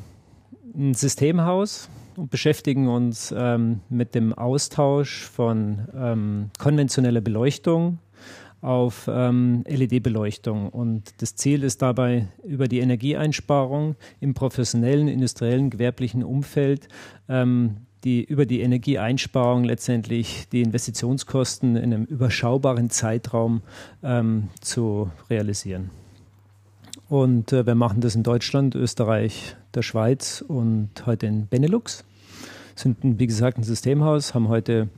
ein 0.76 0.94
Systemhaus 0.94 1.90
und 2.16 2.30
beschäftigen 2.30 2.88
uns 2.88 3.34
ähm, 3.36 3.82
mit 3.90 4.16
dem 4.16 4.34
Austausch 4.34 5.26
von 5.26 5.88
ähm, 5.94 6.52
konventioneller 6.58 7.22
Beleuchtung 7.22 8.00
auf 8.62 9.10
ähm, 9.12 9.64
LED-Beleuchtung. 9.68 10.70
Und 10.70 11.22
das 11.22 11.36
Ziel 11.36 11.64
ist 11.64 11.82
dabei, 11.82 12.28
über 12.44 12.68
die 12.68 12.80
Energieeinsparung 12.80 13.96
im 14.20 14.34
professionellen, 14.34 15.08
industriellen, 15.08 15.70
gewerblichen 15.70 16.24
Umfeld 16.24 16.88
ähm, 17.28 17.78
die 18.04 18.24
über 18.24 18.46
die 18.46 18.62
Energieeinsparung 18.62 19.64
letztendlich 19.64 20.48
die 20.52 20.62
Investitionskosten 20.62 21.76
in 21.76 21.94
einem 21.94 22.06
überschaubaren 22.06 22.90
Zeitraum 22.90 23.62
ähm, 24.04 24.50
zu 24.62 25.12
realisieren. 25.30 25.90
Und 27.10 27.52
äh, 27.52 27.66
wir 27.66 27.76
machen 27.76 28.02
das 28.02 28.16
in 28.16 28.24
Deutschland, 28.24 28.76
Österreich, 28.76 29.56
der 29.74 29.82
Schweiz 29.82 30.44
und 30.48 30.90
heute 31.06 31.26
in 31.26 31.48
Benelux. 31.48 32.06
Sind, 32.76 32.98
wie 33.02 33.28
gesagt, 33.28 33.58
ein 33.58 33.64
Systemhaus, 33.64 34.34
haben 34.34 34.48
heute 34.48 34.90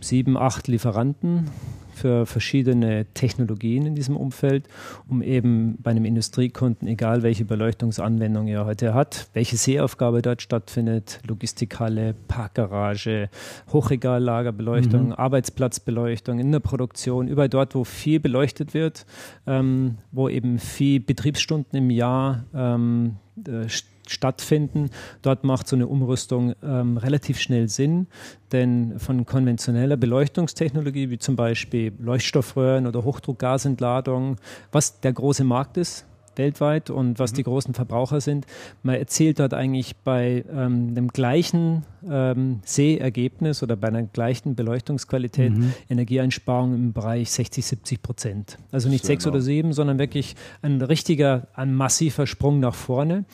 sieben, 0.00 0.36
acht 0.36 0.68
Lieferanten 0.68 1.50
für 1.98 2.26
verschiedene 2.26 3.06
Technologien 3.14 3.84
in 3.86 3.94
diesem 3.94 4.16
Umfeld, 4.16 4.68
um 5.08 5.20
eben 5.22 5.76
bei 5.82 5.90
einem 5.90 6.04
Industriekunden, 6.04 6.86
egal 6.86 7.22
welche 7.22 7.44
Beleuchtungsanwendung 7.44 8.46
er 8.46 8.64
heute 8.64 8.94
hat, 8.94 9.28
welche 9.34 9.56
Seeaufgabe 9.56 10.22
dort 10.22 10.40
stattfindet, 10.40 11.20
Logistikhalle, 11.26 12.14
Parkgarage, 12.28 13.28
Hochregallagerbeleuchtung, 13.72 15.06
mhm. 15.06 15.12
Arbeitsplatzbeleuchtung 15.12 16.38
in 16.38 16.52
der 16.52 16.60
Produktion, 16.60 17.28
überall 17.28 17.48
dort, 17.48 17.74
wo 17.74 17.84
viel 17.84 18.20
beleuchtet 18.20 18.74
wird, 18.74 19.04
ähm, 19.46 19.98
wo 20.12 20.28
eben 20.28 20.58
viel 20.58 21.00
Betriebsstunden 21.00 21.76
im 21.76 21.90
Jahr 21.90 22.44
ähm, 22.54 23.16
äh, 23.46 23.68
stattfinden. 24.10 24.90
Dort 25.22 25.44
macht 25.44 25.68
so 25.68 25.76
eine 25.76 25.86
Umrüstung 25.86 26.54
ähm, 26.62 26.96
relativ 26.96 27.38
schnell 27.40 27.68
Sinn, 27.68 28.06
denn 28.52 28.98
von 28.98 29.26
konventioneller 29.26 29.96
Beleuchtungstechnologie, 29.96 31.10
wie 31.10 31.18
zum 31.18 31.36
Beispiel 31.36 31.92
Leuchtstoffröhren 31.98 32.86
oder 32.86 33.04
Hochdruckgasentladung, 33.04 34.36
was 34.72 35.00
der 35.00 35.12
große 35.12 35.44
Markt 35.44 35.76
ist, 35.76 36.07
weltweit 36.38 36.90
und 36.90 37.18
was 37.18 37.32
mhm. 37.32 37.36
die 37.36 37.42
großen 37.42 37.74
Verbraucher 37.74 38.20
sind. 38.20 38.46
Man 38.82 38.94
erzielt 38.94 39.40
dort 39.40 39.54
eigentlich 39.54 39.96
bei 39.96 40.44
ähm, 40.50 40.94
dem 40.94 41.08
gleichen 41.08 41.84
ähm, 42.08 42.60
Sehergebnis 42.64 43.62
oder 43.62 43.76
bei 43.76 43.88
einer 43.88 44.04
gleichen 44.04 44.54
Beleuchtungsqualität 44.54 45.52
mhm. 45.52 45.72
Energieeinsparung 45.88 46.74
im 46.74 46.92
Bereich 46.92 47.30
60, 47.30 47.66
70 47.66 48.02
Prozent. 48.02 48.58
Also 48.72 48.88
nicht 48.88 49.04
sechs 49.04 49.26
oder 49.26 49.40
sieben, 49.40 49.72
sondern 49.72 49.98
wirklich 49.98 50.36
ein 50.62 50.80
richtiger, 50.80 51.48
ein 51.54 51.74
massiver 51.74 52.26
Sprung 52.26 52.60
nach 52.60 52.74
vorne. 52.74 53.24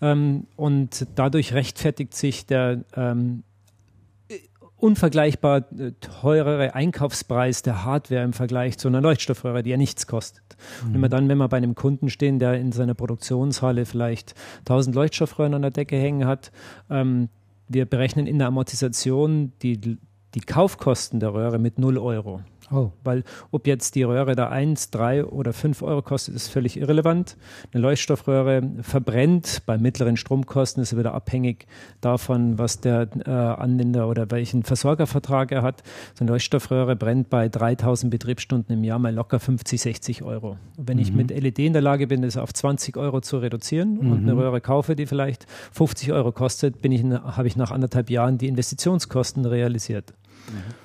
Ähm, 0.00 0.46
und 0.56 1.06
dadurch 1.14 1.52
rechtfertigt 1.52 2.14
sich 2.14 2.46
der 2.46 2.84
ähm, 2.96 3.44
unvergleichbar 4.84 5.64
äh, 5.78 5.92
teurere 6.00 6.74
Einkaufspreis 6.74 7.62
der 7.62 7.84
Hardware 7.84 8.22
im 8.22 8.34
Vergleich 8.34 8.76
zu 8.76 8.88
einer 8.88 9.00
Leuchtstoffröhre, 9.00 9.62
die 9.62 9.70
ja 9.70 9.78
nichts 9.78 10.06
kostet. 10.06 10.44
Mhm. 10.82 10.86
Und 10.86 10.94
wenn 10.94 11.00
wir 11.00 11.08
dann, 11.08 11.28
wenn 11.30 11.38
wir 11.38 11.48
bei 11.48 11.56
einem 11.56 11.74
Kunden 11.74 12.10
stehen, 12.10 12.38
der 12.38 12.60
in 12.60 12.70
seiner 12.70 12.94
Produktionshalle 12.94 13.86
vielleicht 13.86 14.34
1000 14.60 14.94
Leuchtstoffröhren 14.94 15.54
an 15.54 15.62
der 15.62 15.70
Decke 15.70 15.96
hängen 15.96 16.26
hat, 16.26 16.52
ähm, 16.90 17.30
wir 17.66 17.86
berechnen 17.86 18.26
in 18.26 18.38
der 18.38 18.48
Amortisation 18.48 19.52
die, 19.62 19.78
die 20.34 20.40
Kaufkosten 20.40 21.18
der 21.18 21.32
Röhre 21.32 21.58
mit 21.58 21.78
0 21.78 21.96
Euro. 21.96 22.42
Oh. 22.70 22.90
Weil 23.02 23.24
ob 23.50 23.66
jetzt 23.66 23.94
die 23.94 24.02
Röhre 24.02 24.34
da 24.34 24.48
1, 24.48 24.90
3 24.90 25.26
oder 25.26 25.52
5 25.52 25.82
Euro 25.82 26.02
kostet, 26.02 26.34
ist 26.34 26.48
völlig 26.48 26.78
irrelevant. 26.78 27.36
Eine 27.72 27.82
Leuchtstoffröhre 27.82 28.62
verbrennt 28.80 29.62
bei 29.66 29.78
mittleren 29.78 30.16
Stromkosten, 30.16 30.82
ist 30.82 30.96
wieder 30.96 31.14
abhängig 31.14 31.66
davon, 32.00 32.58
was 32.58 32.80
der 32.80 33.08
äh, 33.26 33.30
Anwender 33.30 34.08
oder 34.08 34.30
welchen 34.30 34.62
Versorgervertrag 34.62 35.52
er 35.52 35.62
hat. 35.62 35.82
So 36.14 36.24
eine 36.24 36.32
Leuchtstoffröhre 36.32 36.96
brennt 36.96 37.30
bei 37.30 37.48
3000 37.48 38.10
Betriebsstunden 38.10 38.74
im 38.74 38.84
Jahr 38.84 38.98
mal 38.98 39.14
locker 39.14 39.38
50, 39.38 39.80
60 39.80 40.22
Euro. 40.22 40.56
Und 40.76 40.88
wenn 40.88 40.96
mhm. 40.96 41.02
ich 41.02 41.12
mit 41.12 41.30
LED 41.30 41.58
in 41.60 41.72
der 41.72 41.82
Lage 41.82 42.06
bin, 42.06 42.22
das 42.22 42.36
auf 42.36 42.52
20 42.52 42.96
Euro 42.96 43.20
zu 43.20 43.38
reduzieren 43.38 43.94
mhm. 43.94 44.12
und 44.12 44.18
eine 44.22 44.36
Röhre 44.36 44.60
kaufe, 44.60 44.96
die 44.96 45.06
vielleicht 45.06 45.46
50 45.72 46.12
Euro 46.12 46.32
kostet, 46.32 46.80
bin 46.80 46.92
ich, 46.92 47.04
habe 47.04 47.46
ich 47.46 47.56
nach 47.56 47.70
anderthalb 47.70 48.10
Jahren 48.10 48.38
die 48.38 48.48
Investitionskosten 48.48 49.44
realisiert. 49.44 50.14
Mhm. 50.48 50.83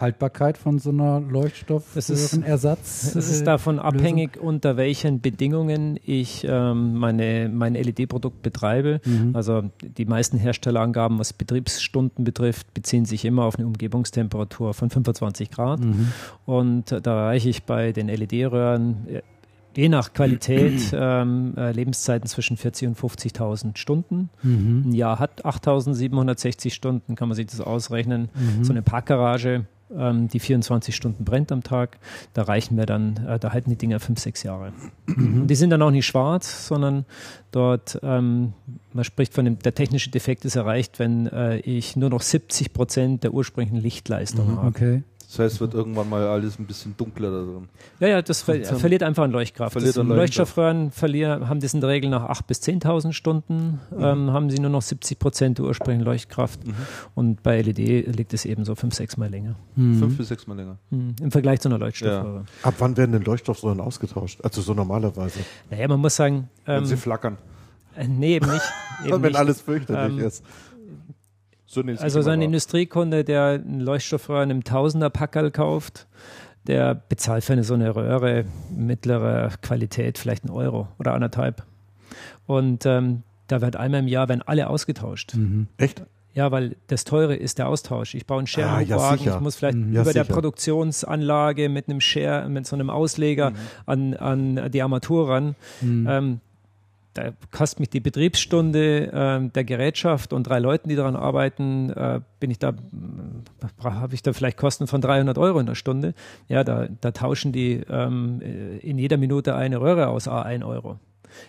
Haltbarkeit 0.00 0.58
von 0.58 0.78
so 0.78 0.90
einer 0.90 1.20
Leuchtstoffröhrenersatz? 1.20 3.14
Es 3.14 3.30
ist 3.30 3.46
davon 3.46 3.78
abhängig, 3.78 4.40
unter 4.40 4.76
welchen 4.76 5.20
Bedingungen 5.20 5.98
ich 6.04 6.46
ähm, 6.48 6.94
meine, 6.94 7.50
mein 7.52 7.74
LED-Produkt 7.74 8.42
betreibe. 8.42 9.00
Mhm. 9.04 9.34
Also 9.34 9.64
die 9.82 10.04
meisten 10.04 10.38
Herstellerangaben, 10.38 11.18
was 11.18 11.32
Betriebsstunden 11.32 12.24
betrifft, 12.24 12.72
beziehen 12.74 13.04
sich 13.04 13.24
immer 13.24 13.44
auf 13.44 13.56
eine 13.56 13.66
Umgebungstemperatur 13.66 14.74
von 14.74 14.90
25 14.90 15.50
Grad. 15.50 15.80
Mhm. 15.80 16.12
Und 16.46 16.92
da 17.02 17.22
erreiche 17.22 17.48
ich 17.48 17.64
bei 17.64 17.92
den 17.92 18.08
LED-Röhren 18.08 19.08
äh, 19.08 19.22
je 19.76 19.88
nach 19.88 20.12
Qualität 20.12 20.80
ähm, 20.92 21.54
äh, 21.56 21.72
Lebenszeiten 21.72 22.28
zwischen 22.28 22.56
40 22.56 22.88
und 22.88 22.98
50.000 22.98 23.76
Stunden. 23.76 24.30
Mhm. 24.42 24.84
Ein 24.86 24.92
Jahr 24.92 25.18
hat 25.18 25.44
8.760 25.44 26.72
Stunden, 26.72 27.14
kann 27.14 27.28
man 27.28 27.36
sich 27.36 27.46
das 27.46 27.60
ausrechnen. 27.60 28.28
Mhm. 28.34 28.64
So 28.64 28.72
eine 28.72 28.82
Parkgarage 28.82 29.66
ähm, 29.96 30.28
die 30.28 30.40
24 30.40 30.94
Stunden 30.94 31.24
brennt 31.24 31.52
am 31.52 31.62
Tag. 31.62 31.98
Da 32.34 32.42
reichen 32.42 32.76
wir 32.76 32.86
dann, 32.86 33.16
äh, 33.26 33.38
da 33.38 33.52
halten 33.52 33.70
die 33.70 33.76
Dinger 33.76 34.00
fünf, 34.00 34.18
sechs 34.20 34.42
Jahre. 34.42 34.72
Mhm. 35.06 35.42
Und 35.42 35.46
die 35.48 35.54
sind 35.54 35.70
dann 35.70 35.82
auch 35.82 35.90
nicht 35.90 36.06
schwarz, 36.06 36.66
sondern 36.66 37.04
dort, 37.50 37.98
ähm, 38.02 38.52
man 38.92 39.04
spricht 39.04 39.34
von 39.34 39.44
dem, 39.44 39.58
der 39.58 39.74
technische 39.74 40.10
Defekt 40.10 40.44
ist 40.44 40.56
erreicht, 40.56 40.98
wenn 40.98 41.26
äh, 41.26 41.58
ich 41.58 41.96
nur 41.96 42.10
noch 42.10 42.22
70 42.22 42.72
Prozent 42.72 43.24
der 43.24 43.34
ursprünglichen 43.34 43.80
Lichtleistung 43.80 44.52
mhm, 44.52 44.56
habe. 44.56 44.66
Okay. 44.68 45.02
Das 45.28 45.38
heißt, 45.40 45.54
es 45.56 45.60
wird 45.60 45.74
irgendwann 45.74 46.08
mal 46.08 46.26
alles 46.26 46.58
ein 46.58 46.64
bisschen 46.64 46.96
dunkler 46.96 47.30
da 47.30 47.42
drin. 47.42 47.68
Ja, 48.00 48.08
ja, 48.08 48.22
das 48.22 48.40
ver 48.40 48.64
verliert 48.64 49.02
einfach 49.02 49.24
an 49.24 49.30
Leuchtkraft. 49.30 49.72
Verliert 49.72 49.98
an 49.98 50.08
Leuchtstoffröhren 50.08 50.90
verlieren, 50.90 51.50
haben 51.50 51.60
das 51.60 51.74
in 51.74 51.82
der 51.82 51.90
Regel 51.90 52.08
nach 52.08 52.30
8.000 52.30 52.46
bis 52.46 52.62
10.000 52.62 53.12
Stunden, 53.12 53.78
mhm. 53.90 54.02
ähm, 54.02 54.32
haben 54.32 54.48
sie 54.48 54.58
nur 54.58 54.70
noch 54.70 54.80
70 54.80 55.18
Prozent 55.18 55.58
der 55.58 55.66
ursprünglichen 55.66 56.06
Leuchtkraft. 56.06 56.66
Mhm. 56.66 56.74
Und 57.14 57.42
bei 57.42 57.60
LED 57.60 58.16
liegt 58.16 58.32
es 58.32 58.46
eben 58.46 58.64
so 58.64 58.74
5, 58.74 58.94
6 58.94 59.18
Mal 59.18 59.28
länger. 59.28 59.56
Mhm. 59.76 59.98
5 59.98 60.16
bis 60.16 60.28
6 60.28 60.46
Mal 60.46 60.56
länger. 60.56 60.78
Mhm. 60.88 61.16
Im 61.20 61.30
Vergleich 61.30 61.60
zu 61.60 61.68
einer 61.68 61.78
Leuchtstoffröhre. 61.78 62.44
Ja. 62.62 62.68
Ab 62.68 62.74
wann 62.78 62.96
werden 62.96 63.12
denn 63.12 63.22
Leuchtstoffröhren 63.22 63.80
ausgetauscht? 63.80 64.40
Also 64.42 64.62
so 64.62 64.72
normalerweise? 64.72 65.40
Naja, 65.70 65.88
man 65.88 66.00
muss 66.00 66.16
sagen. 66.16 66.48
Ähm, 66.66 66.76
Wenn 66.76 66.86
sie 66.86 66.96
flackern. 66.96 67.36
Äh, 67.98 68.08
nee, 68.08 68.36
eben 68.36 68.50
nicht. 68.50 68.64
Eben 69.04 69.22
Wenn 69.22 69.30
nicht. 69.30 69.36
alles 69.36 69.60
fürchterlich 69.60 70.18
ähm, 70.18 70.26
ist. 70.26 70.42
So 71.70 71.82
also 71.82 72.22
so 72.22 72.30
ein 72.30 72.40
Industriekunde, 72.40 73.24
der 73.24 73.60
einen 73.62 73.80
Leuchtstoffröhr 73.80 74.42
in 74.42 74.50
einem 74.50 74.64
Tausender-Packerl 74.64 75.50
kauft, 75.50 76.06
der 76.66 76.94
bezahlt 76.94 77.44
für 77.44 77.52
eine 77.52 77.62
so 77.62 77.74
eine 77.74 77.94
Röhre 77.94 78.46
mittlerer 78.74 79.50
Qualität 79.60 80.16
vielleicht 80.16 80.44
einen 80.44 80.54
Euro 80.54 80.88
oder 80.98 81.12
anderthalb. 81.12 81.64
Und 82.46 82.86
ähm, 82.86 83.22
da 83.48 83.60
wird 83.60 83.76
einmal 83.76 84.00
im 84.00 84.08
Jahr 84.08 84.30
werden 84.30 84.40
alle 84.46 84.70
ausgetauscht. 84.70 85.34
Mhm. 85.34 85.66
Echt? 85.76 86.04
Ja, 86.32 86.50
weil 86.52 86.76
das 86.86 87.04
Teure 87.04 87.36
ist 87.36 87.58
der 87.58 87.68
Austausch. 87.68 88.14
Ich 88.14 88.26
baue 88.26 88.38
einen 88.38 88.46
Share-Wagen, 88.46 88.92
ah, 88.94 89.14
ja, 89.16 89.34
ich 89.34 89.40
muss 89.40 89.56
vielleicht 89.56 89.76
mhm. 89.76 89.92
ja, 89.92 90.00
über 90.00 90.12
sicher. 90.12 90.24
der 90.24 90.32
Produktionsanlage 90.32 91.68
mit 91.68 91.90
einem 91.90 92.00
Share, 92.00 92.48
mit 92.48 92.66
so 92.66 92.76
einem 92.76 92.88
Ausleger 92.88 93.50
mhm. 93.50 93.56
an, 93.84 94.14
an 94.14 94.70
die 94.70 94.80
Armatur 94.80 95.28
ran. 95.28 95.54
Mhm. 95.82 96.06
Ähm, 96.08 96.40
da 97.18 97.32
kostet 97.50 97.80
mich 97.80 97.90
die 97.90 98.00
Betriebsstunde 98.00 99.12
äh, 99.12 99.48
der 99.48 99.64
Gerätschaft 99.64 100.32
und 100.32 100.44
drei 100.44 100.58
Leuten, 100.58 100.88
die 100.88 100.96
daran 100.96 101.16
arbeiten, 101.16 101.90
äh, 101.90 102.20
bin 102.38 102.50
ich 102.50 102.58
da, 102.58 102.74
habe 103.82 104.14
ich 104.14 104.22
da 104.22 104.32
vielleicht 104.32 104.56
Kosten 104.56 104.86
von 104.86 105.00
300 105.00 105.36
Euro 105.38 105.58
in 105.58 105.66
der 105.66 105.74
Stunde. 105.74 106.14
Ja, 106.48 106.62
da, 106.64 106.86
da 107.00 107.10
tauschen 107.10 107.52
die 107.52 107.82
ähm, 107.90 108.40
in 108.80 108.98
jeder 108.98 109.16
Minute 109.16 109.56
eine 109.56 109.80
Röhre 109.80 110.08
aus, 110.08 110.28
a 110.28 110.42
1 110.42 110.64
Euro. 110.64 110.98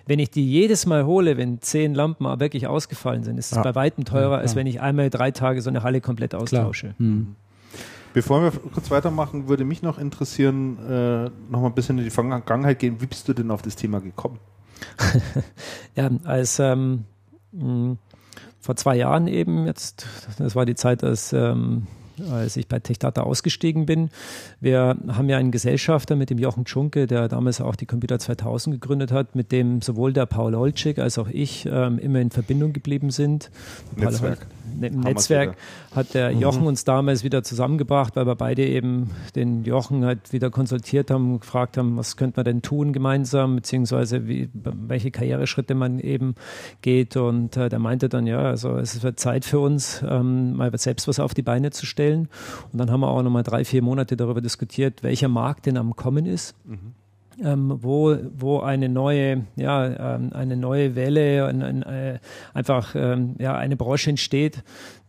Wenn 0.06 0.20
ich 0.20 0.32
die 0.32 0.46
jedes 0.46 0.86
Mal 0.86 1.06
hole, 1.06 1.38
wenn 1.38 1.62
zehn 1.62 1.94
Lampen 1.94 2.26
wirklich 2.40 2.68
ausgefallen 2.68 3.24
sind, 3.24 3.38
ist 3.38 3.52
es 3.52 3.58
ja. 3.58 3.64
bei 3.64 3.76
weitem 3.76 4.06
teurer, 4.06 4.34
ja, 4.34 4.38
als 4.40 4.56
wenn 4.56 4.68
ich 4.68 4.82
einmal 4.82 5.10
drei 5.10 5.32
Tage 5.32 5.62
so 5.62 5.70
eine 5.70 5.84
Halle 5.84 6.02
komplett 6.02 6.36
austausche. 6.36 6.96
Hm. 6.98 7.36
Bevor 8.14 8.42
wir 8.42 8.52
kurz 8.52 8.90
weitermachen, 8.90 9.48
würde 9.48 9.64
mich 9.64 9.84
noch 9.84 10.00
interessieren, 10.00 10.78
äh, 10.90 11.30
noch 11.52 11.62
mal 11.62 11.68
ein 11.68 11.76
bisschen 11.76 12.00
in 12.00 12.04
die 12.04 12.10
Vergangenheit 12.10 12.80
gehen. 12.80 13.00
Wie 13.00 13.06
bist 13.06 13.28
du 13.28 13.34
denn 13.34 13.52
auf 13.52 13.62
das 13.62 13.76
Thema 13.76 14.02
gekommen? 14.02 14.40
ja, 15.96 16.10
als 16.24 16.60
ähm, 16.60 17.06
mh, 17.52 17.98
vor 18.62 18.76
zwei 18.76 18.96
Jahren 18.96 19.28
eben 19.28 19.66
jetzt, 19.66 20.06
das 20.38 20.56
war 20.56 20.66
die 20.66 20.76
Zeit, 20.76 21.04
als 21.04 21.34
ähm, 21.34 21.88
als 22.32 22.58
ich 22.58 22.68
bei 22.68 22.80
TechData 22.80 23.22
ausgestiegen 23.22 23.86
bin. 23.86 24.10
Wir 24.60 24.98
haben 25.08 25.30
ja 25.30 25.38
einen 25.38 25.52
Gesellschafter 25.52 26.16
mit 26.16 26.30
dem 26.30 26.38
Jochen 26.38 26.68
Schunke, 26.68 27.08
der 27.08 27.28
damals 27.28 27.62
auch 27.62 27.76
die 27.76 27.86
Computer 27.86 28.20
2000 28.20 28.76
gegründet 28.76 29.12
hat, 29.12 29.36
mit 29.36 29.52
dem 29.52 29.82
sowohl 29.82 30.14
der 30.14 30.26
Paul 30.26 30.56
Olczyk 30.56 31.00
als 31.00 31.18
auch 31.18 31.30
ich 31.30 31.68
ähm, 31.72 32.00
immer 32.00 32.20
in 32.20 32.32
Verbindung 32.32 32.74
geblieben 32.74 33.12
sind. 33.12 33.52
Netzwerk. 33.96 34.48
Im 34.82 35.00
Netzwerk 35.02 35.58
hat 35.96 36.14
der 36.14 36.32
mhm. 36.32 36.42
Jochen 36.42 36.62
mhm. 36.62 36.68
uns 36.68 36.84
damals 36.84 37.24
wieder 37.24 37.44
zusammengebracht, 37.44 38.16
weil 38.16 38.28
wir 38.28 38.36
beide 38.36 38.66
eben 38.66 39.12
den 39.36 39.64
Jochen 39.64 40.06
halt 40.06 40.32
wieder 40.32 40.50
konsultiert 40.50 41.12
haben, 41.12 41.40
gefragt 41.40 41.78
haben, 41.78 41.98
was 41.98 42.18
könnte 42.18 42.40
man 42.40 42.46
denn 42.46 42.62
tun 42.62 42.94
gemeinsam, 42.94 43.56
beziehungsweise 43.56 44.28
wie, 44.28 44.50
welche 44.54 45.12
Karriereschritte 45.12 45.76
man 45.76 46.00
eben 46.00 46.36
geht. 46.82 47.18
Und 47.18 47.58
äh, 47.58 47.70
der 47.70 47.80
meinte 47.80 48.10
dann, 48.10 48.28
ja, 48.28 48.42
also 48.42 48.78
es 48.78 49.02
wird 49.04 49.20
Zeit 49.20 49.46
für 49.46 49.60
uns, 49.60 50.04
ähm, 50.08 50.56
mal 50.56 50.72
selbst 50.78 51.08
was 51.08 51.20
auf 51.20 51.34
die 51.34 51.42
Beine 51.42 51.72
zu 51.72 51.86
stellen. 51.86 52.09
Und 52.18 52.78
dann 52.80 52.92
haben 52.92 53.02
wir 53.02 53.10
auch 53.10 53.22
nochmal 53.22 53.44
drei, 53.44 53.66
vier 53.66 53.82
Monate 53.82 54.18
darüber 54.18 54.42
diskutiert, 54.42 55.04
welcher 55.04 55.28
Markt 55.28 55.66
denn 55.66 55.78
am 55.78 55.96
Kommen 55.96 56.26
ist. 56.26 56.56
Mhm. 56.66 56.94
Ähm, 57.42 57.78
wo, 57.82 58.18
wo 58.38 58.60
eine 58.60 58.90
neue, 58.90 59.46
ja, 59.56 60.16
ähm, 60.16 60.34
eine 60.34 60.58
neue 60.58 60.96
Welle, 60.96 61.46
ein, 61.46 61.62
ein, 61.62 61.84
äh, 61.84 62.20
einfach 62.54 62.96
ähm, 62.96 63.36
ja, 63.40 63.56
eine 63.56 63.78
Branche 63.78 64.10
entsteht, 64.10 64.62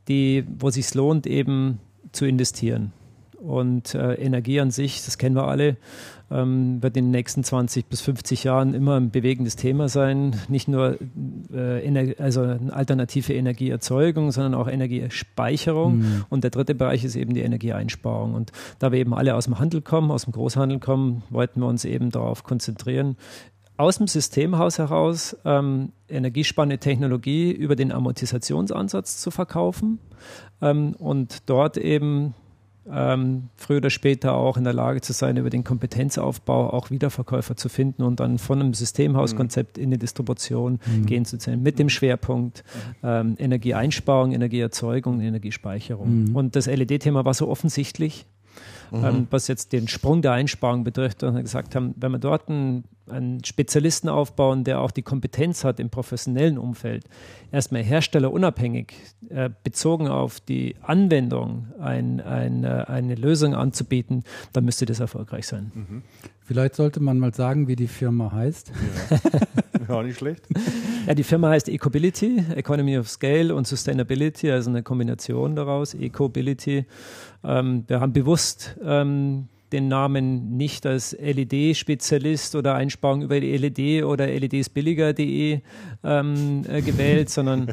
die, 0.07 0.45
wo 0.59 0.71
sich 0.71 0.95
lohnt, 0.95 1.27
eben 1.27 1.81
zu 2.13 2.27
investieren. 2.27 2.93
Und 3.41 3.95
äh, 3.95 4.15
Energie 4.15 4.61
an 4.61 4.71
sich, 4.71 5.05
das 5.05 5.19
kennen 5.19 5.35
wir 5.35 5.49
alle, 5.49 5.77
ähm, 6.31 6.83
wird 6.83 6.97
in 6.97 7.07
den 7.07 7.11
nächsten 7.11 7.43
20 7.43 7.87
bis 7.87 8.01
50 8.01 8.45
Jahren 8.45 8.75
immer 8.75 8.97
ein 8.97 9.11
bewegendes 9.11 9.57
Thema 9.57 9.89
sein. 9.89 10.37
Nicht 10.49 10.69
nur 10.69 10.99
äh, 11.53 12.15
also 12.19 12.43
eine 12.43 12.73
alternative 12.73 13.35
Energieerzeugung, 13.35 14.31
sondern 14.33 14.55
auch 14.55 14.69
Energiespeicherung. 14.69 15.99
Mhm. 15.99 16.25
Und 16.29 16.45
der 16.45 16.51
dritte 16.51 16.75
Bereich 16.75 17.05
ist 17.05 17.17
eben 17.17 17.35
die 17.35 17.43
Energieeinsparung. 17.43 18.35
Und 18.35 18.53
da 18.79 18.93
wir 18.93 18.99
eben 18.99 19.15
alle 19.15 19.35
aus 19.35 19.45
dem 19.45 19.59
Handel 19.59 19.83
kommen, 19.83 20.11
aus 20.11 20.25
dem 20.25 20.33
Großhandel 20.33 20.79
kommen, 20.79 21.23
wollten 21.31 21.61
wir 21.61 21.67
uns 21.67 21.85
eben 21.85 22.11
darauf 22.11 22.45
konzentrieren, 22.45 23.17
aus 23.81 23.97
dem 23.97 24.07
Systemhaus 24.07 24.79
heraus 24.79 25.37
ähm, 25.47 25.93
energiespannende 26.07 26.79
Technologie 26.79 27.51
über 27.51 27.77
den 27.77 27.93
Amortisationsansatz 27.93 29.23
zu 29.23 29.31
verkaufen 29.31 29.99
ähm, 30.61 30.95
und 30.99 31.49
dort 31.49 31.79
eben 31.79 32.35
ähm, 32.93 33.49
früher 33.57 33.79
oder 33.79 33.91
später 33.91 34.35
auch 34.35 34.57
in 34.57 34.65
der 34.65 34.73
Lage 34.73 35.01
zu 35.01 35.13
sein, 35.13 35.37
über 35.37 35.51
den 35.51 35.65
Kompetenzaufbau 35.65 36.71
auch 36.73 36.91
Wiederverkäufer 36.91 37.57
zu 37.57 37.69
finden 37.69 38.03
und 38.03 38.21
dann 38.21 38.39
von 38.39 38.61
einem 38.61 38.75
Systemhauskonzept 38.75 39.77
mhm. 39.77 39.83
in 39.83 39.91
die 39.93 39.99
Distribution 39.99 40.81
mhm. 40.87 41.07
gehen 41.07 41.25
zu 41.25 41.39
können, 41.39 41.63
mit 41.63 41.79
dem 41.79 41.89
Schwerpunkt 41.89 42.65
ähm, 43.03 43.37
Energieeinsparung, 43.39 44.33
Energieerzeugung, 44.33 45.21
Energiespeicherung. 45.21 46.25
Mhm. 46.25 46.37
Und 46.37 46.57
das 46.57 46.67
LED-Thema 46.67 47.25
war 47.25 47.35
so 47.35 47.49
offensichtlich, 47.49 48.27
mhm. 48.91 49.05
ähm, 49.05 49.27
was 49.31 49.49
jetzt 49.49 49.73
den 49.73 49.89
Sprung 49.89 50.23
der 50.23 50.33
Einsparung 50.33 50.85
betrifft, 50.85 51.23
und 51.23 51.41
gesagt 51.41 51.75
haben, 51.75 51.95
wenn 51.97 52.13
wir 52.13 52.19
dort 52.19 52.49
einen, 52.49 52.85
einen 53.09 53.45
Spezialisten 53.45 54.09
aufbauen, 54.09 54.65
der 54.65 54.81
auch 54.81 54.91
die 54.91 55.03
Kompetenz 55.03 55.65
hat 55.65 55.81
im 55.81 55.91
professionellen 55.91 56.59
Umfeld, 56.59 57.05
erstmal 57.53 57.83
herstellerunabhängig, 57.83 58.95
äh, 59.29 59.51
bezogen 59.65 60.09
auf 60.09 60.41
die 60.41 60.77
Anwendung 60.83 61.69
ein, 61.81 62.21
ein, 62.21 62.65
äh, 62.65 62.85
eine 62.87 63.15
Lösung 63.15 63.55
anzubieten, 63.55 64.25
dann 64.53 64.65
müsste 64.65 64.87
das 64.87 65.01
erfolgreich 65.01 65.47
sein. 65.47 65.73
Mhm. 65.75 66.03
Vielleicht 66.51 66.75
sollte 66.75 66.99
man 67.01 67.19
mal 67.19 67.33
sagen, 67.33 67.69
wie 67.69 67.77
die 67.77 67.87
Firma 67.87 68.33
heißt. 68.33 68.73
Ja, 69.89 69.95
ja 69.97 70.03
nicht 70.03 70.19
schlecht. 70.19 70.47
Ja, 71.07 71.15
die 71.15 71.25
Firma 71.25 71.49
heißt 71.49 71.69
Ecobillity, 71.69 72.45
Economy 72.55 72.99
of 72.99 73.09
Scale 73.09 73.55
und 73.55 73.67
Sustainability, 73.67 74.51
also 74.51 74.69
eine 74.69 74.83
Kombination 74.83 75.57
daraus, 75.57 75.95
Ecobillity. 75.95 76.85
Ähm, 77.45 77.85
wir 77.87 78.01
haben 78.01 78.13
bewusst 78.13 78.77
ähm, 78.85 79.49
den 79.73 79.89
Namen 79.89 80.57
nicht 80.57 80.85
als 80.87 81.17
LED-Spezialist 81.19 82.57
oder 82.57 82.75
Einsparung 82.75 83.23
über 83.23 83.41
die 83.41 83.57
LED 83.57 84.05
oder 84.05 84.27
LEDsbilliger.de 84.27 85.61
ähm, 86.03 86.63
äh, 86.69 86.83
gewählt, 86.83 87.31
sondern 87.31 87.73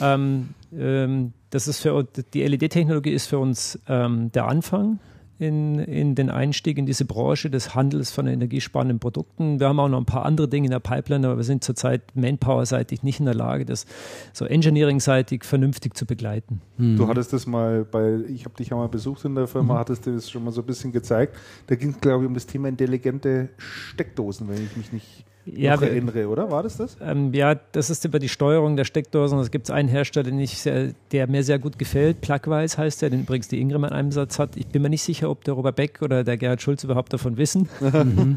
ähm, 0.00 0.48
ähm, 0.76 1.32
das 1.50 1.68
ist 1.68 1.80
für 1.80 2.06
die 2.34 2.42
LED-Technologie 2.42 3.12
ist 3.12 3.26
für 3.26 3.38
uns 3.38 3.78
ähm, 3.88 4.32
der 4.32 4.46
Anfang 4.46 4.98
in, 5.38 5.78
in 5.78 6.14
den 6.14 6.30
Einstieg 6.30 6.78
in 6.78 6.86
diese 6.86 7.04
Branche 7.04 7.50
des 7.50 7.74
Handels 7.74 8.10
von 8.10 8.26
energiesparenden 8.26 8.98
Produkten. 8.98 9.60
Wir 9.60 9.68
haben 9.68 9.78
auch 9.78 9.88
noch 9.88 9.98
ein 9.98 10.06
paar 10.06 10.24
andere 10.24 10.48
Dinge 10.48 10.66
in 10.66 10.70
der 10.70 10.80
Pipeline, 10.80 11.26
aber 11.26 11.36
wir 11.36 11.44
sind 11.44 11.62
zurzeit 11.62 12.02
Manpower-seitig 12.14 13.02
nicht 13.02 13.20
in 13.20 13.26
der 13.26 13.34
Lage, 13.34 13.64
das 13.64 13.84
so 14.32 14.46
Engineering-seitig 14.46 15.44
vernünftig 15.44 15.94
zu 15.94 16.06
begleiten. 16.06 16.62
Hm. 16.78 16.96
Du 16.96 17.06
hattest 17.08 17.32
das 17.32 17.46
mal 17.46 17.84
bei, 17.84 18.20
ich 18.28 18.44
habe 18.44 18.56
dich 18.56 18.70
ja 18.70 18.76
mal 18.76 18.88
besucht 18.88 19.24
in 19.24 19.34
der 19.34 19.46
Firma, 19.46 19.74
mhm. 19.74 19.78
hattest 19.78 20.06
du 20.06 20.14
das 20.14 20.30
schon 20.30 20.44
mal 20.44 20.52
so 20.52 20.62
ein 20.62 20.66
bisschen 20.66 20.92
gezeigt. 20.92 21.36
Da 21.66 21.74
ging 21.74 21.90
es, 21.90 22.00
glaube 22.00 22.24
ich, 22.24 22.28
um 22.28 22.34
das 22.34 22.46
Thema 22.46 22.68
intelligente 22.68 23.50
Steckdosen, 23.58 24.48
wenn 24.48 24.64
ich 24.64 24.76
mich 24.76 24.92
nicht 24.92 25.24
ja, 25.46 25.76
noch 25.76 25.82
erinnere, 25.82 26.28
oder? 26.28 26.50
War 26.50 26.62
das 26.62 26.76
das? 26.76 26.96
Ähm, 27.00 27.32
ja, 27.32 27.54
das 27.54 27.90
ist 27.90 28.04
über 28.04 28.18
die 28.18 28.28
Steuerung 28.28 28.76
der 28.76 28.84
Steckdosen. 28.84 29.38
Es 29.38 29.50
gibt 29.50 29.70
einen 29.70 29.88
Hersteller, 29.88 30.24
den 30.24 30.40
ich 30.40 30.58
sehr, 30.58 30.92
der 31.12 31.28
mir 31.28 31.44
sehr 31.44 31.58
gut 31.58 31.78
gefällt. 31.78 32.20
Plugwise 32.20 32.76
heißt 32.78 33.02
der, 33.02 33.10
den 33.10 33.20
übrigens 33.20 33.48
die 33.48 33.60
Ingram 33.60 33.84
in 33.84 33.90
einem 33.90 34.12
Satz 34.12 34.38
hat. 34.38 34.56
Ich 34.56 34.66
bin 34.66 34.82
mir 34.82 34.90
nicht 34.90 35.02
sicher, 35.02 35.30
ob 35.30 35.44
der 35.44 35.54
Robert 35.54 35.76
Beck 35.76 36.02
oder 36.02 36.24
der 36.24 36.36
Gerhard 36.36 36.62
Schulz 36.62 36.84
überhaupt 36.84 37.12
davon 37.12 37.36
wissen. 37.36 37.68
Mhm. 37.96 38.36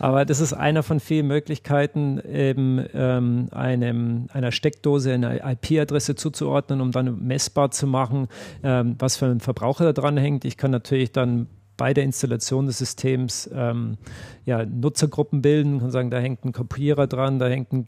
Aber 0.00 0.24
das 0.24 0.40
ist 0.40 0.54
einer 0.54 0.82
von 0.82 0.98
vielen 0.98 1.26
Möglichkeiten, 1.26 2.20
eben 2.20 2.84
ähm, 2.94 3.48
einem, 3.50 4.26
einer 4.32 4.50
Steckdose 4.50 5.12
eine 5.12 5.40
IP-Adresse 5.44 6.14
zuzuordnen, 6.14 6.80
um 6.80 6.90
dann 6.90 7.26
messbar 7.26 7.70
zu 7.70 7.86
machen, 7.86 8.28
ähm, 8.62 8.96
was 8.98 9.16
für 9.16 9.26
ein 9.26 9.40
Verbraucher 9.40 9.84
da 9.84 9.92
dran 9.92 10.16
hängt. 10.16 10.44
Ich 10.44 10.56
kann 10.56 10.70
natürlich 10.70 11.12
dann 11.12 11.48
bei 11.78 11.94
der 11.94 12.04
Installation 12.04 12.66
des 12.66 12.76
Systems 12.76 13.48
ähm, 13.54 13.96
ja, 14.44 14.66
Nutzergruppen 14.66 15.40
bilden. 15.40 15.72
Man 15.72 15.80
kann 15.80 15.90
sagen, 15.90 16.10
da 16.10 16.18
hängt 16.18 16.44
ein 16.44 16.52
Kopierer 16.52 17.06
dran, 17.06 17.38
da 17.38 17.48
hängt 17.48 17.72
ein 17.72 17.86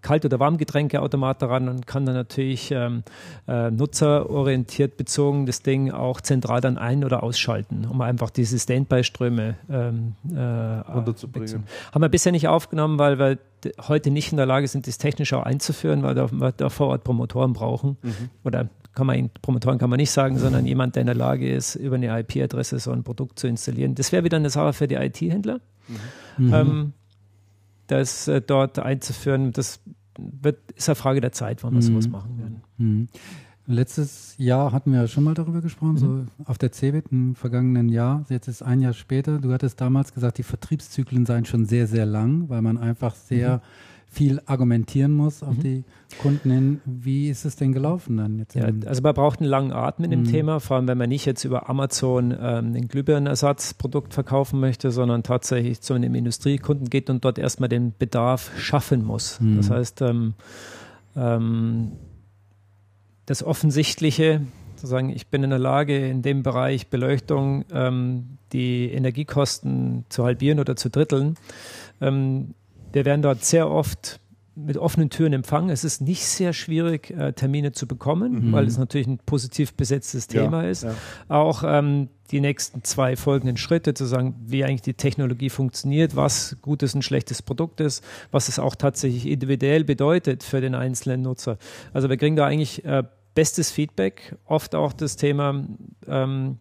Kalt- 0.00 0.24
oder 0.24 0.40
Warmgetränkeautomat 0.40 1.42
daran 1.42 1.68
und 1.68 1.86
kann 1.86 2.06
dann 2.06 2.14
natürlich 2.14 2.70
ähm, 2.70 3.02
äh, 3.46 3.70
nutzerorientiert 3.70 4.96
bezogen 4.96 5.44
das 5.44 5.62
Ding 5.62 5.90
auch 5.90 6.20
zentral 6.20 6.62
dann 6.62 6.78
ein- 6.78 7.04
oder 7.04 7.22
ausschalten, 7.22 7.84
um 7.84 8.00
einfach 8.00 8.30
diese 8.30 8.58
Standby-Ströme 8.58 9.56
ähm, 9.68 10.14
äh, 10.34 10.40
runterzubringen. 10.90 11.64
Haben 11.92 12.02
wir 12.02 12.08
bisher 12.08 12.32
nicht 12.32 12.48
aufgenommen, 12.48 12.98
weil 12.98 13.18
wir 13.18 13.38
heute 13.88 14.10
nicht 14.10 14.32
in 14.32 14.38
der 14.38 14.46
Lage 14.46 14.66
sind, 14.66 14.86
das 14.86 14.96
technisch 14.96 15.34
auch 15.34 15.42
einzuführen, 15.42 16.02
weil 16.02 16.16
wir 16.16 16.52
da 16.52 16.70
vor 16.70 16.88
Ort 16.88 17.04
Promotoren 17.04 17.52
brauchen 17.52 17.98
mhm. 18.02 18.30
oder 18.44 18.68
kann 18.94 19.06
man 19.06 19.30
Promotoren 19.42 19.78
kann 19.78 19.90
man 19.90 19.98
nicht 19.98 20.10
sagen, 20.10 20.38
sondern 20.38 20.66
jemand, 20.66 20.96
der 20.96 21.02
in 21.02 21.06
der 21.06 21.14
Lage 21.14 21.50
ist, 21.50 21.76
über 21.76 21.96
eine 21.96 22.18
IP-Adresse 22.20 22.78
so 22.78 22.90
ein 22.90 23.04
Produkt 23.04 23.38
zu 23.38 23.46
installieren. 23.46 23.94
Das 23.94 24.12
wäre 24.12 24.24
wieder 24.24 24.36
eine 24.36 24.50
Sache 24.50 24.72
für 24.72 24.88
die 24.88 24.96
IT-Händler. 24.96 25.60
Mhm. 26.38 26.54
Ähm, 26.54 26.92
das 27.86 28.28
äh, 28.28 28.40
dort 28.40 28.78
einzuführen, 28.78 29.52
das 29.52 29.80
wird, 30.18 30.58
ist 30.72 30.88
eine 30.88 30.96
Frage 30.96 31.20
der 31.20 31.32
Zeit, 31.32 31.62
wann 31.62 31.72
wir 31.72 31.78
mhm. 31.78 31.82
sowas 31.82 32.08
machen 32.08 32.38
werden. 32.38 32.62
Mhm. 32.78 33.08
Letztes 33.66 34.34
Jahr 34.36 34.72
hatten 34.72 34.92
wir 34.92 35.06
schon 35.06 35.22
mal 35.22 35.34
darüber 35.34 35.60
gesprochen, 35.60 35.96
so 35.96 36.06
mhm. 36.06 36.28
auf 36.44 36.58
der 36.58 36.72
CeBIT 36.72 37.06
im 37.12 37.36
vergangenen 37.36 37.88
Jahr. 37.88 38.24
Jetzt 38.28 38.48
ist 38.48 38.62
ein 38.62 38.80
Jahr 38.80 38.92
später. 38.92 39.38
Du 39.38 39.52
hattest 39.52 39.80
damals 39.80 40.12
gesagt, 40.12 40.38
die 40.38 40.42
Vertriebszyklen 40.42 41.24
seien 41.24 41.44
schon 41.44 41.66
sehr, 41.66 41.86
sehr 41.86 42.06
lang, 42.06 42.48
weil 42.48 42.62
man 42.62 42.78
einfach 42.78 43.14
sehr 43.14 43.58
mhm 43.58 43.89
viel 44.12 44.40
argumentieren 44.46 45.12
muss 45.12 45.42
auf 45.44 45.56
mhm. 45.56 45.60
die 45.60 45.84
Kunden 46.20 46.50
hin. 46.50 46.80
Wie 46.84 47.30
ist 47.30 47.44
es 47.44 47.54
denn 47.54 47.72
gelaufen 47.72 48.16
dann 48.16 48.38
jetzt? 48.40 48.56
Ja, 48.56 48.68
also 48.86 49.02
man 49.02 49.14
braucht 49.14 49.40
einen 49.40 49.48
langen 49.48 49.72
Atem 49.72 50.04
in 50.04 50.10
dem 50.10 50.20
mhm. 50.22 50.30
Thema, 50.32 50.58
vor 50.58 50.76
allem 50.76 50.88
wenn 50.88 50.98
man 50.98 51.08
nicht 51.08 51.26
jetzt 51.26 51.44
über 51.44 51.70
Amazon 51.70 52.32
ähm, 52.32 52.74
ein 52.74 52.88
Glühbirnenersatzprodukt 52.88 54.12
verkaufen 54.12 54.58
möchte, 54.58 54.90
sondern 54.90 55.22
tatsächlich 55.22 55.80
zu 55.80 55.94
einem 55.94 56.16
Industriekunden 56.16 56.90
geht 56.90 57.08
und 57.08 57.24
dort 57.24 57.38
erstmal 57.38 57.68
den 57.68 57.94
Bedarf 57.96 58.50
schaffen 58.58 59.04
muss. 59.04 59.40
Mhm. 59.40 59.56
Das 59.58 59.70
heißt, 59.70 60.02
ähm, 60.02 60.34
ähm, 61.14 61.92
das 63.26 63.44
Offensichtliche, 63.44 64.40
sozusagen, 64.74 65.10
ich 65.10 65.28
bin 65.28 65.44
in 65.44 65.50
der 65.50 65.60
Lage, 65.60 66.08
in 66.08 66.22
dem 66.22 66.42
Bereich 66.42 66.88
Beleuchtung 66.88 67.64
ähm, 67.72 68.38
die 68.52 68.90
Energiekosten 68.90 70.04
zu 70.08 70.24
halbieren 70.24 70.58
oder 70.58 70.74
zu 70.74 70.90
dritteln. 70.90 71.36
Ähm, 72.00 72.54
wir 72.92 73.04
werden 73.04 73.22
dort 73.22 73.44
sehr 73.44 73.70
oft 73.70 74.20
mit 74.56 74.76
offenen 74.76 75.10
Türen 75.10 75.32
empfangen. 75.32 75.70
Es 75.70 75.84
ist 75.84 76.00
nicht 76.00 76.26
sehr 76.26 76.52
schwierig, 76.52 77.10
äh, 77.10 77.32
Termine 77.32 77.72
zu 77.72 77.86
bekommen, 77.86 78.48
mhm. 78.48 78.52
weil 78.52 78.66
es 78.66 78.78
natürlich 78.78 79.06
ein 79.06 79.18
positiv 79.18 79.74
besetztes 79.74 80.26
Thema 80.26 80.64
ja, 80.64 80.70
ist. 80.70 80.84
Ja. 80.84 80.94
Auch 81.28 81.62
ähm, 81.64 82.08
die 82.30 82.40
nächsten 82.40 82.84
zwei 82.84 83.16
folgenden 83.16 83.56
Schritte 83.56 83.94
zu 83.94 84.04
sagen, 84.04 84.34
wie 84.46 84.64
eigentlich 84.64 84.82
die 84.82 84.94
Technologie 84.94 85.50
funktioniert, 85.50 86.16
was 86.16 86.56
gutes 86.62 86.94
und 86.94 87.02
schlechtes 87.02 87.42
Produkt 87.42 87.80
ist, 87.80 88.04
was 88.30 88.48
es 88.48 88.58
auch 88.58 88.74
tatsächlich 88.74 89.26
individuell 89.26 89.84
bedeutet 89.84 90.42
für 90.42 90.60
den 90.60 90.74
einzelnen 90.74 91.22
Nutzer. 91.22 91.58
Also 91.92 92.08
wir 92.08 92.16
kriegen 92.16 92.36
da 92.36 92.46
eigentlich 92.46 92.84
äh, 92.84 93.02
bestes 93.34 93.70
Feedback, 93.70 94.36
oft 94.44 94.74
auch 94.74 94.92
das 94.92 95.16
Thema, 95.16 95.64
ähm, 96.06 96.58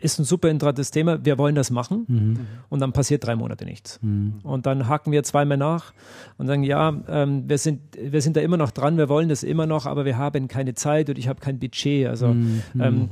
ist 0.00 0.18
ein 0.18 0.24
super 0.24 0.48
interessantes 0.48 0.90
Thema, 0.90 1.24
wir 1.24 1.38
wollen 1.38 1.54
das 1.54 1.70
machen 1.70 2.04
mhm. 2.08 2.46
und 2.68 2.80
dann 2.80 2.92
passiert 2.92 3.26
drei 3.26 3.36
Monate 3.36 3.64
nichts. 3.64 3.98
Mhm. 4.02 4.40
Und 4.42 4.66
dann 4.66 4.88
haken 4.88 5.12
wir 5.12 5.22
zweimal 5.22 5.56
nach 5.56 5.92
und 6.36 6.46
sagen, 6.46 6.62
ja, 6.62 6.94
ähm, 7.08 7.48
wir, 7.48 7.58
sind, 7.58 7.80
wir 8.00 8.20
sind 8.20 8.36
da 8.36 8.40
immer 8.40 8.56
noch 8.56 8.70
dran, 8.70 8.96
wir 8.96 9.08
wollen 9.08 9.28
das 9.28 9.42
immer 9.42 9.66
noch, 9.66 9.86
aber 9.86 10.04
wir 10.04 10.18
haben 10.18 10.48
keine 10.48 10.74
Zeit 10.74 11.08
und 11.08 11.18
ich 11.18 11.28
habe 11.28 11.40
kein 11.40 11.58
Budget. 11.58 12.08
Also 12.08 12.28
mhm. 12.28 12.62
ähm, 12.78 13.08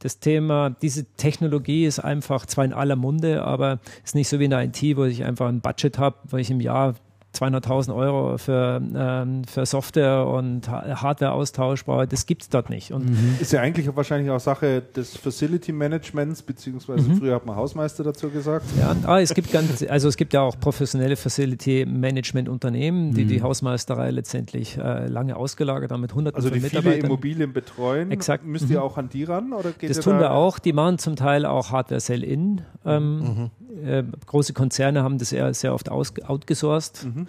das 0.00 0.18
Thema, 0.18 0.70
diese 0.70 1.04
Technologie 1.16 1.84
ist 1.84 1.98
einfach 1.98 2.46
zwar 2.46 2.64
in 2.64 2.72
aller 2.72 2.96
Munde, 2.96 3.44
aber 3.44 3.80
ist 4.04 4.14
nicht 4.14 4.28
so 4.28 4.38
wie 4.40 4.44
in 4.44 4.50
der 4.50 4.64
IT, 4.64 4.82
wo 4.96 5.04
ich 5.04 5.24
einfach 5.24 5.48
ein 5.48 5.60
Budget 5.60 5.98
habe, 5.98 6.16
wo 6.28 6.38
ich 6.38 6.50
im 6.50 6.60
Jahr 6.60 6.94
200.000 7.34 7.94
Euro 7.94 8.38
für, 8.38 8.82
ähm, 8.94 9.44
für 9.44 9.64
Software 9.64 10.26
und 10.26 10.68
Hardware 10.68 11.32
austauschbar, 11.32 12.06
das 12.06 12.26
gibt 12.26 12.42
es 12.42 12.48
dort 12.48 12.70
nicht. 12.70 12.92
Und 12.92 13.08
mhm. 13.08 13.36
Ist 13.40 13.52
ja 13.52 13.60
eigentlich 13.60 13.94
wahrscheinlich 13.94 14.30
auch 14.30 14.40
Sache 14.40 14.82
des 14.96 15.16
Facility 15.16 15.72
Managements, 15.72 16.42
beziehungsweise 16.42 17.08
mhm. 17.08 17.16
früher 17.18 17.36
hat 17.36 17.46
man 17.46 17.54
Hausmeister 17.56 18.02
dazu 18.02 18.30
gesagt. 18.30 18.66
Ja, 18.78 18.96
ah, 19.04 19.20
es 19.20 19.32
gibt 19.32 19.52
ganz, 19.52 19.84
also 19.88 20.08
es 20.08 20.16
gibt 20.16 20.32
ja 20.32 20.40
auch 20.42 20.58
professionelle 20.58 21.16
Facility 21.16 21.86
Management 21.86 22.48
Unternehmen, 22.48 23.14
die 23.14 23.24
mhm. 23.24 23.28
die 23.28 23.42
Hausmeisterei 23.42 24.10
letztendlich 24.10 24.76
äh, 24.76 25.06
lange 25.06 25.36
ausgelagert 25.36 25.92
haben 25.92 26.00
mit 26.00 26.14
hunderten 26.14 26.36
also 26.36 26.48
von 26.48 26.60
Mitarbeitern. 26.60 26.86
Also 26.88 26.96
viele 26.96 27.06
Immobilien 27.06 27.52
betreuen. 27.52 28.10
Exakt. 28.10 28.44
Müsst 28.44 28.68
ihr 28.70 28.78
mhm. 28.78 28.84
auch 28.84 28.98
an 28.98 29.08
die 29.08 29.24
ran? 29.24 29.52
Oder 29.52 29.70
geht 29.70 29.90
das 29.90 30.00
tun 30.00 30.14
da 30.14 30.20
wir 30.20 30.32
auch. 30.32 30.58
Die 30.58 30.72
machen 30.72 30.98
zum 30.98 31.14
Teil 31.14 31.46
auch 31.46 31.70
Hardware 31.70 32.00
Sell-In. 32.00 32.62
Ähm, 32.84 33.18
mhm. 33.18 33.86
äh, 33.86 34.02
große 34.26 34.52
Konzerne 34.52 35.02
haben 35.04 35.18
das 35.18 35.32
eher 35.32 35.54
sehr 35.54 35.74
oft 35.74 35.90
aus, 35.90 36.12
outgesourced. 36.26 37.06
Mhm. 37.20 37.26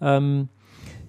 Ähm, 0.00 0.48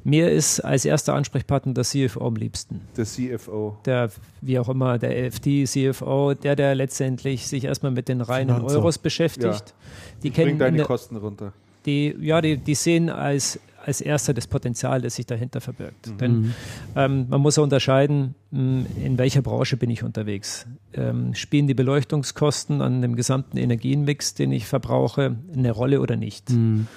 mir 0.04 0.30
ist 0.32 0.60
als 0.60 0.84
erster 0.84 1.14
Ansprechpartner 1.14 1.74
der 1.74 1.86
CFO 1.86 2.28
am 2.28 2.36
liebsten. 2.36 2.82
Der 2.98 3.06
CFO. 3.06 3.78
Der, 3.86 4.10
wie 4.42 4.60
auch 4.60 4.68
immer, 4.68 4.98
der 4.98 5.32
FD, 5.32 5.66
CFO, 5.66 6.34
der, 6.34 6.58
der 6.58 6.76
letztendlich 6.76 7.48
sich 7.48 7.64
erstmal 7.64 7.94
mit 7.94 8.10
den 8.10 8.20
reinen 8.20 8.56
Finanzer. 8.56 8.76
Euros 8.76 8.98
beschäftigt. 8.98 9.46
Ja. 9.46 9.76
Die 10.24 10.30
kennen 10.32 10.60
deine 10.60 10.78
der, 10.78 10.86
Kosten 10.86 11.16
runter. 11.16 11.54
Die, 11.86 12.16
ja, 12.20 12.42
die, 12.42 12.58
die 12.58 12.76
sehen 12.76 13.10
als, 13.10 13.60
als 13.86 14.02
erster 14.02 14.34
das 14.34 14.48
Potenzial, 14.48 15.02
das 15.02 15.16
sich 15.16 15.26
dahinter 15.26 15.62
verbirgt. 15.62 16.08
Mhm. 16.08 16.18
Denn 16.18 16.54
ähm, 16.98 17.28
man 17.30 17.40
muss 17.40 17.58
unterscheiden, 17.58 18.36
hm, 18.52 18.86
in 19.02 19.18
welcher 19.18 19.42
Branche 19.42 19.78
bin 19.78 19.90
ich 19.90 20.04
unterwegs. 20.04 20.68
Ähm, 20.94 21.34
spielen 21.34 21.68
die 21.68 21.74
Beleuchtungskosten 21.74 22.82
an 22.82 23.02
dem 23.02 23.16
gesamten 23.16 23.56
Energienmix, 23.56 24.34
den 24.34 24.52
ich 24.52 24.66
verbrauche, 24.66 25.38
eine 25.56 25.72
Rolle 25.72 26.02
oder 26.02 26.18
nicht? 26.18 26.50
Mhm. 26.50 26.88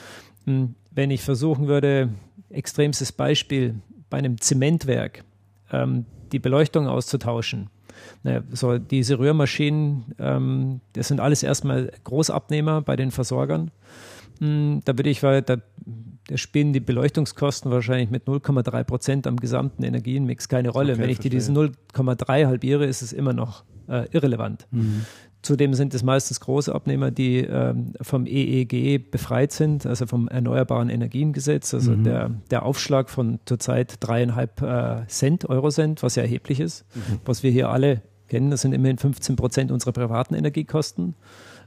Wenn 0.96 1.10
ich 1.10 1.20
versuchen 1.20 1.68
würde, 1.68 2.08
extremstes 2.48 3.12
Beispiel, 3.12 3.74
bei 4.08 4.16
einem 4.16 4.40
Zementwerk 4.40 5.24
ähm, 5.70 6.06
die 6.32 6.38
Beleuchtung 6.38 6.88
auszutauschen. 6.88 7.68
Naja, 8.22 8.42
so 8.50 8.78
diese 8.78 9.18
Rührmaschinen, 9.18 10.14
ähm, 10.18 10.80
das 10.94 11.08
sind 11.08 11.20
alles 11.20 11.42
erstmal 11.42 11.92
Großabnehmer 12.04 12.80
bei 12.80 12.96
den 12.96 13.10
Versorgern. 13.10 13.70
Hm, 14.40 14.80
da 14.86 14.96
würde 14.96 15.10
ich, 15.10 15.22
weil 15.22 15.42
da, 15.42 15.58
da 16.28 16.36
spielen 16.38 16.72
die 16.72 16.80
Beleuchtungskosten 16.80 17.70
wahrscheinlich 17.70 18.10
mit 18.10 18.24
0,3 18.24 18.84
Prozent 18.84 19.26
am 19.26 19.36
gesamten 19.36 19.82
Energienmix 19.82 20.48
keine 20.48 20.70
Rolle. 20.70 20.94
Okay, 20.94 21.02
Wenn 21.02 21.10
ich 21.10 21.18
die 21.18 21.28
diese 21.28 21.52
0,3 21.52 22.46
halbiere, 22.46 22.86
ist 22.86 23.02
es 23.02 23.12
immer 23.12 23.34
noch 23.34 23.64
äh, 23.86 24.08
irrelevant. 24.12 24.66
Mhm. 24.70 25.04
Zudem 25.46 25.74
sind 25.74 25.94
es 25.94 26.02
meistens 26.02 26.40
große 26.40 26.74
Abnehmer, 26.74 27.12
die 27.12 27.36
ähm, 27.38 27.92
vom 28.00 28.26
EEG 28.26 29.08
befreit 29.12 29.52
sind, 29.52 29.86
also 29.86 30.04
vom 30.04 30.26
Erneuerbaren 30.26 30.88
Energiengesetz. 30.88 31.72
Also 31.72 31.92
mhm. 31.92 32.02
der, 32.02 32.30
der 32.50 32.64
Aufschlag 32.64 33.08
von 33.08 33.38
zurzeit 33.44 33.94
dreieinhalb 34.00 34.60
äh, 34.60 35.06
Cent, 35.06 35.48
Eurocent, 35.48 36.02
was 36.02 36.16
ja 36.16 36.24
erheblich 36.24 36.58
ist, 36.58 36.84
mhm. 36.96 37.20
was 37.24 37.44
wir 37.44 37.52
hier 37.52 37.68
alle 37.68 38.02
kennen. 38.26 38.50
Das 38.50 38.62
sind 38.62 38.72
immerhin 38.72 38.98
15 38.98 39.36
Prozent 39.36 39.70
unserer 39.70 39.92
privaten 39.92 40.34
Energiekosten 40.34 41.14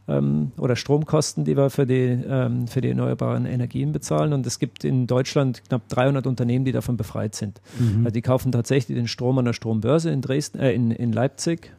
ähm, 0.09 0.51
oder 0.57 0.75
Stromkosten, 0.75 1.45
die 1.45 1.55
wir 1.55 1.69
für 1.69 1.85
die, 1.85 2.19
ähm, 2.27 2.67
für 2.67 2.81
die 2.81 2.89
erneuerbaren 2.89 3.45
Energien 3.45 3.93
bezahlen. 3.93 4.33
Und 4.33 4.45
es 4.45 4.59
gibt 4.59 4.83
in 4.83 5.07
Deutschland 5.07 5.63
knapp 5.69 5.87
300 5.87 6.27
Unternehmen, 6.27 6.65
die 6.65 6.73
davon 6.73 6.97
befreit 6.97 7.33
sind. 7.33 7.61
Mhm. 7.79 8.05
Also 8.05 8.13
die 8.13 8.21
kaufen 8.21 8.51
tatsächlich 8.51 8.97
den 8.97 9.07
Strom 9.07 9.37
an 9.37 9.45
der 9.45 9.53
Strombörse 9.53 10.09
in 10.09 10.19
Dresden, 10.19 10.59
äh, 10.59 10.73
in, 10.73 10.91
in 10.91 11.13
Leipzig 11.13 11.71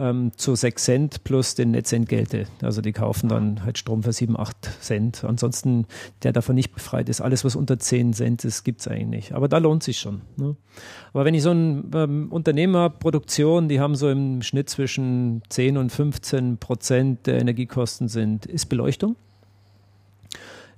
ähm, 0.00 0.32
zu 0.36 0.54
6 0.54 0.82
Cent 0.82 1.24
plus 1.24 1.54
den 1.54 1.72
Netzentgelte. 1.72 2.46
Also 2.62 2.80
die 2.80 2.92
kaufen 2.92 3.28
dann 3.28 3.64
halt 3.64 3.78
Strom 3.78 4.02
für 4.02 4.12
7, 4.12 4.38
8 4.38 4.56
Cent. 4.80 5.24
Ansonsten, 5.24 5.86
der 6.22 6.32
davon 6.32 6.54
nicht 6.54 6.72
befreit 6.72 7.08
ist, 7.08 7.20
alles, 7.20 7.44
was 7.44 7.54
unter 7.54 7.78
10 7.78 8.14
Cent 8.14 8.44
ist, 8.44 8.64
gibt 8.64 8.80
es 8.80 8.88
eigentlich 8.88 9.06
nicht. 9.06 9.32
Aber 9.32 9.48
da 9.48 9.58
lohnt 9.58 9.82
sich 9.82 9.98
schon. 9.98 10.22
Ne? 10.36 10.56
Aber 11.12 11.24
wenn 11.24 11.34
ich 11.34 11.42
so 11.42 11.50
ein 11.50 11.90
ähm, 11.94 12.28
Unternehmer, 12.30 12.90
Produktion, 12.90 13.68
die 13.68 13.80
haben 13.80 13.94
so 13.94 14.08
im 14.08 14.42
Schnitt 14.42 14.70
zwischen 14.70 15.42
10 15.48 15.76
und 15.76 15.90
15 15.90 16.58
Prozent 16.58 17.26
der 17.26 17.40
Energiekosten 17.40 18.08
sind, 18.08 18.46
ist 18.46 18.66
Beleuchtung. 18.66 19.16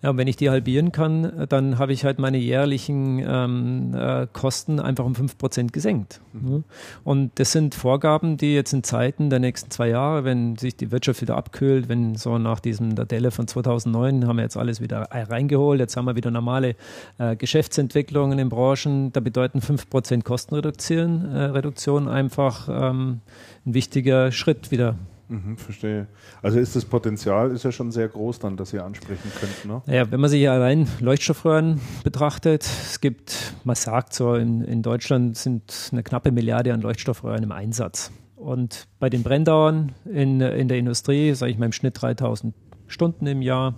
Ja, 0.03 0.11
und 0.11 0.19
wenn 0.19 0.27
ich 0.27 0.37
die 0.37 0.51
halbieren 0.51 0.91
kann, 0.91 1.47
dann 1.49 1.79
habe 1.79 1.93
ich 1.93 2.05
halt 2.05 2.19
meine 2.19 2.39
jährlichen 2.39 3.23
ähm, 3.25 3.95
äh, 3.95 4.27
Kosten 4.33 4.81
einfach 4.81 5.05
um 5.05 5.13
5% 5.13 5.71
gesenkt. 5.71 6.21
Mhm. 6.33 6.65
Und 7.05 7.31
das 7.37 7.53
sind 7.53 7.77
Vorgaben, 7.77 8.37
die 8.37 8.53
jetzt 8.53 8.73
in 8.73 8.83
Zeiten 8.83 9.31
der 9.31 9.39
nächsten 9.39 9.71
zwei 9.71 9.89
Jahre, 9.89 10.25
wenn 10.25 10.57
sich 10.57 10.77
die 10.77 10.91
Wirtschaft 10.91 11.23
wieder 11.23 11.37
abkühlt, 11.37 11.89
wenn 11.89 12.17
so 12.17 12.37
nach 12.39 12.59
diesem 12.59 12.97
der 12.97 13.05
Delle 13.05 13.31
von 13.31 13.47
2009 13.47 14.27
haben 14.27 14.37
wir 14.37 14.43
jetzt 14.43 14.57
alles 14.57 14.81
wieder 14.81 15.03
reingeholt, 15.11 15.79
jetzt 15.79 15.97
haben 15.97 16.07
wir 16.07 16.17
wieder 16.17 16.33
normale 16.33 16.75
äh, 17.19 17.37
Geschäftsentwicklungen 17.37 18.41
in 18.41 18.49
Branchen, 18.49 19.13
da 19.13 19.21
bedeuten 19.21 19.61
5% 19.61 20.25
Kostenreduktion 20.25 21.33
äh, 21.33 21.45
Reduktion 21.45 22.09
einfach 22.09 22.69
ähm, 22.69 23.21
ein 23.65 23.75
wichtiger 23.75 24.33
Schritt 24.33 24.73
wieder 24.73 24.97
Mhm, 25.29 25.57
verstehe. 25.57 26.09
Also 26.43 26.59
ist 26.59 26.77
das 26.77 26.85
Potenzial 26.85 27.51
ist 27.53 27.65
ja 27.65 27.73
schon 27.73 27.91
sehr 27.91 28.09
groß 28.09 28.39
dann, 28.41 28.57
dass 28.57 28.73
ihr 28.73 28.85
ansprechen 28.85 29.31
könnt, 29.41 29.65
ne? 29.65 29.83
Ja, 29.93 30.11
wenn 30.11 30.21
man 30.21 30.29
sich 30.29 30.49
allein 30.49 30.89
Leuchtstoffröhren 31.01 31.81
betrachtet, 32.05 32.65
es 32.65 33.01
gibt, 33.01 33.55
man 33.65 33.77
sagt 33.77 34.13
so, 34.13 34.35
in, 34.35 34.63
in 34.63 34.83
Deutschland 34.83 35.37
sind 35.37 35.91
eine 35.93 36.03
knappe 36.03 36.33
Milliarde 36.33 36.75
an 36.75 36.81
Leuchtstoffröhren 36.81 37.43
im 37.43 37.53
Einsatz. 37.53 38.11
Und 38.37 38.89
bei 38.99 39.09
den 39.09 39.23
Brenndauern 39.23 39.93
in, 40.05 40.41
in 40.41 40.69
der 40.69 40.79
Industrie, 40.79 41.33
sage 41.35 41.53
ich 41.53 41.59
mal 41.59 41.67
im 41.67 41.73
Schnitt 41.73 42.01
3000 42.03 42.55
Stunden 42.89 43.27
im 43.27 43.41
Jahr 43.41 43.75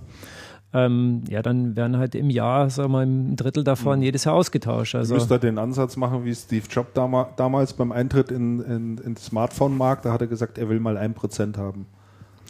ähm, 0.75 1.23
ja, 1.29 1.41
dann 1.41 1.77
werden 1.77 1.97
halt 1.97 2.17
im 2.17 2.31
Jahr, 2.31 2.69
sagen 2.69 2.89
wir 2.89 2.93
mal, 2.99 3.07
ein 3.07 3.37
Drittel 3.37 3.63
davon 3.63 4.01
mhm. 4.01 4.05
jedes 4.05 4.25
Jahr 4.25 4.35
ausgetauscht. 4.35 4.97
Also, 4.97 5.15
du 5.15 5.21
müsst 5.21 5.31
da 5.31 5.39
den 5.39 5.57
Ansatz 5.57 5.97
machen, 5.97 6.25
wie 6.25 6.35
Steve 6.35 6.67
Jobs 6.69 6.93
dam 6.95 7.27
damals 7.37 7.75
beim 7.75 7.93
Eintritt 7.93 8.33
in, 8.33 8.61
in, 8.61 8.67
in 8.67 8.97
den 8.97 9.17
Smartphone-Markt, 9.17 10.05
da 10.05 10.13
hat 10.13 10.21
er 10.21 10.27
gesagt, 10.27 10.59
er 10.59 10.69
will 10.69 10.81
mal 10.81 10.97
ein 10.97 11.15
Prozent 11.15 11.57
haben. 11.59 11.87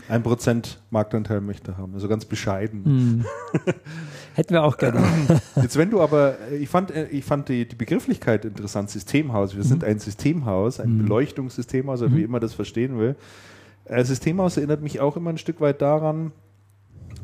Ein 0.08 0.22
Prozent 0.22 0.80
Marktanteil 0.90 1.40
möchte 1.42 1.76
haben, 1.76 1.92
also 1.94 2.08
ganz 2.08 2.24
bescheiden. 2.24 2.82
Mhm. 2.84 3.24
Hätten 4.34 4.54
wir 4.54 4.64
auch 4.64 4.78
gerne. 4.78 5.02
Jetzt, 5.56 5.76
wenn 5.76 5.90
du 5.90 6.00
aber, 6.00 6.36
ich 6.58 6.68
fand, 6.68 6.90
äh, 6.90 7.06
ich 7.08 7.24
fand 7.24 7.50
die, 7.50 7.68
die 7.68 7.76
Begrifflichkeit 7.76 8.46
interessant, 8.46 8.88
Systemhaus. 8.88 9.54
Wir 9.54 9.62
mhm. 9.62 9.68
sind 9.68 9.84
ein 9.84 9.98
Systemhaus, 9.98 10.80
ein 10.80 10.94
mhm. 10.94 11.02
Beleuchtungssystemhaus, 11.02 12.00
oder 12.00 12.12
wie 12.12 12.20
mhm. 12.20 12.24
immer 12.24 12.40
das 12.40 12.54
verstehen 12.54 12.98
will. 12.98 13.16
Äh, 13.84 14.02
Systemhaus 14.04 14.56
erinnert 14.56 14.82
mich 14.82 15.00
auch 15.00 15.16
immer 15.16 15.30
ein 15.30 15.38
Stück 15.38 15.60
weit 15.60 15.82
daran, 15.82 16.32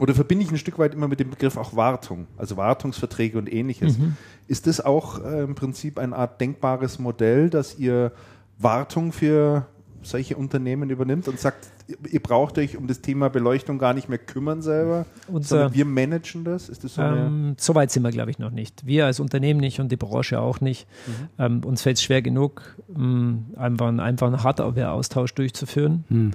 oder 0.01 0.15
verbinde 0.15 0.45
ich 0.45 0.51
ein 0.51 0.59
Stück 0.59 0.79
weit 0.79 0.95
immer 0.95 1.09
mit 1.09 1.21
dem 1.21 1.31
Begriff 1.31 1.57
auch 1.59 1.77
Wartung, 1.77 2.27
also 2.39 2.57
Wartungsverträge 2.57 3.37
und 3.39 3.53
ähnliches. 3.53 3.99
Mhm. 3.99 4.17
Ist 4.49 4.67
das 4.67 4.81
auch 4.81 5.23
äh, 5.23 5.43
im 5.43 5.55
Prinzip 5.55 5.99
eine 5.99 6.17
Art 6.17 6.41
denkbares 6.41 6.99
Modell, 6.99 7.51
dass 7.51 7.79
ihr 7.79 8.13
Wartung 8.59 9.13
für 9.13 9.67
solche 10.03 10.37
Unternehmen 10.39 10.89
übernimmt 10.89 11.29
und 11.29 11.39
sagt, 11.39 11.69
ihr 12.11 12.21
braucht 12.21 12.57
euch 12.57 12.79
um 12.79 12.87
das 12.87 13.03
Thema 13.03 13.29
Beleuchtung 13.29 13.79
gar 13.79 13.93
nicht 13.93 14.09
mehr 14.09 14.17
kümmern 14.17 14.63
selber, 14.63 15.05
Unser, 15.29 15.49
sondern 15.49 15.75
wir 15.75 15.85
managen 15.85 16.45
das? 16.45 16.71
Ist 16.71 16.83
das 16.83 16.95
so, 16.95 17.03
ähm, 17.03 17.57
so 17.59 17.75
weit 17.75 17.91
sind 17.91 18.03
wir, 18.03 18.11
glaube 18.11 18.31
ich, 18.31 18.39
noch 18.39 18.51
nicht. 18.51 18.87
Wir 18.87 19.05
als 19.05 19.21
Unternehmen 19.21 19.61
nicht 19.61 19.81
und 19.81 19.93
die 19.93 19.97
Branche 19.97 20.41
auch 20.41 20.63
nicht. 20.63 20.87
Mhm. 21.07 21.29
Ähm, 21.39 21.65
uns 21.65 21.83
fällt 21.83 21.99
es 21.99 22.03
schwer 22.03 22.23
genug, 22.23 22.63
ähm, 22.97 23.49
einfach, 23.57 23.89
einfach 23.89 24.29
einen 24.29 24.43
Hardware-Austausch 24.43 25.35
durchzuführen. 25.35 26.05
Mhm. 26.09 26.31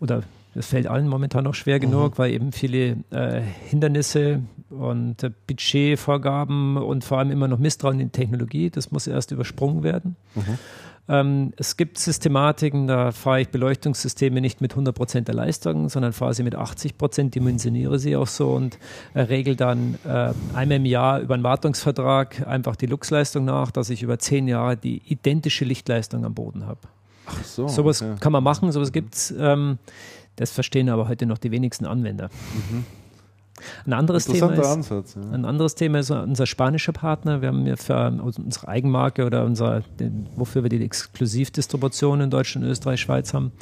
Oder 0.00 0.24
das 0.56 0.66
fällt 0.66 0.86
allen 0.86 1.06
momentan 1.06 1.44
noch 1.44 1.54
schwer 1.54 1.78
genug, 1.78 2.12
mhm. 2.12 2.18
weil 2.18 2.32
eben 2.32 2.50
viele 2.50 2.96
äh, 3.10 3.42
Hindernisse 3.68 4.40
und 4.70 5.22
äh, 5.22 5.30
Budgetvorgaben 5.46 6.78
und 6.78 7.04
vor 7.04 7.18
allem 7.18 7.30
immer 7.30 7.46
noch 7.46 7.58
Misstrauen 7.58 8.00
in 8.00 8.08
die 8.08 8.12
Technologie, 8.12 8.70
das 8.70 8.90
muss 8.90 9.06
erst 9.06 9.32
übersprungen 9.32 9.82
werden. 9.82 10.16
Mhm. 10.34 10.58
Ähm, 11.08 11.52
es 11.56 11.76
gibt 11.76 11.98
Systematiken, 11.98 12.86
da 12.86 13.12
fahre 13.12 13.42
ich 13.42 13.50
Beleuchtungssysteme 13.50 14.40
nicht 14.40 14.62
mit 14.62 14.74
100% 14.74 15.20
der 15.20 15.34
Leistung, 15.34 15.90
sondern 15.90 16.14
fahre 16.14 16.32
sie 16.32 16.42
mit 16.42 16.56
80%, 16.56 17.30
dimensioniere 17.30 17.98
sie 17.98 18.16
auch 18.16 18.26
so 18.26 18.50
und 18.52 18.78
äh, 19.12 19.20
regel 19.20 19.56
dann 19.56 19.98
äh, 20.04 20.32
einmal 20.54 20.78
im 20.78 20.86
Jahr 20.86 21.20
über 21.20 21.34
einen 21.34 21.44
Wartungsvertrag 21.44 22.48
einfach 22.48 22.76
die 22.76 22.86
Luxleistung 22.86 23.44
nach, 23.44 23.70
dass 23.70 23.90
ich 23.90 24.02
über 24.02 24.18
zehn 24.18 24.48
Jahre 24.48 24.78
die 24.78 25.02
identische 25.06 25.66
Lichtleistung 25.66 26.24
am 26.24 26.34
Boden 26.34 26.66
habe. 26.66 26.80
Ach 27.26 27.44
so. 27.44 27.68
Sowas 27.68 28.02
okay. 28.02 28.14
kann 28.18 28.32
man 28.32 28.42
machen, 28.42 28.72
sowas 28.72 28.90
gibt 28.90 29.14
es. 29.14 29.34
Ähm, 29.38 29.78
das 30.36 30.50
verstehen 30.52 30.88
aber 30.88 31.08
heute 31.08 31.26
noch 31.26 31.38
die 31.38 31.50
wenigsten 31.50 31.86
Anwender. 31.86 32.30
Mhm. 32.54 32.84
Ein 33.86 33.92
anderes, 33.94 34.26
Thema 34.26 34.52
ist, 34.52 34.66
Ansatz, 34.66 35.14
ja. 35.14 35.30
ein 35.32 35.44
anderes 35.44 35.74
Thema 35.74 36.00
ist 36.00 36.10
unser 36.10 36.46
spanischer 36.46 36.92
Partner. 36.92 37.40
Wir 37.40 37.48
haben 37.48 37.66
ja 37.66 37.76
für 37.76 38.08
unsere 38.22 38.68
Eigenmarke 38.68 39.24
oder 39.24 39.44
unser, 39.44 39.82
wofür 40.34 40.62
wir 40.62 40.68
die 40.68 40.84
Exklusivdistribution 40.84 42.20
in 42.20 42.30
Deutschland, 42.30 42.66
Österreich, 42.66 43.00
Schweiz 43.00 43.32
haben, 43.32 43.52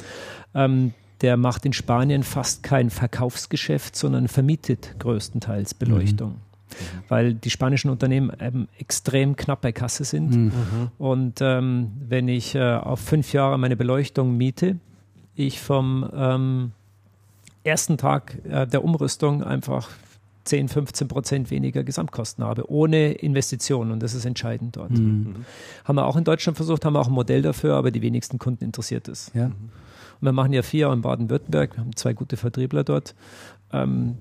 ähm, 0.53 0.93
der 1.21 1.37
macht 1.37 1.65
in 1.65 1.73
Spanien 1.73 2.23
fast 2.23 2.61
kein 2.61 2.89
Verkaufsgeschäft, 2.89 3.95
sondern 3.95 4.27
vermietet 4.27 4.95
größtenteils 4.99 5.73
Beleuchtung. 5.73 6.31
Mhm. 6.31 6.35
Weil 7.07 7.33
die 7.33 7.49
spanischen 7.49 7.89
Unternehmen 7.89 8.31
ähm, 8.39 8.67
extrem 8.77 9.37
knapp 9.37 9.61
bei 9.61 9.71
Kasse 9.71 10.03
sind. 10.03 10.35
Mhm. 10.35 10.51
Und 10.97 11.39
ähm, 11.39 11.91
wenn 12.05 12.27
ich 12.27 12.53
äh, 12.55 12.73
auf 12.73 12.99
fünf 12.99 13.31
Jahre 13.31 13.57
meine 13.57 13.77
Beleuchtung 13.77 14.35
miete, 14.35 14.77
ich 15.35 15.59
vom 15.59 16.09
ähm, 16.13 16.71
ersten 17.63 17.97
Tag 17.97 18.37
äh, 18.45 18.65
der 18.67 18.83
Umrüstung 18.83 19.43
einfach 19.43 19.89
10, 20.45 20.69
15 20.69 21.07
Prozent 21.07 21.51
weniger 21.51 21.83
Gesamtkosten 21.83 22.43
habe, 22.43 22.69
ohne 22.69 23.13
Investitionen. 23.13 23.91
Und 23.91 24.03
das 24.03 24.13
ist 24.13 24.25
entscheidend 24.25 24.77
dort. 24.77 24.91
Mhm. 24.91 25.45
Haben 25.83 25.95
wir 25.95 26.05
auch 26.05 26.15
in 26.15 26.23
Deutschland 26.23 26.55
versucht, 26.55 26.85
haben 26.85 26.93
wir 26.93 27.01
auch 27.01 27.07
ein 27.07 27.13
Modell 27.13 27.41
dafür, 27.41 27.75
aber 27.75 27.91
die 27.91 28.01
wenigsten 28.01 28.37
Kunden 28.37 28.63
interessiert 28.63 29.07
es. 29.07 29.31
Ja. 29.33 29.45
Und 29.45 30.21
wir 30.21 30.31
machen 30.31 30.53
ja 30.53 30.61
vier 30.61 30.91
in 30.91 31.01
Baden-Württemberg, 31.01 31.75
wir 31.75 31.81
haben 31.81 31.95
zwei 31.95 32.13
gute 32.13 32.37
Vertriebler 32.37 32.83
dort. 32.83 33.15
Ähm, 33.73 34.17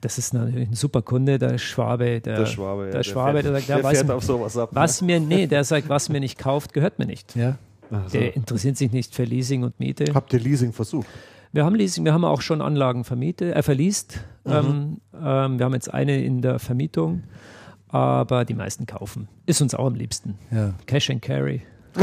das 0.00 0.18
ist 0.18 0.34
natürlich 0.34 0.68
ein 0.68 0.74
super 0.74 1.02
Kunde, 1.02 1.38
der 1.38 1.56
Schwabe, 1.58 2.20
der, 2.20 2.38
der 2.38 2.46
Schwabe, 2.46 2.86
ja, 2.86 2.90
der, 2.90 3.02
Schwabe, 3.04 3.42
der, 3.42 3.52
sagt, 3.52 3.68
der, 3.68 3.80
der 3.80 3.90
fährt 3.90 4.10
auf 4.10 4.24
sowas 4.24 4.56
ab. 4.56 4.70
Was 4.72 5.00
ne? 5.00 5.06
mir, 5.06 5.20
nee, 5.20 5.46
der 5.46 5.62
sagt, 5.62 5.88
was 5.88 6.08
mir 6.08 6.18
nicht 6.18 6.36
kauft, 6.36 6.72
gehört 6.72 6.98
mir 6.98 7.06
nicht. 7.06 7.36
Ja. 7.36 7.56
Also. 7.90 8.18
Der 8.18 8.36
interessiert 8.36 8.76
sich 8.76 8.92
nicht 8.92 9.14
für 9.14 9.24
Leasing 9.24 9.62
und 9.62 9.78
Miete. 9.80 10.12
Habt 10.14 10.32
ihr 10.32 10.40
Leasing 10.40 10.72
versucht? 10.72 11.06
Wir 11.52 11.64
haben 11.64 11.74
Leasing, 11.74 12.04
wir 12.04 12.12
haben 12.12 12.24
auch 12.24 12.42
schon 12.42 12.60
Anlagen 12.60 13.04
vermietet, 13.04 13.54
äh, 13.54 13.62
verliest. 13.62 14.20
Mhm. 14.44 14.52
Ähm, 14.52 15.00
ähm, 15.14 15.58
wir 15.58 15.64
haben 15.64 15.74
jetzt 15.74 15.92
eine 15.92 16.22
in 16.22 16.42
der 16.42 16.58
Vermietung, 16.58 17.22
aber 17.88 18.44
die 18.44 18.54
meisten 18.54 18.86
kaufen. 18.86 19.28
Ist 19.46 19.62
uns 19.62 19.74
auch 19.74 19.86
am 19.86 19.94
liebsten. 19.94 20.34
Ja. 20.50 20.74
Cash 20.86 21.10
and 21.10 21.22
Carry. 21.22 21.62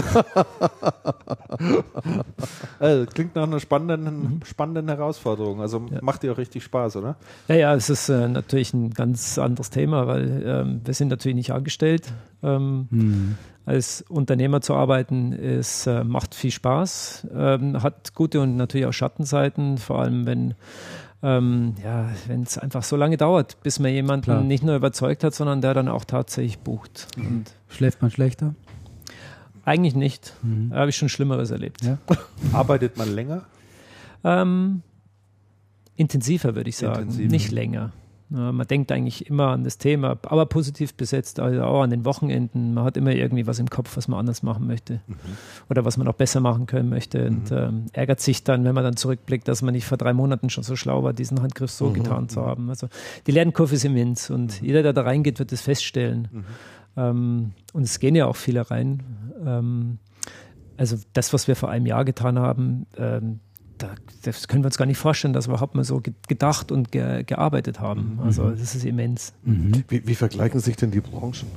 also, 2.79 3.05
klingt 3.05 3.35
nach 3.35 3.43
einer 3.43 3.59
spannenden, 3.59 4.19
mhm. 4.19 4.39
spannenden 4.43 4.89
Herausforderung. 4.89 5.61
Also 5.61 5.85
ja. 5.91 5.99
macht 6.01 6.23
dir 6.23 6.31
auch 6.33 6.37
richtig 6.37 6.63
Spaß, 6.63 6.95
oder? 6.97 7.17
Ja, 7.47 7.55
ja, 7.55 7.75
es 7.75 7.89
ist 7.89 8.09
äh, 8.09 8.27
natürlich 8.27 8.73
ein 8.73 8.89
ganz 8.93 9.37
anderes 9.37 9.69
Thema, 9.69 10.07
weil 10.07 10.43
ähm, 10.45 10.81
wir 10.83 10.93
sind 10.93 11.09
natürlich 11.09 11.35
nicht 11.35 11.53
angestellt. 11.53 12.11
Ähm, 12.43 12.87
mhm. 12.89 13.37
Als 13.65 14.03
Unternehmer 14.07 14.61
zu 14.61 14.75
arbeiten, 14.75 15.31
ist, 15.31 15.87
äh, 15.87 16.03
macht 16.03 16.35
viel 16.35 16.51
Spaß, 16.51 17.27
ähm, 17.35 17.81
hat 17.81 18.13
gute 18.13 18.39
und 18.41 18.57
natürlich 18.57 18.85
auch 18.85 18.93
Schattenseiten, 18.93 19.77
vor 19.79 20.01
allem 20.01 20.25
wenn 20.25 20.53
ähm, 21.23 21.73
ja, 21.83 22.09
wenn 22.27 22.43
es 22.43 22.59
einfach 22.59 22.83
so 22.83 22.95
lange 22.95 23.17
dauert, 23.17 23.57
bis 23.63 23.79
man 23.79 23.91
jemanden 23.91 24.25
Klar. 24.25 24.43
nicht 24.43 24.63
nur 24.63 24.75
überzeugt 24.75 25.23
hat, 25.23 25.33
sondern 25.33 25.59
der 25.61 25.73
dann 25.73 25.87
auch 25.87 26.05
tatsächlich 26.05 26.59
bucht. 26.59 27.07
Und 27.17 27.45
Schläft 27.67 28.03
man 28.03 28.11
schlechter? 28.11 28.53
Eigentlich 29.63 29.95
nicht. 29.95 30.33
Mhm. 30.43 30.69
Da 30.69 30.77
habe 30.77 30.89
ich 30.89 30.95
schon 30.95 31.09
Schlimmeres 31.09 31.49
erlebt. 31.49 31.83
Ja. 31.83 31.97
Arbeitet 32.53 32.97
man 32.97 33.11
länger? 33.13 33.45
Ähm, 34.23 34.83
intensiver, 35.95 36.55
würde 36.55 36.69
ich 36.69 36.77
sagen. 36.77 37.03
Intensiver. 37.03 37.31
Nicht 37.31 37.51
länger. 37.51 37.91
Man 38.27 38.65
denkt 38.65 38.91
eigentlich 38.91 39.29
immer 39.29 39.49
an 39.49 39.63
das 39.63 39.77
Thema, 39.77 40.17
aber 40.23 40.47
positiv 40.47 40.95
besetzt, 40.95 41.39
also 41.39 41.61
auch 41.61 41.83
an 41.83 41.91
den 41.91 42.05
Wochenenden. 42.05 42.73
Man 42.73 42.83
hat 42.83 42.97
immer 42.97 43.11
irgendwie 43.11 43.45
was 43.45 43.59
im 43.59 43.69
Kopf, 43.69 43.95
was 43.97 44.07
man 44.07 44.19
anders 44.19 44.41
machen 44.41 44.65
möchte 44.65 44.99
mhm. 45.05 45.15
oder 45.69 45.85
was 45.85 45.97
man 45.97 46.07
noch 46.07 46.15
besser 46.15 46.39
machen 46.39 46.65
können 46.65 46.89
möchte 46.89 47.27
und 47.27 47.51
mhm. 47.51 47.57
ähm, 47.57 47.85
ärgert 47.93 48.21
sich 48.21 48.43
dann, 48.43 48.63
wenn 48.65 48.73
man 48.73 48.83
dann 48.83 48.97
zurückblickt, 48.97 49.47
dass 49.47 49.61
man 49.61 49.75
nicht 49.75 49.85
vor 49.85 49.99
drei 49.99 50.13
Monaten 50.13 50.49
schon 50.49 50.63
so 50.63 50.75
schlau 50.75 51.03
war, 51.03 51.13
diesen 51.13 51.43
Handgriff 51.43 51.69
so 51.69 51.89
mhm. 51.89 51.93
getan 51.93 52.27
zu 52.27 52.43
haben. 52.43 52.69
Also 52.69 52.87
die 53.27 53.31
Lernkurve 53.31 53.75
ist 53.75 53.85
immens 53.85 54.31
und 54.31 54.59
mhm. 54.59 54.67
jeder, 54.67 54.81
der 54.81 54.93
da 54.93 55.03
reingeht, 55.03 55.37
wird 55.37 55.51
es 55.51 55.61
feststellen. 55.61 56.27
Mhm. 56.31 56.45
Ähm, 56.97 57.51
und 57.73 57.83
es 57.83 57.99
gehen 57.99 58.15
ja 58.15 58.25
auch 58.25 58.35
viele 58.35 58.71
rein. 58.71 59.03
Ähm, 59.45 59.99
also 60.77 60.97
das, 61.13 61.31
was 61.31 61.47
wir 61.47 61.55
vor 61.55 61.69
einem 61.69 61.85
Jahr 61.85 62.05
getan 62.05 62.39
haben, 62.39 62.87
ähm, 62.97 63.39
das 64.23 64.47
können 64.47 64.63
wir 64.63 64.67
uns 64.67 64.77
gar 64.77 64.85
nicht 64.85 64.97
vorstellen, 64.97 65.33
dass 65.33 65.47
wir 65.47 65.53
überhaupt 65.53 65.75
mal 65.75 65.83
so 65.83 66.01
gedacht 66.27 66.71
und 66.71 66.91
ge 66.91 67.23
gearbeitet 67.23 67.79
haben. 67.79 68.15
Mhm. 68.15 68.19
Also 68.21 68.49
das 68.51 68.75
ist 68.75 68.85
immens. 68.85 69.33
Mhm. 69.43 69.83
Wie, 69.87 70.07
wie, 70.07 70.15
vergleichen 70.15 70.59
sich 70.59 70.75
denn 70.75 70.91
die 70.91 71.01
Branchen? 71.01 71.47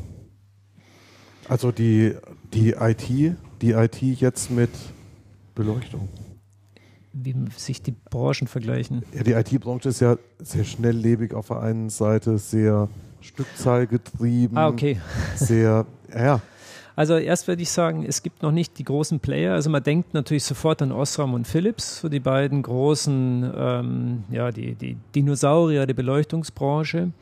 Also 1.48 1.72
die, 1.72 2.14
die 2.52 2.72
IT, 2.72 3.08
die 3.62 3.70
IT 3.72 4.02
jetzt 4.02 4.50
mit 4.50 4.70
Beleuchtung. 5.54 6.08
Wie 7.12 7.34
sich 7.56 7.82
die 7.82 7.94
Branchen 8.10 8.46
vergleichen. 8.46 9.02
Ja, 9.12 9.22
die 9.22 9.32
IT-Branche 9.32 9.88
ist 9.88 10.00
ja 10.00 10.16
sehr 10.38 10.64
schnelllebig 10.64 11.34
auf 11.34 11.48
der 11.48 11.60
einen 11.60 11.90
Seite, 11.90 12.38
sehr 12.38 12.88
Stückzahlgetrieben. 13.20 14.56
Ah, 14.56 14.68
okay. 14.68 15.00
Sehr, 15.34 15.86
ja. 16.14 16.40
Also 16.98 17.16
erst 17.16 17.46
würde 17.46 17.62
ich 17.62 17.70
sagen, 17.70 18.04
es 18.04 18.24
gibt 18.24 18.42
noch 18.42 18.50
nicht 18.50 18.76
die 18.76 18.82
großen 18.82 19.20
Player. 19.20 19.54
Also 19.54 19.70
man 19.70 19.84
denkt 19.84 20.14
natürlich 20.14 20.42
sofort 20.42 20.82
an 20.82 20.90
Osram 20.90 21.32
und 21.32 21.46
Philips, 21.46 22.00
so 22.00 22.08
die 22.08 22.18
beiden 22.18 22.60
großen, 22.60 23.52
ähm, 23.56 24.24
ja, 24.32 24.50
die, 24.50 24.74
die 24.74 24.96
Dinosaurier 25.14 25.86
der 25.86 25.94
Beleuchtungsbranche. 25.94 27.12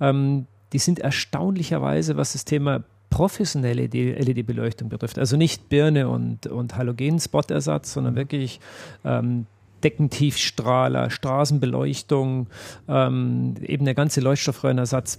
Ähm, 0.00 0.46
die 0.72 0.80
sind 0.80 0.98
erstaunlicherweise, 0.98 2.16
was 2.16 2.32
das 2.32 2.44
Thema 2.44 2.82
professionelle 3.08 3.86
LED-Beleuchtung 3.86 4.88
betrifft. 4.88 5.16
Also 5.16 5.36
nicht 5.36 5.68
Birne 5.68 6.08
und, 6.08 6.48
und 6.48 6.76
Halogen-Spot-Ersatz, 6.76 7.92
sondern 7.92 8.16
wirklich 8.16 8.58
ähm, 9.04 9.46
Deckentiefstrahler, 9.84 11.08
Straßenbeleuchtung, 11.08 12.48
ähm, 12.88 13.54
eben 13.62 13.84
der 13.84 13.94
ganze 13.94 14.20
Leuchtstoffröhrenersatz 14.22 15.18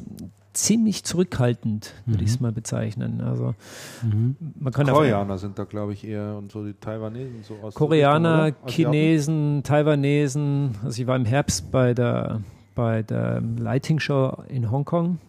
ziemlich 0.53 1.03
zurückhaltend, 1.03 1.93
würde 2.05 2.21
mhm. 2.21 2.25
ich 2.25 2.33
es 2.33 2.39
mal 2.39 2.51
bezeichnen. 2.51 3.21
Also 3.21 3.55
mhm. 4.03 4.35
man 4.59 4.73
kann 4.73 4.87
Koreaner 4.87 5.37
sind 5.37 5.57
da, 5.57 5.63
glaube 5.63 5.93
ich, 5.93 6.05
eher 6.05 6.35
und 6.37 6.51
so 6.51 6.65
die 6.65 6.73
Taiwanesen 6.73 7.43
so 7.43 7.55
aus 7.61 7.73
Koreaner, 7.73 8.45
Richtung, 8.45 8.69
Chinesen, 8.69 9.63
Taiwanesen. 9.63 10.77
Also 10.83 11.01
ich 11.01 11.07
war 11.07 11.15
im 11.15 11.25
Herbst 11.25 11.71
bei 11.71 11.93
der 11.93 12.41
bei 12.75 13.03
der 13.03 13.41
Lighting 13.41 13.99
Show 13.99 14.43
in 14.47 14.71
Hongkong. 14.71 15.19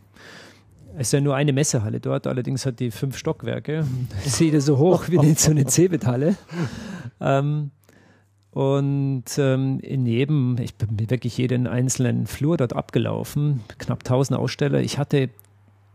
Es 0.94 1.09
ist 1.09 1.12
ja 1.12 1.20
nur 1.20 1.34
eine 1.34 1.52
Messehalle 1.52 2.01
dort, 2.01 2.26
allerdings 2.26 2.67
hat 2.67 2.78
die 2.78 2.91
fünf 2.91 3.17
Stockwerke. 3.17 3.86
Das 4.15 4.26
ist 4.26 4.41
jeder 4.41 4.60
so 4.60 4.76
hoch 4.76 5.09
wie 5.09 5.34
so 5.34 5.51
eine 5.51 5.67
Cebit-Halle. 5.67 6.36
Ähm, 7.25 7.70
und 8.52 9.24
ähm, 9.39 9.81
in 9.81 10.05
jedem, 10.05 10.58
ich 10.60 10.74
bin 10.74 11.08
wirklich 11.10 11.39
jeden 11.39 11.66
einzelnen 11.66 12.26
Flur 12.26 12.58
dort 12.58 12.76
abgelaufen, 12.76 13.60
knapp 13.78 14.00
1000 14.00 14.39
Aussteller. 14.39 14.81
Ich 14.81 14.98
hatte 14.98 15.31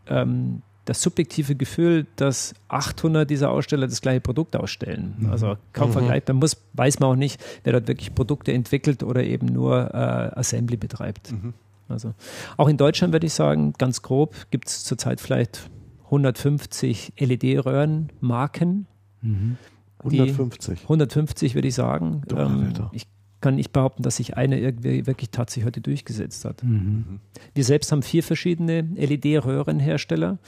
ähm, 0.07 0.63
das 0.85 1.03
subjektive 1.03 1.55
Gefühl, 1.55 2.07
dass 2.15 2.55
800 2.69 3.29
dieser 3.29 3.51
Aussteller 3.51 3.85
das 3.85 4.01
gleiche 4.01 4.21
Produkt 4.21 4.55
ausstellen. 4.55 5.13
Mhm. 5.19 5.29
Also 5.29 5.57
kaum 5.71 5.89
mhm. 5.89 5.93
vergleichbar. 5.93 6.35
Muss, 6.35 6.57
weiß 6.73 6.99
man 6.99 7.11
auch 7.11 7.15
nicht, 7.15 7.39
wer 7.63 7.73
dort 7.73 7.87
wirklich 7.87 8.15
Produkte 8.15 8.53
entwickelt 8.53 9.03
oder 9.03 9.23
eben 9.23 9.45
nur 9.45 9.93
äh, 9.93 9.97
Assembly 10.39 10.77
betreibt. 10.77 11.33
Mhm. 11.33 11.53
Also 11.89 12.15
auch 12.57 12.69
in 12.69 12.77
Deutschland 12.77 13.13
würde 13.13 13.27
ich 13.27 13.33
sagen, 13.33 13.73
ganz 13.77 14.01
grob 14.01 14.35
gibt 14.49 14.67
es 14.67 14.83
zurzeit 14.83 15.21
vielleicht 15.21 15.69
150 16.05 17.13
LED-Röhrenmarken. 17.19 18.87
Mhm 19.21 19.57
150. 19.99 20.83
150 20.83 21.55
würde 21.55 21.67
ich 21.67 21.75
sagen. 21.75 22.21
Ähm, 22.35 22.73
ich 22.91 23.07
kann 23.41 23.55
nicht 23.55 23.71
behaupten, 23.71 24.03
dass 24.03 24.17
sich 24.17 24.35
eine 24.37 24.59
irgendwie 24.59 25.05
wirklich 25.05 25.29
tatsächlich 25.29 25.65
heute 25.65 25.81
durchgesetzt 25.81 26.45
hat. 26.45 26.63
Mhm. 26.63 27.19
Wir 27.53 27.63
selbst 27.63 27.91
haben 27.91 28.01
vier 28.01 28.23
verschiedene 28.23 28.81
LED-Röhrenhersteller, 28.81 30.39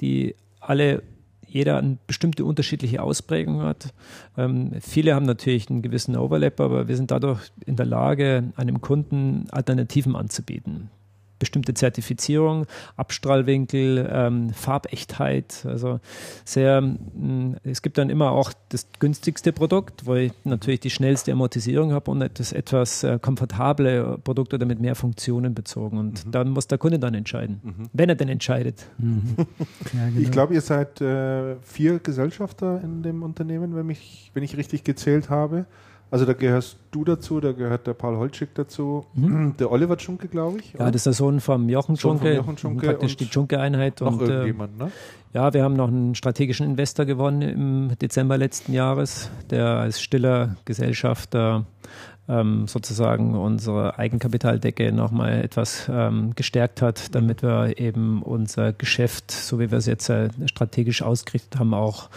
die 0.00 0.34
alle 0.60 1.02
jeder 1.46 1.78
eine 1.78 1.96
bestimmte 2.06 2.44
unterschiedliche 2.44 3.02
Ausprägung 3.02 3.62
hat. 3.62 3.94
Ähm, 4.36 4.72
viele 4.80 5.14
haben 5.14 5.26
natürlich 5.26 5.70
einen 5.70 5.80
gewissen 5.80 6.16
Overlap, 6.16 6.60
aber 6.60 6.88
wir 6.88 6.96
sind 6.96 7.10
dadurch 7.10 7.40
in 7.64 7.76
der 7.76 7.86
Lage, 7.86 8.52
einem 8.56 8.80
Kunden 8.80 9.46
Alternativen 9.50 10.16
anzubieten 10.16 10.90
bestimmte 11.38 11.74
Zertifizierung, 11.74 12.66
Abstrahlwinkel, 12.96 14.08
ähm, 14.10 14.50
Farbechtheit. 14.50 15.64
Also 15.66 16.00
sehr, 16.44 16.80
mh, 16.80 16.96
mm, 17.14 17.56
es 17.64 17.82
gibt 17.82 17.98
dann 17.98 18.10
immer 18.10 18.32
auch 18.32 18.52
das 18.68 18.86
günstigste 18.98 19.52
Produkt, 19.52 20.06
wo 20.06 20.14
ich 20.14 20.32
natürlich 20.44 20.80
die 20.80 20.90
schnellste 20.90 21.32
Amortisierung 21.32 21.92
habe 21.92 22.10
und 22.10 22.28
das 22.38 22.52
etwas 22.52 23.04
äh, 23.04 23.18
komfortable 23.20 24.18
Produkt 24.24 24.54
oder 24.54 24.66
mit 24.66 24.80
mehr 24.80 24.94
Funktionen 24.94 25.54
bezogen. 25.54 25.98
Und 25.98 26.26
mhm. 26.26 26.30
dann 26.30 26.50
muss 26.50 26.66
der 26.66 26.78
Kunde 26.78 26.98
dann 26.98 27.14
entscheiden, 27.14 27.60
mhm. 27.62 27.88
wenn 27.92 28.08
er 28.08 28.14
denn 28.14 28.28
entscheidet. 28.28 28.86
Mhm. 28.98 29.36
ja, 29.38 30.08
genau. 30.08 30.20
Ich 30.20 30.30
glaube, 30.30 30.54
ihr 30.54 30.60
seid 30.60 31.00
äh, 31.00 31.56
vier 31.62 31.98
Gesellschafter 31.98 32.80
in 32.82 33.02
dem 33.02 33.22
Unternehmen, 33.22 33.76
wenn, 33.76 33.86
mich, 33.86 34.30
wenn 34.34 34.42
ich 34.42 34.56
richtig 34.56 34.84
gezählt 34.84 35.30
habe. 35.30 35.66
Also 36.10 36.24
da 36.24 36.34
gehörst 36.34 36.76
du 36.92 37.04
dazu, 37.04 37.40
da 37.40 37.52
gehört 37.52 37.86
der 37.86 37.94
Paul 37.94 38.16
Holtschick 38.16 38.54
dazu, 38.54 39.04
mhm. 39.14 39.56
der 39.58 39.72
Oliver 39.72 39.96
Dschunke, 39.96 40.28
glaube 40.28 40.60
ich. 40.60 40.72
Ja, 40.72 40.80
oder? 40.80 40.90
das 40.92 41.00
ist 41.00 41.06
der 41.06 41.12
Sohn 41.14 41.40
vom 41.40 41.68
Jochen 41.68 41.96
Dschunke, 41.96 42.28
Sohn 42.28 42.36
Jochen 42.36 42.56
Dschunke 42.56 42.86
praktisch 42.86 43.16
die 43.16 43.28
Dschunke-Einheit. 43.28 44.00
Noch 44.00 44.12
und, 44.12 44.22
äh, 44.22 44.32
irgendjemand, 44.32 44.78
ne? 44.78 44.92
Ja, 45.34 45.52
wir 45.52 45.64
haben 45.64 45.74
noch 45.74 45.88
einen 45.88 46.14
strategischen 46.14 46.64
Investor 46.64 47.04
gewonnen 47.04 47.42
im 47.42 47.98
Dezember 47.98 48.38
letzten 48.38 48.72
Jahres, 48.72 49.30
der 49.50 49.66
als 49.66 50.00
stiller 50.00 50.56
Gesellschafter 50.64 51.66
ähm, 52.28 52.66
sozusagen 52.66 53.34
unsere 53.34 53.98
Eigenkapitaldecke 53.98 54.92
nochmal 54.92 55.42
etwas 55.42 55.88
ähm, 55.90 56.32
gestärkt 56.34 56.82
hat, 56.82 57.14
damit 57.14 57.42
wir 57.42 57.78
eben 57.78 58.22
unser 58.22 58.72
Geschäft, 58.72 59.30
so 59.30 59.58
wie 59.58 59.70
wir 59.70 59.78
es 59.78 59.86
jetzt 59.86 60.08
äh, 60.08 60.30
strategisch 60.46 61.02
ausgerichtet 61.02 61.58
haben, 61.58 61.74
auch 61.74 62.08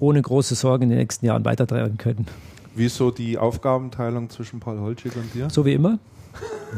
ohne 0.00 0.20
große 0.20 0.54
Sorgen 0.54 0.84
in 0.84 0.90
den 0.90 0.98
nächsten 0.98 1.26
Jahren 1.26 1.44
weitertreiben 1.44 1.98
können. 1.98 2.26
Wieso 2.76 3.10
die 3.10 3.38
Aufgabenteilung 3.38 4.28
zwischen 4.30 4.60
Paul 4.60 4.78
Holschig 4.80 5.16
und 5.16 5.34
dir? 5.34 5.48
So 5.50 5.64
wie 5.64 5.72
immer. 5.72 5.98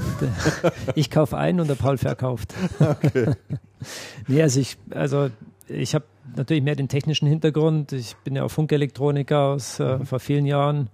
ich 0.94 1.10
kaufe 1.10 1.36
ein 1.36 1.58
und 1.58 1.68
der 1.68 1.74
Paul 1.74 1.98
verkauft. 1.98 2.54
Okay. 2.78 3.34
nee, 4.28 4.40
also 4.40 4.60
ich, 4.60 4.76
also 4.90 5.30
ich 5.66 5.94
habe 5.94 6.04
natürlich 6.36 6.62
mehr 6.62 6.76
den 6.76 6.88
technischen 6.88 7.26
Hintergrund. 7.26 7.92
Ich 7.92 8.16
bin 8.18 8.36
ja 8.36 8.44
auch 8.44 8.50
Funkelektroniker 8.50 9.40
aus 9.40 9.80
äh, 9.80 10.04
vor 10.04 10.20
vielen 10.20 10.46
Jahren 10.46 10.88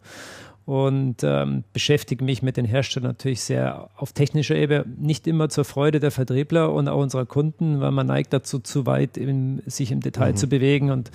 und 0.66 1.16
ähm, 1.22 1.64
beschäftige 1.72 2.24
mich 2.24 2.42
mit 2.42 2.56
den 2.56 2.64
Herstellern 2.64 3.10
natürlich 3.10 3.42
sehr 3.42 3.90
auf 3.96 4.12
technischer 4.12 4.54
Ebene, 4.54 4.86
nicht 4.96 5.26
immer 5.26 5.48
zur 5.50 5.64
Freude 5.64 6.00
der 6.00 6.10
Vertriebler 6.10 6.72
und 6.72 6.88
auch 6.88 7.00
unserer 7.00 7.26
Kunden, 7.26 7.80
weil 7.80 7.90
man 7.90 8.06
neigt 8.06 8.32
dazu, 8.32 8.58
zu 8.58 8.86
weit 8.86 9.18
im, 9.18 9.60
sich 9.66 9.92
im 9.92 10.00
Detail 10.00 10.32
mhm. 10.32 10.36
zu 10.36 10.48
bewegen 10.48 10.90
und 10.90 11.10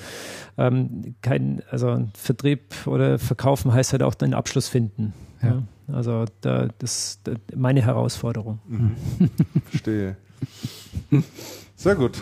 ähm, 0.57 1.15
kein, 1.21 1.63
also 1.71 2.07
Vertrieb 2.13 2.85
oder 2.85 3.17
Verkaufen 3.17 3.73
heißt 3.73 3.91
halt 3.93 4.03
auch 4.03 4.13
den 4.13 4.33
Abschluss 4.33 4.67
finden. 4.67 5.13
Ja. 5.41 5.49
ja. 5.49 5.63
Also 5.91 6.25
da, 6.41 6.67
das 6.77 7.19
ist 7.25 7.31
meine 7.55 7.81
Herausforderung. 7.81 8.59
Mhm. 8.67 8.95
Verstehe. 9.65 10.17
Sehr 11.75 11.95
gut. 11.95 12.21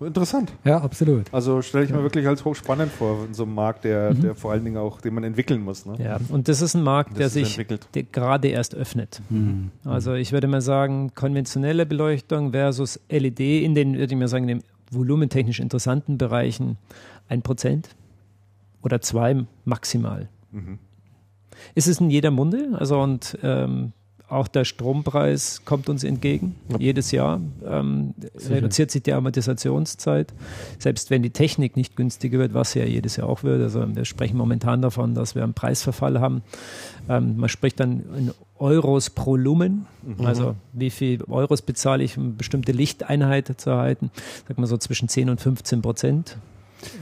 Interessant. 0.00 0.52
Ja, 0.64 0.78
absolut. 0.78 1.32
Also 1.32 1.60
stelle 1.60 1.84
ich 1.84 1.90
mir 1.90 2.02
wirklich 2.02 2.26
als 2.26 2.44
hochspannend 2.44 2.90
vor, 2.90 3.26
in 3.26 3.34
so 3.34 3.42
einem 3.42 3.54
Markt, 3.54 3.84
der, 3.84 4.14
mhm. 4.14 4.20
der 4.22 4.34
vor 4.34 4.52
allen 4.52 4.64
Dingen 4.64 4.78
auch, 4.78 5.00
den 5.00 5.14
man 5.14 5.24
entwickeln 5.24 5.62
muss. 5.62 5.84
Ne? 5.84 5.96
Ja, 6.02 6.18
und 6.30 6.48
das 6.48 6.62
ist 6.62 6.74
ein 6.74 6.82
Markt, 6.82 7.18
der 7.18 7.28
sich 7.28 7.60
der 7.94 8.02
gerade 8.04 8.48
erst 8.48 8.74
öffnet. 8.74 9.20
Mhm. 9.28 9.70
Also 9.84 10.14
ich 10.14 10.32
würde 10.32 10.46
mal 10.46 10.62
sagen, 10.62 11.12
konventionelle 11.14 11.84
Beleuchtung 11.84 12.52
versus 12.52 12.98
LED 13.10 13.40
in 13.40 13.74
den, 13.74 13.98
würde 13.98 14.14
ich 14.14 14.18
mal 14.18 14.28
sagen, 14.28 14.48
in 14.48 14.58
den 14.58 14.64
volumentechnisch 14.90 15.60
interessanten 15.60 16.16
Bereichen 16.16 16.78
ein 17.28 17.42
Prozent 17.42 17.90
oder 18.82 19.00
zwei 19.02 19.44
maximal. 19.64 20.28
Mhm. 20.50 20.78
Ist 21.74 21.88
es 21.88 22.00
in 22.00 22.10
jeder 22.10 22.30
Munde? 22.30 22.70
Also 22.78 23.00
und 23.00 23.38
ähm, 23.42 23.92
auch 24.30 24.48
der 24.48 24.64
Strompreis 24.64 25.62
kommt 25.64 25.88
uns 25.88 26.04
entgegen. 26.04 26.56
Ja. 26.68 26.78
Jedes 26.78 27.10
Jahr 27.10 27.40
ähm, 27.66 28.14
reduziert 28.48 28.90
sich 28.90 29.02
die 29.02 29.12
Amortisationszeit. 29.12 30.32
Selbst 30.78 31.10
wenn 31.10 31.22
die 31.22 31.30
Technik 31.30 31.76
nicht 31.76 31.96
günstiger 31.96 32.38
wird, 32.38 32.54
was 32.54 32.74
ja 32.74 32.84
jedes 32.84 33.16
Jahr 33.16 33.28
auch 33.28 33.42
wird. 33.42 33.62
Also 33.62 33.84
wir 33.94 34.04
sprechen 34.04 34.36
momentan 34.36 34.82
davon, 34.82 35.14
dass 35.14 35.34
wir 35.34 35.42
einen 35.42 35.54
Preisverfall 35.54 36.20
haben. 36.20 36.42
Ähm, 37.08 37.36
man 37.36 37.48
spricht 37.48 37.80
dann 37.80 38.02
in 38.16 38.30
Euros 38.58 39.10
pro 39.10 39.36
Lumen. 39.36 39.86
Mhm. 40.02 40.26
Also 40.26 40.54
wie 40.72 40.90
viel 40.90 41.24
Euros 41.24 41.62
bezahle 41.62 42.04
ich, 42.04 42.16
um 42.16 42.36
bestimmte 42.36 42.72
Lichteinheit 42.72 43.60
zu 43.60 43.70
erhalten. 43.70 44.10
Sag 44.46 44.58
mal 44.58 44.66
so 44.66 44.76
zwischen 44.76 45.08
10 45.08 45.30
und 45.30 45.40
15 45.40 45.82
Prozent. 45.82 46.36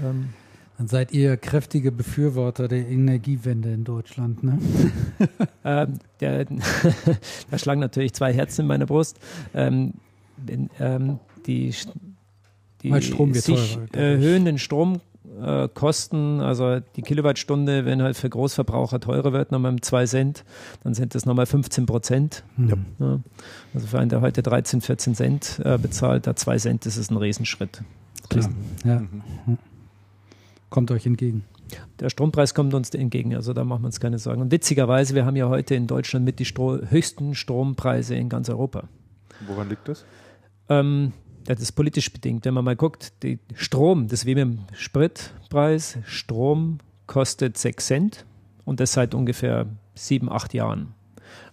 Ähm, 0.04 0.30
dann 0.78 0.86
seid 0.86 1.10
ihr 1.12 1.36
kräftige 1.36 1.90
Befürworter 1.90 2.68
der 2.68 2.88
Energiewende 2.88 3.72
in 3.72 3.82
Deutschland, 3.82 4.44
ne? 4.44 4.60
ähm, 5.64 5.98
der, 6.20 6.44
da 7.50 7.58
schlagen 7.58 7.80
natürlich 7.80 8.14
zwei 8.14 8.32
Herzen 8.32 8.62
in 8.62 8.68
meiner 8.68 8.86
Brust. 8.86 9.18
Ähm, 9.54 9.94
ähm, 10.78 11.18
die 11.46 11.74
die 12.82 13.02
Strom 13.02 13.34
sich 13.34 13.74
teurer, 13.74 13.88
erhöhenden 13.92 14.58
Stromkosten, 14.58 16.40
also 16.40 16.78
die 16.94 17.02
Kilowattstunde, 17.02 17.84
wenn 17.84 18.00
halt 18.00 18.16
für 18.16 18.30
Großverbraucher 18.30 19.00
teurer 19.00 19.32
wird, 19.32 19.50
nochmal 19.50 19.72
um 19.72 19.82
2 19.82 20.06
Cent, 20.06 20.44
dann 20.84 20.94
sind 20.94 21.16
das 21.16 21.26
nochmal 21.26 21.46
15 21.46 21.86
Prozent. 21.86 22.44
Ja. 22.56 22.76
Ja. 23.00 23.18
Also 23.74 23.88
für 23.88 23.98
einen, 23.98 24.10
der 24.10 24.20
heute 24.20 24.44
13, 24.44 24.80
14 24.80 25.16
Cent 25.16 25.60
äh, 25.64 25.76
bezahlt, 25.76 26.28
da 26.28 26.36
2 26.36 26.58
Cent, 26.58 26.86
das 26.86 26.96
ist 26.96 27.10
ein 27.10 27.16
Riesenschritt. 27.16 27.82
Klar. 28.28 28.48
Ja. 28.84 29.00
Mhm 29.00 29.58
kommt 30.70 30.90
euch 30.90 31.06
entgegen. 31.06 31.44
Der 32.00 32.08
Strompreis 32.08 32.54
kommt 32.54 32.74
uns 32.74 32.90
entgegen, 32.90 33.34
also 33.34 33.52
da 33.52 33.64
machen 33.64 33.82
wir 33.82 33.86
uns 33.86 34.00
keine 34.00 34.18
Sorgen. 34.18 34.40
Und 34.40 34.50
witzigerweise, 34.52 35.14
wir 35.14 35.26
haben 35.26 35.36
ja 35.36 35.48
heute 35.48 35.74
in 35.74 35.86
Deutschland 35.86 36.24
mit 36.24 36.38
die 36.38 36.44
Stro 36.44 36.78
höchsten 36.88 37.34
Strompreise 37.34 38.14
in 38.14 38.28
ganz 38.28 38.48
Europa. 38.48 38.88
Woran 39.46 39.68
liegt 39.68 39.86
das? 39.88 40.04
Ähm, 40.68 41.12
das 41.44 41.60
ist 41.60 41.72
politisch 41.72 42.12
bedingt. 42.12 42.44
Wenn 42.44 42.54
man 42.54 42.64
mal 42.64 42.76
guckt, 42.76 43.12
die 43.22 43.38
Strom, 43.54 44.08
das 44.08 44.20
ist 44.20 44.26
wie 44.26 44.34
mit 44.34 44.42
dem 44.42 44.58
Spritpreis, 44.72 45.98
Strom 46.04 46.78
kostet 47.06 47.58
6 47.58 47.86
Cent 47.86 48.26
und 48.64 48.80
das 48.80 48.92
seit 48.92 49.14
ungefähr 49.14 49.66
sieben, 49.94 50.30
acht 50.30 50.54
Jahren. 50.54 50.94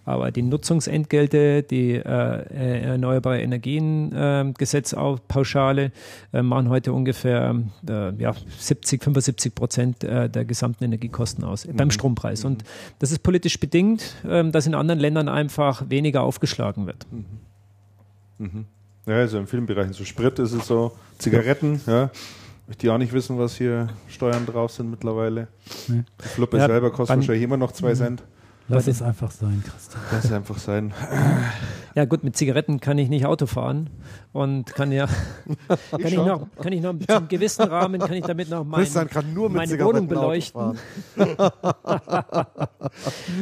Aber 0.06 0.32
die 0.32 0.44
Nutzungsentgelte, 0.44 1.64
die 1.64 1.94
äh, 1.94 2.02
Erneuerbare 2.02 3.42
Energien 3.42 4.12
äh, 4.14 4.54
Gesetz-Pauschale 4.58 5.92
äh, 6.32 6.42
machen 6.42 6.70
heute 6.70 6.94
ungefähr 6.94 7.56
äh, 7.90 8.14
ja, 8.22 8.36
70, 8.60 9.04
75 9.04 9.56
Prozent 9.56 10.04
äh, 10.04 10.30
der 10.30 10.46
gesamten 10.46 10.84
Energiekosten 10.84 11.44
aus 11.44 11.66
mhm. 11.66 11.76
beim 11.76 11.92
Strompreis. 11.92 12.44
Mhm. 12.44 12.52
Und 12.52 12.64
das 13.00 13.12
ist 13.12 13.24
politisch 13.24 13.60
bedingt, 13.60 14.16
ähm, 14.28 14.52
dass 14.52 14.68
in 14.68 14.76
anderen 14.76 15.00
Ländern 15.00 15.28
einfach 15.28 15.90
weniger 15.90 16.22
aufgeschlagen 16.22 16.86
wird. 16.86 17.06
Mhm. 17.12 17.26
mhm. 18.38 18.66
Ja, 19.08 19.18
also 19.18 19.38
in 19.38 19.46
vielen 19.46 19.68
Bereichen. 19.68 19.94
So 19.94 20.04
Sprit 20.04 20.40
ist 20.40 20.52
es 20.54 20.66
so, 20.66 20.92
Zigaretten, 21.20 21.80
ja. 21.86 22.10
Möchte 22.68 22.88
ich 22.88 22.92
auch 22.92 22.98
nicht 22.98 23.14
wissen, 23.14 23.38
was 23.38 23.56
hier 23.56 23.90
Steuern 24.08 24.48
drauf 24.48 24.72
sind 24.72 24.90
mittlerweile. 24.90 25.48
Nee. 25.88 26.04
Die 26.24 26.28
Fluppe 26.28 26.58
ja, 26.58 26.66
selber 26.66 26.90
kostet 26.90 27.18
wahrscheinlich 27.18 27.44
immer 27.44 27.58
noch 27.58 27.72
zwei 27.72 27.92
mhm. 27.92 27.96
Cent. 27.96 28.24
Lass 28.68 28.88
es 28.88 29.02
einfach 29.02 29.32
sein, 29.32 29.64
Christian. 29.64 30.02
Lass 30.12 30.26
es 30.26 30.32
einfach 30.32 30.58
sein. 30.58 30.94
Ja, 31.94 32.06
gut, 32.06 32.24
mit 32.24 32.36
Zigaretten 32.36 32.80
kann 32.80 32.98
ich 32.98 33.10
nicht 33.10 33.26
Auto 33.26 33.46
fahren 33.46 33.90
und 34.36 34.66
kann 34.66 34.92
ja, 34.92 35.08
kann 35.68 36.02
ich, 36.02 36.08
ich 36.08 36.18
noch, 36.18 36.46
kann 36.62 36.74
ich 36.74 36.82
noch 36.82 36.94
ja. 37.08 37.20
zum 37.20 37.30
gewissen 37.30 37.62
Rahmen, 37.64 38.02
kann 38.02 38.12
ich 38.12 38.26
damit 38.26 38.50
noch 38.50 38.66
mein, 38.66 38.86
meine 38.86 39.80
Wohnung 39.80 40.10
beleuchten. 40.10 40.78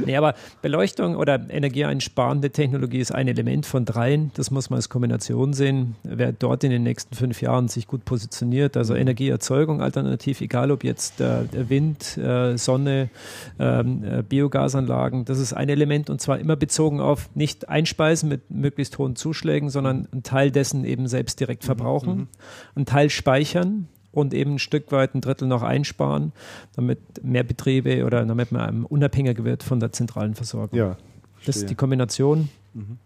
nee, 0.06 0.16
aber 0.16 0.36
Beleuchtung 0.62 1.16
oder 1.16 1.50
energieeinsparende 1.50 2.52
Technologie 2.52 3.00
ist 3.00 3.12
ein 3.12 3.28
Element 3.28 3.66
von 3.66 3.86
dreien. 3.86 4.30
Das 4.36 4.52
muss 4.52 4.70
man 4.70 4.78
als 4.78 4.90
Kombination 4.90 5.54
sehen. 5.54 5.96
Wer 6.04 6.32
dort 6.32 6.64
in 6.64 6.70
den 6.70 6.84
nächsten 6.84 7.16
fünf 7.16 7.42
Jahren 7.42 7.70
sich 7.70 7.88
gut 7.88 8.06
positioniert, 8.06 8.78
also 8.78 8.94
Energieerzeugung 8.94 9.82
alternativ, 9.82 10.42
egal 10.42 10.70
ob 10.70 10.84
jetzt 10.84 11.20
äh, 11.20 11.70
Wind, 11.70 12.20
äh, 12.20 12.56
Sonne, 12.56 13.10
ähm, 13.58 14.04
äh, 14.04 14.22
Biogasanlagen, 14.22 15.26
das 15.26 15.40
ist 15.40 15.54
ein 15.54 15.70
Element 15.70 16.12
und 16.12 16.22
zwar 16.22 16.38
immer 16.38 16.56
bezogen 16.56 17.00
auf 17.00 17.32
nicht 17.34 17.68
einspeisen 17.68 18.30
mit 18.30 18.52
möglichst 18.52 19.00
hohen 19.00 19.16
Zuschlägen, 19.16 19.72
sondern 19.72 20.08
einen 20.12 20.22
Teil 20.22 20.52
dessen 20.52 20.83
eben 20.86 21.08
selbst 21.08 21.40
direkt 21.40 21.64
mhm, 21.64 21.68
verbrauchen, 21.68 22.18
mhm. 22.18 22.28
einen 22.76 22.86
Teil 22.86 23.10
speichern 23.10 23.88
und 24.12 24.34
eben 24.34 24.56
ein 24.56 24.60
Stück 24.60 24.92
weit 24.92 25.16
ein 25.16 25.22
Drittel 25.22 25.48
noch 25.48 25.64
einsparen, 25.64 26.32
damit 26.76 27.00
mehr 27.24 27.44
Betriebe 27.44 28.06
oder 28.06 28.26
damit 28.26 28.52
man 28.52 28.86
unabhängiger 28.86 29.44
wird 29.44 29.64
von 29.64 29.80
der 29.80 29.92
zentralen 29.92 30.36
Versorgung. 30.36 30.78
Ja, 30.78 30.98
das 31.46 31.58
ist 31.58 31.70
die 31.70 31.76
Kombination, 31.76 32.50
mhm. 32.74 32.98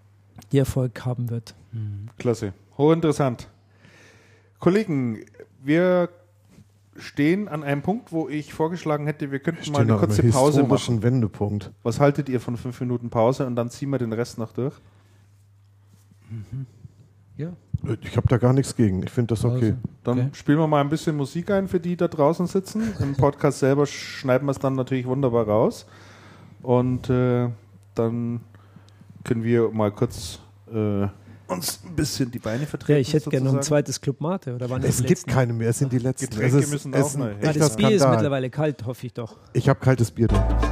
die 0.52 0.60
Erfolg 0.60 1.06
haben 1.06 1.30
wird. 1.30 1.56
Mhm. 1.72 2.10
Klasse. 2.18 2.54
Hochinteressant. 2.78 3.48
Kollegen, 4.60 5.20
wir 5.64 6.10
stehen 6.98 7.48
an 7.48 7.64
einem 7.64 7.82
Punkt, 7.82 8.12
wo 8.12 8.28
ich 8.28 8.54
vorgeschlagen 8.54 9.06
hätte, 9.06 9.32
wir 9.32 9.40
könnten 9.40 9.72
mal 9.72 9.82
eine 9.82 9.98
kurze 9.98 10.24
Pause 10.24 10.64
machen. 10.64 11.04
Wendepunkt. 11.04 11.72
Was 11.84 12.00
haltet 12.00 12.30
ihr 12.30 12.40
von 12.40 12.58
fünf 12.58 12.80
Minuten 12.82 13.10
Pause 13.10 13.46
und 13.46 13.56
dann 13.56 13.70
ziehen 13.70 13.90
wir 13.90 14.00
den 14.00 14.14
Rest 14.14 14.38
noch 14.38 14.52
durch? 14.52 14.76
Mhm. 16.30 16.66
Ja. 17.38 17.54
Ich 18.02 18.18
habe 18.18 18.28
da 18.28 18.38
gar 18.38 18.54
nichts 18.54 18.76
gegen. 18.76 19.04
Ich 19.04 19.12
finde 19.12 19.36
das 19.36 19.46
okay. 19.46 19.72
Also, 19.72 19.78
dann 20.04 20.20
okay. 20.20 20.30
spielen 20.34 20.58
wir 20.58 20.68
mal 20.68 20.82
ein 20.82 20.90
bisschen 20.90 21.16
Musik 21.16 21.52
ein 21.52 21.68
für 21.68 21.80
die 21.80 21.96
da 21.96 22.08
draußen 22.08 22.48
sitzen. 22.48 22.94
Im 23.00 23.16
Podcast 23.16 23.60
selber 23.60 23.86
schneiden 23.86 24.46
wir 24.48 24.52
es 24.52 24.60
dann 24.60 24.76
natürlich 24.76 25.06
wunderbar 25.06 25.48
raus. 25.48 25.86
Und 26.62 27.10
äh, 27.10 27.50
dann 27.96 28.42
können 29.24 29.44
wir 29.44 29.70
mal 29.70 29.92
kurz 29.92 30.40
äh, 30.74 31.08
uns 31.48 31.80
ein 31.86 31.96
bisschen 31.96 32.32
die 32.32 32.40
Beine 32.40 32.66
vertreten. 32.66 32.94
Ja, 32.94 33.00
ich 33.00 33.14
hätte 33.14 33.30
gerne 33.30 33.46
noch 33.46 33.56
ein 33.56 33.64
zweites 33.64 34.02
Club 34.02 34.22
Mate. 34.22 34.56
Oder 34.56 34.70
waren 34.70 34.84
es 34.84 35.04
gibt 35.04 35.28
keine 35.28 35.54
mehr, 35.54 35.70
es 35.70 35.80
sind 35.80 35.92
die 35.92 36.00
letzten. 36.00 36.30
Getränke 36.30 36.58
es 36.58 36.72
müssen 36.72 36.94
auch 36.94 37.16
mal. 37.16 37.36
Das 37.40 37.76
Bier 37.76 37.92
ist 37.92 38.08
mittlerweile 38.08 38.50
kalt, 38.50 38.86
hoffe 38.86 39.08
ich 39.08 39.14
doch. 39.14 39.38
Ich 39.54 39.70
habe 39.70 39.80
kaltes 39.80 40.12
Bier 40.12 40.28
da. 40.28 40.67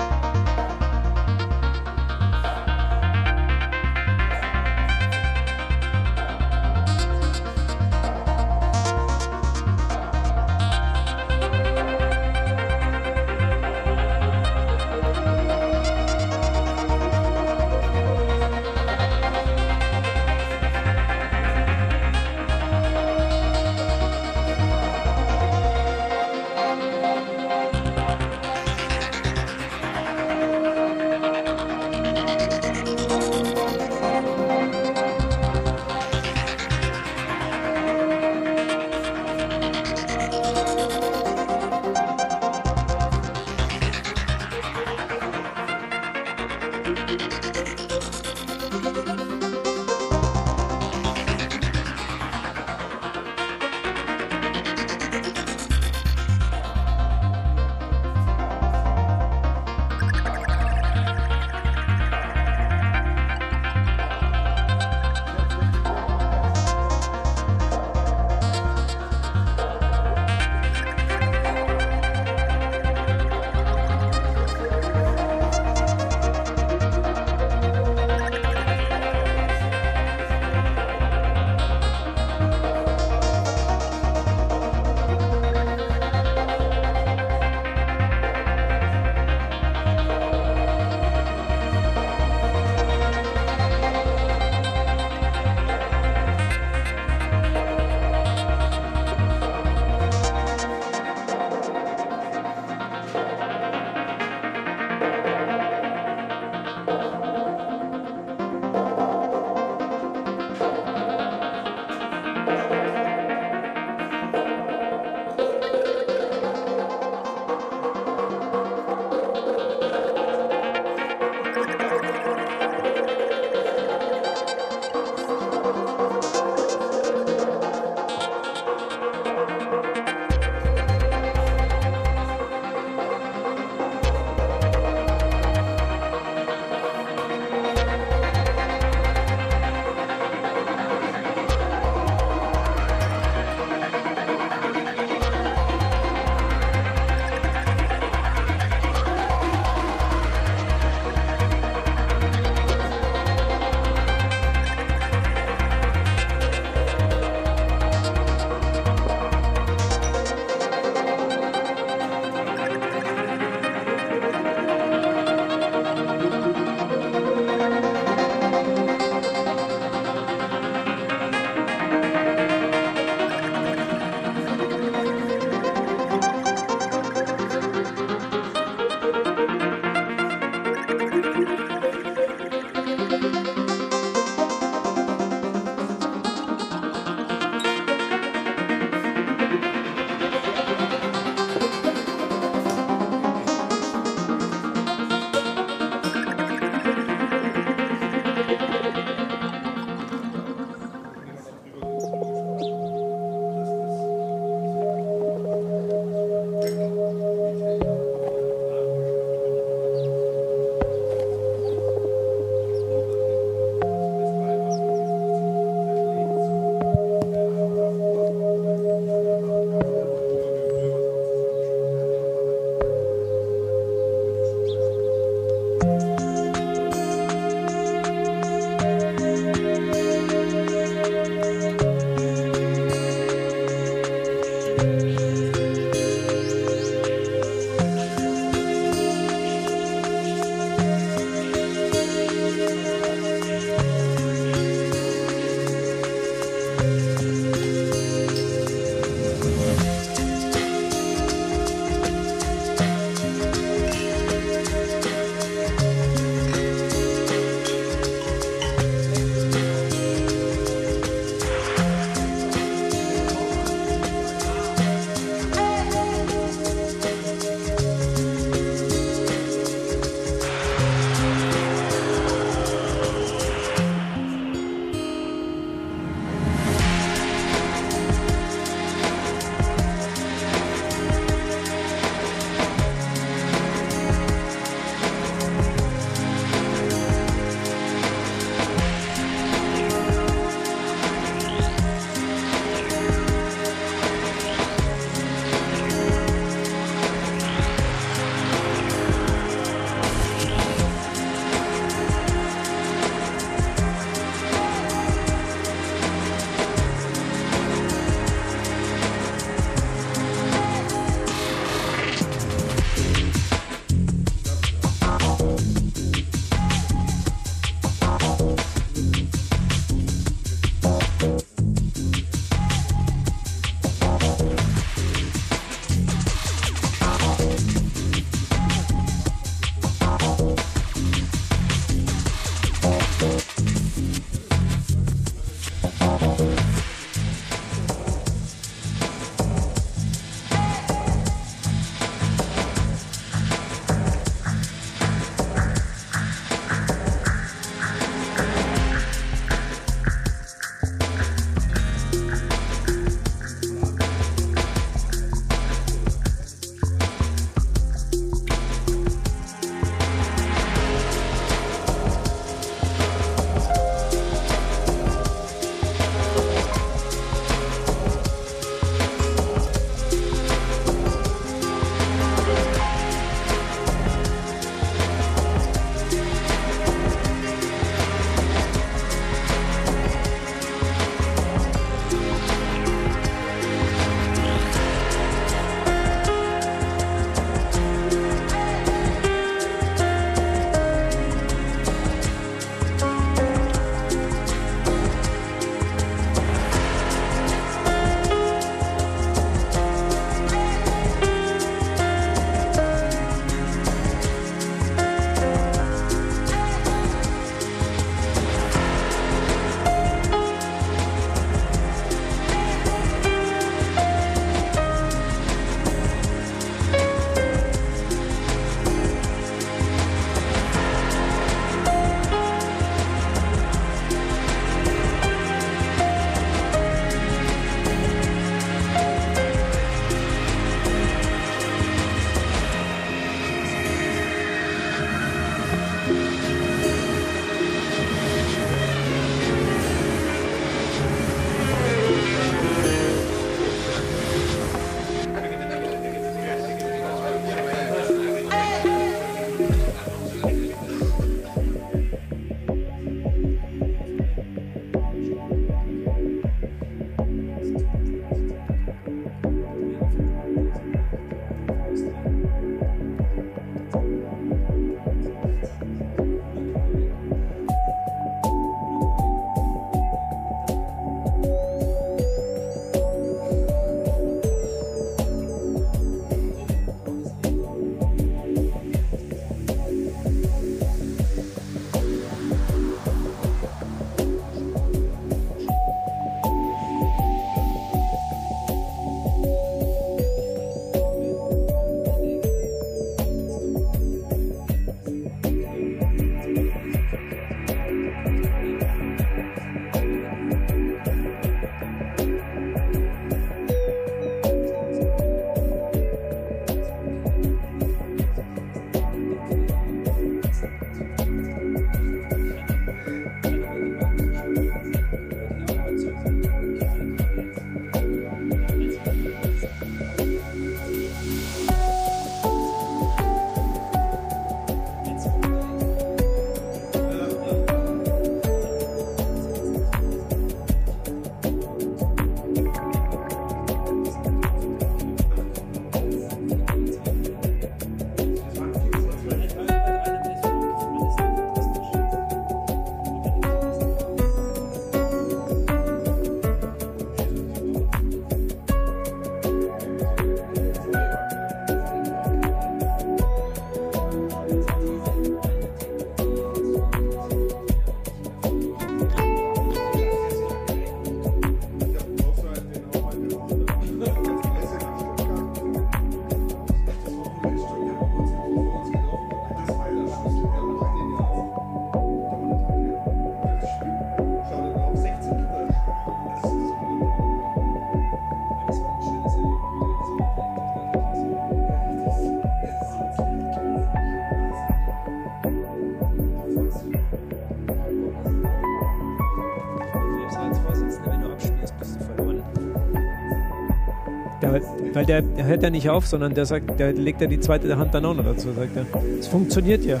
Der, 595.10 595.24
hört 595.44 595.64
ja 595.64 595.70
nicht 595.70 595.90
auf, 595.90 596.06
sondern 596.06 596.34
der 596.36 596.46
sagt, 596.46 596.78
der 596.78 596.92
legt 596.92 597.20
ja 597.20 597.26
die 597.26 597.40
zweite 597.40 597.76
Hand 597.76 597.92
dann 597.92 598.04
auch 598.04 598.14
noch 598.14 598.22
dazu, 598.22 598.52
sagt 598.52 598.76
er. 598.76 598.86
Es 599.18 599.26
funktioniert 599.26 599.84
ja. 599.84 600.00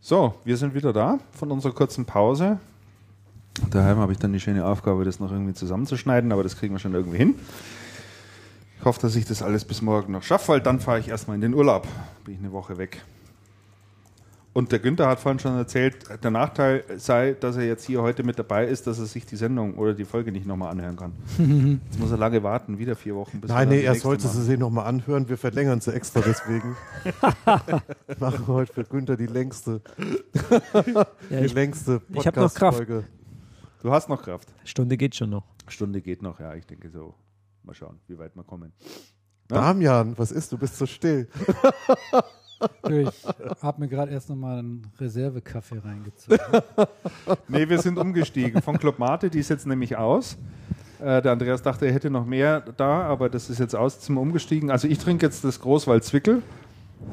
So, 0.00 0.34
wir 0.44 0.56
sind 0.56 0.74
wieder 0.74 0.92
da 0.92 1.20
von 1.30 1.52
unserer 1.52 1.72
kurzen 1.72 2.04
Pause. 2.04 2.58
Daheim 3.70 3.98
habe 3.98 4.10
ich 4.10 4.18
dann 4.18 4.32
die 4.32 4.40
schöne 4.40 4.66
Aufgabe, 4.66 5.04
das 5.04 5.20
noch 5.20 5.30
irgendwie 5.30 5.54
zusammenzuschneiden, 5.54 6.32
aber 6.32 6.42
das 6.42 6.56
kriegen 6.56 6.74
wir 6.74 6.80
schon 6.80 6.94
irgendwie 6.94 7.18
hin. 7.18 7.36
Ich 8.88 8.90
hoffe, 8.90 9.02
dass 9.02 9.16
ich 9.16 9.26
das 9.26 9.42
alles 9.42 9.66
bis 9.66 9.82
morgen 9.82 10.12
noch 10.12 10.22
schaffe, 10.22 10.48
weil 10.48 10.62
dann 10.62 10.80
fahre 10.80 10.98
ich 10.98 11.08
erstmal 11.08 11.34
in 11.34 11.42
den 11.42 11.52
Urlaub. 11.52 11.86
Bin 12.24 12.32
ich 12.32 12.40
eine 12.40 12.52
Woche 12.52 12.78
weg. 12.78 13.04
Und 14.54 14.72
der 14.72 14.78
Günther 14.78 15.06
hat 15.08 15.20
vorhin 15.20 15.38
schon 15.38 15.54
erzählt, 15.58 16.06
der 16.24 16.30
Nachteil 16.30 16.84
sei, 16.96 17.36
dass 17.38 17.58
er 17.58 17.66
jetzt 17.66 17.84
hier 17.84 18.00
heute 18.00 18.22
mit 18.22 18.38
dabei 18.38 18.64
ist, 18.64 18.86
dass 18.86 18.98
er 18.98 19.04
sich 19.04 19.26
die 19.26 19.36
Sendung 19.36 19.76
oder 19.76 19.92
die 19.92 20.06
Folge 20.06 20.32
nicht 20.32 20.46
nochmal 20.46 20.70
anhören 20.70 20.96
kann. 20.96 21.12
Jetzt 21.84 22.00
muss 22.00 22.10
er 22.10 22.16
lange 22.16 22.42
warten, 22.42 22.78
wieder 22.78 22.96
vier 22.96 23.14
Wochen. 23.14 23.42
Bis 23.42 23.50
Nein, 23.50 23.68
nee, 23.68 23.82
er 23.82 23.94
sollte 23.94 24.26
sie 24.26 24.42
sich 24.42 24.58
nochmal 24.58 24.86
anhören. 24.86 25.28
Wir 25.28 25.36
verlängern 25.36 25.82
sie 25.82 25.92
extra 25.92 26.22
deswegen. 26.22 26.74
machen 28.18 28.46
heute 28.46 28.72
für 28.72 28.84
Günther 28.84 29.18
die 29.18 29.26
längste, 29.26 29.82
ja, 30.72 31.06
die 31.28 31.44
ich, 31.44 31.52
längste 31.52 32.00
Ich 32.14 32.26
habe 32.26 32.40
noch 32.40 32.54
Kraft. 32.54 32.82
Du 33.82 33.92
hast 33.92 34.08
noch 34.08 34.22
Kraft. 34.22 34.48
Stunde 34.64 34.96
geht 34.96 35.14
schon 35.14 35.28
noch. 35.28 35.44
Stunde 35.68 36.00
geht 36.00 36.22
noch, 36.22 36.40
ja, 36.40 36.54
ich 36.54 36.64
denke 36.64 36.88
so. 36.88 37.14
Mal 37.68 37.74
schauen, 37.74 38.00
wie 38.06 38.18
weit 38.18 38.34
wir 38.34 38.44
kommen. 38.44 38.72
Ja? 39.50 39.60
Damian, 39.60 40.16
was 40.16 40.32
ist? 40.32 40.50
Du 40.50 40.56
bist 40.56 40.78
so 40.78 40.86
still. 40.86 41.28
Ich 42.88 43.24
habe 43.62 43.80
mir 43.82 43.88
gerade 43.88 44.10
erst 44.10 44.30
nochmal 44.30 44.60
einen 44.60 44.90
Reservekaffee 44.98 45.76
reingezogen. 45.84 46.38
nee, 47.48 47.68
wir 47.68 47.78
sind 47.78 47.98
umgestiegen. 47.98 48.62
Von 48.62 48.78
Club 48.78 48.98
Mate, 48.98 49.28
die 49.28 49.38
ist 49.38 49.50
jetzt 49.50 49.66
nämlich 49.66 49.98
aus. 49.98 50.38
Äh, 50.98 51.20
der 51.20 51.32
Andreas 51.32 51.60
dachte, 51.60 51.84
er 51.84 51.92
hätte 51.92 52.08
noch 52.08 52.24
mehr 52.24 52.62
da, 52.78 53.02
aber 53.02 53.28
das 53.28 53.50
ist 53.50 53.58
jetzt 53.58 53.76
aus, 53.76 54.00
zum 54.00 54.16
umgestiegen. 54.16 54.70
Also 54.70 54.88
ich 54.88 54.98
trinke 54.98 55.26
jetzt 55.26 55.44
das 55.44 55.60
Großwald 55.60 56.04
Zwickel. 56.04 56.42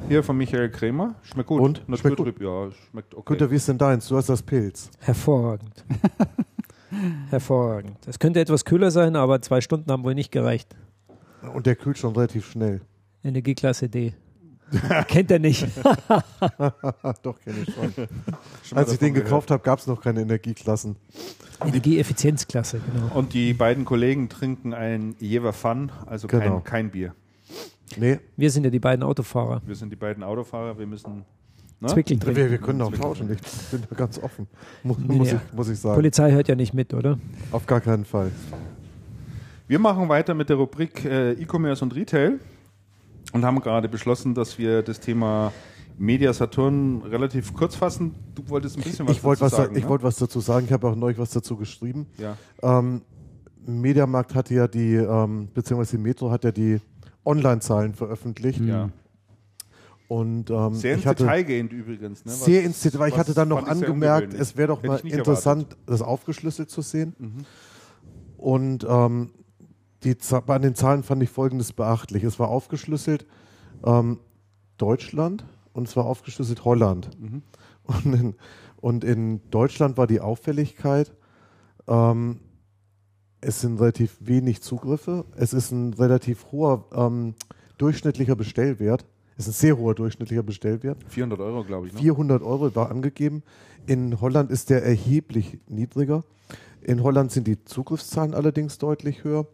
Hier 0.08 0.24
von 0.24 0.38
Michael 0.38 0.70
Krämer. 0.70 1.16
Schmeckt 1.24 1.50
gut. 1.50 1.62
Und? 1.62 2.00
Schmeckt 2.00 2.16
gut. 2.16 2.40
Ja, 2.40 2.72
schmeckt 2.72 3.14
okay. 3.14 3.26
Günther, 3.26 3.52
wie 3.52 3.56
ist 3.56 3.68
denn 3.68 3.78
deins? 3.78 4.08
Du 4.08 4.16
hast 4.16 4.30
das 4.30 4.42
Pilz. 4.42 4.90
Hervorragend. 5.02 5.84
Hervorragend. 7.30 7.98
Es 8.08 8.20
könnte 8.20 8.40
etwas 8.40 8.66
kühler 8.66 8.92
sein, 8.92 9.16
aber 9.16 9.42
zwei 9.42 9.62
Stunden 9.62 9.92
haben 9.92 10.04
wohl 10.04 10.16
nicht 10.16 10.32
gereicht. 10.32 10.76
Und 11.54 11.66
der 11.66 11.76
kühlt 11.76 11.98
schon 11.98 12.14
relativ 12.16 12.50
schnell. 12.50 12.82
Energieklasse 13.24 13.90
D. 13.90 14.14
Kennt 15.08 15.30
er 15.30 15.40
nicht. 15.40 15.64
Doch, 17.22 17.40
kenne 17.40 17.58
ich 17.68 17.74
schon. 17.74 17.94
schon 18.64 18.78
Als 18.78 18.92
ich 18.92 19.00
den 19.00 19.14
gehört. 19.14 19.28
gekauft 19.28 19.52
habe, 19.52 19.62
gab 19.62 19.80
es 19.80 19.88
noch 19.88 20.02
keine 20.02 20.22
Energieklassen. 20.22 20.96
Energieeffizienzklasse, 21.64 22.80
genau. 22.80 23.16
Und 23.16 23.34
die 23.34 23.54
beiden 23.54 23.86
Kollegen 23.86 24.28
trinken 24.28 24.74
ein 24.74 25.16
Jever 25.20 25.54
Fun, 25.54 25.92
also 26.06 26.28
genau. 26.28 26.56
kein, 26.60 26.64
kein 26.64 26.92
Bier. 26.92 27.14
Nee. 27.98 28.20
Wir 28.36 28.50
sind 28.50 28.64
ja 28.64 28.70
die 28.70 28.80
beiden 28.80 29.04
Autofahrer. 29.04 29.62
Wir 29.66 29.76
sind 29.76 29.92
die 29.92 29.96
beiden 29.96 30.24
Autofahrer, 30.24 30.78
wir 30.78 30.88
müssen 30.88 31.24
Ne? 31.86 31.94
Zwickeln. 31.94 32.20
Wir, 32.26 32.52
wir 32.52 32.58
können 32.58 32.82
auch 32.82 32.92
tauschen. 32.92 33.32
Ich 33.32 33.72
bin 33.72 33.84
da 33.90 33.96
ganz 33.96 34.20
offen. 34.20 34.48
Muss, 34.84 34.98
muss, 35.00 35.32
ja. 35.32 35.42
ich, 35.46 35.54
muss 35.56 35.70
ich 35.70 35.80
sagen. 35.80 35.96
Polizei 35.96 36.32
hört 36.32 36.48
ja 36.48 36.56
nicht 36.56 36.74
mit, 36.74 36.94
oder? 36.94 37.18
Auf 37.52 37.66
gar 37.66 37.82
keinen 37.82 38.06
Fall. 38.06 38.32
Wir 39.68 39.80
machen 39.80 40.10
weiter 40.10 40.34
mit 40.34 40.50
der 40.50 40.58
Rubrik 40.58 41.06
äh, 41.06 41.34
E-Commerce 41.34 41.84
und 41.84 41.96
Retail 41.96 42.40
und 43.34 43.46
haben 43.46 43.60
gerade 43.62 43.90
beschlossen, 43.90 44.34
dass 44.34 44.58
wir 44.58 44.82
das 44.82 45.00
Thema 45.00 45.52
Media 45.98 46.34
Saturn 46.34 47.02
relativ 47.04 47.54
kurz 47.54 47.76
fassen. 47.76 48.16
Du 48.34 48.48
wolltest 48.50 48.78
ein 48.78 48.84
bisschen 48.84 49.08
was 49.08 49.18
ich 49.18 49.22
dazu 49.22 49.42
was 49.42 49.52
sagen. 49.52 49.74
Da, 49.74 49.78
ich 49.78 49.84
ne? 49.84 49.90
wollte 49.90 50.04
was 50.04 50.18
dazu 50.18 50.40
sagen. 50.40 50.66
Ich 50.66 50.74
habe 50.74 50.88
auch 50.88 50.96
neulich 50.96 51.18
was 51.18 51.32
dazu 51.32 51.56
geschrieben. 51.56 52.08
Ja. 52.18 52.38
Ähm, 52.62 53.02
Mediamarkt 53.66 54.36
hatte 54.36 54.54
ja 54.54 54.68
die, 54.68 54.96
ähm, 54.96 55.50
beziehungsweise 55.54 55.98
Metro 55.98 56.30
hat 56.30 56.44
ja 56.44 56.52
die 56.52 56.80
Online-Zahlen 57.26 57.94
veröffentlicht. 57.94 58.62
Ja. 58.62 58.90
Und, 60.08 60.52
ähm, 60.52 60.74
sehr 60.76 60.96
ins 60.96 61.04
Detail 61.04 61.44
gehend 61.44 61.74
übrigens. 61.74 62.26
Ne? 62.26 62.32
Was, 62.32 62.46
sehr 62.46 62.64
ins 62.64 62.82
Detail, 62.82 63.00
weil 63.00 63.10
ich 63.10 63.18
hatte 63.18 63.34
dann 63.34 63.50
noch 63.50 63.68
angemerkt, 63.68 64.34
es 64.34 64.56
wäre 64.56 64.68
doch 64.68 64.80
Hätte 64.84 64.88
mal 64.88 65.00
interessant, 65.00 65.64
erwartet. 65.64 65.80
das 65.88 66.02
aufgeschlüsselt 66.02 66.70
zu 66.70 66.82
sehen. 66.82 67.16
Mhm. 67.18 67.46
Und 68.38 68.86
ähm, 68.88 69.32
die, 70.04 70.16
bei 70.46 70.60
den 70.60 70.76
Zahlen 70.76 71.04
fand 71.04 71.24
ich 71.24 71.30
folgendes 71.30 71.74
beachtlich. 71.74 72.24
Es 72.24 72.38
war 72.38 72.50
aufgeschlüsselt 72.50 73.26
ähm, 73.84 74.20
Deutschland 74.78 75.46
und 75.74 75.88
es 75.88 75.96
war 75.96 76.06
aufgeschlüsselt 76.06 76.64
Holland. 76.66 77.10
Mhm. 77.20 77.42
Und, 77.84 78.14
in, 78.14 78.36
und, 78.78 79.04
in, 79.04 79.42
Deutschland 79.50 79.98
war 79.98 80.08
die 80.08 80.20
Auffälligkeit, 80.20 81.14
ähm, 81.88 82.40
es 83.42 83.62
sind 83.62 83.80
relativ 83.80 84.18
wenig 84.20 84.62
Zugriffe, 84.62 85.26
es 85.36 85.54
ist 85.54 85.72
ein 85.72 85.94
relativ 85.94 86.52
hoher 86.52 86.86
ähm, 86.94 87.36
durchschnittlicher 87.78 88.36
Bestellwert. 88.36 89.06
Ist 89.38 89.48
ein 89.48 89.54
sehr 89.54 89.78
hoher 89.78 89.96
durchschnittlicher 89.96 90.44
Bestellwert. 90.44 90.98
400 91.08 91.40
Euro, 91.40 91.64
glaube 91.64 91.88
ich. 91.88 91.94
Ne? 91.94 92.00
400 92.00 92.42
Euro 92.42 92.74
war 92.76 92.90
angegeben. 92.90 93.44
In 93.86 94.22
Holland 94.22 94.50
ist 94.50 94.70
der 94.70 94.84
erheblich 94.84 95.60
niedriger. 95.68 96.24
In 96.82 97.04
Holland 97.04 97.32
sind 97.32 97.48
die 97.48 97.64
Zugriffszahlen 97.66 98.34
allerdings 98.34 98.78
deutlich 98.78 99.24
höher. 99.24 99.48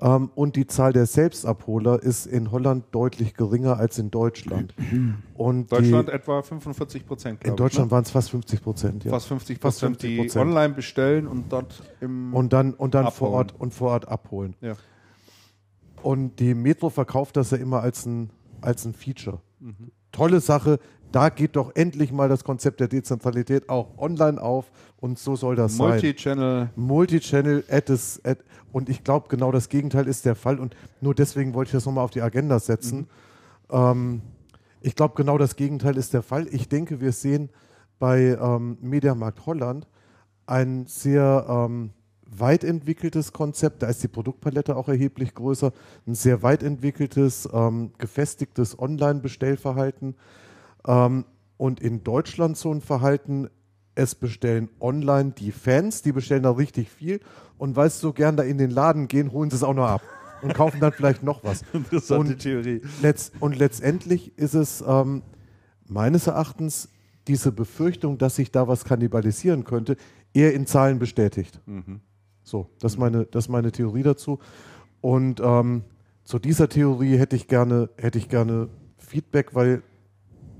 Ähm, 0.00 0.30
und 0.34 0.56
die 0.56 0.66
Zahl 0.66 0.92
der 0.92 1.06
Selbstabholer 1.06 2.02
ist 2.02 2.26
in 2.26 2.50
Holland 2.50 2.84
deutlich 2.92 3.34
geringer 3.34 3.78
als 3.78 3.98
in 3.98 4.10
Deutschland. 4.10 4.74
Und 5.34 5.72
Deutschland 5.72 6.08
die, 6.08 6.12
etwa 6.12 6.42
45 6.42 7.06
Prozent. 7.06 7.44
In 7.44 7.56
Deutschland 7.56 7.86
ne? 7.86 7.90
waren 7.92 8.04
es 8.04 8.10
fast 8.10 8.30
50 8.30 8.62
Prozent. 8.62 9.04
Ja. 9.04 9.10
Fast 9.12 9.28
50 9.28 9.60
Prozent, 9.60 10.02
die 10.02 10.30
online 10.36 10.74
bestellen 10.74 11.26
und 11.26 11.50
dort 11.50 11.82
im 12.00 12.34
und 12.34 12.52
dann 12.52 12.74
und 12.74 12.94
dann 12.94 13.10
vor 13.10 13.30
Ort 13.30 13.54
und 13.58 13.72
vor 13.72 13.90
Ort 13.90 14.08
abholen. 14.08 14.54
Ja. 14.60 14.74
Und 16.02 16.40
die 16.40 16.54
Metro 16.54 16.90
verkauft 16.90 17.36
das 17.36 17.50
ja 17.50 17.56
immer 17.56 17.80
als 17.80 18.06
ein 18.06 18.30
als 18.66 18.84
ein 18.84 18.94
Feature. 18.94 19.40
Mhm. 19.60 19.92
Tolle 20.12 20.40
Sache. 20.40 20.78
Da 21.12 21.28
geht 21.28 21.56
doch 21.56 21.74
endlich 21.74 22.12
mal 22.12 22.28
das 22.28 22.42
Konzept 22.42 22.80
der 22.80 22.88
Dezentralität 22.88 23.68
auch 23.68 23.96
online 23.96 24.42
auf 24.42 24.70
und 24.96 25.18
so 25.18 25.36
soll 25.36 25.54
das 25.54 25.78
Multi-Channel. 25.78 26.66
sein. 26.66 26.70
Multi-Channel. 26.74 27.64
Multi-Channel. 27.68 28.44
Und 28.72 28.88
ich 28.90 29.04
glaube, 29.04 29.28
genau 29.28 29.52
das 29.52 29.68
Gegenteil 29.70 30.06
ist 30.06 30.26
der 30.26 30.34
Fall. 30.34 30.58
Und 30.58 30.76
nur 31.00 31.14
deswegen 31.14 31.54
wollte 31.54 31.68
ich 31.68 31.72
das 31.72 31.86
nochmal 31.86 32.04
auf 32.04 32.10
die 32.10 32.20
Agenda 32.20 32.58
setzen. 32.58 32.98
Mhm. 32.98 33.06
Ähm, 33.70 34.22
ich 34.82 34.94
glaube, 34.94 35.14
genau 35.16 35.38
das 35.38 35.56
Gegenteil 35.56 35.96
ist 35.96 36.12
der 36.12 36.22
Fall. 36.22 36.46
Ich 36.50 36.68
denke, 36.68 37.00
wir 37.00 37.12
sehen 37.12 37.48
bei 37.98 38.36
ähm, 38.38 38.76
Mediamarkt 38.82 39.46
Holland 39.46 39.86
ein 40.46 40.86
sehr 40.86 41.46
ähm, 41.48 41.90
weit 42.26 42.64
entwickeltes 42.64 43.32
Konzept. 43.32 43.82
Da 43.82 43.88
ist 43.88 44.02
die 44.02 44.08
Produktpalette 44.08 44.76
auch 44.76 44.88
erheblich 44.88 45.34
größer. 45.34 45.72
Ein 46.06 46.14
sehr 46.14 46.42
weit 46.42 46.62
entwickeltes, 46.62 47.48
ähm, 47.52 47.92
gefestigtes 47.98 48.78
Online-Bestellverhalten. 48.78 50.16
Ähm, 50.86 51.24
und 51.56 51.80
in 51.80 52.04
Deutschland 52.04 52.56
so 52.56 52.72
ein 52.72 52.80
Verhalten, 52.80 53.48
es 53.94 54.14
bestellen 54.14 54.68
online 54.78 55.32
die 55.32 55.52
Fans, 55.52 56.02
die 56.02 56.12
bestellen 56.12 56.42
da 56.42 56.50
richtig 56.50 56.90
viel. 56.90 57.20
Und 57.58 57.76
weil 57.76 57.88
sie 57.90 57.98
so 57.98 58.12
gern 58.12 58.36
da 58.36 58.42
in 58.42 58.58
den 58.58 58.70
Laden 58.70 59.08
gehen, 59.08 59.32
holen 59.32 59.50
sie 59.50 59.56
es 59.56 59.62
auch 59.62 59.74
noch 59.74 59.88
ab 59.88 60.02
und 60.42 60.54
kaufen 60.54 60.80
dann 60.80 60.92
vielleicht 60.92 61.22
noch 61.22 61.42
was. 61.44 61.64
Interessante 61.72 62.32
und 62.32 62.38
Theorie. 62.38 62.82
Letzt, 63.02 63.32
und 63.40 63.56
letztendlich 63.56 64.36
ist 64.38 64.54
es 64.54 64.84
ähm, 64.86 65.22
meines 65.86 66.26
Erachtens 66.26 66.90
diese 67.26 67.52
Befürchtung, 67.52 68.18
dass 68.18 68.36
sich 68.36 68.52
da 68.52 68.68
was 68.68 68.84
kannibalisieren 68.84 69.64
könnte, 69.64 69.96
eher 70.32 70.54
in 70.54 70.66
Zahlen 70.66 70.98
bestätigt. 70.98 71.60
Mhm. 71.66 72.00
So, 72.46 72.68
das 72.78 72.92
ist 72.92 72.98
meine, 72.98 73.26
das 73.26 73.46
ist 73.46 73.48
meine 73.48 73.72
Theorie 73.72 74.04
dazu. 74.04 74.38
Und 75.00 75.40
ähm, 75.40 75.82
zu 76.22 76.38
dieser 76.38 76.68
Theorie 76.68 77.16
hätte 77.16 77.34
ich 77.34 77.48
gerne, 77.48 77.88
hätte 77.96 78.18
ich 78.18 78.28
gerne 78.28 78.68
Feedback, 78.98 79.54
weil 79.54 79.82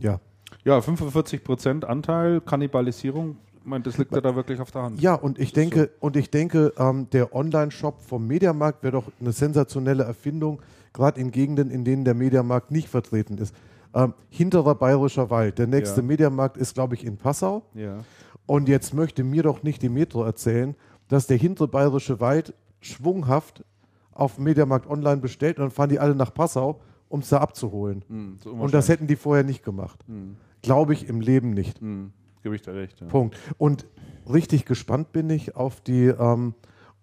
ja. 0.00 0.20
Ja, 0.64 0.80
45 0.80 1.44
Prozent 1.44 1.84
Anteil 1.84 2.40
Kannibalisierung. 2.40 3.36
Ich 3.60 3.66
meine, 3.66 3.84
das 3.84 3.98
liegt 3.98 4.12
ja 4.12 4.20
da 4.20 4.34
wirklich 4.34 4.60
auf 4.60 4.72
der 4.72 4.82
Hand. 4.82 5.00
Ja, 5.00 5.14
und 5.14 5.38
ich 5.38 5.52
denke, 5.52 5.90
so. 6.00 6.06
und 6.06 6.16
ich 6.16 6.28
denke, 6.28 6.72
ähm, 6.76 7.08
der 7.10 7.32
Online-Shop 7.32 8.02
vom 8.02 8.26
Mediamarkt 8.26 8.82
wäre 8.82 8.92
doch 8.92 9.12
eine 9.20 9.30
sensationelle 9.30 10.02
Erfindung, 10.02 10.60
gerade 10.92 11.20
in 11.20 11.30
Gegenden, 11.30 11.70
in 11.70 11.84
denen 11.84 12.04
der 12.04 12.14
Mediamarkt 12.14 12.72
nicht 12.72 12.88
vertreten 12.88 13.38
ist. 13.38 13.54
Ähm, 13.94 14.12
hinterer 14.28 14.74
Bayerischer 14.74 15.30
Wald. 15.30 15.58
Der 15.60 15.68
nächste 15.68 16.00
ja. 16.00 16.06
Mediamarkt 16.06 16.56
ist, 16.56 16.74
glaube 16.74 16.96
ich, 16.96 17.04
in 17.04 17.16
Passau. 17.16 17.62
Ja. 17.74 17.98
Und 18.44 18.68
jetzt 18.68 18.92
möchte 18.92 19.22
mir 19.22 19.44
doch 19.44 19.62
nicht 19.62 19.82
die 19.82 19.88
Metro 19.88 20.24
erzählen, 20.24 20.74
dass 21.08 21.26
der 21.26 21.36
hintere 21.36 21.68
bayerische 21.68 22.20
Wald 22.20 22.54
schwunghaft 22.80 23.64
auf 24.12 24.38
Mediamarkt 24.38 24.88
Online 24.88 25.20
bestellt 25.20 25.58
und 25.58 25.64
dann 25.64 25.70
fahren 25.70 25.90
die 25.90 25.98
alle 25.98 26.14
nach 26.14 26.32
Passau, 26.32 26.80
um 27.08 27.20
es 27.20 27.28
da 27.28 27.38
abzuholen. 27.38 28.04
Mhm, 28.08 28.38
so 28.42 28.50
und 28.50 28.72
das 28.74 28.88
hätten 28.88 29.06
die 29.06 29.16
vorher 29.16 29.44
nicht 29.44 29.64
gemacht. 29.64 30.04
Mhm. 30.08 30.36
Glaube 30.62 30.94
ich 30.94 31.08
im 31.08 31.20
Leben 31.20 31.50
nicht. 31.50 31.80
Mhm. 31.82 32.12
Gebe 32.42 32.54
ich 32.54 32.62
da 32.62 32.72
recht. 32.72 33.00
Ja. 33.00 33.06
Punkt. 33.06 33.36
Und 33.58 33.86
richtig 34.30 34.64
gespannt 34.64 35.12
bin 35.12 35.30
ich 35.30 35.56
auf 35.56 35.80
die, 35.80 36.06
ähm, 36.06 36.54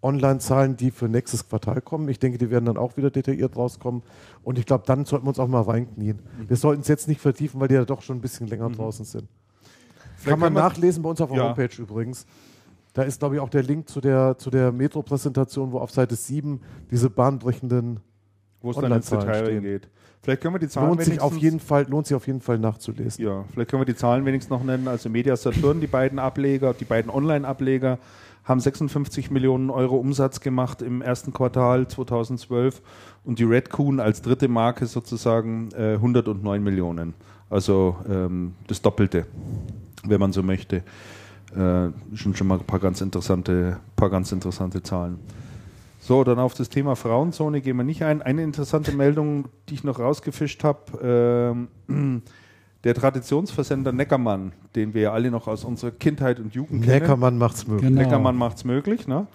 Online-Zahlen, 0.03 0.75
die 0.75 0.91
für 0.91 1.07
nächstes 1.07 1.48
Quartal 1.48 1.82
kommen. 1.82 2.09
Ich 2.09 2.19
denke, 2.19 2.38
die 2.38 2.51
werden 2.51 2.65
dann 2.65 2.77
auch 2.77 2.98
wieder 2.98 3.09
detailliert 3.09 3.56
rauskommen. 3.56 4.03
Und 4.43 4.59
ich 4.59 4.65
glaube, 4.65 4.83
dann 4.85 5.06
sollten 5.06 5.25
wir 5.25 5.30
uns 5.30 5.40
auch 5.40 5.48
mal 5.48 5.61
reinknien. 5.61 6.17
Mhm. 6.17 6.49
Wir 6.49 6.57
sollten 6.57 6.82
es 6.82 6.90
jetzt 6.90 7.07
nicht 7.07 7.22
vertiefen, 7.22 7.59
weil 7.61 7.69
die 7.69 7.75
ja 7.75 7.85
doch 7.85 8.01
schon 8.01 8.17
ein 8.17 8.22
bisschen 8.22 8.48
länger 8.48 8.67
mhm. 8.69 8.73
draußen 8.73 9.06
sind. 9.06 9.30
Vielleicht 10.17 10.30
kann 10.30 10.40
man 10.40 10.53
nachlesen 10.53 11.01
bei 11.01 11.09
uns 11.09 11.22
auf 11.22 11.30
der 11.30 11.38
ja. 11.38 11.43
Homepage 11.48 11.82
übrigens. 11.82 12.25
Da 12.94 13.04
ist, 13.04 13.20
glaube 13.20 13.36
ich, 13.36 13.42
auch 13.42 13.50
der 13.50 13.64
Link 13.64 13.90
zu 13.90 14.02
der, 14.02 14.38
zu 14.38 14.50
der 14.50 14.72
Metro-Präsentation, 14.72 15.72
wo 15.72 15.80
auf 15.80 15.92
Seite 15.92 16.16
7 16.16 16.62
diese 16.92 17.10
bahnbrechenden 17.10 18.00
wo 18.64 18.72
es 18.72 18.78
dann 18.78 18.92
ins 18.92 19.10
Detail 19.10 19.60
geht. 19.60 19.90
Vielleicht 20.22 20.42
können 20.42 20.56
wir 20.56 20.60
die 20.60 20.70
Zahlen 20.70 20.88
lohnt 20.88 21.04
sich 21.04 21.20
auf 21.20 21.38
jeden 21.38 21.60
Fall 21.60 21.86
lohnt 21.90 22.08
sich 22.08 22.16
auf 22.16 22.26
jeden 22.28 22.40
Fall 22.40 22.58
nachzulesen. 22.58 23.26
Ja, 23.26 23.44
vielleicht 23.52 23.70
können 23.70 23.82
wir 23.82 23.86
die 23.86 23.96
Zahlen 23.96 24.26
wenigstens 24.26 24.52
noch 24.52 24.64
nennen. 24.64 24.88
Also 24.88 25.10
Media 25.10 25.36
Saturn, 25.36 25.82
die 25.82 25.88
beiden 25.88 26.18
Ableger, 26.18 26.74
die 26.74 26.86
beiden 26.86 27.12
Online-Ableger 27.12 28.00
haben 28.46 28.62
56 28.62 29.32
Millionen 29.32 29.70
Euro 29.70 29.98
Umsatz 29.98 30.40
gemacht 30.40 30.82
im 30.82 31.02
ersten 31.02 31.34
Quartal 31.34 31.88
2012 31.88 32.82
und 33.26 33.40
die 33.40 33.44
Redcoon 33.44 34.00
als 34.00 34.22
dritte 34.22 34.48
Marke 34.48 34.86
sozusagen 34.86 35.70
äh, 35.78 35.96
109 35.96 36.64
Millionen. 36.64 37.14
Also 37.50 37.98
ähm, 38.10 38.54
das 38.68 38.82
Doppelte, 38.82 39.26
wenn 40.06 40.22
man 40.22 40.32
so 40.32 40.42
möchte. 40.42 40.84
Äh, 41.56 41.91
schon 42.15 42.35
schon 42.35 42.48
mal 42.48 42.59
ein 42.59 42.65
paar 42.65 42.80
ganz 42.80 43.01
interessante, 43.01 43.77
paar 43.95 44.09
ganz 44.09 44.32
interessante 44.32 44.82
Zahlen. 44.82 45.19
So, 45.99 46.23
dann 46.23 46.40
auf 46.40 46.53
das 46.53 46.67
Thema 46.69 46.95
Frauenzone 46.95 47.61
gehen 47.61 47.77
wir 47.77 47.83
nicht 47.83 48.03
ein. 48.03 48.22
Eine 48.22 48.43
interessante 48.43 48.91
Meldung, 48.91 49.48
die 49.69 49.75
ich 49.75 49.83
noch 49.83 49.99
rausgefischt 49.99 50.64
habe. 50.64 51.67
Ähm, 51.88 52.23
der 52.83 52.93
Traditionsversender 52.93 53.93
Neckermann, 53.93 54.51
den 54.75 54.93
wir 54.93 55.03
ja 55.03 55.14
alle 55.14 55.32
noch 55.32 55.48
aus 55.48 55.64
unserer 55.64 55.91
Kindheit 55.91 56.40
und 56.40 56.53
Jugend 56.53 56.83
kennen. 56.83 56.99
Neckermann 56.99 57.38
macht's 57.38 57.65
möglich. 57.65 57.90
Genau. 57.90 58.01
Neckermann 58.01 58.35
macht's 58.35 58.65
möglich, 58.65 59.07
ne? 59.07 59.27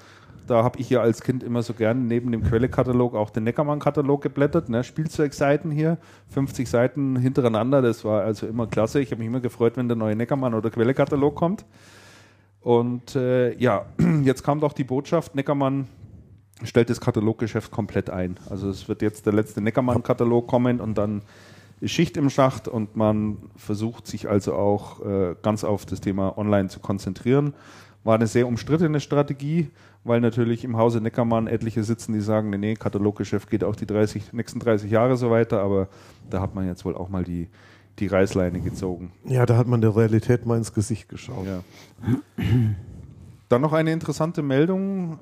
Da 0.46 0.64
habe 0.64 0.78
ich 0.78 0.88
ja 0.88 1.00
als 1.00 1.20
Kind 1.22 1.42
immer 1.42 1.62
so 1.62 1.74
gern 1.74 2.06
neben 2.06 2.32
dem 2.32 2.42
Quellekatalog 2.42 3.14
auch 3.14 3.28
den 3.28 3.44
Neckermann-Katalog 3.44 4.22
geblättert. 4.22 4.70
Ne? 4.70 4.82
Spielzeugseiten 4.82 5.70
hier, 5.70 5.98
50 6.30 6.66
Seiten 6.66 7.16
hintereinander, 7.16 7.82
das 7.82 8.02
war 8.04 8.22
also 8.22 8.46
immer 8.46 8.66
klasse. 8.66 9.00
Ich 9.00 9.10
habe 9.10 9.18
mich 9.18 9.28
immer 9.28 9.40
gefreut, 9.40 9.76
wenn 9.76 9.88
der 9.88 9.96
neue 9.96 10.16
Neckermann- 10.16 10.54
oder 10.54 10.70
Quellekatalog 10.70 11.34
kommt. 11.34 11.66
Und 12.60 13.16
äh, 13.16 13.54
ja, 13.58 13.86
jetzt 14.22 14.42
kam 14.42 14.60
doch 14.60 14.72
die 14.72 14.84
Botschaft, 14.84 15.34
Neckermann 15.34 15.86
stellt 16.64 16.90
das 16.90 17.00
Kataloggeschäft 17.00 17.70
komplett 17.70 18.10
ein. 18.10 18.36
Also 18.50 18.68
es 18.68 18.88
wird 18.88 19.02
jetzt 19.02 19.26
der 19.26 19.32
letzte 19.32 19.60
Neckermann-Katalog 19.60 20.48
kommen 20.48 20.80
und 20.80 20.98
dann 20.98 21.22
ist 21.80 21.92
Schicht 21.92 22.16
im 22.16 22.30
Schacht 22.30 22.66
und 22.66 22.96
man 22.96 23.38
versucht 23.56 24.06
sich 24.06 24.28
also 24.28 24.54
auch 24.54 25.04
äh, 25.04 25.36
ganz 25.42 25.64
auf 25.64 25.86
das 25.86 26.00
Thema 26.00 26.36
Online 26.36 26.68
zu 26.68 26.80
konzentrieren. 26.80 27.54
War 28.04 28.16
eine 28.16 28.26
sehr 28.26 28.46
umstrittene 28.46 29.00
Strategie, 29.00 29.70
weil 30.04 30.20
natürlich 30.20 30.64
im 30.64 30.76
Hause 30.76 31.00
Neckermann 31.00 31.46
etliche 31.46 31.84
sitzen, 31.84 32.12
die 32.12 32.20
sagen, 32.20 32.50
nee, 32.50 32.58
nee, 32.58 32.74
Kataloggeschäft 32.74 33.50
geht 33.50 33.62
auch 33.62 33.76
die 33.76 33.86
30, 33.86 34.32
nächsten 34.32 34.58
30 34.60 34.90
Jahre 34.90 35.16
so 35.16 35.30
weiter, 35.30 35.60
aber 35.60 35.88
da 36.30 36.40
hat 36.40 36.54
man 36.54 36.66
jetzt 36.66 36.84
wohl 36.84 36.96
auch 36.96 37.08
mal 37.08 37.24
die, 37.24 37.48
die 38.00 38.06
Reißleine 38.06 38.60
gezogen. 38.60 39.12
Ja, 39.24 39.46
da 39.46 39.56
hat 39.56 39.66
man 39.66 39.80
der 39.80 39.94
Realität 39.94 40.46
mal 40.46 40.56
ins 40.56 40.72
Gesicht 40.72 41.08
geschaut. 41.08 41.46
Ja. 41.46 41.62
Dann 43.48 43.60
noch 43.62 43.72
eine 43.72 43.92
interessante 43.92 44.42
Meldung, 44.42 45.20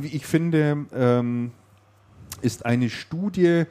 wie 0.00 0.08
ich 0.08 0.26
finde, 0.26 0.86
ähm, 0.94 1.52
ist 2.42 2.64
eine 2.64 2.88
Studie, 2.90 3.64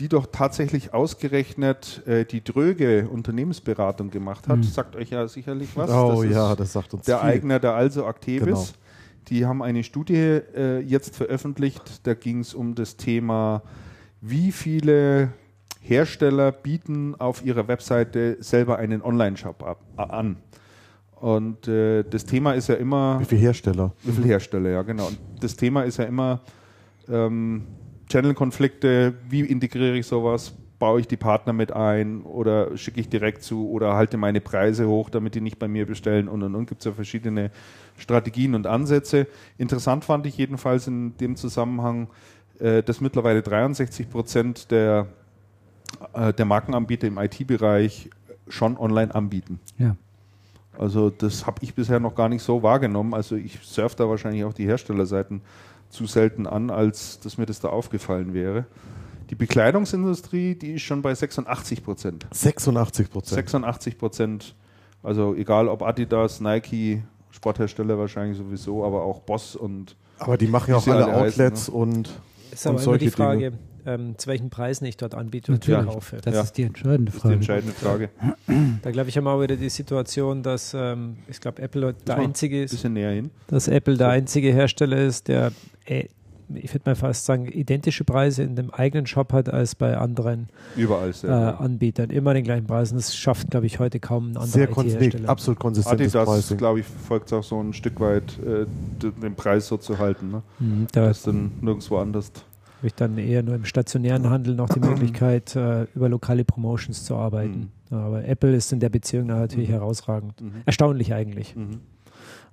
die 0.00 0.08
doch 0.08 0.26
tatsächlich 0.30 0.92
ausgerechnet 0.92 2.02
äh, 2.06 2.24
die 2.24 2.42
Dröge 2.42 3.08
Unternehmensberatung 3.08 4.10
gemacht 4.10 4.48
hat. 4.48 4.56
Hm. 4.56 4.62
Sagt 4.62 4.96
euch 4.96 5.10
ja 5.10 5.28
sicherlich 5.28 5.70
was. 5.76 5.90
Oh 5.90 6.22
das 6.22 6.32
ja, 6.32 6.56
das 6.56 6.72
sagt 6.72 6.94
uns 6.94 7.06
Der 7.06 7.18
viel. 7.18 7.28
Eigner, 7.28 7.60
der 7.60 7.74
also 7.74 8.06
aktiv 8.06 8.44
genau. 8.44 8.60
ist. 8.60 8.74
Die 9.28 9.46
haben 9.46 9.62
eine 9.62 9.84
Studie 9.84 10.40
äh, 10.54 10.80
jetzt 10.80 11.16
veröffentlicht, 11.16 12.06
da 12.06 12.14
ging 12.14 12.40
es 12.40 12.54
um 12.54 12.74
das 12.74 12.96
Thema, 12.96 13.62
wie 14.20 14.52
viele 14.52 15.32
Hersteller 15.86 16.50
bieten 16.50 17.14
auf 17.14 17.44
ihrer 17.44 17.68
Webseite 17.68 18.38
selber 18.40 18.78
einen 18.78 19.02
Online-Shop 19.02 19.76
an. 19.96 20.36
Und 21.14 21.68
äh, 21.68 22.04
das 22.04 22.24
Thema 22.24 22.52
ist 22.52 22.68
ja 22.68 22.74
immer. 22.76 23.20
Wie 23.20 23.26
viele 23.26 23.42
Hersteller? 23.42 23.92
Wie 24.02 24.12
viele 24.12 24.26
Hersteller, 24.26 24.70
ja, 24.70 24.82
genau. 24.82 25.08
Und 25.08 25.18
das 25.40 25.56
Thema 25.56 25.82
ist 25.82 25.98
ja 25.98 26.04
immer 26.04 26.40
ähm, 27.08 27.66
Channel-Konflikte. 28.08 29.14
Wie 29.28 29.40
integriere 29.40 29.96
ich 29.98 30.06
sowas? 30.06 30.54
Baue 30.78 31.00
ich 31.00 31.06
die 31.06 31.16
Partner 31.18 31.52
mit 31.52 31.70
ein 31.70 32.22
oder 32.22 32.76
schicke 32.78 33.00
ich 33.00 33.08
direkt 33.10 33.42
zu 33.42 33.68
oder 33.70 33.94
halte 33.94 34.16
meine 34.16 34.40
Preise 34.40 34.88
hoch, 34.88 35.10
damit 35.10 35.34
die 35.34 35.40
nicht 35.40 35.58
bei 35.58 35.68
mir 35.68 35.86
bestellen 35.86 36.28
und 36.28 36.42
und 36.42 36.54
und. 36.54 36.66
Gibt 36.66 36.80
es 36.80 36.86
ja 36.86 36.92
verschiedene 36.92 37.50
Strategien 37.98 38.54
und 38.54 38.66
Ansätze. 38.66 39.26
Interessant 39.58 40.04
fand 40.04 40.26
ich 40.26 40.36
jedenfalls 40.36 40.86
in 40.86 41.16
dem 41.18 41.36
Zusammenhang, 41.36 42.08
äh, 42.58 42.82
dass 42.82 43.00
mittlerweile 43.00 43.42
63 43.42 44.10
Prozent 44.10 44.70
der, 44.70 45.08
der 46.14 46.44
Markenanbieter 46.44 47.06
im 47.06 47.18
IT-Bereich 47.18 48.10
schon 48.48 48.76
online 48.76 49.14
anbieten. 49.14 49.60
Ja. 49.78 49.96
Also 50.78 51.10
das 51.10 51.46
habe 51.46 51.58
ich 51.62 51.74
bisher 51.74 52.00
noch 52.00 52.14
gar 52.14 52.28
nicht 52.28 52.42
so 52.42 52.62
wahrgenommen. 52.62 53.14
Also 53.14 53.36
ich 53.36 53.58
surfe 53.62 53.96
da 53.96 54.08
wahrscheinlich 54.08 54.44
auch 54.44 54.52
die 54.52 54.66
Herstellerseiten 54.66 55.42
zu 55.88 56.06
selten 56.06 56.46
an, 56.46 56.70
als 56.70 57.20
dass 57.20 57.38
mir 57.38 57.46
das 57.46 57.60
da 57.60 57.68
aufgefallen 57.68 58.34
wäre. 58.34 58.66
Die 59.30 59.36
Bekleidungsindustrie, 59.36 60.54
die 60.54 60.72
ist 60.72 60.82
schon 60.82 61.00
bei 61.00 61.14
86 61.14 61.84
Prozent. 61.84 62.26
86 62.32 63.10
Prozent. 63.10 63.34
86 63.34 63.98
Prozent. 63.98 64.54
Also 65.02 65.34
egal 65.34 65.68
ob 65.68 65.82
Adidas, 65.82 66.40
Nike, 66.40 67.02
Sporthersteller 67.30 67.98
wahrscheinlich 67.98 68.36
sowieso, 68.36 68.84
aber 68.84 69.02
auch 69.02 69.20
Boss 69.20 69.56
und. 69.56 69.96
Aber 70.18 70.36
die 70.36 70.46
machen 70.46 70.70
ja 70.70 70.76
auch 70.76 70.86
alle 70.86 71.06
Outlets 71.06 71.68
heißen, 71.68 71.74
ne? 71.74 71.80
und. 71.80 72.20
Ist 72.50 72.66
aber 72.66 72.76
und 72.76 72.84
immer 72.84 72.98
die 72.98 73.10
Frage, 73.10 73.50
Dinge 73.50 73.58
ähm, 73.86 74.18
zu 74.18 74.28
welchen 74.28 74.50
Preisen 74.50 74.84
ich 74.86 74.96
dort 74.96 75.14
anbiete 75.14 75.52
und 75.52 75.66
Natürlich. 75.66 75.92
kaufe. 75.92 76.18
Das 76.22 76.34
ja. 76.34 76.42
ist 76.42 76.52
die 76.52 76.62
entscheidende 76.62 77.12
Frage. 77.12 77.36
Das 77.36 77.40
ist 77.40 77.48
die 77.48 77.52
entscheidende 77.52 77.74
Frage. 77.74 78.10
Da 78.82 78.90
glaube 78.90 79.08
ich 79.08 79.16
haben 79.16 79.24
wir 79.24 79.32
auch 79.32 79.42
wieder 79.42 79.56
die 79.56 79.68
Situation, 79.68 80.42
dass 80.42 80.74
ähm, 80.74 81.16
ich 81.28 81.40
glaube 81.40 81.62
Apple 81.62 81.94
der 82.06 82.16
einzige 82.16 82.62
ist, 82.62 82.72
bisschen 82.72 82.94
näher 82.94 83.12
hin. 83.12 83.30
dass 83.48 83.68
Apple 83.68 83.96
der 83.96 84.08
einzige 84.08 84.52
Hersteller 84.52 84.98
ist, 84.98 85.28
der 85.28 85.52
äh, 85.84 86.04
ich 86.52 86.72
würde 86.74 86.90
mal 86.90 86.94
fast 86.94 87.24
sagen, 87.24 87.46
identische 87.46 88.04
Preise 88.04 88.42
in 88.42 88.56
dem 88.56 88.70
eigenen 88.70 89.06
Shop 89.06 89.32
hat 89.32 89.48
als 89.48 89.74
bei 89.74 89.96
anderen 89.96 90.48
Überall 90.76 91.12
äh, 91.22 91.28
Anbietern. 91.28 92.10
Immer 92.10 92.34
den 92.34 92.44
gleichen 92.44 92.66
Preis. 92.66 92.90
Und 92.90 92.98
das 92.98 93.16
schafft, 93.16 93.50
glaube 93.50 93.66
ich, 93.66 93.78
heute 93.78 94.00
kaum 94.00 94.32
ein 94.32 94.36
anderer 94.36 94.46
Sehr 94.46 94.66
konsistent, 94.66 95.28
absolut 95.28 95.58
konsistent. 95.58 96.00
Adidas, 96.00 96.56
glaube 96.56 96.80
ich, 96.80 96.86
folgt 96.86 97.32
auch 97.32 97.42
so 97.42 97.60
ein 97.60 97.72
Stück 97.72 98.00
weit, 98.00 98.38
äh, 98.40 98.66
den 99.02 99.34
Preis 99.34 99.68
so 99.68 99.76
zu 99.76 99.98
halten. 99.98 100.30
Ne? 100.30 100.42
Mhm, 100.58 100.86
da 100.92 101.06
das 101.06 101.18
ist 101.18 101.26
dann 101.26 101.52
nirgendwo 101.60 101.98
anders 101.98 102.30
habe 102.84 102.88
ich 102.88 102.94
dann 102.96 103.16
eher 103.16 103.42
nur 103.42 103.54
im 103.54 103.64
stationären 103.64 104.28
Handel 104.28 104.54
noch 104.54 104.68
die 104.68 104.80
Möglichkeit, 104.86 105.56
äh, 105.56 105.84
über 105.94 106.10
lokale 106.10 106.44
Promotions 106.44 107.04
zu 107.04 107.16
arbeiten. 107.16 107.70
Mhm. 107.90 107.96
Aber 107.96 108.24
Apple 108.26 108.54
ist 108.54 108.72
in 108.74 108.80
der 108.80 108.90
Beziehung 108.90 109.28
natürlich 109.28 109.70
mhm. 109.70 109.72
herausragend. 109.72 110.38
Mhm. 110.38 110.52
Erstaunlich 110.66 111.14
eigentlich. 111.14 111.56
Mhm. 111.56 111.80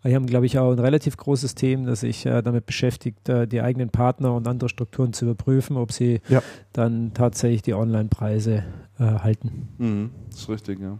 Wir 0.03 0.15
haben, 0.15 0.25
glaube 0.25 0.45
ich, 0.45 0.57
auch 0.57 0.71
ein 0.71 0.79
relativ 0.79 1.17
großes 1.17 1.53
Team, 1.53 1.85
das 1.85 1.99
sich 1.99 2.25
äh, 2.25 2.41
damit 2.41 2.65
beschäftigt, 2.65 3.27
äh, 3.27 3.45
die 3.45 3.61
eigenen 3.61 3.89
Partner 3.89 4.33
und 4.33 4.47
andere 4.47 4.69
Strukturen 4.69 5.11
zu 5.11 5.25
überprüfen, 5.25 5.75
ob 5.75 5.91
sie 5.91 6.21
ja. 6.29 6.41
dann 6.71 7.13
tatsächlich 7.13 7.61
die 7.61 7.73
Online-Preise 7.73 8.63
äh, 8.99 9.03
halten. 9.03 9.67
Mhm. 9.79 10.11
Das 10.29 10.39
ist 10.39 10.49
richtig, 10.49 10.79
ja. 10.79 10.97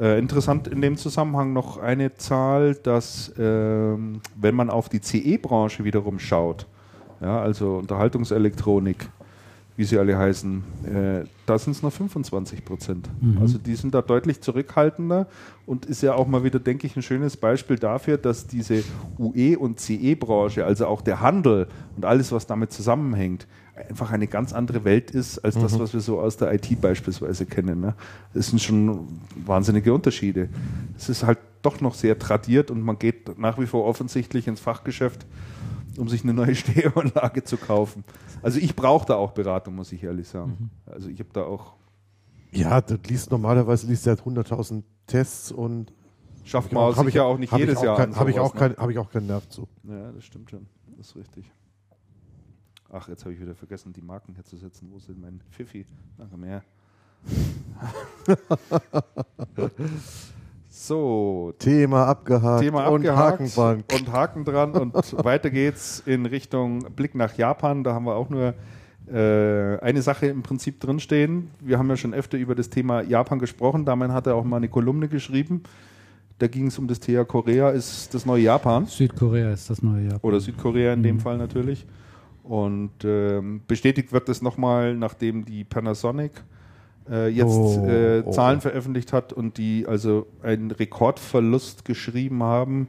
Äh, 0.00 0.18
interessant 0.18 0.68
in 0.68 0.80
dem 0.80 0.96
Zusammenhang 0.96 1.52
noch 1.52 1.76
eine 1.76 2.14
Zahl, 2.14 2.76
dass 2.76 3.30
ähm, 3.38 4.20
wenn 4.36 4.54
man 4.54 4.70
auf 4.70 4.88
die 4.88 5.02
CE-Branche 5.02 5.84
wiederum 5.84 6.18
schaut, 6.18 6.66
ja, 7.22 7.40
also 7.40 7.76
Unterhaltungselektronik, 7.76 9.08
wie 9.76 9.84
sie 9.84 9.98
alle 9.98 10.18
heißen, 10.18 10.62
äh, 10.84 11.24
da 11.46 11.58
sind 11.58 11.72
es 11.72 11.82
noch 11.82 11.92
25 11.92 12.64
Prozent. 12.64 13.08
Mhm. 13.20 13.38
Also 13.40 13.58
die 13.58 13.74
sind 13.74 13.94
da 13.94 14.02
deutlich 14.02 14.40
zurückhaltender 14.40 15.26
und 15.64 15.86
ist 15.86 16.02
ja 16.02 16.14
auch 16.14 16.26
mal 16.26 16.44
wieder, 16.44 16.58
denke 16.58 16.86
ich, 16.86 16.96
ein 16.96 17.02
schönes 17.02 17.36
Beispiel 17.36 17.78
dafür, 17.78 18.18
dass 18.18 18.46
diese 18.46 18.82
UE- 19.18 19.56
und 19.56 19.80
CE-Branche, 19.80 20.64
also 20.64 20.86
auch 20.86 21.00
der 21.00 21.20
Handel 21.20 21.68
und 21.96 22.04
alles, 22.04 22.32
was 22.32 22.46
damit 22.46 22.72
zusammenhängt, 22.72 23.46
einfach 23.88 24.10
eine 24.10 24.26
ganz 24.26 24.52
andere 24.52 24.84
Welt 24.84 25.10
ist 25.10 25.38
als 25.38 25.54
das, 25.54 25.74
mhm. 25.74 25.78
was 25.80 25.94
wir 25.94 26.00
so 26.00 26.20
aus 26.20 26.36
der 26.36 26.52
IT 26.52 26.80
beispielsweise 26.80 27.46
kennen. 27.46 27.80
Ne? 27.80 27.94
Das 28.34 28.48
sind 28.48 28.60
schon 28.60 29.08
wahnsinnige 29.46 29.94
Unterschiede. 29.94 30.48
Es 30.98 31.08
ist 31.08 31.24
halt 31.24 31.38
doch 31.62 31.80
noch 31.80 31.94
sehr 31.94 32.18
tradiert 32.18 32.70
und 32.70 32.82
man 32.82 32.98
geht 32.98 33.38
nach 33.38 33.58
wie 33.58 33.66
vor 33.66 33.84
offensichtlich 33.84 34.48
ins 34.48 34.60
Fachgeschäft 34.60 35.24
um 35.98 36.08
sich 36.08 36.22
eine 36.22 36.34
neue 36.34 36.54
Stereoanlage 36.54 37.44
zu 37.44 37.56
kaufen. 37.56 38.04
Also 38.42 38.58
ich 38.58 38.74
brauche 38.74 39.06
da 39.06 39.16
auch 39.16 39.32
Beratung, 39.32 39.74
muss 39.74 39.92
ich 39.92 40.02
ehrlich 40.02 40.28
sagen. 40.28 40.70
Mhm. 40.86 40.92
Also 40.92 41.08
ich 41.08 41.18
habe 41.18 41.30
da 41.32 41.44
auch. 41.44 41.74
Ja, 42.50 42.80
das 42.80 42.98
liest 43.08 43.30
normalerweise 43.30 43.86
liest 43.86 44.06
er 44.06 44.16
100.000 44.16 44.82
Tests 45.06 45.52
und 45.52 45.92
schafft 46.44 46.72
man 46.72 46.82
auch, 46.82 47.08
ja 47.08 47.24
auch 47.24 47.38
nicht 47.38 47.56
jedes 47.56 47.78
auch 47.78 47.84
Jahr. 47.84 48.16
Habe 48.16 48.30
ich, 48.30 48.38
auch 48.38 48.54
kein, 48.54 48.76
hab 48.76 48.90
ich 48.90 48.98
auch 48.98 49.10
keinen 49.10 49.26
Nerv 49.26 49.48
zu. 49.48 49.66
Ja, 49.84 50.12
das 50.12 50.24
stimmt 50.24 50.50
schon. 50.50 50.66
Das 50.98 51.08
ist 51.08 51.16
richtig. 51.16 51.50
Ach, 52.90 53.08
jetzt 53.08 53.24
habe 53.24 53.32
ich 53.32 53.40
wieder 53.40 53.54
vergessen, 53.54 53.94
die 53.94 54.02
Marken 54.02 54.34
hier 54.34 54.44
zu 54.44 54.58
setzen. 54.58 54.90
Wo 54.92 54.98
sind 54.98 55.18
mein 55.18 55.40
Pfiffi? 55.50 55.86
Danke 56.18 56.36
mehr. 56.36 56.62
So, 60.74 61.52
Thema 61.58 62.06
abgehakt. 62.06 62.62
Thema 62.62 62.86
und 62.86 63.06
abgehakt 63.06 63.40
Hakenbank. 63.40 63.84
und 63.92 64.10
Haken 64.10 64.44
dran 64.46 64.72
und 64.72 64.94
weiter 65.24 65.50
geht's 65.50 66.02
in 66.06 66.24
Richtung 66.24 66.86
Blick 66.96 67.14
nach 67.14 67.36
Japan. 67.36 67.84
Da 67.84 67.92
haben 67.92 68.06
wir 68.06 68.14
auch 68.16 68.30
nur 68.30 68.54
äh, 69.06 69.78
eine 69.80 70.00
Sache 70.00 70.28
im 70.28 70.42
Prinzip 70.42 70.80
drinstehen. 70.80 71.50
Wir 71.60 71.78
haben 71.78 71.90
ja 71.90 71.96
schon 71.98 72.14
öfter 72.14 72.38
über 72.38 72.54
das 72.54 72.70
Thema 72.70 73.02
Japan 73.02 73.38
gesprochen. 73.38 73.84
Damals 73.84 74.12
hat 74.12 74.26
er 74.26 74.34
auch 74.34 74.44
mal 74.44 74.56
eine 74.56 74.68
Kolumne 74.70 75.08
geschrieben. 75.08 75.62
Da 76.38 76.46
ging 76.46 76.68
es 76.68 76.78
um 76.78 76.88
das 76.88 77.00
Thema 77.00 77.26
Korea 77.26 77.68
ist 77.68 78.14
das 78.14 78.24
neue 78.24 78.44
Japan 78.44 78.86
Südkorea 78.86 79.52
ist 79.52 79.68
das 79.68 79.82
neue 79.82 80.04
Japan. 80.04 80.20
oder 80.22 80.40
Südkorea 80.40 80.94
in 80.94 81.02
dem 81.02 81.20
Fall 81.20 81.36
natürlich. 81.36 81.84
Und 82.44 82.92
ähm, 83.04 83.60
bestätigt 83.68 84.10
wird 84.10 84.26
das 84.26 84.40
nochmal, 84.40 84.96
nachdem 84.96 85.44
die 85.44 85.64
Panasonic 85.64 86.32
äh, 87.10 87.28
jetzt 87.28 87.46
Oh, 87.50 87.86
äh, 87.86 88.22
oh. 88.24 88.30
Zahlen 88.30 88.60
veröffentlicht 88.60 89.12
hat 89.12 89.32
und 89.32 89.58
die 89.58 89.86
also 89.86 90.26
einen 90.42 90.70
Rekordverlust 90.70 91.84
geschrieben 91.84 92.42
haben. 92.42 92.88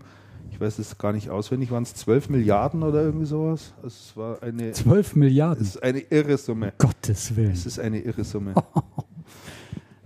Ich 0.52 0.62
weiß 0.62 0.78
es 0.80 0.98
gar 1.00 1.14
nicht 1.14 1.30
auswendig, 1.32 1.72
waren 1.72 1.84
es 1.84 1.96
12 1.96 2.30
Milliarden 2.30 2.84
oder 2.84 3.02
irgendwie 3.02 3.26
sowas? 3.26 3.74
Also 3.78 3.88
es 3.88 4.16
war 4.16 4.44
eine, 4.44 4.70
es 4.70 4.78
12 4.78 5.16
Milliarden. 5.16 5.64
ist 5.64 5.82
eine 5.82 6.00
irre 6.00 6.38
Summe. 6.38 6.74
Gottes 6.78 7.36
Willen. 7.36 7.52
Es 7.52 7.66
ist 7.66 7.80
eine 7.80 8.00
irre 8.00 8.24
Summe. 8.24 8.54
Das 8.54 8.64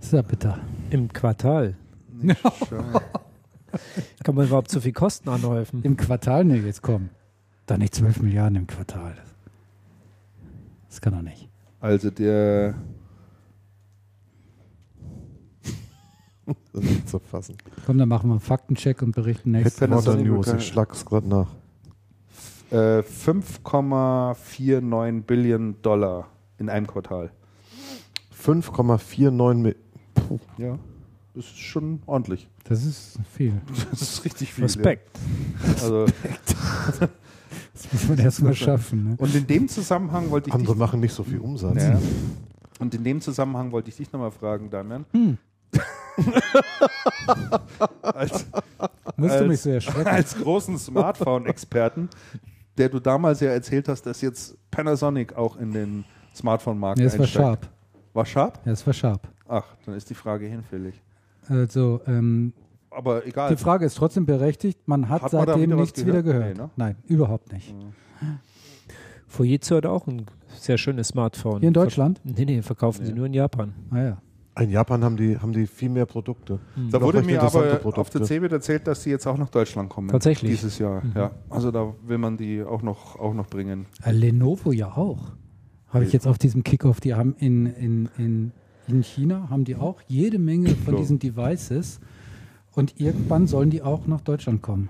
ist 0.06 0.12
ja 0.14 0.22
bitter. 0.22 0.58
Im 0.90 1.12
Quartal. 1.12 1.76
Nicht 2.20 2.40
schade. 2.68 3.02
Kann 4.24 4.34
man 4.34 4.46
überhaupt 4.46 4.70
so 4.70 4.80
viel 4.80 4.92
Kosten 4.94 5.28
anhäufen? 5.28 5.82
Im 5.82 5.98
Quartal, 5.98 6.44
nee, 6.46 6.56
jetzt 6.56 6.80
komm. 6.82 7.10
Da 7.66 7.76
nicht 7.76 7.94
12 7.94 8.22
Milliarden 8.22 8.56
im 8.56 8.66
Quartal. 8.66 9.14
Das 10.88 11.02
kann 11.02 11.12
doch 11.12 11.20
nicht. 11.22 11.48
Also 11.80 12.10
der 12.10 12.74
Das 16.72 16.82
ist 16.84 16.90
nicht 16.90 17.08
zu 17.08 17.18
fassen. 17.18 17.56
Komm, 17.86 17.98
dann 17.98 18.08
machen 18.08 18.28
wir 18.28 18.34
einen 18.34 18.40
Faktencheck 18.40 19.02
und 19.02 19.12
berichten 19.14 19.50
Modern 19.52 19.90
doch 20.04 20.16
News, 20.16 20.52
ich 20.52 20.66
schlag's 20.66 21.04
gerade 21.04 21.28
nach. 21.28 21.48
äh, 22.70 23.00
5,49 23.02 25.22
Billionen 25.22 25.80
Dollar 25.82 26.28
in 26.58 26.68
einem 26.68 26.86
Quartal. 26.86 27.30
5,49 28.44 29.54
Mil 29.54 29.76
Ja, 30.58 30.78
das 31.34 31.46
ist 31.46 31.58
schon 31.58 32.02
ordentlich. 32.06 32.48
Das 32.64 32.84
ist 32.84 33.18
viel. 33.34 33.52
Das 33.90 34.02
ist 34.02 34.24
richtig 34.24 34.52
viel. 34.52 34.64
Respekt. 34.64 35.08
Ja. 35.64 35.72
Also, 35.82 36.06
Das 37.72 37.92
muss 37.92 38.08
man 38.08 38.18
erstmal 38.18 38.54
schaffen. 38.54 39.10
Ne? 39.10 39.14
und 39.18 39.34
in 39.34 39.46
dem 39.46 39.68
Zusammenhang 39.68 40.30
wollte 40.30 40.48
ich 40.48 40.54
Andere 40.54 40.72
dich, 40.72 40.80
machen 40.80 40.98
nicht 41.00 41.14
so 41.14 41.22
viel 41.22 41.38
Umsatz. 41.38 41.80
ja, 41.80 42.00
und 42.80 42.92
in 42.94 43.04
dem 43.04 43.20
Zusammenhang 43.20 43.70
wollte 43.70 43.88
ich 43.90 43.96
dich 43.96 44.10
nochmal 44.12 44.32
fragen, 44.32 44.68
Damian. 44.68 45.04
Hm. 45.12 45.38
Als, 48.02 48.46
Musst 49.16 49.34
du 49.34 49.38
Als- 49.38 49.48
mich 49.48 49.60
so 49.60 49.70
erschrecken. 49.70 50.06
als 50.08 50.36
großen 50.36 50.78
Smartphone-Experten, 50.78 52.08
der 52.76 52.88
du 52.88 53.00
damals 53.00 53.40
ja 53.40 53.50
erzählt 53.50 53.88
hast, 53.88 54.02
dass 54.02 54.20
jetzt 54.20 54.56
Panasonic 54.70 55.36
auch 55.36 55.56
in 55.56 55.72
den 55.72 56.04
Smartphone-Markt 56.34 57.00
Ja, 57.00 57.06
es 57.06 57.14
war 57.14 57.20
einsteigt. 57.24 57.44
Sharp. 57.44 57.68
War 58.14 58.26
Sharp? 58.26 58.60
Ja, 58.64 58.72
es 58.72 58.86
war 58.86 58.92
Sharp. 58.94 59.28
Ach, 59.48 59.64
dann 59.86 59.94
ist 59.94 60.08
die 60.10 60.14
Frage 60.14 60.46
hinfällig. 60.46 61.00
Also, 61.48 62.00
ähm, 62.06 62.52
Aber 62.90 63.26
egal. 63.26 63.50
die 63.50 63.56
Frage 63.56 63.84
ist 63.86 63.96
trotzdem 63.96 64.26
berechtigt. 64.26 64.86
Man 64.86 65.08
hat, 65.08 65.22
Hat 65.22 65.32
man 65.32 65.46
seitdem 65.46 65.62
wieder 65.62 65.76
nichts 65.76 66.00
wieder 66.04 66.22
gehört? 66.22 66.54
gehört. 66.54 66.56
Nee, 66.56 66.62
ne? 66.62 66.70
Nein, 66.76 66.96
überhaupt 67.06 67.52
nicht. 67.52 67.74
Fujitsu 69.26 69.76
hat 69.76 69.86
auch 69.86 70.06
ein 70.06 70.26
sehr 70.58 70.78
schönes 70.78 71.08
Smartphone. 71.08 71.60
Hier 71.60 71.68
in 71.68 71.74
Deutschland? 71.74 72.18
Ver 72.24 72.32
nee, 72.36 72.44
nee, 72.44 72.62
verkaufen 72.62 73.04
sie 73.04 73.12
Nee. 73.12 73.18
nur 73.18 73.26
in 73.26 73.34
Japan. 73.34 73.74
Ah 73.90 73.98
ja. 74.02 74.18
In 74.58 74.70
Japan 74.70 75.04
haben 75.04 75.16
die, 75.16 75.38
haben 75.38 75.52
die 75.52 75.66
viel 75.66 75.88
mehr 75.88 76.06
Produkte. 76.06 76.58
Da 76.90 76.98
Noch 76.98 77.06
wurde 77.06 77.22
mir 77.22 77.40
aber 77.42 77.74
auf 77.74 77.80
Produkte. 77.82 78.18
der 78.18 78.26
CeBIT 78.26 78.52
erzählt, 78.52 78.86
dass 78.86 79.02
die 79.04 79.10
jetzt 79.10 79.26
auch 79.26 79.38
nach 79.38 79.50
Deutschland 79.50 79.88
kommen. 79.88 80.08
Tatsächlich? 80.08 80.50
Dieses 80.52 80.78
Jahr, 80.78 81.04
Mhm. 81.04 81.12
ja. 81.14 81.30
Also 81.48 81.70
da 81.70 81.94
will 82.06 82.18
man 82.18 82.36
die 82.36 82.62
auch 82.62 82.82
noch, 82.82 83.18
auch 83.18 83.34
noch 83.34 83.46
bringen. 83.46 83.86
Äh, 84.02 84.12
Lenovo 84.12 84.72
ja 84.72 84.96
auch. 84.96 85.32
Habe 85.88 86.04
ich 86.04 86.12
jetzt 86.12 86.26
auf 86.26 86.38
diesem 86.38 86.64
Kickoff, 86.64 87.00
die 87.00 87.14
haben 87.14 87.34
in, 87.38 87.66
in, 87.66 88.08
in, 88.18 88.52
in 88.88 89.02
China, 89.02 89.48
haben 89.48 89.64
die 89.64 89.76
auch 89.76 90.02
jede 90.06 90.38
Menge 90.38 90.70
von 90.70 90.94
So. 90.94 91.00
diesen 91.00 91.18
Devices 91.18 92.00
und 92.72 93.00
irgendwann 93.00 93.46
sollen 93.46 93.70
die 93.70 93.82
auch 93.82 94.06
nach 94.06 94.20
Deutschland 94.20 94.60
kommen. 94.60 94.88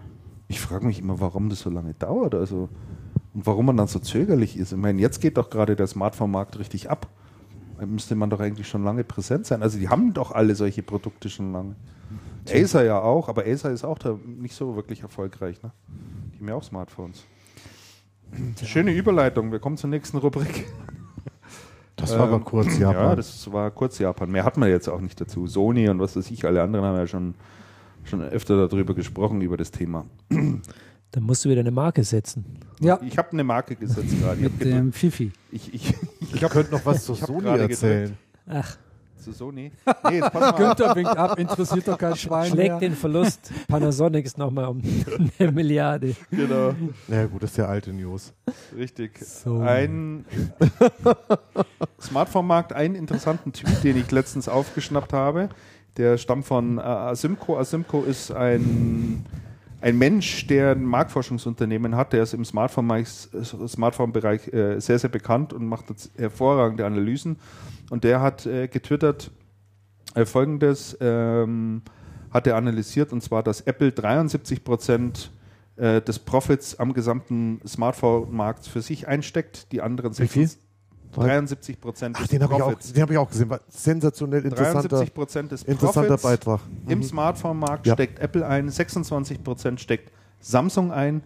Ich 0.48 0.60
frage 0.60 0.86
mich 0.86 0.98
immer, 0.98 1.20
warum 1.20 1.50
das 1.50 1.60
so 1.60 1.70
lange 1.70 1.94
dauert. 1.94 2.34
Also, 2.34 2.68
und 3.34 3.46
warum 3.46 3.66
man 3.66 3.76
dann 3.76 3.86
so 3.86 3.98
zögerlich 3.98 4.56
ist. 4.56 4.72
Ich 4.72 4.78
meine, 4.78 5.00
jetzt 5.00 5.20
geht 5.20 5.36
doch 5.36 5.50
gerade 5.50 5.76
der 5.76 5.86
Smartphone-Markt 5.86 6.58
richtig 6.58 6.90
ab. 6.90 7.06
Müsste 7.86 8.14
man 8.16 8.28
doch 8.30 8.40
eigentlich 8.40 8.68
schon 8.68 8.82
lange 8.84 9.04
präsent 9.04 9.46
sein. 9.46 9.62
Also 9.62 9.78
die 9.78 9.88
haben 9.88 10.12
doch 10.14 10.32
alle 10.32 10.54
solche 10.54 10.82
Produkte 10.82 11.30
schon 11.30 11.52
lange. 11.52 11.76
Acer 12.50 12.84
ja 12.84 13.00
auch, 13.00 13.28
aber 13.28 13.44
Acer 13.46 13.70
ist 13.70 13.84
auch 13.84 13.98
da 13.98 14.18
nicht 14.26 14.54
so 14.54 14.74
wirklich 14.74 15.02
erfolgreich. 15.02 15.62
Ne? 15.62 15.70
Die 16.34 16.40
haben 16.40 16.48
ja 16.48 16.54
auch 16.54 16.62
Smartphones. 16.62 17.24
Schöne 18.64 18.92
Überleitung. 18.92 19.52
Wir 19.52 19.58
kommen 19.58 19.76
zur 19.76 19.90
nächsten 19.90 20.16
Rubrik. 20.18 20.66
Das 21.96 22.12
war 22.16 22.26
aber 22.28 22.36
Ähm, 22.36 22.44
kurz 22.44 22.78
Ja, 22.78 22.92
Japan. 22.92 23.16
das 23.16 23.52
war 23.52 23.70
kurz 23.70 23.98
Japan. 23.98 24.30
Mehr 24.30 24.44
hat 24.44 24.56
man 24.56 24.68
jetzt 24.68 24.88
auch 24.88 25.00
nicht 25.00 25.20
dazu. 25.20 25.46
Sony 25.46 25.88
und 25.88 25.98
was 25.98 26.16
weiß 26.16 26.30
ich, 26.30 26.44
alle 26.44 26.62
anderen 26.62 26.84
haben 26.84 26.96
ja 26.96 27.06
schon, 27.06 27.34
schon 28.04 28.22
öfter 28.22 28.68
darüber 28.68 28.94
gesprochen, 28.94 29.40
über 29.40 29.56
das 29.56 29.70
Thema. 29.72 30.06
Dann 31.12 31.22
musst 31.22 31.44
du 31.44 31.48
wieder 31.48 31.60
eine 31.60 31.70
Marke 31.70 32.04
setzen. 32.04 32.44
Ja, 32.80 32.98
Ich 33.02 33.16
habe 33.16 33.32
eine 33.32 33.44
Marke 33.44 33.74
gesetzt 33.76 34.14
gerade. 34.20 34.36
Ich, 34.36 34.42
mit 34.42 34.58
gedrückt. 34.58 34.76
dem 34.76 34.92
Fifi. 34.92 35.32
ich, 35.50 35.72
ich, 35.74 35.94
ich 36.20 36.40
könnte 36.48 36.72
noch 36.72 36.84
was 36.84 37.04
zu 37.04 37.12
ich 37.14 37.20
Sony 37.20 37.48
erzählen. 37.58 38.16
Ach, 38.46 38.76
zu 39.16 39.32
Sony. 39.32 39.72
Nee, 40.10 40.18
jetzt 40.18 40.32
pass 40.32 40.40
mal. 40.40 40.52
Günther 40.52 40.94
winkt 40.94 41.16
ab, 41.16 41.38
interessiert 41.38 41.88
doch 41.88 41.98
kein 41.98 42.14
Schwein 42.16 42.50
schlägt 42.50 42.68
mehr. 42.70 42.78
den 42.80 42.94
Verlust 42.94 43.50
Panasonic 43.66 44.24
ist 44.26 44.38
nochmal 44.38 44.66
um 44.66 44.80
eine 45.38 45.50
Milliarde. 45.52 46.14
Genau, 46.30 46.74
Na 47.08 47.16
ja, 47.16 47.26
gut, 47.26 47.42
das 47.42 47.50
ist 47.50 47.56
ja 47.56 47.66
alte 47.66 47.92
News. 47.92 48.32
richtig. 48.76 49.18
So. 49.24 49.58
Ein 49.60 50.24
Smartphone-Markt, 52.00 52.72
einen 52.72 52.94
interessanten 52.94 53.52
Tweet, 53.52 53.82
den 53.84 53.96
ich 53.96 54.10
letztens 54.10 54.48
aufgeschnappt 54.48 55.12
habe. 55.12 55.48
Der 55.96 56.16
stammt 56.16 56.44
von 56.46 56.78
äh, 56.78 56.82
Asimco. 56.82 57.58
Asimco 57.58 58.04
ist 58.04 58.30
ein, 58.30 59.26
ein 59.80 59.98
Mensch, 59.98 60.46
der 60.46 60.72
ein 60.72 60.84
Marktforschungsunternehmen 60.84 61.96
hat. 61.96 62.12
Der 62.12 62.22
ist 62.22 62.34
im 62.34 62.44
Smartphone-Bereich 62.44 63.08
Smartphone 63.68 64.14
äh, 64.14 64.80
sehr, 64.80 64.98
sehr 64.98 65.10
bekannt 65.10 65.52
und 65.52 65.66
macht 65.66 65.86
hervorragende 66.16 66.84
Analysen. 66.84 67.38
Und 67.90 68.04
der 68.04 68.20
hat 68.20 68.46
äh, 68.46 68.68
getwittert 68.68 69.30
äh, 70.14 70.24
folgendes, 70.24 70.96
ähm, 71.00 71.82
hat 72.30 72.46
er 72.46 72.56
analysiert, 72.56 73.12
und 73.12 73.22
zwar, 73.22 73.42
dass 73.42 73.62
Apple 73.62 73.92
73 73.92 74.64
Prozent 74.64 75.32
des 75.80 76.18
Profits 76.18 76.80
am 76.80 76.92
gesamten 76.92 77.60
Smartphone-Markt 77.64 78.66
für 78.66 78.82
sich 78.82 79.06
einsteckt, 79.06 79.70
die 79.70 79.80
anderen 79.80 80.10
Wie 80.18 80.26
viel? 80.26 80.48
76 80.48 80.67
73 81.12 81.80
Prozent 81.80 82.16
Ach, 82.20 82.26
den 82.26 82.42
habe 82.42 82.54
ich, 82.56 82.62
auch- 82.62 82.74
den 82.74 83.02
hab 83.02 83.10
ich 83.10 83.18
auch 83.18 83.28
gesehen. 83.30 83.50
War 83.50 83.60
sensationell 83.68 84.44
interessanter, 84.44 84.88
73 84.88 85.14
Prozent 85.14 85.52
des 85.52 85.62
interessanter 85.64 86.16
Profits 86.16 86.22
Beitrag. 86.22 86.60
im 86.86 86.98
Mhm. 86.98 87.02
Smartphone-Markt 87.02 87.86
Ja. 87.86 87.94
steckt 87.94 88.18
Apple 88.18 88.46
ein, 88.46 88.68
26 88.68 89.42
Prozent 89.42 89.80
steckt 89.80 90.12
Samsung 90.40 90.92
ein 90.92 91.22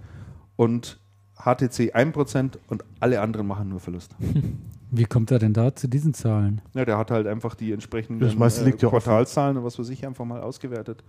und 0.56 0.98
HTC 1.36 1.92
1% 1.94 2.58
und 2.68 2.84
alle 3.00 3.20
anderen 3.20 3.46
machen 3.46 3.68
nur 3.68 3.80
Verlust. 3.80 4.14
Wie 4.94 5.04
kommt 5.06 5.30
er 5.30 5.38
denn 5.38 5.54
da 5.54 5.74
zu 5.74 5.88
diesen 5.88 6.12
Zahlen? 6.14 6.60
Ja, 6.74 6.84
der 6.84 6.98
hat 6.98 7.10
halt 7.10 7.26
einfach 7.26 7.54
die 7.54 7.72
entsprechenden 7.72 8.20
Das 8.20 8.36
meiste 8.36 8.62
liegt 8.64 8.84
offen. 8.84 8.90
Quartalszahlen 8.98 9.56
und 9.56 9.64
was 9.64 9.78
weiß 9.78 9.88
ich 9.88 10.06
einfach 10.06 10.24
mal 10.26 10.40
ausgewertet. 10.42 11.02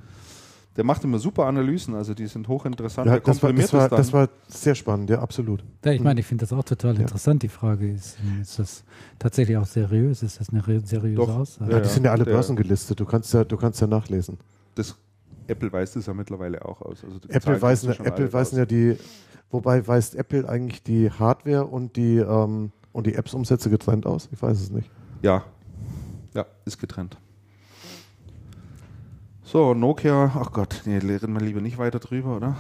Der 0.75 0.83
macht 0.83 1.03
immer 1.03 1.19
super 1.19 1.45
Analysen, 1.45 1.93
also 1.93 2.15
die 2.15 2.25
sind 2.25 2.47
hochinteressant. 2.47 3.05
Ja, 3.05 3.19
das, 3.19 3.27
war, 3.27 3.49
komprimiert 3.49 3.71
das, 3.71 3.73
war, 3.73 3.89
das 3.89 4.11
war 4.13 4.29
sehr 4.47 4.73
spannend, 4.73 5.09
ja, 5.09 5.19
absolut. 5.19 5.63
Ja, 5.85 5.91
ich 5.91 6.01
meine, 6.01 6.19
ich 6.19 6.25
finde 6.25 6.45
das 6.45 6.53
auch 6.53 6.63
total 6.63 6.99
interessant. 6.99 7.43
Die 7.43 7.47
Frage 7.49 7.91
ist, 7.91 8.17
ist 8.41 8.57
das 8.57 8.83
tatsächlich 9.19 9.55
auch 9.57 9.67
seriös? 9.67 10.23
Ist 10.23 10.39
das 10.39 10.49
eine 10.49 10.61
seriöse 10.83 11.15
Doch. 11.15 11.37
Aussage? 11.37 11.71
Ja, 11.71 11.77
Ja, 11.77 11.83
die 11.83 11.89
sind 11.89 12.05
ja 12.05 12.11
alle 12.11 12.25
börsengelistet. 12.25 12.99
Du 12.99 13.05
kannst 13.05 13.31
ja, 13.33 13.43
du 13.43 13.55
kannst 13.55 13.81
ja 13.81 13.87
nachlesen. 13.87 14.39
das, 14.73 14.95
Apple 15.47 15.71
weist 15.71 15.95
es 15.95 16.05
ja 16.05 16.13
mittlerweile 16.13 16.63
auch 16.65 16.81
aus. 16.81 17.03
Also 17.03 17.19
Apple 17.27 17.61
weisen, 17.61 17.91
Apple 17.91 18.31
weisen 18.31 18.55
aus. 18.55 18.59
ja 18.59 18.65
die, 18.65 18.97
wobei 19.51 19.85
weist 19.85 20.15
Apple 20.15 20.47
eigentlich 20.47 20.81
die 20.83 21.11
Hardware 21.11 21.65
und 21.65 21.95
die, 21.97 22.17
ähm, 22.17 22.71
und 22.93 23.05
die 23.05 23.13
Apps-Umsätze 23.15 23.69
getrennt 23.69 24.05
aus? 24.05 24.29
Ich 24.31 24.41
weiß 24.41 24.59
es 24.59 24.71
nicht. 24.71 24.89
Ja. 25.21 25.43
Ja, 26.33 26.45
ist 26.65 26.79
getrennt. 26.79 27.17
So, 29.53 29.75
Nokia, 29.75 30.31
ach 30.33 30.51
Gott, 30.51 30.81
nee, 30.85 30.97
reden 30.97 31.31
wir 31.35 31.39
lieber 31.39 31.61
nicht 31.61 31.77
weiter 31.77 31.99
drüber, 31.99 32.37
oder? 32.37 32.55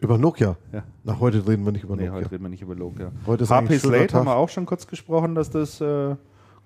Über 0.00 0.18
Nokia? 0.18 0.54
Ja. 0.70 0.82
Na, 1.02 1.18
heute 1.18 1.48
reden 1.48 1.64
wir 1.64 1.72
nicht 1.72 1.84
über 1.84 1.96
Nee, 1.96 2.08
Nokia. 2.08 2.18
heute 2.18 2.30
reden 2.32 2.44
wir 2.44 2.50
nicht 2.50 2.60
über 2.60 2.74
Nokia. 2.74 3.10
Heute 3.26 3.44
ist 3.44 3.50
HP 3.50 3.78
Slate 3.78 4.12
haben 4.12 4.26
wir 4.26 4.36
auch 4.36 4.50
schon 4.50 4.66
kurz 4.66 4.86
gesprochen, 4.86 5.34
dass 5.34 5.48
das 5.48 5.80
äh, 5.80 6.14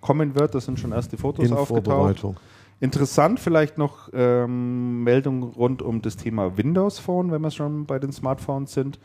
kommen 0.00 0.34
wird. 0.34 0.56
Das 0.56 0.64
sind 0.64 0.80
schon 0.80 0.90
erste 0.90 1.16
Fotos 1.18 1.46
in 1.46 1.52
aufgetaucht. 1.52 1.84
Vorbereitung. 1.84 2.36
Interessant 2.80 3.38
vielleicht 3.38 3.78
noch 3.78 4.08
ähm, 4.12 5.04
Meldung 5.04 5.44
rund 5.44 5.82
um 5.82 6.02
das 6.02 6.16
Thema 6.16 6.56
Windows 6.56 6.98
Phone, 6.98 7.30
wenn 7.30 7.42
wir 7.42 7.52
schon 7.52 7.86
bei 7.86 8.00
den 8.00 8.10
Smartphones 8.10 8.72
sind. 8.72 8.98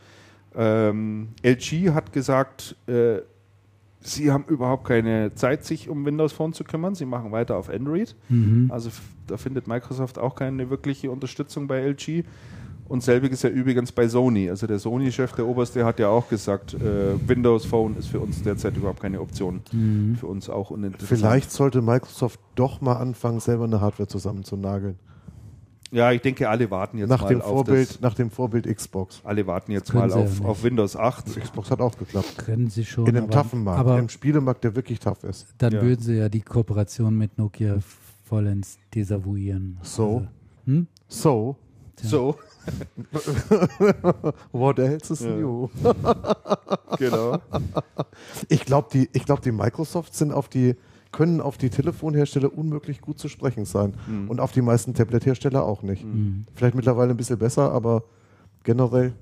Ähm, 0.56 1.28
LG 1.44 1.90
hat 1.94 2.12
gesagt, 2.12 2.74
äh, 2.88 3.18
Sie 4.00 4.30
haben 4.30 4.44
überhaupt 4.46 4.86
keine 4.86 5.34
Zeit, 5.34 5.64
sich 5.64 5.88
um 5.88 6.04
Windows 6.04 6.32
Phone 6.32 6.52
zu 6.52 6.64
kümmern. 6.64 6.94
Sie 6.94 7.04
machen 7.04 7.32
weiter 7.32 7.56
auf 7.56 7.68
Android. 7.68 8.14
Mhm. 8.28 8.70
Also 8.72 8.90
da 9.26 9.36
findet 9.36 9.66
Microsoft 9.66 10.18
auch 10.18 10.34
keine 10.34 10.70
wirkliche 10.70 11.10
Unterstützung 11.10 11.66
bei 11.66 11.80
LG. 11.80 12.24
Und 12.88 13.02
selbiges 13.02 13.42
ja 13.42 13.50
übrigens 13.50 13.92
bei 13.92 14.08
Sony. 14.08 14.48
Also 14.48 14.66
der 14.66 14.78
Sony-Chef, 14.78 15.32
der 15.32 15.46
Oberste, 15.46 15.84
hat 15.84 15.98
ja 15.98 16.08
auch 16.08 16.28
gesagt, 16.30 16.72
äh, 16.72 17.28
Windows 17.28 17.66
Phone 17.66 17.96
ist 17.98 18.06
für 18.08 18.18
uns 18.18 18.42
derzeit 18.42 18.76
überhaupt 18.78 19.00
keine 19.00 19.20
Option. 19.20 19.60
Mhm. 19.72 20.16
Für 20.16 20.26
uns 20.26 20.48
auch 20.48 20.70
uninteressant. 20.70 21.20
Vielleicht 21.20 21.50
sollte 21.50 21.82
Microsoft 21.82 22.40
doch 22.54 22.80
mal 22.80 22.94
anfangen, 22.94 23.40
selber 23.40 23.64
eine 23.64 23.82
Hardware 23.82 24.08
zusammenzunageln. 24.08 24.96
Ja, 25.90 26.12
ich 26.12 26.20
denke, 26.20 26.48
alle 26.50 26.70
warten 26.70 26.98
jetzt 26.98 27.08
Nach 27.08 27.22
mal 27.22 27.28
dem, 27.28 27.40
auf 27.40 27.48
Vorbild, 27.48 27.88
das. 27.88 28.00
nach 28.00 28.14
dem 28.14 28.30
Vorbild 28.30 28.66
Xbox. 28.66 29.20
Alle 29.24 29.46
warten 29.46 29.72
jetzt 29.72 29.94
mal 29.94 30.10
sie 30.10 30.18
ja 30.18 30.24
auf, 30.24 30.44
auf 30.44 30.62
Windows 30.62 30.96
8. 30.96 31.40
Xbox 31.40 31.70
hat 31.70 31.80
auch 31.80 31.96
geklappt. 31.96 32.36
Können 32.38 32.68
sie 32.68 32.84
schon. 32.84 33.06
In 33.06 33.16
einem 33.16 33.24
aber, 33.30 33.42
toughen 33.42 33.64
Markt, 33.64 33.80
in 33.80 33.86
Aber 33.86 33.94
einem 33.98 34.08
Spielemarkt, 34.10 34.64
der 34.64 34.76
wirklich 34.76 35.00
tough 35.00 35.24
ist. 35.24 35.46
dann 35.58 35.72
Ja. 35.72 35.82
würden 35.82 36.02
sie 36.02 36.14
ja 36.18 36.28
die 36.28 36.42
Kooperation 36.42 37.16
mit 37.16 37.38
Nokia 37.38 37.78
vollends 38.24 38.78
desavouieren. 38.94 39.78
So. 39.82 40.04
Also, 40.18 40.26
hm? 40.66 40.86
So, 41.08 41.56
So, 42.02 42.36
what 44.52 44.78
else 44.78 45.12
is 45.12 45.20
Ja. 45.20 45.30
new? 45.36 45.68
genau. 46.98 47.38
Ich 48.48 48.64
glaube, 48.64 48.88
die, 48.92 49.08
ich 49.12 49.24
glaub, 49.24 49.40
die 49.42 49.52
Microsoft 49.52 50.14
sind 50.14 50.32
auf 50.32 50.48
die, 50.48 50.76
können 51.12 51.40
auf 51.40 51.56
die 51.56 51.70
Telefonhersteller 51.70 52.56
unmöglich 52.56 53.00
gut 53.00 53.18
zu 53.18 53.28
sprechen 53.28 53.64
sein. 53.64 53.94
Mhm. 54.06 54.28
Und 54.28 54.40
auf 54.40 54.52
die 54.52 54.62
meisten 54.62 54.94
Tablet-Hersteller 54.94 55.64
auch 55.64 55.82
nicht. 55.82 56.04
Mhm. 56.04 56.44
Vielleicht 56.54 56.74
mittlerweile 56.74 57.10
ein 57.10 57.16
bisschen 57.16 57.38
besser, 57.38 57.72
aber 57.72 58.04
generell. 58.64 59.14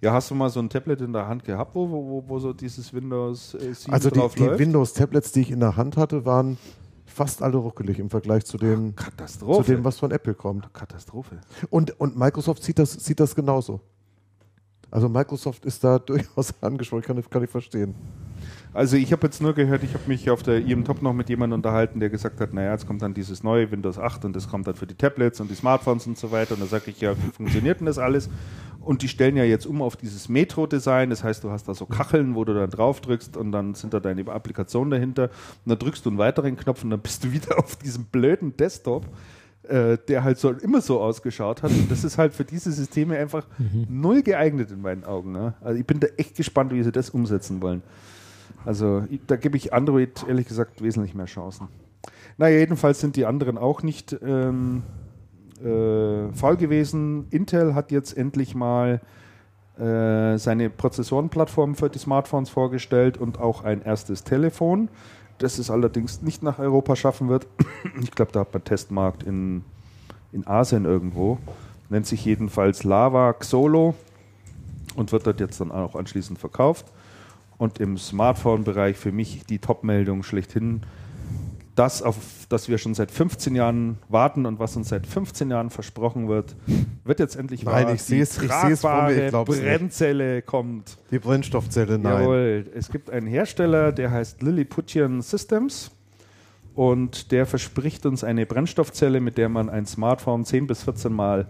Ja, 0.00 0.12
hast 0.12 0.30
du 0.30 0.34
mal 0.34 0.48
so 0.48 0.60
ein 0.60 0.68
Tablet 0.68 1.00
in 1.00 1.12
der 1.12 1.26
Hand 1.26 1.44
gehabt, 1.44 1.74
wo, 1.74 1.88
wo, 1.88 2.24
wo 2.26 2.38
so 2.38 2.52
dieses 2.52 2.94
Windows 2.94 3.54
äh, 3.54 3.74
7 3.74 3.92
Also 3.92 4.10
die, 4.10 4.20
die? 4.36 4.58
Windows-Tablets, 4.58 5.32
die 5.32 5.40
ich 5.40 5.50
in 5.50 5.60
der 5.60 5.76
Hand 5.76 5.96
hatte, 5.96 6.24
waren 6.24 6.56
fast 7.04 7.42
alle 7.42 7.56
ruckelig 7.56 7.98
im 7.98 8.10
Vergleich 8.10 8.44
zu 8.44 8.58
dem, 8.58 8.94
zu 9.26 9.62
dem 9.62 9.84
was 9.84 9.98
von 9.98 10.12
Apple 10.12 10.34
kommt. 10.34 10.72
Katastrophe. 10.72 11.38
Und, 11.68 11.98
und 12.00 12.16
Microsoft 12.16 12.62
sieht 12.62 12.78
das, 12.78 12.92
sieht 12.92 13.18
das 13.18 13.34
genauso. 13.34 13.80
Also 14.90 15.08
Microsoft 15.08 15.64
ist 15.64 15.82
da 15.82 15.98
durchaus 15.98 16.54
angesprochen, 16.62 17.02
kann, 17.02 17.22
kann 17.28 17.42
ich 17.42 17.50
verstehen. 17.50 17.94
Also 18.78 18.96
ich 18.96 19.10
habe 19.10 19.26
jetzt 19.26 19.42
nur 19.42 19.54
gehört, 19.54 19.82
ich 19.82 19.92
habe 19.94 20.04
mich 20.06 20.30
auf 20.30 20.44
der 20.44 20.58
IM 20.64 20.84
Top 20.84 21.02
noch 21.02 21.12
mit 21.12 21.28
jemandem 21.28 21.56
unterhalten, 21.56 21.98
der 21.98 22.10
gesagt 22.10 22.40
hat, 22.40 22.54
naja, 22.54 22.70
jetzt 22.70 22.86
kommt 22.86 23.02
dann 23.02 23.12
dieses 23.12 23.42
neue 23.42 23.72
Windows 23.72 23.98
8 23.98 24.24
und 24.24 24.36
das 24.36 24.48
kommt 24.48 24.68
dann 24.68 24.76
für 24.76 24.86
die 24.86 24.94
Tablets 24.94 25.40
und 25.40 25.50
die 25.50 25.56
Smartphones 25.56 26.06
und 26.06 26.16
so 26.16 26.30
weiter. 26.30 26.54
Und 26.54 26.60
da 26.60 26.66
sage 26.66 26.92
ich, 26.92 27.00
ja, 27.00 27.16
wie 27.16 27.32
funktioniert 27.32 27.80
denn 27.80 27.86
das 27.86 27.98
alles? 27.98 28.30
Und 28.80 29.02
die 29.02 29.08
stellen 29.08 29.36
ja 29.36 29.42
jetzt 29.42 29.66
um 29.66 29.82
auf 29.82 29.96
dieses 29.96 30.28
Metro-Design, 30.28 31.10
das 31.10 31.24
heißt, 31.24 31.42
du 31.42 31.50
hast 31.50 31.66
da 31.66 31.74
so 31.74 31.86
Kacheln, 31.86 32.36
wo 32.36 32.44
du 32.44 32.54
dann 32.54 32.70
drauf 32.70 33.00
drückst 33.00 33.36
und 33.36 33.50
dann 33.50 33.74
sind 33.74 33.94
da 33.94 33.98
deine 33.98 34.24
Applikationen 34.28 34.92
dahinter 34.92 35.24
und 35.64 35.70
dann 35.70 35.78
drückst 35.80 36.06
du 36.06 36.10
einen 36.10 36.18
weiteren 36.18 36.56
Knopf 36.56 36.84
und 36.84 36.90
dann 36.90 37.00
bist 37.00 37.24
du 37.24 37.32
wieder 37.32 37.58
auf 37.58 37.74
diesem 37.74 38.04
blöden 38.04 38.56
Desktop, 38.56 39.06
äh, 39.64 39.98
der 40.06 40.22
halt 40.22 40.38
so 40.38 40.50
immer 40.50 40.82
so 40.82 41.00
ausgeschaut 41.00 41.64
hat. 41.64 41.72
Und 41.72 41.90
das 41.90 42.04
ist 42.04 42.16
halt 42.16 42.32
für 42.32 42.44
diese 42.44 42.70
Systeme 42.70 43.18
einfach 43.18 43.44
null 43.88 44.22
geeignet 44.22 44.70
in 44.70 44.82
meinen 44.82 45.02
Augen. 45.02 45.32
Ne? 45.32 45.54
Also 45.62 45.80
ich 45.80 45.84
bin 45.84 45.98
da 45.98 46.06
echt 46.16 46.36
gespannt, 46.36 46.72
wie 46.72 46.84
sie 46.84 46.92
das 46.92 47.10
umsetzen 47.10 47.60
wollen. 47.60 47.82
Also 48.64 49.04
da 49.26 49.36
gebe 49.36 49.56
ich 49.56 49.72
Android 49.72 50.26
ehrlich 50.28 50.46
gesagt 50.46 50.82
wesentlich 50.82 51.14
mehr 51.14 51.26
Chancen. 51.26 51.68
Naja, 52.36 52.58
jedenfalls 52.58 53.00
sind 53.00 53.16
die 53.16 53.26
anderen 53.26 53.58
auch 53.58 53.82
nicht 53.82 54.16
ähm, 54.22 54.82
äh, 55.62 56.32
faul 56.32 56.56
gewesen. 56.56 57.26
Intel 57.30 57.74
hat 57.74 57.90
jetzt 57.90 58.16
endlich 58.16 58.54
mal 58.54 59.00
äh, 59.78 60.38
seine 60.38 60.70
Prozessorenplattform 60.70 61.74
für 61.74 61.88
die 61.88 61.98
Smartphones 61.98 62.50
vorgestellt 62.50 63.16
und 63.18 63.40
auch 63.40 63.64
ein 63.64 63.82
erstes 63.82 64.24
Telefon, 64.24 64.88
das 65.38 65.58
es 65.58 65.70
allerdings 65.70 66.22
nicht 66.22 66.42
nach 66.42 66.58
Europa 66.58 66.96
schaffen 66.96 67.28
wird. 67.28 67.46
Ich 68.02 68.10
glaube, 68.10 68.32
da 68.32 68.40
hat 68.40 68.52
man 68.52 68.64
Testmarkt 68.64 69.22
in, 69.22 69.64
in 70.32 70.46
Asien 70.46 70.84
irgendwo. 70.84 71.38
Nennt 71.90 72.06
sich 72.06 72.24
jedenfalls 72.24 72.84
Lava 72.84 73.32
Xolo 73.32 73.94
und 74.96 75.12
wird 75.12 75.26
dort 75.26 75.40
jetzt 75.40 75.60
dann 75.60 75.70
auch 75.70 75.94
anschließend 75.94 76.38
verkauft. 76.38 76.86
Und 77.58 77.80
im 77.80 77.98
Smartphone-Bereich 77.98 78.96
für 78.96 79.12
mich 79.12 79.44
die 79.46 79.58
Top-Meldung 79.58 80.22
schlechthin. 80.22 80.80
Das, 81.74 82.02
auf 82.02 82.16
das 82.48 82.68
wir 82.68 82.78
schon 82.78 82.94
seit 82.94 83.10
15 83.12 83.54
Jahren 83.54 83.98
warten 84.08 84.46
und 84.46 84.58
was 84.58 84.76
uns 84.76 84.88
seit 84.88 85.06
15 85.06 85.50
Jahren 85.50 85.70
versprochen 85.70 86.28
wird, 86.28 86.56
wird 87.04 87.20
jetzt 87.20 87.36
endlich 87.36 87.62
Nein, 87.64 87.86
wahr. 87.86 87.94
ich 87.94 88.02
seh's- 88.02 88.38
Die 88.38 88.46
ich 88.46 88.52
seh's 88.52 88.80
vor 88.80 89.04
mir, 89.04 89.24
ich 89.26 89.28
glaub's 89.30 89.50
nicht. 89.56 89.62
Brennzelle 89.64 90.42
kommt. 90.42 90.98
Die 91.12 91.18
Brennstoffzelle, 91.20 91.98
nein. 91.98 92.20
Jawohl, 92.22 92.66
es 92.74 92.88
gibt 92.90 93.10
einen 93.10 93.28
Hersteller, 93.28 93.92
der 93.92 94.10
heißt 94.10 94.42
Lilliputian 94.42 95.22
Systems 95.22 95.92
und 96.74 97.30
der 97.30 97.46
verspricht 97.46 98.06
uns 98.06 98.24
eine 98.24 98.44
Brennstoffzelle, 98.46 99.20
mit 99.20 99.38
der 99.38 99.48
man 99.48 99.68
ein 99.68 99.86
Smartphone 99.86 100.44
10 100.44 100.66
bis 100.66 100.82
14 100.82 101.12
Mal 101.12 101.46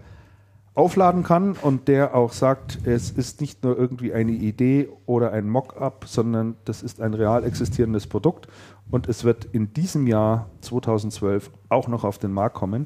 aufladen 0.75 1.23
kann 1.23 1.53
und 1.53 1.87
der 1.87 2.15
auch 2.15 2.31
sagt, 2.31 2.79
es 2.85 3.11
ist 3.11 3.41
nicht 3.41 3.63
nur 3.63 3.77
irgendwie 3.77 4.13
eine 4.13 4.31
Idee 4.31 4.89
oder 5.05 5.33
ein 5.33 5.49
Mock-up, 5.49 6.05
sondern 6.07 6.55
das 6.65 6.83
ist 6.83 7.01
ein 7.01 7.13
real 7.13 7.43
existierendes 7.43 8.07
Produkt 8.07 8.47
und 8.91 9.07
es 9.07 9.23
wird 9.23 9.45
in 9.51 9.73
diesem 9.73 10.07
Jahr 10.07 10.49
2012 10.61 11.51
auch 11.69 11.87
noch 11.87 12.03
auf 12.03 12.17
den 12.17 12.31
Markt 12.31 12.55
kommen. 12.55 12.85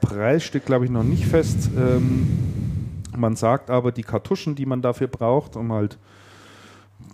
Preis 0.00 0.42
steht, 0.42 0.66
glaube 0.66 0.84
ich, 0.84 0.90
noch 0.90 1.04
nicht 1.04 1.24
fest. 1.24 1.70
Ähm, 1.76 2.26
man 3.16 3.36
sagt 3.36 3.70
aber, 3.70 3.92
die 3.92 4.02
Kartuschen, 4.02 4.54
die 4.54 4.66
man 4.66 4.82
dafür 4.82 5.06
braucht, 5.06 5.56
um 5.56 5.72
halt 5.72 5.98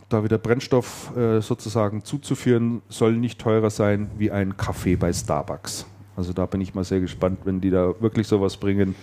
da 0.08 0.24
wieder 0.24 0.38
Brennstoff 0.38 1.14
äh, 1.16 1.40
sozusagen 1.40 2.04
zuzuführen, 2.04 2.82
sollen 2.88 3.20
nicht 3.20 3.38
teurer 3.40 3.70
sein 3.70 4.10
wie 4.16 4.30
ein 4.30 4.56
Kaffee 4.56 4.96
bei 4.96 5.12
Starbucks. 5.12 5.86
Also 6.16 6.32
da 6.32 6.46
bin 6.46 6.60
ich 6.60 6.74
mal 6.74 6.84
sehr 6.84 7.00
gespannt, 7.00 7.40
wenn 7.44 7.60
die 7.60 7.70
da 7.70 7.94
wirklich 8.00 8.26
sowas 8.26 8.56
bringen. 8.56 8.94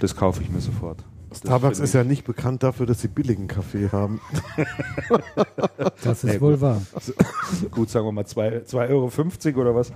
Das 0.00 0.16
kaufe 0.16 0.42
ich 0.42 0.50
mir 0.50 0.60
sofort. 0.60 1.04
Starbucks 1.32 1.78
ist 1.78 1.94
ja 1.94 2.02
nicht 2.02 2.24
bekannt 2.24 2.64
dafür, 2.64 2.86
dass 2.86 3.00
sie 3.00 3.08
billigen 3.08 3.46
Kaffee 3.46 3.88
haben. 3.92 4.20
Das 6.02 6.24
ist 6.24 6.34
Ja, 6.34 6.40
wohl 6.40 6.52
gut. 6.54 6.60
wahr. 6.62 6.82
gut, 7.70 7.88
sagen 7.90 8.06
wir 8.06 8.12
mal 8.12 8.24
2,50 8.24 9.46
Euro 9.54 9.60
oder 9.60 9.74
was. 9.74 9.92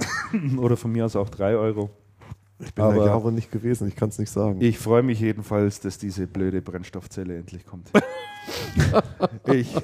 oder 0.58 0.76
von 0.76 0.92
mir 0.92 1.04
aus 1.06 1.16
auch 1.16 1.28
3 1.30 1.54
Euro. 1.56 1.90
Ich 2.58 2.74
bin 2.74 2.84
Aber- 2.84 2.96
da 2.96 3.06
Jahre 3.06 3.32
nicht 3.32 3.50
gewesen, 3.50 3.88
ich 3.88 3.96
kann 3.96 4.08
es 4.10 4.18
nicht 4.18 4.30
sagen. 4.30 4.60
Ich 4.60 4.78
freue 4.78 5.02
mich 5.02 5.20
jedenfalls, 5.20 5.80
dass 5.80 5.98
diese 5.98 6.26
blöde 6.26 6.60
Brennstoffzelle 6.62 7.36
endlich 7.36 7.64
kommt. 7.66 7.90
ich, 9.52 9.74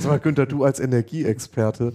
Sag 0.00 0.10
mal, 0.10 0.18
Günther, 0.20 0.46
du 0.46 0.64
als 0.64 0.80
Energieexperte, 0.80 1.92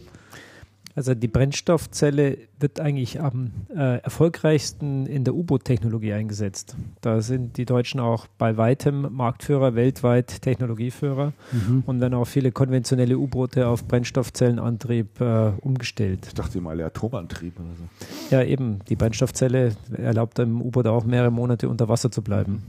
Also 0.99 1.13
die 1.15 1.29
Brennstoffzelle 1.29 2.37
wird 2.59 2.81
eigentlich 2.81 3.21
am 3.21 3.51
äh, 3.73 3.99
erfolgreichsten 4.01 5.05
in 5.05 5.23
der 5.23 5.33
U-Boot-Technologie 5.33 6.11
eingesetzt. 6.11 6.75
Da 6.99 7.21
sind 7.21 7.55
die 7.55 7.63
Deutschen 7.63 8.01
auch 8.01 8.27
bei 8.37 8.57
weitem 8.57 9.07
Marktführer, 9.15 9.75
weltweit 9.75 10.41
Technologieführer 10.41 11.31
Mhm. 11.53 11.83
und 11.85 12.01
werden 12.01 12.15
auch 12.15 12.25
viele 12.25 12.51
konventionelle 12.51 13.17
U-Boote 13.17 13.69
auf 13.69 13.87
Brennstoffzellenantrieb 13.87 15.21
äh, 15.21 15.51
umgestellt. 15.61 16.25
ich 16.27 16.33
dachte 16.33 16.59
mal, 16.59 16.81
Atomantrieb 16.81 17.57
oder 17.61 17.69
so. 17.77 18.35
Ja, 18.35 18.43
eben, 18.43 18.79
die 18.89 18.97
Brennstoffzelle 18.97 19.77
erlaubt 19.95 20.37
dem 20.37 20.61
U-Boot 20.61 20.85
auch 20.87 21.05
mehrere 21.05 21.31
Monate 21.31 21.69
unter 21.69 21.87
Wasser 21.87 22.11
zu 22.11 22.21
bleiben. 22.21 22.61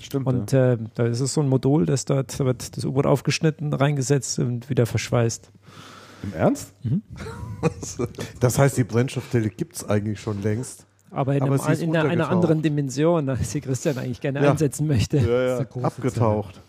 Stimmt. 0.00 0.26
Und 0.26 0.52
äh, 0.52 0.76
da 0.94 1.04
ist 1.06 1.20
es 1.20 1.34
so 1.34 1.40
ein 1.40 1.48
Modul, 1.48 1.86
das 1.86 2.04
dort 2.04 2.36
wird 2.40 2.76
das 2.76 2.84
U-Boot 2.84 3.06
aufgeschnitten, 3.06 3.72
reingesetzt 3.72 4.40
und 4.40 4.68
wieder 4.70 4.86
verschweißt. 4.86 5.52
Im 6.22 6.32
Ernst? 6.32 6.72
das 8.40 8.58
heißt, 8.58 8.76
die 8.76 8.84
Brennstoffzelle 8.84 9.48
gibt 9.50 9.76
es 9.76 9.88
eigentlich 9.88 10.20
schon 10.20 10.42
längst. 10.42 10.86
Aber 11.10 11.34
in, 11.34 11.42
Aber 11.42 11.64
einem, 11.64 11.80
in 11.82 11.96
einer, 11.96 12.28
anderen 12.28 12.62
Dimension, 12.62 13.28
als 13.28 13.52
sie 13.52 13.60
Christian 13.60 13.96
eigentlich 13.96 14.20
gerne 14.20 14.42
Ja. 14.42 14.50
einsetzen 14.50 14.86
möchte. 14.86 15.18
Ja, 15.18 15.58
ja. 15.58 15.66
Abgetaucht. 15.82 16.60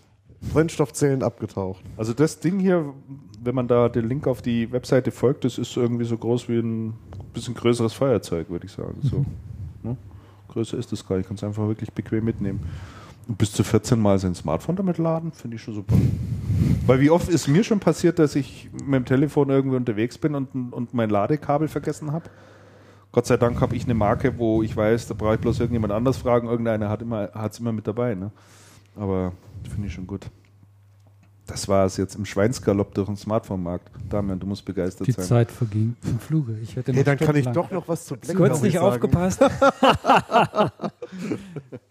Brennstoffzellen 0.53 1.24
abgetaucht. 1.24 1.84
Also 1.98 2.14
das 2.14 2.40
Ding 2.40 2.59
hier, 2.59 2.93
wenn 3.43 3.56
man 3.56 3.67
da 3.67 3.90
den 3.90 4.08
Link 4.08 4.27
auf 4.27 4.42
die 4.42 4.72
Webseite 4.72 5.11
folgt, 5.11 5.43
das 5.45 5.58
ist 5.58 5.76
irgendwie 5.76 6.06
so 6.06 6.17
groß 6.17 6.48
wie 6.50 6.59
ein 6.59 6.93
bisschen 7.34 7.56
größeres 7.56 7.93
Feuerzeug, 7.93 8.50
würde 8.50 8.67
ich 8.67 8.72
sagen. 8.72 9.00
So. 9.01 9.26
Ne? 9.84 9.98
Größer 10.50 10.77
ist 10.77 10.92
das 10.92 11.06
gar 11.08 11.17
nicht, 11.17 11.27
kannst 11.27 11.43
einfach 11.43 11.67
wirklich 11.67 11.92
bequem 11.92 12.24
mitnehmen. 12.26 12.59
Bis 13.27 13.51
zu 13.51 13.64
14 13.64 13.99
Mal 13.99 14.19
sein 14.19 14.35
Smartphone 14.35 14.77
damit 14.77 14.97
laden, 14.97 15.31
finde 15.31 15.57
ich 15.57 15.61
schon 15.61 15.73
super. 15.73 15.95
Weil 16.85 17.01
wie 17.01 17.09
oft 17.09 17.27
ist 17.27 17.47
mir 17.47 17.64
schon 17.64 17.80
passiert, 17.80 18.19
dass 18.19 18.35
ich 18.35 18.69
mit 18.85 18.95
dem 18.95 19.06
Telefon 19.06 19.49
irgendwie 19.49 19.75
unterwegs 19.75 20.17
bin 20.17 20.33
und, 20.35 20.73
und 20.73 20.93
mein 20.93 21.09
Ladekabel 21.09 21.67
vergessen 21.67 22.14
habe? 22.14 22.30
Gott 23.11 23.25
sei 23.25 23.38
Dank 23.38 23.59
habe 23.61 23.75
ich 23.75 23.83
eine 23.83 23.93
Marke, 23.93 24.38
wo 24.38 24.64
ich 24.64 24.75
weiß, 24.75 25.07
da 25.07 25.14
brauche 25.14 25.35
ich 25.35 25.41
bloß 25.41 25.59
irgendjemand 25.59 25.91
anders 25.91 26.17
fragen. 26.17 26.47
Irgendeiner 26.47 26.89
hat 26.89 27.01
es 27.01 27.06
immer, 27.06 27.59
immer 27.59 27.72
mit 27.72 27.88
dabei. 27.88 28.15
Ne? 28.15 28.31
Aber 28.95 29.33
finde 29.69 29.88
ich 29.88 29.93
schon 29.93 30.07
gut. 30.07 30.27
Das 31.48 31.67
war 31.69 31.85
es 31.85 31.95
jetzt 31.95 32.16
im 32.16 32.26
Schweinsgalopp 32.26 32.93
durch 32.93 33.08
den 33.08 33.16
Smartphone-Markt. 33.16 33.90
Damian, 34.09 34.38
du 34.38 34.45
musst 34.45 34.66
begeistert 34.66 35.08
Die 35.08 35.14
sein. 35.14 35.26
Zeit 35.26 35.50
verging 35.51 35.95
im 36.03 36.19
Fluge. 36.19 36.58
Ich 36.61 36.76
hätte 36.76 36.92
Hey, 36.92 37.00
noch 37.00 37.06
dann 37.06 37.17
kann 37.17 37.35
ich 37.38 37.48
doch 37.48 37.72
noch 37.72 37.88
was 37.88 38.03
zu 38.06 38.17
Kurz 38.35 38.61
nicht 38.61 38.74
sagen. 38.74 38.85
aufgepasst. 38.85 39.40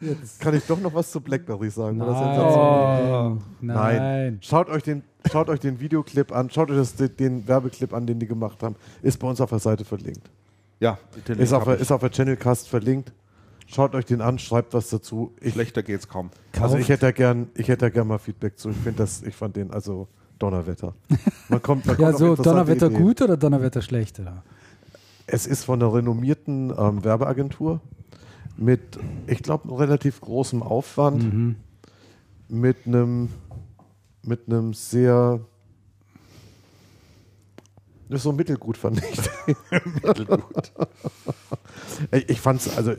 Jetzt. 0.01 0.41
Kann 0.41 0.55
ich 0.55 0.65
doch 0.67 0.78
noch 0.81 0.93
was 0.94 1.10
zu 1.10 1.20
BlackBerry 1.20 1.70
sagen? 1.70 1.97
Nein. 1.99 2.09
Oh, 2.09 3.39
nein. 3.60 3.97
nein. 3.97 4.39
Schaut 4.43 4.68
euch 4.68 4.83
den, 4.83 5.02
schaut 5.31 5.49
euch 5.49 5.60
den 5.60 5.81
Videoclip 5.81 6.33
an, 6.33 6.51
schaut 6.51 6.70
euch 6.70 6.76
das, 6.76 6.94
den 7.17 7.49
Werbeclip 7.49 7.94
an, 7.94 8.07
den 8.07 8.18
die 8.18 8.26
gemacht 8.26 8.62
haben. 8.62 8.76
Ist 9.02 9.18
bei 9.18 9.26
uns 9.28 9.41
auf 9.41 9.51
der 9.51 9.59
Seite 9.59 9.85
verlinkt. 9.85 10.28
Ja, 10.81 10.99
ist 11.39 11.52
auf, 11.55 11.67
ist 11.68 11.91
auf 11.91 12.01
der 12.01 12.10
Channelcast 12.10 12.68
verlinkt. 12.68 13.12
Schaut 13.66 13.94
euch 13.94 14.04
den 14.04 14.20
an, 14.20 14.38
schreibt 14.38 14.74
was 14.74 14.90
dazu. 14.90 15.34
Ich, 15.40 15.54
Schlechter 15.54 15.82
geht's 15.82 16.08
kaum. 16.08 16.30
Also 16.60 16.78
ich 16.78 16.88
hätte 16.88 17.06
da 17.06 17.12
gern, 17.12 17.48
ich 17.54 17.68
hätte 17.68 17.86
da 17.86 17.88
gern 17.88 18.06
mal 18.06 18.18
Feedback 18.18 18.58
zu. 18.58 18.70
Ich 18.70 18.76
finde 18.76 18.98
das, 18.98 19.22
ich 19.22 19.34
fand 19.34 19.56
den 19.56 19.72
also 19.72 20.08
Donnerwetter. 20.38 20.94
Man 21.48 21.60
kommt, 21.62 21.86
man 21.86 21.96
ja, 22.00 22.12
kommt 22.12 22.18
so 22.18 22.36
Donnerwetter 22.36 22.86
Ideen. 22.86 23.02
gut 23.02 23.22
oder 23.22 23.36
Donnerwetter 23.36 23.82
schlecht? 23.82 24.20
Oder? 24.20 24.44
Es 25.26 25.46
ist 25.46 25.64
von 25.64 25.82
einer 25.82 25.92
renommierten 25.92 26.72
ähm, 26.76 27.02
Werbeagentur 27.02 27.80
mit, 28.56 28.80
ich 29.26 29.42
glaube, 29.42 29.76
relativ 29.78 30.20
großem 30.20 30.62
Aufwand, 30.62 31.24
mhm. 31.24 31.56
mit 32.48 32.86
einem 32.86 33.30
mit 34.22 34.48
einem 34.48 34.74
sehr 34.74 35.40
das 38.08 38.18
ist 38.18 38.22
so 38.22 38.32
mittelgut 38.32 38.76
fand 38.76 39.02
ich. 39.02 39.20
mittelgut. 40.02 40.72
ich, 42.12 42.28
ich 42.28 42.40
fand 42.40 42.60
es 42.60 42.76
also 42.76 42.94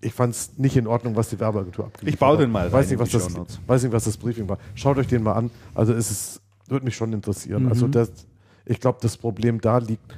ich 0.00 0.12
fand 0.12 0.34
es 0.34 0.58
nicht 0.58 0.76
in 0.76 0.86
Ordnung, 0.86 1.16
was 1.16 1.28
die 1.28 1.38
Werbeagentur 1.38 1.86
abgeliefert 1.86 2.14
Ich 2.14 2.18
baue 2.18 2.38
den 2.38 2.50
mal. 2.50 2.72
Weiß 2.72 2.90
nicht, 2.90 2.98
was 2.98 3.10
das, 3.10 3.28
weiß 3.66 3.82
nicht, 3.82 3.92
was 3.92 4.04
das 4.04 4.16
Briefing 4.16 4.48
war. 4.48 4.58
Schaut 4.74 4.98
euch 4.98 5.06
den 5.06 5.22
mal 5.22 5.34
an. 5.34 5.50
Also 5.74 5.92
es 5.92 6.10
ist, 6.10 6.40
würde 6.68 6.84
mich 6.84 6.96
schon 6.96 7.12
interessieren. 7.12 7.68
Also 7.68 7.86
mhm. 7.86 7.96
Also 7.96 8.12
das, 8.12 8.26
ich 8.64 8.80
glaube, 8.80 8.98
das 9.02 9.16
Problem 9.16 9.60
da 9.60 9.78
liegt 9.78 10.14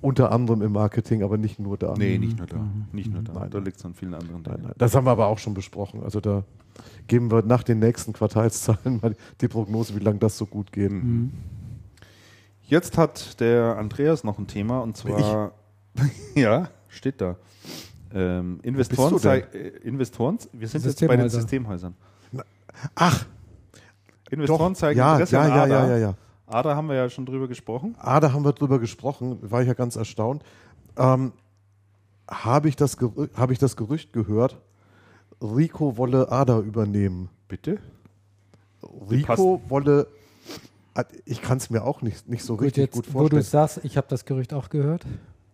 unter 0.00 0.30
anderem 0.30 0.62
im 0.62 0.72
Marketing, 0.72 1.22
aber 1.22 1.38
nicht 1.38 1.58
nur 1.58 1.76
da. 1.76 1.94
Nee, 1.96 2.18
nicht 2.18 2.38
nur 2.38 2.46
da. 2.46 2.58
Mhm. 2.58 2.86
Nicht 2.92 3.12
nur 3.12 3.22
da. 3.22 3.32
Nein. 3.32 3.50
Da 3.50 3.58
liegt 3.58 3.78
es 3.78 3.84
an 3.84 3.94
vielen 3.94 4.14
anderen 4.14 4.44
Dingen. 4.44 4.56
Nein, 4.56 4.60
nein. 4.62 4.74
Das 4.78 4.94
haben 4.94 5.06
wir 5.06 5.10
aber 5.10 5.26
auch 5.26 5.38
schon 5.38 5.54
besprochen. 5.54 6.02
Also 6.02 6.20
da 6.20 6.44
geben 7.08 7.30
wir 7.30 7.42
nach 7.42 7.62
den 7.62 7.78
nächsten 7.78 8.12
Quartalszahlen 8.12 9.00
mal 9.02 9.16
die 9.40 9.48
Prognose, 9.48 9.94
wie 9.96 10.04
lange 10.04 10.18
das 10.18 10.38
so 10.38 10.46
gut 10.46 10.72
geht. 10.72 10.92
Mhm. 10.92 11.32
Jetzt 12.62 12.98
hat 12.98 13.40
der 13.40 13.76
Andreas 13.78 14.24
noch 14.24 14.38
ein 14.38 14.46
Thema 14.46 14.80
und 14.80 14.96
zwar, 14.96 15.52
ja, 16.34 16.68
steht 16.88 17.20
da. 17.20 17.36
Ähm, 18.18 18.60
Investoren, 18.62 19.18
äh, 19.52 19.68
Investoren, 19.82 20.38
wir 20.52 20.68
sind 20.68 20.86
jetzt 20.86 21.06
bei 21.06 21.16
den 21.16 21.28
Systemhäusern. 21.28 21.94
Ach, 22.94 23.26
Investoren 24.30 24.72
Doch, 24.72 24.78
zeigen 24.78 24.98
ja, 24.98 25.12
Interesse 25.12 25.36
ja, 25.36 25.42
an 25.42 25.50
ADA. 25.50 25.66
Ja, 25.66 25.86
ja, 25.88 25.96
ja, 25.98 26.14
ADA 26.46 26.76
haben 26.76 26.88
wir 26.88 26.96
ja 26.96 27.10
schon 27.10 27.26
drüber 27.26 27.46
gesprochen. 27.46 27.94
ADA 27.98 28.32
haben 28.32 28.42
wir 28.42 28.54
drüber 28.54 28.78
gesprochen, 28.78 29.38
war 29.42 29.60
ich 29.60 29.68
ja 29.68 29.74
ganz 29.74 29.96
erstaunt. 29.96 30.42
Ähm, 30.96 31.32
Habe 32.26 32.70
ich, 32.70 32.76
das 32.76 32.96
hab 33.34 33.50
ich 33.50 33.58
das 33.58 33.76
Gerücht 33.76 34.14
gehört, 34.14 34.56
Rico 35.42 35.98
wolle 35.98 36.32
ADA 36.32 36.60
übernehmen. 36.60 37.28
Bitte? 37.48 37.78
Rico 39.10 39.60
wolle 39.68 40.06
ich 41.26 41.42
kann 41.42 41.58
es 41.58 41.68
mir 41.68 41.84
auch 41.84 42.00
nicht, 42.00 42.26
nicht 42.26 42.42
so 42.42 42.56
gut, 42.56 42.66
richtig 42.66 42.84
jetzt, 42.84 42.94
gut 42.94 43.04
vorstellen. 43.04 43.32
Wo 43.32 43.36
du 43.36 43.42
sagst, 43.42 43.80
ich 43.82 43.98
habe 43.98 44.06
das 44.08 44.24
Gerücht 44.24 44.54
auch 44.54 44.70
gehört. 44.70 45.04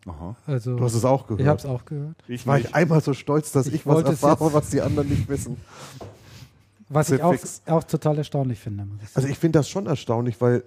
Aha. 0.06 0.36
Also, 0.46 0.76
du 0.76 0.84
hast 0.84 0.94
es 0.94 1.04
auch 1.04 1.26
gehört. 1.26 1.40
Ich 1.40 1.46
habe 1.46 1.58
es 1.58 1.66
auch 1.66 1.84
gehört. 1.84 2.16
Ich 2.26 2.46
war 2.46 2.58
ich 2.58 2.74
einmal 2.74 3.00
so 3.00 3.14
stolz, 3.14 3.52
dass 3.52 3.66
ich, 3.68 3.74
ich 3.74 3.86
was 3.86 4.02
erfahre, 4.02 4.52
was 4.52 4.70
die 4.70 4.80
anderen 4.80 5.08
nicht 5.08 5.28
wissen. 5.28 5.56
Was 6.88 7.10
ich 7.10 7.22
auch, 7.22 7.34
auch, 7.66 7.84
total 7.84 8.18
erstaunlich 8.18 8.58
finde. 8.58 8.86
Also 9.14 9.28
ich 9.28 9.38
finde 9.38 9.60
das 9.60 9.68
schon 9.68 9.86
erstaunlich, 9.86 10.40
weil, 10.40 10.62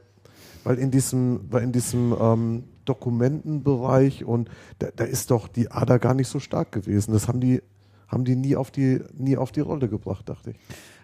weil 0.64 0.80
in 0.80 0.90
diesem, 0.90 1.42
weil 1.52 1.64
in 1.64 1.72
diesem 1.72 2.16
ähm, 2.20 2.64
Dokumentenbereich 2.86 4.24
und 4.24 4.50
da, 4.80 4.88
da, 4.96 5.04
ist 5.04 5.30
doch 5.30 5.48
die 5.48 5.70
Ader 5.70 6.00
gar 6.00 6.14
nicht 6.14 6.28
so 6.28 6.40
stark 6.40 6.72
gewesen. 6.72 7.12
Das 7.12 7.28
haben 7.28 7.42
die, 7.42 7.62
haben 8.08 8.26
die 8.26 8.36
nie 8.36 8.56
auf 8.56 8.72
die, 8.72 9.02
nie 9.16 9.38
auf 9.38 9.52
die 9.52 9.60
Rolle 9.60 9.88
gebracht, 9.88 10.28
dachte 10.30 10.52
ich. 10.52 10.58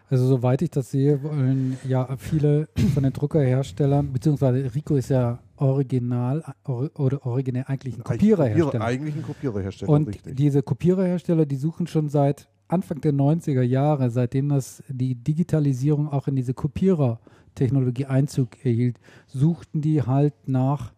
Also 0.09 0.27
soweit 0.27 0.61
ich 0.61 0.71
das 0.71 0.91
sehe, 0.91 1.21
wollen 1.23 1.77
ja 1.87 2.17
viele 2.17 2.67
von 2.93 3.03
den 3.03 3.13
Druckerherstellern, 3.13 4.11
beziehungsweise 4.11 4.73
Rico 4.73 4.95
ist 4.95 5.09
ja 5.09 5.39
original 5.61 6.43
oder 6.65 7.25
originär 7.25 7.69
eigentlich 7.69 7.97
ein 7.97 8.03
Kopiererhersteller. 8.03 8.83
Eigentlich 8.83 9.15
ein 9.15 9.21
Kopiererhersteller. 9.21 9.91
Und 9.91 10.07
richtig. 10.07 10.35
diese 10.35 10.63
Kopiererhersteller, 10.63 11.45
die 11.45 11.55
suchen 11.55 11.87
schon 11.87 12.09
seit 12.09 12.49
Anfang 12.67 13.01
der 13.01 13.13
90er 13.13 13.61
Jahre, 13.61 14.09
seitdem 14.09 14.49
das 14.49 14.83
die 14.87 15.15
Digitalisierung 15.15 16.09
auch 16.09 16.27
in 16.27 16.35
diese 16.35 16.53
Kopierertechnologie 16.53 18.05
Einzug 18.05 18.65
erhielt, 18.65 18.99
suchten 19.27 19.81
die 19.81 20.01
halt 20.01 20.33
nach 20.47 20.93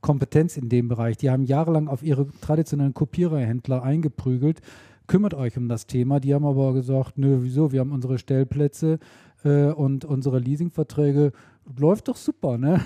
Kompetenz 0.00 0.56
in 0.56 0.68
dem 0.68 0.88
Bereich. 0.88 1.16
Die 1.16 1.30
haben 1.30 1.44
jahrelang 1.44 1.88
auf 1.88 2.02
ihre 2.02 2.28
traditionellen 2.40 2.94
Kopiererhändler 2.94 3.82
eingeprügelt 3.82 4.60
kümmert 5.06 5.34
euch 5.34 5.56
um 5.56 5.68
das 5.68 5.86
Thema. 5.86 6.20
Die 6.20 6.34
haben 6.34 6.46
aber 6.46 6.72
gesagt, 6.72 7.18
nö, 7.18 7.38
wieso, 7.42 7.72
wir 7.72 7.80
haben 7.80 7.92
unsere 7.92 8.18
Stellplätze 8.18 8.98
äh, 9.44 9.66
und 9.66 10.04
unsere 10.04 10.38
Leasingverträge, 10.38 11.32
läuft 11.76 12.08
doch 12.08 12.16
super, 12.16 12.58
ne? 12.58 12.80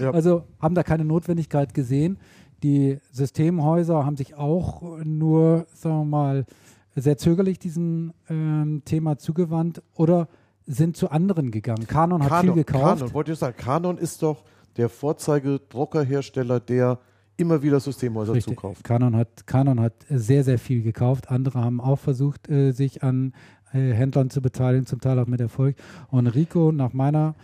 Ja. 0.00 0.10
Also 0.12 0.44
haben 0.60 0.74
da 0.74 0.82
keine 0.82 1.04
Notwendigkeit 1.04 1.74
gesehen. 1.74 2.18
Die 2.62 2.98
Systemhäuser 3.12 4.04
haben 4.04 4.16
sich 4.16 4.34
auch 4.34 4.82
nur, 5.04 5.66
sagen 5.74 5.98
wir 6.00 6.04
mal, 6.04 6.46
sehr 6.96 7.16
zögerlich 7.16 7.58
diesem 7.58 8.12
ähm, 8.28 8.82
Thema 8.84 9.18
zugewandt 9.18 9.82
oder 9.94 10.28
sind 10.66 10.96
zu 10.96 11.10
anderen 11.10 11.50
gegangen. 11.50 11.86
Canon, 11.86 12.20
Canon 12.20 12.30
hat 12.30 12.44
viel 12.44 12.52
gekauft. 12.52 12.98
Canon, 12.98 13.14
wollte 13.14 13.32
ich 13.32 13.38
sagen, 13.38 13.56
Canon 13.56 13.98
ist 13.98 14.22
doch 14.22 14.44
der 14.76 14.88
Vorzeigedruckerhersteller, 14.88 16.60
der 16.60 16.98
immer 17.36 17.62
wieder 17.62 17.80
Systemhäuser 17.80 18.34
Richtig. 18.34 18.56
zukaufen. 18.56 18.82
Canon 18.82 19.16
hat, 19.16 19.46
Canon 19.46 19.80
hat 19.80 19.94
sehr, 20.08 20.44
sehr 20.44 20.58
viel 20.58 20.82
gekauft. 20.82 21.30
Andere 21.30 21.60
haben 21.60 21.80
auch 21.80 21.98
versucht, 21.98 22.48
äh, 22.50 22.72
sich 22.72 23.02
an 23.02 23.32
äh, 23.72 23.92
Händlern 23.92 24.28
zu 24.28 24.42
beteiligen, 24.42 24.86
zum 24.86 25.00
Teil 25.00 25.18
auch 25.18 25.26
mit 25.26 25.40
Erfolg. 25.40 25.76
Und 26.08 26.26
Rico, 26.26 26.72
nach 26.72 26.92
meiner 26.92 27.34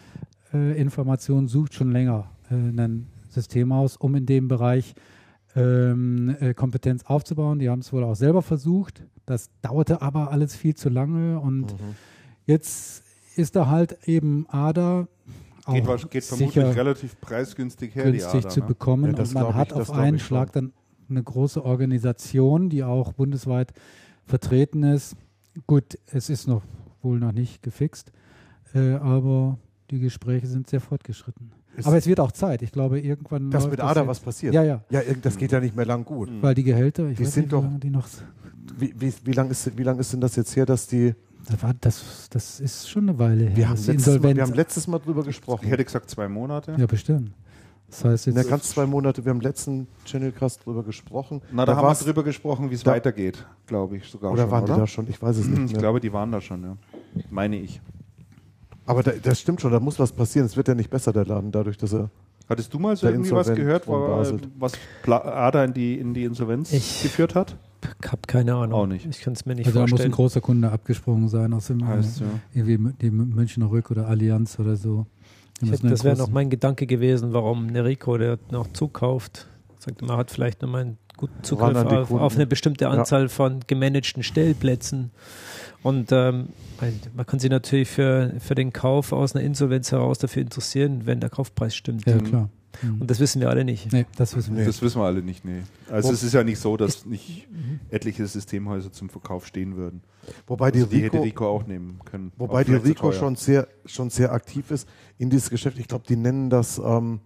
äh, 0.54 0.80
Information, 0.80 1.48
sucht 1.48 1.74
schon 1.74 1.92
länger 1.92 2.30
äh, 2.50 2.54
ein 2.54 3.08
Systemhaus, 3.28 3.96
um 3.96 4.14
in 4.14 4.26
dem 4.26 4.48
Bereich 4.48 4.94
ähm, 5.56 6.36
äh, 6.40 6.54
Kompetenz 6.54 7.04
aufzubauen. 7.04 7.58
Die 7.58 7.68
haben 7.68 7.80
es 7.80 7.92
wohl 7.92 8.04
auch 8.04 8.14
selber 8.14 8.42
versucht. 8.42 9.02
Das 9.26 9.50
dauerte 9.62 10.02
aber 10.02 10.30
alles 10.30 10.54
viel 10.54 10.74
zu 10.74 10.88
lange 10.88 11.40
und 11.40 11.72
mhm. 11.72 11.94
jetzt 12.46 13.02
ist 13.36 13.56
da 13.56 13.66
halt 13.68 13.98
eben 14.06 14.46
ADA 14.48 15.08
Geht, 15.66 15.86
was, 15.86 16.10
geht 16.10 16.24
vermutlich 16.24 16.64
relativ 16.76 17.18
preisgünstig 17.20 17.94
her, 17.94 18.04
günstig 18.04 18.30
die 18.32 18.38
Ader, 18.38 18.48
zu 18.50 18.60
ne? 18.60 18.66
bekommen. 18.66 19.16
Ja, 19.16 19.22
und 19.22 19.32
man 19.32 19.54
hat 19.54 19.68
ich, 19.68 19.74
auf 19.74 19.92
einen 19.92 20.18
Schlag 20.18 20.52
dann 20.52 20.74
eine 21.08 21.22
große 21.22 21.64
Organisation, 21.64 22.68
die 22.68 22.84
auch 22.84 23.14
bundesweit 23.14 23.72
vertreten 24.26 24.82
ist. 24.82 25.16
Gut, 25.66 25.98
es 26.06 26.28
ist 26.28 26.48
noch 26.48 26.62
wohl 27.02 27.18
noch 27.18 27.32
nicht 27.32 27.62
gefixt, 27.62 28.12
äh, 28.74 28.94
aber 28.94 29.58
die 29.94 30.00
Gespräche 30.00 30.46
sind 30.46 30.68
sehr 30.68 30.80
fortgeschritten. 30.80 31.52
Ist 31.76 31.86
aber 31.86 31.96
es 31.96 32.06
wird 32.06 32.20
auch 32.20 32.32
Zeit. 32.32 32.62
Ich 32.62 32.72
glaube, 32.72 33.00
irgendwann. 33.00 33.50
Dass 33.50 33.68
mit 33.68 33.80
ADA 33.80 34.06
was 34.06 34.20
passiert. 34.20 34.54
Ja, 34.54 34.62
ja. 34.62 34.84
Ja, 34.90 35.00
das 35.22 35.36
geht 35.36 35.52
ja 35.52 35.60
nicht 35.60 35.74
mehr 35.74 35.86
lang 35.86 36.04
gut. 36.04 36.30
Weil 36.40 36.54
die 36.54 36.64
Gehälter, 36.64 37.08
ich 37.08 37.16
die 37.16 37.24
weiß 37.24 37.34
sind 37.34 37.42
nicht, 37.44 37.52
doch, 37.52 37.64
die 37.82 37.90
noch. 37.90 38.06
Wie, 38.76 38.94
wie, 38.98 39.12
wie 39.24 39.32
lange 39.32 39.50
ist, 39.50 39.70
lang 39.78 39.98
ist 39.98 40.12
denn 40.12 40.20
das 40.20 40.36
jetzt 40.36 40.54
her, 40.56 40.66
dass 40.66 40.86
die 40.86 41.14
das, 41.46 41.62
war, 41.62 41.74
das, 41.80 42.28
das 42.30 42.60
ist 42.60 42.88
schon 42.88 43.08
eine 43.08 43.18
Weile 43.18 43.44
her. 43.44 43.56
Wir 43.56 43.68
haben, 43.68 43.76
letztes 43.84 44.20
Mal, 44.20 44.36
wir 44.36 44.42
haben 44.42 44.54
letztes 44.54 44.86
Mal 44.86 44.98
drüber 44.98 45.22
gesprochen. 45.22 45.64
Ich 45.64 45.70
hätte 45.70 45.84
gesagt 45.84 46.08
zwei 46.10 46.28
Monate. 46.28 46.74
Ja, 46.78 46.86
bestimmt. 46.86 47.32
Das 47.88 48.04
heißt 48.04 48.26
jetzt. 48.26 48.34
Na, 48.34 48.42
ganz 48.42 48.70
zwei 48.70 48.86
Monate. 48.86 49.24
Wir 49.24 49.30
haben 49.30 49.40
letzten 49.40 49.86
Channelcast 50.06 50.64
drüber 50.64 50.82
gesprochen. 50.82 51.42
Na, 51.52 51.64
da, 51.64 51.74
da 51.74 51.78
haben 51.78 51.98
wir 51.98 52.04
drüber 52.04 52.24
gesprochen, 52.24 52.70
wie 52.70 52.74
es 52.74 52.86
weitergeht, 52.86 53.46
glaube 53.66 53.98
ich 53.98 54.08
sogar. 54.08 54.32
Oder 54.32 54.42
schon, 54.42 54.50
waren 54.50 54.64
oder? 54.64 54.74
die 54.74 54.80
da 54.80 54.86
schon? 54.86 55.08
Ich 55.08 55.20
weiß 55.20 55.36
es 55.36 55.46
nicht. 55.46 55.64
Ich 55.66 55.72
mehr. 55.72 55.80
glaube, 55.80 56.00
die 56.00 56.12
waren 56.12 56.32
da 56.32 56.40
schon, 56.40 56.62
ja. 56.62 56.76
Meine 57.30 57.56
ich. 57.56 57.80
Aber 58.86 59.02
da, 59.02 59.12
das 59.12 59.40
stimmt 59.40 59.60
schon, 59.60 59.72
da 59.72 59.80
muss 59.80 59.98
was 59.98 60.12
passieren. 60.12 60.46
Es 60.46 60.56
wird 60.56 60.68
ja 60.68 60.74
nicht 60.74 60.90
besser, 60.90 61.12
der 61.12 61.24
Laden, 61.24 61.52
dadurch, 61.52 61.78
dass 61.78 61.92
er. 61.92 62.10
Hattest 62.48 62.74
du 62.74 62.78
mal 62.78 62.94
so 62.94 63.06
irgendwie 63.06 63.30
was 63.30 63.54
gehört, 63.54 63.88
wo, 63.88 63.94
was 64.58 64.72
Ada 65.06 65.64
in 65.64 65.72
die, 65.72 65.98
in 65.98 66.12
die 66.12 66.24
Insolvenz 66.24 66.72
ich 66.72 67.02
geführt 67.02 67.34
hat? 67.34 67.56
habe 68.06 68.22
keine 68.26 68.54
Ahnung. 68.54 68.72
Auch 68.72 68.86
nicht. 68.86 69.06
Ich 69.06 69.20
kann 69.20 69.34
es 69.34 69.46
mir 69.46 69.54
nicht 69.54 69.66
also 69.66 69.80
vorstellen. 69.80 69.98
Da 69.98 70.04
muss 70.04 70.12
ein 70.12 70.16
großer 70.16 70.40
Kunde 70.40 70.70
abgesprungen 70.70 71.28
sein 71.28 71.52
aus 71.52 71.66
dem 71.66 71.86
heißt, 71.86 72.20
ja. 72.20 72.26
irgendwie 72.54 72.92
die 73.00 73.10
Münchner 73.10 73.70
Rück 73.70 73.90
oder 73.90 74.08
Allianz 74.08 74.58
oder 74.58 74.76
so. 74.76 75.06
Hätte, 75.64 75.88
das 75.88 76.04
wäre 76.04 76.16
noch 76.16 76.30
mein 76.30 76.50
Gedanke 76.50 76.86
gewesen, 76.86 77.32
warum 77.32 77.66
Nerico, 77.66 78.18
der 78.18 78.38
noch 78.50 78.72
zukauft, 78.72 79.46
sagt, 79.78 80.02
man 80.02 80.16
hat 80.16 80.30
vielleicht 80.30 80.62
noch 80.62 80.68
mal 80.68 80.82
einen 80.82 80.98
guten 81.16 81.42
Zugriff 81.42 81.76
auf, 81.76 82.10
auf, 82.10 82.34
eine 82.34 82.46
bestimmte 82.46 82.88
Anzahl 82.88 83.22
ja. 83.22 83.28
von 83.28 83.60
gemanagten 83.66 84.22
Stellplätzen. 84.22 85.10
Und 85.84 86.12
ähm, 86.12 86.48
man 87.14 87.26
kann 87.26 87.38
sich 87.38 87.50
natürlich 87.50 87.88
für, 87.88 88.32
für 88.38 88.54
den 88.54 88.72
Kauf 88.72 89.12
aus 89.12 89.36
einer 89.36 89.44
Insolvenz 89.44 89.92
heraus 89.92 90.16
dafür 90.18 90.40
interessieren, 90.40 91.02
wenn 91.04 91.20
der 91.20 91.28
Kaufpreis 91.28 91.76
stimmt. 91.76 92.06
Ja, 92.06 92.16
klar. 92.16 92.48
Mhm. 92.80 93.02
Und 93.02 93.10
das 93.10 93.20
wissen 93.20 93.38
wir 93.42 93.50
alle 93.50 93.66
nicht. 93.66 93.92
Nee, 93.92 94.06
das 94.16 94.34
wissen 94.34 94.56
wir, 94.56 94.64
das 94.64 94.80
wissen 94.80 94.98
wir 94.98 95.04
alle 95.04 95.22
nicht. 95.22 95.44
Nee. 95.44 95.60
Also 95.90 96.08
Wo 96.08 96.14
es 96.14 96.22
ist 96.22 96.32
ja 96.32 96.42
nicht 96.42 96.58
so, 96.58 96.78
dass 96.78 97.04
nicht 97.04 97.46
etliche 97.90 98.26
Systemhäuser 98.26 98.92
zum 98.92 99.10
Verkauf 99.10 99.46
stehen 99.46 99.76
würden. 99.76 100.00
Wobei 100.46 100.72
also 100.72 100.86
die, 100.86 101.02
Rico, 101.02 101.18
hätte 101.18 101.22
Rico 101.26 101.46
auch 101.46 101.66
nehmen 101.66 102.00
können. 102.06 102.32
Wobei 102.38 102.64
die 102.64 102.74
Rico 102.74 103.12
schon 103.12 103.36
sehr, 103.36 103.68
schon 103.84 104.08
sehr 104.08 104.32
aktiv 104.32 104.70
ist 104.70 104.88
in 105.18 105.28
dieses 105.28 105.50
Geschäft. 105.50 105.78
Ich 105.78 105.86
glaube, 105.86 106.06
die 106.08 106.16
nennen 106.16 106.48
das 106.48 106.78
ähm, 106.78 107.20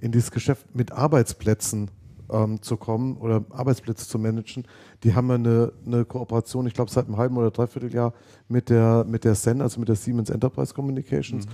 in 0.00 0.12
dieses 0.12 0.30
Geschäft 0.30 0.72
mit 0.72 0.92
Arbeitsplätzen 0.92 1.90
ähm, 2.30 2.60
zu 2.62 2.76
kommen 2.76 3.16
oder 3.16 3.44
Arbeitsplätze 3.50 4.06
zu 4.06 4.18
managen. 4.18 4.64
Die 5.04 5.14
haben 5.14 5.30
eine, 5.30 5.72
eine 5.86 6.04
Kooperation, 6.04 6.66
ich 6.66 6.74
glaube 6.74 6.90
seit 6.90 7.06
einem 7.06 7.16
halben 7.16 7.36
oder 7.36 7.50
dreiviertel 7.50 7.92
Jahr 7.92 8.12
mit 8.48 8.68
der 8.70 9.04
mit 9.08 9.24
der 9.24 9.34
SEN, 9.34 9.60
also 9.62 9.80
mit 9.80 9.88
der 9.88 9.96
Siemens 9.96 10.30
Enterprise 10.30 10.74
Communications 10.74 11.46
mhm. 11.46 11.50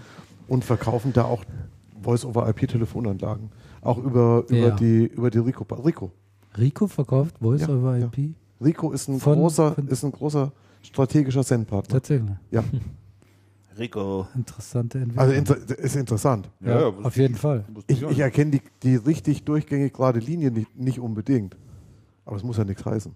und 0.49 0.65
verkaufen 0.65 1.13
da 1.13 1.25
auch 1.25 1.45
Voice-over-IP-Telefonanlagen, 2.03 3.51
auch 3.81 3.99
über, 3.99 4.45
über 4.49 4.57
Ja. 4.57 4.71
die 4.77 5.07
über 5.07 5.31
die 5.31 5.39
Rico. 5.39 5.65
Rico. 5.75 6.11
Rico 6.59 6.87
verkauft 6.87 7.37
Voice 7.41 7.63
Ja, 7.63 7.69
over 7.71 7.97
ja. 7.97 8.07
IP? 8.07 8.35
Rico 8.63 8.93
ist 8.93 9.09
ein 9.09 9.19
Von- 9.21 9.35
großer 9.39 9.73
von- 9.75 9.89
ist 9.89 10.05
ein 10.05 10.13
großer 10.13 10.53
strategischer 10.83 11.43
SEN-Partner. 11.43 11.95
Tatsächlich. 11.95 12.31
Ja, 12.51 12.63
Rico. 13.79 14.29
Interessante 14.35 14.99
Entwicklung. 14.99 15.21
also 15.21 15.35
inter 15.35 15.57
ist 15.79 15.97
interessant. 15.97 16.49
ja, 16.61 16.89
auf 16.89 17.17
jeden 17.17 17.35
Fall. 17.35 17.65
Ich, 17.87 18.03
ich 18.03 18.19
erkenne 18.19 18.53
die, 18.53 18.63
die 18.83 18.97
richtig 18.97 19.45
durchgängig 19.45 19.93
gerade 19.93 20.19
Linie 20.21 20.51
nicht, 20.51 20.77
nicht 20.77 21.01
unbedingt. 21.01 21.57
Aber 22.25 22.37
es 22.37 22.43
muss 22.43 22.57
ja 22.57 22.65
nichts 22.65 22.85
heißen. 22.85 23.15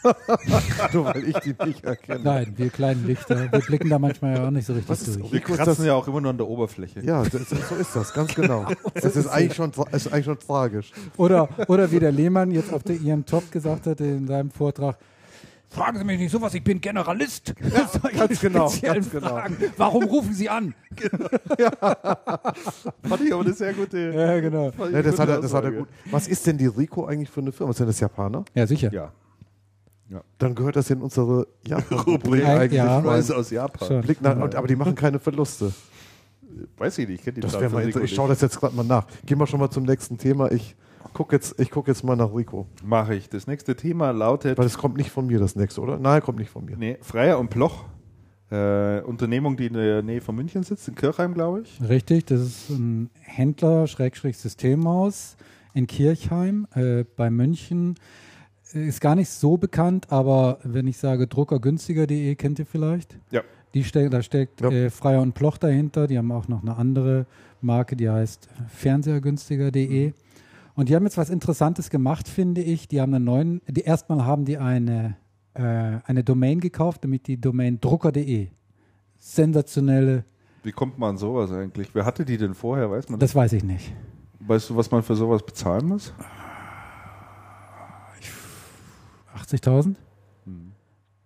Nur 0.92 1.06
weil 1.06 1.24
ich 1.28 1.36
die 1.38 1.54
nicht 1.66 1.84
erkenne. 1.84 2.20
Nein, 2.22 2.52
wir 2.56 2.70
kleinen 2.70 3.04
Lichter, 3.06 3.50
wir 3.50 3.58
blicken 3.60 3.88
da 3.90 3.98
manchmal 3.98 4.36
ja 4.36 4.46
auch 4.46 4.50
nicht 4.50 4.66
so 4.66 4.72
richtig 4.72 4.90
ist 5.00 5.18
durch. 5.18 5.32
Wir 5.32 5.40
kratzen 5.40 5.64
das- 5.66 5.84
ja 5.84 5.94
auch 5.94 6.06
immer 6.06 6.20
nur 6.20 6.30
an 6.30 6.36
der 6.38 6.46
Oberfläche. 6.46 7.00
Ja, 7.04 7.24
das, 7.24 7.48
so 7.48 7.74
ist 7.74 7.96
das, 7.96 8.14
ganz 8.14 8.34
genau. 8.34 8.66
Das 8.94 9.16
ist 9.16 9.26
eigentlich 9.26 9.54
schon, 9.54 9.72
ist 9.92 10.12
eigentlich 10.12 10.24
schon 10.24 10.38
tragisch. 10.38 10.92
Oder, 11.16 11.48
oder 11.66 11.90
wie 11.90 11.98
der 11.98 12.12
Lehmann 12.12 12.50
jetzt 12.52 12.72
auf 12.72 12.84
der 12.84 12.96
IM 12.96 13.26
Top 13.26 13.50
gesagt 13.50 13.86
hat 13.86 14.00
in 14.00 14.26
seinem 14.28 14.50
Vortrag, 14.50 14.98
Fragen 15.70 15.98
Sie 15.98 16.04
mich 16.04 16.18
nicht 16.18 16.30
sowas, 16.32 16.54
ich 16.54 16.64
bin 16.64 16.80
Generalist. 16.80 17.54
Solche 18.02 18.16
ganz 18.16 18.40
genau, 18.40 18.72
ganz 18.80 19.10
genau. 19.10 19.28
Fragen. 19.28 19.56
Warum 19.76 20.04
rufen 20.04 20.32
Sie 20.32 20.48
an? 20.48 20.74
Fand 23.02 23.20
ich 23.24 23.32
aber 23.32 23.42
eine 23.44 23.52
sehr 23.52 23.74
gute. 23.74 23.98
Ja, 23.98 24.40
genau. 24.40 24.72
Ja, 24.90 25.02
das, 25.02 25.18
hat 25.18 25.28
er, 25.28 25.40
das 25.40 25.52
hat 25.52 25.64
er 25.64 25.72
gut. 25.72 25.88
Was 26.10 26.26
ist 26.26 26.46
denn 26.46 26.56
die 26.56 26.66
Rico 26.66 27.04
eigentlich 27.04 27.28
für 27.28 27.40
eine 27.40 27.52
Firma? 27.52 27.72
Sind 27.74 27.86
das 27.86 28.00
Japaner? 28.00 28.44
Ja, 28.54 28.66
sicher. 28.66 28.92
Ja. 28.92 29.12
Dann 30.38 30.54
gehört 30.54 30.76
das 30.76 30.88
in 30.88 31.02
unsere 31.02 31.46
Japan-Rubrik 31.66 32.24
Rubrik. 32.24 32.44
eigentlich 32.46 32.72
Ja. 32.72 33.00
Preise 33.00 33.36
aus 33.36 33.50
Japan. 33.50 34.00
Blick 34.00 34.22
nach, 34.22 34.36
aber 34.36 34.66
die 34.66 34.76
machen 34.76 34.94
keine 34.94 35.18
Verluste. 35.18 35.72
Weiß 36.78 36.96
ich 36.98 37.08
nicht, 37.08 37.18
ich 37.18 37.24
kenne 37.24 37.34
die 37.34 37.40
Das 37.42 37.52
mal 37.70 37.86
Ich 37.86 38.14
schaue 38.14 38.28
das 38.28 38.40
jetzt 38.40 38.58
gerade 38.58 38.74
mal 38.74 38.84
nach. 38.84 39.06
Gehen 39.26 39.38
wir 39.38 39.46
schon 39.46 39.60
mal 39.60 39.70
zum 39.70 39.84
nächsten 39.84 40.16
Thema. 40.16 40.50
Ich 40.50 40.76
gucke 41.18 41.34
jetzt, 41.36 41.60
ich 41.60 41.70
guck 41.70 41.88
jetzt 41.88 42.04
mal 42.04 42.16
nach 42.16 42.32
Rico. 42.34 42.66
Mache 42.84 43.14
ich. 43.16 43.28
Das 43.28 43.46
nächste 43.46 43.74
Thema 43.76 44.12
lautet 44.12 44.56
Weil 44.56 44.64
das 44.64 44.78
kommt 44.78 44.96
nicht 44.96 45.10
von 45.10 45.26
mir, 45.26 45.38
das 45.38 45.56
nächste, 45.56 45.80
oder? 45.80 45.98
Nein, 45.98 46.22
kommt 46.22 46.38
nicht 46.38 46.50
von 46.50 46.64
mir. 46.64 46.76
nee, 46.76 46.96
Freier 47.02 47.38
und 47.38 47.50
Ploch. 47.50 47.84
Äh, 48.50 49.00
Unternehmung, 49.02 49.56
die 49.58 49.66
in 49.66 49.74
der 49.74 50.02
Nähe 50.02 50.20
von 50.22 50.34
München 50.34 50.62
sitzt, 50.62 50.88
in 50.88 50.94
Kirchheim, 50.94 51.34
glaube 51.34 51.62
ich. 51.62 51.80
Richtig, 51.86 52.24
das 52.26 52.40
ist 52.40 52.70
ein 52.70 53.10
Händler, 53.20 53.86
Schrägstrich 53.86 54.38
Systemhaus 54.38 55.36
in 55.74 55.86
Kirchheim 55.86 56.66
äh, 56.74 57.04
bei 57.16 57.28
München. 57.30 57.96
Äh, 58.72 58.86
Ist 58.88 59.00
gar 59.02 59.16
nicht 59.16 59.28
so 59.28 59.58
bekannt, 59.58 60.06
aber 60.10 60.60
wenn 60.62 60.86
ich 60.86 60.96
sage 60.96 61.26
druckergünstiger.de, 61.26 62.34
kennt 62.36 62.58
ihr 62.58 62.64
vielleicht? 62.66 63.18
Ja. 63.30 63.42
Die 63.74 63.84
ste 63.84 64.08
da 64.08 64.22
steckt 64.22 64.62
Ja. 64.62 64.70
äh, 64.70 64.88
Freier 64.88 65.20
und 65.20 65.34
Ploch 65.34 65.58
dahinter. 65.58 66.06
Die 66.06 66.16
haben 66.16 66.32
auch 66.32 66.48
noch 66.48 66.62
eine 66.62 66.74
andere 66.76 67.26
Marke, 67.60 67.96
die 67.96 68.08
heißt 68.08 68.48
Fernsehergünstiger.de. 68.68 70.12
Und 70.78 70.88
die 70.88 70.94
haben 70.94 71.02
jetzt 71.02 71.18
was 71.18 71.28
Interessantes 71.28 71.90
gemacht, 71.90 72.28
finde 72.28 72.60
ich. 72.60 72.86
Die 72.86 73.00
haben 73.00 73.12
einen 73.12 73.24
neuen, 73.24 73.60
die 73.66 73.80
erstmal 73.80 74.24
haben 74.24 74.44
die 74.44 74.58
eine, 74.58 75.16
äh, 75.54 75.60
eine 76.04 76.22
Domain 76.22 76.60
gekauft, 76.60 77.02
nämlich 77.02 77.24
die 77.24 77.40
Domain 77.40 77.80
drucker.de. 77.80 78.50
Sensationelle, 79.18 80.24
Wie 80.62 80.70
kommt 80.70 80.96
man 80.96 81.10
an 81.10 81.16
sowas 81.16 81.50
eigentlich? 81.50 81.92
Wer 81.96 82.04
hatte 82.04 82.24
die 82.24 82.36
denn 82.36 82.54
vorher? 82.54 82.92
Weiß 82.92 83.08
man 83.08 83.18
das? 83.18 83.30
das 83.30 83.34
weiß 83.34 83.54
ich 83.54 83.64
nicht. 83.64 83.92
Weißt 84.38 84.70
du, 84.70 84.76
was 84.76 84.88
man 84.92 85.02
für 85.02 85.16
sowas 85.16 85.42
bezahlen 85.44 85.84
muss? 85.84 86.14
80.000? 89.36 89.96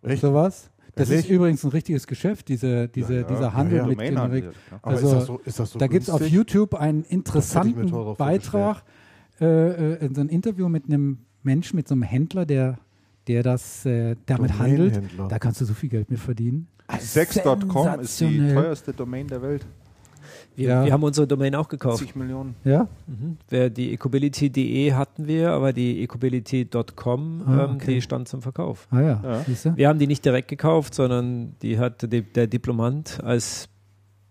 Echt? 0.01 0.23
Sowas? 0.23 0.71
Das 0.95 1.11
Ehrlich? 1.11 1.27
ist 1.27 1.31
übrigens 1.31 1.63
ein 1.65 1.71
richtiges 1.71 2.07
Geschäft, 2.07 2.49
diese, 2.49 2.89
diese, 2.89 3.15
Ja, 3.17 3.21
ja. 3.21 3.27
dieser 3.27 3.53
Handel 3.53 3.79
Ja, 3.79 3.87
mit 3.87 3.99
Generik. 3.99 4.47
Also, 4.81 5.07
ist 5.09 5.13
das 5.15 5.27
so, 5.27 5.41
ist 5.45 5.59
das 5.59 5.71
so 5.73 5.79
da 5.79 5.89
gibt 5.89 6.05
es 6.05 6.11
auf? 6.11 6.27
YouTube 6.27 6.75
einen 6.75 7.03
interessanten 7.05 8.15
Beitrag, 8.17 8.83
äh, 9.41 9.95
äh, 9.95 10.11
so 10.15 10.21
ein 10.21 10.29
Interview 10.29 10.69
mit 10.69 10.87
einem 10.87 11.19
Menschen, 11.43 11.77
mit 11.77 11.89
so 11.89 11.95
einem 11.95 12.03
Händler, 12.03 12.47
der, 12.47 12.79
der 13.27 13.43
das 13.43 13.85
äh, 13.87 14.17
damit 14.27 14.59
handelt. 14.59 15.01
Da 15.29 15.39
kannst 15.39 15.61
du 15.61 15.65
so 15.65 15.75
viel 15.75 15.89
Geld 15.89 16.11
mit 16.11 16.21
verdienen. 16.21 16.69
Sex.com 16.99 18.01
ist 18.01 18.21
die 18.21 18.39
teuerste 18.53 18.93
Domain 18.93 19.27
der 19.27 19.43
Welt. 19.43 19.65
Wir, 20.55 20.69
Ja. 20.69 20.85
wir 20.85 20.93
haben 20.93 21.03
unsere 21.03 21.27
Domain 21.27 21.55
auch 21.55 21.69
gekauft. 21.69 21.99
50 21.99 22.17
Millionen. 22.17 22.55
Ja? 22.65 22.87
Mhm. 23.07 23.39
Wer 23.49 23.71
die 23.71 23.93
ecobility.de 23.95 24.93
hatten 24.93 25.27
wir, 25.27 25.51
aber 25.51 25.73
die 25.73 26.03
ecobility.com, 26.03 27.43
Ah, 27.47 27.65
ähm, 27.65 27.71
okay. 27.77 27.95
die 27.95 28.03
stand 28.03 28.29
zum 28.29 28.43
Verkauf. 28.43 28.87
Ah 28.91 29.01
ja, 29.01 29.45
Ja. 29.65 29.77
Wir 29.77 29.89
haben 29.89 29.99
die 29.99 30.07
nicht 30.07 30.25
direkt 30.25 30.49
gekauft, 30.49 30.95
sondern 30.95 31.55
die 31.63 31.79
hat 31.79 32.11
die, 32.13 32.23
der 32.23 32.47
Diplomant 32.47 33.21
als 33.25 33.69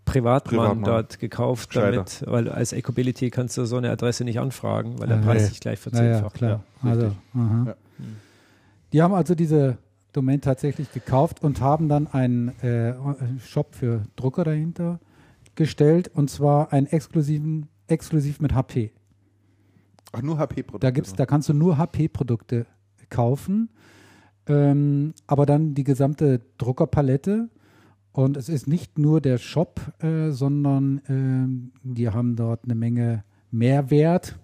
Privatmann, 0.05 0.59
Privatmann. 0.59 0.83
dort 0.83 1.19
gekauft, 1.19 1.75
damit, 1.75 2.23
weil 2.27 2.49
als 2.49 2.73
Ecobility 2.73 3.29
kannst 3.29 3.57
du 3.57 3.65
so 3.65 3.77
eine 3.77 3.89
Adresse 3.91 4.23
nicht 4.23 4.39
anfragen, 4.39 4.99
weil 4.99 5.07
der 5.07 5.17
Ah, 5.19 5.21
Preis 5.21 5.43
ja. 5.43 5.47
sich 5.49 5.59
gleich 5.59 5.79
verzehnfacht. 5.79 6.35
klar. 6.35 6.63
Ja, 6.83 6.89
also, 6.89 7.05
richtig. 7.07 7.21
aha. 7.35 7.63
Ja. 7.67 7.75
Die 8.93 9.01
haben 9.01 9.13
also 9.13 9.35
diese 9.35 9.77
Domain 10.11 10.41
tatsächlich 10.41 10.91
gekauft 10.91 11.41
und 11.43 11.61
haben 11.61 11.87
dann 11.87 12.07
einen 12.07 12.49
äh, 12.61 12.93
Shop 13.45 13.75
für 13.75 14.01
Drucker 14.17 14.43
dahinter 14.43 14.99
gestellt 15.55 16.09
und 16.13 16.29
zwar 16.29 16.73
einen 16.73 16.87
exklusiven, 16.87 17.67
exklusiv 17.87 18.41
mit 18.41 18.53
HP. 18.53 18.91
Ach, 20.11 20.21
nur 20.21 20.37
HP-Produkte. 20.39 20.85
Da 20.85 20.91
gibt's, 20.91 21.13
da 21.13 21.25
kannst 21.25 21.47
du 21.47 21.53
nur 21.53 21.77
HP-Produkte 21.77 22.65
kaufen, 23.09 23.69
ähm, 24.47 25.13
aber 25.27 25.45
dann 25.45 25.73
die 25.73 25.83
gesamte 25.85 26.41
Druckerpalette. 26.57 27.47
Und 28.13 28.35
es 28.37 28.49
ist 28.49 28.67
nicht 28.67 28.99
nur 28.99 29.21
der 29.21 29.37
Shop, 29.37 29.79
äh, 30.03 30.31
sondern 30.31 31.01
ähm, 31.07 31.71
die 31.83 32.09
haben 32.09 32.35
dort 32.35 32.65
eine 32.65 32.75
Menge 32.75 33.23
Mehrwert 33.51 34.37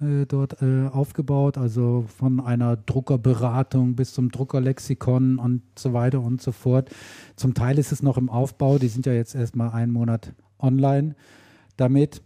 äh, 0.00 0.26
dort 0.26 0.62
äh, 0.62 0.88
aufgebaut, 0.88 1.58
also 1.58 2.04
von 2.16 2.40
einer 2.40 2.76
Druckerberatung 2.76 3.96
bis 3.96 4.12
zum 4.12 4.30
Druckerlexikon 4.30 5.38
und 5.38 5.62
so 5.76 5.92
weiter 5.92 6.20
und 6.20 6.40
so 6.40 6.52
fort. 6.52 6.90
Zum 7.36 7.54
Teil 7.54 7.78
ist 7.78 7.92
es 7.92 8.02
noch 8.02 8.16
im 8.16 8.30
Aufbau, 8.30 8.78
die 8.78 8.88
sind 8.88 9.06
ja 9.06 9.12
jetzt 9.12 9.34
erstmal 9.34 9.70
einen 9.70 9.92
Monat 9.92 10.32
online 10.58 11.14
damit 11.76 12.22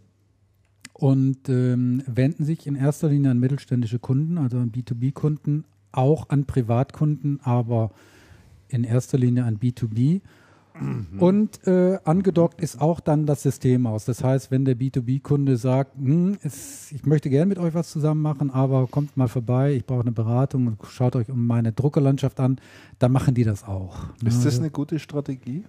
und 0.93 1.49
ähm, 1.49 2.01
wenden 2.05 2.45
sich 2.45 2.65
in 2.65 2.75
erster 2.75 3.09
Linie 3.09 3.31
an 3.31 3.39
mittelständische 3.39 3.99
Kunden, 3.99 4.37
also 4.37 4.57
an 4.57 4.71
B2B-Kunden, 4.71 5.65
auch 5.91 6.29
an 6.29 6.45
Privatkunden, 6.45 7.41
aber 7.43 7.91
in 8.69 8.83
erster 8.83 9.17
Linie 9.17 9.43
an 9.43 9.57
B2B. 9.59 10.21
Und 11.19 11.65
äh, 11.67 11.97
angedockt 12.03 12.59
ist 12.61 12.81
auch 12.81 12.99
dann 12.99 13.25
das 13.25 13.43
System 13.43 13.87
aus. 13.87 14.05
Das 14.05 14.23
heißt, 14.23 14.51
wenn 14.51 14.65
der 14.65 14.75
B2B-Kunde 14.75 15.57
sagt, 15.57 15.95
hm, 15.97 16.37
es, 16.43 16.91
ich 16.91 17.05
möchte 17.05 17.29
gerne 17.29 17.45
mit 17.47 17.57
euch 17.59 17.73
was 17.73 17.89
zusammen 17.91 18.21
machen, 18.21 18.51
aber 18.51 18.87
kommt 18.87 19.15
mal 19.15 19.27
vorbei, 19.27 19.73
ich 19.73 19.85
brauche 19.85 20.01
eine 20.01 20.11
Beratung 20.11 20.67
und 20.67 20.77
schaut 20.89 21.15
euch 21.15 21.29
um 21.29 21.47
meine 21.47 21.71
Druckerlandschaft 21.71 22.39
an, 22.39 22.57
dann 22.99 23.11
machen 23.11 23.33
die 23.35 23.43
das 23.43 23.63
auch. 23.63 23.95
Ist 24.25 24.39
das 24.39 24.45
Also- 24.45 24.59
eine 24.61 24.69
gute 24.71 24.99
Strategie? 24.99 25.63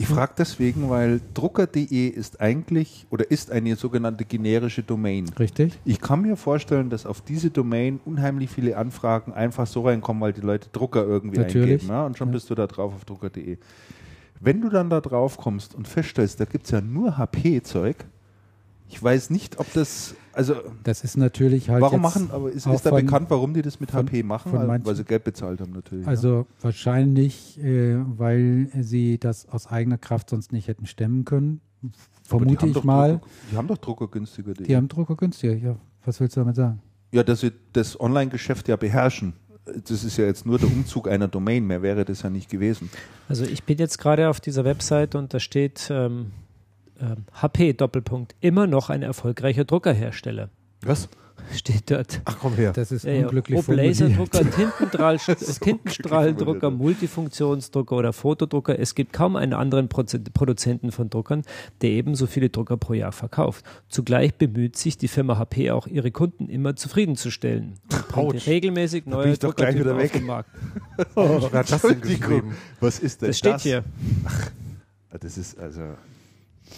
Ich 0.00 0.06
frage 0.08 0.32
deswegen, 0.38 0.88
weil 0.88 1.20
drucker.de 1.34 2.08
ist 2.08 2.40
eigentlich 2.40 3.06
oder 3.10 3.30
ist 3.30 3.50
eine 3.50 3.76
sogenannte 3.76 4.24
generische 4.24 4.82
Domain. 4.82 5.28
Richtig? 5.38 5.78
Ich 5.84 6.00
kann 6.00 6.22
mir 6.22 6.36
vorstellen, 6.36 6.88
dass 6.88 7.04
auf 7.04 7.20
diese 7.20 7.50
Domain 7.50 8.00
unheimlich 8.06 8.48
viele 8.48 8.78
Anfragen 8.78 9.34
einfach 9.34 9.66
so 9.66 9.82
reinkommen, 9.82 10.22
weil 10.22 10.32
die 10.32 10.40
Leute 10.40 10.70
Drucker 10.72 11.04
irgendwie 11.04 11.38
Natürlich. 11.38 11.72
eingeben. 11.82 11.88
Ja? 11.88 12.06
Und 12.06 12.16
schon 12.16 12.28
Ja. 12.28 12.32
bist 12.32 12.48
du 12.48 12.54
da 12.54 12.66
drauf 12.66 12.94
auf 12.94 13.04
drucker.de. 13.04 13.58
Wenn 14.40 14.62
du 14.62 14.70
dann 14.70 14.88
da 14.88 15.02
drauf 15.02 15.36
kommst 15.36 15.74
und 15.74 15.86
feststellst, 15.86 16.40
da 16.40 16.46
gibt 16.46 16.64
es 16.64 16.70
ja 16.70 16.80
nur 16.80 17.18
HP-Zeug, 17.18 17.96
ich 18.88 19.02
weiß 19.02 19.28
nicht, 19.28 19.58
ob 19.60 19.70
das, 19.74 20.14
also 20.32 20.54
Das 20.84 21.04
ist 21.04 21.16
natürlich 21.16 21.68
halt. 21.70 21.80
warum 21.82 22.02
jetzt 22.02 22.14
machen, 22.14 22.30
aber 22.32 22.50
ist, 22.50 22.66
ist 22.66 22.86
da 22.86 22.90
von- 22.90 23.04
bekannt, 23.04 23.26
warum 23.30 23.54
die 23.54 23.62
das 23.62 23.80
mit 23.80 23.90
von- 23.90 24.00
HP 24.06 24.22
machen? 24.22 24.50
von 24.50 24.60
Weil, 24.60 24.66
manchen- 24.66 24.86
weil 24.86 24.94
sie 24.96 25.04
Geld 25.04 25.24
bezahlt 25.24 25.60
haben 25.60 25.72
natürlich. 25.72 26.04
ja. 26.04 26.10
Also 26.10 26.46
wahrscheinlich, 26.60 27.58
äh, 27.62 27.96
weil 28.18 28.68
sie 28.80 29.18
das 29.18 29.48
aus 29.48 29.66
eigener 29.66 29.98
Kraft 29.98 30.30
sonst 30.30 30.52
nicht 30.52 30.68
hätten 30.68 30.86
stemmen 30.86 31.24
können. 31.24 31.60
Die 31.82 31.90
Vermute 32.24 32.58
haben 32.60 32.68
ich 32.68 32.74
doch 32.74 32.84
mal. 32.84 33.12
Drucker, 33.12 33.26
die 33.52 33.56
haben 33.56 33.68
doch 33.68 33.78
druckergünstiger.de. 33.78 34.66
Die 34.66 34.76
haben 34.76 34.88
Drucker 34.88 35.16
günstiger. 35.16 35.54
Ja, 35.54 35.76
was 36.04 36.20
willst 36.20 36.36
du 36.36 36.40
damit 36.40 36.56
sagen? 36.56 36.80
Ja, 37.12 37.22
dass 37.22 37.40
sie 37.40 37.52
das 37.72 37.98
Online-Geschäft 37.98 38.68
ja 38.68 38.76
beherrschen. 38.76 39.32
Das 39.66 40.04
ist 40.04 40.16
ja 40.16 40.24
jetzt 40.24 40.46
nur 40.46 40.58
der 40.58 40.68
Umzug 40.68 41.06
einer 41.08 41.28
Domain, 41.28 41.66
mehr 41.66 41.82
wäre 41.82 42.04
das 42.04 42.22
ja 42.22 42.30
nicht 42.30 42.48
gewesen. 42.50 42.88
Also 43.28 43.44
ich 43.44 43.62
bin 43.64 43.78
jetzt 43.78 43.98
gerade 43.98 44.28
auf 44.28 44.40
dieser 44.40 44.64
Website 44.64 45.14
und 45.14 45.32
da 45.34 45.38
steht 45.40 45.88
ähm, 45.90 46.32
ähm, 47.00 47.24
HP 47.32 47.72
Doppelpunkt 47.72 48.34
immer 48.40 48.66
noch 48.66 48.90
ein 48.90 49.02
erfolgreicher 49.02 49.64
Druckerhersteller. 49.64 50.50
Was? 50.82 51.08
Steht 51.54 51.90
dort. 51.90 52.20
Ach 52.26 52.36
komm 52.38 52.54
her. 52.54 52.72
Das 52.74 52.92
ist 52.92 53.04
Ja, 53.04 53.22
unglücklich 53.26 53.58
Ob. 53.58 53.68
Laserdrucker, 53.68 54.48
Tintenstrahl, 54.50 55.16
Tintenstrahldrucker, 55.60 56.70
Multifunktionsdrucker 56.70 57.96
oder 57.96 58.12
Fotodrucker. 58.12 58.78
Es 58.78 58.94
gibt 58.94 59.12
kaum 59.14 59.36
einen 59.36 59.54
anderen 59.54 59.88
Produzenten 59.88 60.92
von 60.92 61.08
Druckern, 61.10 61.42
der 61.80 61.90
ebenso 61.90 62.26
viele 62.26 62.50
Drucker 62.50 62.76
pro 62.76 62.92
Jahr 62.92 63.12
verkauft. 63.12 63.64
Zugleich 63.88 64.34
bemüht 64.34 64.76
sich 64.76 64.98
die 64.98 65.08
Firma 65.08 65.38
HP 65.38 65.70
auch, 65.70 65.86
ihre 65.86 66.10
Kunden 66.10 66.48
immer 66.48 66.76
zufriedenzustellen. 66.76 67.74
Und 68.14 68.46
regelmäßig 68.46 69.04
bin 69.04 69.14
neue 69.14 69.32
ich 69.32 69.38
doch 69.38 69.56
gleich 69.56 69.74
Druckertypen 69.76 69.80
wieder 69.80 69.96
auf 69.96 70.02
weg. 70.02 70.12
den 70.12 70.26
Markt. 70.26 70.50
Wer 71.14 71.52
hat 71.52 71.72
das 71.72 71.82
denn 71.82 72.00
geschrieben? 72.02 72.54
Was 72.80 72.98
ist 73.00 73.22
denn 73.22 73.28
Das 73.30 73.38
steht 73.38 73.60
hier. 73.60 73.82
Ah, 75.10 75.16
Das 75.18 75.38
ist 75.38 75.58
also. 75.58 75.80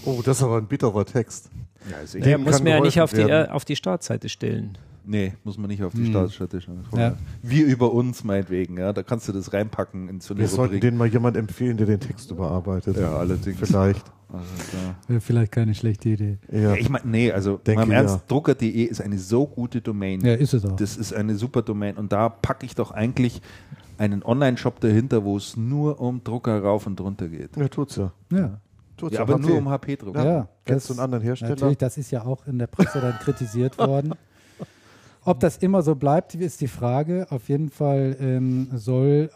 Oh, 0.05 0.21
das 0.25 0.39
ist 0.39 0.43
aber 0.43 0.59
ein 0.59 0.67
bitterer 0.67 1.05
Text. 1.05 1.51
Ja, 1.91 1.97
Der 2.21 2.27
egal. 2.27 2.39
muss 2.39 2.59
man 2.63 2.67
ja 2.69 2.81
nicht 2.81 3.01
auf 3.01 3.11
die, 3.11 3.19
werden. 3.19 3.49
äh, 3.49 3.51
auf 3.51 3.65
die 3.65 3.77
Startseite 3.77 4.29
stellen. 4.29 4.79
Nee, 5.05 5.33
muss 5.43 5.59
man 5.59 5.69
nicht 5.69 5.83
auf 5.83 5.93
die 5.95 6.05
Hm. 6.05 6.11
Staatsstatistik. 6.11 6.75
Ja. 6.97 7.17
Wir 7.43 7.67
über 7.67 7.93
uns 7.93 8.23
meinetwegen, 8.23 8.79
ja. 8.79 8.93
Da 8.93 9.03
kannst 9.03 9.27
du 9.29 9.33
das 9.33 9.53
reinpacken 9.53 10.09
in 10.09 10.21
so 10.21 10.33
eine 10.33 10.43
Wir 10.43 10.49
sollten 10.49 10.63
Rubrik. 10.75 10.81
denen 10.81 10.97
mal 10.97 11.09
jemand 11.09 11.37
empfehlen, 11.37 11.77
der 11.77 11.87
den 11.87 11.99
Text 11.99 12.31
überarbeitet. 12.31 12.97
Ja, 12.97 13.17
allerdings. 13.17 13.59
Vielleicht. 13.59 14.05
Also, 14.29 14.45
klar. 14.71 14.95
Wäre 15.09 15.21
vielleicht 15.21 15.51
keine 15.53 15.75
schlechte 15.75 16.09
Idee. 16.11 16.39
Ja. 16.53 16.75
Ich 16.75 16.89
meine, 16.89 17.05
nee, 17.07 17.33
also 17.33 17.57
Denke 17.59 17.85
mal 17.87 17.95
Ernst, 17.95 18.15
ja. 18.15 18.23
drucker.de 18.29 18.85
ist 18.85 19.01
eine 19.01 19.19
so 19.19 19.45
gute 19.47 19.81
Domain. 19.81 20.21
Ja, 20.25 20.35
ist 20.35 20.55
es 20.55 20.65
auch. 20.65 20.77
Das 20.77 20.97
ist 20.97 21.13
eine 21.13 21.35
super 21.35 21.63
Domain 21.63 21.97
und 21.97 22.13
da 22.13 22.29
packe 22.29 22.65
ich 22.65 22.77
doch 22.77 22.93
eigentlich 22.93 23.43
einen 23.99 24.23
Online-Shop 24.23 24.79
dahinter, 24.81 25.25
wo 25.25 25.37
es 25.37 25.57
nur 25.57 26.01
um 26.01 26.23
Drucker 26.23 26.63
rauf 26.63 26.87
und 26.87 27.01
runter 27.01 27.29
geht. 27.29 27.57
ja, 27.57 27.67
tut's 27.69 27.97
ja. 27.97 28.13
ja. 28.33 28.61
Tut's 29.03 29.17
Ja, 29.17 29.23
aber 29.23 29.35
HP. 29.35 29.43
nur 29.49 29.59
um 29.59 29.69
HP-Drucker. 29.69 30.25
Ja, 30.25 30.49
Kennst 30.65 30.89
du 30.89 30.93
das- 30.93 30.99
einen 31.01 31.05
anderen 31.05 31.25
Hersteller? 31.25 31.51
Natürlich, 31.51 31.79
das 31.79 31.99
ist 31.99 32.13
ja 32.13 32.25
auch 32.25 32.47
in 32.47 32.59
der 32.61 32.69
Presse 32.69 33.01
dann 33.01 33.15
kritisiert 33.19 33.77
worden. 33.79 34.15
Ob 35.25 35.41
das 35.41 35.57
immer 35.57 35.83
so 35.83 35.97
bleibt, 35.97 36.37
ist 36.37 36.61
die 36.61 36.69
Frage. 36.69 37.27
Auf 37.31 37.49
jeden 37.49 37.69
Fall 37.69 38.17
ähm, 38.21 38.69
soll 38.75 39.31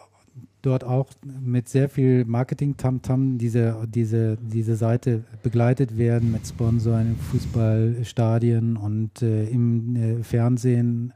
dort 0.63 0.85
auch 0.85 1.09
mit 1.25 1.69
sehr 1.69 1.89
viel 1.89 2.25
Marketing-Tamtam 2.25 3.39
diese, 3.39 3.77
diese, 3.89 4.37
diese 4.37 4.77
Seite 4.77 5.25
begleitet 5.43 5.99
werden 5.99 6.31
mit 6.31 6.47
Sponsoren 6.47 7.09
in 7.09 7.17
Fußballstadien 7.17 8.77
und 8.77 9.21
äh, 9.23 9.47
im 9.49 9.97
äh, 9.97 10.23
Fernsehen. 10.23 11.13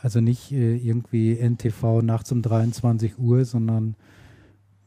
Also 0.00 0.20
nicht 0.20 0.52
äh, 0.52 0.76
irgendwie 0.76 1.34
NTV 1.40 2.02
nachts 2.02 2.30
um 2.30 2.40
23 2.40 3.18
Uhr, 3.18 3.44
sondern 3.44 3.96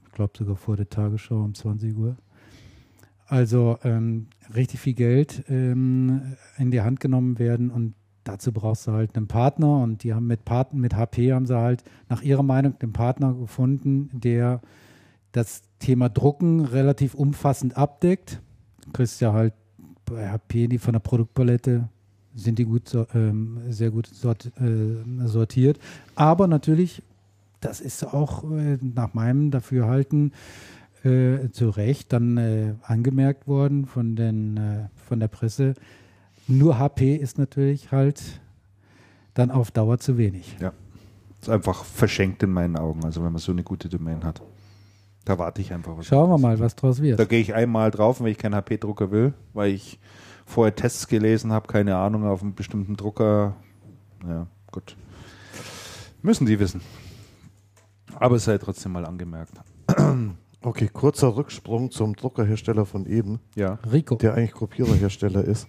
ich 0.06 0.12
glaube 0.14 0.34
sogar 0.38 0.56
vor 0.56 0.76
der 0.78 0.90
Tagesschau 0.90 1.42
um 1.44 1.54
20 1.54 1.96
Uhr. 1.98 2.16
Also 3.28 3.78
ähm, 3.84 4.28
richtig 4.56 4.80
viel 4.80 4.94
Geld 4.94 5.44
ähm, 5.50 6.36
in 6.58 6.72
die 6.72 6.82
Hand 6.82 7.00
genommen 7.00 7.40
werden 7.40 7.70
und 7.70 7.94
dazu 8.24 8.52
brauchst 8.52 8.88
du 8.88 8.92
halt 8.92 9.16
einen 9.16 9.28
Partner 9.28 9.82
und 9.82 10.04
die 10.04 10.14
haben 10.14 10.28
mit 10.28 10.46
Partner, 10.46 10.80
mit 10.80 10.96
HP 10.96 11.34
haben 11.34 11.46
sie 11.46 11.58
halt 11.58 11.84
nach 12.10 12.22
ihrer 12.22 12.44
Meinung 12.44 12.76
einen 12.80 12.94
Partner 12.94 13.34
gefunden, 13.34 14.10
der 14.14 14.62
das 15.34 15.62
Thema 15.80 16.10
Drucken 16.10 16.62
relativ 16.62 17.16
umfassend 17.16 17.78
abdeckt. 17.78 18.42
Du 18.86 18.92
kriegst 18.92 19.20
ja 19.22 19.34
halt 19.34 19.54
bei 20.06 20.30
HP 20.30 20.68
die 20.68 20.78
von 20.78 20.94
der 20.94 21.00
Produktpalette 21.00 21.90
sind 22.34 22.60
die 22.60 22.66
gut 22.66 22.96
ähm, 23.14 23.60
sehr 23.70 23.92
gut 23.92 24.10
äh, 24.24 25.28
sortiert. 25.28 25.80
Aber 26.16 26.48
natürlich, 26.48 27.02
das 27.60 27.82
ist 27.82 28.04
auch 28.04 28.44
äh, 28.52 28.78
nach 28.82 29.14
meinem 29.14 29.52
Dafürhalten 29.52 30.32
äh, 31.08 31.52
zu 31.52 31.70
Recht 31.70 32.14
dann 32.14 32.38
äh, 32.38 32.74
angemerkt 32.84 33.48
worden 33.48 33.86
von, 33.86 34.16
den, 34.16 34.58
äh, 34.58 34.90
von 34.96 35.20
der 35.20 35.28
Presse. 35.28 35.74
Nur 36.48 36.80
HP 36.80 37.16
ist 37.16 37.38
natürlich 37.38 37.92
halt 37.92 38.42
dann 39.34 39.52
auf 39.52 39.72
Dauer 39.72 39.98
zu 40.00 40.18
wenig. 40.18 40.56
Ist 41.42 41.50
einfach 41.50 41.84
verschenkt 41.84 42.42
in 42.44 42.52
meinen 42.52 42.78
Augen, 42.78 43.04
also 43.06 43.24
wenn 43.24 43.32
man 43.32 43.40
so 43.40 43.52
eine 43.52 43.64
gute 43.64 43.90
Domain 43.90 44.24
hat. 44.24 44.42
Da 45.26 45.38
warte 45.38 45.62
ich 45.62 45.74
einfach 45.74 45.98
was. 45.98 46.08
Schauen 46.08 46.30
wir 46.30 46.38
mal, 46.38 46.58
was 46.60 46.76
draus 46.76 46.98
Da 46.98 47.04
wird. 47.04 47.30
gehe 47.30 47.42
ich 47.42 47.54
einmal 47.54 47.92
drauf, 47.92 48.22
wenn 48.22 48.28
ich 48.28 48.38
keinen 48.38 48.56
HP-Drucker 48.56 49.12
will, 49.12 49.34
weil 49.54 49.72
ich 49.72 50.00
vorher 50.46 50.74
Tests 50.74 51.08
gelesen 51.10 51.52
habe, 51.52 51.68
keine 51.68 51.98
Ahnung, 51.98 52.26
auf 52.26 52.42
einen 52.42 52.56
bestimmten 52.56 52.96
Drucker. 52.96 53.56
Ja, 54.26 54.48
gut. 54.72 54.96
Müssen 56.22 56.46
die 56.46 56.60
wissen. 56.60 56.82
Aber 58.16 58.38
es 58.38 58.46
sei 58.46 58.58
trotzdem 58.58 58.94
mal 58.94 59.06
angemerkt. 59.06 59.52
Okay, 60.62 60.90
kurzer 60.92 61.36
Rücksprung 61.36 61.92
zum 61.92 62.16
Druckerhersteller 62.16 62.86
von 62.86 63.06
eben, 63.06 63.40
Ja, 63.56 63.80
Rico. 63.92 64.16
der 64.16 64.34
eigentlich 64.34 64.54
Kopiererhersteller 64.54 65.44
ist. 65.44 65.68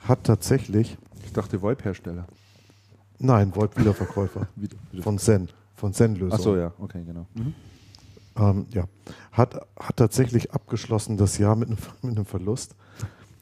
Hat 0.00 0.24
tatsächlich, 0.24 0.96
ich 1.24 1.32
dachte 1.32 1.60
VoIP-Hersteller. 1.62 2.26
nein, 3.18 3.54
Volt-Wiederverkäufer 3.54 4.48
Wieder- 4.56 4.76
wieder- 4.90 5.02
von 5.02 5.18
Zen, 5.18 5.48
von 5.74 5.92
Zen-Lösung. 5.92 6.32
Ach 6.32 6.42
so, 6.42 6.56
ja, 6.56 6.72
okay, 6.78 7.04
genau. 7.04 7.26
Mhm. 7.34 7.54
Ähm, 8.36 8.66
ja, 8.70 8.84
hat, 9.32 9.54
hat 9.78 9.96
tatsächlich 9.96 10.52
abgeschlossen 10.52 11.16
das 11.16 11.38
Jahr 11.38 11.54
mit 11.56 11.68
einem, 11.68 11.78
mit 12.02 12.16
einem 12.16 12.24
Verlust. 12.24 12.74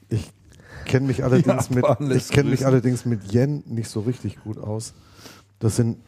Ich 0.09 0.33
kenne 0.85 1.07
mich 1.07 1.23
allerdings 1.25 1.71
mit 1.71 1.85
ich 2.11 2.29
kenne 2.29 2.51
mich 2.51 2.67
allerdings 2.67 3.05
mit 3.05 3.33
Yen 3.33 3.63
nicht 3.67 3.89
so 3.89 4.01
richtig 4.01 4.43
gut 4.43 4.59
aus. 4.59 4.95
Das 5.59 5.77
sind, 5.77 5.99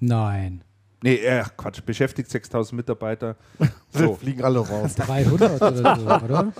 Nein. 0.00 0.62
Nee, 1.02 1.14
äh, 1.16 1.44
Quatsch, 1.56 1.80
beschäftigt 1.84 2.30
6000 2.30 2.76
Mitarbeiter. 2.76 3.36
So, 3.90 4.14
fliegen 4.14 4.44
alle 4.44 4.58
raus. 4.60 4.94
300 4.96 5.62
oder 5.62 5.96
so, 5.96 6.24
oder? 6.26 6.52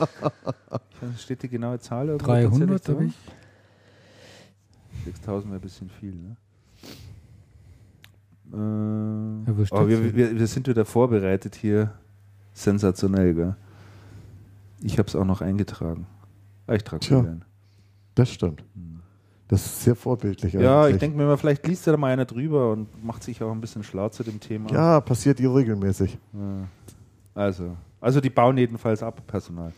steht 1.18 1.42
die 1.42 1.48
genaue 1.48 1.78
Zahl? 1.78 2.08
irgendwo 2.08 2.26
300 2.32 2.68
tatsächlich 2.84 2.96
habe 2.96 3.04
ich. 5.04 5.04
6000 5.04 5.50
wäre 5.52 5.58
ein 5.58 5.62
bisschen 5.62 5.90
viel, 5.90 6.14
ne? 6.14 6.36
Äh, 8.52 8.56
Ja, 9.50 9.66
aber 9.78 9.88
wir, 9.88 10.14
wir, 10.16 10.38
wir 10.38 10.46
sind 10.46 10.66
wieder 10.68 10.84
vorbereitet 10.84 11.54
hier. 11.54 11.92
Sensationell, 12.54 13.34
gell? 13.34 13.56
Ich 14.80 14.98
habe 14.98 15.08
es 15.08 15.14
auch 15.14 15.24
noch 15.26 15.42
eingetragen. 15.42 16.06
Ah, 16.66 16.74
Ich 16.74 16.82
trage 16.84 17.04
es 17.04 17.12
ein. 17.12 17.44
Das 18.18 18.30
stimmt. 18.30 18.64
Das 19.46 19.64
ist 19.64 19.84
sehr 19.84 19.94
vorbildlich. 19.94 20.52
Ja, 20.52 20.82
eigentlich. 20.82 20.94
ich 20.94 21.00
denke 21.00 21.16
mir 21.16 21.24
mal, 21.24 21.36
vielleicht 21.38 21.66
liest 21.66 21.86
ja 21.86 21.92
da 21.92 21.96
mal 21.96 22.12
einer 22.12 22.24
drüber 22.24 22.72
und 22.72 23.02
macht 23.02 23.22
sich 23.22 23.42
auch 23.42 23.52
ein 23.52 23.60
bisschen 23.60 23.82
schlau 23.82 24.08
zu 24.08 24.22
dem 24.24 24.40
Thema. 24.40 24.70
Ja, 24.70 25.00
passiert 25.00 25.38
ihr 25.40 25.54
regelmäßig. 25.54 26.18
Ja. 26.34 26.68
Also, 27.34 27.76
also 28.00 28.20
die 28.20 28.28
bauen 28.28 28.58
jedenfalls 28.58 29.02
ab, 29.02 29.22
Personal. 29.26 29.72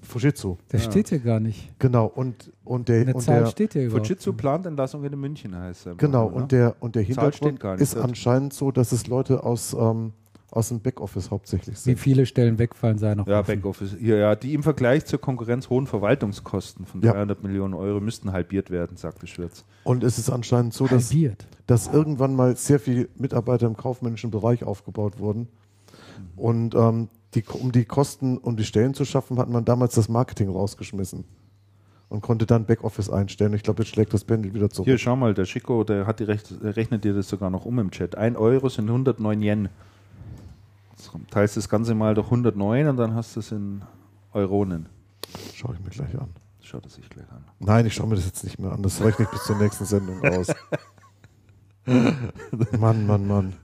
Fujitsu. 0.00 0.56
Das 0.68 0.84
Ja. 0.86 0.90
steht 0.90 1.10
hier 1.10 1.18
gar 1.18 1.38
nicht. 1.40 1.78
Genau. 1.78 2.06
Und, 2.06 2.50
und 2.64 2.88
der, 2.88 3.02
Eine 3.02 3.14
und 3.14 3.20
Zahl 3.20 3.40
der, 3.40 3.46
steht 3.48 3.74
hier 3.74 3.90
Fujitsu 3.90 4.32
plant 4.32 4.64
Entlassungen 4.64 5.12
in 5.12 5.20
München, 5.20 5.54
heißt 5.54 5.86
es. 5.88 5.96
Genau, 5.98 6.30
ne? 6.30 6.34
und 6.36 6.52
der, 6.52 6.76
und 6.80 6.94
der 6.94 7.02
Hintergrund 7.02 7.60
gar 7.60 7.72
nicht 7.74 7.82
ist 7.82 7.94
dort. 7.94 8.06
anscheinend 8.06 8.54
so, 8.54 8.70
dass 8.72 8.92
es 8.92 9.06
Leute 9.06 9.44
aus, 9.44 9.74
ähm, 9.74 10.12
aus 10.50 10.68
dem 10.68 10.80
Backoffice 10.80 11.30
hauptsächlich 11.30 11.76
Wie 11.76 11.80
sind. 11.80 11.98
viele 12.00 12.24
Stellen 12.24 12.58
wegfallen, 12.58 12.96
sei 12.98 13.14
noch 13.14 13.26
Ja, 13.26 13.40
offen. 13.40 13.56
Backoffice. 13.56 13.96
Ja, 14.00 14.16
ja, 14.16 14.34
die 14.34 14.54
im 14.54 14.62
Vergleich 14.62 15.04
zur 15.04 15.20
Konkurrenz 15.20 15.68
hohen 15.68 15.86
Verwaltungskosten 15.86 16.86
von 16.86 17.02
Ja. 17.02 17.12
300 17.12 17.42
Millionen 17.42 17.74
Euro 17.74 18.00
müssten 18.00 18.32
halbiert 18.32 18.70
werden, 18.70 18.96
sagte 18.96 19.26
Schwirz. 19.26 19.64
Und 19.84 20.02
es 20.04 20.16
ist 20.18 20.30
anscheinend 20.30 20.72
so, 20.72 20.86
dass, 20.86 21.10
Halbiert. 21.10 21.46
dass 21.66 21.88
irgendwann 21.92 22.34
mal 22.34 22.56
sehr 22.56 22.80
viele 22.80 23.08
Mitarbeiter 23.16 23.66
im 23.66 23.76
kaufmännischen 23.76 24.30
Bereich 24.30 24.64
aufgebaut 24.64 25.18
wurden. 25.18 25.48
Und 26.36 26.74
ähm, 26.74 27.08
die, 27.34 27.44
um 27.60 27.70
die 27.72 27.84
Kosten 27.84 28.38
und 28.38 28.58
die 28.58 28.64
Stellen 28.64 28.94
zu 28.94 29.04
schaffen, 29.04 29.38
hat 29.38 29.50
man 29.50 29.64
damals 29.66 29.94
das 29.94 30.08
Marketing 30.08 30.48
rausgeschmissen 30.48 31.24
und 32.08 32.22
konnte 32.22 32.46
dann 32.46 32.64
Backoffice 32.64 33.10
einstellen. 33.10 33.52
Ich 33.52 33.62
glaube, 33.62 33.82
jetzt 33.82 33.90
schlägt 33.92 34.14
das 34.14 34.24
Pendel 34.24 34.54
wieder 34.54 34.70
zurück. 34.70 34.86
Hier, 34.86 34.96
schau 34.96 35.14
mal, 35.14 35.34
der 35.34 35.44
Chico, 35.44 35.84
der 35.84 36.06
hat 36.06 36.20
die 36.20 36.24
Recht, 36.24 36.54
der 36.62 36.74
rechnet 36.74 37.04
dir 37.04 37.12
das 37.12 37.28
sogar 37.28 37.50
noch 37.50 37.66
um 37.66 37.78
im 37.78 37.90
Chat. 37.90 38.16
1 38.16 38.36
Euro 38.38 38.70
sind 38.70 38.88
109 38.88 39.42
Yen. 39.42 39.68
Jetzt 41.14 41.30
teilst 41.30 41.56
das 41.56 41.68
Ganze 41.68 41.94
mal 41.94 42.14
durch 42.14 42.26
109 42.26 42.88
und 42.88 42.96
dann 42.96 43.14
hast 43.14 43.36
du 43.36 43.40
es 43.40 43.52
in 43.52 43.82
Euronen. 44.32 44.88
Schaue 45.54 45.74
ich 45.74 45.80
mir 45.80 45.90
gleich 45.90 46.18
an. 46.18 46.28
Schaut 46.60 46.86
es 46.86 46.94
sich 46.94 47.08
gleich 47.08 47.30
an. 47.30 47.44
Nein, 47.60 47.86
ich 47.86 47.94
schaue 47.94 48.08
mir 48.08 48.16
das 48.16 48.26
jetzt 48.26 48.44
nicht 48.44 48.58
mehr 48.58 48.72
an. 48.72 48.82
Das 48.82 49.02
rechne 49.02 49.24
ich 49.24 49.30
bis 49.30 49.44
zur 49.44 49.56
nächsten 49.56 49.84
Sendung 49.84 50.22
aus. 50.22 50.48
Mann, 52.78 53.06
Mann, 53.06 53.26
Mann. 53.26 53.54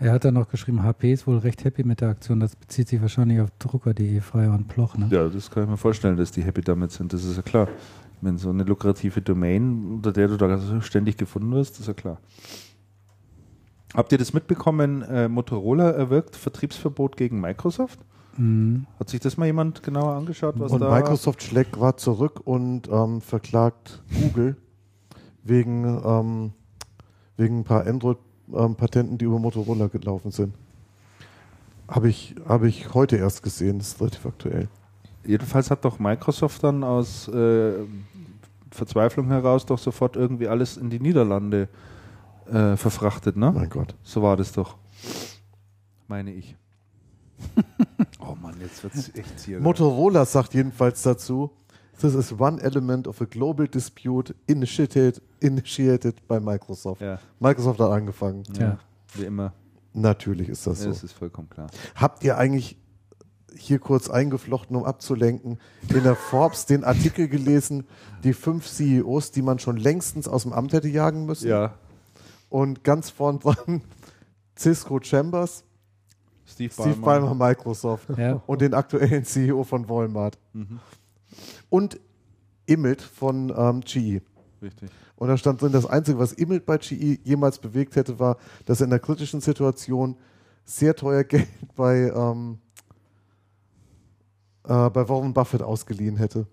Er 0.00 0.12
hat 0.12 0.24
dann 0.24 0.34
noch 0.34 0.48
geschrieben, 0.48 0.82
HP 0.82 1.12
ist 1.12 1.26
wohl 1.26 1.38
recht 1.38 1.64
happy 1.64 1.84
mit 1.84 2.00
der 2.00 2.08
Aktion. 2.08 2.40
Das 2.40 2.56
bezieht 2.56 2.88
sich 2.88 3.00
wahrscheinlich 3.00 3.40
auf 3.40 3.50
drucker.de, 3.58 4.20
Freier 4.20 4.52
und 4.52 4.66
Ploch. 4.66 4.96
Ne? 4.96 5.08
Ja, 5.10 5.28
das 5.28 5.50
kann 5.50 5.64
ich 5.64 5.70
mir 5.70 5.76
vorstellen, 5.76 6.16
dass 6.16 6.32
die 6.32 6.42
happy 6.42 6.62
damit 6.62 6.90
sind. 6.90 7.12
Das 7.12 7.24
ist 7.24 7.36
ja 7.36 7.42
klar. 7.42 7.68
Wenn 8.20 8.38
so 8.38 8.50
eine 8.50 8.64
lukrative 8.64 9.22
Domain, 9.22 9.94
unter 9.94 10.12
der 10.12 10.28
du 10.28 10.36
da 10.36 10.80
ständig 10.82 11.16
gefunden 11.16 11.52
wirst, 11.52 11.78
ist 11.78 11.86
ja 11.86 11.94
klar. 11.94 12.18
Habt 13.94 14.12
ihr 14.12 14.18
das 14.18 14.32
mitbekommen? 14.32 15.02
Äh, 15.02 15.28
Motorola 15.28 15.90
erwirkt 15.90 16.36
Vertriebsverbot 16.36 17.16
gegen 17.16 17.40
Microsoft? 17.40 17.98
Mhm. 18.36 18.86
Hat 18.98 19.08
sich 19.08 19.20
das 19.20 19.36
mal 19.36 19.46
jemand 19.46 19.82
genauer 19.82 20.14
angeschaut? 20.14 20.54
Was 20.58 20.72
und 20.72 20.80
da 20.80 20.90
Microsoft 20.90 21.42
schlägt 21.42 21.72
gerade 21.72 21.96
zurück 21.96 22.40
und 22.44 22.88
ähm, 22.88 23.20
verklagt 23.20 24.02
Google 24.20 24.56
wegen, 25.42 25.84
ähm, 26.04 26.52
wegen 27.36 27.60
ein 27.60 27.64
paar 27.64 27.86
Android-Patenten, 27.86 29.18
die 29.18 29.24
über 29.24 29.38
Motorola 29.38 29.88
gelaufen 29.88 30.30
sind. 30.30 30.54
Habe 31.88 32.08
ich, 32.08 32.36
hab 32.46 32.62
ich 32.62 32.94
heute 32.94 33.16
erst 33.16 33.42
gesehen, 33.42 33.78
das 33.78 33.88
ist 33.88 34.00
relativ 34.00 34.24
aktuell. 34.24 34.68
Jedenfalls 35.26 35.70
hat 35.70 35.84
doch 35.84 35.98
Microsoft 35.98 36.62
dann 36.62 36.84
aus 36.84 37.26
äh, 37.26 37.72
Verzweiflung 38.70 39.26
heraus 39.26 39.66
doch 39.66 39.78
sofort 39.78 40.14
irgendwie 40.14 40.46
alles 40.46 40.76
in 40.76 40.88
die 40.88 41.00
Niederlande 41.00 41.62
äh, 41.62 41.68
verfrachtet, 42.76 43.36
ne? 43.36 43.52
Mein 43.52 43.70
Gott. 43.70 43.94
So 44.02 44.22
war 44.22 44.36
das 44.36 44.52
doch. 44.52 44.76
Meine 46.08 46.32
ich. 46.32 46.56
oh 48.20 48.34
Mann, 48.40 48.54
jetzt 48.60 48.82
wird 48.82 48.94
es 48.94 49.14
echt 49.14 49.40
hier. 49.40 49.60
Motorola 49.60 50.24
sagt 50.24 50.54
jedenfalls 50.54 51.02
dazu, 51.02 51.50
this 52.00 52.14
is 52.14 52.32
one 52.38 52.60
element 52.60 53.06
of 53.06 53.20
a 53.20 53.24
global 53.24 53.66
dispute 53.68 54.34
initiated, 54.46 55.22
initiated 55.40 56.26
by 56.28 56.40
Microsoft. 56.40 57.00
Ja, 57.00 57.18
Microsoft 57.38 57.80
hat 57.80 57.90
angefangen. 57.90 58.42
ja. 58.58 58.78
Wie 59.14 59.24
immer. 59.24 59.52
Natürlich 59.92 60.48
ist 60.48 60.66
das 60.66 60.78
Ja, 60.80 60.84
so. 60.84 60.90
das 60.90 61.02
ist 61.04 61.12
vollkommen 61.14 61.48
klar. 61.50 61.68
Habt 61.96 62.22
ihr 62.22 62.36
eigentlich 62.38 62.76
hier 63.56 63.80
kurz 63.80 64.08
eingeflochten, 64.08 64.76
um 64.76 64.84
abzulenken, 64.84 65.58
in 65.92 66.04
der 66.04 66.14
Forbes 66.14 66.66
den 66.66 66.84
Artikel 66.84 67.26
gelesen, 67.28 67.84
die 68.22 68.32
fünf 68.32 68.68
CEOs, 68.68 69.32
die 69.32 69.42
man 69.42 69.58
schon 69.58 69.76
längstens 69.76 70.28
aus 70.28 70.44
dem 70.44 70.52
Amt 70.52 70.72
hätte 70.72 70.88
jagen 70.88 71.26
müssen? 71.26 71.48
Ja, 71.48 71.74
Und 72.50 72.84
ganz 72.84 73.08
vorn 73.08 73.38
dran 73.38 73.80
Cisco 74.58 75.00
Chambers, 75.00 75.64
Steve, 76.44 76.72
Steve 76.72 76.96
Ballmer, 76.96 77.34
Microsoft 77.34 78.08
Ja. 78.18 78.42
und 78.46 78.60
den 78.60 78.74
aktuellen 78.74 79.24
CEO 79.24 79.64
von 79.64 79.88
Walmart. 79.88 80.36
Mhm. 80.52 80.80
Und 81.70 81.98
Immelt 82.66 83.00
von 83.00 83.52
ähm, 83.56 83.80
GE. 83.80 84.20
Richtig. 84.62 84.90
Und 85.16 85.28
da 85.28 85.36
stand 85.36 85.60
drin, 85.62 85.72
das 85.72 85.86
Einzige, 85.86 86.18
was 86.18 86.32
Immelt 86.32 86.66
bei 86.66 86.76
GE 86.78 87.18
jemals 87.24 87.58
bewegt 87.58 87.96
hätte, 87.96 88.18
war, 88.18 88.36
dass 88.66 88.80
er 88.80 88.86
in 88.86 88.92
einer 88.92 89.00
kritischen 89.00 89.40
Situation 89.40 90.16
sehr 90.64 90.94
teuer 90.94 91.24
Geld 91.24 91.48
bei, 91.76 92.12
ähm, 92.14 92.58
äh, 94.64 94.90
bei 94.90 95.08
Warren 95.08 95.32
Buffett 95.32 95.62
ausgeliehen 95.62 96.16
hätte, 96.16 96.46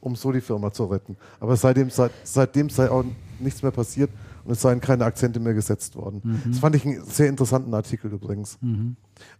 um 0.00 0.16
so 0.16 0.32
die 0.32 0.40
Firma 0.40 0.72
zu 0.72 0.84
retten. 0.86 1.16
Aber 1.38 1.56
seitdem, 1.56 1.90
seit, 1.90 2.12
seitdem 2.24 2.70
sei 2.70 2.90
auch 2.90 3.04
nichts 3.38 3.62
mehr 3.62 3.72
passiert 3.72 4.10
es 4.50 4.60
seien 4.60 4.80
keine 4.80 5.04
Akzente 5.04 5.40
mehr 5.40 5.54
gesetzt 5.54 5.96
worden. 5.96 6.42
Das 6.48 6.58
fand 6.58 6.76
ich 6.76 6.84
einen 6.84 7.04
sehr 7.04 7.28
interessanten 7.28 7.74
Artikel 7.74 8.12
übrigens. 8.12 8.58
Mhm. 8.60 8.96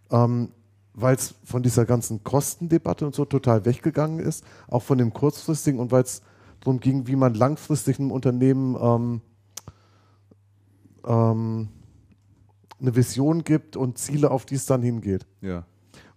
Ähm, 0.09 0.49
weil 0.93 1.15
es 1.15 1.35
von 1.43 1.63
dieser 1.63 1.85
ganzen 1.85 2.23
Kostendebatte 2.23 3.05
und 3.05 3.15
so 3.15 3.25
total 3.25 3.65
weggegangen 3.65 4.19
ist, 4.19 4.43
auch 4.67 4.83
von 4.83 4.97
dem 4.97 5.13
kurzfristigen 5.13 5.79
und 5.79 5.91
weil 5.91 6.03
es 6.03 6.21
darum 6.59 6.79
ging, 6.79 7.07
wie 7.07 7.15
man 7.15 7.33
langfristig 7.33 7.99
einem 7.99 8.11
Unternehmen 8.11 8.75
ähm, 8.79 9.21
ähm, 11.05 11.69
eine 12.79 12.95
Vision 12.95 13.43
gibt 13.43 13.77
und 13.77 13.97
Ziele, 13.97 14.31
auf 14.31 14.45
die 14.45 14.55
es 14.55 14.65
dann 14.65 14.81
hingeht. 14.81 15.25
Ja. 15.41 15.65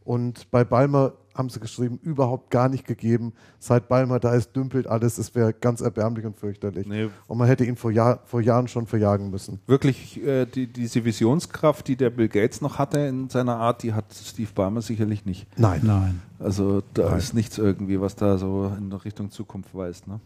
Und 0.05 0.51
bei 0.51 0.65
Balmer 0.65 1.15
haben 1.35 1.49
sie 1.49 1.59
geschrieben, 1.59 1.99
überhaupt 2.03 2.51
gar 2.51 2.69
nicht 2.69 2.87
gegeben. 2.87 3.33
Seit 3.59 3.89
Balmer 3.89 4.21
da 4.21 4.35
ist, 4.35 4.55
dümpelt 4.55 4.87
alles. 4.87 5.19
Es 5.19 5.35
wäre 5.35 5.53
ganz 5.53 5.81
erbärmlich 5.81 6.27
und 6.27 6.37
fürchterlich. 6.37 6.87
Nee, 6.87 7.09
Und 7.27 7.39
man 7.39 7.49
hätte 7.49 7.65
ihn 7.65 7.75
vor, 7.77 7.91
Jahr, 7.91 8.21
vor 8.25 8.41
Jahren 8.41 8.69
schon 8.69 8.87
verjagen 8.87 9.31
müssen. 9.31 9.61
wirklich, 9.67 10.23
äh, 10.25 10.47
die, 10.47 10.67
diese 10.69 11.05
Visionskraft, 11.05 11.89
die 11.89 11.97
der 11.97 12.11
Bill 12.11 12.29
Gates 12.29 12.61
noch 12.61 12.79
hatte 12.79 13.01
in 13.01 13.31
seiner 13.31 13.57
Art, 13.57 13.83
die 13.83 13.95
hat 13.95 14.05
Steve 14.13 14.51
Ballmer 14.55 14.83
sicherlich 14.83 15.25
nicht. 15.25 15.49
Nein. 15.59 15.81
Nein. 15.83 16.23
Also 16.39 16.83
da 16.93 17.09
Nein. 17.09 17.19
ist 17.19 17.35
nichts 17.35 17.59
irgendwie, 17.59 18.01
was 18.01 18.15
da 18.15 18.39
so 18.39 18.71
in 18.79 18.93
Richtung 18.93 19.31
Zukunft 19.31 19.75
weist. 19.75 20.07
Ne? 20.07 20.21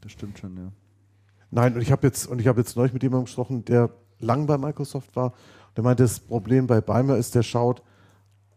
Das 0.00 0.12
stimmt 0.12 0.38
schon, 0.38 0.56
ja. 0.56 0.72
Nein, 1.50 1.74
und 1.74 1.82
ich 1.82 1.92
habe 1.92 2.06
jetzt, 2.06 2.26
und 2.26 2.40
ich 2.40 2.46
habe 2.46 2.60
jetzt 2.60 2.76
neulich 2.76 2.92
mit 2.94 3.02
jemandem 3.02 3.26
gesprochen, 3.26 3.64
der 3.64 3.90
lang 4.18 4.46
bei 4.46 4.56
Microsoft 4.56 5.14
war. 5.14 5.34
Der 5.76 5.84
meinte, 5.84 6.04
das 6.04 6.20
Problem 6.20 6.66
bei 6.66 6.80
Balmer 6.80 7.16
ist, 7.16 7.34
der 7.34 7.42
schaut 7.42 7.82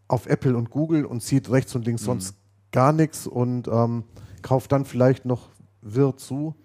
auf 0.08 0.26
Apple 0.28 0.56
und 0.56 0.70
Google 0.70 1.06
und 1.06 1.22
sieht 1.24 1.50
rechts 1.50 1.76
und 1.76 1.86
links 1.86 2.04
sonst 2.04 2.36
gar 2.72 2.94
nichts 2.94 3.28
und 3.28 3.68
ähm, 3.68 4.04
kauft 4.42 4.72
dann 4.72 4.86
vielleicht 4.86 5.26
noch 5.26 5.50
wirr 5.82 6.16
zu. 6.18 6.56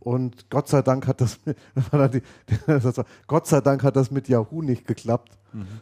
Und 0.00 0.48
Gott 0.50 0.68
sei 0.68 0.80
Dank 0.82 1.06
hat 1.06 1.20
das, 1.20 1.38
mit- 1.44 1.56
Gott 3.26 3.46
sei 3.46 3.60
Dank 3.60 3.82
hat 3.82 3.96
das 3.96 4.10
mit 4.10 4.28
Yahoo 4.28 4.62
nicht 4.62 4.86
geklappt. 4.86 5.36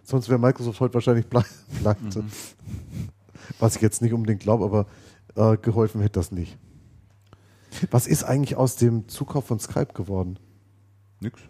Sonst 0.05 0.29
wäre 0.29 0.39
Microsoft 0.39 0.81
heute 0.81 0.95
wahrscheinlich 0.95 1.27
ple- 1.27 1.45
pleite. 1.83 2.25
Was 3.59 3.77
ich 3.77 3.83
jetzt 3.83 4.01
nicht 4.03 4.13
unbedingt 4.13 4.41
glaube, 4.41 4.65
aber 4.65 4.87
äh, 5.53 5.57
geholfen 5.59 6.01
hätte 6.01 6.19
das 6.19 6.33
nicht. 6.33 6.57
Was 7.91 8.07
ist 8.07 8.25
eigentlich 8.25 8.57
aus 8.57 8.77
dem 8.77 9.07
Zukauf 9.09 9.45
von 9.47 9.59
Skype 9.61 9.93
geworden? 9.93 10.39
Nix. 11.21 11.41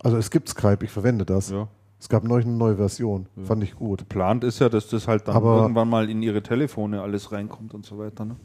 Also 0.00 0.18
es 0.18 0.30
gibt 0.30 0.48
Skype, 0.48 0.84
ich 0.84 0.90
verwende 0.90 1.24
das. 1.24 1.50
Ja. 1.50 1.68
Es 1.98 2.08
gab 2.10 2.24
neulich 2.24 2.46
eine 2.46 2.56
neue 2.56 2.76
Version, 2.76 3.26
fand 3.44 3.64
ich 3.64 3.74
gut. 3.74 4.00
Geplant 4.00 4.44
ist 4.44 4.58
ja, 4.58 4.68
dass 4.68 4.88
das 4.88 5.08
halt 5.08 5.26
dann 5.28 5.36
Aber- 5.36 5.62
irgendwann 5.62 5.88
mal 5.88 6.10
in 6.10 6.22
ihre 6.22 6.42
Telefone 6.42 7.00
alles 7.00 7.32
reinkommt 7.32 7.72
und 7.74 7.86
so 7.86 7.98
weiter. 7.98 8.24
Ne? 8.26 8.36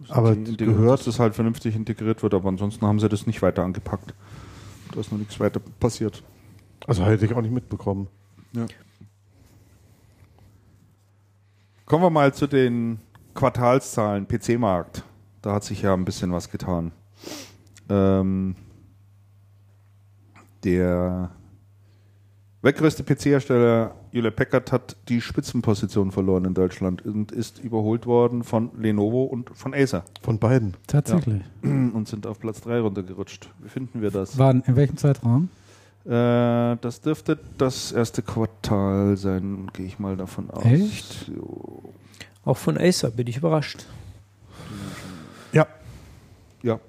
Das 0.00 0.10
Aber 0.10 0.34
gehört- 0.34 0.98
dass 1.00 1.04
das 1.06 1.18
halt 1.20 1.34
vernünftig 1.34 1.76
integriert 1.76 2.22
wird, 2.22 2.34
aber 2.34 2.48
ansonsten 2.48 2.84
haben 2.86 2.98
sie 2.98 3.08
das 3.08 3.26
nicht 3.26 3.40
weiter 3.40 3.62
angepackt. 3.64 4.14
Da 4.92 5.00
ist 5.00 5.10
noch 5.12 5.18
nichts 5.18 5.38
weiter 5.40 5.60
passiert. 5.80 6.22
Also 6.86 7.04
hätte 7.04 7.24
ich 7.24 7.34
auch 7.34 7.40
nicht 7.40 7.54
mitbekommen. 7.54 8.08
Ja. 8.52 8.66
Kommen 11.86 12.02
wir 12.02 12.10
mal 12.10 12.34
zu 12.34 12.46
den 12.46 12.98
Quartalszahlen 13.34 14.26
PC-Markt. 14.26 15.04
Da 15.40 15.52
hat 15.54 15.64
sich 15.64 15.82
ja 15.82 15.94
ein 15.94 16.04
bisschen 16.04 16.32
was 16.32 16.50
getan. 16.50 16.90
Ähm, 17.88 18.56
der 20.64 21.30
weltgrößte 22.66 23.04
PC-Hersteller 23.04 23.94
Hewlett 24.10 24.34
Packard 24.34 24.72
hat 24.72 24.96
die 25.08 25.20
Spitzenposition 25.20 26.10
verloren 26.10 26.44
in 26.46 26.52
Deutschland 26.54 27.06
und 27.06 27.30
ist 27.30 27.60
überholt 27.60 28.06
worden 28.06 28.42
von 28.42 28.70
Lenovo 28.76 29.22
und 29.22 29.50
von 29.54 29.72
Acer 29.72 30.04
Von 30.20 30.40
beiden. 30.40 30.74
Tatsächlich. 30.88 31.42
und 31.62 32.08
sind 32.08 32.26
auf 32.26 32.40
Platz 32.40 32.60
3 32.62 32.80
runtergerutscht. 32.80 33.48
Wie 33.60 33.68
finden 33.68 34.02
wir 34.02 34.10
das? 34.10 34.36
Waren 34.36 34.64
in 34.66 34.74
welchem 34.74 34.96
Zeitraum? 34.96 35.48
Äh, 36.04 36.08
das 36.80 37.00
dürfte 37.02 37.38
das 37.56 37.92
erste 37.92 38.22
Quartal 38.22 39.16
sein, 39.16 39.68
gehe 39.72 39.86
ich 39.86 40.00
mal 40.00 40.16
davon 40.16 40.50
aus. 40.50 40.64
Echt? 40.64 41.28
Jo. 41.28 41.94
Auch 42.44 42.56
von 42.56 42.76
Acer 42.78 43.12
bin 43.12 43.28
ich 43.28 43.36
überrascht. 43.36 43.86
Ja. 45.52 45.68
Ja, 46.64 46.80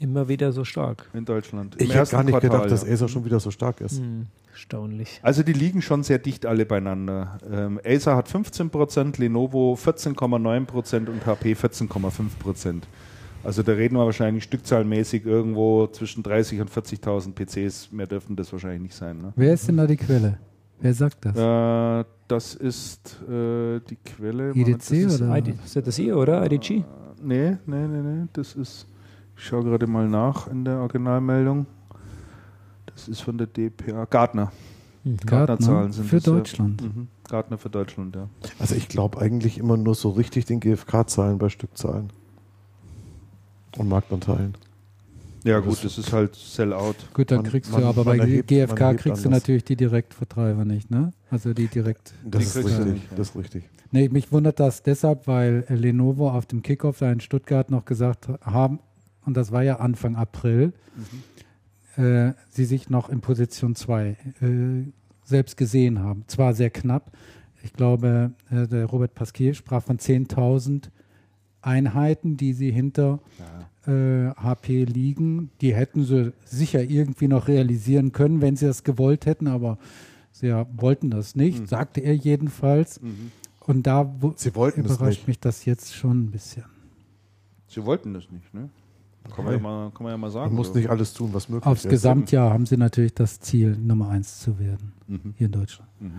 Immer 0.00 0.28
wieder 0.28 0.52
so 0.52 0.64
stark. 0.64 1.08
in 1.12 1.24
Deutschland. 1.24 1.76
Im 1.76 1.86
Ich 1.86 1.94
hätte 1.94 2.12
gar 2.12 2.22
nicht 2.22 2.32
Quartal, 2.32 2.50
gedacht, 2.50 2.70
dass 2.70 2.86
ja. 2.86 2.92
Acer 2.92 3.08
schon 3.08 3.24
wieder 3.24 3.40
so 3.40 3.50
stark 3.50 3.80
ist. 3.80 3.98
Hm, 3.98 4.26
erstaunlich. 4.52 5.18
Also 5.22 5.42
die 5.42 5.52
liegen 5.52 5.82
schon 5.82 6.02
sehr 6.04 6.18
dicht 6.18 6.46
alle 6.46 6.66
beieinander. 6.66 7.38
Ähm, 7.50 7.80
Acer 7.84 8.14
hat 8.14 8.28
15%, 8.28 9.18
Lenovo 9.18 9.74
14,9% 9.74 11.08
und 11.08 11.26
HP 11.26 11.54
14,5%. 11.54 12.82
Also 13.44 13.62
da 13.62 13.72
reden 13.72 13.96
wir 13.96 14.04
wahrscheinlich 14.04 14.44
stückzahlmäßig 14.44 15.24
irgendwo 15.24 15.86
zwischen 15.88 16.22
30.000 16.22 16.60
und 16.60 16.70
40.000 16.70 17.32
PCs. 17.34 17.92
Mehr 17.92 18.06
dürften 18.06 18.36
das 18.36 18.52
wahrscheinlich 18.52 18.82
nicht 18.82 18.94
sein. 18.94 19.18
Ne? 19.18 19.32
Wer 19.36 19.54
ist 19.54 19.66
denn 19.68 19.76
da 19.76 19.86
die 19.86 19.96
Quelle? 19.96 20.38
Wer 20.80 20.94
sagt 20.94 21.24
das? 21.24 21.36
Äh, 21.36 22.04
das 22.28 22.54
ist 22.54 23.20
äh, 23.28 23.80
die 23.80 23.96
Quelle. 24.04 24.54
Moment, 24.54 24.68
IDC 24.68 24.78
das 24.78 24.90
ist, 24.90 25.22
oder? 25.22 25.38
ID, 25.38 25.54
ist 25.64 25.76
das 25.76 25.98
ihr, 25.98 26.16
oder? 26.16 26.44
IDG? 26.44 26.84
Nee, 27.22 27.56
nee, 27.66 27.86
nee, 27.86 28.02
nee. 28.02 28.26
Das 28.32 28.54
ist. 28.54 28.86
Ich 29.38 29.44
schaue 29.46 29.64
gerade 29.64 29.86
mal 29.86 30.08
nach 30.08 30.48
in 30.48 30.64
der 30.64 30.78
Originalmeldung. 30.80 31.66
Das 32.86 33.08
ist 33.08 33.20
von 33.20 33.38
der 33.38 33.46
DPA. 33.46 34.04
Gartner. 34.06 34.52
Gartner-Zahlen 35.24 35.92
sind 35.92 36.06
für 36.06 36.16
das, 36.16 36.26
ja. 36.26 36.32
Deutschland. 36.32 36.82
Mhm. 36.82 37.08
Gartner 37.28 37.56
für 37.56 37.70
Deutschland, 37.70 38.16
ja. 38.16 38.28
Also 38.58 38.74
ich 38.74 38.88
glaube 38.88 39.18
eigentlich 39.20 39.56
immer 39.58 39.76
nur 39.76 39.94
so 39.94 40.10
richtig 40.10 40.44
den 40.46 40.60
GfK-Zahlen 40.60 41.38
bei 41.38 41.48
Stückzahlen. 41.48 42.10
Und 43.78 43.88
Marktanteilen. 43.88 44.54
Ja, 45.44 45.60
Das- 45.60 45.66
gut, 45.68 45.84
das 45.84 45.96
ist 45.98 46.12
halt 46.12 46.34
Sell-out. 46.34 46.96
Gut, 47.14 47.30
dann 47.30 47.42
Man- 47.42 47.46
kriegst 47.50 47.70
man- 47.70 47.82
du 47.82 47.86
aber 47.86 48.04
bei 48.04 48.18
erhebt- 48.18 48.48
GfK 48.48 48.94
kriegst 48.94 49.24
du 49.24 49.30
natürlich 49.30 49.64
die 49.64 49.76
Direktvertreiber 49.76 50.64
nicht, 50.64 50.90
ne? 50.90 51.12
Also 51.30 51.54
die 51.54 51.68
direkt. 51.68 52.12
Das 52.24 52.42
ist 52.42 52.54
kriegst 52.54 52.68
du 52.68 52.72
richtig. 52.78 52.92
nicht, 52.94 53.10
ja. 53.12 53.16
Das 53.16 53.30
ist 53.30 53.36
richtig. 53.36 53.64
Nee, 53.92 54.08
mich 54.08 54.32
wundert 54.32 54.58
das 54.60 54.82
deshalb, 54.82 55.26
weil 55.28 55.64
Lenovo 55.68 56.28
auf 56.30 56.44
dem 56.46 56.62
Kickoff 56.62 56.98
da 56.98 57.10
in 57.12 57.20
Stuttgart 57.20 57.70
noch 57.70 57.84
gesagt 57.84 58.28
haben, 58.42 58.80
und 59.28 59.36
das 59.36 59.52
war 59.52 59.62
ja 59.62 59.76
Anfang 59.76 60.16
April, 60.16 60.72
äh, 61.96 62.32
sie 62.48 62.64
sich 62.64 62.88
noch 62.90 63.10
in 63.10 63.20
Position 63.20 63.74
2 63.74 64.08
äh, 64.08 64.16
selbst 65.24 65.56
gesehen 65.56 66.00
haben. 66.00 66.24
Zwar 66.26 66.54
sehr 66.54 66.70
knapp. 66.70 67.12
Ich 67.62 67.72
glaube, 67.74 68.32
äh, 68.50 68.66
der 68.66 68.86
Robert 68.86 69.14
Pasquier 69.14 69.52
sprach 69.54 69.82
von 69.82 69.98
10.000 69.98 70.90
Einheiten, 71.60 72.36
die 72.38 72.54
sie 72.54 72.70
hinter 72.70 73.20
äh, 73.86 74.30
HP 74.36 74.84
liegen. 74.84 75.50
Die 75.60 75.74
hätten 75.74 76.04
sie 76.04 76.32
sicher 76.44 76.82
irgendwie 76.82 77.28
noch 77.28 77.48
realisieren 77.48 78.12
können, 78.12 78.40
wenn 78.40 78.56
sie 78.56 78.66
das 78.66 78.82
gewollt 78.84 79.26
hätten, 79.26 79.46
aber 79.46 79.76
sie 80.32 80.46
ja, 80.46 80.66
wollten 80.76 81.10
das 81.10 81.34
nicht, 81.36 81.60
Mhm. 81.60 81.66
sagte 81.66 82.00
er 82.00 82.14
jedenfalls. 82.14 83.02
Mhm. 83.02 83.30
Und 83.60 83.86
da 83.86 84.10
überrascht 84.76 85.26
mich 85.28 85.38
das 85.40 85.66
jetzt 85.66 85.94
schon 85.94 86.24
ein 86.24 86.30
bisschen. 86.30 86.64
Sie 87.66 87.84
wollten 87.84 88.14
das 88.14 88.30
nicht, 88.30 88.54
ne? 88.54 88.70
Kann 89.34 89.44
man 89.44 89.54
ja 89.54 89.60
mal, 89.60 89.90
kann 89.90 90.02
man 90.04 90.12
ja 90.12 90.16
mal 90.16 90.30
sagen. 90.30 90.46
Man 90.48 90.56
muss 90.56 90.74
nicht 90.74 90.88
alles 90.90 91.12
tun, 91.14 91.30
was 91.32 91.48
möglich 91.48 91.66
Aufs 91.66 91.84
ist. 91.84 91.90
Gesamtjahr 91.90 92.50
haben 92.52 92.66
sie 92.66 92.76
natürlich 92.76 93.14
das 93.14 93.40
Ziel, 93.40 93.76
Nummer 93.76 94.08
eins 94.10 94.40
zu 94.40 94.58
werden, 94.58 94.92
Mhm. 95.06 95.34
hier 95.36 95.46
in 95.46 95.52
Deutschland. 95.52 95.90
Mhm. 96.00 96.12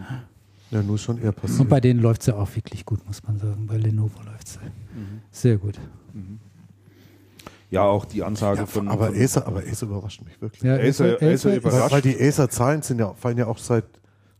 Ja, 0.72 0.84
nur 0.84 0.96
ist 0.96 1.02
schon 1.02 1.20
eher 1.22 1.32
passiert. 1.32 1.60
Und 1.62 1.70
bei 1.70 1.80
denen 1.82 2.00
läuft 2.00 2.22
es 2.22 2.28
ja 2.28 2.36
auch 2.36 2.56
wirklich 2.56 2.86
gut, 2.86 3.06
muss 3.08 3.24
man 3.24 3.40
sagen. 3.40 3.66
Bei 3.68 3.78
Lenovo 3.78 4.22
läuft 4.24 4.48
es 4.48 4.60
Mhm. 4.60 5.22
sehr 5.32 5.58
gut. 5.58 5.80
Mhm. 6.14 6.40
Ja, 7.72 7.84
auch 7.84 8.06
die 8.06 8.24
Ansage 8.24 8.62
ja, 8.62 8.66
von. 8.66 8.88
aber, 8.88 9.08
von 9.08 9.16
Acer, 9.16 9.46
aber 9.46 9.60
Acer 9.60 9.86
überrascht 9.86 10.24
mich 10.26 10.42
wirklich. 10.42 10.64
Ja, 10.64 10.76
Acer- 10.76 11.16
Acer 11.22 11.32
ist- 11.32 11.46
überrascht. 11.58 11.92
Weil, 11.92 11.92
weil 11.92 12.02
die 12.02 12.20
Acer-Zahlen 12.20 12.82
sind 12.82 13.00
ja, 13.00 13.14
fallen 13.14 13.38
ja 13.38 13.46
auch 13.48 13.60
seit, 13.60 13.86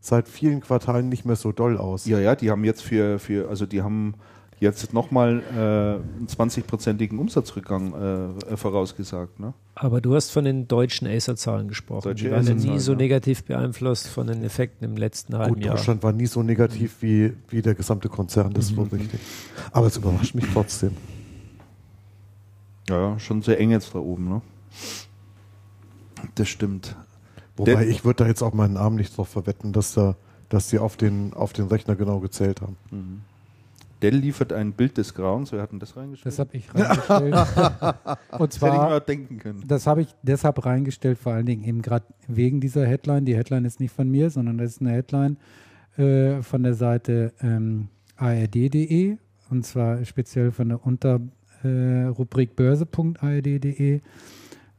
seit 0.00 0.28
vielen 0.28 0.60
Quartalen 0.60 1.08
nicht 1.08 1.24
mehr 1.24 1.36
so 1.36 1.52
doll 1.52 1.76
aus. 1.78 2.06
Ja, 2.06 2.18
ja, 2.18 2.34
die 2.34 2.50
haben 2.50 2.64
jetzt 2.64 2.82
für, 2.82 3.18
für 3.20 3.48
also 3.48 3.66
die 3.66 3.82
haben 3.82 4.14
jetzt 4.60 4.92
nochmal 4.92 5.42
äh, 5.50 5.54
einen 5.56 6.26
20-prozentigen 6.28 7.18
Umsatzrückgang 7.18 8.36
äh, 8.50 8.56
vorausgesagt. 8.56 9.40
Ne? 9.40 9.54
Aber 9.74 10.00
du 10.00 10.14
hast 10.14 10.30
von 10.30 10.44
den 10.44 10.68
deutschen 10.68 11.08
Acer-Zahlen 11.08 11.68
gesprochen. 11.68 12.02
Deutsche 12.04 12.26
die 12.26 12.30
waren 12.30 12.46
ja 12.46 12.54
nie 12.54 12.78
so 12.78 12.94
negativ 12.94 13.44
beeinflusst 13.44 14.08
von 14.08 14.26
den 14.26 14.42
Effekten 14.44 14.84
im 14.84 14.96
letzten 14.96 15.36
halben 15.38 15.54
Gut, 15.54 15.64
Jahr. 15.64 15.76
Deutschland 15.76 16.02
war 16.02 16.12
nie 16.12 16.26
so 16.26 16.42
negativ 16.42 16.96
wie, 17.00 17.32
wie 17.48 17.62
der 17.62 17.74
gesamte 17.74 18.08
Konzern, 18.08 18.52
das 18.52 18.66
ist 18.66 18.76
wohl 18.76 18.88
richtig. 18.88 19.18
Aber 19.72 19.86
es 19.86 19.96
überrascht 19.96 20.34
mich 20.34 20.46
trotzdem. 20.52 20.96
Ja, 22.88 23.18
schon 23.18 23.40
sehr 23.42 23.58
eng 23.58 23.70
jetzt 23.70 23.94
da 23.94 23.98
oben. 23.98 24.28
Ne? 24.28 24.42
Das 26.34 26.48
stimmt. 26.48 26.96
Wobei 27.56 27.72
Der- 27.72 27.88
ich 27.88 28.04
würde 28.04 28.24
da 28.24 28.26
jetzt 28.28 28.42
auch 28.42 28.52
meinen 28.52 28.76
Arm 28.76 28.96
nicht 28.96 29.16
drauf 29.16 29.28
verwetten, 29.28 29.72
dass 29.72 29.94
da, 29.94 30.16
dass 30.48 30.68
die 30.68 30.78
auf 30.78 30.96
den, 30.96 31.32
auf 31.32 31.52
den 31.52 31.68
Rechner 31.68 31.96
genau 31.96 32.20
gezählt 32.20 32.60
haben. 32.60 32.76
Mhm. 32.90 33.20
Dell 34.02 34.16
liefert 34.16 34.52
ein 34.52 34.72
Bild 34.72 34.96
des 34.96 35.14
Grauens. 35.14 35.52
Wer 35.52 35.62
hat 35.62 35.72
denn 35.72 35.78
das 35.78 35.96
reingestellt? 35.96 36.32
Das 36.32 36.38
habe 36.38 36.56
ich 36.56 36.74
reingestellt. 36.74 37.34
Und 37.34 37.34
das 37.34 37.50
hätte 38.32 38.44
ich 38.44 38.50
zwar 38.50 38.88
mal 38.90 39.00
denken 39.00 39.38
können. 39.38 39.64
Das 39.66 39.86
habe 39.86 40.02
ich 40.02 40.08
deshalb 40.22 40.64
reingestellt, 40.64 41.18
vor 41.18 41.32
allen 41.32 41.46
Dingen 41.46 41.64
eben 41.64 41.82
gerade 41.82 42.06
wegen 42.26 42.60
dieser 42.60 42.86
Headline. 42.86 43.24
Die 43.24 43.36
Headline 43.36 43.64
ist 43.64 43.80
nicht 43.80 43.94
von 43.94 44.08
mir, 44.10 44.30
sondern 44.30 44.58
das 44.58 44.72
ist 44.72 44.80
eine 44.80 44.92
Headline 44.92 45.36
äh, 45.96 46.42
von 46.42 46.62
der 46.62 46.74
Seite 46.74 47.32
ähm, 47.42 47.88
ard.de 48.16 49.16
und 49.50 49.66
zwar 49.66 50.04
speziell 50.04 50.52
von 50.52 50.68
der 50.68 50.84
Unterrubrik 50.84 52.50
äh, 52.50 52.54
börse.ard.de 52.54 54.00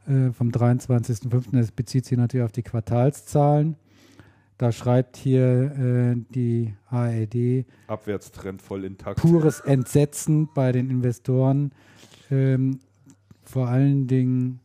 äh, 0.06 0.32
vom 0.32 0.48
23.05. 0.48 1.44
Das 1.52 1.70
bezieht 1.70 2.06
sich 2.06 2.18
natürlich 2.18 2.44
auf 2.44 2.52
die 2.52 2.62
Quartalszahlen. 2.62 3.76
Da 4.62 4.70
schreibt 4.70 5.16
hier 5.16 5.72
äh, 6.14 6.22
die 6.32 6.72
ARD, 6.88 7.66
Abwärtstrend 7.88 8.62
voll 8.62 8.84
intakt. 8.84 9.20
pures 9.20 9.58
Entsetzen 9.58 10.50
bei 10.54 10.70
den 10.70 10.88
Investoren. 10.88 11.72
Ähm, 12.30 12.78
vor 13.42 13.66
allen 13.66 14.06
Dingen 14.06 14.60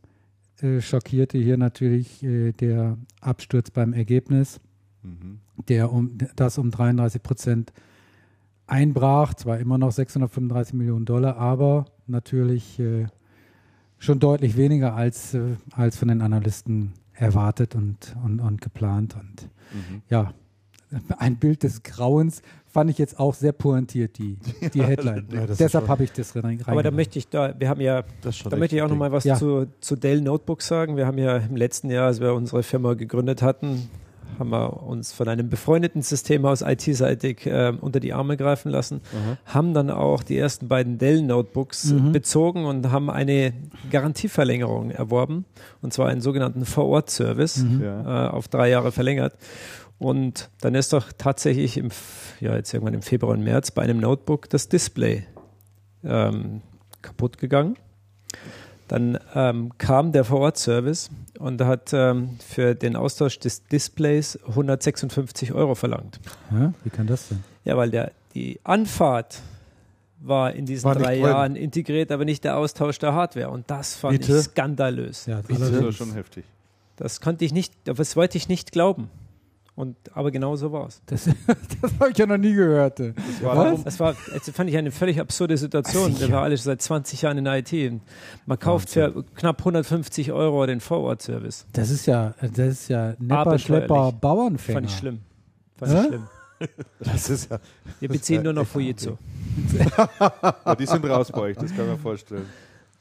äh, 0.61 0.81
schockierte 0.81 1.39
hier 1.39 1.57
natürlich 1.57 2.21
äh, 2.21 2.51
der 2.51 2.99
Absturz 3.21 3.71
beim 3.71 3.91
Ergebnis, 3.93 4.59
Mhm. 5.01 5.39
der 5.67 5.91
um, 5.91 6.15
das 6.35 6.59
um 6.59 6.69
33 6.69 7.23
Prozent 7.23 7.73
einbrach. 8.67 9.33
Zwar 9.33 9.57
immer 9.57 9.79
noch 9.79 9.91
635 9.91 10.75
Millionen 10.75 11.05
Dollar, 11.05 11.37
aber 11.37 11.85
natürlich 12.05 12.77
äh, 12.77 13.07
schon 13.97 14.19
deutlich 14.19 14.57
weniger 14.57 14.93
als, 14.93 15.33
äh, 15.33 15.55
als 15.71 15.97
von 15.97 16.09
den 16.09 16.21
Analysten 16.21 16.93
erwartet 17.13 17.73
und, 17.73 18.15
und, 18.23 18.39
und 18.41 18.61
geplant. 18.61 19.15
Und 19.15 19.49
Mhm. 19.73 20.01
ja, 20.09 20.33
ein 21.17 21.35
Bild 21.35 21.63
des 21.63 21.83
Grauens 21.83 22.41
fand 22.65 22.89
ich 22.89 22.97
jetzt 22.97 23.19
auch 23.19 23.33
sehr 23.33 23.51
pointiert, 23.51 24.17
die, 24.17 24.37
die 24.73 24.83
Headline. 24.83 25.27
Ja, 25.31 25.45
Deshalb 25.47 25.87
habe 25.89 26.03
ich 26.05 26.11
das 26.13 26.33
rein, 26.41 26.61
Aber 26.65 26.81
da 26.83 26.91
möchte 26.91 27.19
ich 27.19 27.27
da, 27.27 27.53
wir 27.59 27.67
haben 27.69 27.81
ja, 27.81 28.03
da 28.49 28.55
möchte 28.57 28.75
ich 28.77 28.81
auch 28.81 28.85
ein 28.85 28.89
noch 28.89 28.95
Ding. 28.95 28.99
mal 28.99 29.11
was 29.11 29.23
Ja. 29.25 29.35
zu, 29.35 29.67
zu 29.81 29.95
Dell 29.97 30.21
Notebooks 30.21 30.67
sagen. 30.67 30.95
Wir 30.95 31.05
haben 31.05 31.17
ja 31.17 31.37
im 31.37 31.55
letzten 31.55 31.89
Jahr, 31.89 32.07
als 32.07 32.19
wir 32.21 32.33
unsere 32.33 32.63
Firma 32.63 32.93
gegründet 32.93 33.41
hatten, 33.41 33.89
haben 34.39 34.49
wir 34.49 34.83
uns 34.83 35.13
von 35.13 35.27
einem 35.27 35.49
befreundeten 35.49 36.01
Systemhaus 36.01 36.61
IT-seitig 36.61 37.45
äh, 37.45 37.73
unter 37.79 37.99
die 37.99 38.13
Arme 38.13 38.37
greifen 38.37 38.69
lassen, 38.71 39.01
haben 39.45 39.73
dann 39.73 39.89
auch 39.89 40.23
die 40.23 40.37
ersten 40.37 40.67
beiden 40.67 40.97
Dell 40.97 41.21
Notebooks 41.21 41.91
Mhm. 41.91 42.11
bezogen 42.11 42.65
und 42.65 42.91
haben 42.91 43.09
eine 43.09 43.53
Garantieverlängerung 43.91 44.91
erworben, 44.91 45.45
und 45.81 45.93
zwar 45.93 46.07
einen 46.09 46.21
sogenannten 46.21 46.65
Vor-Ort-Service 46.65 47.57
Mhm. 47.63 47.83
Äh, 47.83 47.97
auf 47.97 48.47
drei 48.47 48.69
Jahre 48.69 48.91
verlängert. 48.91 49.35
Und 49.99 50.49
dann 50.61 50.75
ist 50.75 50.93
doch 50.93 51.11
tatsächlich 51.17 51.75
im, 51.77 51.89
ja, 52.39 52.55
jetzt 52.55 52.71
irgendwann 52.73 52.93
im 52.93 53.01
Februar 53.01 53.33
und 53.33 53.43
März 53.43 53.71
bei 53.71 53.81
einem 53.81 53.99
Notebook 53.99 54.47
das 54.49 54.69
Display 54.69 55.23
ähm, 56.03 56.61
kaputt 57.01 57.37
gegangen. 57.39 57.75
Dann 58.87 59.19
ähm, 59.35 59.73
kam 59.77 60.11
der 60.13 60.23
Vor-Ort-Service 60.23 61.09
und 61.39 61.61
hat 61.61 61.91
ähm, 61.93 62.37
für 62.47 62.73
den 62.73 62.95
Austausch 62.95 63.37
des 63.39 63.63
Displays 63.65 64.39
156 64.47 65.53
Euro 65.53 65.75
verlangt. 65.75 66.19
Ja, 66.51 66.73
wie 66.83 66.89
kann 66.89 67.07
das 67.07 67.27
denn? 67.27 67.43
Ja, 67.65 67.75
weil 67.75 67.89
der, 67.91 68.11
die 68.33 68.59
Anfahrt 68.63 69.39
war 70.19 70.53
in 70.53 70.65
diesen 70.65 70.85
War 70.85 70.95
drei 70.95 71.15
drin. 71.15 71.25
Jahren 71.25 71.55
integriert, 71.55 72.11
aber 72.11 72.23
nicht 72.25 72.43
der 72.43 72.57
Austausch 72.57 72.97
der 72.99 73.13
Hardware. 73.13 73.49
Und 73.49 73.69
das 73.69 73.95
fand 73.95 74.19
Bitte? 74.19 74.37
ich 74.37 74.43
skandalös. 74.45 75.25
Ja, 75.25 75.41
Das 75.41 75.51
ist 75.51 75.59
ja 75.59 75.65
allerdings. 75.77 75.95
schon 75.95 76.13
heftig. 76.13 76.45
Das 76.95 77.21
konnte 77.21 77.45
ich 77.45 77.53
nicht, 77.53 77.73
das 77.83 78.15
wollte 78.15 78.37
ich 78.37 78.47
nicht 78.47 78.71
glauben. 78.71 79.09
Und, 79.77 79.95
aber 80.15 80.31
genau 80.31 80.55
so 80.55 80.71
war 80.71 80.87
es. 80.87 81.03
Das, 81.05 81.25
das 81.81 81.93
habe 81.99 82.09
ich 82.09 82.17
ja 82.17 82.25
noch 82.25 82.37
nie 82.39 82.55
gehört. 82.55 82.99
Das 82.99 83.13
war 83.43 83.77
Das 83.83 83.99
war, 83.99 84.15
das 84.33 84.49
fand 84.49 84.71
ich 84.71 84.75
eine 84.75 84.89
völlig 84.89 85.19
absurde 85.19 85.55
Situation. 85.55 86.19
Wir 86.19 86.31
waren 86.31 86.45
alle 86.45 86.57
schon 86.57 86.63
seit 86.63 86.81
20 86.81 87.21
Jahren 87.21 87.37
in 87.37 87.43
der 87.43 87.59
IT. 87.59 88.01
Man 88.47 88.57
kauft 88.57 88.89
für 88.89 89.23
knapp 89.35 89.59
150 89.59 90.31
Euro 90.31 90.65
den 90.65 90.79
Forward-Service. 90.79 91.67
Das 91.73 91.91
ist 91.91 92.07
ja, 92.07 92.33
das 92.41 92.67
ist 92.67 92.87
ja 92.87 93.13
Nepper. 93.19 93.59
Schlepper, 93.59 94.13
Bauernfänger. 94.13 94.79
Fand 94.79 94.89
ich 94.89 94.97
schlimm. 94.97 95.19
Fand 95.77 95.93
ich 95.93 96.07
schlimm. 96.07 96.23
Das 96.99 97.29
ist 97.29 97.51
ja. 97.51 97.59
Wir 97.99 98.09
beziehen 98.09 98.37
ist 98.37 98.43
nur 98.45 98.53
noch 98.53 98.65
Fujitsu. 98.65 99.11
Ja, 100.65 100.75
die 100.75 100.85
sind 100.87 101.05
raus 101.05 101.31
bei 101.31 101.41
euch, 101.41 101.57
das 101.57 101.75
kann 101.75 101.87
man 101.87 101.99
vorstellen. 101.99 102.47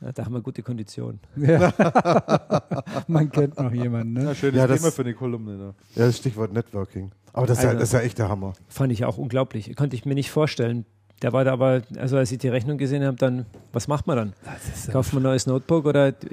Ja, 0.07 0.12
da 0.12 0.25
haben 0.25 0.35
wir 0.35 0.41
gute 0.41 0.62
Konditionen. 0.62 1.18
Ja. 1.36 1.73
Man 3.09 3.31
kennt 3.31 3.59
noch 3.60 3.73
jemanden, 3.73 4.12
ne? 4.15 4.25
Ja, 4.25 4.35
schönes 4.35 4.57
Ja, 4.57 4.67
das- 4.67 4.81
Thema 4.81 4.93
für 4.93 5.02
eine 5.02 5.15
Kolumne. 5.15 5.57
Ne? 5.57 5.75
Ja, 5.97 6.07
das 6.07 6.17
Stichwort 6.18 6.52
Networking. 6.52 7.10
Aber 7.33 7.47
das 7.47 7.59
ist, 7.59 7.65
ja, 7.65 7.70
Also- 7.70 7.81
das 7.81 7.89
ist 7.89 7.93
ja 7.93 8.01
echt 8.01 8.18
der 8.18 8.28
Hammer. 8.28 8.52
Fand 8.68 8.93
ich 8.93 9.05
auch 9.05 9.18
unglaublich. 9.18 9.75
Konnte 9.76 9.97
ich 9.97 10.05
mir 10.07 10.15
nicht 10.15 10.31
vorstellen. 10.31 10.85
Der 11.23 11.33
war 11.33 11.44
da 11.44 11.52
aber, 11.55 11.81
also 11.99 12.18
als 12.18 12.31
ich 12.31 12.39
die 12.39 12.49
Rechnung 12.49 12.76
gesehen 12.78 13.02
habe, 13.02 13.17
dann, 13.17 13.47
was 13.73 13.89
macht 13.89 14.07
man 14.07 14.17
dann? 14.18 14.33
Das 14.44 14.76
ist 14.76 14.86
ja, 14.89 14.93
Kauft 14.93 15.12
man 15.15 15.23
ein 15.23 15.31
neues 15.31 15.47
Notebook 15.47 15.86
oder 15.86 16.12
du 16.12 16.28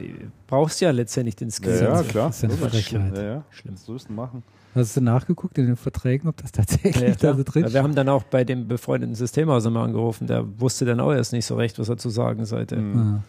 brauchst 0.47 0.81
ja 0.81 0.91
letztendlich 0.91 1.35
den 1.37 1.51
Skill. 1.51 1.75
Ja, 1.77 1.83
ja, 1.83 1.97
Set. 1.97 2.09
klar. 2.09 2.27
Das 2.27 2.37
ist 2.37 2.43
eine. 2.43 2.53
Frechheit. 2.69 3.17
Ja, 3.17 3.23
ja. 3.23 3.43
Schlimm. 3.49 3.75
Was 3.75 3.85
sollst 3.85 4.09
du 4.09 4.13
machen? 4.13 4.43
Hast 4.75 4.97
du 4.97 5.01
nachgeguckt 5.01 5.57
in 5.57 5.67
den 5.67 5.75
Verträgen, 5.77 6.27
ob 6.27 6.35
das 6.37 6.51
tatsächlich 6.51 6.95
Ja, 6.97 7.09
da 7.11 7.15
klar. 7.15 7.35
so 7.37 7.43
drin 7.43 7.63
Ja, 7.63 7.73
wir 7.73 7.83
haben 7.83 7.95
dann 7.95 8.09
auch 8.09 8.23
bei 8.23 8.43
dem 8.43 8.67
befreundeten 8.67 9.15
Systemhaus 9.15 9.63
mal 9.69 9.83
angerufen. 9.85 10.27
Der 10.27 10.43
wusste 10.59 10.83
dann 10.83 10.99
auch 10.99 11.13
erst 11.13 11.31
nicht 11.31 11.45
so 11.45 11.55
recht, 11.55 11.79
was 11.79 11.87
er 11.89 11.97
zu 11.97 12.09
sagen 12.09 12.43
sollte. 12.45 12.75
Mhm. 12.77 13.19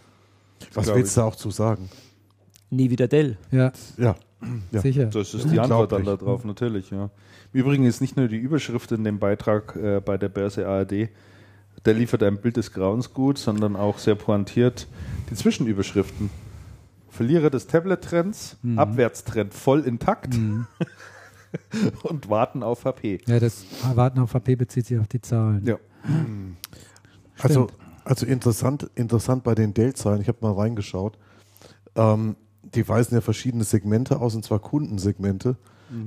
Was 0.73 0.95
willst 0.95 1.17
du 1.17 1.21
auch 1.23 1.37
zu 1.37 1.51
sagen? 1.51 1.89
Nie 2.71 2.91
wieder 2.91 3.07
Dell. 3.09 3.37
ja, 3.51 3.73
Ja. 3.97 4.17
Ja. 4.73 4.81
sicher. 4.81 5.07
Das 5.07 5.33
ist 5.35 5.51
die 5.51 5.59
Antwort 5.61 5.93
dann 5.93 6.05
darauf, 6.05 6.45
natürlich. 6.45 6.91
Ja. 6.91 7.11
Im 7.53 7.61
Übrigen 7.61 7.85
ist 7.87 8.01
nicht 8.01 8.17
nur 8.17 8.29
die 8.29 8.37
Überschrift 8.37 8.93
in 8.93 9.05
dem 9.05 9.19
Beitrag 9.19 9.75
äh, 9.77 10.01
bei 10.05 10.19
der 10.19 10.29
Börse 10.29 10.67
ARD, 10.67 11.09
der 11.85 11.95
liefert 11.95 12.23
ein 12.23 12.39
Bild 12.39 12.57
des 12.57 12.73
Grauens 12.73 13.13
gut, 13.15 13.39
sondern 13.39 13.75
auch 13.77 13.99
sehr 13.99 14.15
pointiert 14.17 14.87
die 15.31 15.35
Zwischenüberschriften. 15.35 16.31
Verlierer 17.09 17.49
des 17.51 17.67
Tablet-Trends, 17.69 18.57
Mhm. 18.63 18.79
Abwärtstrend 18.79 19.55
voll 19.55 19.81
intakt. 19.83 20.35
Mhm. 20.37 20.67
und 22.03 22.29
warten 22.29 22.63
auf 22.63 22.85
HP. 22.85 23.21
Ja, 23.27 23.39
das 23.39 23.65
Warten 23.95 24.19
auf 24.19 24.35
HP 24.35 24.57
bezieht 24.57 24.87
sich 24.87 24.99
auf 24.99 25.07
die 25.07 25.21
Zahlen. 25.21 25.65
Ja. 25.65 25.79
Also, 27.41 27.69
also 28.05 28.27
interessant, 28.27 28.91
interessant 28.95 29.45
bei 29.45 29.55
den 29.55 29.75
Dell-Zahlen, 29.75 30.21
ich 30.21 30.29
habe 30.29 30.39
mal 30.41 30.53
reingeschaut. 30.53 31.19
Ähm, 31.97 32.37
die 32.63 32.89
weisen 32.89 33.15
ja 33.15 33.21
verschiedene 33.21 33.65
Segmente 33.65 34.21
aus, 34.21 34.35
und 34.35 34.45
zwar 34.45 34.59
Kundensegmente. 34.59 35.57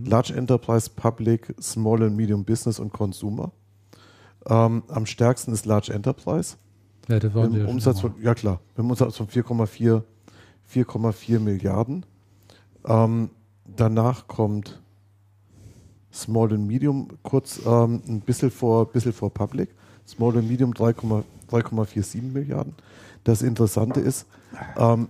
Large 0.06 0.34
Enterprise, 0.36 0.90
Public, 0.94 1.54
Small 1.62 2.04
and 2.04 2.18
Medium 2.18 2.44
Business 2.44 2.80
und 2.80 2.92
Consumer. 2.92 3.52
Ähm, 4.48 4.84
am 4.88 5.06
stärksten 5.06 5.54
ist 5.54 5.66
Large 5.66 5.94
Enterprise. 5.94 6.58
Ja, 7.08 7.20
das 7.20 7.34
waren 7.34 7.52
Mit 7.52 7.62
ja 7.62 7.68
Umsatz 7.68 8.02
von, 8.02 8.16
ja 8.22 8.34
klar, 8.34 8.60
mit 8.70 8.80
einem 8.80 8.90
Umsatz 8.90 9.16
von 9.16 9.28
4,4 9.28 10.04
4,4 10.74 11.40
Milliarden. 11.40 12.06
Ähm, 12.86 13.30
danach 13.66 14.28
kommt 14.28 14.82
Small 16.12 16.54
and 16.54 16.68
Medium 16.68 17.10
kurz 17.24 17.62
ähm, 17.66 18.02
ein 18.08 18.22
bisschen 18.22 18.52
vor, 18.52 18.92
bisschen 18.92 19.14
vor 19.14 19.34
Public. 19.34 19.70
Small 20.06 20.38
and 20.38 20.50
Medium 20.50 20.74
3,- 20.74 21.24
3,47 21.50 22.22
Milliarden. 22.22 22.74
Das 23.24 23.42
Interessante 23.42 24.00
ist, 24.00 24.26
ähm, 24.78 25.10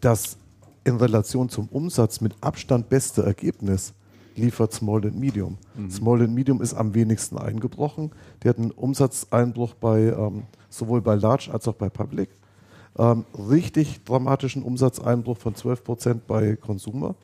dass 0.00 0.36
in 0.84 0.96
Relation 0.96 1.48
zum 1.48 1.68
Umsatz 1.68 2.20
mit 2.20 2.34
Abstand 2.40 2.88
beste 2.88 3.22
Ergebnis 3.22 3.94
liefert 4.36 4.72
Small 4.72 5.06
and 5.06 5.18
Medium. 5.18 5.56
Small 5.90 6.22
and 6.22 6.34
Medium 6.34 6.60
ist 6.60 6.74
am 6.74 6.94
wenigsten 6.94 7.38
eingebrochen. 7.38 8.10
Die 8.42 8.48
hatten 8.48 8.62
einen 8.62 8.70
Umsatzeinbruch 8.72 9.74
bei 9.74 10.08
ähm, 10.08 10.44
sowohl 10.68 11.00
bei 11.00 11.14
Large 11.14 11.50
als 11.52 11.68
auch 11.68 11.74
bei 11.74 11.88
Public. 11.88 12.28
Ähm, 12.98 13.24
richtig 13.48 14.04
dramatischen 14.04 14.62
Umsatzeinbruch 14.62 15.38
von 15.38 15.54
12% 15.54 16.20
bei 16.26 16.56
Consumer. 16.56 17.14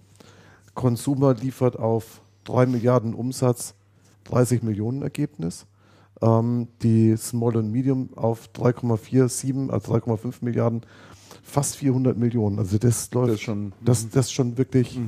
Consumer 0.74 1.34
liefert 1.34 1.78
auf 1.78 2.20
3 2.44 2.66
Milliarden 2.66 3.14
Umsatz 3.14 3.74
30 4.24 4.62
Millionen 4.62 5.02
Ergebnis. 5.02 5.66
Ähm, 6.23 6.68
die 6.82 7.16
Small 7.16 7.57
and 7.57 7.73
Medium 7.73 8.10
auf 8.16 8.49
3,47, 8.55 9.70
also 9.70 9.92
3,5 9.94 10.34
Milliarden, 10.42 10.82
fast 11.42 11.76
400 11.76 12.16
Millionen. 12.18 12.58
Also 12.58 12.78
das 12.78 13.10
läuft 13.12 13.28
Das 13.28 13.34
ist 13.36 13.40
schon- 13.42 13.73
das, 13.84 14.08
das 14.10 14.26
ist 14.26 14.32
schon 14.32 14.58
wirklich, 14.58 14.99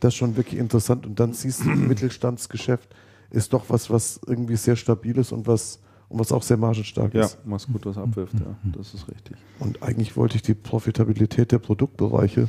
das 0.00 0.14
ist 0.14 0.18
schon 0.18 0.36
wirklich 0.36 0.60
interessant. 0.60 1.06
Und 1.06 1.18
dann 1.18 1.32
siehst 1.32 1.60
du, 1.64 1.68
Mittelstandsgeschäft 1.70 2.94
ist 3.30 3.52
doch 3.52 3.64
was, 3.68 3.90
was 3.90 4.20
irgendwie 4.26 4.56
sehr 4.56 4.76
stabil 4.76 5.16
ist 5.16 5.32
und 5.32 5.46
was, 5.46 5.80
und 6.08 6.18
was 6.18 6.32
auch 6.32 6.42
sehr 6.42 6.56
margenstark 6.56 7.14
Ja, 7.14 7.24
ist. 7.24 7.38
was 7.44 7.66
gut 7.66 7.86
was 7.86 7.96
abwirft, 7.96 8.34
ja. 8.34 8.56
Das 8.76 8.92
ist 8.92 9.08
richtig. 9.08 9.36
Und 9.60 9.82
eigentlich 9.82 10.16
wollte 10.16 10.36
ich 10.36 10.42
die 10.42 10.54
Profitabilität 10.54 11.52
der 11.52 11.58
Produktbereiche 11.60 12.48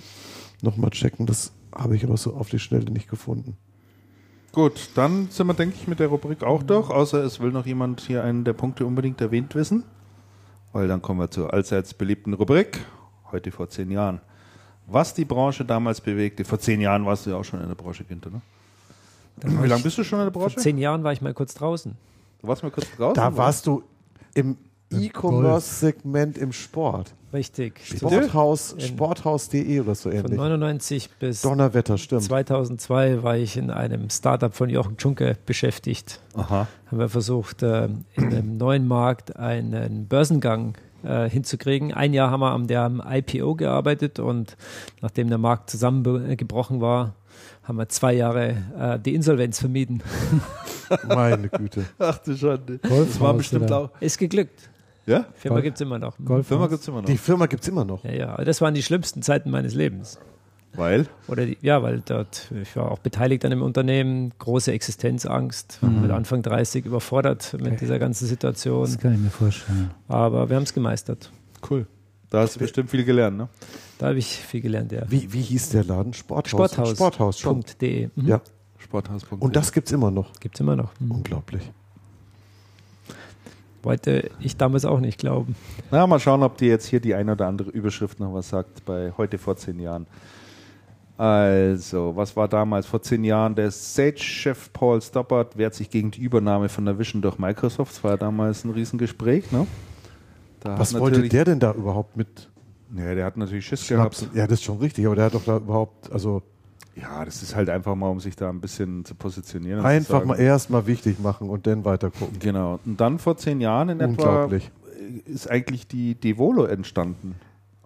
nochmal 0.61 0.89
checken. 0.89 1.27
Das 1.27 1.53
habe 1.73 1.95
ich 1.95 2.03
aber 2.03 2.17
so 2.17 2.33
auf 2.33 2.49
die 2.49 2.59
Schnelle 2.59 2.91
nicht 2.91 3.09
gefunden. 3.09 3.55
Gut, 4.53 4.89
dann 4.95 5.29
sind 5.29 5.47
wir, 5.47 5.53
denke 5.53 5.75
ich, 5.79 5.87
mit 5.87 5.99
der 5.99 6.07
Rubrik 6.09 6.43
auch 6.43 6.61
durch, 6.61 6.89
außer 6.89 7.23
es 7.23 7.39
will 7.39 7.51
noch 7.51 7.65
jemand 7.65 8.01
hier 8.01 8.23
einen 8.23 8.43
der 8.43 8.53
Punkte 8.53 8.85
unbedingt 8.85 9.21
erwähnt 9.21 9.55
wissen. 9.55 9.83
Weil 10.73 10.87
dann 10.87 11.01
kommen 11.01 11.19
wir 11.19 11.31
zur 11.31 11.53
allseits 11.53 11.93
beliebten 11.93 12.33
Rubrik, 12.33 12.79
heute 13.31 13.51
vor 13.51 13.69
zehn 13.69 13.91
Jahren. 13.91 14.19
Was 14.87 15.13
die 15.13 15.25
Branche 15.25 15.63
damals 15.63 16.01
bewegte. 16.01 16.43
Vor 16.43 16.59
zehn 16.59 16.81
Jahren 16.81 17.05
warst 17.05 17.25
du 17.25 17.29
ja 17.29 17.37
auch 17.37 17.45
schon 17.45 17.61
in 17.61 17.67
der 17.67 17.75
Branche, 17.75 18.03
Günther, 18.03 18.29
ne? 18.29 18.41
Wie 19.43 19.67
lange 19.67 19.83
bist 19.83 19.97
du 19.97 20.03
schon 20.03 20.19
in 20.19 20.25
der 20.25 20.33
Vor 20.33 20.43
Branche? 20.43 20.57
zehn 20.57 20.77
Jahren 20.77 21.03
war 21.03 21.13
ich 21.13 21.21
mal 21.21 21.33
kurz 21.33 21.53
draußen. 21.53 21.95
Du 22.41 22.47
warst 22.47 22.61
mal 22.63 22.71
kurz 22.71 22.87
draußen? 22.97 23.15
Da 23.15 23.37
warst 23.37 23.67
du 23.67 23.83
im 24.33 24.57
E-Commerce-Segment 24.91 26.37
im 26.37 26.51
Sport. 26.51 27.13
Richtig. 27.33 27.79
Sporthaus, 27.85 28.75
Sporthaus.de 28.77 29.79
oder 29.79 29.95
so 29.95 30.09
Von 30.09 30.19
ähnlich. 30.19 30.37
99 30.37 31.09
bis 31.17 31.41
Donnerwetter, 31.41 31.97
stimmt. 31.97 32.23
2002 32.23 33.23
war 33.23 33.37
ich 33.37 33.55
in 33.55 33.71
einem 33.71 34.09
Startup 34.09 34.53
von 34.53 34.69
Jochen 34.69 34.99
Schunke 34.99 35.37
beschäftigt. 35.45 36.19
Aha. 36.35 36.67
Haben 36.87 36.99
wir 36.99 37.07
versucht, 37.07 37.63
äh, 37.63 37.85
in 38.15 38.25
einem 38.25 38.57
neuen 38.57 38.87
Markt 38.87 39.37
einen 39.37 40.07
Börsengang 40.07 40.75
äh, 41.03 41.29
hinzukriegen. 41.29 41.93
Ein 41.93 42.13
Jahr 42.13 42.31
haben 42.31 42.41
wir 42.41 42.51
an 42.51 42.67
der 42.67 42.91
IPO 43.09 43.55
gearbeitet 43.55 44.19
und 44.19 44.57
nachdem 45.01 45.29
der 45.29 45.37
Markt 45.37 45.69
zusammengebrochen 45.69 46.81
war, 46.81 47.15
haben 47.63 47.77
wir 47.77 47.87
zwei 47.89 48.13
Jahre 48.13 48.57
äh, 48.77 48.99
die 48.99 49.15
Insolvenz 49.15 49.59
vermieden. 49.59 50.03
Meine 51.07 51.47
Güte. 51.47 51.85
Ach 51.99 52.17
du 52.17 52.35
Schande. 52.35 52.79
Das 52.79 53.19
war 53.19 53.33
bestimmt 53.33 53.71
auch. 53.71 53.89
Ist 54.01 54.17
geglückt. 54.17 54.69
Ja? 55.05 55.25
Firma 55.33 55.61
gibt 55.61 55.75
es 55.77 55.81
immer 55.81 55.97
noch. 55.99 56.15
Golf 56.23 56.47
Firma 56.47 56.67
gibt 56.67 56.81
es 56.81 56.87
immer 56.87 57.01
noch. 57.01 57.05
Die 57.07 57.17
Firma 57.17 57.45
gibt 57.47 57.63
es 57.63 57.69
immer 57.69 57.85
noch. 57.85 58.03
Ja, 58.03 58.11
ja, 58.11 58.29
aber 58.33 58.45
das 58.45 58.61
waren 58.61 58.73
die 58.73 58.83
schlimmsten 58.83 59.21
Zeiten 59.21 59.49
meines 59.49 59.73
Lebens. 59.73 60.19
Weil? 60.73 61.07
Oder 61.27 61.45
die, 61.47 61.57
ja, 61.61 61.83
weil 61.83 62.01
dort, 62.05 62.49
ich 62.61 62.75
war 62.77 62.91
auch 62.91 62.99
beteiligt 62.99 63.43
an 63.43 63.51
dem 63.51 63.61
Unternehmen, 63.61 64.31
große 64.39 64.71
Existenzangst, 64.71 65.79
Mhm. 65.81 66.01
mit 66.03 66.11
Anfang 66.11 66.41
30 66.43 66.85
überfordert 66.85 67.53
mit 67.53 67.67
Okay. 67.67 67.77
dieser 67.81 67.99
ganzen 67.99 68.25
Situation. 68.25 68.83
Das 68.85 68.97
kann 68.97 69.13
ich 69.13 69.19
mir 69.19 69.29
vorstellen. 69.31 69.91
Aber 70.07 70.49
wir 70.49 70.55
haben 70.55 70.63
es 70.63 70.73
gemeistert. 70.73 71.29
Cool. 71.69 71.87
Da 72.29 72.39
hast 72.39 72.55
du 72.55 72.59
bestimmt 72.59 72.89
viel 72.89 73.03
gelernt, 73.03 73.37
ne? 73.37 73.49
Da 73.97 74.07
habe 74.07 74.17
ich 74.19 74.27
viel 74.37 74.61
gelernt, 74.61 74.93
ja. 74.93 75.01
Wie, 75.09 75.33
wie 75.33 75.41
hieß 75.41 75.69
der 75.71 75.83
Laden? 75.83 76.13
Sporthaus. 76.13 76.49
Sporthaus. 76.51 76.91
Sporthaus, 76.91 77.39
schon. 77.39 77.53
Punkt.de. 77.55 78.09
Mhm. 78.15 78.27
Ja. 78.27 78.41
Sporthaus.de. 78.77 79.39
Und 79.39 79.55
das 79.57 79.73
gibt 79.73 79.87
es 79.87 79.91
immer 79.91 80.09
noch. 80.09 80.31
Gibt 80.39 80.55
es 80.55 80.61
immer 80.61 80.77
noch. 80.77 80.91
Mhm. 81.01 81.11
Unglaublich. 81.11 81.69
Wollte 83.83 84.29
ich 84.39 84.57
damals 84.57 84.85
auch 84.85 84.99
nicht 84.99 85.17
glauben. 85.19 85.55
Na, 85.89 86.05
mal 86.05 86.19
schauen, 86.19 86.43
ob 86.43 86.57
dir 86.57 86.67
jetzt 86.69 86.85
hier 86.85 86.99
die 86.99 87.15
eine 87.15 87.31
oder 87.31 87.47
andere 87.47 87.71
Überschrift 87.71 88.19
noch 88.19 88.33
was 88.33 88.49
sagt 88.49 88.85
bei 88.85 89.11
heute 89.17 89.37
vor 89.37 89.55
zehn 89.57 89.79
Jahren. 89.79 90.05
Also, 91.17 92.13
was 92.15 92.35
war 92.35 92.47
damals 92.47 92.85
vor 92.87 93.01
zehn 93.01 93.23
Jahren? 93.23 93.53
Der 93.53 93.69
Sage-Chef 93.69 94.73
Paul 94.73 95.01
Stoppard 95.01 95.55
wehrt 95.57 95.75
sich 95.75 95.89
gegen 95.89 96.09
die 96.09 96.21
Übernahme 96.21 96.67
von 96.69 96.85
der 96.85 96.97
Vision 96.97 97.21
durch 97.21 97.37
Microsoft. 97.37 97.93
Das 97.93 98.03
war 98.03 98.11
ja 98.11 98.17
damals 98.17 98.63
ein 98.63 98.71
Riesengespräch, 98.71 99.51
ne? 99.51 99.67
Da 100.61 100.79
Was 100.79 100.97
wollte 100.97 101.27
der 101.27 101.45
denn 101.45 101.59
da 101.59 101.73
überhaupt 101.73 102.17
mit 102.17 102.49
Ja, 102.95 103.13
der 103.15 103.25
hat 103.25 103.37
natürlich 103.37 103.65
Schiss 103.65 103.85
Schnaps? 103.85 104.21
gehabt. 104.21 104.35
Ja, 104.35 104.47
das 104.47 104.59
ist 104.59 104.63
schon 104.63 104.77
richtig, 104.79 105.05
aber 105.05 105.15
der 105.15 105.25
hat 105.25 105.33
doch 105.35 105.45
da 105.45 105.57
überhaupt, 105.57 106.11
also 106.11 106.41
Ja, 106.95 107.23
das 107.23 107.41
ist 107.41 107.55
halt 107.55 107.69
einfach 107.69 107.95
mal, 107.95 108.09
um 108.09 108.19
sich 108.19 108.35
da 108.35 108.49
ein 108.49 108.59
bisschen 108.59 109.05
zu 109.05 109.15
positionieren. 109.15 109.79
und 109.79 109.83
zu 109.85 109.87
einfach 109.89 110.13
sagen- 110.19 110.27
mal 110.27 110.39
erstmal 110.39 110.87
wichtig 110.87 111.19
machen 111.19 111.49
und 111.49 111.65
dann 111.67 111.85
weiter 111.85 112.09
gucken. 112.11 112.37
Genau. 112.39 112.79
Und 112.85 112.99
dann 112.99 113.17
vor 113.19 113.37
zehn 113.37 113.61
Jahren 113.61 113.89
in 113.89 113.99
etwa 114.01 114.09
Unglaublich. 114.09 114.71
ist 115.25 115.49
eigentlich 115.49 115.87
die 115.87 116.15
Devolo 116.15 116.65
entstanden. 116.65 117.35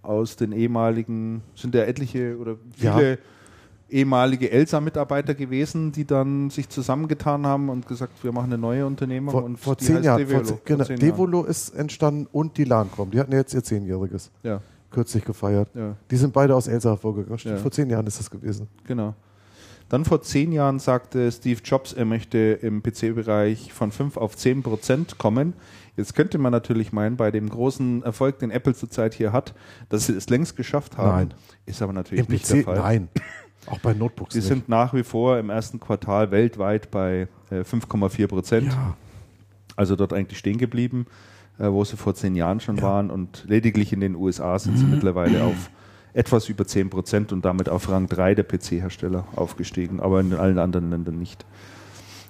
Aus 0.02 0.36
den 0.36 0.52
ehemaligen, 0.52 1.42
sind 1.56 1.74
ja 1.76 1.84
etliche 1.84 2.38
oder 2.38 2.56
viele 2.76 3.18
ehemalige 3.90 4.52
Elsa-Mitarbeiter 4.52 5.36
gewesen, 5.36 5.92
die 5.92 6.06
dann 6.06 6.50
sich 6.50 6.70
zusammengetan 6.70 7.46
haben 7.46 7.70
und 7.70 7.88
gesagt, 7.88 8.24
wir 8.24 8.32
machen 8.32 8.46
eine 8.52 8.58
neue 8.58 8.86
Unternehmung. 8.86 9.32
Vor, 9.32 9.44
und 9.44 9.58
vor 9.58 9.76
die 9.76 9.86
zehn 9.86 9.96
heißt 9.98 10.06
Jahren. 10.06 10.18
Devolo. 10.28 10.44
Vor 10.46 10.60
genau, 10.66 10.84
zehn 10.84 10.98
Jahren. 10.98 11.12
Devolo 11.12 11.44
ist 11.44 11.70
entstanden 11.76 12.28
und 12.32 12.58
die 12.58 12.64
Lancom. 12.64 13.12
Die 13.12 13.20
hatten 13.20 13.32
ja 13.32 13.38
jetzt 13.40 13.54
ihr 13.54 13.64
Zehnjähriges 13.64 14.32
Ja, 14.44 14.62
kürzlich 14.96 15.24
gefeiert. 15.24 15.70
ja, 15.76 15.96
Die 16.10 16.16
sind 16.18 16.34
beide 16.34 16.56
aus 16.56 16.68
Elsa 16.68 16.90
hervorgegangen. 16.90 17.40
Ja. 17.44 17.58
Vor 17.58 17.70
zehn 17.72 17.90
Jahren 17.90 18.08
ist 18.08 18.18
das 18.20 18.32
gewesen. 18.32 18.68
genau. 18.88 19.14
Dann 19.88 20.04
vor 20.04 20.24
zehn 20.24 20.52
Jahren 20.52 20.80
sagte 20.80 21.32
Steve 21.32 21.62
Jobs, 21.64 21.94
er 21.94 22.06
möchte 22.06 22.38
im 22.64 22.82
PC-Bereich 22.82 23.72
von 23.72 23.92
5 23.92 24.18
auf 24.18 24.36
10 24.36 24.64
Prozent 24.64 25.20
kommen. 25.20 25.54
Jetzt 25.96 26.16
könnte 26.16 26.40
man 26.40 26.52
natürlich 26.52 26.92
meinen, 26.92 27.18
bei 27.18 27.30
dem 27.30 27.48
großen 27.48 28.02
Erfolg, 28.02 28.40
den 28.40 28.50
Apple 28.50 28.74
zurzeit 28.74 29.14
hier 29.14 29.32
hat, 29.32 29.54
dass 29.90 30.08
sie 30.08 30.14
es 30.14 30.28
längst 30.28 30.56
geschafft 30.56 30.98
haben. 30.98 31.28
Nein. 31.30 31.34
Ist 31.68 31.84
aber 31.84 31.94
natürlich 31.94 32.26
Im 32.28 32.34
nicht 32.34 32.46
PC, 32.46 32.50
der 32.56 32.64
Fall. 32.64 32.78
nein. 32.80 33.10
Auch 33.68 33.78
bei 33.80 33.94
Notebooks 33.94 34.34
Sie 34.34 34.40
nicht. 34.40 34.48
sind 34.48 34.70
nach 34.70 34.92
wie 34.96 35.04
vor 35.04 35.38
im 35.38 35.52
ersten 35.52 35.80
Quartal 35.80 36.32
weltweit 36.32 36.90
bei 36.90 37.28
äh, 37.52 37.60
5,4 37.62 38.28
Prozent. 38.28 38.68
ja, 38.74 38.96
Also 39.76 39.96
dort 39.96 40.14
eigentlich 40.14 40.40
stehen 40.40 40.58
geblieben, 40.58 41.06
äh, 41.08 41.12
wo 41.58 41.84
sie 41.86 41.98
vor 41.98 42.16
zehn 42.16 42.36
Jahren 42.36 42.60
schon 42.60 42.78
Ja. 42.78 42.84
waren. 42.84 43.10
Und 43.10 43.46
lediglich 43.48 43.94
in 43.94 44.00
den 44.02 44.16
USA 44.16 44.58
sind 44.60 44.78
sie 44.78 44.86
mittlerweile 44.86 45.44
auf 45.44 45.70
etwas 46.14 46.48
über 46.50 46.66
10 46.66 46.90
Prozent 46.90 47.34
und 47.34 47.44
damit 47.44 47.68
auf 47.68 47.90
Rang 47.90 48.08
3 48.08 48.36
der 48.36 48.44
PC-Hersteller 48.44 49.26
aufgestiegen, 49.36 50.00
aber 50.00 50.22
in 50.22 50.34
allen 50.34 50.60
anderen 50.60 50.90
Ländern 50.90 51.20
nicht. 51.20 51.46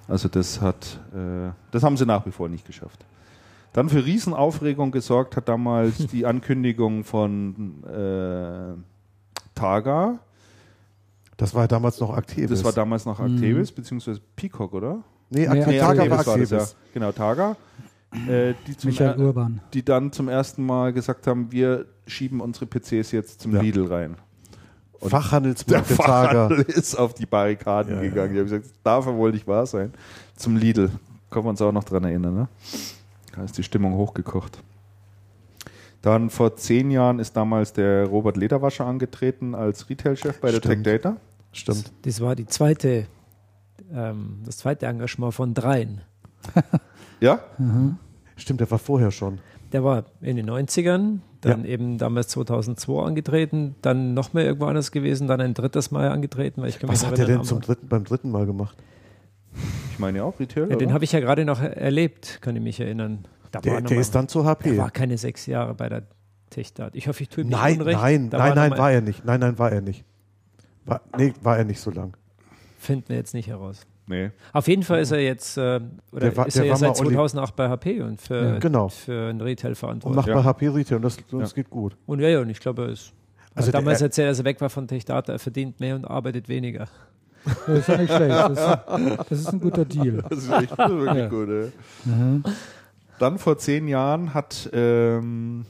Also 0.08 0.28
das 0.28 0.60
hat, 0.60 1.00
äh, 1.14 1.50
das 1.70 1.82
haben 1.84 1.96
sie 1.96 2.04
nach 2.06 2.26
wie 2.26 2.32
vor 2.32 2.48
nicht 2.48 2.66
geschafft. 2.66 3.04
Dann 3.72 3.88
für 3.88 4.04
Riesenaufregung 4.04 4.90
gesorgt 4.90 5.36
hat 5.36 5.48
damals 5.48 5.98
die 6.12 6.26
Ankündigung 6.26 7.04
von 7.04 7.84
äh, 7.84 8.74
Targa. 9.54 10.18
das 11.36 11.54
war 11.54 11.62
ja 11.62 11.68
damals 11.68 12.00
noch 12.00 12.16
aktiv. 12.16 12.48
Das 12.50 12.64
war 12.64 12.72
damals 12.72 13.04
noch 13.04 13.20
Actavis, 13.20 13.70
beziehungsweise 13.72 14.20
Peacock, 14.36 14.72
oder? 14.74 14.98
nee, 15.30 15.46
aktiv, 15.46 15.66
Nee, 15.66 15.78
Targa 15.78 16.10
war 16.10 16.18
Aktivis. 16.20 16.50
ja. 16.50 16.64
Genau, 16.94 17.12
Targa. 17.12 17.56
Äh, 18.28 18.54
die, 18.66 18.76
zum 18.76 18.90
Michael 18.90 19.18
er, 19.20 19.26
Urban. 19.26 19.60
die 19.74 19.84
dann 19.84 20.12
zum 20.12 20.28
ersten 20.28 20.64
Mal 20.64 20.92
gesagt 20.92 21.26
haben, 21.26 21.52
wir 21.52 21.86
schieben 22.06 22.40
unsere 22.40 22.66
PCs 22.66 23.10
jetzt 23.12 23.40
zum 23.42 23.54
Ja. 23.54 23.60
Lidl 23.60 23.86
rein. 23.86 24.16
Der 25.02 25.10
Fachhandelsmarkt 25.10 25.88
Targa. 25.96 26.48
Fachhandel 26.48 26.60
ist 26.74 26.94
auf 26.94 27.14
die 27.14 27.26
Barrikaden 27.26 27.96
Ja, 27.96 28.02
ja. 28.02 28.08
gegangen. 28.08 28.32
Die 28.32 28.38
haben 28.38 28.46
gesagt, 28.46 28.64
das 28.66 28.72
darf 28.82 29.06
ja 29.06 29.14
wohl 29.14 29.32
nicht 29.32 29.46
wahr 29.46 29.66
sein. 29.66 29.92
Zum 30.36 30.56
Lidl. 30.56 30.90
Können 31.30 31.44
wir 31.44 31.50
uns 31.50 31.60
auch 31.60 31.72
noch 31.72 31.84
dran 31.84 32.04
erinnern. 32.04 32.34
Ne? 32.34 32.48
Da 33.34 33.42
ist 33.44 33.58
die 33.58 33.62
Stimmung 33.62 33.94
hochgekocht. 33.94 34.62
Dann 36.00 36.30
vor 36.30 36.56
zehn 36.56 36.90
Jahren 36.90 37.18
ist 37.18 37.36
damals 37.36 37.72
der 37.72 38.06
Robert 38.06 38.36
Lederwascher 38.36 38.86
angetreten 38.86 39.54
als 39.54 39.90
Retail-Chef 39.90 40.40
bei 40.40 40.50
der 40.52 40.60
Tech 40.60 40.72
Stimmt. 40.80 40.86
Data. 40.86 41.16
Stimmt. 41.52 41.92
Das 42.02 42.20
war 42.20 42.36
die 42.36 42.46
zweite 42.46 43.06
ähm, 43.92 44.40
das 44.44 44.58
zweite 44.58 44.86
Engagement 44.86 45.34
von 45.34 45.52
dreien. 45.54 46.00
Ja? 47.20 47.40
Stimmt, 48.36 48.60
der 48.60 48.70
war 48.70 48.78
vorher 48.78 49.10
schon. 49.10 49.38
Der 49.72 49.82
war 49.82 50.04
in 50.20 50.36
den 50.36 50.48
90ern, 50.48 51.20
dann 51.40 51.64
Ja. 51.64 51.70
eben 51.70 51.98
damals 51.98 52.28
2002 52.28 53.02
angetreten, 53.02 53.74
dann 53.82 54.14
noch 54.14 54.32
mal 54.32 54.44
irgendwo 54.44 54.66
anders 54.66 54.90
gewesen, 54.92 55.26
dann 55.26 55.40
ein 55.40 55.54
drittes 55.54 55.90
Mal 55.90 56.08
angetreten. 56.10 56.62
Weil 56.62 56.68
ich 56.68 56.80
mich 56.80 56.90
Was 56.90 57.06
hat 57.06 57.18
der 57.18 57.26
denn 57.26 57.42
zum 57.44 57.60
dritten, 57.60 57.88
beim 57.88 58.04
dritten 58.04 58.30
Mal 58.30 58.46
gemacht? 58.46 58.76
Ich 59.92 59.98
meine 59.98 60.22
auch 60.24 60.38
Retail. 60.38 60.68
ja, 60.70 60.76
Den 60.76 60.92
habe 60.92 61.04
ich 61.04 61.12
ja 61.12 61.20
gerade 61.20 61.44
noch 61.44 61.60
erlebt, 61.60 62.38
kann 62.42 62.54
ich 62.56 62.62
mich 62.62 62.78
erinnern. 62.80 63.24
Da 63.50 63.60
Der, 63.60 63.72
war 63.74 63.80
der 63.82 63.96
mal- 63.96 64.00
ist 64.00 64.14
dann 64.14 64.28
zur 64.28 64.42
der 64.42 64.50
HP. 64.50 64.76
war 64.78 64.90
keine 64.90 65.16
sechs 65.18 65.46
Jahre 65.46 65.74
bei 65.74 65.88
der 65.88 66.02
Techdat. 66.50 66.94
Ich 66.94 67.08
hoffe, 67.08 67.22
ich 67.22 67.28
tue 67.30 67.42
ihm 67.44 67.48
nicht 67.48 67.58
Nein, 67.58 67.80
Unrecht. 67.80 67.98
nein, 68.00 68.30
Da 68.30 68.38
nein, 68.38 68.54
nein, 68.54 68.70
noch 68.70 68.76
mal- 68.76 68.82
war 68.84 68.92
er 68.92 69.00
nicht. 69.00 69.24
Nein, 69.24 69.40
nein, 69.40 69.58
war 69.58 69.72
er 69.72 69.80
nicht. 69.80 70.04
War, 70.84 71.00
nee, 71.16 71.32
war 71.42 71.56
er 71.58 71.64
nicht 71.64 71.80
so 71.80 71.90
lang. 71.90 72.16
Finden 72.78 73.08
wir 73.08 73.16
jetzt 73.16 73.34
nicht 73.34 73.48
heraus. 73.48 73.80
Nee. 74.08 74.30
Auf 74.52 74.68
jeden 74.68 74.82
Fall 74.84 75.00
ist 75.00 75.10
er 75.10 75.20
jetzt, 75.20 75.56
äh, 75.56 75.60
oder 76.12 76.20
Der 76.20 76.36
war- 76.36 76.46
ist 76.46 76.56
der 76.56 76.64
er 76.64 76.70
war 76.70 76.76
seit 76.76 77.00
Olli- 77.00 77.14
2008 77.14 77.56
bei 77.56 77.68
HP 77.68 78.00
und 78.02 78.20
für, 78.20 78.44
Ja, 78.52 78.58
genau. 78.58 78.88
für 78.88 79.30
ein 79.30 79.40
Retail 79.40 79.70
Und 79.70 79.74
verantwortlich. 79.76 80.16
macht 80.16 80.28
Ja. 80.28 80.34
bei 80.36 80.44
HP 80.44 80.68
Retail 80.68 80.96
und 80.96 81.02
das, 81.02 81.16
das 81.16 81.50
Ja. 81.50 81.54
geht 81.54 81.70
gut. 81.70 81.96
Und 82.06 82.20
ja, 82.20 82.28
ja, 82.28 82.40
und 82.40 82.48
ich 82.50 82.60
glaube, 82.60 82.82
er 82.82 82.88
ist. 82.90 83.12
Also 83.54 83.72
damals 83.72 83.98
der- 83.98 84.06
erzählt, 84.06 84.28
als 84.28 84.38
er 84.38 84.44
weg 84.44 84.60
war 84.60 84.70
von 84.70 84.86
Techdata, 84.86 85.32
er 85.32 85.38
verdient 85.38 85.80
mehr 85.80 85.96
und 85.96 86.04
arbeitet 86.04 86.48
weniger. 86.48 86.86
Das 87.66 87.78
ist 87.78 87.88
ja 87.88 87.96
nicht 87.96 88.12
schlecht. 88.14 88.30
Das 88.32 88.50
ist, 88.50 89.30
das 89.30 89.38
ist 89.40 89.52
ein 89.52 89.60
guter 89.60 89.84
Deal. 89.84 90.22
Das 90.28 90.38
ist 90.38 90.50
echt 90.52 90.76
wirklich 90.78 91.14
Ja. 91.16 91.28
gut. 91.28 91.48
Ey. 91.48 91.72
Mhm. 92.04 92.44
Dann 93.18 93.38
vor 93.38 93.56
zehn 93.58 93.88
Jahren 93.88 94.34
hat, 94.34 94.68
ähm, 94.72 95.64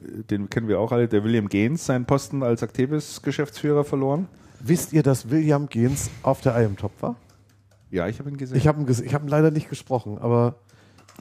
den 0.00 0.50
kennen 0.50 0.68
wir 0.68 0.78
auch 0.80 0.92
alle, 0.92 1.08
der 1.08 1.24
William 1.24 1.48
Gaines 1.48 1.86
seinen 1.86 2.04
Posten 2.04 2.42
als 2.42 2.62
Activis-Geschäftsführer 2.62 3.84
verloren. 3.84 4.28
Wisst 4.60 4.92
ihr, 4.92 5.02
dass 5.02 5.30
William 5.30 5.68
Gens 5.68 6.10
auf 6.22 6.40
der 6.42 6.56
IM 6.60 6.76
Top 6.76 6.92
war? 7.00 7.16
Ja, 7.90 8.06
ich 8.08 8.18
habe 8.18 8.30
ihn 8.30 8.36
gesehen. 8.36 8.56
Ich 8.56 8.66
habe 8.68 8.80
ihn, 8.80 8.86
ges- 8.86 9.02
ich 9.02 9.14
hab 9.14 9.22
ihn 9.22 9.28
leider 9.28 9.50
nicht 9.50 9.68
gesprochen, 9.68 10.18
aber 10.18 10.56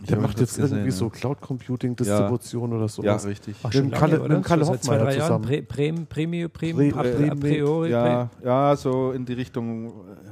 der 0.07 0.11
hab 0.15 0.17
ihn 0.19 0.22
macht 0.22 0.39
jetzt 0.39 0.56
gesehen, 0.56 0.77
irgendwie 0.77 0.91
ja. 0.91 0.95
so 0.95 1.09
Cloud 1.09 1.41
Computing 1.41 1.95
Distribution 1.95 2.72
oder 2.73 2.88
so. 2.88 3.03
ja, 3.03 3.15
richtig. 3.15 3.56
Ach, 3.64 3.73
Mit 3.73 3.91
Kalle- 3.93 4.19
mit 4.19 4.31
dem 4.31 4.43
Kalle 4.43 4.64
zwei, 4.65 4.73
Hoffmeier 4.73 4.99
Jahren. 5.06 5.19
zusammen. 5.22 5.45
Prä, 5.45 5.61
Prem, 5.64 6.06
Premium, 6.07 6.49
Prä- 6.51 6.73
Premium, 6.73 6.98
a, 6.98 7.35
priori. 7.35 7.89
Ja, 7.89 8.30
ja, 8.43 8.75
so 8.75 9.11
in 9.11 9.25
die 9.25 9.33
Richtung 9.33 9.88
äh, 9.88 9.91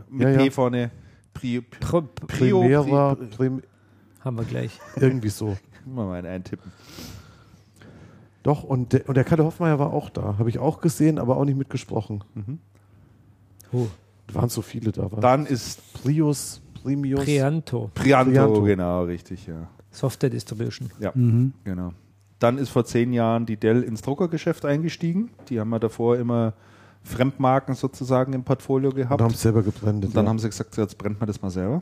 mit 0.09 0.21
Ja, 0.21 0.29
ja. 0.29 0.37
P 0.37 0.51
vorne. 0.51 0.91
Pri, 1.33 1.61
Pro, 1.61 2.01
Prio, 2.01 2.61
Primera, 2.61 3.15
Pri, 3.15 3.25
Prim, 3.27 3.61
haben 4.21 4.37
wir 4.37 4.45
gleich. 4.45 4.79
irgendwie 4.95 5.29
so. 5.29 5.57
mal 5.85 6.05
mal 6.05 6.25
eintippen. 6.25 6.71
Doch, 8.43 8.63
und 8.63 8.93
der, 8.93 9.07
und 9.09 9.15
der 9.17 9.23
Kalle 9.23 9.43
Hoffmeier 9.43 9.77
war 9.79 9.91
auch 9.91 10.09
da. 10.09 10.37
Habe 10.39 10.49
ich 10.49 10.57
auch 10.59 10.79
gesehen, 10.79 11.19
aber 11.19 11.35
auch 11.37 11.45
nicht 11.45 11.57
mitgesprochen. 11.57 12.23
Oh, 13.73 13.87
Waren 14.33 14.49
so 14.49 14.61
viele 14.61 14.91
da. 14.91 15.11
Waren. 15.11 15.21
Dann 15.21 15.45
ist 15.45 15.81
Prius, 15.93 16.61
Primius. 16.83 17.23
Prianto, 17.23 17.89
Prianto, 17.93 18.31
Prianto. 18.31 18.61
genau, 18.63 19.03
richtig, 19.03 19.47
ja. 19.47 19.67
Software 19.91 20.29
Distribution. 20.29 20.89
Ja, 20.99 21.11
Mhm. 21.15 21.53
genau. 21.63 21.91
Dann 22.39 22.57
ist 22.59 22.69
vor 22.69 22.85
zehn 22.85 23.13
Jahren 23.13 23.45
die 23.45 23.57
Dell 23.57 23.81
ins 23.81 24.01
Druckergeschäft 24.03 24.63
eingestiegen. 24.65 25.31
Die 25.49 25.59
haben 25.59 25.71
ja 25.71 25.79
davor 25.79 26.17
immer 26.17 26.53
Fremdmarken 27.03 27.73
sozusagen 27.73 28.33
im 28.33 28.43
Portfolio 28.43 28.91
gehabt. 28.91 29.19
Und 29.21 29.25
haben 29.25 29.33
es 29.33 29.41
selber 29.41 29.63
gebrandet. 29.63 30.09
Und 30.09 30.15
dann 30.15 30.25
ja. 30.25 30.29
haben 30.29 30.39
sie 30.39 30.47
gesagt, 30.49 30.77
jetzt 30.77 30.97
brennt 30.97 31.19
man 31.19 31.25
das 31.27 31.41
mal 31.41 31.49
selber. 31.49 31.81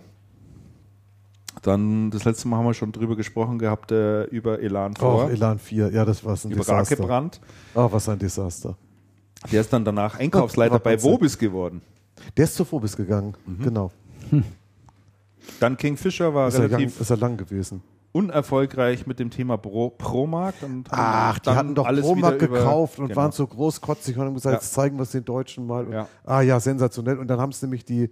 Dann, 1.62 2.12
das 2.12 2.26
letzte 2.26 2.48
Mal 2.48 2.58
haben 2.58 2.66
wir 2.66 2.74
schon 2.74 2.92
drüber 2.92 3.16
gesprochen 3.16 3.58
gehabt, 3.60 3.92
äh, 3.92 4.26
über 4.26 4.60
Elan 4.60 4.94
Auch 4.98 5.22
4, 5.22 5.28
Oh, 5.28 5.30
Elan 5.30 5.60
4, 5.60 5.90
ja, 5.92 6.06
das 6.06 6.24
war 6.24 6.34
ein 6.34 6.52
über 6.52 6.60
Desaster. 6.62 6.96
Rakebrand. 6.96 7.42
Ah, 7.74 7.88
was 7.92 8.08
ein 8.10 8.20
Desaster. 8.20 8.78
Der 9.52 9.62
ist 9.62 9.72
dann 9.74 9.84
danach 9.86 10.20
Einkaufsleiter 10.20 10.80
bei. 10.80 11.02
Vobis 11.02 11.38
geworden. 11.38 11.82
Der 12.38 12.46
ist 12.46 12.56
zu 12.56 12.66
Phobis 12.66 12.96
gegangen, 12.96 13.36
Mhm. 13.46 13.64
genau. 13.64 13.92
Dann 15.60 15.78
Kingfisher 15.78 16.34
war 16.34 16.48
Ist 16.48 16.56
er, 16.56 16.62
lang, 16.62 16.72
relativ 16.72 17.00
ist 17.02 17.10
er 17.10 17.18
lang 17.18 17.38
gewesen. 17.38 17.82
unerfolgreich 18.14 19.06
mit 19.06 19.20
dem 19.20 19.30
Thema 19.30 19.58
Pro, 19.58 19.90
Promarkt. 19.92 20.64
Und 20.64 20.88
Ach, 20.90 21.38
die 21.40 21.50
hatten 21.50 21.76
doch 21.76 21.86
alles 21.86 22.06
Promark 22.06 22.36
wieder 22.36 22.48
über- 22.48 22.58
gekauft 22.60 23.00
und 23.00 23.08
genau. 23.10 23.22
waren 23.22 23.32
so 23.32 23.46
großkotzig 23.46 24.18
und 24.18 24.24
haben 24.26 24.34
gesagt, 24.34 24.54
Ja. 24.54 24.60
jetzt 24.60 24.74
zeigen 24.74 24.98
wir 24.98 25.04
es 25.04 25.12
den 25.12 25.26
Deutschen 25.26 25.68
mal. 25.68 25.86
Und, 25.86 25.92
Ja. 25.94 26.08
Ah 26.24 26.42
ja, 26.42 26.60
sensationell. 26.60 27.20
Und 27.20 27.28
dann 27.28 27.40
haben 27.40 27.52
es 27.52 27.62
nämlich 27.62 27.84
die, 27.86 28.10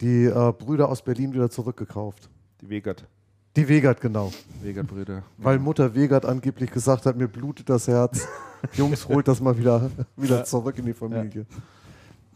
die 0.00 0.24
äh, 0.24 0.52
Brüder 0.52 0.88
aus 0.88 1.02
Berlin 1.02 1.34
wieder 1.34 1.50
zurückgekauft. 1.50 2.30
Die 2.60 2.68
Wegert. 2.70 3.06
Die 3.56 3.68
Wegert, 3.68 4.00
genau. 4.00 4.32
Wegert-Brüder. 4.62 5.22
Weil 5.38 5.58
Mutter 5.58 5.94
Wegert 5.94 6.24
angeblich 6.24 6.70
gesagt 6.72 7.06
hat, 7.06 7.16
mir 7.16 7.28
blutet 7.28 7.68
das 7.68 7.86
Herz. 7.88 8.26
Jungs, 8.72 9.06
holt 9.08 9.28
das 9.28 9.40
mal 9.40 9.56
wieder, 9.58 9.90
wieder 10.16 10.38
Ja. 10.38 10.44
zurück 10.44 10.78
in 10.78 10.86
die 10.86 10.94
Familie. 10.94 11.44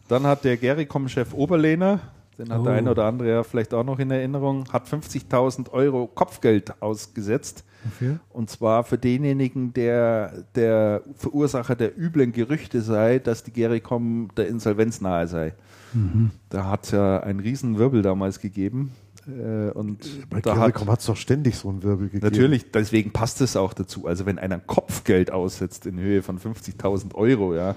Dann 0.09 0.25
hat 0.25 0.45
der 0.45 0.57
Gericom-Chef 0.57 1.35
Oberlehner, 1.35 2.01
den 2.39 2.51
hat 2.51 2.65
der 2.65 2.73
Oh. 2.73 2.77
eine 2.77 2.91
oder 2.91 3.05
andere 3.05 3.29
ja 3.29 3.43
vielleicht 3.43 3.75
auch 3.75 3.85
noch 3.85 3.99
in 3.99 4.11
Erinnerung, 4.11 4.65
hat 4.73 4.89
50.000 4.89 5.71
Euro 5.73 6.07
Kopfgeld 6.07 6.81
ausgesetzt. 6.83 7.65
Wofür? 7.85 8.19
Und 8.31 8.51
zwar 8.51 8.85
für 8.85 8.99
denjenigen, 8.99 9.73
der 9.73 10.45
der 10.55 11.03
Verursacher 11.17 11.77
der 11.77 11.97
üblen 11.99 12.33
Gerüchte 12.33 12.81
sei, 12.81 13.19
dass 13.19 13.45
die 13.45 13.53
Gericom 13.53 14.29
der 14.37 14.49
Insolvenz 14.49 15.01
nahe 15.01 15.29
sei. 15.29 15.55
Mhm. 15.93 16.31
Da 16.49 16.65
hat 16.67 16.85
es 16.85 16.91
ja 16.93 17.21
einen 17.21 17.41
riesen 17.41 17.79
Wirbel 17.79 18.03
damals 18.03 18.41
gegeben. 18.41 18.93
Äh, 19.29 19.71
und 19.71 20.29
Bei 20.31 20.41
da 20.41 20.57
hat, 20.57 20.73
Gericom 20.75 20.91
hat 20.91 21.01
es 21.01 21.07
doch 21.07 21.17
ständig 21.17 21.57
so 21.57 21.69
einen 21.69 21.83
Wirbel 21.83 22.09
gegeben. 22.09 22.27
natürlich, 22.27 22.71
deswegen 22.73 23.13
passt 23.13 23.41
es 23.43 23.57
auch 23.57 23.75
dazu. 23.75 24.07
Also 24.07 24.27
wenn 24.27 24.39
einer 24.39 24.59
Kopfgeld 24.59 25.31
aussetzt 25.31 25.87
in 25.87 25.99
Höhe 26.01 26.23
von 26.23 26.39
50.000 26.41 27.15
Euro, 27.15 27.55
ja, 27.55 27.75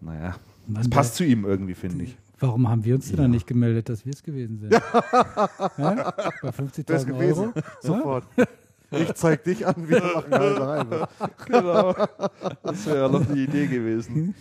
naja, 0.00 0.34
das 0.68 0.88
passt 0.90 1.16
zu 1.16 1.24
ihm 1.24 1.44
irgendwie, 1.44 1.74
finde 1.74 2.04
ich. 2.04 2.16
Warum 2.40 2.68
haben 2.68 2.84
wir 2.84 2.94
uns 2.94 3.08
denn 3.08 3.16
dann 3.16 3.30
nicht 3.32 3.46
gemeldet, 3.46 3.88
dass 3.88 4.04
wir 4.06 4.12
es 4.12 4.22
gewesen 4.22 4.60
sind? 4.60 4.72
ja? 4.72 4.80
Bei 5.76 6.14
Wer 6.42 6.66
ist 6.66 6.78
50.000 6.78 7.04
gewesen? 7.06 7.40
Euro? 7.40 7.52
Sofort. 7.82 8.24
Ich 8.90 9.12
zeig 9.14 9.44
dich 9.44 9.66
an, 9.66 9.88
wir 9.88 10.00
machen 10.00 10.32
halbe 10.32 10.66
halbe. 10.66 11.08
Genau. 11.46 11.94
Das 12.62 12.86
wäre 12.86 12.98
ja 12.98 13.08
noch 13.08 13.26
die 13.26 13.44
Idee 13.44 13.66
gewesen. 13.66 14.34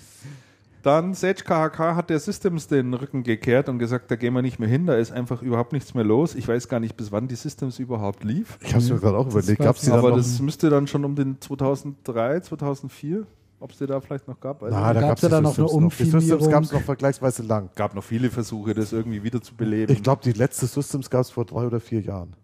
Dann 0.83 1.13
Sage 1.15 1.43
KHK 1.43 1.95
hat 1.95 2.09
der 2.09 2.19
Systems 2.19 2.67
den 2.67 2.93
Rücken 2.93 3.23
gekehrt 3.23 3.67
und 3.67 3.77
gesagt, 3.77 4.09
da 4.09 4.15
gehen 4.15 4.33
wir 4.33 4.41
nicht 4.41 4.57
mehr 4.57 4.69
hin, 4.69 4.85
da 4.85 4.95
ist 4.95 5.11
einfach 5.11 5.41
überhaupt 5.41 5.73
nichts 5.73 5.93
mehr 5.93 6.05
los. 6.05 6.33
Ich 6.33 6.47
weiß 6.47 6.69
gar 6.69 6.79
nicht, 6.79 6.95
bis 6.95 7.11
wann 7.11 7.27
die 7.27 7.35
Systems 7.35 7.79
überhaupt 7.79 8.23
lief. 8.23 8.57
Ich 8.61 8.73
habe 8.73 8.81
es 8.81 8.89
mir 8.89 8.97
gerade 8.97 9.17
auch 9.17 9.27
überlegt. 9.27 9.59
war 9.59 9.65
Gab 9.65 9.75
es 9.75 9.81
die 9.81 9.91
Aber 9.91 10.11
das 10.11 10.39
müsste 10.39 10.69
dann 10.69 10.87
schon 10.87 11.03
um 11.03 11.15
den 11.15 11.41
2003, 11.41 12.39
2004, 12.39 13.25
ob 13.59 13.71
es 13.71 13.77
die 13.77 13.85
da 13.87 13.99
vielleicht 13.99 14.27
noch 14.27 14.39
gab. 14.39 14.61
ich 14.63 14.69
Na, 14.71 14.93
da 14.93 15.01
gab 15.01 15.17
es 15.17 15.23
ja 15.23 15.29
dann 15.29 15.43
noch 15.43 15.57
eine 15.57 15.65
Die 15.67 15.71
Systems 15.73 15.83
Umfirmierung. 16.03 16.49
gab 16.51 16.63
es 16.63 16.71
noch 16.71 16.81
vergleichsweise 16.81 17.43
lang. 17.43 17.69
gab 17.75 17.95
noch 17.95 18.03
viele 18.03 18.29
Versuche, 18.29 18.73
das 18.73 18.93
irgendwie 18.93 19.23
wieder 19.23 19.41
zu 19.41 19.55
beleben. 19.55 19.91
Ich 19.91 20.03
glaube, 20.03 20.21
die 20.23 20.33
letzte 20.33 20.67
Systems 20.67 21.09
gab 21.09 21.21
es 21.21 21.29
vor 21.31 21.45
drei 21.45 21.65
oder 21.65 21.79
vier 21.79 22.01
Jahren. 22.01 22.35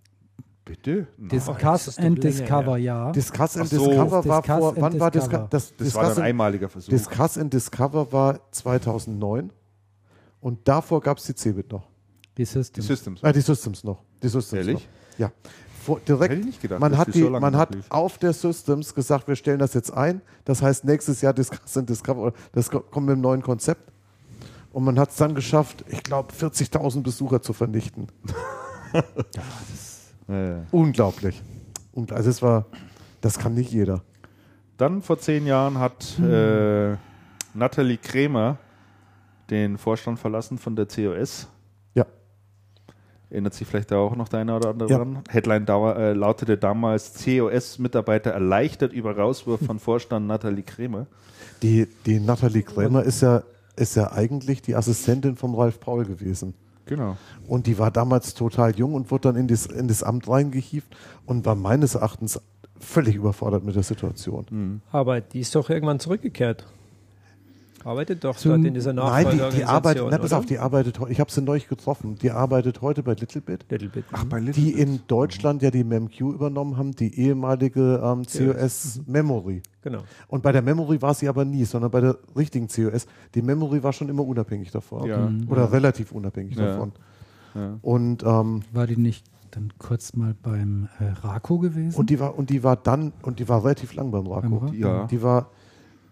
Bitte? 0.65 1.07
das 1.17 1.45
Discuss 1.45 1.85
doch 1.97 2.03
and 2.03 2.23
Discover, 2.23 2.77
ja. 2.77 3.11
Discuss 3.11 3.57
and 3.57 3.67
so. 3.67 3.85
Discover 3.85 4.25
war 4.25 4.41
Discuss 4.41 4.59
vor. 4.59 4.69
and 4.69 4.81
Wann 4.81 4.99
war 4.99 5.11
Discover. 5.11 5.47
Das, 5.49 5.73
Das 5.75 5.93
war 5.95 6.15
ein 6.15 6.21
einmaliger 6.23 6.69
Versuch. 6.69 6.89
Discuss 6.89 7.37
and 7.37 7.53
Discover 7.53 8.11
war 8.13 8.39
2009 8.51 9.51
und 10.39 10.65
davor 10.67 11.01
gab 11.01 11.17
es 11.17 11.25
die 11.25 11.35
Cebit 11.35 11.69
noch. 11.71 11.83
Die 12.37 12.37
die 12.37 12.45
Systems. 12.45 12.87
Systems. 12.87 13.23
Ah, 13.23 13.31
die 13.33 13.41
Systems 13.41 13.83
noch. 13.83 14.01
Die 14.23 14.27
Systems 14.29 14.53
Ehrlich? 14.59 14.75
Noch. 14.75 15.19
Ja. 15.19 15.31
Direkt, 16.07 16.61
gedacht, 16.61 16.79
man 16.79 16.97
hat, 16.97 17.13
die 17.13 17.21
so 17.21 17.29
man 17.29 17.55
hat 17.57 17.73
lief. 17.75 17.85
auf 17.89 18.17
der 18.17 18.33
Systems 18.33 18.93
gesagt, 18.95 19.27
wir 19.27 19.35
stellen 19.35 19.59
das 19.59 19.73
jetzt 19.73 19.91
ein. 19.91 20.21
Das 20.45 20.61
heißt, 20.61 20.85
nächstes 20.85 21.21
Jahr 21.21 21.33
Discuss 21.33 21.77
and 21.77 21.89
Discover. 21.89 22.33
Das 22.53 22.69
ko- 22.69 22.79
kommt 22.81 23.07
mit 23.07 23.13
einem 23.13 23.21
neuen 23.21 23.41
Konzept. 23.41 23.91
Und 24.71 24.83
man 24.85 24.99
hat 24.99 25.11
es 25.11 25.17
dann 25.17 25.35
geschafft, 25.35 25.85
ich 25.87 26.01
glaube, 26.03 26.33
40.000 26.33 27.01
Besucher 27.03 27.41
zu 27.41 27.53
vernichten. 27.53 28.07
Ja, 30.27 30.43
ja. 30.45 30.63
Unglaublich. 30.71 31.41
Und 31.91 32.11
also 32.13 32.29
es 32.29 32.41
war, 32.41 32.65
das 33.21 33.37
kann 33.37 33.53
nicht 33.53 33.71
jeder. 33.71 34.01
Dann 34.77 35.01
vor 35.01 35.19
zehn 35.19 35.45
Jahren 35.45 35.77
hat 35.79 36.17
äh, 36.19 36.95
Nathalie 37.53 37.97
Krämer 37.97 38.57
den 39.49 39.77
Vorstand 39.77 40.19
verlassen 40.19 40.57
von 40.57 40.75
der 40.75 40.85
COS. 40.85 41.47
Erinnert 43.33 43.55
sich 43.55 43.67
vielleicht 43.67 43.89
da 43.91 43.97
auch 43.97 44.15
noch 44.15 44.29
der 44.29 44.41
eine 44.41 44.55
oder 44.55 44.69
andere 44.69 44.89
Ja. 44.89 44.97
dran. 44.99 45.19
Headline 45.27 45.65
dauer, 45.65 45.95
äh, 45.97 46.13
lautete 46.13 46.55
damals: 46.57 47.13
COS-Mitarbeiter 47.25 48.29
erleichtert 48.31 48.93
über 48.93 49.17
Rauswurf 49.17 49.65
von 49.65 49.79
Vorstand 49.79 50.27
Nathalie 50.27 50.63
Krämer. 50.63 51.07
Die, 51.63 51.87
die 52.05 52.19
Nathalie 52.19 52.61
Krämer 52.63 53.03
ist 53.03 53.21
ja, 53.21 53.41
ist 53.75 53.95
ja 53.95 54.11
eigentlich 54.11 54.61
die 54.61 54.75
Assistentin 54.75 55.35
von 55.35 55.55
Ralf 55.55 55.79
Paul 55.79 56.05
gewesen. 56.05 56.53
Genau. 56.85 57.17
Und 57.47 57.65
die 57.65 57.79
war 57.79 57.89
damals 57.89 58.33
total 58.35 58.75
jung 58.75 58.93
und 58.93 59.09
wurde 59.09 59.29
dann 59.29 59.35
in 59.35 59.47
das, 59.47 59.65
in 59.65 59.87
das 59.87 60.03
Amt 60.03 60.27
reingehievt 60.29 60.95
und 61.25 61.45
war 61.45 61.55
meines 61.55 61.95
Erachtens 61.95 62.39
völlig 62.79 63.15
überfordert 63.15 63.63
mit 63.63 63.75
der 63.75 63.83
Situation. 63.83 64.81
Aber 64.91 65.21
die 65.21 65.39
ist 65.39 65.55
doch 65.55 65.69
irgendwann 65.69 65.99
zurückgekehrt. 65.99 66.67
Arbeitet 67.85 68.23
doch 68.23 68.35
Zum- 68.37 68.51
dort 68.51 68.65
in 68.65 68.73
dieser 68.73 68.93
Nein, 68.93 69.03
die, 69.05 69.09
Nachfolgeorganisation. 69.37 69.59
die 69.59 69.65
arbeitet, 69.67 70.07
na, 70.11 70.17
pass 70.17 70.33
auf, 70.33 70.45
die 70.45 70.59
arbeitet 70.59 70.99
heute, 70.99 71.11
ich 71.11 71.19
habe 71.19 71.31
sie 71.31 71.41
neulich 71.41 71.67
getroffen, 71.67 72.15
die 72.15 72.31
arbeitet 72.31 72.81
heute 72.81 73.03
bei 73.03 73.13
Littlebit, 73.13 73.65
Little 73.69 73.89
bit. 73.89 74.05
Ach, 74.11 74.23
bei 74.25 74.39
Little 74.39 74.61
die 74.63 74.71
in 74.71 75.01
Deutschland 75.07 75.61
ja 75.61 75.71
die 75.71 75.83
MemQ 75.83 76.19
übernommen 76.21 76.77
haben, 76.77 76.95
die 76.95 77.17
ehemalige 77.19 78.01
ähm, 78.03 78.23
COS 78.25 79.01
Memory. 79.05 79.61
Genau. 79.81 79.99
Und 80.27 80.43
bei 80.43 80.51
der 80.51 80.61
Memory 80.61 81.01
war 81.01 81.13
sie 81.13 81.27
aber 81.27 81.43
nie, 81.45 81.65
sondern 81.65 81.91
bei 81.91 82.01
der 82.01 82.17
richtigen 82.37 82.67
COS. 82.67 83.05
Die 83.35 83.41
Memory 83.41 83.83
war 83.83 83.91
schon 83.93 84.09
immer 84.09 84.25
unabhängig 84.25 84.71
davon. 84.71 85.05
Ja. 85.07 85.29
Oder 85.49 85.71
relativ 85.71 86.11
unabhängig 86.11 86.55
Ja. 86.57 86.67
davon. 86.67 86.91
Ja. 87.55 87.77
Und 87.81 88.23
ähm, 88.23 88.61
war 88.71 88.87
die 88.87 88.97
nicht 88.97 89.25
dann 89.51 89.71
kurz 89.77 90.13
mal 90.15 90.33
beim 90.41 90.87
äh, 90.99 91.03
Rako 91.27 91.59
gewesen? 91.59 91.95
Und 91.99 92.09
die 92.09 92.19
war 92.19 92.35
und 92.37 92.49
die 92.49 92.63
war 92.63 92.75
dann 92.75 93.11
und 93.21 93.37
die 93.39 93.47
war 93.47 93.63
relativ 93.63 93.93
lang 93.93 94.09
beim 94.09 94.25
Rako. 94.25 94.41
Beim 94.41 94.53
Rako? 94.53 94.73
Ja. 94.73 95.05
Die 95.05 95.21
war 95.21 95.49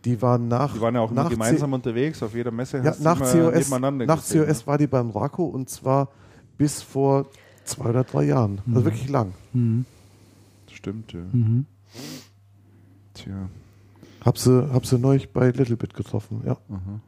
die 0.05 0.21
war 0.21 0.38
nach. 0.38 0.73
Die 0.73 0.81
waren 0.81 0.95
ja 0.95 1.01
auch 1.01 1.11
nach 1.11 1.30
gemeinsam 1.30 1.71
C 1.71 1.75
unterwegs 1.75 2.23
auf 2.23 2.33
jeder 2.33 2.51
Messe. 2.51 2.77
Ja, 2.77 2.95
nach 2.99 3.19
COS, 3.19 3.69
nach 3.69 4.19
gesehen, 4.19 4.45
COS 4.45 4.59
ne? 4.61 4.67
war 4.67 4.77
die 4.77 4.88
beim 4.88 5.09
Rako 5.11 5.45
und 5.45 5.69
zwar 5.69 6.09
bis 6.57 6.81
vor 6.81 7.27
zwei 7.63 7.89
oder 7.89 8.03
drei 8.03 8.23
Jahren. 8.23 8.59
Also 8.59 8.69
mhm. 8.69 8.75
Also 8.75 8.85
wirklich 8.85 9.09
lang. 9.09 9.33
Mhm. 9.53 9.85
Stimmt, 10.71 11.13
ja. 11.13 11.19
Mhm. 11.31 11.65
Tja. 13.13 13.49
Hab 14.23 14.38
sie, 14.38 14.69
hab 14.71 14.85
sie 14.85 14.97
neulich 14.97 15.31
bei 15.31 15.49
Little 15.49 15.77
Bit 15.77 15.93
getroffen, 15.93 16.41
ja. 16.45 16.57
Mhm. 16.67 17.01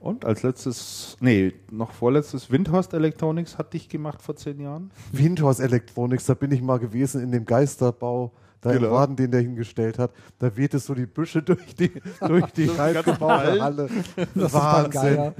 Und 0.00 0.24
als 0.24 0.42
letztes, 0.42 1.16
nee, 1.20 1.52
noch 1.70 1.90
vorletztes, 1.90 2.50
Windhorst 2.50 2.94
Electronics 2.94 3.58
hat 3.58 3.74
dich 3.74 3.88
gemacht 3.88 4.22
vor 4.22 4.36
zehn 4.36 4.60
Jahren? 4.60 4.90
Windhorst 5.12 5.60
Electronics, 5.60 6.26
da 6.26 6.34
bin 6.34 6.52
ich 6.52 6.62
mal 6.62 6.78
gewesen 6.78 7.20
in 7.20 7.32
dem 7.32 7.44
Geisterbau 7.44 8.32
da 8.60 8.72
genau. 8.72 8.86
im 8.86 8.92
Laden, 8.92 9.16
den 9.16 9.30
der 9.30 9.40
hingestellt 9.40 9.98
hat, 9.98 10.10
da 10.38 10.56
weht 10.56 10.74
es 10.74 10.86
so 10.86 10.94
die 10.94 11.06
Büsche 11.06 11.42
durch 11.44 11.74
die, 11.74 11.92
durch 12.20 12.50
die 12.52 12.68
halbgebaute 12.70 13.62
Halle. 13.62 13.88
Wahnsinn. 14.34 15.32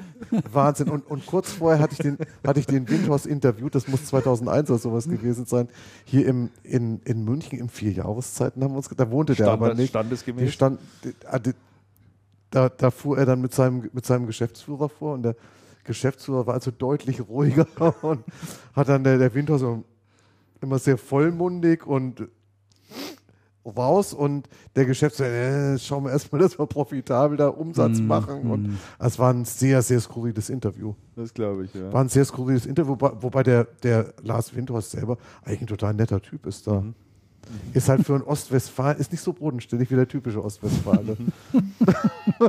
Wahnsinn. 0.52 0.88
Und, 0.88 1.06
und 1.06 1.26
kurz 1.26 1.52
vorher 1.52 1.80
hatte 1.80 1.94
ich 1.94 1.98
den, 1.98 2.18
hatte 2.46 2.60
ich 2.60 2.66
den 2.66 2.88
Windhorst 2.88 3.26
interviewt, 3.26 3.74
das 3.74 3.88
muss 3.88 4.06
2001 4.06 4.70
oder 4.70 4.78
sowas 4.78 5.08
gewesen 5.08 5.46
sein, 5.46 5.68
hier 6.04 6.26
im, 6.26 6.50
in, 6.62 7.00
in 7.04 7.24
München 7.24 7.58
im 7.58 7.68
Vierjahreszeiten 7.68 8.62
haben 8.62 8.72
wir 8.72 8.78
uns, 8.78 8.88
da 8.88 9.10
wohnte 9.10 9.34
Standard, 9.34 9.60
der 9.60 9.66
aber 9.66 9.74
nicht. 9.74 9.90
Standesgemäß. 9.90 10.44
Die 10.44 10.52
stand, 10.52 10.80
die, 11.04 11.14
ah, 11.26 11.40
da, 12.50 12.68
da 12.68 12.90
fuhr 12.90 13.18
er 13.18 13.26
dann 13.26 13.40
mit 13.40 13.52
seinem, 13.52 13.90
mit 13.92 14.06
seinem 14.06 14.26
Geschäftsführer 14.26 14.88
vor 14.88 15.14
und 15.14 15.22
der 15.22 15.36
Geschäftsführer 15.84 16.46
war 16.46 16.54
also 16.54 16.70
deutlich 16.70 17.28
ruhiger 17.28 17.66
und 18.02 18.24
hat 18.74 18.88
dann 18.88 19.04
der, 19.04 19.18
der 19.18 19.34
Windhorst 19.34 19.64
immer 20.60 20.78
sehr 20.78 20.98
vollmundig 20.98 21.86
und 21.86 22.28
raus 23.64 24.14
und 24.14 24.48
der 24.76 24.86
Geschäftsführer, 24.86 25.74
äh, 25.74 25.78
schauen 25.78 26.04
wir 26.04 26.12
erstmal, 26.12 26.40
dass 26.42 26.58
wir 26.58 26.66
profitabel 26.66 27.36
da 27.36 27.48
Umsatz 27.48 27.98
mm, 27.98 28.06
machen. 28.06 28.50
Und 28.50 28.68
mm. 28.68 28.78
es 28.98 29.18
war 29.18 29.32
ein 29.32 29.44
sehr, 29.44 29.82
sehr 29.82 30.00
skurriles 30.00 30.48
Interview. 30.50 30.94
Das 31.16 31.34
glaube 31.34 31.64
ich, 31.64 31.74
ja. 31.74 31.92
War 31.92 32.02
ein 32.02 32.08
sehr 32.08 32.24
skurriles 32.24 32.66
Interview, 32.66 32.92
wobei, 32.92 33.12
wobei 33.20 33.42
der, 33.42 33.64
der 33.82 34.14
Lars 34.22 34.54
Windhorst 34.54 34.92
selber 34.92 35.18
eigentlich 35.44 35.62
ein 35.62 35.66
total 35.66 35.94
netter 35.94 36.20
Typ 36.20 36.46
ist 36.46 36.66
da. 36.66 36.80
Mhm. 36.80 36.94
Ist 37.72 37.88
halt 37.88 38.04
für 38.04 38.14
einen 38.14 38.24
Ostwestfalen, 38.24 38.98
ist 38.98 39.12
nicht 39.12 39.22
so 39.22 39.32
bodenständig 39.32 39.90
wie 39.90 39.96
der 39.96 40.08
typische 40.08 40.44
Ostwestfale. 40.44 41.16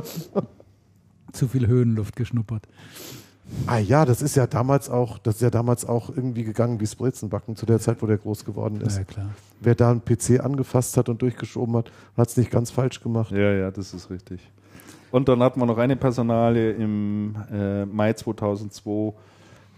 Zu 1.32 1.48
viel 1.48 1.66
Höhenluft 1.66 2.16
geschnuppert. 2.16 2.66
Ah 3.66 3.78
ja, 3.78 4.04
das 4.04 4.22
ist 4.22 4.36
ja 4.36 4.46
damals 4.46 4.88
auch, 4.88 5.18
das 5.18 5.36
ist 5.36 5.40
ja 5.42 5.50
damals 5.50 5.84
auch 5.84 6.08
irgendwie 6.08 6.44
gegangen 6.44 6.80
wie 6.80 6.86
Spritzenbacken 6.86 7.56
zu 7.56 7.66
der 7.66 7.78
Zeit, 7.80 8.00
wo 8.00 8.06
der 8.06 8.18
groß 8.18 8.44
geworden 8.44 8.80
ist. 8.80 8.98
Ja, 8.98 9.04
klar. 9.04 9.30
Wer 9.60 9.74
da 9.74 9.90
einen 9.90 10.04
PC 10.04 10.40
angefasst 10.40 10.96
hat 10.96 11.08
und 11.08 11.20
durchgeschoben 11.22 11.76
hat, 11.76 11.90
hat 12.16 12.28
es 12.28 12.36
nicht 12.36 12.50
ganz 12.50 12.70
falsch 12.70 13.00
gemacht. 13.02 13.32
Ja, 13.32 13.52
ja, 13.52 13.70
das 13.70 13.92
ist 13.92 14.10
richtig. 14.10 14.40
Und 15.10 15.28
dann 15.28 15.42
hatten 15.42 15.60
wir 15.60 15.66
noch 15.66 15.78
eine 15.78 15.96
Personale 15.96 16.72
im 16.72 17.34
äh, 17.52 17.84
Mai 17.84 18.12
2002 18.12 19.12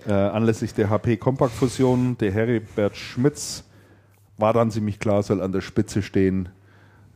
äh, 0.07 0.13
anlässlich 0.13 0.75
der 0.75 0.91
HP 0.91 1.17
Compact 1.17 1.53
Fusion. 1.53 2.17
Der 2.19 2.33
Heribert 2.33 2.97
Schmitz 2.97 3.65
war 4.37 4.53
dann 4.53 4.71
ziemlich 4.71 4.99
klar, 4.99 5.23
soll 5.23 5.41
an 5.41 5.53
der 5.53 5.61
Spitze 5.61 6.03
stehen 6.03 6.49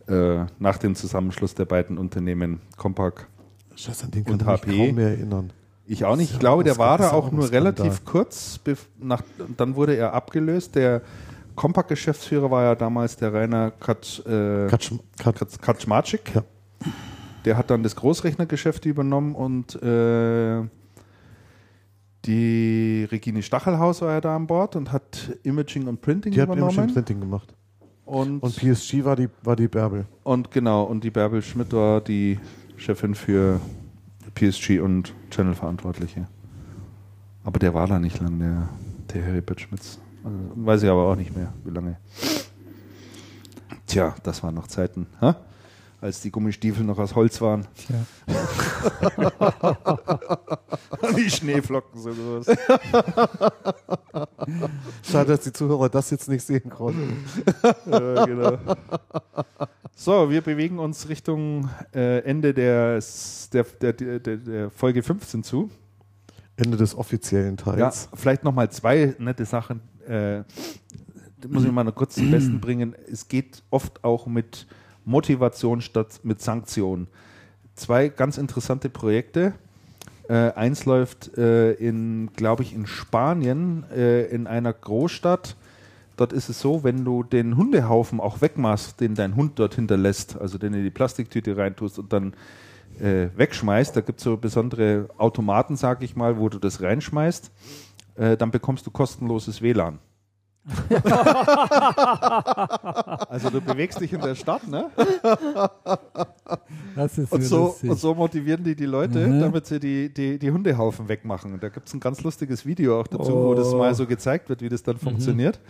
äh, 0.08 0.44
nach 0.58 0.78
dem 0.78 0.94
Zusammenschluss 0.94 1.54
der 1.54 1.64
beiden 1.64 1.98
Unternehmen 1.98 2.60
Compact 2.76 3.26
Scheiße, 3.74 4.04
an 4.04 4.10
den 4.12 4.24
und 4.26 4.44
kann 4.44 4.54
ich 4.54 4.66
mich 4.66 4.78
kaum 4.78 4.94
mehr 4.94 5.08
erinnern. 5.08 5.52
Ich 5.86 6.04
auch 6.04 6.16
nicht. 6.16 6.32
Ich 6.32 6.38
glaube, 6.38 6.64
der 6.64 6.78
war 6.78 6.98
da 6.98 7.12
auch 7.12 7.30
nur 7.30 7.50
relativ 7.50 8.04
kurz. 8.04 8.60
Nach, 8.98 9.22
dann 9.56 9.76
wurde 9.76 9.96
er 9.96 10.12
abgelöst. 10.14 10.74
Der 10.74 11.02
Compact-Geschäftsführer 11.54 12.50
war 12.50 12.64
ja 12.64 12.74
damals 12.74 13.16
der 13.16 13.32
Rainer 13.32 13.70
Katsch, 13.70 14.20
äh, 14.26 14.68
Kaczmarczyk. 15.60 16.34
Ja. 16.34 16.44
Der 17.44 17.56
hat 17.56 17.70
dann 17.70 17.82
das 17.82 17.94
Großrechnergeschäft 17.94 18.84
übernommen 18.86 19.34
und 19.34 19.80
äh, 19.80 20.62
die 22.24 23.06
Regine 23.10 23.42
Stachelhaus 23.42 24.02
war 24.02 24.12
ja 24.12 24.20
da 24.20 24.34
an 24.34 24.48
Bord 24.48 24.74
und 24.74 24.90
hat 24.90 25.38
Imaging 25.44 25.86
und 25.86 26.00
Printing 26.00 26.32
die 26.32 26.40
übernommen. 26.40 26.70
Die 26.70 26.76
hat 26.76 26.84
Imaging 26.84 26.94
Printing 26.94 27.20
gemacht. 27.20 27.54
Und, 28.04 28.40
und 28.40 28.56
PSG 28.56 29.04
war 29.04 29.16
die, 29.16 29.28
war 29.42 29.56
die 29.56 29.68
Bärbel. 29.68 30.06
Und 30.24 30.50
genau, 30.50 30.84
und 30.84 31.02
die 31.02 31.10
Bärbel 31.10 31.42
Schmidt 31.42 31.72
war 31.72 32.00
die 32.00 32.38
Chefin 32.76 33.14
für 33.14 33.60
PSG 34.36 34.80
und 34.80 35.12
Channel-Verantwortliche. 35.30 36.28
Aber 37.42 37.58
der 37.58 37.74
war 37.74 37.86
da 37.86 37.98
nicht 37.98 38.20
lang, 38.20 38.38
der, 38.38 38.68
der 39.12 39.22
Heribert 39.22 39.60
Schmitz. 39.60 39.98
Also, 40.22 40.38
weiß 40.54 40.82
ich 40.84 40.90
aber 40.90 41.10
auch 41.10 41.16
nicht 41.16 41.34
mehr, 41.34 41.52
wie 41.64 41.70
lange. 41.70 41.96
Tja, 43.86 44.14
das 44.22 44.42
waren 44.42 44.54
noch 44.54 44.66
Zeiten, 44.68 45.06
ha? 45.20 45.36
Als 46.00 46.20
die 46.20 46.30
Gummistiefel 46.30 46.84
noch 46.84 46.98
aus 46.98 47.14
Holz 47.14 47.40
waren. 47.40 47.66
Tja. 47.74 48.04
die 51.16 51.30
Schneeflocken 51.30 52.00
so 52.00 52.10
groß. 52.10 52.46
Schade, 55.02 55.28
dass 55.28 55.40
die 55.40 55.52
Zuhörer 55.52 55.88
das 55.88 56.10
jetzt 56.10 56.28
nicht 56.28 56.44
sehen 56.44 56.70
konnten. 56.70 57.24
ja, 57.90 58.24
genau. 58.24 58.58
So, 59.94 60.30
wir 60.30 60.42
bewegen 60.42 60.78
uns 60.78 61.08
Richtung 61.08 61.70
äh, 61.94 62.18
Ende 62.18 62.52
der, 62.52 63.00
der, 63.52 63.92
der, 63.92 64.20
der, 64.20 64.70
Folge 64.70 65.02
15 65.02 65.42
zu. 65.42 65.70
Ende 66.56 66.76
des 66.76 66.94
offiziellen 66.94 67.56
Teils. 67.56 68.08
Ja, 68.10 68.16
vielleicht 68.16 68.44
nochmal 68.44 68.70
zwei 68.70 69.14
nette 69.18 69.44
Sachen. 69.44 69.80
Äh, 70.06 70.42
muss 71.48 71.64
ich 71.64 71.72
mal 71.72 71.84
noch 71.84 71.94
kurz 71.94 72.14
zum 72.14 72.30
Besten 72.30 72.60
bringen. 72.60 72.94
Es 73.10 73.28
geht 73.28 73.62
oft 73.70 74.04
auch 74.04 74.26
mit 74.26 74.66
Motivation 75.06 75.80
statt 75.80 76.20
mit 76.24 76.42
Sanktionen. 76.42 77.06
Zwei 77.74 78.08
ganz 78.08 78.36
interessante 78.36 78.90
Projekte. 78.90 79.54
Äh, 80.28 80.52
eins 80.52 80.84
läuft 80.84 81.38
äh, 81.38 81.72
in, 81.72 82.30
glaube 82.34 82.64
ich, 82.64 82.74
in 82.74 82.86
Spanien, 82.86 83.84
äh, 83.90 84.24
in 84.26 84.46
einer 84.46 84.72
Großstadt. 84.72 85.56
Dort 86.16 86.32
ist 86.32 86.48
es 86.48 86.60
so, 86.60 86.82
wenn 86.82 87.04
du 87.04 87.22
den 87.22 87.56
Hundehaufen 87.56 88.20
auch 88.20 88.40
wegmachst, 88.40 89.00
den 89.00 89.14
dein 89.14 89.36
Hund 89.36 89.58
dort 89.58 89.74
hinterlässt, 89.74 90.36
also 90.38 90.58
den 90.58 90.74
in 90.74 90.82
die 90.82 90.90
Plastiktüte 90.90 91.56
reintust 91.56 91.98
und 91.98 92.12
dann 92.12 92.34
äh, 92.98 93.28
wegschmeißt, 93.36 93.94
da 93.94 94.00
gibt 94.00 94.18
es 94.18 94.24
so 94.24 94.36
besondere 94.36 95.08
Automaten, 95.18 95.76
sage 95.76 96.04
ich 96.04 96.16
mal, 96.16 96.38
wo 96.38 96.48
du 96.48 96.58
das 96.58 96.80
reinschmeißt, 96.80 97.52
äh, 98.16 98.36
dann 98.36 98.50
bekommst 98.50 98.86
du 98.86 98.90
kostenloses 98.90 99.62
WLAN. 99.62 99.98
also 103.28 103.50
du 103.50 103.60
bewegst 103.60 104.00
dich 104.00 104.12
in 104.12 104.20
der 104.20 104.34
Stadt, 104.34 104.66
ne? 104.66 104.90
Das 106.96 107.18
ist 107.18 107.30
und, 107.30 107.42
so, 107.42 107.76
und 107.82 107.98
so 107.98 108.14
motivieren 108.14 108.64
die 108.64 108.74
die 108.74 108.86
Leute, 108.86 109.26
mhm. 109.26 109.40
damit 109.40 109.66
sie 109.66 109.78
die, 109.78 110.08
die, 110.12 110.38
die 110.38 110.50
Hundehaufen 110.50 111.08
wegmachen. 111.08 111.52
Und 111.52 111.62
da 111.62 111.68
gibt 111.68 111.88
es 111.88 111.94
ein 111.94 112.00
ganz 112.00 112.22
lustiges 112.22 112.64
Video 112.64 112.98
auch 113.00 113.06
dazu, 113.06 113.32
oh. 113.32 113.48
wo 113.48 113.54
das 113.54 113.72
mal 113.74 113.94
so 113.94 114.06
gezeigt 114.06 114.48
wird, 114.48 114.62
wie 114.62 114.68
das 114.68 114.82
dann 114.82 114.96
mhm. 114.96 115.00
funktioniert. 115.00 115.60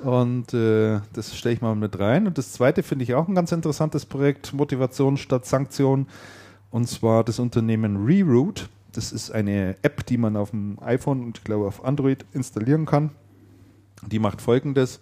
Und 0.00 0.54
äh, 0.54 1.00
das 1.12 1.36
stelle 1.36 1.54
ich 1.54 1.60
mal 1.60 1.74
mit 1.74 1.98
rein. 1.98 2.26
Und 2.26 2.38
das 2.38 2.52
zweite 2.52 2.82
finde 2.82 3.04
ich 3.04 3.14
auch 3.14 3.26
ein 3.26 3.34
ganz 3.34 3.52
interessantes 3.52 4.06
Projekt, 4.06 4.52
Motivation 4.52 5.16
statt 5.16 5.46
Sanktion. 5.46 6.06
Und 6.70 6.88
zwar 6.88 7.24
das 7.24 7.38
Unternehmen 7.38 8.04
Reroute. 8.04 8.64
Das 8.92 9.12
ist 9.12 9.30
eine 9.30 9.76
App, 9.82 10.04
die 10.06 10.18
man 10.18 10.36
auf 10.36 10.50
dem 10.50 10.78
iPhone 10.82 11.22
und 11.22 11.38
ich 11.38 11.44
glaube 11.44 11.66
auf 11.66 11.84
Android 11.84 12.26
installieren 12.32 12.86
kann. 12.86 13.10
Die 14.06 14.18
macht 14.18 14.40
folgendes. 14.40 15.00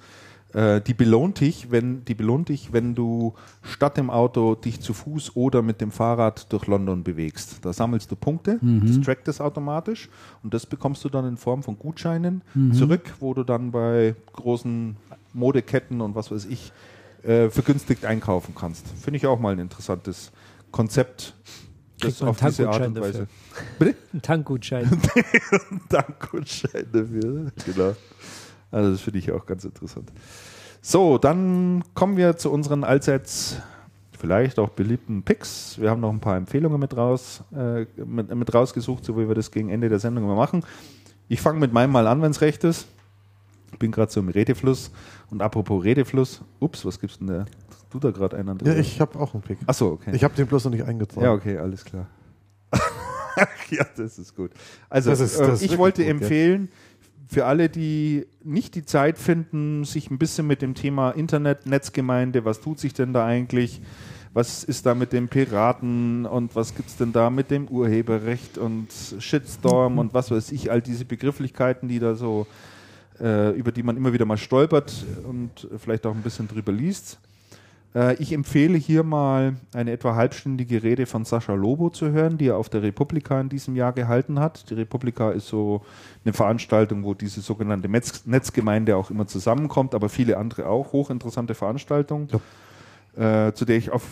Äh, 0.54 0.80
die 0.80 0.94
belohnt 0.94 1.40
dich, 1.40 1.70
wenn 1.70 2.04
die 2.06 2.14
belohnt 2.14 2.48
dich, 2.48 2.72
wenn 2.72 2.94
du 2.94 3.34
statt 3.62 3.98
dem 3.98 4.08
Auto 4.08 4.54
dich 4.54 4.80
zu 4.80 4.94
Fuß 4.94 5.36
oder 5.36 5.60
mit 5.60 5.80
dem 5.80 5.90
Fahrrad 5.90 6.50
durch 6.52 6.66
London 6.66 7.04
bewegst. 7.04 7.58
Da 7.62 7.72
sammelst 7.72 8.10
du 8.10 8.16
Punkte, 8.16 8.58
mhm. 8.62 8.86
das 8.86 9.04
trackt 9.04 9.28
das 9.28 9.42
automatisch 9.42 10.08
und 10.42 10.54
das 10.54 10.64
bekommst 10.64 11.04
du 11.04 11.10
dann 11.10 11.26
in 11.26 11.36
Form 11.36 11.62
von 11.62 11.78
Gutscheinen 11.78 12.42
mhm. 12.54 12.72
zurück, 12.72 13.12
wo 13.20 13.34
du 13.34 13.44
dann 13.44 13.72
bei 13.72 14.14
großen 14.32 14.96
Modeketten 15.34 16.00
und 16.00 16.14
was 16.14 16.30
weiß 16.30 16.46
ich 16.46 16.72
äh, 17.22 17.50
vergünstigt 17.50 18.06
einkaufen 18.06 18.54
kannst. 18.54 18.86
Finde 18.88 19.18
ich 19.18 19.26
auch 19.26 19.38
mal 19.38 19.52
ein 19.52 19.58
interessantes 19.58 20.32
Konzept. 20.70 21.34
Das 22.00 22.22
auf 22.22 22.38
diese 22.38 22.70
Art 22.70 22.86
und 22.86 23.00
Weise. 23.00 23.26
Bitte? 23.78 23.96
Ein 24.14 24.22
Tankgutschein. 24.22 24.86
ein 24.86 25.80
Tankgutschein 25.88 26.86
dafür, 26.92 27.50
genau. 27.66 27.96
Also 28.70 28.92
das 28.92 29.00
finde 29.00 29.18
ich 29.18 29.32
auch 29.32 29.46
ganz 29.46 29.64
interessant. 29.64 30.12
So, 30.80 31.18
dann 31.18 31.82
kommen 31.94 32.16
wir 32.16 32.36
zu 32.36 32.50
unseren 32.50 32.84
allseits 32.84 33.56
vielleicht 34.18 34.58
auch 34.58 34.70
beliebten 34.70 35.22
Picks. 35.22 35.78
Wir 35.80 35.90
haben 35.90 36.00
noch 36.00 36.10
ein 36.10 36.20
paar 36.20 36.36
Empfehlungen 36.36 36.78
mit, 36.78 36.96
raus, 36.96 37.42
äh, 37.54 37.86
mit, 38.04 38.34
mit 38.34 38.54
rausgesucht, 38.54 39.04
so 39.04 39.16
wie 39.16 39.28
wir 39.28 39.34
das 39.34 39.50
gegen 39.50 39.70
Ende 39.70 39.88
der 39.88 39.98
Sendung 39.98 40.24
immer 40.24 40.34
machen. 40.34 40.64
Ich 41.28 41.40
fange 41.40 41.60
mit 41.60 41.72
meinem 41.72 41.92
mal 41.92 42.06
an, 42.06 42.22
wenn 42.22 42.30
es 42.30 42.40
recht 42.40 42.64
ist. 42.64 42.88
Ich 43.72 43.78
bin 43.78 43.92
gerade 43.92 44.10
so 44.10 44.20
im 44.20 44.28
Redefluss. 44.28 44.90
Und 45.30 45.42
apropos 45.42 45.84
Redefluss, 45.84 46.42
ups, 46.58 46.84
was 46.84 46.98
gibt's 46.98 47.18
denn 47.18 47.28
da? 47.28 47.44
Du 47.90 47.98
da 47.98 48.10
gerade 48.10 48.36
einen 48.36 48.58
Ja, 48.64 48.74
ich 48.74 49.00
habe 49.00 49.18
auch 49.18 49.34
einen 49.34 49.42
Pick. 49.42 49.58
Achso, 49.66 49.92
okay. 49.92 50.14
Ich 50.14 50.24
habe 50.24 50.34
den 50.34 50.46
bloß 50.46 50.64
noch 50.64 50.72
nicht 50.72 50.84
eingetragen. 50.84 51.24
Ja, 51.24 51.32
okay, 51.32 51.58
alles 51.58 51.84
klar. 51.84 52.06
ja, 53.70 53.86
das 53.96 54.18
ist 54.18 54.34
gut. 54.34 54.50
Also, 54.90 55.10
das 55.10 55.20
ist, 55.20 55.38
das 55.38 55.62
äh, 55.62 55.64
ich 55.64 55.78
wollte 55.78 56.02
gut, 56.02 56.10
empfehlen, 56.10 56.68
ja 56.70 56.87
für 57.28 57.44
alle, 57.44 57.68
die 57.68 58.26
nicht 58.42 58.74
die 58.74 58.86
Zeit 58.86 59.18
finden, 59.18 59.84
sich 59.84 60.10
ein 60.10 60.18
bisschen 60.18 60.46
mit 60.46 60.62
dem 60.62 60.74
Thema 60.74 61.10
Internet, 61.10 61.66
Netzgemeinde, 61.66 62.46
was 62.46 62.60
tut 62.60 62.78
sich 62.78 62.94
denn 62.94 63.12
da 63.12 63.26
eigentlich, 63.26 63.82
was 64.32 64.64
ist 64.64 64.86
da 64.86 64.94
mit 64.94 65.12
den 65.12 65.28
Piraten 65.28 66.24
und 66.24 66.56
was 66.56 66.74
gibt 66.74 66.88
es 66.88 66.96
denn 66.96 67.12
da 67.12 67.28
mit 67.28 67.50
dem 67.50 67.68
Urheberrecht 67.68 68.56
und 68.56 68.88
Shitstorm 69.18 69.98
und 69.98 70.14
was 70.14 70.30
weiß 70.30 70.52
ich, 70.52 70.70
all 70.70 70.80
diese 70.80 71.04
Begrifflichkeiten, 71.04 71.86
die 71.88 71.98
da 71.98 72.14
so, 72.14 72.46
äh, 73.20 73.50
über 73.50 73.72
die 73.72 73.82
man 73.82 73.98
immer 73.98 74.14
wieder 74.14 74.24
mal 74.24 74.38
stolpert 74.38 75.04
und 75.28 75.68
vielleicht 75.78 76.06
auch 76.06 76.14
ein 76.14 76.22
bisschen 76.22 76.48
drüber 76.48 76.72
liest. 76.72 77.18
Äh, 77.94 78.14
ich 78.14 78.32
empfehle 78.32 78.78
hier 78.78 79.02
mal 79.02 79.56
eine 79.74 79.92
etwa 79.92 80.14
halbstündige 80.14 80.82
Rede 80.82 81.06
von 81.06 81.24
Sascha 81.24 81.54
Lobo 81.54 81.90
zu 81.90 82.10
hören, 82.10 82.38
die 82.38 82.48
er 82.48 82.56
auf 82.56 82.68
der 82.68 82.82
Republika 82.82 83.40
in 83.40 83.48
diesem 83.48 83.76
Jahr 83.76 83.92
gehalten 83.92 84.38
hat. 84.40 84.70
Die 84.70 84.74
Republika 84.74 85.30
ist 85.30 85.48
so 85.48 85.82
eine 86.24 86.32
Veranstaltung, 86.32 87.04
wo 87.04 87.14
diese 87.14 87.40
sogenannte 87.40 87.88
Netz 87.88 88.26
Netzgemeinde 88.26 88.96
auch 88.96 89.10
immer 89.10 89.26
zusammenkommt, 89.26 89.94
aber 89.94 90.08
viele 90.08 90.36
andere 90.36 90.68
auch. 90.68 90.92
Hochinteressante 90.92 91.54
Veranstaltung, 91.54 92.28
ja. 93.16 93.48
äh, 93.48 93.54
zu 93.54 93.64
der 93.64 93.76
ich 93.76 93.90
auf 93.90 94.02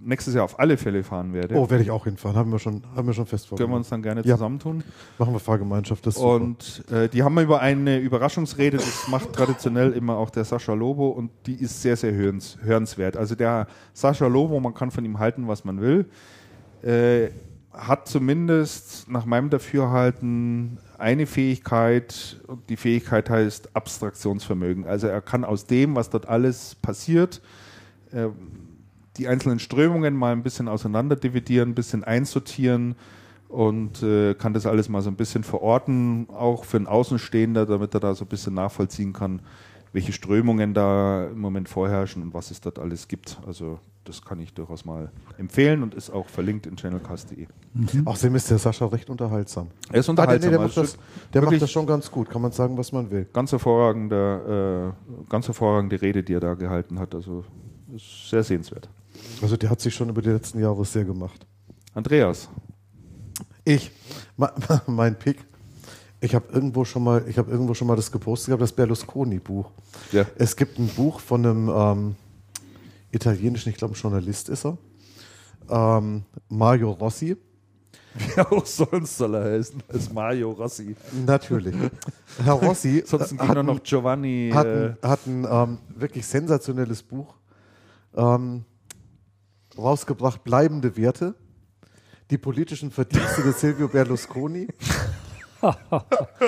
nächstes 0.00 0.34
Jahr 0.34 0.44
auf 0.44 0.58
alle 0.58 0.76
Fälle 0.76 1.02
fahren 1.02 1.32
werde. 1.32 1.54
Oh, 1.56 1.68
werde 1.70 1.82
ich 1.82 1.90
auch 1.90 2.04
hinfahren. 2.04 2.36
Haben 2.36 2.52
wir 2.52 2.58
schon, 2.58 2.82
haben 2.94 3.06
wir 3.06 3.14
schon 3.14 3.26
fest 3.26 3.48
vorgenommen. 3.48 3.72
Können 3.72 3.74
wir 3.74 3.78
uns 3.78 3.88
dann 3.88 4.02
gerne 4.02 4.22
ja. 4.24 4.36
zusammentun. 4.36 4.84
Machen 5.18 5.32
wir 5.32 5.40
Fahrgemeinschaft. 5.40 6.06
Das 6.06 6.16
und 6.16 6.84
äh, 6.90 7.08
die 7.08 7.22
haben 7.22 7.34
wir 7.34 7.42
über 7.42 7.60
eine 7.60 7.98
Überraschungsrede. 7.98 8.76
Das 8.76 9.08
macht 9.08 9.32
traditionell 9.32 9.92
immer 9.92 10.16
auch 10.16 10.30
der 10.30 10.44
Sascha 10.44 10.74
Lobo 10.74 11.08
und 11.08 11.30
die 11.46 11.54
ist 11.54 11.82
sehr, 11.82 11.96
sehr 11.96 12.12
hörens, 12.12 12.58
hörenswert. 12.62 13.16
Also 13.16 13.34
der 13.34 13.66
Sascha 13.92 14.26
Lobo, 14.26 14.60
man 14.60 14.74
kann 14.74 14.90
von 14.90 15.04
ihm 15.04 15.18
halten, 15.18 15.48
was 15.48 15.64
man 15.64 15.80
will, 15.80 16.06
äh, 16.82 17.30
hat 17.72 18.08
zumindest 18.08 19.08
nach 19.08 19.24
meinem 19.24 19.50
Dafürhalten 19.50 20.78
eine 20.98 21.26
Fähigkeit, 21.26 22.36
die 22.68 22.76
Fähigkeit 22.76 23.30
heißt 23.30 23.76
Abstraktionsvermögen. 23.76 24.84
Also 24.84 25.06
er 25.06 25.20
kann 25.20 25.44
aus 25.44 25.66
dem, 25.66 25.94
was 25.94 26.10
dort 26.10 26.28
alles 26.28 26.74
passiert, 26.74 27.40
äh, 28.12 28.28
die 29.18 29.28
einzelnen 29.28 29.58
Strömungen 29.58 30.16
mal 30.16 30.32
ein 30.32 30.42
bisschen 30.42 30.68
auseinander 30.68 31.16
dividieren, 31.16 31.70
ein 31.70 31.74
bisschen 31.74 32.04
einsortieren 32.04 32.94
und 33.48 34.02
äh, 34.02 34.34
kann 34.34 34.54
das 34.54 34.66
alles 34.66 34.88
mal 34.88 35.02
so 35.02 35.10
ein 35.10 35.16
bisschen 35.16 35.42
verorten, 35.42 36.28
auch 36.30 36.64
für 36.64 36.76
einen 36.76 36.86
Außenstehender, 36.86 37.66
damit 37.66 37.94
er 37.94 38.00
da 38.00 38.14
so 38.14 38.24
ein 38.24 38.28
bisschen 38.28 38.54
nachvollziehen 38.54 39.12
kann, 39.12 39.40
welche 39.92 40.12
Strömungen 40.12 40.74
da 40.74 41.26
im 41.26 41.40
Moment 41.40 41.68
vorherrschen 41.68 42.22
und 42.22 42.34
was 42.34 42.50
es 42.50 42.60
dort 42.60 42.78
alles 42.78 43.08
gibt. 43.08 43.38
Also 43.46 43.80
das 44.04 44.24
kann 44.24 44.40
ich 44.40 44.54
durchaus 44.54 44.84
mal 44.84 45.10
empfehlen 45.36 45.82
und 45.82 45.94
ist 45.94 46.10
auch 46.10 46.28
verlinkt 46.28 46.66
in 46.66 46.76
channelcast.de. 46.76 47.46
Mhm. 47.74 48.06
Außerdem 48.06 48.36
ist 48.36 48.50
der 48.50 48.58
Sascha 48.58 48.86
recht 48.86 49.10
unterhaltsam. 49.10 49.68
Er 49.90 50.00
ist 50.00 50.08
unterhaltsam. 50.08 50.36
Ah, 50.36 50.40
der, 50.40 50.50
nee, 50.50 50.56
der, 50.56 50.66
macht, 50.66 50.76
das, 50.76 50.98
der 51.32 51.42
macht, 51.42 51.62
das, 51.62 51.70
schon 51.70 51.86
ganz 51.86 52.10
gut, 52.10 52.30
kann 52.30 52.40
man 52.40 52.52
sagen, 52.52 52.76
was 52.76 52.92
man 52.92 53.10
will. 53.10 53.26
Ganz 53.32 53.52
hervorragende, 53.52 54.94
äh, 54.94 55.30
ganz 55.30 55.46
hervorragende 55.46 56.00
Rede, 56.00 56.22
die 56.22 56.34
er 56.34 56.40
da 56.40 56.54
gehalten 56.54 56.98
hat. 56.98 57.14
Also 57.14 57.44
sehr 57.96 58.42
sehenswert. 58.42 58.88
Also 59.42 59.56
der 59.56 59.70
hat 59.70 59.80
sich 59.80 59.94
schon 59.94 60.08
über 60.08 60.22
die 60.22 60.30
letzten 60.30 60.60
Jahre 60.60 60.84
sehr 60.84 61.04
gemacht. 61.04 61.46
Andreas. 61.94 62.48
Ich, 63.64 63.90
mein 64.86 65.18
Pick. 65.18 65.44
Ich 66.20 66.34
habe 66.34 66.52
irgendwo 66.52 66.84
schon 66.84 67.04
mal, 67.04 67.24
ich 67.28 67.38
habe 67.38 67.50
irgendwo 67.50 67.74
schon 67.74 67.86
mal 67.86 67.94
das 67.94 68.10
gepostet, 68.10 68.48
gehabt, 68.48 68.62
das 68.62 68.72
Berlusconi-Buch. 68.72 69.70
Ja. 70.10 70.26
Es 70.36 70.56
gibt 70.56 70.78
ein 70.78 70.88
Buch 70.88 71.20
von 71.20 71.46
einem 71.46 71.68
ähm, 71.68 72.16
italienischen, 73.12 73.68
ich 73.70 73.76
glaube, 73.76 73.94
Journalist 73.94 74.48
ist 74.48 74.66
er, 74.66 74.78
ähm, 75.70 76.24
Mario 76.48 76.90
Rossi. 76.90 77.36
Wie 78.14 78.40
auch 78.40 78.66
sonst 78.66 79.16
soll 79.16 79.34
er 79.34 79.58
heißen, 79.58 79.80
als 79.86 80.12
Mario 80.12 80.50
Rossi. 80.50 80.96
Natürlich. 81.24 81.74
Herr 82.42 82.54
Rossi. 82.54 83.04
Sonst 83.06 83.30
gibt 83.30 83.42
äh, 83.42 83.62
noch 83.62 83.80
Giovanni. 83.82 84.50
Hat 84.52 84.66
ein, 84.66 84.96
äh, 85.00 85.06
hat 85.06 85.26
ein 85.26 85.46
ähm, 85.48 85.78
wirklich 85.94 86.26
sensationelles 86.26 87.02
Buch. 87.02 87.34
Ähm, 88.16 88.64
rausgebracht, 89.78 90.44
bleibende 90.44 90.96
Werte. 90.96 91.34
Die 92.30 92.38
politischen 92.38 92.90
Verdienste 92.90 93.42
des 93.42 93.60
Silvio 93.60 93.88
Berlusconi. 93.88 94.68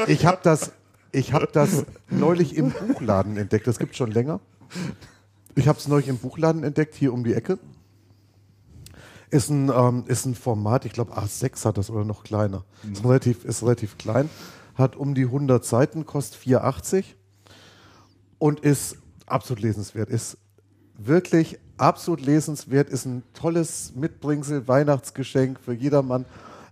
Ich 0.06 0.26
habe 0.26 0.38
das, 0.42 0.72
hab 1.14 1.52
das 1.52 1.84
neulich 2.10 2.56
im 2.56 2.70
Buchladen 2.70 3.36
entdeckt. 3.36 3.66
Das 3.66 3.78
gibt 3.78 3.96
schon 3.96 4.10
länger. 4.10 4.40
Ich 5.54 5.68
habe 5.68 5.78
es 5.78 5.88
neulich 5.88 6.08
im 6.08 6.18
Buchladen 6.18 6.62
entdeckt, 6.64 6.94
hier 6.94 7.12
um 7.12 7.24
die 7.24 7.34
Ecke. 7.34 7.58
Ist 9.30 9.48
ein, 9.48 9.70
ähm, 9.74 10.04
ist 10.06 10.26
ein 10.26 10.34
Format, 10.34 10.84
ich 10.84 10.92
glaube 10.92 11.16
A6 11.16 11.64
hat 11.64 11.78
das 11.78 11.88
oder 11.90 12.04
noch 12.04 12.24
kleiner. 12.24 12.64
Ist, 12.90 13.04
relativ, 13.04 13.44
ist 13.44 13.62
relativ 13.62 13.96
klein. 13.96 14.28
Hat 14.74 14.96
um 14.96 15.14
die 15.14 15.24
100 15.24 15.64
Seiten, 15.64 16.04
kostet 16.04 16.40
4,80 16.40 17.04
und 18.38 18.60
ist 18.60 18.96
absolut 19.26 19.62
lesenswert. 19.62 20.08
Ist 20.08 20.36
wirklich 20.96 21.58
absolut 21.80 22.20
lesenswert, 22.20 22.88
ist 22.90 23.06
ein 23.06 23.22
tolles 23.34 23.92
Mitbringsel, 23.94 24.68
Weihnachtsgeschenk 24.68 25.58
für 25.60 25.72
jedermann. 25.72 26.26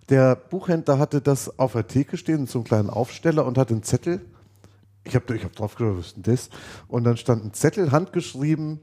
Der 0.08 0.36
Buchhändler 0.36 0.98
hatte 0.98 1.20
das 1.20 1.58
auf 1.58 1.72
der 1.72 1.86
Theke 1.86 2.16
stehen, 2.16 2.46
so 2.46 2.58
einen 2.58 2.64
kleinen 2.64 2.90
Aufsteller 2.90 3.44
und 3.44 3.58
hat 3.58 3.70
einen 3.70 3.82
Zettel. 3.82 4.20
Ich 5.04 5.14
habe 5.14 5.36
ich 5.36 5.44
hab 5.44 5.54
drauf 5.54 5.74
gedacht, 5.74 5.96
was 5.98 6.06
ist 6.08 6.16
denn 6.16 6.22
das? 6.22 6.50
Und 6.86 7.04
dann 7.04 7.16
stand 7.16 7.44
ein 7.44 7.52
Zettel, 7.52 7.92
handgeschrieben, 7.92 8.80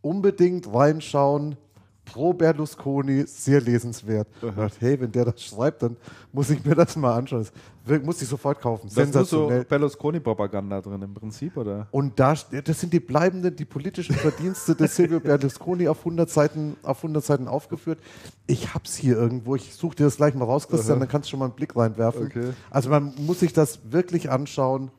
unbedingt 0.00 0.72
reinschauen, 0.72 1.56
pro 2.04 2.32
Berlusconi, 2.32 3.24
sehr 3.26 3.60
lesenswert. 3.60 4.28
Dachte, 4.40 4.76
hey, 4.80 5.00
wenn 5.00 5.10
der 5.10 5.26
das 5.26 5.42
schreibt, 5.42 5.82
dann 5.82 5.96
muss 6.32 6.50
ich 6.50 6.64
mir 6.64 6.74
das 6.74 6.96
mal 6.96 7.14
anschauen. 7.14 7.46
Das 7.86 8.02
muss 8.02 8.22
ich 8.22 8.28
sofort 8.28 8.60
kaufen. 8.60 8.88
Das 8.94 9.08
ist 9.08 9.30
so 9.30 9.48
Berlusconi-Propaganda 9.68 10.80
drin 10.80 11.02
im 11.02 11.14
Prinzip, 11.14 11.56
oder? 11.56 11.88
Und 11.90 12.18
da, 12.18 12.34
das 12.64 12.80
sind 12.80 12.92
die 12.92 13.00
bleibenden, 13.00 13.54
die 13.56 13.64
politischen 13.64 14.14
Verdienste 14.14 14.74
des 14.74 14.94
Silvio 14.94 15.20
Berlusconi 15.20 15.88
auf 15.88 15.98
100 15.98 16.28
Seiten, 16.30 16.76
auf 16.82 16.98
100 16.98 17.24
Seiten 17.24 17.48
aufgeführt. 17.48 17.98
Ich 18.46 18.74
hab's 18.74 18.94
hier 18.96 19.16
irgendwo. 19.16 19.56
Ich 19.56 19.74
suche 19.74 19.96
dir 19.96 20.04
das 20.04 20.16
gleich 20.16 20.34
mal 20.34 20.44
raus, 20.44 20.68
Christian, 20.68 21.00
dann 21.00 21.08
kannst 21.08 21.28
du 21.28 21.30
schon 21.30 21.40
mal 21.40 21.46
einen 21.46 21.54
Blick 21.54 21.74
reinwerfen. 21.74 22.26
Okay. 22.26 22.50
Also 22.70 22.90
man 22.90 23.14
muss 23.18 23.40
sich 23.40 23.52
das 23.52 23.80
wirklich 23.90 24.30
anschauen 24.30 24.90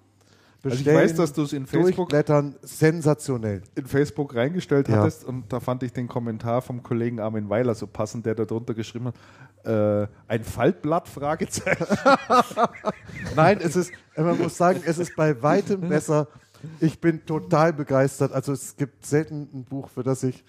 bestellen. 0.64 0.98
Also 0.98 1.06
ich 1.06 1.12
weiß, 1.12 1.18
dass 1.18 1.34
du 1.34 1.44
es 1.44 1.54
in 1.54 1.68
Facebook 1.68 2.12
sensationell 2.64 3.62
in 3.76 3.86
Facebook 3.86 4.34
reingestellt 4.34 4.88
ja. 4.88 4.98
hattest 4.98 5.24
und 5.26 5.52
da 5.52 5.60
fand 5.60 5.84
ich 5.84 5.94
den 5.94 6.08
Kommentar 6.08 6.62
vom 6.62 6.82
Kollegen 6.82 7.20
Armin 7.20 7.50
Weiler 7.50 7.76
so 7.76 7.86
passend, 7.86 8.26
der 8.26 8.34
da 8.34 8.46
drunter 8.46 8.74
geschrieben 8.74 9.08
hat, 9.08 9.16
äh, 9.66 10.08
ein 10.28 10.44
Faltblatt 10.44 11.08
Fragezeichen. 11.08 11.86
Nein, 13.36 13.60
es 13.62 13.76
ist, 13.76 13.92
man 14.16 14.38
muss 14.38 14.58
sagen, 14.58 14.82
es 14.86 14.98
ist 14.98 15.16
bei 15.16 15.42
weitem 15.42 15.82
besser. 15.82 16.28
Ich 16.80 17.00
bin 17.00 17.26
total 17.26 17.74
begeistert. 17.74 18.32
Also 18.32 18.54
es 18.54 18.76
gibt 18.76 19.06
selten 19.06 19.50
ein 19.54 19.64
Buch, 19.66 19.90
für 19.90 20.04
das 20.04 20.24
ich 20.24 20.44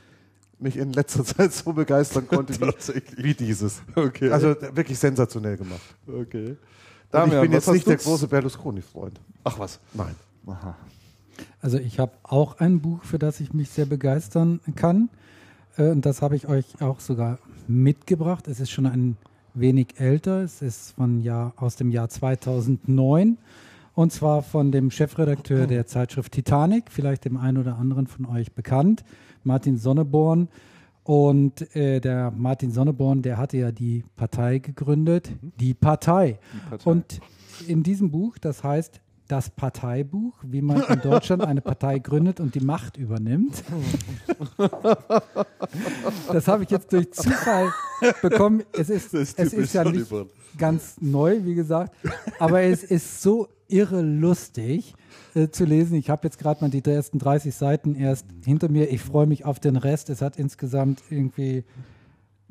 mich 0.58 0.76
in 0.76 0.92
letzter 0.92 1.24
Zeit 1.24 1.52
so 1.52 1.72
begeistern 1.72 2.26
konnte 2.26 2.54
wie, 2.60 3.24
wie, 3.24 3.34
dieses. 3.34 3.82
Okay. 3.94 4.30
Also 4.30 4.54
wirklich 4.72 4.98
sensationell 4.98 5.56
gemacht. 5.56 5.82
Okay. 6.06 6.56
Damian, 7.14 7.36
ich 7.36 7.42
bin 7.42 7.52
jetzt 7.52 7.70
nicht 7.70 7.86
der 7.86 7.96
große 7.96 8.26
Berlusconi-Freund. 8.26 9.20
Ach 9.44 9.58
was? 9.58 9.78
Nein. 9.92 10.14
Aha. 10.46 10.74
Also 11.60 11.78
ich 11.78 11.98
habe 11.98 12.12
auch 12.24 12.58
ein 12.58 12.80
Buch, 12.80 13.04
für 13.04 13.18
das 13.18 13.40
ich 13.40 13.54
mich 13.54 13.70
sehr 13.70 13.86
begeistern 13.86 14.60
kann. 14.74 15.08
Äh, 15.76 15.90
und 15.90 16.04
das 16.04 16.22
habe 16.22 16.36
ich 16.36 16.48
euch 16.48 16.80
auch 16.80 17.00
sogar 17.00 17.38
mitgebracht. 17.68 18.48
Es 18.48 18.60
ist 18.60 18.70
schon 18.70 18.86
ein 18.86 19.16
wenig 19.54 19.94
älter. 19.98 20.42
Es 20.42 20.60
ist 20.60 20.92
von 20.96 21.20
Jahr, 21.20 21.52
aus 21.56 21.76
dem 21.76 21.90
Jahr 21.90 22.08
2009. 22.08 23.38
Und 23.94 24.12
zwar 24.12 24.42
von 24.42 24.72
dem 24.72 24.90
Chefredakteur 24.90 25.68
der 25.68 25.86
Zeitschrift 25.86 26.32
Titanic, 26.32 26.90
vielleicht 26.90 27.24
dem 27.24 27.36
einen 27.36 27.58
oder 27.58 27.78
anderen 27.78 28.08
von 28.08 28.26
euch 28.26 28.52
bekannt, 28.52 29.04
Martin 29.44 29.78
Sonneborn. 29.78 30.48
Und 31.04 31.76
äh, 31.76 32.00
der 32.00 32.30
Martin 32.30 32.70
Sonneborn, 32.70 33.22
der 33.22 33.36
hatte 33.36 33.58
ja 33.58 33.70
die 33.70 34.04
Partei 34.16 34.58
gegründet, 34.58 35.30
mhm. 35.30 35.52
die 35.60 35.74
Partei. 35.74 36.38
die 36.52 36.68
Partei. 36.70 36.90
Und 36.90 37.20
in 37.68 37.82
diesem 37.82 38.10
Buch, 38.10 38.38
das 38.38 38.64
heißt 38.64 39.00
das 39.28 39.50
Parteibuch, 39.50 40.34
wie 40.42 40.60
man 40.60 40.82
in 40.82 41.00
Deutschland 41.00 41.42
eine 41.42 41.60
Partei 41.60 41.98
gründet 41.98 42.40
und 42.40 42.54
die 42.54 42.60
Macht 42.60 42.96
übernimmt. 42.96 43.62
Das 46.30 46.46
habe 46.48 46.64
ich 46.64 46.70
jetzt 46.70 46.92
durch 46.92 47.12
Zufall 47.12 47.72
bekommen. 48.22 48.62
Es 48.72 48.90
ist, 48.90 49.14
ist 49.14 49.38
es 49.38 49.52
ist 49.52 49.72
ja 49.72 49.84
nicht 49.84 50.12
ganz 50.58 50.96
neu, 51.00 51.40
wie 51.44 51.54
gesagt, 51.54 51.94
aber 52.38 52.62
es 52.62 52.84
ist 52.84 53.22
so 53.22 53.48
irre 53.68 54.02
lustig 54.02 54.94
äh, 55.34 55.50
zu 55.50 55.64
lesen. 55.64 55.96
Ich 55.96 56.10
habe 56.10 56.26
jetzt 56.26 56.38
gerade 56.38 56.60
mal 56.60 56.70
die 56.70 56.84
ersten 56.84 57.18
30 57.18 57.54
Seiten 57.54 57.94
erst 57.94 58.26
hinter 58.44 58.68
mir. 58.68 58.90
Ich 58.90 59.00
freue 59.00 59.26
mich 59.26 59.44
auf 59.44 59.60
den 59.60 59.76
Rest. 59.76 60.10
Es 60.10 60.22
hat 60.22 60.36
insgesamt 60.38 61.02
irgendwie 61.10 61.64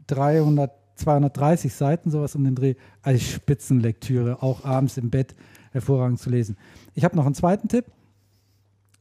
300, 0.07 0.71
230 0.95 1.73
Seiten, 1.73 2.11
sowas 2.11 2.35
um 2.35 2.43
den 2.43 2.55
Dreh. 2.55 2.75
Als 3.01 3.23
Spitzenlektüre, 3.23 4.43
auch 4.43 4.65
abends 4.65 4.97
im 4.97 5.09
Bett 5.09 5.35
hervorragend 5.71 6.19
zu 6.19 6.29
lesen. 6.29 6.57
Ich 6.93 7.03
habe 7.03 7.15
noch 7.15 7.25
einen 7.25 7.35
zweiten 7.35 7.67
Tipp. 7.67 7.85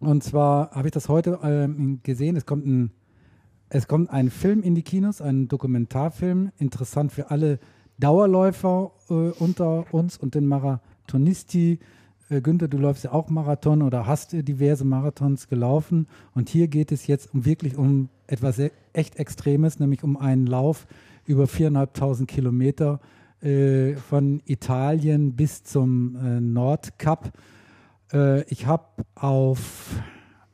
Und 0.01 0.25
zwar 0.25 0.71
habe 0.73 0.89
ich 0.89 0.93
das 0.93 1.09
heute 1.09 1.39
ähm, 1.43 2.01
gesehen. 2.03 2.37
Es 2.37 2.47
kommt, 2.47 2.67
ein, 2.67 2.91
es 3.69 3.87
kommt 3.87 4.11
ein 4.11 4.31
Film 4.31 4.63
in 4.63 4.75
die 4.75 4.83
Kinos, 4.83 5.21
ein 5.21 5.49
Dokumentarfilm, 5.49 6.51
interessant 6.59 7.13
für 7.13 7.31
alle 7.31 7.61
Dauerläufer 7.99 8.91
äh, 9.11 9.13
unter 9.13 9.93
uns 9.95 10.17
und 10.17 10.35
den 10.35 10.47
Marathonisti 10.47 11.79
Günther, 12.41 12.69
du 12.69 12.79
läufst 12.79 13.05
ja 13.05 13.13
auch 13.13 13.29
Marathon 13.29 13.83
oder 13.83 14.07
hast 14.07 14.33
diverse 14.33 14.85
Marathons 14.85 15.49
gelaufen. 15.49 16.07
Und 16.35 16.49
hier 16.49 16.69
geht 16.69 16.93
es 16.93 17.07
jetzt 17.07 17.29
wirklich 17.33 17.77
um 17.77 18.09
etwas 18.27 18.61
echt 18.93 19.17
Extremes, 19.17 19.79
nämlich 19.79 20.03
um 20.03 20.17
einen 20.17 20.47
Lauf 20.47 20.87
über 21.27 21.45
4.500 21.45 22.27
Kilometer 22.27 23.01
äh, 23.43 23.95
von 23.97 24.41
Italien 24.47 25.35
bis 25.35 25.65
zum 25.65 26.17
äh, 26.17 26.41
Nordkap. 26.41 27.33
Äh, 28.13 28.43
ich 28.45 28.67
habe 28.67 28.87
auf 29.15 29.95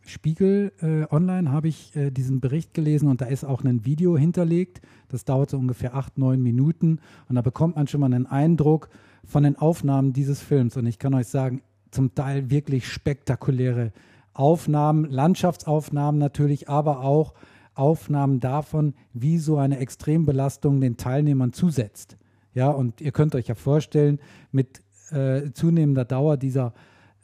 Spiegel 0.09 0.73
äh, 0.81 1.05
Online 1.15 1.53
habe 1.53 1.69
ich 1.69 1.95
äh, 1.95 2.11
diesen 2.11 2.41
Bericht 2.41 2.73
gelesen 2.73 3.09
und 3.09 3.21
da 3.21 3.27
ist 3.27 3.45
auch 3.45 3.63
ein 3.63 3.85
Video 3.85 4.17
hinterlegt. 4.17 4.81
Das 5.09 5.27
dauert 5.27 5.51
so 5.51 5.59
ungefähr 5.59 5.95
acht, 5.95 6.17
neun 6.17 6.43
Minuten 6.43 7.01
und 7.29 7.35
da 7.35 7.43
bekommt 7.43 7.77
man 7.77 7.87
schon 7.87 8.01
mal 8.01 8.07
einen 8.07 8.27
Eindruck 8.27 8.89
von 9.27 9.43
den 9.43 9.57
Aufnahmen 9.57 10.15
dieses 10.15 10.41
Films. 10.41 10.79
Und 10.79 10.87
ich 10.87 10.99
kann 10.99 11.13
euch 11.13 11.27
sagen, 11.27 11.61
zum 11.91 12.15
Teil 12.15 12.51
wirklich 12.51 12.89
spektakuläre 12.89 13.93
Aufnahmen, 14.35 15.05
Landschaftsaufnahmen 15.05 16.19
natürlich, 16.19 16.69
aber 16.69 17.01
auch 17.01 17.35
Aufnahmen 17.75 18.41
davon, 18.41 18.95
wie 19.13 19.39
so 19.39 19.57
eine 19.57 19.79
Extrembelastung 19.79 20.81
den 20.81 20.97
Teilnehmern 20.97 21.53
zusetzt. 21.53 22.17
Ja, 22.55 22.71
und 22.71 23.01
ihr 23.01 23.13
könnt 23.13 23.35
euch 23.35 23.47
ja 23.47 23.55
vorstellen, 23.55 24.19
mit 24.51 24.83
äh, 25.11 25.53
zunehmender 25.53 26.05
Dauer 26.05 26.37
dieser 26.37 26.73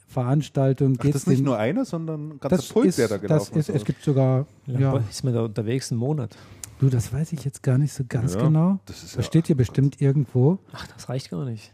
Veranstaltung 0.07 0.93
geht 0.93 1.07
es. 1.07 1.11
Das 1.11 1.21
ist 1.23 1.27
nicht 1.27 1.43
nur 1.43 1.57
einer, 1.57 1.83
sondern 1.83 2.29
ein 2.29 2.39
ganzer 2.39 2.73
Pult, 2.73 2.97
der 2.97 3.07
da 3.07 3.17
gelaufen 3.17 3.57
ist. 3.57 3.69
Es 3.69 3.83
gibt 3.83 4.03
sogar. 4.03 4.45
Ja, 4.65 4.79
ja. 4.79 4.97
Ist 5.09 5.23
man 5.23 5.33
da 5.33 5.43
unterwegs 5.43 5.91
einen 5.91 5.99
Monat? 5.99 6.37
Du, 6.79 6.89
das 6.89 7.11
weiß 7.11 7.33
ich 7.33 7.43
jetzt 7.43 7.63
gar 7.63 7.77
nicht 7.77 7.93
so 7.93 8.03
ganz 8.07 8.35
ja, 8.35 8.41
genau. 8.41 8.79
Das, 8.85 9.13
das 9.13 9.25
steht 9.25 9.47
hier 9.47 9.57
bestimmt 9.57 10.01
irgendwo. 10.01 10.59
Ach, 10.73 10.87
das 10.87 11.09
reicht 11.09 11.31
gar 11.31 11.45
nicht. 11.45 11.73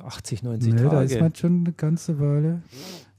80, 0.00 0.42
90 0.42 0.72
nee, 0.72 0.82
Tage. 0.82 0.90
Da 0.90 1.02
ist 1.02 1.20
man 1.20 1.34
schon 1.34 1.60
eine 1.60 1.72
ganze 1.72 2.18
Weile, 2.18 2.62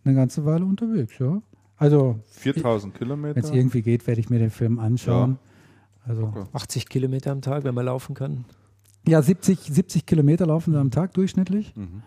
eine 0.03 0.15
ganze 0.15 0.45
Weile 0.45 0.65
unterwegs, 0.65 1.17
ja. 1.19 1.41
Also 1.77 2.19
4000 2.31 2.95
Kilometer. 2.95 3.35
Wenn 3.35 3.43
es 3.43 3.51
irgendwie 3.51 3.81
geht, 3.81 4.07
werde 4.07 4.21
ich 4.21 4.29
mir 4.29 4.39
den 4.39 4.49
Film 4.49 4.79
anschauen. 4.79 5.37
Ja. 6.05 6.09
Also 6.09 6.23
okay. 6.23 6.43
80 6.53 6.87
Kilometer 6.87 7.31
am 7.31 7.41
Tag, 7.41 7.63
wenn 7.63 7.75
man 7.75 7.85
laufen 7.85 8.15
kann. 8.15 8.45
Ja, 9.07 9.21
70, 9.21 9.59
70 9.59 10.05
Kilometer 10.05 10.45
laufen 10.45 10.73
wir 10.73 10.79
am 10.79 10.91
Tag 10.91 11.13
durchschnittlich. 11.13 11.75
Mhm. 11.75 12.01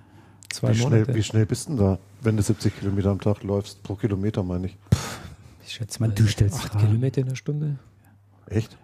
Zwei 0.50 0.74
wie, 0.74 0.82
Monate. 0.82 1.04
Schnell, 1.04 1.16
wie 1.16 1.22
schnell 1.22 1.46
bist 1.46 1.68
du 1.68 1.72
denn 1.72 1.84
da, 1.84 1.98
wenn 2.22 2.36
du 2.36 2.42
70 2.42 2.78
Kilometer 2.78 3.10
am 3.10 3.20
Tag 3.20 3.42
läufst? 3.42 3.82
Pro 3.82 3.94
Kilometer 3.94 4.42
meine 4.42 4.66
ich. 4.66 4.78
Pff, 4.92 5.20
ich 5.64 5.72
schätze 5.74 6.00
mal, 6.00 6.10
du 6.10 6.26
stellst 6.26 6.56
8 6.56 6.78
Kilometer 6.78 7.20
in 7.20 7.28
der 7.28 7.36
Stunde. 7.36 7.78
Echt? 8.46 8.78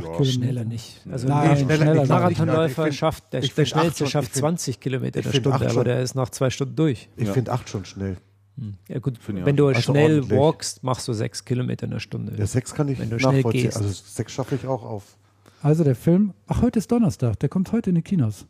Ja. 0.00 0.24
Schneller 0.24 0.64
nicht. 0.64 1.00
Also 1.10 1.28
Nein, 1.28 1.56
schneller, 1.56 1.76
schneller 1.76 2.06
Marathonläufer 2.06 2.92
schafft, 2.92 3.32
der, 3.32 3.42
der 3.42 3.64
schnellste 3.64 4.06
schafft 4.06 4.34
20 4.34 4.80
Kilometer 4.80 5.18
in 5.18 5.24
der 5.24 5.38
Stunde, 5.38 5.70
aber 5.70 5.84
der 5.84 6.00
ist 6.00 6.14
nach 6.14 6.30
zwei 6.30 6.50
Stunden 6.50 6.76
durch. 6.76 7.08
Ich 7.16 7.26
ja. 7.26 7.32
finde 7.32 7.52
acht 7.52 7.68
schon 7.68 7.84
schnell. 7.84 8.16
Hm. 8.58 8.74
Ja 8.88 8.98
gut, 8.98 9.18
wenn 9.26 9.56
du 9.56 9.68
also 9.68 9.80
schnell 9.80 10.20
ordentlich. 10.20 10.38
walkst, 10.38 10.82
machst 10.82 11.08
du 11.08 11.12
sechs 11.12 11.44
Kilometer 11.44 11.84
in 11.84 11.90
der 11.90 12.00
Stunde. 12.00 12.34
Ja, 12.36 12.46
sechs 12.46 12.74
kann 12.74 12.88
ich 12.88 12.98
wenn 12.98 13.10
du 13.10 13.18
schnell 13.18 13.42
gehst. 13.42 13.76
Also 13.76 13.88
sechs 13.90 14.32
schaffe 14.32 14.54
ich 14.54 14.66
auch 14.66 14.84
auf. 14.84 15.16
Also 15.62 15.84
der 15.84 15.94
Film, 15.94 16.34
ach 16.46 16.62
heute 16.62 16.78
ist 16.78 16.90
Donnerstag, 16.90 17.38
der 17.40 17.48
kommt 17.48 17.72
heute 17.72 17.90
in 17.90 17.96
die 17.96 18.02
Kinos. 18.02 18.46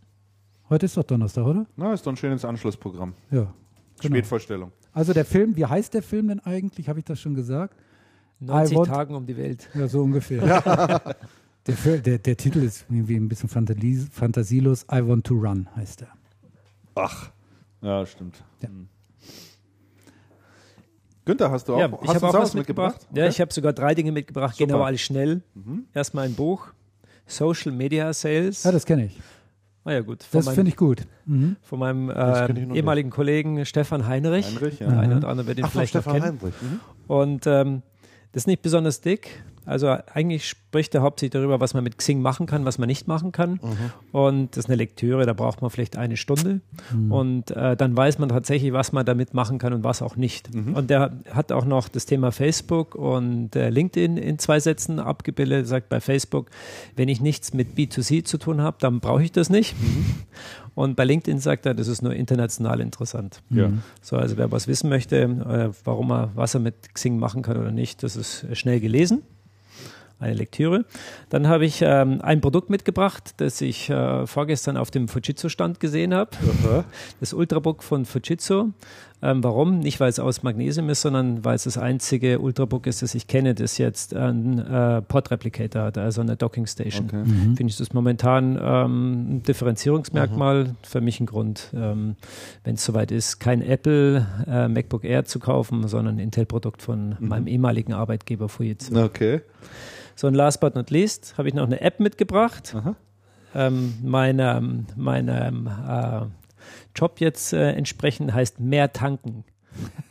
Heute 0.70 0.86
ist 0.86 0.96
doch 0.96 1.04
Donnerstag, 1.04 1.44
oder? 1.44 1.66
Na, 1.76 1.92
ist 1.92 2.06
doch 2.06 2.12
ein 2.12 2.16
schönes 2.16 2.44
Anschlussprogramm. 2.44 3.14
Ja. 3.30 3.52
Genau. 4.00 4.16
Spätvorstellung. 4.16 4.72
Also 4.92 5.12
der 5.12 5.24
Film, 5.24 5.56
wie 5.56 5.66
heißt 5.66 5.94
der 5.94 6.02
Film 6.02 6.28
denn 6.28 6.40
eigentlich? 6.40 6.88
Habe 6.88 6.98
ich 6.98 7.04
das 7.04 7.20
schon 7.20 7.34
gesagt? 7.34 7.76
90 8.46 8.76
want, 8.76 8.88
Tagen 8.88 9.14
um 9.14 9.26
die 9.26 9.36
Welt. 9.36 9.68
Ja, 9.74 9.88
so 9.88 10.02
ungefähr. 10.02 10.44
Ja. 10.44 10.98
der, 11.66 11.98
der, 11.98 12.18
der, 12.18 12.36
Titel 12.36 12.62
ist 12.62 12.86
irgendwie 12.88 13.16
ein 13.16 13.28
bisschen 13.28 13.48
fantasielos. 13.48 14.84
I 14.90 15.06
Want 15.06 15.26
to 15.26 15.34
Run 15.34 15.68
heißt 15.76 16.02
er. 16.02 16.08
Ach, 16.94 17.30
ja, 17.80 18.04
stimmt. 18.06 18.42
Ja. 18.60 18.68
Hm. 18.68 18.88
Günther, 21.24 21.52
hast 21.52 21.68
du 21.68 21.74
auch, 21.74 21.78
ja, 21.78 21.86
ich 21.86 22.08
habe 22.08 22.28
auch 22.28 22.34
was 22.34 22.54
mitgebracht? 22.54 22.94
mitgebracht? 22.94 23.16
Ja, 23.16 23.22
okay. 23.22 23.30
ich 23.30 23.40
habe 23.40 23.52
sogar 23.52 23.72
drei 23.72 23.94
Dinge 23.94 24.10
mitgebracht, 24.10 24.56
Super. 24.56 24.66
gehen 24.66 24.74
aber 24.74 24.86
alle 24.86 24.98
schnell. 24.98 25.42
Mhm. 25.54 25.84
Erstmal 25.94 26.24
ein 26.24 26.34
Buch, 26.34 26.72
Social 27.26 27.70
Media 27.70 28.12
Sales. 28.12 28.64
Ja, 28.64 28.72
das 28.72 28.84
kenne 28.84 29.06
ich. 29.06 29.20
Ah 29.84 29.92
ja, 29.92 30.00
gut. 30.00 30.22
Von 30.22 30.44
das 30.44 30.54
finde 30.54 30.70
ich 30.70 30.76
gut. 30.76 31.02
Mhm. 31.26 31.56
Von 31.62 31.78
meinem 31.80 32.08
äh, 32.08 32.74
ehemaligen 32.74 33.08
nicht. 33.08 33.14
Kollegen 33.14 33.64
Stefan 33.66 34.06
Heinrich. 34.06 34.46
Heinrich 34.46 34.80
ja. 34.80 34.88
Der 34.88 34.98
eine 35.00 35.16
oder 35.16 35.28
andere 35.28 35.48
wird 35.48 35.58
ihn 35.58 35.64
Ach, 35.64 35.72
vielleicht 35.72 35.94
noch 35.94 36.04
kennen. 36.04 36.22
Heinrich. 36.22 36.54
Mhm. 36.60 36.80
Und 37.08 37.46
ähm, 37.46 37.82
das 38.32 38.42
ist 38.42 38.46
nicht 38.46 38.62
besonders 38.62 39.00
dick, 39.00 39.42
also 39.64 39.96
eigentlich 40.12 40.48
spricht 40.48 40.94
er 40.94 41.02
hauptsächlich 41.02 41.32
darüber, 41.32 41.60
was 41.60 41.72
man 41.72 41.84
mit 41.84 41.96
Xing 41.96 42.20
machen 42.20 42.46
kann, 42.46 42.64
was 42.64 42.78
man 42.78 42.88
nicht 42.88 43.06
machen 43.06 43.30
kann. 43.30 43.52
Mhm. 43.52 43.92
Und 44.10 44.50
das 44.50 44.64
ist 44.64 44.70
eine 44.70 44.76
Lektüre, 44.76 45.24
da 45.24 45.34
braucht 45.34 45.62
man 45.62 45.70
vielleicht 45.70 45.96
eine 45.96 46.16
Stunde. 46.16 46.60
Mhm. 46.92 47.12
Und 47.12 47.50
äh, 47.52 47.76
dann 47.76 47.96
weiß 47.96 48.18
man 48.18 48.28
tatsächlich, 48.28 48.72
was 48.72 48.92
man 48.92 49.06
damit 49.06 49.34
machen 49.34 49.58
kann 49.58 49.72
und 49.72 49.84
was 49.84 50.02
auch 50.02 50.16
nicht. 50.16 50.52
Mhm. 50.52 50.74
Und 50.74 50.90
der 50.90 51.12
hat 51.30 51.52
auch 51.52 51.64
noch 51.64 51.88
das 51.88 52.06
Thema 52.06 52.32
Facebook 52.32 52.96
und 52.96 53.54
äh, 53.54 53.70
LinkedIn 53.70 54.16
in 54.16 54.38
zwei 54.38 54.58
Sätzen 54.58 54.98
abgebildet. 54.98 55.60
Er 55.60 55.66
sagt 55.66 55.88
bei 55.88 56.00
Facebook, 56.00 56.50
wenn 56.96 57.08
ich 57.08 57.20
nichts 57.20 57.54
mit 57.54 57.76
B2C 57.76 58.24
zu 58.24 58.38
tun 58.38 58.62
habe, 58.62 58.78
dann 58.80 58.98
brauche 58.98 59.22
ich 59.22 59.30
das 59.30 59.48
nicht. 59.48 59.76
Mhm. 60.74 60.82
Und 60.82 60.96
bei 60.96 61.04
LinkedIn 61.04 61.38
sagt 61.38 61.66
er, 61.66 61.74
das 61.74 61.88
ist 61.88 62.02
nur 62.02 62.14
international 62.14 62.80
interessant. 62.80 63.42
Ja. 63.50 63.70
So, 64.00 64.16
also 64.16 64.36
wer 64.36 64.50
was 64.50 64.68
wissen 64.68 64.88
möchte, 64.88 65.22
äh, 65.22 65.70
warum 65.84 66.10
er, 66.10 66.30
was 66.34 66.54
er 66.54 66.60
mit 66.60 66.94
Xing 66.94 67.18
machen 67.18 67.42
kann 67.42 67.56
oder 67.56 67.72
nicht, 67.72 68.02
das 68.02 68.16
ist 68.16 68.46
schnell 68.54 68.80
gelesen 68.80 69.22
eine 70.22 70.34
Lektüre. 70.34 70.84
Dann 71.28 71.48
habe 71.48 71.66
ich 71.66 71.82
ähm, 71.82 72.20
ein 72.22 72.40
Produkt 72.40 72.70
mitgebracht, 72.70 73.34
das 73.38 73.60
ich 73.60 73.90
äh, 73.90 74.26
vorgestern 74.26 74.76
auf 74.76 74.90
dem 74.90 75.08
Fujitsu-Stand 75.08 75.80
gesehen 75.80 76.14
habe. 76.14 76.30
Das 77.20 77.32
Ultrabook 77.32 77.82
von 77.82 78.04
Fujitsu. 78.04 78.70
Ähm, 79.24 79.44
warum? 79.44 79.78
Nicht, 79.78 80.00
weil 80.00 80.08
es 80.08 80.18
aus 80.18 80.42
Magnesium 80.42 80.88
ist, 80.90 81.02
sondern 81.02 81.44
weil 81.44 81.54
es 81.54 81.62
das 81.62 81.78
einzige 81.78 82.40
Ultrabook 82.40 82.88
ist, 82.88 83.02
das 83.02 83.14
ich 83.14 83.28
kenne, 83.28 83.54
das 83.54 83.78
jetzt 83.78 84.16
einen 84.16 84.58
äh, 84.58 85.00
Pod-Replicator 85.00 85.82
hat, 85.82 85.96
also 85.96 86.20
eine 86.20 86.36
Docking 86.36 86.66
Station. 86.66 87.06
Okay. 87.06 87.22
Mhm. 87.24 87.56
Finde 87.56 87.70
ich 87.70 87.76
das 87.76 87.92
momentan 87.92 88.58
ähm, 88.60 89.36
ein 89.36 89.42
Differenzierungsmerkmal. 89.44 90.64
Mhm. 90.64 90.76
Für 90.82 91.00
mich 91.00 91.20
ein 91.20 91.26
Grund, 91.26 91.70
ähm, 91.72 92.16
wenn 92.64 92.74
es 92.74 92.84
soweit 92.84 93.12
ist, 93.12 93.38
kein 93.38 93.62
Apple 93.62 94.26
äh, 94.48 94.66
MacBook 94.66 95.04
Air 95.04 95.24
zu 95.24 95.38
kaufen, 95.38 95.86
sondern 95.86 96.16
ein 96.16 96.18
Intel-Produkt 96.18 96.82
von 96.82 97.16
mhm. 97.20 97.28
meinem 97.28 97.46
ehemaligen 97.46 97.92
Arbeitgeber 97.92 98.48
Fujitsu. 98.48 99.00
Okay. 99.00 99.42
So, 100.16 100.26
und 100.26 100.34
last 100.34 100.60
but 100.60 100.74
not 100.74 100.90
least 100.90 101.34
habe 101.38 101.48
ich 101.48 101.54
noch 101.54 101.64
eine 101.64 101.80
App 101.80 102.00
mitgebracht. 102.00 102.74
Ähm, 103.54 103.94
meine 104.02 104.84
meine 104.96 105.46
ähm, 105.46 105.66
äh, 105.66 106.22
Job 106.94 107.20
jetzt 107.20 107.52
äh, 107.52 107.72
entsprechend 107.72 108.32
heißt 108.32 108.60
mehr 108.60 108.92
tanken. 108.92 109.44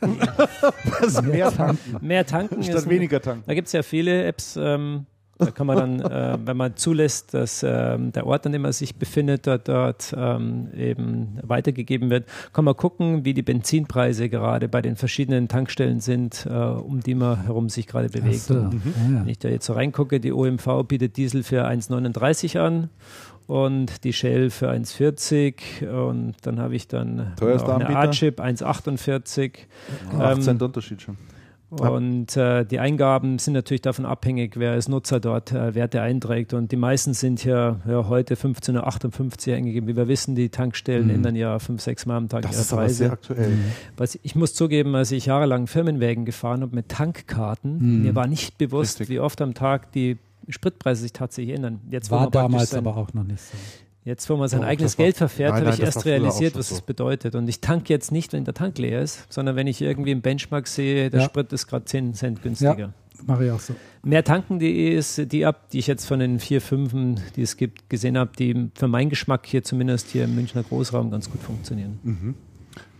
Was? 0.00 1.22
Mehr 1.22 1.52
tanken? 1.52 2.06
Mehr 2.06 2.26
tanken. 2.26 2.62
Statt 2.62 2.88
weniger 2.88 3.20
tanken. 3.20 3.44
Da 3.46 3.54
gibt 3.54 3.66
es 3.66 3.72
ja 3.72 3.82
viele 3.82 4.24
Apps. 4.24 4.58
Ähm, 4.60 5.06
da 5.38 5.50
kann 5.50 5.66
man 5.66 5.76
dann, 5.76 6.00
äh, 6.00 6.38
wenn 6.44 6.56
man 6.56 6.76
zulässt, 6.76 7.34
dass 7.34 7.64
ähm, 7.66 8.12
der 8.12 8.26
Ort, 8.26 8.46
an 8.46 8.52
dem 8.52 8.62
man 8.62 8.72
sich 8.72 8.96
befindet, 8.96 9.46
dort, 9.46 9.68
dort 9.68 10.14
ähm, 10.16 10.68
eben 10.76 11.38
weitergegeben 11.42 12.10
wird, 12.10 12.26
kann 12.52 12.64
man 12.64 12.76
gucken, 12.76 13.24
wie 13.24 13.34
die 13.34 13.42
Benzinpreise 13.42 14.28
gerade 14.28 14.68
bei 14.68 14.82
den 14.82 14.96
verschiedenen 14.96 15.48
Tankstellen 15.48 16.00
sind, 16.00 16.46
äh, 16.48 16.52
um 16.52 17.00
die 17.00 17.14
man 17.14 17.44
herum 17.44 17.68
sich 17.68 17.86
gerade 17.86 18.08
bewegt. 18.08 18.40
So. 18.40 18.54
Mhm. 18.54 18.82
Ja, 18.84 19.14
ja. 19.14 19.20
Wenn 19.22 19.28
ich 19.28 19.38
da 19.38 19.48
jetzt 19.48 19.66
so 19.66 19.72
reingucke, 19.72 20.20
die 20.20 20.32
OMV 20.32 20.84
bietet 20.86 21.16
Diesel 21.16 21.42
für 21.42 21.66
1,39 21.66 22.58
an 22.58 22.90
und 23.46 24.04
die 24.04 24.12
Shell 24.12 24.50
für 24.50 24.70
1,40 24.70 25.88
und 25.88 26.34
dann 26.42 26.60
habe 26.60 26.74
ich 26.74 26.88
dann 26.88 27.32
Teuerster 27.36 27.76
eine 27.76 27.96
A-Chip 27.96 28.40
1,48. 28.40 29.52
8 30.18 30.46
ähm, 30.48 30.58
Unterschied 30.60 31.02
schon. 31.02 31.16
Und 31.80 32.36
äh, 32.36 32.66
die 32.66 32.78
Eingaben 32.80 33.38
sind 33.38 33.54
natürlich 33.54 33.80
davon 33.80 34.04
abhängig, 34.04 34.58
wer 34.58 34.72
als 34.72 34.88
Nutzer 34.88 35.20
dort 35.20 35.52
äh, 35.52 35.74
Werte 35.74 36.02
einträgt. 36.02 36.52
Und 36.52 36.70
die 36.70 36.76
meisten 36.76 37.14
sind 37.14 37.44
ja, 37.44 37.80
ja 37.88 38.08
heute 38.08 38.34
15.58 38.34 39.48
Uhr 39.48 39.56
eingegeben. 39.56 39.88
Wie 39.88 39.96
wir 39.96 40.06
wissen, 40.06 40.34
die 40.34 40.50
Tankstellen 40.50 41.04
mhm. 41.04 41.14
ändern 41.14 41.34
ja 41.34 41.58
fünf, 41.58 41.80
sechs 41.80 42.04
Mal 42.04 42.18
am 42.18 42.28
Tag 42.28 42.42
das 42.42 42.70
ihre 42.70 42.76
Preise. 42.76 42.94
sehr 42.94 43.12
aktuell. 43.12 43.50
Mhm. 43.50 43.64
Was, 43.96 44.18
ich 44.22 44.34
muss 44.34 44.52
zugeben, 44.52 44.94
als 44.94 45.12
ich 45.12 45.26
jahrelang 45.26 45.66
Firmenwägen 45.66 46.26
gefahren 46.26 46.60
habe 46.60 46.74
mit 46.74 46.90
Tankkarten, 46.90 47.78
mhm. 47.78 48.02
mir 48.02 48.14
war 48.14 48.26
nicht 48.26 48.58
bewusst, 48.58 49.00
Richtig. 49.00 49.14
wie 49.14 49.20
oft 49.20 49.40
am 49.40 49.54
Tag 49.54 49.92
die 49.92 50.18
Spritpreise 50.48 51.02
sich 51.02 51.12
tatsächlich 51.12 51.54
ändern. 51.54 51.80
Jetzt, 51.90 52.10
war 52.10 52.30
damals 52.30 52.74
aber 52.74 52.96
auch 52.96 53.12
noch 53.14 53.24
nicht 53.24 53.40
so. 53.40 53.56
Jetzt, 54.04 54.28
wo 54.28 54.36
man 54.36 54.48
sein 54.48 54.62
oh, 54.62 54.64
eigenes 54.64 54.96
Geld 54.96 55.16
verfährt, 55.16 55.54
habe 55.54 55.70
ich 55.70 55.80
erst 55.80 56.04
realisiert, 56.04 56.56
was 56.56 56.70
so. 56.70 56.74
das 56.74 56.82
bedeutet. 56.82 57.36
Und 57.36 57.48
ich 57.48 57.60
tanke 57.60 57.92
jetzt 57.92 58.10
nicht, 58.10 58.32
wenn 58.32 58.44
der 58.44 58.54
Tank 58.54 58.76
leer 58.78 59.00
ist, 59.00 59.32
sondern 59.32 59.54
wenn 59.54 59.68
ich 59.68 59.80
irgendwie 59.80 60.10
im 60.10 60.22
Benchmark 60.22 60.66
sehe, 60.66 61.08
der 61.08 61.20
ja. 61.20 61.26
Sprit 61.26 61.52
ist 61.52 61.68
gerade 61.68 61.84
10 61.84 62.14
Cent 62.14 62.42
günstiger. 62.42 62.76
Ja, 62.76 62.92
mache 63.24 63.46
ich 63.46 63.52
auch 63.52 63.60
so. 63.60 63.76
Mehrtanken.de 64.02 64.92
ist 64.92 65.30
die 65.30 65.42
App, 65.42 65.68
die 65.70 65.78
ich 65.78 65.86
jetzt 65.86 66.06
von 66.06 66.18
den 66.18 66.40
vier, 66.40 66.60
fünfen, 66.60 67.20
die 67.36 67.42
es 67.42 67.56
gibt, 67.56 67.88
gesehen 67.88 68.18
habe, 68.18 68.32
die 68.36 68.70
für 68.74 68.88
meinen 68.88 69.08
Geschmack 69.08 69.46
hier 69.46 69.62
zumindest 69.62 70.08
hier 70.10 70.24
im 70.24 70.34
Münchner 70.34 70.64
Großraum 70.64 71.12
ganz 71.12 71.30
gut 71.30 71.40
funktionieren. 71.40 72.00
Mhm. 72.02 72.34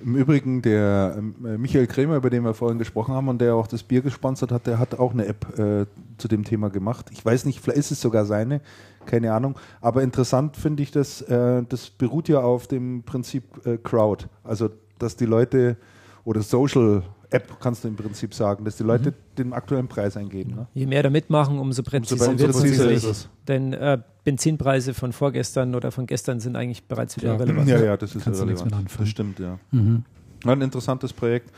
Im 0.05 0.17
Übrigen, 0.17 0.63
der 0.63 1.17
äh, 1.45 1.59
Michael 1.59 1.87
Krämer, 1.87 2.17
über 2.17 2.31
den 2.31 2.45
wir 2.45 2.55
vorhin 2.55 2.79
gesprochen 2.79 3.15
haben 3.15 3.29
und 3.29 3.41
der 3.41 3.55
auch 3.55 3.67
das 3.67 3.83
Bier 3.83 4.03
gesponsert 4.03 4.51
hat, 4.51 4.67
der 4.67 4.79
hat 4.79 4.99
auch 4.99 5.13
eine 5.13 5.27
App 5.27 5.59
äh, 5.59 5.87
zu 6.19 6.29
dem 6.29 6.45
Thema 6.45 6.71
gemacht. 6.71 7.07
Ich 7.13 7.25
weiß 7.25 7.45
nicht, 7.45 7.61
vielleicht 7.61 7.79
ist 7.79 7.93
es 7.93 8.01
sogar 8.01 8.25
seine 8.25 8.61
keine 9.07 9.33
Ahnung. 9.33 9.57
Aber 9.81 10.03
interessant 10.03 10.57
finde 10.57 10.83
ich 10.83 10.91
das, 10.91 11.23
äh, 11.23 11.63
das 11.69 11.91
beruht 11.91 12.29
ja 12.29 12.41
auf 12.41 12.67
dem 12.67 13.03
Prinzip 13.03 13.45
äh, 13.67 13.79
Crowd. 13.79 14.27
Also 14.45 14.71
dass 14.99 15.17
die 15.17 15.27
Leute 15.27 15.77
oder 16.25 16.43
Social 16.43 17.03
App 17.33 17.61
kannst 17.61 17.85
du 17.85 17.89
im 17.89 17.97
Prinzip 17.97 18.35
sagen, 18.35 18.65
dass 18.65 18.77
die 18.77 18.83
Leute 18.83 19.11
mhm. 19.11 19.15
den 19.39 19.53
aktuellen 19.53 19.89
Preis 19.89 20.17
eingeben. 20.17 20.55
Ne? 20.55 20.67
Je 20.75 20.87
mehr 20.87 21.03
da 21.03 21.11
mitmachen, 21.11 21.59
umso 21.59 21.83
präziser, 21.83 22.29
umso 22.29 22.39
wird 22.39 22.53
präziser 22.53 22.91
es. 22.91 23.05
Ist 23.05 23.29
Denn 23.49 23.73
äh, 23.73 23.99
Benzinpreise 24.25 24.95
von 24.95 25.13
vorgestern 25.13 25.75
oder 25.75 25.91
von 25.91 26.07
gestern 26.07 26.41
sind 26.41 26.57
eigentlich 26.57 26.85
bereits 26.85 27.17
wieder 27.17 27.33
ja. 27.33 27.37
relevant. 27.37 27.69
Ja, 27.69 27.83
ja, 27.83 27.97
das 27.97 28.15
ist 28.15 28.25
Kannst 28.25 28.41
irrelevant. 28.41 28.75
Das 28.99 29.09
stimmt, 29.09 29.39
ja. 29.39 29.59
Mhm. 29.71 30.05
Ein 30.45 30.61
interessantes 30.61 31.13
Projekt. 31.13 31.51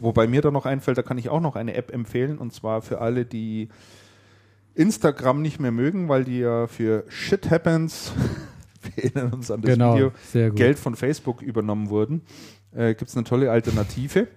Wobei 0.00 0.26
mir 0.26 0.40
da 0.40 0.50
noch 0.50 0.66
einfällt, 0.66 0.98
da 0.98 1.02
kann 1.02 1.18
ich 1.18 1.28
auch 1.28 1.40
noch 1.40 1.56
eine 1.56 1.74
App 1.74 1.92
empfehlen 1.92 2.38
und 2.38 2.52
zwar 2.52 2.82
für 2.82 3.00
alle, 3.00 3.24
die 3.24 3.68
Instagram 4.74 5.42
nicht 5.42 5.60
mehr 5.60 5.72
mögen, 5.72 6.08
weil 6.08 6.24
die 6.24 6.38
ja 6.38 6.66
für 6.66 7.04
Shit 7.08 7.50
Happens, 7.50 8.12
wir 8.94 9.04
erinnern 9.04 9.34
uns 9.34 9.50
an 9.50 9.60
das 9.60 9.72
genau, 9.72 9.94
Video, 9.94 10.12
Geld 10.52 10.78
von 10.78 10.94
Facebook 10.94 11.42
übernommen 11.42 11.90
wurden. 11.90 12.22
Äh, 12.72 12.94
Gibt 12.94 13.10
es 13.10 13.16
eine 13.16 13.24
tolle 13.24 13.50
Alternative. 13.50 14.28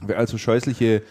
Wer 0.00 0.18
also 0.18 0.38
scheußliche 0.38 1.02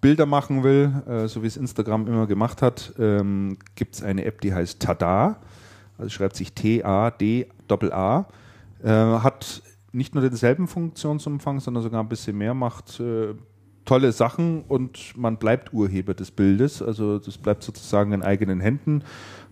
Bilder 0.00 0.26
machen 0.26 0.64
will, 0.64 0.92
äh, 1.06 1.28
so 1.28 1.42
wie 1.42 1.46
es 1.46 1.56
Instagram 1.56 2.06
immer 2.06 2.26
gemacht 2.26 2.60
hat, 2.60 2.92
ähm, 2.98 3.56
gibt 3.76 3.94
es 3.94 4.02
eine 4.02 4.24
App, 4.24 4.40
die 4.40 4.52
heißt 4.52 4.80
Tada. 4.80 5.36
Also 5.96 6.10
schreibt 6.10 6.36
sich 6.36 6.52
T-A-D-A-A. 6.52 8.26
Äh, 8.82 8.88
hat 8.88 9.62
nicht 9.92 10.14
nur 10.14 10.22
denselben 10.22 10.66
Funktionsumfang, 10.66 11.60
sondern 11.60 11.82
sogar 11.82 12.02
ein 12.02 12.08
bisschen 12.08 12.36
mehr, 12.36 12.54
macht 12.54 12.98
äh, 12.98 13.34
tolle 13.84 14.12
Sachen 14.12 14.62
und 14.62 15.16
man 15.16 15.36
bleibt 15.36 15.72
Urheber 15.72 16.14
des 16.14 16.30
Bildes. 16.30 16.82
Also 16.82 17.18
das 17.18 17.38
bleibt 17.38 17.62
sozusagen 17.62 18.12
in 18.12 18.22
eigenen 18.22 18.60
Händen 18.60 19.02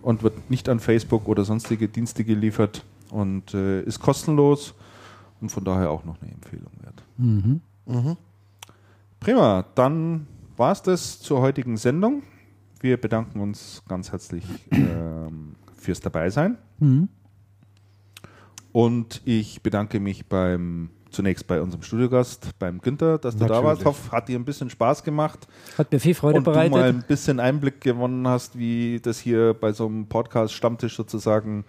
und 0.03 0.23
wird 0.23 0.51
nicht 0.51 0.69
an 0.69 0.81
Facebook 0.81 1.29
oder 1.29 1.45
sonstige 1.45 1.89
Dienste 1.89 2.25
geliefert 2.25 2.85
und 3.11 3.55
äh, 3.55 3.83
ist 3.83 4.01
kostenlos 4.01 4.75
und 5.41 5.51
von 5.51 5.65
daher 5.65 5.91
auch 5.91 6.05
noch 6.05 6.21
eine 6.21 6.33
Empfehlung 6.33 6.73
wert. 6.83 7.03
Mhm. 7.19 7.61
Mhm. 7.87 8.17
Prima, 9.21 9.67
dann 9.75 10.27
war 10.57 10.73
es 10.73 10.81
das 10.81 11.21
zur 11.21 11.43
heutigen 11.43 11.77
Sendung. 11.77 12.23
Wir 12.81 12.99
bedanken 12.99 13.41
uns 13.41 13.83
ganz 13.87 14.13
herzlich 14.13 14.45
ähm, 14.71 15.57
fürs 15.79 16.01
Dabeisein. 16.01 16.57
Mhm. 16.79 17.11
Und 18.73 19.21
ich 19.27 19.63
bedanke 19.63 20.01
mich 20.01 20.27
beim 20.27 20.89
zunächst 21.11 21.47
bei 21.47 21.61
unserem 21.61 21.83
Studiogast, 21.83 22.59
beim 22.59 22.81
Günther, 22.81 23.19
dass 23.19 23.35
du 23.35 23.43
Natürlich. 23.43 23.61
da 23.61 23.67
warst. 23.67 23.85
Hoff, 23.85 24.13
hat 24.13 24.29
dir 24.29 24.39
ein 24.39 24.45
bisschen 24.45 24.71
Spaß 24.71 25.03
gemacht. 25.05 25.47
Hat 25.77 25.93
mir 25.93 26.01
viel 26.01 26.15
Freude 26.15 26.39
und 26.39 26.45
bereitet. 26.45 26.73
Und 26.73 26.79
du 26.79 26.85
mal 26.85 26.89
ein 26.89 27.05
bisschen 27.07 27.41
Einblick 27.41 27.83
gewonnen 27.83 28.27
hast, 28.27 28.57
wie 28.59 29.01
das 29.01 29.19
hier 29.19 29.53
bei 29.53 29.73
so 29.73 29.87
einem 29.87 30.07
Podcast-Stammtisch 30.07 30.97
sozusagen 30.97 31.65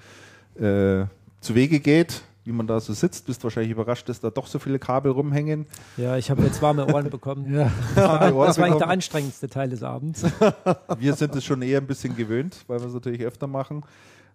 äh, 0.55 1.05
zu 1.41 1.55
Wege 1.55 1.79
geht 1.81 2.23
wie 2.43 2.51
man 2.51 2.67
da 2.67 2.79
so 2.79 2.93
sitzt. 2.93 3.25
Bist 3.27 3.43
wahrscheinlich 3.43 3.71
überrascht, 3.71 4.09
dass 4.09 4.19
da 4.19 4.29
doch 4.29 4.47
so 4.47 4.59
viele 4.59 4.79
Kabel 4.79 5.11
rumhängen. 5.11 5.65
Ja, 5.97 6.17
ich 6.17 6.31
habe 6.31 6.43
jetzt 6.43 6.61
warme 6.61 6.91
Ohren 6.93 7.09
bekommen. 7.09 7.53
ja. 7.53 7.71
das 7.95 8.05
war 8.05 8.21
eigentlich 8.65 8.77
der 8.77 8.89
anstrengendste 8.89 9.47
Teil 9.49 9.69
des 9.69 9.83
Abends. 9.83 10.23
wir 10.97 11.13
sind 11.13 11.35
es 11.35 11.43
schon 11.43 11.61
eher 11.61 11.79
ein 11.79 11.87
bisschen 11.87 12.15
gewöhnt, 12.15 12.63
weil 12.67 12.79
wir 12.79 12.87
es 12.87 12.93
natürlich 12.93 13.23
öfter 13.23 13.47
machen. 13.47 13.83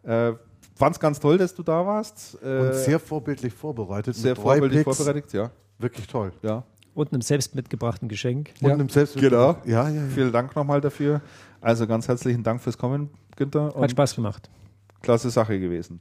Äh, 0.02 0.33
Fand 0.76 0.94
es 0.94 1.01
ganz 1.01 1.18
toll, 1.18 1.39
dass 1.39 1.55
du 1.55 1.62
da 1.62 1.86
warst. 1.86 2.36
Äh, 2.43 2.59
Und 2.59 2.75
sehr 2.75 3.01
vorbildlich 3.01 3.55
vorbereitet. 3.55 4.15
Sehr 4.15 4.36
vorbildlich 4.36 4.85
vorbereitet, 4.85 5.33
ja. 5.33 5.51
Wirklich 5.78 6.07
toll. 6.07 6.33
Ja. 6.43 6.65
Und 6.94 7.12
einem 7.12 7.23
selbst 7.23 7.55
mitgebrachten 7.55 8.09
Geschenk. 8.09 8.52
Und 8.60 8.68
ja. 8.68 8.75
einem 8.75 8.91
selbst 8.91 9.17
genau. 9.17 9.57
Ja, 9.65 9.89
ja, 9.89 9.89
ja. 9.89 10.02
Vielen 10.15 10.33
Dank 10.33 10.55
nochmal 10.55 10.83
dafür. 10.83 11.23
Also 11.62 11.86
ganz 11.86 12.09
herzlichen 12.09 12.43
Dank 12.43 12.60
fürs 12.60 12.76
Kommen, 12.76 13.09
Günther. 13.36 13.75
Hat 13.75 13.91
Spaß 13.91 14.15
gemacht. 14.17 14.51
Klasse 15.01 15.31
Sache 15.31 15.59
gewesen. 15.59 16.01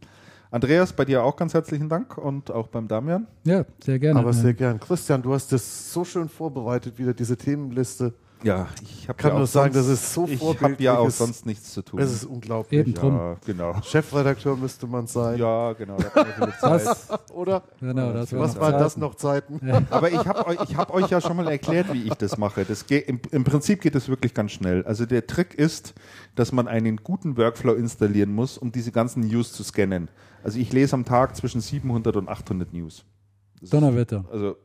Andreas, 0.55 0.93
bei 0.93 1.03
dir 1.03 1.21
auch 1.21 1.35
ganz 1.35 1.53
herzlichen 1.53 1.89
Dank 1.89 2.17
und 2.17 2.49
auch 2.49 2.67
beim 2.67 2.87
Damian. 2.87 3.27
Ja, 3.43 3.65
sehr 3.83 3.99
gerne. 3.99 4.21
Aber 4.21 4.31
sehr 4.31 4.53
gern. 4.53 4.79
Christian, 4.79 5.21
du 5.21 5.33
hast 5.33 5.51
das 5.51 5.91
so 5.91 6.05
schön 6.05 6.29
vorbereitet, 6.29 6.97
wieder 6.97 7.13
diese 7.13 7.35
Themenliste. 7.35 8.13
Ja, 8.43 8.67
ich 8.81 9.07
kann 9.17 9.31
ja 9.31 9.37
nur 9.37 9.47
sagen, 9.47 9.73
das 9.73 9.87
ist 9.87 10.13
so 10.13 10.27
Ich 10.27 10.41
habe 10.41 10.75
ja 10.79 10.97
auch 10.97 11.09
sonst 11.09 11.45
nichts 11.45 11.73
zu 11.73 11.81
tun. 11.81 11.99
Es 11.99 12.11
ist 12.11 12.25
unglaublich. 12.25 12.81
Eben 12.81 12.93
drum. 12.93 13.15
Ja, 13.15 13.37
genau. 13.45 13.81
Chefredakteur 13.81 14.55
müsste 14.55 14.87
man 14.87 15.07
sein. 15.07 15.39
Ja, 15.39 15.73
genau. 15.73 15.97
das, 16.61 17.07
oder? 17.33 17.63
Genau, 17.79 18.13
das 18.13 18.33
Was 18.33 18.59
waren 18.59 18.73
das 18.73 18.97
noch 18.97 19.15
Zeiten? 19.15 19.65
Ja. 19.65 19.81
Aber 19.89 20.11
ich 20.11 20.25
habe 20.25 20.45
euch, 20.47 20.75
hab 20.75 20.93
euch 20.93 21.09
ja 21.09 21.21
schon 21.21 21.37
mal 21.37 21.47
erklärt, 21.47 21.91
wie 21.93 22.03
ich 22.03 22.13
das 22.15 22.37
mache. 22.37 22.65
Das 22.65 22.85
geht, 22.85 23.07
im, 23.07 23.19
Im 23.31 23.43
Prinzip 23.43 23.81
geht 23.81 23.95
es 23.95 24.09
wirklich 24.09 24.33
ganz 24.33 24.51
schnell. 24.51 24.83
Also 24.85 25.05
der 25.05 25.25
Trick 25.25 25.55
ist, 25.55 25.93
dass 26.35 26.51
man 26.51 26.67
einen 26.67 26.97
guten 26.97 27.37
Workflow 27.37 27.73
installieren 27.73 28.33
muss, 28.33 28.57
um 28.57 28.71
diese 28.71 28.91
ganzen 28.91 29.21
News 29.21 29.53
zu 29.53 29.63
scannen. 29.63 30.09
Also 30.43 30.59
ich 30.59 30.71
lese 30.71 30.93
am 30.93 31.05
Tag 31.05 31.35
zwischen 31.35 31.61
700 31.61 32.15
und 32.15 32.29
800 32.29 32.73
News. 32.73 33.05
Donnerwetter. 33.61 34.25
Also 34.31 34.57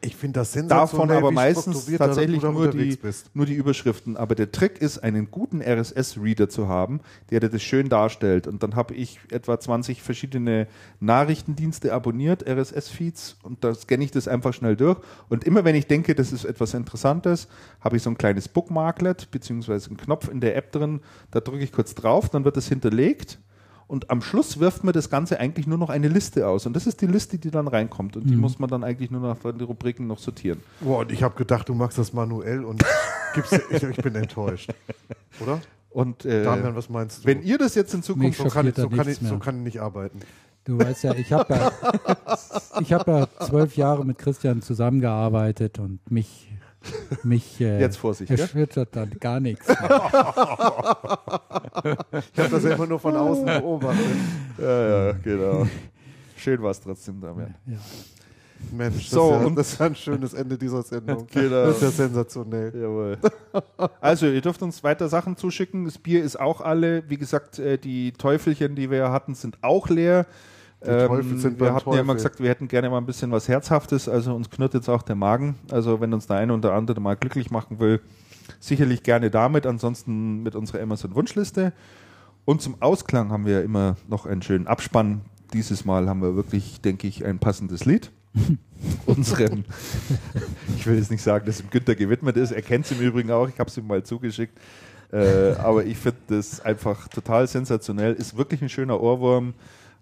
ich 0.00 0.16
finde 0.16 0.40
das 0.40 0.52
sensationell. 0.52 1.08
Davon 1.08 1.10
aber 1.10 1.30
meistens 1.32 1.86
tatsächlich 1.96 2.42
nur 2.42 2.70
die, 2.70 2.96
nur 3.34 3.46
die 3.46 3.54
Überschriften. 3.54 4.16
Aber 4.16 4.34
der 4.34 4.52
Trick 4.52 4.80
ist, 4.80 4.98
einen 4.98 5.30
guten 5.30 5.60
RSS-Reader 5.60 6.48
zu 6.48 6.68
haben, 6.68 7.00
der 7.30 7.40
das 7.40 7.62
schön 7.62 7.88
darstellt. 7.88 8.46
Und 8.46 8.62
dann 8.62 8.76
habe 8.76 8.94
ich 8.94 9.18
etwa 9.30 9.58
20 9.58 10.02
verschiedene 10.02 10.68
Nachrichtendienste 11.00 11.92
abonniert, 11.92 12.48
RSS-Feeds, 12.48 13.38
und 13.42 13.64
da 13.64 13.74
scanne 13.74 14.04
ich 14.04 14.10
das 14.10 14.28
einfach 14.28 14.54
schnell 14.54 14.76
durch. 14.76 14.98
Und 15.28 15.44
immer 15.44 15.64
wenn 15.64 15.74
ich 15.74 15.86
denke, 15.86 16.14
das 16.14 16.32
ist 16.32 16.44
etwas 16.44 16.74
Interessantes, 16.74 17.48
habe 17.80 17.96
ich 17.96 18.02
so 18.02 18.10
ein 18.10 18.18
kleines 18.18 18.48
Bookmarklet, 18.48 19.30
beziehungsweise 19.30 19.88
einen 19.88 19.96
Knopf 19.96 20.28
in 20.28 20.40
der 20.40 20.56
App 20.56 20.72
drin, 20.72 21.00
da 21.30 21.40
drücke 21.40 21.64
ich 21.64 21.72
kurz 21.72 21.94
drauf, 21.94 22.28
dann 22.28 22.44
wird 22.44 22.56
das 22.56 22.68
hinterlegt 22.68 23.38
und 23.86 24.10
am 24.10 24.22
Schluss 24.22 24.60
wirft 24.60 24.84
man 24.84 24.92
das 24.94 25.10
Ganze 25.10 25.38
eigentlich 25.38 25.66
nur 25.66 25.78
noch 25.78 25.90
eine 25.90 26.08
Liste 26.08 26.48
aus. 26.48 26.66
Und 26.66 26.74
das 26.74 26.86
ist 26.86 27.00
die 27.00 27.06
Liste, 27.06 27.38
die 27.38 27.50
dann 27.50 27.68
reinkommt. 27.68 28.16
Und 28.16 28.24
die 28.24 28.34
mhm. 28.34 28.40
muss 28.40 28.58
man 28.58 28.70
dann 28.70 28.82
eigentlich 28.82 29.10
nur 29.10 29.20
nach 29.20 29.38
den 29.38 29.60
Rubriken 29.60 30.06
noch 30.06 30.18
sortieren. 30.18 30.60
Boah, 30.80 31.00
und 31.00 31.12
ich 31.12 31.22
habe 31.22 31.34
gedacht, 31.36 31.68
du 31.68 31.74
machst 31.74 31.98
das 31.98 32.12
manuell 32.12 32.64
und 32.64 32.82
gibst, 33.34 33.52
ich, 33.52 33.82
ich 33.82 33.96
bin 33.96 34.14
enttäuscht. 34.14 34.72
Oder? 35.40 35.60
Und 35.90 36.24
äh, 36.24 36.42
Damian, 36.42 36.74
was 36.74 36.88
meinst 36.88 37.22
du? 37.22 37.28
Wenn 37.28 37.42
ihr 37.42 37.58
das 37.58 37.74
jetzt 37.74 37.94
in 37.94 38.02
Zukunft 38.02 38.38
so 38.38 38.48
kann, 38.48 38.66
ich, 38.66 38.74
so, 38.74 38.88
kann 38.88 39.08
ich, 39.08 39.18
so 39.18 39.38
kann 39.38 39.58
ich 39.58 39.64
nicht 39.64 39.80
arbeiten. 39.80 40.20
Du 40.64 40.78
weißt 40.78 41.04
ja, 41.04 41.14
ich 41.14 41.30
habe 41.32 41.54
ja, 41.54 41.72
hab 42.90 43.06
ja 43.06 43.28
zwölf 43.46 43.76
Jahre 43.76 44.04
mit 44.04 44.18
Christian 44.18 44.62
zusammengearbeitet 44.62 45.78
und 45.78 46.00
mich 46.10 46.50
mich 47.22 47.60
äh, 47.60 47.80
Jetzt 47.80 47.96
Vorsicht, 47.96 48.30
erschüttert 48.30 48.94
ja? 48.94 49.04
dann 49.04 49.18
gar 49.18 49.40
nichts. 49.40 49.68
ich 49.68 49.76
habe 49.76 50.06
das 52.50 52.64
ja 52.64 52.74
immer 52.74 52.86
nur 52.86 52.98
von 52.98 53.16
außen 53.16 53.44
beobachtet. 53.44 54.04
Ja, 54.58 54.88
ja, 54.88 55.12
genau. 55.12 55.66
Schön 56.36 56.62
war 56.62 56.70
es 56.70 56.80
trotzdem, 56.80 57.20
Damian. 57.20 57.54
Ja. 57.66 57.78
Mensch, 58.72 59.04
das, 59.04 59.10
so, 59.10 59.34
ist 59.34 59.42
ja, 59.42 59.50
das 59.50 59.72
ist 59.72 59.80
ein 59.80 59.94
schönes 59.94 60.34
Ende 60.34 60.58
dieser 60.58 60.82
Sendung. 60.82 61.26
Genau. 61.32 61.66
Das 61.66 61.76
ist 61.76 61.82
ja 61.82 61.90
sensationell. 61.90 62.72
Jawohl. 62.74 63.18
Also, 64.00 64.26
ihr 64.26 64.40
dürft 64.40 64.62
uns 64.62 64.82
weiter 64.82 65.08
Sachen 65.08 65.36
zuschicken. 65.36 65.84
Das 65.84 65.98
Bier 65.98 66.22
ist 66.22 66.38
auch 66.38 66.60
alle. 66.60 67.08
Wie 67.08 67.16
gesagt, 67.16 67.58
äh, 67.58 67.78
die 67.78 68.12
Teufelchen, 68.12 68.74
die 68.74 68.90
wir 68.90 69.10
hatten, 69.10 69.34
sind 69.34 69.58
auch 69.62 69.88
leer. 69.88 70.26
Ähm, 70.86 71.58
wir 71.58 71.74
hatten 71.74 71.92
ja 71.92 72.00
immer 72.00 72.14
gesagt, 72.14 72.40
wir 72.40 72.48
hätten 72.48 72.68
gerne 72.68 72.90
mal 72.90 72.98
ein 72.98 73.06
bisschen 73.06 73.30
was 73.30 73.48
Herzhaftes, 73.48 74.08
also 74.08 74.34
uns 74.34 74.50
knurrt 74.50 74.74
jetzt 74.74 74.88
auch 74.88 75.02
der 75.02 75.16
Magen. 75.16 75.56
Also 75.70 76.00
wenn 76.00 76.12
uns 76.12 76.26
der 76.26 76.36
eine 76.36 76.52
oder 76.52 76.74
andere 76.74 77.00
mal 77.00 77.16
glücklich 77.16 77.50
machen 77.50 77.78
will, 77.80 78.00
sicherlich 78.60 79.02
gerne 79.02 79.30
damit, 79.30 79.66
ansonsten 79.66 80.42
mit 80.42 80.54
unserer 80.54 80.82
Amazon-Wunschliste. 80.82 81.72
Und 82.44 82.60
zum 82.60 82.80
Ausklang 82.82 83.30
haben 83.30 83.46
wir 83.46 83.62
immer 83.62 83.96
noch 84.08 84.26
einen 84.26 84.42
schönen 84.42 84.66
Abspann. 84.66 85.22
Dieses 85.52 85.84
Mal 85.84 86.08
haben 86.08 86.20
wir 86.20 86.36
wirklich, 86.36 86.80
denke 86.80 87.06
ich, 87.06 87.24
ein 87.24 87.38
passendes 87.38 87.84
Lied. 87.84 88.10
Unserem, 89.06 89.64
ich 90.76 90.86
will 90.86 90.96
jetzt 90.96 91.10
nicht 91.10 91.22
sagen, 91.22 91.46
dass 91.46 91.60
ihm 91.60 91.70
Günther 91.70 91.94
gewidmet 91.94 92.36
ist, 92.36 92.50
er 92.50 92.62
kennt 92.62 92.84
es 92.84 92.92
im 92.92 93.00
Übrigen 93.00 93.30
auch, 93.30 93.48
ich 93.48 93.58
habe 93.58 93.70
es 93.70 93.76
ihm 93.76 93.86
mal 93.86 94.02
zugeschickt. 94.02 94.58
Äh, 95.12 95.52
aber 95.58 95.84
ich 95.84 95.96
finde 95.96 96.18
das 96.26 96.60
einfach 96.60 97.06
total 97.06 97.46
sensationell, 97.46 98.14
ist 98.14 98.36
wirklich 98.36 98.60
ein 98.60 98.68
schöner 98.68 99.00
Ohrwurm. 99.00 99.54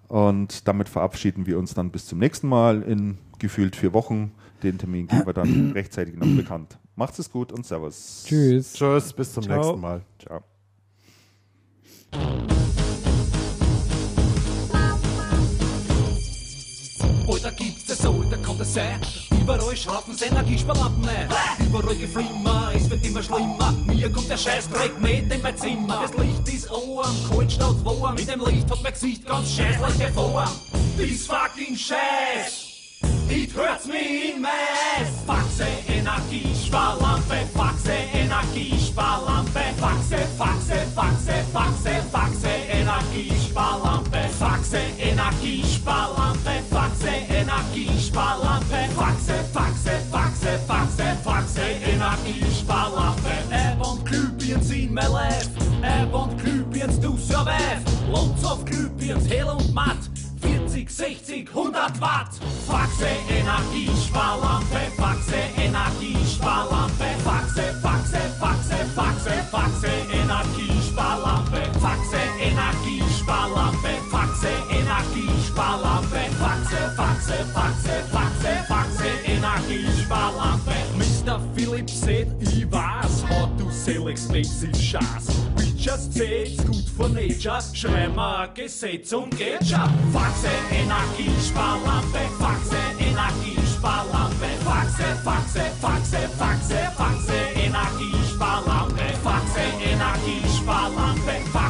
Und 0.08 0.68
damit 0.68 0.88
verabschieden 0.88 1.46
wir 1.46 1.58
uns 1.58 1.74
dann 1.74 1.90
bis 1.90 2.06
zum 2.06 2.18
nächsten 2.18 2.48
Mal 2.48 2.82
in 2.82 3.18
gefühlt 3.38 3.76
vier 3.76 3.92
Wochen. 3.92 4.32
Den 4.62 4.78
Termin 4.78 5.06
geben 5.06 5.26
wir 5.26 5.32
dann 5.32 5.72
rechtzeitig 5.74 6.14
noch 6.16 6.26
bekannt. 6.36 6.78
Macht's 6.94 7.18
es 7.18 7.30
gut 7.30 7.52
und 7.52 7.64
Servus. 7.66 8.24
Tschüss. 8.26 8.74
Tschüss, 8.74 9.12
bis 9.12 9.32
zum 9.32 9.44
Ciao. 9.44 9.56
nächsten 9.56 9.80
Mal. 9.80 10.02
Ciao. 10.18 10.42
Oder 17.26 17.50
gibt's 17.52 17.88
es 17.88 18.06
oder 18.06 18.36
kann 18.36 18.60
es 18.60 18.74
sein? 18.74 19.00
Überall 19.42 19.76
schrauben 19.76 20.14
sie 20.14 20.26
Energiesparlampen. 20.26 21.08
Überall 21.66 21.96
geflimmer, 21.96 22.70
es 22.76 22.88
wird 22.88 23.04
immer 23.04 23.22
schlimmer. 23.24 23.74
Mir 23.86 24.08
kommt 24.08 24.30
der 24.30 24.36
Scheißdreck 24.36 25.00
mit 25.00 25.32
in 25.32 25.42
mein 25.42 25.56
Zimmer. 25.56 26.02
Das 26.02 26.16
Licht 26.16 26.48
ist 26.48 26.70
arm, 26.70 27.16
kalt 27.28 27.50
statt 27.50 27.74
warm. 27.84 28.14
Mit 28.14 28.28
dem 28.28 28.40
Licht 28.44 28.70
hat 28.70 28.80
mein 28.84 28.92
Gesicht 28.92 29.26
ganz 29.26 29.50
scheißliche 29.50 30.12
Form. 30.12 30.48
Dies 30.96 31.26
fucking 31.26 31.76
Scheiß. 31.76 32.68
It 33.28 33.50
hurts 33.56 33.86
me 33.86 34.30
in 34.30 34.42
my 34.42 34.48
ass. 34.48 35.08
Faxe 35.26 35.66
Energiesparlampe, 35.88 37.46
Faxe 37.52 37.94
Energiesparlampe, 38.14 39.60
Faxe, 39.80 40.18
Faxe, 40.38 40.86
Faxe, 40.94 41.44
Faxe, 41.52 42.02
Faxe 42.12 42.48
Energiesparlampe, 42.70 44.11
Faxe, 44.42 44.80
Energiesparlampe, 44.98 46.64
Faxe, 46.68 47.12
Energiesparlampe, 47.30 48.88
Faxe, 48.96 49.34
Faxe, 49.52 49.94
Faxe, 50.10 50.58
Faxe, 50.66 51.16
Faxe, 51.22 51.60
Energiesparlampe. 51.60 53.30
Er 53.52 53.78
wohnt 53.78 54.04
Glühbirns 54.04 54.68
in 54.72 54.92
Melef, 54.92 55.48
er 55.80 56.12
wohnt 56.12 56.36
Glühbirns 56.42 56.98
du 56.98 57.16
Survive, 57.16 57.84
Lots 58.10 58.44
of 58.44 58.64
Glühbirns, 58.64 59.28
hell 59.28 59.48
und 59.48 59.72
matt. 59.72 60.10
40, 60.40 60.90
60, 60.90 61.48
100 61.48 62.00
Watt. 62.00 62.30
Faxe, 62.66 63.06
Energiesparlampe, 63.28 64.90
Faxe, 64.96 65.38
Energiesparlampe, 65.56 67.04
Faxe, 67.22 67.62
Faxe, 67.80 68.18
Faxe, 68.40 68.76
Faxe, 68.96 69.34
Faxe, 69.52 69.92
Energiesparlampe, 70.10 71.62
Faxe, 71.78 72.18
Energiesparlampe. 72.40 73.11
Faxe, 73.26 74.48
Energiesparlampe, 74.70 76.30
Faxe, 76.38 76.96
Faxe, 76.96 77.44
Faxe, 77.54 77.94
Faxe, 78.10 78.66
Faxe, 78.68 79.08
Energiesparlampe. 79.24 80.72
Mr. 80.96 81.40
Philip 81.54 81.88
said, 81.88 82.28
ich 82.40 82.66
weiß, 82.70 83.24
how 83.28 83.46
to 83.56 83.70
sell 83.70 84.08
expensive 84.08 84.74
Scheiß. 84.76 85.28
We 85.56 85.72
just 85.76 86.12
say 86.14 86.42
it's 86.42 86.64
good 86.64 86.88
for 86.96 87.08
nature. 87.08 87.60
Schreiben 87.72 88.16
wir 88.16 88.48
Gesetz 88.54 89.12
und 89.12 89.36
geht 89.36 89.64
schon. 89.64 89.90
Faxe, 90.12 90.50
Energiesparlampe, 90.70 92.20
Faxe, 92.38 92.76
Energiesparlampe, 92.98 94.48
Faxe, 94.64 95.04
Faxe, 95.24 95.70
Faxe, 95.80 96.28
Faxe, 96.38 96.90
Faxe, 96.96 97.38
Energiesparlampe, 97.54 99.04
Faxe, 99.22 99.62
Energiesparlampe, 99.80 101.34
Faxe, 101.52 101.61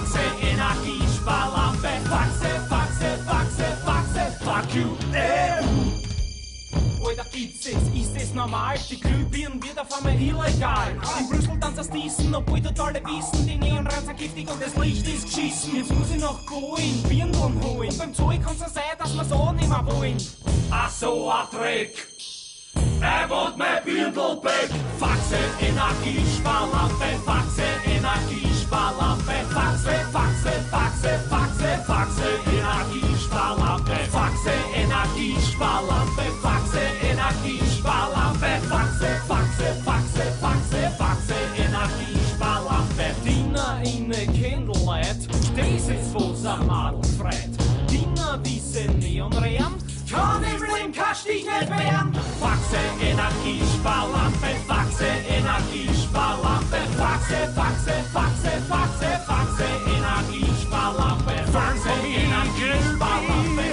ist 8.33 8.36
normal? 8.36 8.77
Die 8.89 8.99
Glühbirnen 8.99 9.62
wird 9.62 9.78
auf 9.78 9.93
einmal 9.97 10.15
illegal. 10.15 10.97
In 11.19 11.28
Brüssel 11.28 11.61
tanzt 11.61 11.78
das 11.78 11.91
Diesen, 11.91 12.35
obwohl 12.35 12.61
dort 12.61 12.81
alle 12.81 13.02
wissen, 13.05 13.47
die 13.47 13.57
Neonrand 13.57 14.07
sind 14.07 14.17
giftig 14.17 14.51
und 14.51 14.62
das 14.62 14.75
Licht 14.77 15.07
ist 15.07 15.25
geschissen. 15.25 15.77
Jetzt 15.77 15.93
muss 15.93 16.11
ich 16.11 16.20
noch 16.20 16.41
gehen, 16.47 17.02
Birnen 17.09 17.62
holen. 17.62 17.91
Und 17.91 17.99
beim 17.99 18.15
Zoll 18.15 18.39
kann's 18.43 18.61
ja 18.61 18.69
sein, 18.69 18.97
dass 18.99 19.15
wir's 19.15 19.33
auch 19.33 19.52
nicht 19.52 19.69
mehr 19.69 19.85
wollen. 19.86 20.17
Ach 20.70 20.91
so, 20.91 21.31
a 21.31 21.47
Dreck. 21.52 22.07
Er 23.01 23.28
wollt 23.28 23.59
mein 23.59 23.85
Birndelbeck. 23.85 24.70
Faxe, 24.99 25.36
Energiesparlampe, 25.61 27.19
Faxe, 27.27 27.65
Energiesparlampe, 27.85 29.35
Faxe, 29.52 29.94
Faxe, 30.11 30.52
Faxe, 30.70 31.20
Faxe, 31.28 31.85
Faxe, 31.86 32.28
Energiesparlampe, 32.47 33.97
Faxe, 34.11 34.52
Energiesparlampe, 34.75 36.23
Faxe, 36.41 36.81
Energiesparlampe, 37.02 37.61
Faxe, 38.73 39.10
Faxe, 39.28 39.67
Faxe, 39.84 40.25
Faxe, 40.41 40.81
Faxe, 40.99 41.36
Energiesparlampe. 41.59 43.07
Diener 43.23 43.83
in 43.84 44.10
a 44.12 44.25
Candlelight, 44.33 45.28
das 45.55 45.89
ist 45.89 46.15
was 46.15 46.47
am 46.47 46.67
Madel 46.67 47.02
freit. 47.18 47.51
Diener, 47.91 48.39
diese 48.39 48.91
Neonream, 48.92 49.76
kann 50.10 50.42
im 50.42 50.62
Leben 50.62 50.92
kannst 50.92 51.26
dich 51.26 51.44
nicht 51.44 51.70
wehren. 51.70 52.15
Faxe, 52.41 52.81
Energiesparlampe, 53.02 54.51
Faxe, 54.67 55.09
Energiesparlampe, 55.28 56.81
Faxe, 56.97 57.52
Faxe, 57.55 57.94
Faxe, 58.15 58.52
Faxe, 58.70 59.10
Faxe, 59.28 59.67
Energiesparlampe, 59.97 61.34
Faxe, 61.52 61.92
Energiesparlampe, 62.25 63.72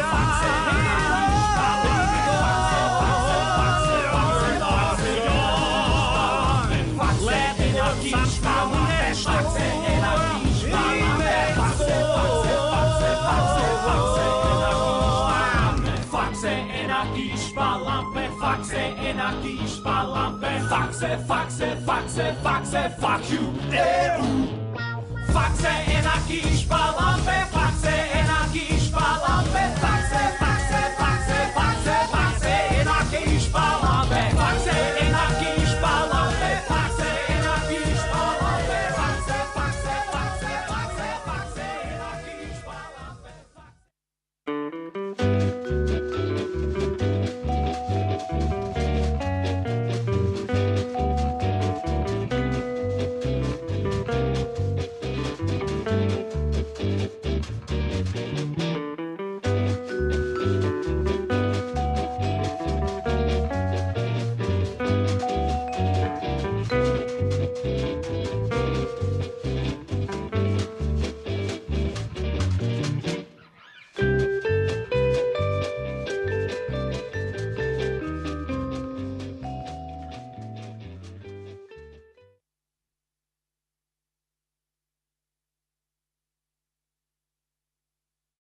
Takis, 19.30 19.77
palampé, 19.82 20.59
fax 20.67 21.03
é 21.03 21.16
fax 21.17 21.61
é 21.61 21.75
fax 21.85 22.17
é 22.17 22.33
fax 22.41 22.74
é 22.74 22.90
fax 22.90 23.30
you, 23.30 23.53
eu. 23.72 25.32
Fax 25.32 25.64
é 25.66 25.98
anarquis, 25.99 26.64
palampé, 26.64 27.45
fax 27.51 27.83
é 27.83 28.22
anarquis, 28.22 28.88
palampé, 28.88 29.69
fax. 29.80 29.99